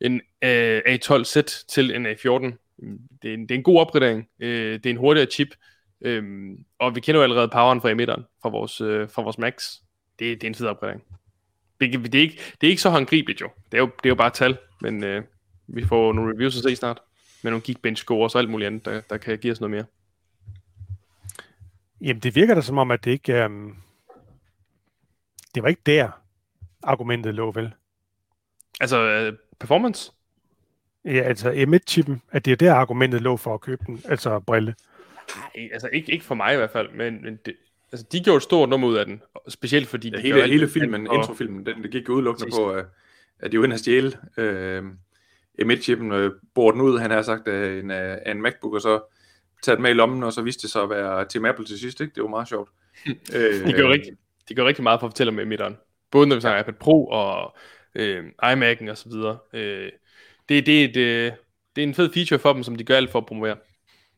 en 0.01 0.21
øh, 0.43 0.81
A12Z 0.87 1.65
til 1.69 1.95
en 1.95 2.05
A14. 2.05 2.57
Det 3.21 3.29
er 3.29 3.33
en, 3.33 3.41
det 3.41 3.51
er 3.51 3.55
en 3.55 3.63
god 3.63 3.79
opgradering. 3.79 4.27
Øh, 4.39 4.73
det 4.73 4.85
er 4.85 4.89
en 4.89 4.97
hurtigere 4.97 5.31
chip. 5.31 5.55
Øh, 6.01 6.23
og 6.79 6.95
vi 6.95 6.99
kender 6.99 7.19
jo 7.19 7.23
allerede 7.23 7.47
poweren 7.47 7.81
fra 7.81 7.89
emitteren, 7.89 8.23
fra 8.41 8.49
vores, 8.49 8.81
øh, 8.81 9.09
fra 9.09 9.21
vores 9.21 9.37
Max. 9.37 9.73
Det, 10.19 10.41
det 10.41 10.43
er 10.43 10.47
en 10.47 10.55
fed 10.55 10.67
opgradering. 10.67 11.03
Det, 11.81 11.93
det, 11.93 12.15
er 12.15 12.21
ikke, 12.21 12.41
det 12.61 12.67
er 12.67 12.71
ikke 12.71 12.81
så 12.81 12.89
håndgribeligt 12.89 13.41
jo. 13.41 13.49
Det 13.71 13.77
er 13.77 13.81
jo, 13.81 13.85
det 13.85 14.05
er 14.05 14.09
jo 14.09 14.15
bare 14.15 14.29
tal, 14.29 14.57
men 14.81 15.03
øh, 15.03 15.23
vi 15.67 15.85
får 15.85 16.13
nogle 16.13 16.33
reviews 16.33 16.57
at 16.57 16.63
se 16.63 16.75
snart. 16.75 16.99
Med 17.41 17.51
nogle 17.51 17.63
Geekbench 17.65 18.01
scores 18.01 18.35
og 18.35 18.41
alt 18.41 18.49
muligt 18.49 18.67
andet, 18.67 18.85
der, 18.85 19.01
der 19.01 19.17
kan 19.17 19.37
give 19.37 19.51
os 19.51 19.59
noget 19.59 19.71
mere. 19.71 19.85
Jamen, 22.01 22.19
det 22.19 22.35
virker 22.35 22.55
da 22.55 22.61
som 22.61 22.77
om, 22.77 22.91
at 22.91 23.05
det 23.05 23.11
ikke... 23.11 23.45
Um... 23.45 23.75
Det 25.55 25.63
var 25.63 25.69
ikke 25.69 25.81
der, 25.85 26.21
argumentet 26.83 27.35
lå, 27.35 27.51
vel? 27.51 27.73
Altså, 28.79 29.27
uh, 29.27 29.37
performance? 29.59 30.11
Ja, 31.05 31.21
altså 31.21 31.51
M1-chippen, 31.51 32.21
at 32.31 32.45
det 32.45 32.51
er 32.51 32.55
der 32.55 32.73
argumentet 32.73 33.21
lå 33.21 33.37
for 33.37 33.53
at 33.53 33.61
købe 33.61 33.83
den, 33.87 34.01
altså 34.05 34.39
brille. 34.39 34.75
Nej, 35.55 35.69
altså 35.73 35.87
ikke, 35.87 36.11
ikke 36.11 36.25
for 36.25 36.35
mig 36.35 36.53
i 36.53 36.57
hvert 36.57 36.71
fald, 36.71 36.91
men, 36.91 37.23
men 37.23 37.39
det, 37.45 37.55
altså, 37.91 38.05
de 38.11 38.23
gjorde 38.23 38.37
et 38.37 38.43
stort 38.43 38.69
nummer 38.69 38.87
ud 38.87 38.95
af 38.95 39.05
den, 39.05 39.21
specielt 39.47 39.87
fordi... 39.87 40.09
Ja, 40.09 40.17
de 40.17 40.21
hele, 40.21 40.47
hele 40.47 40.69
filmen, 40.69 41.07
og- 41.07 41.15
introfilmen, 41.15 41.65
den 41.65 41.83
det 41.83 41.91
gik 41.91 42.09
udelukkende 42.09 42.51
på, 42.55 42.69
at, 42.69 42.85
at 43.39 43.51
de 43.51 43.59
var 43.59 43.63
inde 43.65 43.73
og 43.73 43.79
stjæle 43.79 44.11
øh, 44.37 44.83
M1-chippen, 45.61 46.11
øh, 46.11 46.31
bor 46.55 46.71
den 46.71 46.81
ud, 46.81 46.99
han 46.99 47.11
har 47.11 47.21
sagt, 47.21 47.47
af 47.47 47.79
en, 47.79 47.91
af 47.91 48.31
en 48.31 48.41
MacBook, 48.41 48.73
og 48.73 48.81
så 48.81 48.99
taget 49.63 49.77
den 49.77 49.83
med 49.83 49.91
i 49.91 49.93
lommen, 49.93 50.23
og 50.23 50.33
så 50.33 50.41
viste 50.41 50.61
det 50.61 50.69
sig 50.69 50.81
at 50.81 50.89
være 50.89 51.25
Tim 51.25 51.45
Apple 51.45 51.65
til 51.65 51.79
sidst, 51.79 52.01
ikke? 52.01 52.15
Det 52.15 52.23
var 52.23 52.29
meget 52.29 52.47
sjovt. 52.47 52.69
øh, 53.35 53.67
De 53.67 53.73
gør, 53.73 53.89
rigtig, 53.89 54.13
de 54.49 54.55
gør 54.55 54.65
rigtig 54.65 54.83
meget 54.83 54.99
for 54.99 55.07
at 55.07 55.11
fortælle 55.11 55.31
om 55.31 55.39
emitteren. 55.39 55.77
Både 56.11 56.27
når 56.27 56.35
vi 56.35 56.41
snakker 56.41 56.61
iPad 56.61 56.73
Pro 56.73 57.07
og 57.07 57.55
øh, 57.95 58.23
iMac'en 58.43 58.89
og 58.89 58.97
så 58.97 59.09
videre. 59.09 59.37
Øh, 59.53 59.91
det, 60.49 60.65
det, 60.65 60.81
er 60.81 60.85
et, 60.89 60.97
øh, 60.97 61.31
det 61.75 61.83
er 61.83 61.87
en 61.87 61.95
fed 61.95 62.13
feature 62.13 62.39
for 62.39 62.53
dem, 62.53 62.63
som 62.63 62.75
de 62.75 62.83
gør 62.83 62.95
alt 62.95 63.09
for 63.09 63.19
at 63.19 63.25
promovere. 63.25 63.55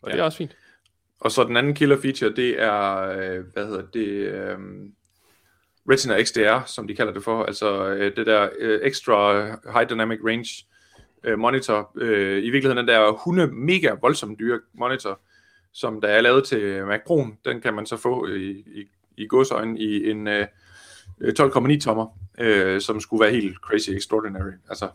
Og 0.01 0.09
ja. 0.09 0.13
det 0.13 0.19
er 0.19 0.23
også 0.23 0.37
fint. 0.37 0.57
Og 1.19 1.31
så 1.31 1.43
den 1.43 1.57
anden 1.57 1.73
killer 1.73 2.01
feature, 2.01 2.35
det 2.35 2.61
er, 2.61 2.97
øh, 2.97 3.45
hvad 3.53 3.65
hedder 3.65 3.81
det, 3.93 4.07
øh, 4.07 4.57
Retina 5.89 6.23
XDR, 6.23 6.65
som 6.65 6.87
de 6.87 6.95
kalder 6.95 7.13
det 7.13 7.23
for, 7.23 7.43
altså 7.43 7.87
øh, 7.87 8.15
det 8.15 8.25
der 8.25 8.49
øh, 8.59 8.79
extra 8.83 9.43
high 9.73 9.89
dynamic 9.89 10.19
range 10.25 10.65
øh, 11.23 11.39
monitor, 11.39 11.91
øh, 11.95 12.37
i 12.37 12.49
virkeligheden 12.49 12.77
den 12.77 12.87
der 12.87 13.13
100 13.13 13.51
mega 13.51 13.91
voldsomt 14.01 14.39
dyre 14.39 14.59
monitor, 14.73 15.19
som 15.73 16.01
der 16.01 16.07
er 16.07 16.21
lavet 16.21 16.43
til 16.43 16.85
Mac 16.85 16.99
Pro'en, 17.09 17.41
den 17.45 17.61
kan 17.61 17.73
man 17.73 17.85
så 17.85 17.97
få 17.97 18.27
i, 18.27 18.49
i, 18.49 18.87
i 19.17 19.27
godsøjne 19.27 19.79
i 19.79 20.09
en 20.09 20.27
øh, 20.27 20.47
øh 21.21 21.33
12,9 21.39 21.79
tommer, 21.79 22.17
øh, 22.39 22.81
som 22.81 22.99
skulle 22.99 23.23
være 23.23 23.33
helt 23.33 23.57
crazy 23.57 23.89
extraordinary. 23.89 24.51
Altså, 24.69 24.89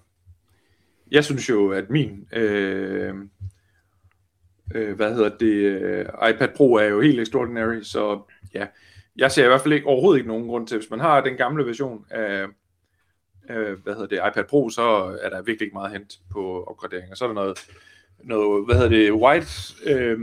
jeg 1.10 1.24
synes 1.24 1.48
jo, 1.48 1.70
at 1.70 1.90
min 1.90 2.28
øh, 2.32 3.14
øh, 4.74 4.96
hvad 4.96 5.14
hedder 5.14 5.36
det, 5.36 5.54
øh, 5.54 6.06
iPad 6.30 6.48
Pro 6.56 6.74
er 6.74 6.84
jo 6.84 7.00
helt 7.00 7.20
extraordinary, 7.20 7.82
så 7.82 8.22
ja, 8.54 8.66
jeg 9.16 9.32
ser 9.32 9.44
i 9.44 9.48
hvert 9.48 9.60
fald 9.60 9.74
ikke, 9.74 9.86
overhovedet 9.86 10.18
ikke 10.18 10.28
nogen 10.28 10.46
grund 10.46 10.66
til, 10.66 10.78
hvis 10.78 10.90
man 10.90 11.00
har 11.00 11.20
den 11.20 11.36
gamle 11.36 11.66
version 11.66 12.04
af, 12.10 12.46
øh, 13.50 13.78
hvad 13.82 13.94
hedder 13.94 14.06
det, 14.06 14.30
iPad 14.30 14.44
Pro, 14.44 14.70
så 14.70 14.82
er 15.22 15.30
der 15.30 15.42
virkelig 15.42 15.66
ikke 15.66 15.74
meget 15.74 15.92
hent 15.92 16.18
på 16.30 16.64
opgraderinger. 16.64 17.14
Så 17.14 17.24
er 17.24 17.28
der 17.28 17.34
noget, 17.34 17.58
noget 18.24 18.64
hvad 18.66 18.74
hedder 18.74 18.88
det, 18.88 19.12
wide, 19.12 19.46
øh, 19.86 20.18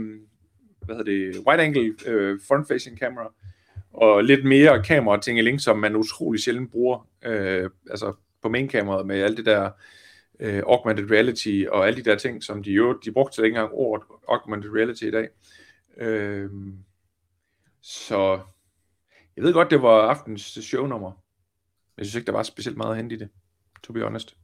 hvad 0.84 0.96
hedder 0.96 1.12
det, 1.12 1.44
wide 1.46 1.62
angle 1.62 1.94
øh, 2.06 2.38
front 2.48 2.68
facing 2.68 2.98
camera, 2.98 3.32
og 3.92 4.24
lidt 4.24 4.44
mere 4.44 4.82
kamera 4.82 5.20
tingeling, 5.20 5.60
som 5.60 5.78
man 5.78 5.96
utrolig 5.96 6.40
sjældent 6.40 6.70
bruger, 6.70 7.08
øh, 7.24 7.70
altså 7.90 8.12
på 8.42 8.48
main 8.48 8.68
kameraet 8.68 9.06
med 9.06 9.22
alt 9.22 9.36
det 9.36 9.46
der 9.46 9.70
øh, 10.40 10.62
augmented 10.66 11.10
reality 11.10 11.64
og 11.68 11.86
alle 11.86 12.04
de 12.04 12.10
der 12.10 12.16
ting, 12.16 12.42
som 12.42 12.62
de 12.62 12.70
jo, 12.70 12.98
de 13.04 13.12
brugte 13.12 13.42
ikke 13.44 13.56
engang 13.56 13.72
ordet 13.72 14.06
augmented 14.28 14.70
reality 14.70 15.02
i 15.02 15.10
dag. 15.10 15.28
Øh, 15.96 16.50
så 17.82 18.40
jeg 19.36 19.44
ved 19.44 19.52
godt, 19.52 19.70
det 19.70 19.82
var 19.82 20.08
aftens 20.08 20.42
shownummer. 20.42 21.23
Jeg 21.98 22.06
synes 22.06 22.14
ikke, 22.14 22.26
der 22.26 22.32
var 22.32 22.42
specielt 22.42 22.76
meget 22.76 22.90
at 22.90 22.96
hente 22.96 23.14
i 23.14 23.18
det, 23.18 23.28
to 23.82 23.92
be 23.92 24.02
honest. 24.02 24.36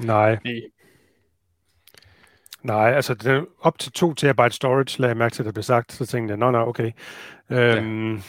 Nej. 0.00 0.38
Nej. 0.44 0.60
Nej, 2.62 2.92
altså 2.92 3.14
det 3.14 3.46
op 3.60 3.78
til 3.78 3.92
2 3.92 4.14
terabyte 4.14 4.56
storage, 4.56 5.00
lagde 5.00 5.08
jeg 5.08 5.16
mærke 5.16 5.34
til, 5.34 5.42
at 5.42 5.46
det 5.46 5.54
blev 5.54 5.62
sagt, 5.62 5.92
så 5.92 6.06
tænkte 6.06 6.32
jeg, 6.32 6.38
nå, 6.38 6.50
nå, 6.50 6.58
okay. 6.58 6.92
Øhm, 7.50 8.14
ja. 8.14 8.20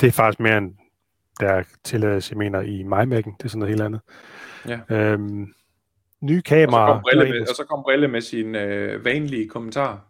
Det 0.00 0.06
er 0.06 0.12
faktisk 0.12 0.40
mere 0.40 0.58
end 0.58 0.74
der 1.40 1.62
tillades, 1.84 2.30
jeg 2.30 2.38
mener, 2.38 2.60
i 2.60 2.82
MyMac'en. 2.82 3.36
Det 3.38 3.44
er 3.44 3.48
sådan 3.48 3.58
noget 3.58 3.70
helt 3.70 3.82
andet. 3.82 4.00
Ja. 4.68 4.80
Øhm, 4.90 5.54
nye 6.20 6.42
kameraer. 6.42 6.94
Og 6.94 7.02
så 7.02 7.02
kom 7.02 7.02
Brille 7.02 7.32
med, 7.32 7.48
og 7.48 7.56
så 7.56 7.64
kom 7.64 7.82
Brille 7.82 8.08
med 8.08 8.20
sin 8.20 8.54
øh, 8.54 9.04
vanlige 9.04 9.48
kommentar, 9.48 10.08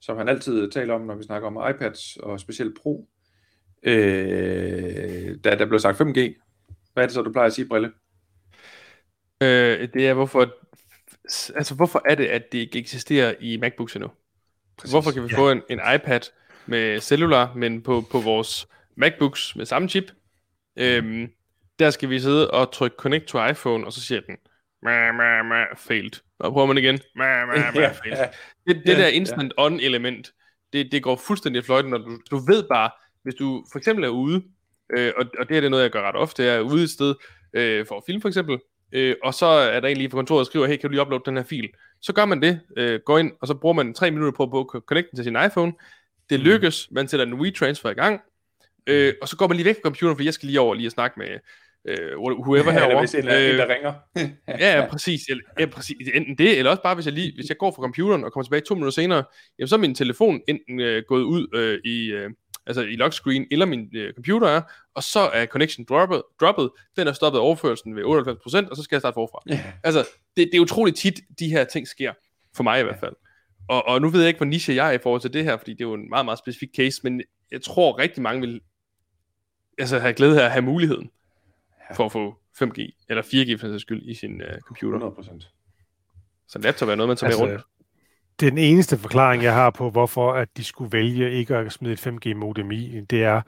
som 0.00 0.16
han 0.16 0.28
altid 0.28 0.70
taler 0.70 0.94
om, 0.94 1.00
når 1.00 1.14
vi 1.14 1.22
snakker 1.22 1.48
om 1.48 1.70
iPads, 1.70 2.16
og 2.16 2.40
specielt 2.40 2.78
Pro. 2.82 3.08
Øh, 3.82 5.36
da 5.44 5.54
der 5.54 5.66
blev 5.66 5.78
sagt 5.78 6.00
5G. 6.00 6.40
Hvad 6.92 7.04
er 7.04 7.06
det 7.06 7.12
så, 7.12 7.22
du 7.22 7.32
plejer 7.32 7.46
at 7.46 7.52
sige, 7.52 7.68
Brille? 7.68 7.92
Øh, 9.42 9.88
det 9.94 10.08
er, 10.08 10.14
hvorfor, 10.14 10.54
altså, 11.56 11.74
hvorfor 11.74 12.02
er 12.04 12.14
det, 12.14 12.26
at 12.26 12.52
det 12.52 12.58
ikke 12.58 12.78
eksisterer 12.78 13.34
i 13.40 13.56
MacBooks 13.56 13.96
endnu? 13.96 14.10
Præcis. 14.78 14.92
Hvorfor 14.92 15.10
kan 15.10 15.22
vi 15.22 15.28
ja. 15.30 15.38
få 15.38 15.50
en, 15.50 15.62
en 15.70 15.80
iPad 15.94 16.20
med 16.66 17.00
cellular, 17.00 17.54
men 17.54 17.82
på, 17.82 18.04
på 18.10 18.20
vores 18.20 18.68
MacBooks 18.96 19.56
med 19.56 19.66
samme 19.66 19.88
chip? 19.88 20.04
Øhm, 20.76 21.28
der 21.78 21.90
skal 21.90 22.10
vi 22.10 22.20
sidde 22.20 22.50
og 22.50 22.72
trykke 22.72 22.96
connect 22.98 23.24
to 23.24 23.46
iPhone, 23.46 23.86
og 23.86 23.92
så 23.92 24.00
siger 24.00 24.20
den, 24.20 24.36
ma, 24.82 25.12
ma, 25.12 25.42
ma, 25.42 25.64
failed. 25.76 26.20
Og 26.38 26.52
prøver 26.52 26.66
man 26.66 26.78
igen, 26.78 26.98
ma, 27.16 27.46
ma, 27.46 27.70
ma, 27.74 27.88
failed. 27.88 28.28
Det, 28.66 28.82
det 28.86 28.98
der 28.98 29.06
instant 29.06 29.52
on 29.56 29.80
element, 29.80 30.32
det, 30.72 30.92
det 30.92 31.02
går 31.02 31.16
fuldstændig 31.16 31.64
fløjten, 31.64 31.90
når 31.90 31.98
du, 31.98 32.18
du 32.30 32.36
ved 32.36 32.68
bare, 32.68 32.90
hvis 33.22 33.34
du 33.34 33.64
for 33.72 33.78
eksempel 33.78 34.04
er 34.04 34.08
ude, 34.08 34.42
øh, 34.96 35.12
og, 35.16 35.26
og 35.38 35.48
det 35.48 35.56
er 35.56 35.60
det 35.60 35.70
noget, 35.70 35.82
jeg 35.82 35.90
gør 35.90 36.08
ret 36.08 36.16
ofte, 36.16 36.44
jeg 36.44 36.56
er 36.56 36.60
ude 36.60 36.82
et 36.82 36.90
sted 36.90 37.14
øh, 37.54 37.86
for 37.86 37.96
at 37.96 38.02
filme 38.06 38.20
for 38.20 38.28
eksempel, 38.28 38.58
øh, 38.92 39.16
og 39.22 39.34
så 39.34 39.46
er 39.46 39.80
der 39.80 39.88
en 39.88 39.96
lige 39.96 40.08
på 40.08 40.16
kontoret 40.16 40.40
og 40.40 40.46
skriver, 40.46 40.66
hey, 40.66 40.76
kan 40.76 40.82
du 40.82 40.88
lige 40.88 41.02
uploade 41.02 41.22
den 41.26 41.36
her 41.36 41.44
fil? 41.44 41.68
Så 42.02 42.12
gør 42.12 42.24
man 42.24 42.42
det, 42.42 42.60
øh, 42.76 43.00
går 43.06 43.18
ind, 43.18 43.32
og 43.40 43.46
så 43.46 43.54
bruger 43.54 43.74
man 43.74 43.94
tre 43.94 44.10
minutter 44.10 44.46
på 44.46 44.60
at 44.74 44.82
connecte 44.86 45.16
til 45.16 45.24
sin 45.24 45.36
iPhone. 45.46 45.72
Det 46.30 46.40
mm. 46.40 46.44
lykkes, 46.44 46.88
man 46.90 47.08
sætter 47.08 47.26
en 47.26 47.34
WeTransfer 47.34 47.90
i 47.90 47.94
gang, 47.94 48.20
øh, 48.86 49.14
og 49.22 49.28
så 49.28 49.36
går 49.36 49.48
man 49.48 49.56
lige 49.56 49.64
væk 49.64 49.76
fra 49.76 49.82
computeren, 49.82 50.16
for 50.16 50.22
jeg 50.22 50.34
skal 50.34 50.46
lige 50.46 50.60
over 50.60 50.74
lige 50.74 50.86
at 50.86 50.92
snakke 50.92 51.18
med 51.18 51.28
øh, 51.88 52.18
whoever 52.18 52.72
ja, 52.72 52.78
herovre. 52.78 53.00
hvis 53.00 53.14
en, 53.14 53.28
øh, 53.28 53.50
en, 53.50 53.58
der 53.58 53.74
ringer. 53.74 53.92
ja, 54.60 54.80
ja, 54.80 54.86
præcis. 54.90 55.20
Ja, 55.58 55.66
præcis. 55.66 56.08
Enten 56.14 56.38
det, 56.38 56.58
eller 56.58 56.70
også 56.70 56.82
bare, 56.82 56.94
hvis 56.94 57.06
jeg, 57.06 57.14
lige, 57.14 57.32
hvis 57.34 57.48
jeg 57.48 57.56
går 57.56 57.70
fra 57.70 57.82
computeren 57.82 58.24
og 58.24 58.32
kommer 58.32 58.44
tilbage 58.44 58.62
to 58.68 58.74
minutter 58.74 58.92
senere, 58.92 59.24
jamen, 59.58 59.68
så 59.68 59.74
er 59.74 59.80
min 59.80 59.94
telefon 59.94 60.40
enten 60.48 60.80
øh, 60.80 61.02
gået 61.08 61.22
ud 61.22 61.46
øh, 61.54 61.92
i... 61.92 62.12
Øh, 62.12 62.30
altså 62.70 62.82
i 62.82 62.96
lock 62.96 63.12
screen, 63.12 63.46
eller 63.50 63.66
min 63.66 63.88
øh, 63.94 64.14
computer 64.14 64.48
er, 64.48 64.62
og 64.94 65.02
så 65.02 65.20
er 65.20 65.46
connection 65.46 65.84
droppet, 65.84 66.22
droppet, 66.40 66.70
den 66.96 67.08
er 67.08 67.12
stoppet 67.12 67.40
overførelsen 67.40 67.96
ved 67.96 68.02
98%, 68.02 68.70
og 68.70 68.76
så 68.76 68.82
skal 68.82 68.96
jeg 68.96 69.00
starte 69.00 69.14
forfra. 69.14 69.42
Yeah. 69.50 69.84
Altså, 69.84 70.08
det, 70.36 70.48
det 70.52 70.54
er 70.54 70.60
utroligt 70.60 70.96
tit, 70.96 71.20
de 71.38 71.48
her 71.48 71.64
ting 71.64 71.88
sker, 71.88 72.12
for 72.56 72.62
mig 72.62 72.80
i 72.80 72.82
hvert 72.82 73.00
fald. 73.00 73.12
Og, 73.68 73.86
og 73.86 74.00
nu 74.00 74.08
ved 74.08 74.20
jeg 74.20 74.28
ikke, 74.28 74.38
hvor 74.38 74.46
niche 74.46 74.74
jeg 74.74 74.88
er 74.88 74.92
i 74.92 74.98
forhold 75.02 75.20
til 75.20 75.32
det 75.32 75.44
her, 75.44 75.56
fordi 75.56 75.72
det 75.72 75.80
er 75.80 75.88
jo 75.88 75.94
en 75.94 76.08
meget, 76.08 76.24
meget 76.24 76.38
specifik 76.38 76.68
case, 76.76 77.00
men 77.04 77.22
jeg 77.50 77.62
tror 77.62 77.98
rigtig 77.98 78.22
mange 78.22 78.40
vil 78.40 78.60
altså, 79.78 79.98
have 79.98 80.14
glæde 80.14 80.40
af 80.40 80.44
at 80.44 80.52
have 80.52 80.62
muligheden 80.62 81.10
for 81.96 82.04
at 82.04 82.12
få 82.12 82.34
5G, 82.62 83.06
eller 83.08 83.22
4G 83.22 83.60
for 83.60 83.66
sin 83.66 83.80
skyld, 83.80 84.02
i 84.02 84.14
sin 84.14 84.42
uh, 84.42 84.60
computer. 84.60 85.10
100%. 85.10 86.46
Så 86.48 86.58
en 86.58 86.62
laptop 86.62 86.88
er 86.88 86.94
noget, 86.94 87.08
man 87.08 87.16
tager 87.16 87.28
altså, 87.28 87.44
med 87.44 87.52
rundt 87.52 87.64
den 88.40 88.58
eneste 88.58 88.98
forklaring, 88.98 89.42
jeg 89.42 89.54
har 89.54 89.70
på, 89.70 89.90
hvorfor 89.90 90.32
at 90.32 90.48
de 90.56 90.64
skulle 90.64 90.92
vælge 90.92 91.32
ikke 91.32 91.56
at 91.56 91.72
smide 91.72 91.92
et 91.92 92.06
5G-modem 92.06 92.70
i. 92.70 93.00
Det 93.00 93.24
er, 93.24 93.42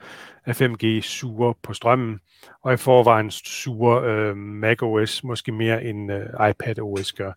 at 0.45 0.61
5G 0.61 1.01
suger 1.01 1.53
på 1.63 1.73
strømmen, 1.73 2.19
og 2.61 2.73
i 2.73 2.77
forvejen 2.77 3.31
suger 3.31 4.01
øh, 4.01 4.37
macOS 4.37 5.23
måske 5.23 5.51
mere 5.51 5.83
end 5.83 6.11
øh, 6.11 6.49
iPad 6.49 6.79
OS 6.79 7.11
gør. 7.11 7.31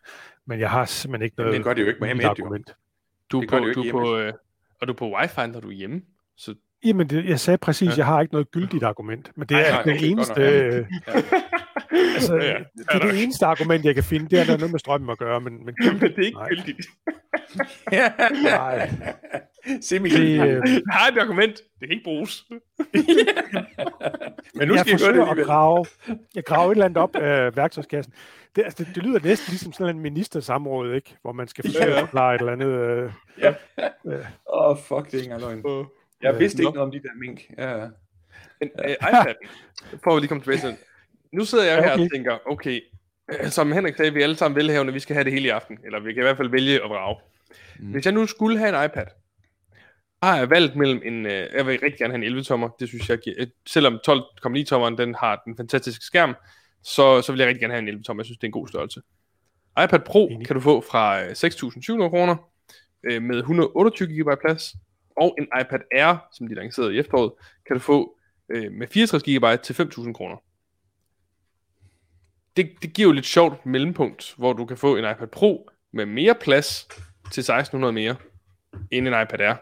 Men 0.47 0.61
jeg 0.61 0.71
har 0.71 0.85
simpelthen 0.85 1.25
ikke 1.25 1.37
noget 1.37 1.53
Men 1.53 1.59
det 1.59 1.65
gør 1.65 1.75
det 1.75 1.83
jo 1.83 1.87
ikke 1.87 2.01
med 2.01 2.25
M1, 2.25 2.27
argument. 2.27 2.75
Du 3.33 3.41
er 3.41 3.47
på, 3.49 3.59
du 3.59 3.83
er 3.83 3.91
på, 3.91 4.17
øh, 4.17 4.33
og 4.81 4.89
du 4.89 4.93
er 4.93 4.97
på 4.97 5.17
wifi, 5.17 5.53
når 5.53 5.61
du 5.61 5.69
er 5.69 5.73
hjemme. 5.73 6.03
Så 6.37 6.55
Jamen, 6.85 7.09
det, 7.11 7.25
jeg 7.25 7.41
sagde 7.41 7.59
præcis, 7.59 7.89
ja. 7.89 7.95
jeg 7.97 8.07
har 8.07 8.21
ikke 8.21 8.35
noget 8.35 8.51
gyldigt 8.51 8.83
argument, 8.83 9.33
men 9.35 9.49
det 9.49 9.57
er 9.57 9.61
Ej, 9.61 9.71
nej, 9.71 9.83
den 9.83 10.05
eneste... 10.05 10.43
Øh, 10.43 10.87
altså, 11.91 12.35
ja, 12.35 12.55
det 12.77 12.87
er 12.91 12.99
det 12.99 13.23
eneste 13.23 13.47
argument, 13.47 13.85
jeg 13.85 13.95
kan 13.95 14.05
finde, 14.05 14.29
det 14.29 14.37
er, 14.37 14.41
at 14.41 14.47
der 14.47 14.53
er 14.53 14.59
noget 14.59 14.73
med 14.73 14.79
strømmen 14.79 15.11
at 15.11 15.19
gøre, 15.19 15.41
men, 15.41 15.65
men, 15.65 15.75
men 16.01 16.01
det 16.01 16.19
er 16.19 16.23
ikke 16.23 16.39
gyldigt. 16.49 16.87
nej. 18.43 18.91
Semi 19.81 20.09
det, 20.09 20.21
øh, 20.21 20.39
jeg 20.39 20.83
har 20.91 21.11
et 21.11 21.19
argument, 21.19 21.57
det 21.57 21.89
kan 21.89 21.91
ikke 21.91 22.05
bruges. 22.05 22.45
men 24.55 24.69
nu 24.69 24.75
jeg 24.75 24.81
skal 24.81 24.91
jeg 24.91 25.01
forsøger 25.01 25.27
at 25.27 25.47
grave, 25.47 25.85
jeg 26.35 26.45
graver 26.45 26.71
et 26.71 26.75
eller 26.75 26.85
andet 26.85 26.99
op 26.99 27.17
af 27.17 27.57
værktøjskassen. 27.57 28.13
Det, 28.57 28.65
altså, 28.65 28.85
det, 28.85 28.95
det 28.95 29.03
lyder 29.03 29.21
næsten 29.25 29.51
ligesom 29.51 29.73
sådan 29.73 29.97
en 29.97 30.03
ministersamråd, 30.03 30.95
ikke? 30.95 31.17
Hvor 31.23 31.33
man 31.33 31.49
skal 31.49 31.65
forsøge 31.65 31.87
ja. 31.87 31.95
at 31.95 32.01
forklare 32.01 32.35
et 32.35 32.41
eller 32.41 32.53
andet. 32.53 32.67
Øh, 32.67 33.13
ja. 33.39 33.55
Åh, 34.05 34.13
øh. 34.13 34.25
oh, 34.47 34.79
fuck, 34.79 35.07
det 35.07 35.15
er 35.15 35.19
ikke 35.19 35.33
engang 35.33 35.63
løgn. 35.65 35.87
Jeg 36.23 36.35
øh, 36.35 36.41
vidste 36.41 36.63
ikke 36.63 36.75
noget 36.75 36.87
om 36.87 36.91
de 36.91 37.03
der 37.03 37.15
mink. 37.21 37.41
Ja, 37.59 37.71
ja. 37.71 37.87
Men 38.61 38.71
uh, 38.79 39.09
iPad'en, 39.09 39.49
for 40.05 40.17
at 40.17 40.23
lige 40.23 40.29
komme 40.29 40.43
tilbage 40.43 40.61
til 40.61 40.77
Nu 41.33 41.45
sidder 41.45 41.65
jeg 41.65 41.85
her 41.85 41.93
okay. 41.93 42.05
og 42.05 42.11
tænker, 42.13 42.39
okay, 42.47 42.81
som 43.57 43.73
Henrik 43.73 43.97
sagde, 43.97 44.13
vi 44.13 44.21
er 44.21 44.25
alle 44.25 44.37
sammen 44.37 44.57
velhavende, 44.57 44.93
vi 44.93 45.01
skal 45.01 45.15
have 45.15 45.25
det 45.25 45.33
hele 45.33 45.47
i 45.47 45.51
aften. 45.51 45.79
Eller 45.85 46.01
vi 46.01 46.13
kan 46.13 46.23
i 46.23 46.25
hvert 46.25 46.37
fald 46.37 46.51
vælge 46.51 46.85
at 46.85 46.91
vrage. 46.91 47.21
Mm. 47.79 47.87
Hvis 47.87 48.05
jeg 48.05 48.15
nu 48.15 48.27
skulle 48.27 48.59
have 48.59 48.69
en 48.69 48.85
iPad, 48.85 49.07
har 50.23 50.37
jeg 50.37 50.51
valgt 50.51 50.77
mellem 50.77 51.03
en, 51.05 51.27
uh, 51.27 51.33
jeg 51.33 51.67
vil 51.67 51.79
rigtig 51.81 51.99
gerne 51.99 52.15
have 52.15 52.27
en 52.27 52.39
11-tommer, 52.39 52.69
det 52.81 52.89
synes 52.89 53.11
jeg, 53.11 53.19
selvom 53.67 53.95
12,9-tommeren, 54.09 54.99
den 54.99 55.15
har 55.15 55.43
den 55.45 55.57
fantastiske 55.57 56.05
skærm, 56.05 56.35
så, 56.83 57.23
så 57.23 57.33
vil 57.33 57.39
jeg 57.39 57.49
rigtig 57.49 57.61
gerne 57.61 57.75
have 57.75 57.89
en 57.89 57.99
11-tommer, 57.99 58.23
jeg 58.23 58.27
synes, 58.27 58.39
det 58.39 58.45
er 58.45 58.49
en 58.49 58.53
god 58.53 58.69
størrelse. 58.69 59.01
iPad 59.85 60.01
Pro 60.07 60.29
Enig. 60.29 60.47
kan 60.47 60.55
du 60.55 60.61
få 60.61 60.81
fra 60.81 61.27
6.700 61.27 62.09
kroner, 62.09 62.37
med 63.21 63.39
128 63.39 64.23
GB 64.23 64.41
plads, 64.41 64.75
og 65.17 65.37
en 65.39 65.49
iPad 65.61 65.81
Air, 65.93 66.29
som 66.33 66.49
de 66.49 66.55
lancerede 66.55 66.95
i 66.95 66.99
efteråret, 66.99 67.33
kan 67.67 67.77
du 67.77 67.81
få 67.81 68.19
øh, 68.49 68.73
med 68.73 68.87
64 68.87 69.23
GB 69.23 69.63
til 69.63 69.73
5.000 69.73 70.13
kroner. 70.13 70.37
Det, 72.57 72.73
det 72.83 72.93
giver 72.93 73.09
jo 73.09 73.13
lidt 73.13 73.27
sjovt 73.27 73.67
mellempunkt, 73.67 74.35
hvor 74.39 74.53
du 74.53 74.65
kan 74.65 74.77
få 74.77 74.97
en 74.97 75.05
iPad 75.05 75.27
Pro 75.27 75.71
med 75.93 76.07
mere 76.07 76.35
plads 76.35 76.89
til 77.33 77.41
1600 77.41 77.93
mere, 77.93 78.17
end 78.91 79.09
en 79.09 79.23
iPad 79.23 79.41
Air. 79.41 79.55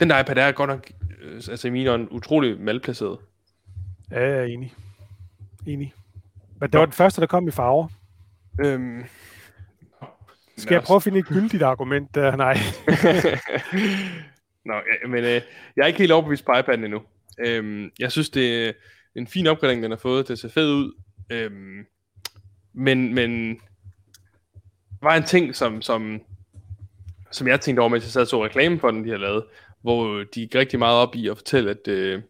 Den 0.00 0.10
der 0.10 0.20
iPad 0.20 0.38
Air 0.38 0.46
er 0.46 0.52
godt 0.52 0.70
nok, 0.70 0.90
øh, 1.20 1.34
altså 1.34 1.68
i 1.68 1.70
mine 1.70 1.90
øjne, 1.90 2.12
utrolig 2.12 2.60
malplaceret. 2.60 3.18
Ja, 4.10 4.20
jeg 4.20 4.38
er 4.38 4.44
enig. 4.44 4.74
Enig. 5.66 5.94
Men 6.60 6.70
det 6.70 6.80
var 6.80 6.86
den 6.86 6.92
første, 6.92 7.20
der 7.20 7.26
kom 7.26 7.48
i 7.48 7.50
farver. 7.50 7.88
Øhm, 8.60 9.04
skal 10.56 10.74
jeg 10.74 10.82
prøve 10.82 10.96
at 10.96 11.02
finde 11.02 11.18
et 11.18 11.26
gyldigt 11.26 11.62
argument 11.62 12.14
der? 12.14 12.36
Nej. 12.36 12.58
Nå, 14.68 14.74
ja, 14.74 15.08
men 15.08 15.24
øh, 15.24 15.40
jeg 15.76 15.82
er 15.82 15.86
ikke 15.86 15.98
helt 15.98 16.12
overbevist 16.12 16.44
på 16.44 16.52
iPad'en 16.52 16.72
endnu. 16.72 17.02
Øhm, 17.38 17.90
jeg 17.98 18.12
synes, 18.12 18.30
det 18.30 18.68
er 18.68 18.72
en 19.14 19.26
fin 19.26 19.46
opgradering, 19.46 19.82
den 19.82 19.90
har 19.90 19.98
fået. 19.98 20.28
Det 20.28 20.38
ser 20.38 20.48
fedt 20.48 20.74
ud. 20.74 20.92
Øhm, 21.30 21.86
men, 22.72 23.14
men 23.14 23.54
der 24.90 25.06
var 25.06 25.16
en 25.16 25.24
ting, 25.24 25.56
som, 25.56 25.82
som, 25.82 26.20
som 27.30 27.48
jeg 27.48 27.60
tænkte 27.60 27.80
over, 27.80 27.88
mens 27.88 28.04
jeg 28.04 28.12
sad 28.12 28.22
og 28.22 28.28
så 28.28 28.44
reklame 28.44 28.78
for 28.78 28.90
den, 28.90 29.04
de 29.04 29.10
har 29.10 29.16
lavet, 29.16 29.44
hvor 29.82 30.18
de 30.18 30.24
gik 30.34 30.54
rigtig 30.54 30.78
meget 30.78 30.96
op 30.96 31.14
i 31.14 31.28
at 31.28 31.36
fortælle, 31.36 31.70
at, 31.70 31.88
øh, 31.88 32.22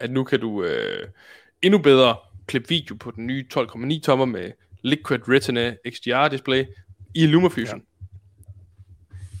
at 0.00 0.10
nu 0.10 0.24
kan 0.24 0.40
du 0.40 0.64
øh, 0.64 1.08
endnu 1.62 1.78
bedre 1.78 2.16
klippe 2.46 2.68
video 2.68 2.94
på 2.94 3.10
den 3.10 3.26
nye 3.26 3.44
12,9 3.54 4.00
tommer 4.00 4.24
med 4.24 4.52
Liquid 4.82 5.28
Retina 5.28 5.76
XDR 5.90 6.28
display, 6.28 6.64
i 7.14 7.26
LumaFusion. 7.26 7.78
Ja. 7.78 8.06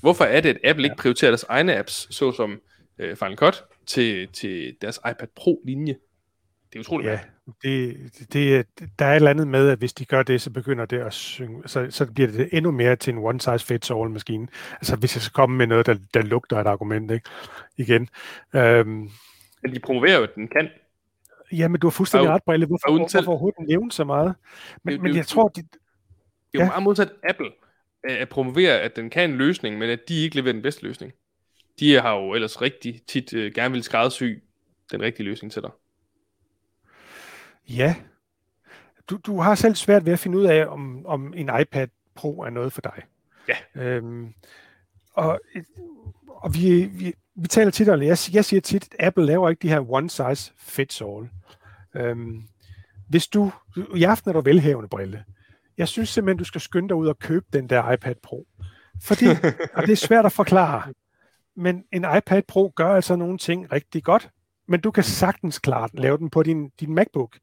Hvorfor 0.00 0.24
er 0.24 0.40
det, 0.40 0.48
at 0.48 0.70
Apple 0.70 0.84
ikke 0.84 0.96
prioriterer 0.96 1.30
deres 1.30 1.44
egne 1.48 1.76
apps, 1.76 2.14
såsom 2.14 2.60
øh, 2.98 3.16
Final 3.16 3.36
Cut, 3.36 3.64
til, 3.86 4.28
til 4.28 4.76
deres 4.80 4.98
iPad 4.98 5.28
Pro-linje? 5.36 5.94
Det 6.72 6.76
er 6.76 6.80
utroligt. 6.80 7.10
Ja, 7.10 7.20
det, 7.62 7.96
det, 8.32 8.66
der 8.98 9.06
er 9.06 9.10
et 9.10 9.16
eller 9.16 9.30
andet 9.30 9.48
med, 9.48 9.68
at 9.68 9.78
hvis 9.78 9.92
de 9.92 10.04
gør 10.04 10.22
det, 10.22 10.40
så 10.42 10.50
begynder 10.50 10.84
det 10.84 10.98
at 10.98 11.12
synge, 11.12 11.62
så, 11.68 11.86
så 11.90 12.12
bliver 12.12 12.30
det 12.30 12.48
endnu 12.52 12.70
mere 12.70 12.96
til 12.96 13.12
en 13.12 13.18
one-size-fits-all 13.18 14.10
maskine. 14.10 14.48
Altså 14.72 14.96
hvis 14.96 15.16
jeg 15.16 15.22
skal 15.22 15.32
komme 15.32 15.56
med 15.56 15.66
noget, 15.66 15.86
der, 15.86 15.96
der 16.14 16.22
lugter 16.22 16.60
et 16.60 16.66
argument, 16.66 17.10
ikke? 17.10 17.30
Igen. 17.76 18.08
Øhm, 18.54 19.10
men 19.62 19.74
de 19.74 19.80
promoverer 19.80 20.16
jo, 20.16 20.22
at 20.22 20.34
den 20.34 20.48
kan. 20.48 20.68
Ja, 21.52 21.68
men 21.68 21.80
du 21.80 21.86
har 21.86 21.90
fuldstændig 21.90 22.30
ret, 22.30 22.42
Brille. 22.42 22.66
Hvorfor, 22.66 22.96
hvorfor 22.96 23.30
overhovedet 23.30 23.68
nævne 23.68 23.92
så 23.92 24.04
meget? 24.04 24.34
Men, 24.82 24.94
det, 24.94 25.02
men 25.02 25.16
jeg 25.16 25.26
tror, 25.26 25.48
de, 25.48 25.62
det 25.62 25.68
er 26.54 26.58
jo 26.58 26.60
ja. 26.60 26.66
meget 26.66 26.82
modsat 26.82 27.12
Apple 27.22 27.50
at 28.04 28.28
promovere, 28.28 28.80
at 28.80 28.96
den 28.96 29.10
kan 29.10 29.30
en 29.30 29.36
løsning, 29.36 29.78
men 29.78 29.90
at 29.90 30.00
de 30.08 30.24
ikke 30.24 30.36
leverer 30.36 30.52
den 30.52 30.62
bedste 30.62 30.82
løsning. 30.82 31.12
De 31.80 32.00
har 32.00 32.14
jo 32.14 32.34
ellers 32.34 32.62
rigtig 32.62 33.00
tit 33.06 33.34
uh, 33.34 33.40
gerne 33.40 33.72
vil 33.72 33.82
skræddersy 33.82 34.24
den 34.92 35.02
rigtige 35.02 35.26
løsning 35.26 35.52
til 35.52 35.62
dig. 35.62 35.70
Ja. 37.76 37.94
Du, 39.10 39.16
du 39.16 39.40
har 39.40 39.54
selv 39.54 39.74
svært 39.74 40.06
ved 40.06 40.12
at 40.12 40.18
finde 40.18 40.38
ud 40.38 40.44
af, 40.44 40.66
om, 40.66 41.06
om 41.06 41.34
en 41.36 41.50
iPad 41.60 41.88
Pro 42.14 42.40
er 42.40 42.50
noget 42.50 42.72
for 42.72 42.80
dig. 42.80 43.02
Ja. 43.48 43.82
Øhm, 43.82 44.34
og 45.14 45.40
og 46.42 46.54
vi, 46.54 46.84
vi, 46.84 47.14
vi 47.34 47.48
taler 47.48 47.70
tit 47.70 47.88
om, 47.88 48.02
jeg, 48.02 48.18
jeg 48.32 48.44
siger 48.44 48.60
tit, 48.60 48.88
at 48.98 49.06
Apple 49.06 49.26
laver 49.26 49.50
ikke 49.50 49.62
de 49.62 49.68
her 49.68 49.92
one 49.92 50.10
size 50.10 50.52
fits 50.58 51.02
all. 51.02 51.28
Øhm, 51.96 52.42
hvis 53.08 53.26
du, 53.26 53.52
i 53.96 54.04
aften 54.04 54.28
er 54.30 54.32
du 54.32 54.40
velhavende 54.40 54.88
brille, 54.88 55.24
Jeg 55.78 55.88
synes 55.88 56.08
simpelthen, 56.08 56.38
du 56.38 56.44
skal 56.44 56.60
skynde 56.60 56.88
dig 56.88 56.96
ud 56.96 57.06
og 57.08 57.18
købe 57.18 57.46
den 57.52 57.68
der 57.68 57.92
iPad 57.92 58.14
Pro. 58.22 58.46
Fordi, 59.02 59.26
og 59.76 59.82
det 59.82 59.92
er 59.92 59.96
svært 59.96 60.26
at 60.26 60.32
forklare, 60.32 60.92
men 61.56 61.84
en 61.92 62.06
iPad 62.16 62.42
Pro 62.48 62.72
gør 62.76 62.94
altså 62.94 63.16
nogle 63.16 63.38
ting 63.38 63.72
rigtig 63.72 64.04
godt, 64.04 64.30
men 64.72 64.80
du 64.80 64.90
kan 64.90 65.04
sagtens 65.04 65.58
klare 65.58 65.88
den, 65.92 65.98
lave 65.98 66.18
den 66.18 66.30
på 66.30 66.42
din, 66.42 66.68
din 66.68 66.94
MacBook. 66.94 67.38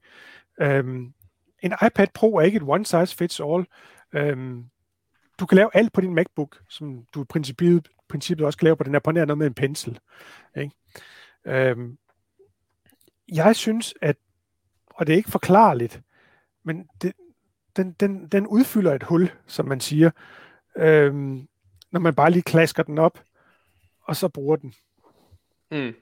Øhm, 0.62 1.14
en 1.60 1.74
iPad 1.88 2.08
Pro 2.14 2.36
er 2.36 2.42
ikke 2.42 2.58
et 2.58 2.64
one 2.64 2.86
size 2.86 3.16
fits 3.16 3.40
all. 3.40 3.66
Øhm, 4.14 4.66
du 5.40 5.46
kan 5.46 5.56
lave 5.56 5.70
alt 5.74 5.94
på 5.94 6.02
din 6.02 6.16
MacBook, 6.16 6.62
som 6.70 7.06
du 7.14 7.22
i 7.22 7.26
princippet, 7.26 7.88
princippet 8.10 8.46
også 8.46 8.60
kan 8.60 8.66
lave 8.66 8.76
på 8.76 8.84
den 8.84 8.94
her, 8.94 9.00
på 9.00 9.12
noget 9.12 9.38
med 9.38 9.48
en 9.48 9.54
pensel. 9.54 10.00
Ikke? 10.58 10.76
Øhm, 11.46 11.98
jeg 13.32 13.56
synes, 13.56 13.94
at, 14.02 14.18
og 14.88 15.08
det 15.08 15.14
er 15.14 15.18
ikke 15.18 15.32
forklarligt, 15.32 16.02
men 16.64 16.88
det, 17.02 17.14
den, 17.76 17.92
den, 17.92 18.28
den 18.28 18.48
udfylder 18.48 18.96
et 18.96 19.04
hul, 19.04 19.32
som 19.48 19.66
man 19.66 19.80
siger, 19.80 20.12
øhm, 20.78 21.48
når 21.92 22.00
man 22.00 22.16
bare 22.16 22.32
lige 22.32 22.44
klasker 22.44 22.84
den 22.84 22.98
op, 22.98 23.24
og 24.02 24.16
så 24.16 24.28
bruger 24.28 24.56
den. 24.56 24.74
Mm. 25.72 25.94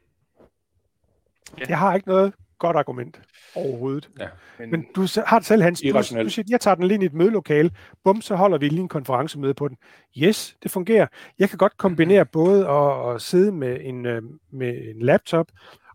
Ja. 1.57 1.63
Jeg 1.69 1.79
har 1.79 1.95
ikke 1.95 2.07
noget 2.07 2.33
godt 2.59 2.77
argument 2.77 3.21
overhovedet. 3.55 4.09
Ja, 4.19 4.27
men, 4.59 4.71
men 4.71 4.85
du 4.95 5.01
har 5.25 5.39
selv, 5.39 5.61
Hans, 5.61 5.81
du, 5.81 5.97
du 6.23 6.29
siger, 6.29 6.45
jeg 6.49 6.61
tager 6.61 6.75
den 6.75 6.83
lige 6.83 6.93
ind 6.93 7.03
i 7.03 7.05
et 7.05 7.13
mødelokale, 7.13 7.71
bum, 8.03 8.21
så 8.21 8.35
holder 8.35 8.57
vi 8.57 8.69
lige 8.69 8.81
en 8.81 8.87
konferencemøde 8.87 9.53
på 9.53 9.67
den. 9.67 9.77
Yes, 10.17 10.57
det 10.63 10.71
fungerer. 10.71 11.07
Jeg 11.39 11.49
kan 11.49 11.57
godt 11.57 11.77
kombinere 11.77 12.23
mm-hmm. 12.23 12.31
både 12.31 12.67
at, 12.69 13.15
at 13.15 13.21
sidde 13.21 13.51
med 13.51 13.77
en, 13.81 14.05
øh, 14.05 14.21
med 14.51 14.95
en 14.95 15.01
laptop, 15.01 15.47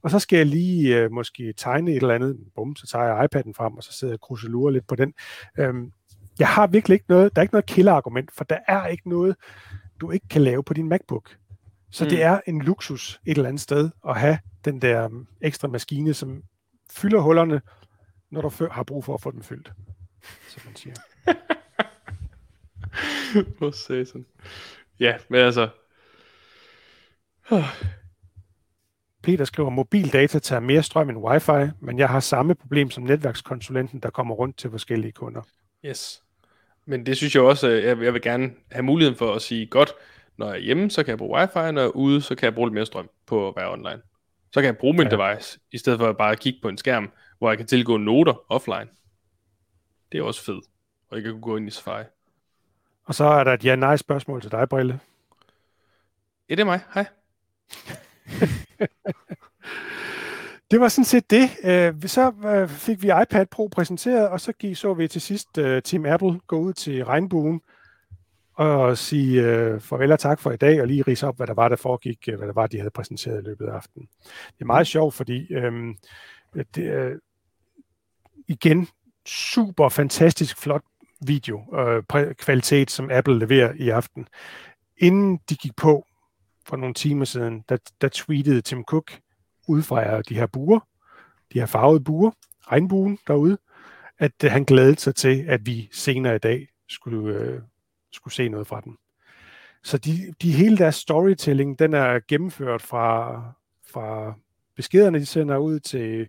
og 0.02 0.10
så 0.10 0.18
skal 0.18 0.36
jeg 0.36 0.46
lige 0.46 1.04
uh, 1.04 1.12
måske 1.12 1.54
tegne 1.56 1.90
et 1.90 1.96
eller 1.96 2.14
andet. 2.14 2.38
Bum, 2.54 2.76
så 2.76 2.86
tager 2.86 3.04
jeg 3.04 3.24
iPad'en 3.24 3.52
frem, 3.56 3.74
og 3.76 3.82
så 3.82 3.92
sidder 3.92 4.12
jeg 4.12 4.18
og 4.22 4.26
kruselurer 4.26 4.70
lidt 4.70 4.86
på 4.86 4.94
den. 4.94 5.12
Um, 5.58 5.92
jeg 6.38 6.48
har 6.48 6.66
virkelig 6.66 6.94
ikke 6.94 7.06
noget, 7.08 7.36
der 7.36 7.40
er 7.40 7.42
ikke 7.42 7.54
noget 7.54 7.66
killerargument, 7.66 8.30
for 8.36 8.44
der 8.44 8.58
er 8.68 8.86
ikke 8.86 9.08
noget, 9.08 9.36
du 10.00 10.10
ikke 10.10 10.28
kan 10.28 10.42
lave 10.42 10.62
på 10.62 10.74
din 10.74 10.88
MacBook. 10.88 11.36
Så 11.92 12.04
mm. 12.04 12.10
det 12.10 12.22
er 12.22 12.40
en 12.46 12.62
luksus 12.62 13.20
et 13.26 13.36
eller 13.36 13.48
andet 13.48 13.60
sted 13.60 13.90
at 14.08 14.20
have 14.20 14.38
den 14.64 14.82
der 14.82 15.06
um, 15.06 15.28
ekstra 15.40 15.68
maskine, 15.68 16.14
som 16.14 16.42
fylder 16.90 17.20
hullerne, 17.20 17.60
når 18.30 18.40
du 18.40 18.68
har 18.70 18.82
brug 18.82 19.04
for 19.04 19.14
at 19.14 19.20
få 19.20 19.30
dem 19.30 19.42
fyldt, 19.42 19.72
som 20.48 20.62
man 20.64 20.76
siger. 20.76 20.94
Hvor 23.58 23.70
satan. 23.70 24.26
Ja, 25.00 25.16
men 25.28 25.40
altså... 25.40 25.68
Peter 29.22 29.44
skriver, 29.44 29.70
mobildata 29.70 30.38
tager 30.38 30.60
mere 30.60 30.82
strøm 30.82 31.10
end 31.10 31.18
wifi, 31.18 31.70
men 31.80 31.98
jeg 31.98 32.08
har 32.08 32.20
samme 32.20 32.54
problem 32.54 32.90
som 32.90 33.04
netværkskonsulenten, 33.04 34.00
der 34.00 34.10
kommer 34.10 34.34
rundt 34.34 34.58
til 34.58 34.70
forskellige 34.70 35.12
kunder. 35.12 35.42
Yes. 35.84 36.22
Men 36.86 37.06
det 37.06 37.16
synes 37.16 37.34
jeg 37.34 37.42
også, 37.42 37.68
jeg 37.68 37.98
vil 37.98 38.22
gerne 38.22 38.50
have 38.70 38.82
muligheden 38.82 39.18
for 39.18 39.34
at 39.34 39.42
sige, 39.42 39.66
godt, 39.66 39.92
når 40.36 40.46
jeg 40.46 40.56
er 40.56 40.60
hjemme, 40.60 40.90
så 40.90 41.02
kan 41.02 41.10
jeg 41.10 41.18
bruge 41.18 41.38
wifi, 41.38 41.72
når 41.72 41.80
jeg 41.80 41.88
er 41.88 41.96
ude, 41.96 42.22
så 42.22 42.34
kan 42.34 42.44
jeg 42.44 42.54
bruge 42.54 42.68
lidt 42.68 42.74
mere 42.74 42.86
strøm 42.86 43.10
på 43.26 43.48
at 43.48 43.54
være 43.56 43.72
online. 43.72 44.02
Så 44.52 44.60
kan 44.60 44.64
jeg 44.64 44.76
bruge 44.76 44.96
min 44.96 45.08
ja. 45.08 45.16
device, 45.16 45.60
i 45.72 45.78
stedet 45.78 45.98
for 45.98 46.08
at 46.08 46.16
bare 46.16 46.36
kigge 46.36 46.58
på 46.62 46.68
en 46.68 46.78
skærm, 46.78 47.10
hvor 47.38 47.50
jeg 47.50 47.58
kan 47.58 47.66
tilgå 47.66 47.96
noter 47.96 48.52
offline. 48.52 48.88
Det 50.12 50.18
er 50.18 50.22
også 50.22 50.44
fedt, 50.44 50.64
og 51.10 51.16
jeg 51.16 51.24
kan 51.24 51.40
gå 51.40 51.56
ind 51.56 51.68
i 51.68 51.70
Safari. 51.70 52.04
Og 53.04 53.14
så 53.14 53.24
er 53.24 53.44
der 53.44 53.52
et 53.52 53.64
ja-nej 53.64 53.96
spørgsmål 53.96 54.40
til 54.42 54.50
dig, 54.50 54.68
Brille. 54.68 55.00
Ja, 56.48 56.54
det 56.54 56.60
er 56.60 56.64
mig. 56.64 56.80
Hej. 56.94 57.06
det 60.70 60.80
var 60.80 60.88
sådan 60.88 61.04
set 61.04 61.30
det. 61.30 61.50
Øh, 61.64 62.08
så 62.08 62.32
øh, 62.44 62.68
fik 62.68 63.02
vi 63.02 63.10
iPad 63.22 63.46
Pro 63.46 63.66
præsenteret, 63.66 64.28
og 64.28 64.40
så 64.40 64.52
gik, 64.52 64.76
så 64.76 64.94
vi 64.94 65.08
til 65.08 65.20
sidst 65.20 65.58
uh, 65.58 65.80
Team 65.84 66.06
Apple 66.06 66.40
gå 66.46 66.58
ud 66.58 66.72
til 66.72 67.04
regnbuen 67.04 67.60
og 68.54 68.98
sige 68.98 69.40
uh, 69.40 69.80
farvel 69.80 70.12
og 70.12 70.18
tak 70.18 70.40
for 70.40 70.50
i 70.50 70.56
dag, 70.56 70.80
og 70.80 70.86
lige 70.86 71.02
rise 71.02 71.26
op, 71.26 71.36
hvad 71.36 71.46
der 71.46 71.54
var, 71.54 71.68
der 71.68 71.76
foregik, 71.76 72.18
hvad 72.26 72.46
der 72.46 72.52
var, 72.52 72.66
de 72.66 72.78
havde 72.78 72.90
præsenteret 72.90 73.42
i 73.42 73.44
løbet 73.44 73.66
af 73.66 73.72
aftenen. 73.72 74.08
Det 74.24 74.60
er 74.60 74.64
meget 74.64 74.86
sjovt, 74.86 75.14
fordi 75.14 75.56
um, 75.56 75.96
det, 76.74 77.12
uh, 77.12 77.18
igen, 78.48 78.88
super 79.26 79.88
fantastisk 79.88 80.58
flot 80.58 80.82
video 81.26 81.64
uh, 81.72 82.32
kvalitet, 82.32 82.90
som 82.90 83.10
Apple 83.10 83.38
leverer 83.38 83.72
i 83.76 83.88
aften. 83.88 84.28
Inden 84.96 85.38
de 85.48 85.56
gik 85.56 85.76
på 85.76 86.06
for 86.66 86.76
nogle 86.76 86.94
timer 86.94 87.24
siden, 87.24 87.64
der, 87.68 87.76
der 88.00 88.08
tweetede 88.08 88.60
Tim 88.60 88.84
Cook 88.84 89.18
ud 89.68 89.82
fra 89.82 90.22
de 90.22 90.34
her 90.34 90.46
buer, 90.46 90.80
de 91.52 91.58
her 91.58 91.66
farvede 91.66 92.04
buer, 92.04 92.30
regnbuen 92.60 93.18
derude, 93.26 93.58
at 94.18 94.32
han 94.42 94.64
glædede 94.64 95.00
sig 95.00 95.14
til, 95.14 95.44
at 95.48 95.66
vi 95.66 95.88
senere 95.92 96.36
i 96.36 96.38
dag 96.38 96.68
skulle, 96.88 97.38
øh, 97.38 97.60
skulle 98.12 98.34
se 98.34 98.48
noget 98.48 98.66
fra 98.66 98.80
den. 98.80 98.96
Så 99.84 99.98
de, 99.98 100.34
de 100.42 100.52
hele 100.52 100.78
deres 100.78 100.94
storytelling, 100.94 101.78
den 101.78 101.94
er 101.94 102.20
gennemført 102.28 102.82
fra, 102.82 103.42
fra 103.92 104.34
beskederne, 104.76 105.18
de 105.18 105.26
sender 105.26 105.56
ud 105.56 105.80
til 105.80 106.28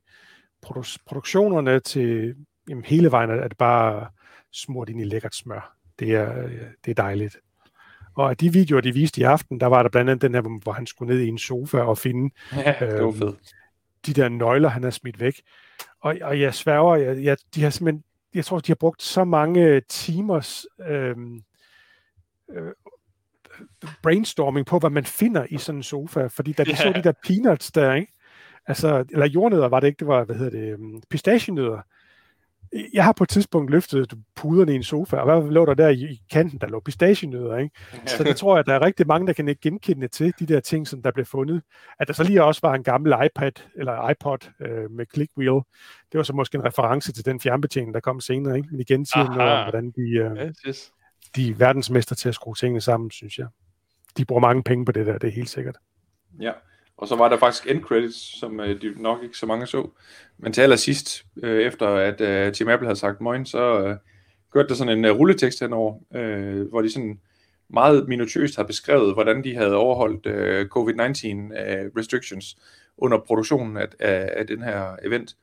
produ- 0.65 1.03
produktionerne, 1.05 1.79
til 1.79 2.35
jamen, 2.69 2.83
hele 2.83 3.11
vejen 3.11 3.29
er 3.29 3.47
det 3.47 3.57
bare 3.57 4.07
smurt 4.51 4.89
ind 4.89 5.01
i 5.01 5.03
lækkert 5.03 5.35
smør. 5.35 5.75
Det 5.99 6.15
er, 6.15 6.49
det 6.85 6.91
er 6.91 7.03
dejligt. 7.03 7.37
Og 8.15 8.29
af 8.29 8.37
de 8.37 8.53
videoer, 8.53 8.81
de 8.81 8.93
viste 8.93 9.21
i 9.21 9.23
aften, 9.23 9.59
der 9.59 9.67
var 9.67 9.83
der 9.83 9.89
blandt 9.89 10.09
andet 10.09 10.21
den 10.21 10.33
her, 10.33 10.59
hvor 10.63 10.71
han 10.71 10.85
skulle 10.85 11.13
ned 11.13 11.23
i 11.23 11.27
en 11.27 11.37
sofa 11.37 11.77
og 11.77 11.97
finde 11.97 12.33
ja, 12.55 12.75
det 12.79 13.03
var 13.03 13.25
øh, 13.25 13.33
de 14.05 14.13
der 14.13 14.29
nøgler, 14.29 14.69
han 14.69 14.83
har 14.83 14.89
smidt 14.89 15.19
væk. 15.19 15.41
Og, 16.01 16.17
og 16.21 16.39
jeg 16.39 16.53
sværger, 16.53 16.95
jeg, 16.95 17.23
jeg, 17.23 17.37
de 17.55 17.63
har 17.63 17.69
simpelthen, 17.69 18.03
jeg 18.33 18.45
tror, 18.45 18.59
de 18.59 18.71
har 18.71 18.75
brugt 18.75 19.01
så 19.01 19.23
mange 19.23 19.81
timers 19.89 20.65
øh, 20.87 21.15
øh, 22.51 22.71
brainstorming 24.03 24.65
på, 24.65 24.79
hvad 24.79 24.89
man 24.89 25.05
finder 25.05 25.45
i 25.49 25.57
sådan 25.57 25.79
en 25.79 25.83
sofa. 25.83 26.27
Fordi 26.27 26.53
da 26.53 26.63
de 26.63 26.69
yeah. 26.69 26.77
så 26.77 26.93
de 26.95 27.03
der 27.03 27.13
peanuts 27.27 27.71
der, 27.71 27.93
ikke? 27.93 28.13
Altså, 28.67 29.05
eller 29.11 29.25
jordnødder 29.25 29.67
var 29.67 29.79
det 29.79 29.87
ikke, 29.87 29.99
det 29.99 30.07
var, 30.07 30.23
hvad 30.23 30.35
hedder 30.35 30.59
det, 30.59 30.73
øhm, 30.73 31.01
pistachienødder 31.09 31.81
jeg 32.93 33.03
har 33.03 33.11
på 33.11 33.23
et 33.23 33.29
tidspunkt 33.29 33.71
løftet 33.71 34.13
puderne 34.35 34.71
i 34.71 34.75
en 34.75 34.83
sofa, 34.83 35.17
og 35.17 35.25
hvad 35.25 35.51
lå 35.51 35.65
der 35.65 35.73
der 35.73 35.89
i, 35.89 36.21
kanten? 36.31 36.59
Der 36.59 36.67
lå 36.67 36.79
pistachienødder, 36.79 37.57
ikke? 37.57 37.75
Så 38.05 38.23
det 38.23 38.35
tror 38.35 38.55
jeg, 38.55 38.59
at 38.59 38.65
der 38.65 38.73
er 38.73 38.81
rigtig 38.81 39.07
mange, 39.07 39.27
der 39.27 39.33
kan 39.33 39.55
genkende 39.61 40.07
til 40.07 40.33
de 40.39 40.45
der 40.45 40.59
ting, 40.59 40.87
som 40.87 41.01
der 41.01 41.11
blev 41.11 41.25
fundet. 41.25 41.61
At 41.99 42.07
der 42.07 42.13
så 42.13 42.23
lige 42.23 42.43
også 42.43 42.61
var 42.63 42.73
en 42.73 42.83
gammel 42.83 43.13
iPad 43.25 43.51
eller 43.75 44.09
iPod 44.09 44.37
øh, 44.59 44.91
med 44.91 45.05
click 45.13 45.31
wheel. 45.37 45.61
Det 46.11 46.17
var 46.17 46.23
så 46.23 46.33
måske 46.33 46.55
en 46.55 46.65
reference 46.65 47.11
til 47.11 47.25
den 47.25 47.39
fjernbetjening, 47.39 47.93
der 47.93 47.99
kom 47.99 48.19
senere, 48.21 48.57
ikke? 48.57 48.69
Men 48.71 48.79
igen 48.79 49.05
siger 49.05 49.35
noget 49.35 49.51
om, 49.51 49.63
hvordan 49.63 49.91
de, 49.91 50.01
øh, 50.01 50.47
yes, 50.47 50.57
yes 50.67 50.91
de 51.35 51.49
er 51.49 51.53
verdensmester 51.55 52.15
til 52.15 52.29
at 52.29 52.35
skrue 52.35 52.55
tingene 52.55 52.81
sammen, 52.81 53.11
synes 53.11 53.37
jeg. 53.37 53.47
De 54.17 54.25
bruger 54.25 54.41
mange 54.41 54.63
penge 54.63 54.85
på 54.85 54.91
det 54.91 55.05
der, 55.05 55.17
det 55.17 55.27
er 55.27 55.31
helt 55.31 55.49
sikkert. 55.49 55.77
Ja. 56.41 56.51
Og 56.97 57.07
så 57.07 57.15
var 57.15 57.29
der 57.29 57.37
faktisk 57.37 57.67
end 57.67 57.81
credits, 57.81 58.39
som 58.39 58.59
øh, 58.59 58.81
de 58.81 59.01
nok 59.01 59.23
ikke 59.23 59.37
så 59.37 59.45
mange 59.45 59.67
så. 59.67 59.89
Men 60.37 60.53
til 60.53 60.61
allersidst, 60.61 61.25
øh, 61.43 61.61
efter 61.61 61.87
at 61.87 62.21
øh, 62.21 62.53
Tim 62.53 62.67
Apple 62.69 62.87
havde 62.87 62.99
sagt 62.99 63.21
moin, 63.21 63.45
så 63.45 63.79
øh, 63.79 63.97
gørte 64.51 64.69
der 64.69 64.75
sådan 64.75 64.97
en 64.97 65.05
øh, 65.05 65.11
rulletekst 65.11 65.59
henover, 65.59 65.99
øh, 66.15 66.69
hvor 66.69 66.81
de 66.81 66.91
sådan 66.91 67.19
meget 67.69 68.07
minutiøst 68.07 68.55
har 68.55 68.63
beskrevet, 68.63 69.13
hvordan 69.13 69.43
de 69.43 69.55
havde 69.55 69.75
overholdt 69.75 70.25
øh, 70.25 70.65
COVID-19 70.65 71.27
øh, 71.59 71.91
restrictions 71.97 72.57
under 72.97 73.17
produktionen 73.17 73.77
af, 73.77 73.87
af, 73.99 74.33
af 74.35 74.47
den 74.47 74.63
her 74.63 74.95
event. 75.03 75.35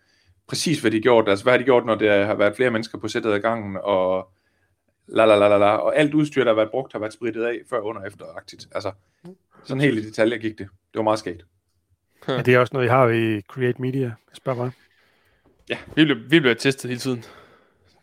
Præcis 0.47 0.81
hvad 0.81 0.91
de 0.91 1.01
gjorde. 1.01 1.31
Altså 1.31 1.45
hvad 1.45 1.53
har 1.53 1.59
de 1.59 1.65
gjort, 1.65 1.87
når 1.87 1.95
der 1.95 2.25
har 2.25 2.35
været 2.35 2.57
flere 2.57 2.71
mennesker 2.71 2.99
på 2.99 3.09
sættet 3.09 3.33
ad 3.33 3.41
gangen, 3.41 3.79
og 3.83 4.29
la 5.13 5.25
la 5.25 5.37
la 5.37 5.49
la 5.49 5.59
la, 5.59 5.77
og 5.77 5.97
alt 5.97 6.15
udstyr, 6.15 6.45
der 6.45 6.51
har 6.51 6.57
været 6.57 6.71
brugt, 6.71 6.93
har 6.93 6.99
været 6.99 7.13
spritet 7.13 7.45
af 7.45 7.59
før, 7.71 7.81
under 7.81 8.01
og 8.01 8.07
efteragtigt. 8.07 8.69
Altså, 8.73 8.93
sådan 9.65 9.81
helt 9.81 9.99
i 9.99 10.07
detaljer 10.07 10.39
gik 10.39 10.59
det. 10.59 10.69
Det 10.69 10.99
var 10.99 11.03
meget 11.03 11.19
skægt. 11.19 11.45
Ja, 12.29 12.43
det 12.43 12.55
er 12.55 12.59
også 12.59 12.71
noget, 12.73 12.87
I 12.87 12.89
har 12.89 13.09
i 13.09 13.41
Create 13.41 13.83
Media, 13.83 14.13
spørg 14.33 14.57
mig. 14.57 14.71
Ja, 15.69 15.79
vi 15.97 16.05
bliver, 16.05 16.19
vi 16.29 16.41
bliver 16.41 16.55
testet 16.55 16.89
hele 16.89 17.01
tiden. 17.01 17.25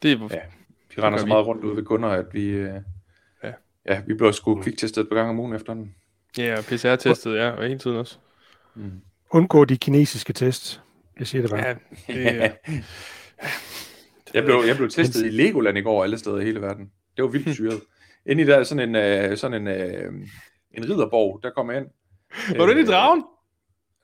Det 0.02 0.12
er, 0.12 0.28
ja, 0.32 0.40
vi 0.96 1.02
render 1.02 1.20
så 1.20 1.26
meget 1.26 1.48
rundt 1.48 1.64
ud 1.64 1.76
ved 1.76 1.84
kunder, 1.84 2.10
at 2.10 2.26
vi, 2.34 2.48
øh, 2.48 2.74
ja. 3.44 3.52
ja, 3.86 4.02
vi 4.08 4.14
bliver 4.14 4.32
sgu 4.32 4.62
kviktestet 4.62 5.10
på 5.10 5.16
gang 5.16 5.30
om 5.30 5.40
ugen 5.40 5.54
efter 5.54 5.74
den. 5.74 5.96
Ja, 6.38 6.58
og 6.58 6.64
PCR-testet, 6.64 7.36
ja, 7.36 7.50
og 7.50 7.64
hele 7.64 7.80
tiden 7.80 7.98
også. 7.98 8.18
Mm. 8.76 8.92
Undgå 9.32 9.66
de 9.66 9.78
kinesiske 9.78 10.34
tests. 10.34 10.82
Jeg 11.20 11.28
siger 11.28 11.42
det 11.42 11.52
bare. 11.52 11.60
Ja, 11.68 11.76
det, 12.08 12.26
ja. 12.26 12.52
jeg, 14.34 14.44
blev, 14.44 14.64
jeg 14.68 14.78
blev 14.78 14.90
testet 14.90 15.26
i 15.26 15.30
Legoland 15.30 15.78
i 15.78 15.82
går 15.82 16.04
alle 16.04 16.18
steder 16.18 16.38
i 16.38 16.44
hele 16.44 16.62
verden. 16.62 16.92
Det 17.18 17.24
var 17.24 17.30
vildt 17.30 17.56
syret. 17.56 17.82
Inde 18.30 18.44
i 18.44 18.46
der 18.46 18.64
sådan 18.64 18.96
en, 18.96 19.32
uh, 19.32 19.38
sådan 19.38 19.68
en, 19.68 19.68
uh, 19.68 20.14
en 20.72 20.90
ridderborg, 20.90 21.40
der 21.44 21.50
kom 21.50 21.72
jeg 21.72 21.78
ind. 21.78 21.88
Var 22.58 22.66
du 22.66 22.72
inde 22.72 22.82
i 22.82 22.86
dragen? 22.86 23.24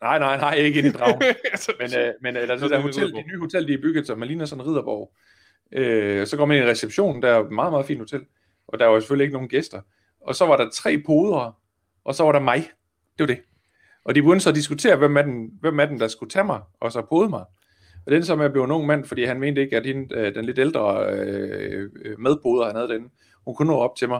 Nej, 0.02 0.20
nej, 0.20 0.38
nej, 0.38 0.54
ikke 0.54 0.80
ind 0.80 0.88
i 0.88 0.92
dragen. 0.92 1.22
men 1.80 1.90
uh, 1.90 2.14
men 2.22 2.36
uh, 2.36 2.42
der, 2.42 2.56
der, 2.56 2.68
der 2.68 2.80
hotel, 2.80 3.12
de 3.12 3.24
nye 3.32 3.40
hotel, 3.40 3.68
de 3.68 3.74
er 3.74 3.82
bygget, 3.82 4.08
som 4.08 4.20
man 4.20 4.28
ligner 4.28 4.46
sådan 4.46 4.66
en 4.66 4.68
ridderborg. 4.68 5.14
Uh, 5.78 6.28
så 6.28 6.38
går 6.38 6.46
man 6.46 6.58
ind 6.58 6.66
i 6.66 6.70
receptionen, 6.70 7.22
der 7.22 7.30
er 7.30 7.40
et 7.40 7.52
meget, 7.52 7.72
meget 7.74 7.86
fint 7.86 8.00
hotel. 8.00 8.26
Og 8.68 8.80
der 8.80 8.86
var 8.86 9.00
selvfølgelig 9.00 9.24
ikke 9.24 9.34
nogen 9.34 9.50
gæster. 9.50 9.82
Og 10.22 10.36
så 10.36 10.46
var 10.46 10.58
der 10.58 10.70
tre 10.70 11.04
podere, 11.06 11.54
og 12.06 12.16
så 12.16 12.24
var 12.24 12.32
der 12.32 12.40
mig. 12.40 12.70
Det 13.18 13.20
var 13.20 13.26
det. 13.28 13.40
Og 14.06 14.16
de 14.16 14.22
begyndte 14.22 14.44
så 14.44 14.50
at 14.50 14.56
diskutere, 14.56 14.96
hvem 14.96 15.18
er 15.18 15.22
den, 15.22 15.50
hvem 15.62 15.80
er 15.80 15.86
den 15.86 16.00
der 16.00 16.08
skulle 16.08 16.30
tage 16.30 16.46
mig, 16.46 16.62
og 16.80 16.92
så 16.92 17.02
pode 17.02 17.30
mig. 17.30 17.46
Og 18.06 18.12
den 18.12 18.24
så 18.24 18.36
med 18.36 18.46
at 18.46 18.52
blive 18.52 18.64
en 18.64 18.72
ung 18.72 18.86
mand, 18.86 19.06
fordi 19.06 19.24
han 19.24 19.40
mente 19.40 19.62
ikke, 19.62 19.78
at 19.78 19.86
hende, 19.86 20.16
øh, 20.16 20.36
den 20.36 20.46
lidt 20.46 20.60
ældre 20.60 21.06
øh, 21.14 21.90
øh, 22.06 22.20
medboder, 22.20 22.66
han 22.66 22.76
havde 22.76 22.88
den, 22.88 23.12
hun 23.46 23.56
kunne 23.56 23.68
nå 23.68 23.78
op 23.78 23.96
til 23.96 24.10
mig. 24.10 24.20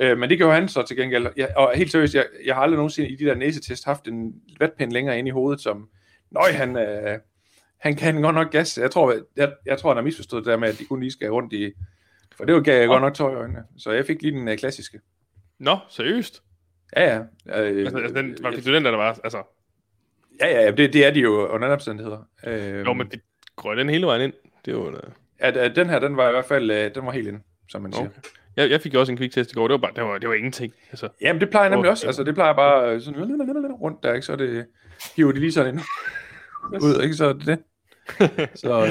Øh, 0.00 0.18
men 0.18 0.30
det 0.30 0.38
gjorde 0.38 0.54
han 0.54 0.68
så 0.68 0.82
til 0.82 0.96
gengæld. 0.96 1.26
Jeg, 1.36 1.48
og 1.56 1.72
helt 1.74 1.90
seriøst, 1.92 2.14
jeg, 2.14 2.26
jeg 2.46 2.54
har 2.54 2.62
aldrig 2.62 2.76
nogensinde 2.76 3.10
i 3.10 3.16
de 3.16 3.24
der 3.24 3.34
næsetest 3.34 3.84
haft 3.84 4.08
en 4.08 4.34
vatpind 4.60 4.92
længere 4.92 5.18
ind 5.18 5.28
i 5.28 5.30
hovedet, 5.30 5.60
som, 5.60 5.88
nøj, 6.30 6.52
han, 6.52 6.76
øh, 6.76 7.18
han 7.78 7.96
kan 7.96 8.22
godt 8.22 8.34
nok 8.34 8.50
gas. 8.50 8.78
Jeg 8.78 8.90
tror, 8.90 9.14
jeg, 9.36 9.52
jeg 9.66 9.78
tror, 9.78 9.90
han 9.90 9.96
har 9.96 10.04
misforstået 10.04 10.44
det 10.44 10.50
der 10.50 10.58
med, 10.58 10.68
at 10.68 10.78
de 10.78 10.84
kun 10.84 11.00
lige 11.00 11.12
skal 11.12 11.30
rundt 11.30 11.52
i... 11.52 11.72
For 12.36 12.44
det 12.44 12.64
gav 12.64 12.78
jeg 12.78 12.88
godt 12.88 13.02
nok 13.02 13.14
tøj 13.14 13.32
i 13.32 13.34
øjnene. 13.34 13.64
Så 13.78 13.90
jeg 13.90 14.06
fik 14.06 14.22
lige 14.22 14.38
den 14.38 14.48
uh, 14.48 14.54
klassiske. 14.54 15.00
Nå, 15.58 15.76
seriøst? 15.88 16.42
Ja, 16.96 17.14
ja. 17.14 17.18
Øh, 17.62 17.78
altså, 17.78 17.98
altså, 17.98 18.22
den, 18.22 18.36
var 18.40 18.50
det 18.50 18.64
den, 18.64 18.84
der 18.84 18.96
var? 18.96 19.20
Altså... 19.24 19.42
Ja, 20.40 20.62
ja, 20.62 20.70
det, 20.70 20.92
det 20.92 21.06
er 21.06 21.10
de 21.10 21.20
jo 21.20 21.46
under 21.46 21.54
andre 21.54 21.74
omstændigheder. 21.74 22.18
Øh, 22.46 22.86
jo, 22.86 22.92
men 22.92 23.10
det 23.10 23.20
går 23.56 23.74
den 23.74 23.88
hele 23.88 24.06
vejen 24.06 24.22
ind. 24.22 24.32
Det 24.64 24.76
var, 24.76 24.80
uh... 24.80 24.94
ja, 25.40 25.68
den 25.68 25.90
her, 25.90 25.98
den 25.98 26.16
var 26.16 26.28
i 26.28 26.32
hvert 26.32 26.44
fald, 26.44 26.70
uh, 26.70 26.94
den 26.94 27.06
var 27.06 27.12
helt 27.12 27.28
ind, 27.28 27.40
som 27.68 27.82
man 27.82 27.92
siger. 27.92 28.06
Okay. 28.06 28.20
Jeg, 28.56 28.70
jeg 28.70 28.80
fik 28.80 28.94
jo 28.94 29.00
også 29.00 29.12
en 29.12 29.18
kviktest 29.18 29.52
i 29.52 29.54
går. 29.54 29.68
Det 29.68 29.72
var, 29.72 29.78
bare, 29.78 29.92
det 29.96 30.04
var, 30.04 30.18
det 30.18 30.28
var 30.28 30.34
ingenting. 30.34 30.72
Altså, 30.90 31.08
Jamen, 31.20 31.40
det 31.40 31.50
plejer 31.50 31.64
jeg 31.64 31.70
nemlig 31.70 31.88
oh, 31.88 31.92
også. 31.92 32.06
Altså, 32.06 32.24
det 32.24 32.34
plejer 32.34 32.52
bare 32.52 33.00
sådan 33.00 33.72
rundt 33.72 34.02
der, 34.02 34.14
ikke? 34.14 34.26
Så 34.26 34.36
det 34.36 34.66
hiver 35.16 35.32
de 35.32 35.40
lige 35.40 35.52
sådan 35.52 35.74
ind. 35.74 35.82
Ud, 36.82 37.02
ikke? 37.02 37.14
Så 37.14 37.26
er 37.26 37.32
det 37.32 37.46
det. 37.46 37.58
Så, 38.60 38.84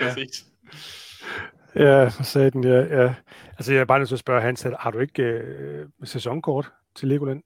ja. 0.00 0.14
Ja, 1.74 2.10
sagde 2.10 2.50
den, 2.50 2.64
ja, 2.64 3.02
ja. 3.02 3.14
Altså, 3.58 3.72
jeg 3.72 3.80
er 3.80 3.84
bare 3.84 3.98
nødt 3.98 4.08
til 4.08 4.14
at 4.14 4.20
spørge 4.20 4.40
Hans, 4.40 4.66
har 4.78 4.90
du 4.90 4.98
ikke 4.98 5.22
øh, 5.22 5.86
sæsonkort 6.04 6.72
til 6.94 7.08
Legoland? 7.08 7.42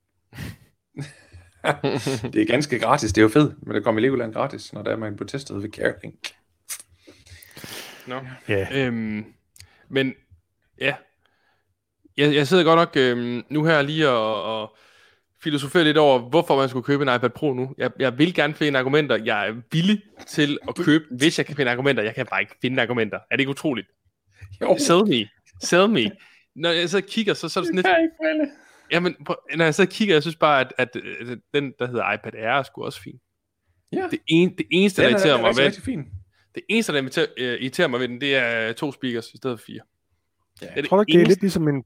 Det 2.32 2.43
er 2.43 2.47
ganske 2.47 2.78
gratis, 2.78 3.12
det 3.12 3.18
er 3.18 3.22
jo 3.22 3.28
fedt, 3.28 3.66
men 3.66 3.74
det 3.74 3.84
kommer 3.84 4.01
i 4.01 4.05
Legoland 4.05 4.32
gratis, 4.32 4.72
når 4.72 4.82
der 4.82 4.90
er 4.90 4.97
man 4.97 5.16
på 5.16 5.24
testet 5.24 5.62
ved 5.62 5.70
Caring. 5.70 6.14
Nå. 8.06 8.20
Ja. 8.48 8.86
Øhm, 8.86 9.24
men, 9.89 10.14
ja. 10.80 10.94
Jeg, 12.16 12.34
jeg 12.34 12.48
sidder 12.48 12.64
godt 12.64 12.78
nok 12.78 12.93
øhm, 12.97 13.44
nu 13.48 13.64
her 13.64 13.82
lige 13.82 14.09
og, 14.09 14.62
og 14.62 14.76
filosofere 15.43 15.84
lidt 15.84 15.97
over, 15.97 16.18
hvorfor 16.18 16.56
man 16.56 16.68
skulle 16.68 16.84
købe 16.84 17.02
en 17.02 17.14
iPad 17.16 17.30
Pro 17.30 17.52
nu. 17.55 17.74
Jeg, 17.78 17.90
jeg 17.98 18.18
vil 18.18 18.34
gerne 18.34 18.55
finde 18.55 18.78
argumenter. 18.78 19.16
Jeg 19.24 19.48
er 19.48 19.55
villig 19.72 20.02
til 20.26 20.59
at 20.68 20.74
købe, 20.76 21.05
hvis 21.10 21.39
jeg 21.39 21.47
kan 21.47 21.56
finde 21.56 21.70
argumenter. 21.70 22.02
Jeg 22.02 22.14
kan 22.14 22.26
bare 22.26 22.40
ikke 22.40 22.55
finde 22.60 22.82
argumenter. 22.82 23.16
Er 23.16 23.36
det 23.36 23.40
ikke 23.40 23.51
utroligt? 23.51 23.89
Jo. 24.60 24.76
Sell 24.78 25.06
me. 25.09 25.28
Sell 25.60 25.89
me. 25.89 26.10
Når 26.56 26.70
jeg 26.70 26.90
så 26.90 27.01
kigger, 27.01 27.34
så, 27.34 27.48
så 27.48 27.60
er 27.60 27.64
det 27.64 27.84
sådan 27.84 28.01
lidt... 28.39 28.51
Jamen, 28.93 29.16
når 29.56 29.64
jeg 29.64 29.74
så 29.74 29.86
kigger, 29.86 30.14
jeg 30.14 30.23
synes 30.23 30.36
bare, 30.36 30.60
at, 30.60 30.73
at, 30.78 30.97
at 30.97 31.39
den, 31.55 31.73
der 31.78 31.86
hedder 31.86 32.12
iPad 32.12 32.35
Air, 32.35 32.48
er 32.48 32.62
sgu 32.62 32.85
også 32.85 33.02
fin. 33.02 33.20
Ja. 33.93 34.09
Det, 34.10 34.19
en, 34.27 34.56
det 34.59 34.66
eneste, 34.70 35.02
der 35.02 35.09
irriterer 35.09 35.40
mig 35.40 35.56
ved... 35.56 35.73
Fin. 35.73 36.05
Det 36.55 36.62
eneste, 36.69 36.93
der 36.93 36.98
irriterer, 37.02 37.27
irriterer 37.39 37.89
mig 37.89 38.01
ved 38.01 38.09
den, 38.09 38.20
det 38.20 38.36
er 38.36 38.73
to 38.73 38.93
speakers 38.93 39.28
i 39.35 39.36
stedet 39.36 39.60
for 39.60 39.64
fire. 39.66 39.81
Ja, 40.62 40.66
jeg 40.66 40.77
det 40.77 40.89
tror 40.89 41.02
ikke, 41.02 41.12
det 41.12 41.23
er 41.23 41.27
lidt 41.27 41.40
ligesom 41.40 41.69
en 41.69 41.85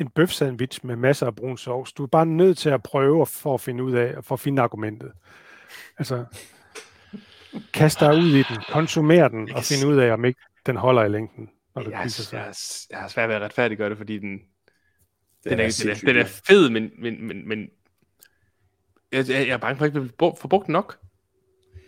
en 0.00 0.08
bøf 0.08 0.30
sandwich 0.30 0.86
med 0.86 0.96
masser 0.96 1.26
af 1.26 1.36
brun 1.36 1.58
sovs. 1.58 1.92
Du 1.92 2.02
er 2.02 2.06
bare 2.06 2.26
nødt 2.26 2.58
til 2.58 2.70
at 2.70 2.82
prøve 2.82 3.26
for 3.26 3.54
at 3.54 3.60
finde 3.60 3.84
ud 3.84 3.92
af, 3.92 4.24
for 4.24 4.34
at 4.34 4.40
finde 4.40 4.62
argumentet. 4.62 5.12
Altså, 5.98 6.24
kast 7.72 8.00
dig 8.00 8.16
ud 8.16 8.34
i 8.34 8.42
den, 8.42 8.56
konsumer 8.68 9.28
den, 9.28 9.52
og 9.52 9.64
finde 9.64 9.86
ud 9.86 9.96
af, 9.96 10.12
om 10.12 10.24
ikke 10.24 10.40
den 10.66 10.76
holder 10.76 11.04
i 11.04 11.08
længden. 11.08 11.50
Når 11.74 11.82
jeg, 11.82 11.90
jeg, 11.92 12.10
jeg, 12.32 12.54
jeg 12.90 12.98
har 12.98 13.08
svært 13.08 13.28
ved 13.28 13.36
at 13.36 13.42
retfærdiggøre 13.42 13.90
det, 13.90 13.96
fordi 13.96 14.18
den, 14.18 14.40
den, 15.50 15.58
den, 15.58 15.66
er, 15.66 15.80
den, 15.82 15.90
er, 15.90 16.12
den 16.12 16.16
er 16.16 16.24
fed, 16.24 16.70
men, 16.70 16.90
men, 16.98 17.26
men, 17.26 17.48
men 17.48 17.70
jeg, 19.12 19.28
jeg 19.28 19.48
er 19.48 19.56
bange 19.56 19.78
for 19.78 19.84
ikke 19.84 19.98
at 19.98 20.38
få 20.40 20.48
brugt 20.48 20.68
nok. 20.68 20.98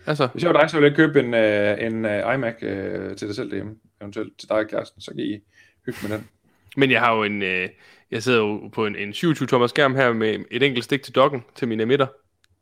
Altså. 0.07 0.27
Hvis 0.27 0.43
jeg 0.43 0.55
var 0.55 0.61
dig, 0.61 0.71
så 0.71 0.77
ville 0.77 0.89
jeg 0.89 0.97
købe 0.97 1.21
en, 1.21 1.35
uh, 1.35 1.87
en 1.87 2.05
uh, 2.05 2.35
iMac 2.35 2.55
uh, 2.63 3.17
til 3.17 3.29
dig 3.29 3.35
selv 3.35 3.51
derhjemme, 3.51 3.77
eventuelt 4.01 4.39
til 4.39 4.49
dig 4.49 4.57
og 4.57 4.69
kæresten, 4.69 5.01
så 5.01 5.11
kan 5.11 5.21
I 5.21 5.39
hygge 5.87 5.99
med 6.09 6.17
den. 6.17 6.29
Men 6.77 6.91
jeg 6.91 7.01
har 7.01 7.17
jo 7.17 7.23
en, 7.23 7.43
øh, 7.43 7.69
jeg 8.11 8.23
sidder 8.23 8.39
jo 8.39 8.69
på 8.69 8.87
en, 8.87 8.97
en 8.97 9.11
27-tommer 9.11 9.67
skærm 9.67 9.95
her 9.95 10.13
med 10.13 10.45
et 10.51 10.63
enkelt 10.63 10.85
stik 10.85 11.03
til 11.03 11.15
dokken 11.15 11.45
til 11.55 11.69
mine 11.69 11.83
emitter, 11.83 12.07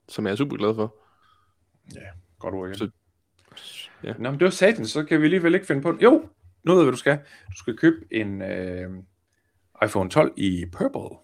som 0.08 0.26
jeg 0.26 0.32
er 0.32 0.36
super 0.36 0.56
glad 0.56 0.74
for. 0.74 0.96
Ja, 1.94 2.00
godt 2.38 2.54
ord 2.54 2.68
igen. 2.68 2.78
Så, 2.78 2.90
ja. 4.04 4.12
Nå, 4.18 4.30
men 4.30 4.40
det 4.40 4.44
var 4.44 4.50
satan, 4.50 4.86
så 4.86 5.04
kan 5.04 5.20
vi 5.20 5.24
alligevel 5.24 5.54
ikke 5.54 5.66
finde 5.66 5.82
på 5.82 5.92
det. 5.92 6.02
Jo, 6.02 6.28
nu 6.64 6.74
ved 6.74 6.82
hvad 6.82 6.92
du 6.92 6.98
skal. 6.98 7.18
Du 7.46 7.56
skal 7.56 7.76
købe 7.76 7.96
en 8.10 8.42
øh, 8.42 8.90
iPhone 9.84 10.10
12 10.10 10.32
i 10.36 10.66
purple. 10.72 11.18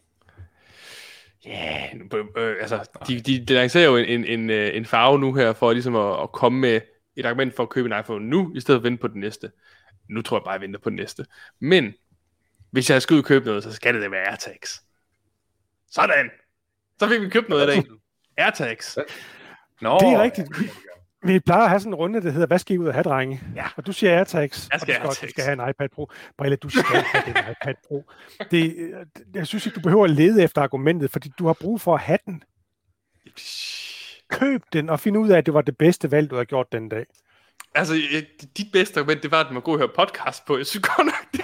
Ja, 1.47 1.89
yeah, 2.13 2.25
øh, 2.37 2.57
altså, 2.61 2.89
de, 3.09 3.21
de, 3.21 3.45
de 3.45 3.55
lancerer 3.55 3.85
jo 3.85 3.97
en, 3.97 4.05
en, 4.05 4.25
en, 4.25 4.51
øh, 4.51 4.77
en 4.77 4.85
farve 4.85 5.19
nu 5.19 5.35
her, 5.35 5.53
for 5.53 5.73
ligesom 5.73 5.97
at, 5.97 6.23
at 6.23 6.33
komme 6.33 6.61
med 6.61 6.81
et 7.17 7.27
argument 7.27 7.57
for 7.57 7.63
at 7.63 7.69
købe 7.71 7.87
en 7.87 8.01
iPhone 8.01 8.27
nu, 8.27 8.53
i 8.55 8.61
stedet 8.61 8.79
for 8.79 8.81
at 8.81 8.85
vente 8.85 9.01
på 9.01 9.09
den 9.09 9.21
næste. 9.21 9.51
Nu 10.09 10.23
tror 10.23 10.37
jeg 10.37 10.45
bare, 10.45 10.55
at 10.55 10.61
jeg 10.61 10.67
venter 10.67 10.81
på 10.81 10.91
den 10.91 10.97
næste. 10.97 11.27
Men 11.61 11.95
hvis 12.71 12.91
jeg 12.91 13.03
skal 13.03 13.15
ud 13.15 13.19
og 13.19 13.25
købe 13.25 13.45
noget, 13.45 13.63
så 13.63 13.73
skal 13.73 13.95
det 13.95 14.03
da 14.03 14.09
være 14.09 14.29
AirTags. 14.29 14.83
Sådan. 15.91 16.31
Så 16.99 17.09
fik 17.09 17.21
vi 17.21 17.29
købt 17.29 17.49
noget 17.49 17.69
af 17.69 17.77
det. 17.77 17.87
AirTags. 18.37 18.99
Nå, 19.81 19.99
det 19.99 20.09
er 20.09 20.23
rigtigt. 20.23 20.49
Vi 21.25 21.41
plejer 21.41 21.63
at 21.63 21.69
have 21.69 21.81
sådan 21.81 21.93
en 21.93 21.95
runde, 21.95 22.23
der 22.23 22.31
hedder, 22.31 22.47
hvad 22.47 22.59
skal 22.59 22.75
I 22.75 22.79
ud 22.79 22.87
og 22.87 22.95
have, 22.95 23.03
drenge? 23.03 23.41
Ja. 23.57 23.67
Og 23.77 23.87
du 23.87 23.93
siger 23.93 24.17
AirTags, 24.19 24.69
jeg 24.73 24.81
skal 24.81 24.97
og 25.03 25.09
du 25.09 25.15
skal, 25.15 25.31
skal 25.31 25.45
have 25.45 25.63
en 25.63 25.71
iPad 25.71 25.89
Pro. 25.89 26.11
Brille, 26.39 26.57
du 26.57 26.69
skal 26.69 26.85
have 26.85 27.29
en 27.29 27.37
iPad 27.53 27.75
Pro. 27.89 28.05
Det, 28.51 28.91
jeg 29.35 29.47
synes 29.47 29.67
ikke, 29.67 29.77
du 29.77 29.81
behøver 29.81 30.05
at 30.05 30.11
lede 30.11 30.43
efter 30.43 30.63
argumentet, 30.63 31.11
fordi 31.11 31.33
du 31.39 31.47
har 31.47 31.53
brug 31.53 31.81
for 31.81 31.95
at 31.95 32.01
have 32.01 32.19
den. 32.27 32.43
Køb 34.31 34.63
den, 34.73 34.91
og 34.91 35.01
find 35.01 35.17
ud 35.17 35.31
af, 35.31 35.39
at 35.39 35.47
det 35.47 35.55
var 35.55 35.61
det 35.61 35.79
bedste 35.79 36.11
valg, 36.11 36.31
du 36.31 36.37
har 36.37 36.45
gjort 36.45 36.73
den 36.73 36.89
dag. 36.89 37.07
Altså, 37.75 37.95
dit 38.57 38.67
bedste 38.73 39.01
argument, 39.01 39.23
det 39.23 39.31
var, 39.31 39.45
at 39.45 39.53
man 39.53 39.63
kunne 39.63 39.79
høre 39.79 39.89
podcast 39.97 40.47
på. 40.47 40.57
Jeg 40.57 40.67
synes 40.67 40.89
godt 40.89 41.07
nok, 41.07 41.33
det... 41.33 41.41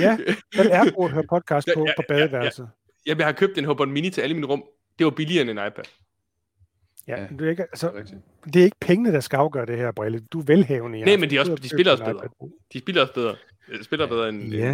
ja, 0.00 0.16
den 0.62 0.72
er 0.72 0.90
god 0.94 1.04
at 1.04 1.10
høre 1.10 1.24
podcast 1.28 1.68
på, 1.74 1.80
ja, 1.80 1.86
ja, 1.86 1.92
på 1.96 2.02
badeværelset. 2.08 2.70
Ja, 3.06 3.12
ja. 3.12 3.18
jeg 3.18 3.26
har 3.26 3.32
købt 3.32 3.58
en 3.58 3.64
HomePod 3.64 3.86
Mini 3.86 4.10
til 4.10 4.20
alle 4.20 4.34
mine 4.34 4.46
rum. 4.46 4.64
Det 4.98 5.04
var 5.04 5.10
billigere 5.10 5.42
end 5.42 5.50
en 5.50 5.66
iPad. 5.66 5.84
Ja, 7.08 7.26
det 7.38 7.46
er, 7.46 7.50
ikke, 7.50 7.62
altså, 7.62 7.92
det 8.44 8.60
er 8.60 8.64
ikke 8.64 8.76
pengene, 8.80 9.12
der 9.12 9.20
skal 9.20 9.36
afgøre 9.36 9.66
det 9.66 9.76
her, 9.76 9.92
Brille. 9.92 10.20
Du 10.20 10.40
er 10.40 10.44
velhavende. 10.44 11.00
Nej, 11.00 11.16
men 11.16 11.30
de, 11.30 11.40
også, 11.40 11.54
de 11.54 11.68
spiller 11.68 11.92
også 11.92 12.04
bedre. 12.04 12.28
De 12.72 12.78
spiller 12.78 13.02
også 13.02 13.14
bedre. 13.14 13.36
De 13.78 13.84
spiller 13.84 14.06
bedre 14.06 14.28
end... 14.28 14.52
Ja, 14.52 14.72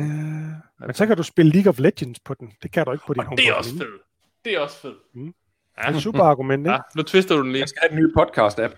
men 0.87 0.95
så 0.95 1.07
kan 1.07 1.17
du 1.17 1.23
spille 1.23 1.53
League 1.53 1.71
of 1.71 1.79
Legends 1.79 2.21
på 2.21 2.35
den. 2.35 2.53
Det 2.63 2.73
kan 2.73 2.85
du 2.85 2.93
ikke 2.93 3.05
på 3.07 3.15
din 3.15 3.23
HomePod 3.23 3.37
det 3.37 3.49
er 3.49 3.55
også 3.55 3.71
fedt. 3.71 4.03
Det 4.45 4.55
er 4.55 4.61
også 4.61 4.81
fedt. 4.81 4.97
Mm. 5.15 5.25
Ja. 5.25 5.83
Det 5.83 5.93
er 5.93 5.97
et 5.97 6.03
super 6.03 6.23
argument, 6.23 6.61
ikke? 6.61 6.73
Ja, 6.73 6.79
nu 6.97 7.03
twister 7.03 7.37
du 7.37 7.43
den 7.43 7.53
lige. 7.53 7.61
Jeg 7.61 7.69
skal 7.69 7.81
have 7.83 7.99
en 7.99 8.05
ny 8.05 8.13
podcast-app. 8.19 8.75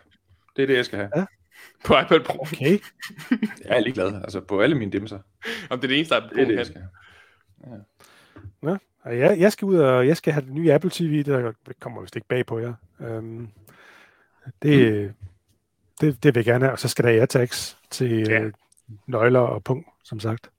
Det 0.56 0.62
er 0.62 0.66
det, 0.66 0.76
jeg 0.76 0.84
skal 0.84 0.98
have. 0.98 1.10
Ja. 1.16 1.24
På 1.84 1.98
iPad 1.98 2.20
Pro. 2.20 2.38
Okay. 2.40 2.78
jeg 3.64 3.76
er 3.76 3.80
ligeglad. 3.80 4.14
Altså 4.14 4.40
på 4.40 4.60
alle 4.60 4.76
mine 4.76 4.92
dimser. 4.92 5.18
Om 5.70 5.80
det 5.80 5.84
er 5.84 5.88
det 5.88 5.96
eneste, 5.96 6.14
der 6.14 6.20
er 6.20 6.28
på 6.28 6.34
det, 6.34 6.42
er 6.42 6.46
det, 6.46 6.56
jeg 6.56 6.66
skal 6.66 6.80
have. 6.80 6.90
Ja. 7.66 8.70
Ja, 8.70 8.76
jeg, 9.10 9.40
jeg 9.40 9.52
skal 9.52 9.66
ud 9.66 9.76
og 9.76 10.06
jeg 10.06 10.16
skal 10.16 10.32
have 10.32 10.46
den 10.46 10.54
nye 10.54 10.72
Apple 10.72 10.90
TV, 10.90 11.22
der 11.22 11.52
kommer 11.80 12.00
vist 12.00 12.16
ikke 12.16 12.28
bag 12.28 12.46
på 12.46 12.58
jer. 12.58 12.74
Um, 12.98 13.52
det, 14.62 15.04
mm. 15.04 15.28
det, 16.00 16.22
det 16.22 16.34
vil 16.34 16.38
jeg 16.38 16.44
gerne 16.44 16.64
have, 16.64 16.72
og 16.72 16.78
så 16.78 16.88
skal 16.88 17.04
der 17.04 17.10
AirTags 17.10 17.78
til 17.90 18.18
ja. 18.28 18.40
øh, 18.40 18.52
nøgler 19.06 19.40
og 19.40 19.64
punkt, 19.64 19.88
som 20.04 20.20
sagt. 20.20 20.50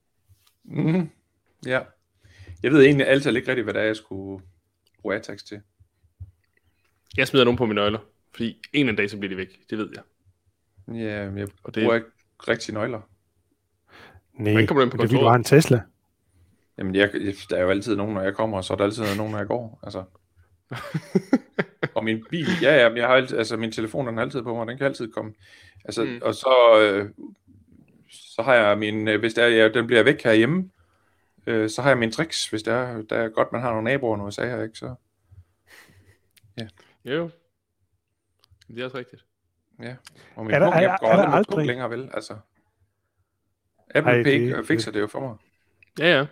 Mm. 0.64 1.10
Ja. 1.66 1.80
Jeg 2.64 2.72
ved 2.72 2.84
egentlig 2.84 3.08
altid 3.08 3.36
ikke 3.36 3.48
rigtigt, 3.48 3.66
hvad 3.66 3.74
det 3.74 3.82
er, 3.82 3.86
jeg 3.86 3.96
skulle 3.96 4.44
bruge 5.02 5.16
AirTags 5.16 5.44
til. 5.44 5.62
Jeg 7.18 7.28
smider 7.28 7.46
nogen 7.46 7.58
på 7.58 7.66
mine 7.66 7.76
nøgler. 7.76 8.00
Fordi 8.32 8.62
en 8.74 8.90
af 8.90 8.96
dag, 8.96 9.10
så 9.10 9.18
bliver 9.18 9.30
de 9.30 9.38
væk. 9.38 9.60
Det 9.70 9.78
ved 9.78 9.90
jeg. 9.96 10.04
Ja, 10.96 11.30
men 11.30 11.38
jeg 11.38 11.48
og 11.64 11.76
det... 11.76 11.84
bruger 11.84 11.96
ikke 11.96 12.08
rigtig 12.48 12.74
nøgler. 12.74 13.02
Nej, 14.34 14.66
kommer 14.66 14.86
du 14.86 14.90
på 14.90 14.98
det 14.98 15.12
vil 15.12 15.20
du 15.20 15.26
har 15.26 15.36
en 15.36 15.44
Tesla. 15.44 15.82
Jamen, 16.78 16.96
jeg, 16.96 17.12
der 17.50 17.58
er 17.58 17.62
jo 17.62 17.70
altid 17.70 17.96
nogen, 17.96 18.14
når 18.14 18.22
jeg 18.22 18.36
kommer, 18.36 18.58
og 18.58 18.64
så 18.64 18.74
er 18.74 18.78
der 18.78 18.84
altid 18.84 19.16
nogen, 19.18 19.32
når 19.32 19.38
jeg 19.38 19.48
går. 19.48 19.80
Altså. 19.84 20.04
og 21.96 22.04
min 22.04 22.26
bil, 22.30 22.48
ja, 22.62 22.76
ja, 22.76 22.94
jeg 22.96 23.08
har 23.08 23.16
altid, 23.16 23.38
altså 23.38 23.58
min 23.58 23.72
telefon, 23.72 24.08
den 24.08 24.18
er 24.18 24.22
altid 24.22 24.42
på 24.42 24.56
mig, 24.56 24.68
den 24.68 24.78
kan 24.78 24.86
altid 24.86 25.12
komme. 25.12 25.34
Altså, 25.86 26.04
mm. 26.04 26.20
og 26.22 26.36
så, 26.36 26.80
øh, 26.82 27.10
så 28.10 28.42
har 28.42 28.54
jeg 28.54 28.78
min, 28.78 29.08
øh, 29.08 29.20
hvis 29.20 29.34
der, 29.34 29.48
ja, 29.48 29.70
den 29.70 29.88
bliver 29.88 30.04
væk 30.04 30.24
herhjemme, 30.24 30.70
øh, 31.48 31.70
så 31.70 31.82
har 31.82 31.90
jeg 31.90 31.98
min 31.98 32.12
tricks, 32.12 32.50
hvis 32.50 32.64
det 32.64 32.74
er, 32.74 33.02
der 33.02 33.18
er 33.18 33.30
godt, 33.30 33.52
man 33.52 33.62
har 33.62 33.70
nogle 33.70 33.84
naboer, 33.84 34.18
når 34.18 34.26
jeg 34.26 34.34
sagde 34.34 34.50
her, 34.50 34.64
ikke, 34.64 34.78
så. 34.78 34.96
Ja. 36.58 36.68
Jo, 37.06 37.30
det 38.68 38.80
er 38.80 38.86
også 38.86 38.98
rigtigt. 38.98 39.26
Ja, 39.84 39.96
og 40.36 40.46
min 40.46 40.56
er 40.56 40.60
der, 40.60 40.68
er, 40.68 40.98
går 40.98 41.08
er, 41.08 41.12
aldrig, 41.12 41.34
aldrig 41.34 41.68
længere 41.68 41.90
vel, 41.90 42.10
altså. 42.14 42.38
Apple 43.96 44.12
Ej, 44.12 44.24
Pay 44.24 44.58
det, 44.58 44.68
fikser 44.68 44.92
det, 44.92 44.96
det 44.96 45.02
jo 45.02 45.08
for 45.08 45.20
mig. 45.20 45.36
Ja, 46.00 46.18
ja. 46.18 46.26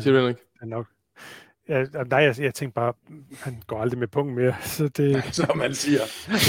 Siger 0.00 0.12
du, 0.12 0.18
Henrik? 0.18 0.36
Ja, 0.60 0.66
nok. 0.66 0.86
Ja, 1.68 1.84
nej, 1.84 2.18
jeg, 2.18 2.40
jeg 2.40 2.54
tænkte 2.54 2.74
bare, 2.74 2.92
han 3.42 3.62
går 3.66 3.80
aldrig 3.80 3.98
med 3.98 4.08
punkt 4.08 4.34
mere, 4.34 4.54
så 4.76 4.88
det... 4.88 5.24
Som 5.34 5.58
man 5.58 5.74
siger. 5.74 6.00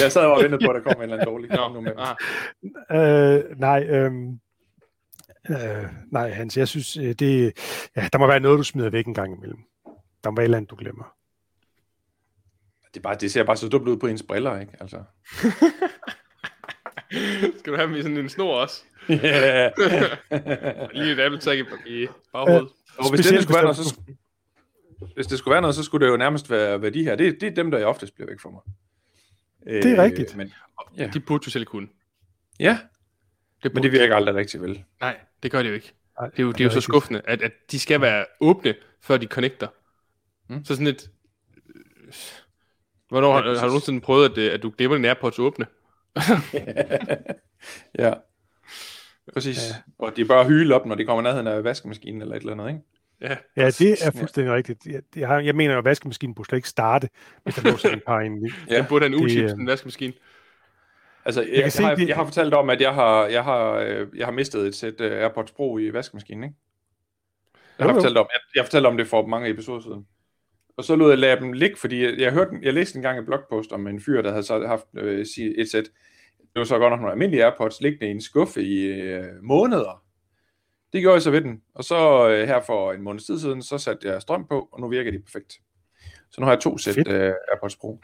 Jeg 0.02 0.12
sad 0.12 0.26
og 0.26 0.44
ventede 0.44 0.66
på, 0.66 0.72
at 0.72 0.76
der 0.76 0.82
kom 0.94 1.02
en 1.02 1.02
eller 1.02 1.16
anden 1.16 1.28
dårlig 1.28 1.50
Nå, 1.50 1.82
med. 1.82 1.92
Ah. 2.90 3.38
Øh, 3.38 3.60
nej, 3.60 3.84
øhm, 3.84 4.40
øh, 5.50 5.86
nej, 6.12 6.30
Hans, 6.30 6.58
jeg 6.58 6.68
synes, 6.68 6.98
øh, 6.98 7.14
det, 7.14 7.54
ja, 7.96 8.08
der 8.14 8.18
må 8.18 8.28
være 8.28 8.40
noget, 8.40 8.58
du 8.58 8.64
smider 8.64 8.90
væk 8.90 9.06
en 9.06 9.14
gang 9.14 9.38
imellem. 9.38 9.60
Der 10.24 10.30
må 10.30 10.36
være 10.36 10.44
et 10.44 10.48
eller 10.48 10.58
andet, 10.58 10.72
du 10.72 10.76
glemmer 10.76 11.16
Det, 12.94 12.98
er 12.98 13.02
bare, 13.02 13.16
det 13.16 13.32
ser 13.32 13.44
bare 13.44 13.58
så 13.58 13.70
dumt 13.70 13.88
ud 13.88 13.98
på 13.98 14.08
ens 14.08 14.24
briller, 14.24 14.60
ikke? 14.60 14.74
Altså. 14.80 15.04
Skal 17.60 17.74
du 17.74 17.78
have 17.78 17.88
dem 17.88 17.96
i 17.96 18.02
sådan 18.02 18.18
en 18.18 18.30
snor 18.30 18.56
også? 18.56 18.84
Yeah. 19.10 19.72
Lige 20.94 21.36
et 21.36 21.42
Tag 21.42 21.58
i, 21.58 21.64
i 21.86 22.08
baghovedet. 22.34 22.70
Og 22.98 23.10
hvis 23.10 23.26
det, 23.26 23.44
skulle 23.44 23.56
være 23.56 23.64
noget, 23.64 23.78
så, 23.78 24.00
hvis 25.16 25.28
det 25.28 25.38
skulle 25.40 25.52
være 25.52 25.62
noget, 25.62 25.76
så 25.76 25.84
skulle 25.84 26.06
det 26.06 26.12
jo 26.12 26.18
nærmest 26.18 26.50
være, 26.50 26.82
være 26.82 26.92
de 26.92 27.04
her. 27.04 27.16
Det, 27.16 27.38
det 27.42 27.48
er 27.48 27.56
dem, 27.56 27.72
der 27.72 27.86
oftest 27.86 28.16
bliver 28.16 28.30
væk 28.30 28.40
fra 28.40 28.50
mig. 28.50 28.62
Det 29.84 29.86
er 30.00 30.04
rigtigt. 30.04 30.36
Men, 30.36 30.54
Ja. 30.98 31.08
De 31.14 31.20
burde 31.20 31.44
jo 31.48 31.52
selv 31.52 31.66
kunne. 31.66 31.88
ja, 32.60 32.80
Det 33.64 33.74
men 33.74 33.84
det 33.84 33.92
virker 33.92 34.16
aldrig 34.16 34.36
rigtig 34.36 34.62
vel. 34.62 34.84
Nej, 35.02 35.18
det 35.44 35.52
gør 35.52 35.62
det 35.64 35.70
jo 35.70 35.74
ikke. 35.74 35.94
Nej, 36.20 36.30
Det 36.30 36.40
er 36.40 36.44
jo, 36.44 36.52
det 36.52 36.60
er 36.60 36.64
jo 36.66 36.70
så 36.72 36.82
skuffende, 36.82 37.22
at, 37.26 37.42
at 37.42 37.52
de 37.72 37.80
skal 37.80 38.02
være 38.02 38.26
åbne, 38.40 38.76
før 39.02 39.18
de 39.18 39.26
connecter. 39.28 39.68
Mm. 40.50 40.66
Så 40.66 40.74
sådan 40.74 40.88
et... 40.88 41.10
Hvornår 43.10 43.34
har, 43.34 43.44
har 43.44 43.62
du 43.62 43.68
nogensinde 43.68 44.02
prøvet, 44.02 44.30
at, 44.32 44.38
øh, 44.38 44.54
at 44.54 44.64
du 44.64 44.74
glemmer 44.78 44.98
din 44.98 45.06
AirPods 45.06 45.40
åbne? 45.40 45.66
ja. 48.00 48.14
Præcis. 49.34 49.58
Ja. 49.70 49.76
Og 50.06 50.16
de 50.16 50.26
bare 50.26 50.46
hyle 50.48 50.76
op, 50.76 50.86
når 50.86 50.96
de 50.96 51.06
kommer 51.06 51.22
nærheden 51.22 51.48
af 51.48 51.64
vaskemaskinen 51.64 52.22
eller 52.22 52.36
et 52.36 52.40
eller 52.40 52.54
andet, 52.54 52.68
ikke? 52.68 52.82
Ja, 53.22 53.38
Ja, 53.64 53.66
det 53.70 54.06
er 54.06 54.12
fuldstændig 54.18 54.54
rigtigt. 54.54 54.86
Jeg, 54.86 55.02
jeg, 55.16 55.28
har, 55.28 55.40
jeg 55.40 55.56
mener 55.56 55.74
jo, 55.74 55.78
at 55.80 55.86
vaskemaskinen 55.86 56.36
burde 56.36 56.50
slet 56.50 56.58
ikke 56.58 56.70
starte, 56.70 57.10
hvis 57.44 57.56
der 57.56 57.72
lå 57.72 57.78
sådan 57.78 57.98
en 57.98 58.02
par 58.08 58.20
inde 58.22 58.48
i. 58.48 58.52
ja. 58.72 58.78
den 58.78 58.86
burde 58.90 59.04
have 59.06 59.14
en 59.16 59.20
det, 59.20 59.26
uchips, 59.26 59.52
øh, 59.54 59.60
en 59.60 59.68
vaskemaskine. 59.68 60.14
Altså, 61.26 61.42
jeg, 61.42 61.50
kan 61.54 61.62
jeg, 61.64 61.72
se, 61.72 61.84
har, 61.84 61.96
det- 61.96 62.08
jeg 62.08 62.16
har 62.16 62.24
fortalt 62.26 62.54
om, 62.54 62.70
at 62.70 62.82
jeg 62.82 62.94
har, 62.94 63.26
jeg 63.26 63.44
har, 63.44 63.72
øh, 63.74 64.08
jeg 64.16 64.28
har 64.28 64.32
mistet 64.32 64.68
et 64.68 64.76
sæt 64.76 65.02
uh, 65.02 65.06
AirPods 65.08 65.52
Pro 65.52 65.78
i 65.78 65.94
vaskemaskinen, 65.94 66.44
ikke? 66.44 66.56
Jeg 67.80 67.86
Jo, 67.86 67.88
har 67.88 67.94
jo. 67.94 68.00
fortalt 68.02 68.18
om, 68.18 68.28
jeg, 68.34 68.40
jeg 68.56 68.62
har 68.62 68.66
fortalt 68.66 68.86
om 68.86 68.98
det 68.98 69.08
for 69.08 69.26
mange 69.26 69.50
episoder 69.50 69.82
siden. 69.82 70.06
Og 70.78 70.84
så 70.84 70.96
lod 70.96 71.10
jeg 71.10 71.18
lade 71.18 71.40
dem 71.40 71.54
ligge, 71.54 71.76
fordi 71.78 72.04
jeg, 72.04 72.18
jeg, 72.20 72.32
hørte, 72.34 72.52
jeg 72.62 72.74
læste 72.74 72.96
engang 72.98 73.20
en 73.20 73.26
blogpost 73.26 73.72
om 73.72 73.88
en 73.88 74.02
fyr, 74.02 74.22
der 74.22 74.30
havde 74.30 74.44
så 74.44 74.68
haft 74.68 74.86
øh, 74.98 75.26
si- 75.26 75.54
et 75.58 75.72
sæt, 75.72 75.84
det 76.56 76.60
var 76.60 76.66
så 76.66 76.78
godt 76.80 76.92
nok 76.92 77.00
nogle 77.00 77.12
almindelige 77.12 77.44
AirPods, 77.46 77.82
liggende 77.82 78.08
i 78.08 78.12
en 78.12 78.22
skuffe 78.22 78.64
i 78.64 78.86
øh, 78.86 79.24
måneder. 79.44 80.04
Det 80.94 81.02
gjorde 81.02 81.14
jeg 81.14 81.22
så 81.22 81.32
ved 81.32 81.42
den. 81.42 81.62
Og 81.74 81.84
så 81.84 82.30
øh, 82.30 82.48
her 82.48 82.62
for 82.62 82.94
en 82.94 83.02
måneds 83.02 83.26
tid 83.26 83.40
siden, 83.40 83.62
så 83.62 83.78
satte 83.78 84.08
jeg 84.08 84.22
strøm 84.22 84.48
på, 84.48 84.70
og 84.72 84.82
nu 84.82 84.88
virker 84.88 85.12
de 85.12 85.20
perfekt. 85.20 85.54
Så 86.32 86.42
nu 86.42 86.46
har 86.46 86.54
jeg 86.54 86.62
to 86.62 86.78
sæt 86.78 86.96
Fedt. 86.96 87.08
øh, 87.08 87.34
AirPods 87.52 87.76
Pro. 87.76 88.00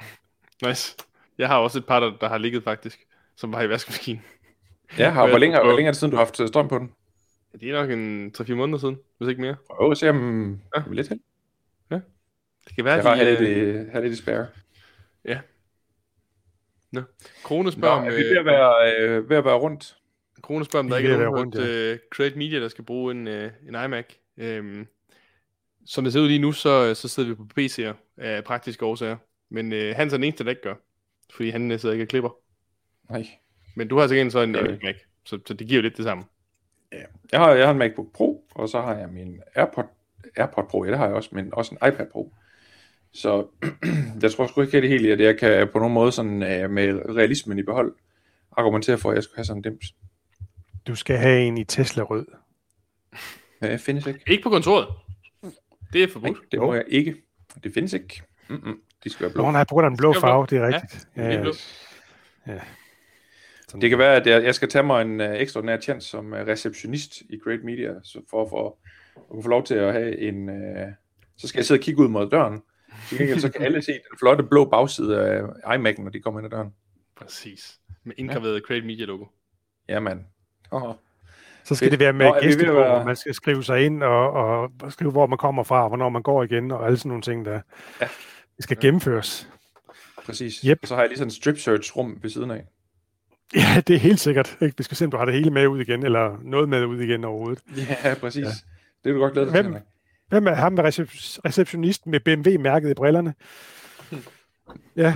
Nice. 0.66 0.96
Jeg 1.38 1.48
har 1.48 1.58
også 1.58 1.80
et 1.80 1.86
par, 1.86 2.00
der, 2.00 2.18
der 2.22 2.30
har 2.30 2.38
ligget 2.38 2.64
faktisk, 2.64 3.00
som 3.38 3.54
var 3.54 3.62
i 3.62 3.70
vaskemaskinen. 3.70 4.22
Ja, 4.98 5.10
har, 5.16 5.28
hvor, 5.28 5.38
længe, 5.38 5.58
det 5.58 5.66
hvor 5.66 5.76
længe 5.76 5.88
er 5.88 5.92
det 5.92 6.00
siden, 6.00 6.12
du 6.12 6.18
har 6.18 6.26
haft 6.26 6.40
øh, 6.40 6.48
strøm 6.48 6.68
på 6.68 6.78
den? 6.80 6.92
Det 7.62 7.70
er 7.70 7.74
nok 7.74 7.90
en 7.92 8.32
3-4 8.38 8.54
måneder 8.54 8.80
siden, 8.80 8.98
hvis 9.18 9.30
ikke 9.30 9.42
mere. 9.42 9.56
Prøv 9.76 9.92
at 9.92 9.98
se, 9.98 10.10
om 10.10 10.52
Ja. 10.76 10.80
ja. 10.80 10.84
vi 10.90 10.96
lidt 10.96 11.10
held. 11.10 11.20
Det 12.68 12.76
kan 12.76 12.86
være, 12.86 12.94
Jeg 12.94 13.04
har 13.04 13.12
at 13.12 13.20
de... 13.20 13.26
lidt, 13.26 13.40
Øh, 13.42 13.88
i, 13.88 13.90
have 13.92 14.04
lidt 14.04 14.14
i 14.14 14.22
spare. 14.22 14.48
Krone 15.26 15.42
Nå, 16.92 17.02
spørger, 17.72 17.96
om, 17.96 18.06
er 18.06 18.10
vi 18.10 18.16
ved 18.16 18.32
øh, 18.32 18.40
at 18.40 18.46
være, 18.46 18.96
øh, 18.98 19.30
ved 19.30 19.38
at 19.38 19.46
være 19.46 19.56
rundt? 19.56 19.98
Krone 20.42 20.66
spørger, 20.66 20.84
om 20.84 20.90
der 20.90 20.96
er 20.96 21.00
ikke 21.00 21.12
er 21.12 21.18
nogen 21.18 21.40
rundt, 21.40 21.56
øh, 21.56 22.00
Create 22.16 22.38
Media, 22.38 22.60
der 22.60 22.68
skal 22.68 22.86
bruge 22.86 23.12
en, 23.12 23.28
øh, 23.28 23.52
en 23.68 23.76
iMac. 23.86 24.06
Øhm, 24.38 24.88
som 25.86 26.04
det 26.04 26.14
ser 26.14 26.20
ud 26.20 26.28
lige 26.28 26.40
nu, 26.40 26.52
så, 26.52 26.94
så 26.96 27.08
sidder 27.08 27.30
vi 27.30 27.36
på 27.36 27.48
PC'er 27.60 27.94
af 28.18 28.44
praktiske 28.44 28.86
årsager. 28.86 29.18
Men 29.50 29.74
øh, 29.74 29.96
han 29.96 30.08
er 30.08 30.12
den 30.12 30.24
eneste, 30.24 30.44
der 30.44 30.50
ikke 30.50 30.62
gør. 30.62 30.76
Fordi 31.34 31.50
han 31.50 31.72
øh, 31.72 31.80
sidder 31.80 31.94
ikke 31.94 32.04
og 32.04 32.08
klipper. 32.08 32.30
Nej. 33.10 33.28
Men 33.76 33.88
du 33.88 33.96
har 33.96 34.02
altså 34.02 34.16
igen 34.16 34.32
så 34.32 34.40
en 34.40 34.54
Det 34.54 34.60
Apple 34.60 34.80
Mac, 34.84 34.96
så, 35.26 35.40
så 35.46 35.54
det 35.54 35.68
giver 35.68 35.78
jo 35.78 35.82
lidt 35.82 35.98
det 35.98 36.06
samme. 36.06 36.24
Jeg 37.32 37.40
har, 37.40 37.52
jeg 37.52 37.66
har 37.66 37.72
en 37.72 37.78
MacBook 37.78 38.14
Pro, 38.14 38.48
og 38.56 38.70
så 38.70 38.82
har 38.82 38.96
jeg 38.96 39.10
min 39.10 39.42
AirPod, 39.56 39.84
AirPod 40.38 40.64
Pro, 40.70 40.84
ja, 40.84 40.90
det 40.90 40.98
har 40.98 41.06
jeg 41.06 41.16
også, 41.16 41.30
men 41.32 41.54
også 41.54 41.76
en 41.76 41.88
iPad 41.88 42.06
Pro. 42.12 42.34
Så 43.14 43.48
jeg 44.22 44.32
tror 44.32 44.48
sgu 44.48 44.62
ikke 44.62 44.88
helt 44.88 45.06
i, 45.06 45.10
at 45.10 45.20
jeg 45.20 45.40
kan 45.40 45.68
på 45.74 45.80
nogen 45.80 45.94
måde 45.94 46.12
sådan, 46.12 46.34
uh, 46.34 46.72
med 46.72 47.16
realismen 47.16 47.60
i 47.60 47.64
behold 47.64 47.96
argumentere 48.58 48.98
for, 48.98 49.10
at 49.10 49.16
jeg 49.16 49.24
skulle 49.24 49.38
have 49.38 49.46
sådan 49.46 49.58
en 49.58 49.64
dims. 49.64 49.86
Du 50.88 50.96
skal 50.96 51.18
have 51.18 51.42
en 51.42 51.58
i 51.58 51.64
Tesla 51.64 52.04
rød. 52.04 52.26
Ja, 53.62 53.72
det 53.72 53.82
findes 53.82 54.08
ikke. 54.08 54.20
Ikke 54.28 54.44
på 54.44 54.50
kontoret. 54.50 54.88
Det 55.94 56.04
er 56.04 56.08
Nej, 56.08 56.14
forbudt. 56.14 56.38
det 56.52 56.60
må 56.60 56.74
jeg 56.74 56.84
ikke. 56.88 57.16
Det 57.64 57.74
findes 57.74 57.94
ikke. 57.94 58.22
Mm-mm. 58.50 58.80
De 59.04 59.10
skal 59.10 59.24
være 59.24 59.34
blå. 59.34 59.44
Nå, 59.44 59.52
nej, 59.52 59.64
på 59.64 59.74
grund 59.76 59.86
af 59.86 59.90
den 59.90 59.98
blå 59.98 60.14
farve, 60.14 60.46
det 60.50 60.58
er 60.58 60.62
Ja, 60.62 60.68
rigtigt. 60.68 61.08
det 61.16 61.42
blå. 61.42 61.54
Sådan. 63.68 63.82
Det 63.82 63.90
kan 63.90 64.00
være, 64.00 64.16
at 64.16 64.28
jeg, 64.28 64.44
jeg 64.44 64.56
skal 64.56 64.70
tage 64.70 64.84
mig 64.84 65.02
en 65.02 65.22
uh, 65.22 65.28
ekstraordinær 65.28 65.80
chance 65.80 66.08
som 66.08 66.26
uh, 66.34 66.40
receptionist 66.40 67.22
i 67.30 67.38
Great 67.44 67.64
Media, 67.64 67.92
så 68.04 68.22
for, 68.30 68.50
for 68.50 68.78
at 69.18 69.22
kunne 69.30 69.44
få 69.44 69.50
lov 69.50 69.64
til 69.64 69.76
at 69.76 69.94
have 69.94 70.18
en... 70.20 70.50
Uh, 70.50 70.88
så 71.38 71.48
skal 71.48 71.60
jeg 71.60 71.66
sidde 71.66 71.80
og 71.80 71.84
kigge 71.84 72.02
ud 72.04 72.08
mod 72.08 72.30
døren. 72.30 72.62
Til 73.10 73.18
gengæld 73.18 73.40
så 73.40 73.52
kan 73.52 73.62
alle 73.62 73.82
se 73.82 73.92
den 73.92 74.18
flotte 74.20 74.44
blå 74.44 74.66
bagside 74.70 75.20
af 75.22 75.42
iMac'en, 75.78 76.02
når 76.04 76.10
de 76.10 76.20
kommer 76.22 76.40
ind 76.40 76.46
ad 76.46 76.52
døren. 76.52 76.74
Præcis. 77.18 77.80
Med 78.04 78.14
indgraveret 78.18 78.64
Create 78.68 78.86
Media 78.86 79.06
logo. 79.06 79.26
Ja, 79.90 80.00
mand. 80.00 80.20
Oh. 80.72 80.94
Så 81.64 81.76
skal 81.76 81.86
Fedt. 81.86 81.92
det 81.92 82.00
være 82.00 82.14
med 82.14 82.26
at 82.26 82.36
gæstebog, 82.42 82.76
være- 82.76 83.06
man 83.06 83.16
skal 83.16 83.34
skrive 83.34 83.64
sig 83.64 83.86
ind 83.86 84.04
og, 84.04 84.32
og 84.32 84.70
skrive, 84.90 85.12
hvor 85.12 85.28
man 85.28 85.38
kommer 85.38 85.64
fra, 85.64 85.88
hvornår 85.88 86.10
man 86.10 86.22
går 86.22 86.44
igen, 86.44 86.72
og 86.72 86.86
alle 86.86 86.98
sådan 86.98 87.10
nogle 87.10 87.22
ting, 87.22 87.46
der 87.46 87.62
Ja. 88.02 88.08
det 88.56 88.64
skal 88.64 88.78
gennemføres. 88.80 89.50
Præcis. 90.26 90.62
Yep. 90.66 90.80
Og 90.82 90.88
så 90.88 90.96
har 90.96 91.02
jeg 91.02 91.10
lige 91.10 91.18
sådan 91.18 91.28
en 91.28 91.32
strip 91.32 91.58
search 91.58 91.98
rum 91.98 92.20
ved 92.22 92.30
siden 92.30 92.52
af. 92.52 92.66
Ja, 93.56 93.82
det 93.88 93.96
er 93.96 94.00
helt 94.00 94.20
sikkert. 94.20 94.58
Ikke? 94.62 94.78
Vi 94.78 94.84
skal 94.84 94.98
se, 94.98 95.06
om 95.06 95.12
du 95.12 95.18
har 95.18 95.26
det 95.26 95.34
hele 95.34 95.52
med 95.52 95.68
ud 95.68 95.82
igen, 95.82 96.06
eller 96.06 96.38
noget 96.44 96.70
med 96.70 96.86
ud 96.86 97.00
igen 97.02 97.24
overhovedet. 97.24 97.64
Ja, 98.04 98.16
præcis. 98.20 98.42
Ja. 98.44 98.48
Ja. 98.48 98.54
Det 99.04 99.10
er 99.10 99.14
du 99.14 99.20
godt 99.20 99.34
glæde 99.34 99.46
dig 99.46 99.62
Hvem- 99.62 99.74
til. 99.74 99.82
Hvem 100.32 100.48
er 100.48 100.54
ham 100.54 100.74
med 100.74 100.84
recep- 100.84 101.40
receptionisten 101.46 102.12
med 102.12 102.20
BMW-mærket 102.20 102.90
i 102.92 102.94
brillerne? 102.94 103.34
Ja. 104.96 105.16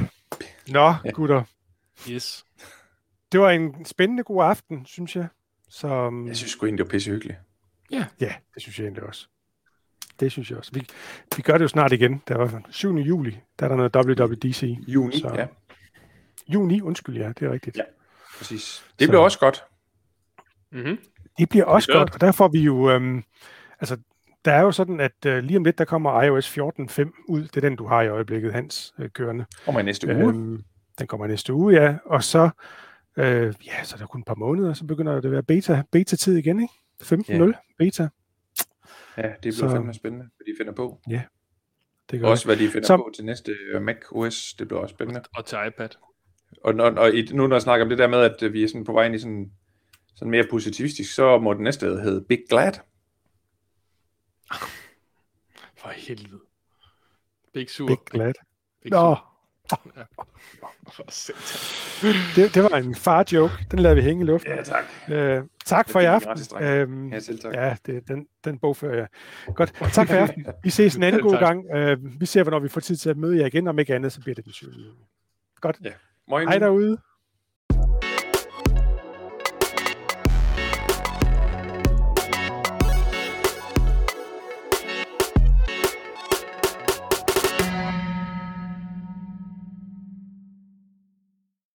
Nå, 0.67 0.93
Ja. 1.05 1.11
gutter. 1.11 1.43
Yes. 2.09 2.45
Det 3.31 3.39
var 3.39 3.49
en 3.51 3.85
spændende 3.85 4.23
god 4.23 4.43
aften, 4.43 4.85
synes 4.85 5.15
jeg. 5.15 5.27
Så 5.69 5.87
um, 5.87 6.27
Jeg 6.27 6.35
synes 6.37 6.51
sgu 6.51 6.65
egentlig, 6.65 6.85
det 6.85 6.91
var 6.91 6.95
pisse 6.97 7.11
hyggeligt. 7.11 7.37
ja, 7.91 8.05
det 8.19 8.61
synes 8.61 8.79
jeg 8.79 8.83
egentlig 8.85 9.03
også. 9.03 9.27
Det 10.19 10.31
synes 10.31 10.49
jeg 10.49 10.57
også. 10.57 10.71
Vi, 10.73 10.87
vi 11.35 11.41
gør 11.41 11.53
det 11.57 11.63
jo 11.63 11.67
snart 11.67 11.91
igen. 11.91 12.21
Der 12.27 12.37
var 12.37 12.61
7. 12.69 12.95
juli, 12.97 13.39
der 13.59 13.65
er 13.65 13.69
der 13.69 13.75
noget 13.75 14.19
WWDC. 14.19 14.77
Juni, 14.87 15.19
Så- 15.19 15.33
ja, 15.35 15.47
Juni, 16.47 16.81
undskyld, 16.81 17.17
ja, 17.17 17.27
det 17.27 17.41
er 17.41 17.51
rigtigt. 17.51 17.77
Ja. 17.77 17.83
præcis. 18.37 18.85
Det 18.99 19.05
Så- 19.05 19.11
bliver 19.11 19.21
også 19.23 19.39
godt. 19.39 19.63
Mm-hmm. 20.71 20.97
Det 21.37 21.49
bliver 21.49 21.65
også 21.65 21.91
gør 21.91 21.97
godt, 21.99 22.13
og 22.13 22.21
der 22.21 22.31
får 22.31 22.47
vi 22.47 22.59
jo... 22.59 22.89
Øhm, 22.91 23.23
altså, 23.79 23.97
der 24.45 24.51
er 24.51 24.61
jo 24.61 24.71
sådan, 24.71 24.99
at 24.99 25.25
øh, 25.25 25.43
lige 25.43 25.57
om 25.57 25.63
lidt, 25.63 25.77
der 25.77 25.85
kommer 25.85 26.21
iOS 26.23 26.57
14.5 26.57 27.25
ud. 27.27 27.41
Det 27.43 27.57
er 27.57 27.61
den, 27.61 27.75
du 27.75 27.85
har 27.87 28.01
i 28.01 28.07
øjeblikket, 28.07 28.53
Hans, 28.53 28.93
øh, 28.99 29.09
kørende. 29.09 29.45
Kommer 29.65 29.81
i 29.81 29.83
næste 29.83 30.07
uge. 30.07 30.27
Øhm, 30.27 30.63
den 30.99 31.07
kommer 31.07 31.27
næste 31.27 31.53
uge, 31.53 31.73
ja. 31.81 31.95
Og 32.05 32.23
så, 32.23 32.49
øh, 33.17 33.53
ja, 33.65 33.83
så 33.83 33.95
er 33.95 33.99
der 33.99 34.05
kun 34.05 34.19
et 34.21 34.27
par 34.27 34.35
måneder, 34.35 34.73
så 34.73 34.85
begynder 34.85 35.15
det 35.15 35.25
at 35.25 35.31
være 35.31 35.43
beta, 35.43 35.83
beta-tid 35.91 36.37
igen, 36.37 36.59
ikke? 36.61 36.73
15.0 37.03 37.75
beta. 37.77 38.07
Ja, 39.17 39.21
det 39.27 39.37
bliver 39.41 39.53
så- 39.53 39.69
fandme 39.69 39.93
spændende, 39.93 40.25
hvad 40.37 40.45
de 40.53 40.57
finder 40.57 40.73
på. 40.73 40.99
Det 42.11 42.19
gør 42.19 42.27
Også 42.27 42.45
hvad 42.45 42.57
de 42.57 42.67
finder 42.67 42.87
Så- 42.87 42.97
på 42.97 43.11
til 43.15 43.25
næste 43.25 43.51
øh, 43.73 43.81
Mac 43.81 43.95
OS, 44.11 44.53
det 44.59 44.67
bliver 44.67 44.81
også 44.81 44.93
spændende. 44.93 45.21
Og 45.37 45.45
til 45.45 45.57
iPad. 45.67 45.89
Og, 46.63 46.73
og, 46.73 46.91
og 46.93 47.13
i- 47.13 47.29
nu 47.33 47.47
når 47.47 47.55
jeg 47.55 47.61
snakker 47.61 47.85
om 47.85 47.89
det 47.89 47.97
der 47.97 48.07
med, 48.07 48.17
at 48.19 48.43
øh, 48.43 48.53
vi 48.53 48.63
er 48.63 48.67
sådan 48.67 48.85
på 48.85 48.91
vej 48.93 49.05
ind 49.05 49.15
i 49.15 49.19
sådan, 49.19 49.51
sådan 50.15 50.31
mere 50.31 50.45
positivistisk, 50.49 51.13
så 51.15 51.37
må 51.39 51.53
den 51.53 51.63
næste 51.63 51.85
hedde 51.85 52.25
Big 52.29 52.39
Glad. 52.49 52.71
For 55.77 55.89
helvede. 55.89 56.39
Big 57.53 57.69
Sur. 57.69 57.87
Big 57.87 57.97
glad. 58.05 58.33
Big 58.83 58.91
Nå, 58.91 59.15
For 60.91 61.03
satan. 61.11 62.13
det, 62.35 62.55
det 62.55 62.63
var 62.63 62.77
en 62.77 62.95
far-joke. 62.95 63.53
Den 63.71 63.79
lader 63.79 63.95
vi 63.95 64.01
hænge 64.01 64.23
i 64.23 64.25
luften. 64.25 64.51
Ja, 64.51 64.63
tak. 64.63 64.83
Øh, 65.09 65.43
tak 65.65 65.89
for 65.89 65.99
i 65.99 66.05
aften. 66.05 66.63
Øhm, 66.63 67.09
Ja, 67.13 67.19
selv 67.19 67.39
tak. 67.39 67.53
Ja, 67.53 67.75
det, 67.85 68.07
den, 68.07 68.27
den 68.43 68.59
bogfører 68.59 68.95
jeg. 68.95 69.07
Godt. 69.55 69.73
Tak 69.93 70.07
for 70.07 70.15
i 70.15 70.17
aften. 70.17 70.45
Vi 70.63 70.69
ses 70.69 70.95
en 70.95 71.03
anden 71.03 71.21
god 71.21 71.39
gang. 71.39 71.65
Uh, 71.75 72.19
vi 72.21 72.25
ser, 72.25 72.43
hvornår 72.43 72.59
vi 72.59 72.69
får 72.69 72.81
tid 72.81 72.95
til 72.95 73.09
at 73.09 73.17
møde 73.17 73.39
jer 73.39 73.45
igen. 73.45 73.67
Om 73.67 73.79
ikke 73.79 73.95
andet, 73.95 74.11
så 74.11 74.21
bliver 74.21 74.35
det 74.35 74.45
den 74.45 74.53
7. 74.53 74.65
juni. 74.67 75.05
Godt. 75.61 75.77
Moin. 76.27 76.47
Hej 76.47 76.57
derude. 76.59 76.97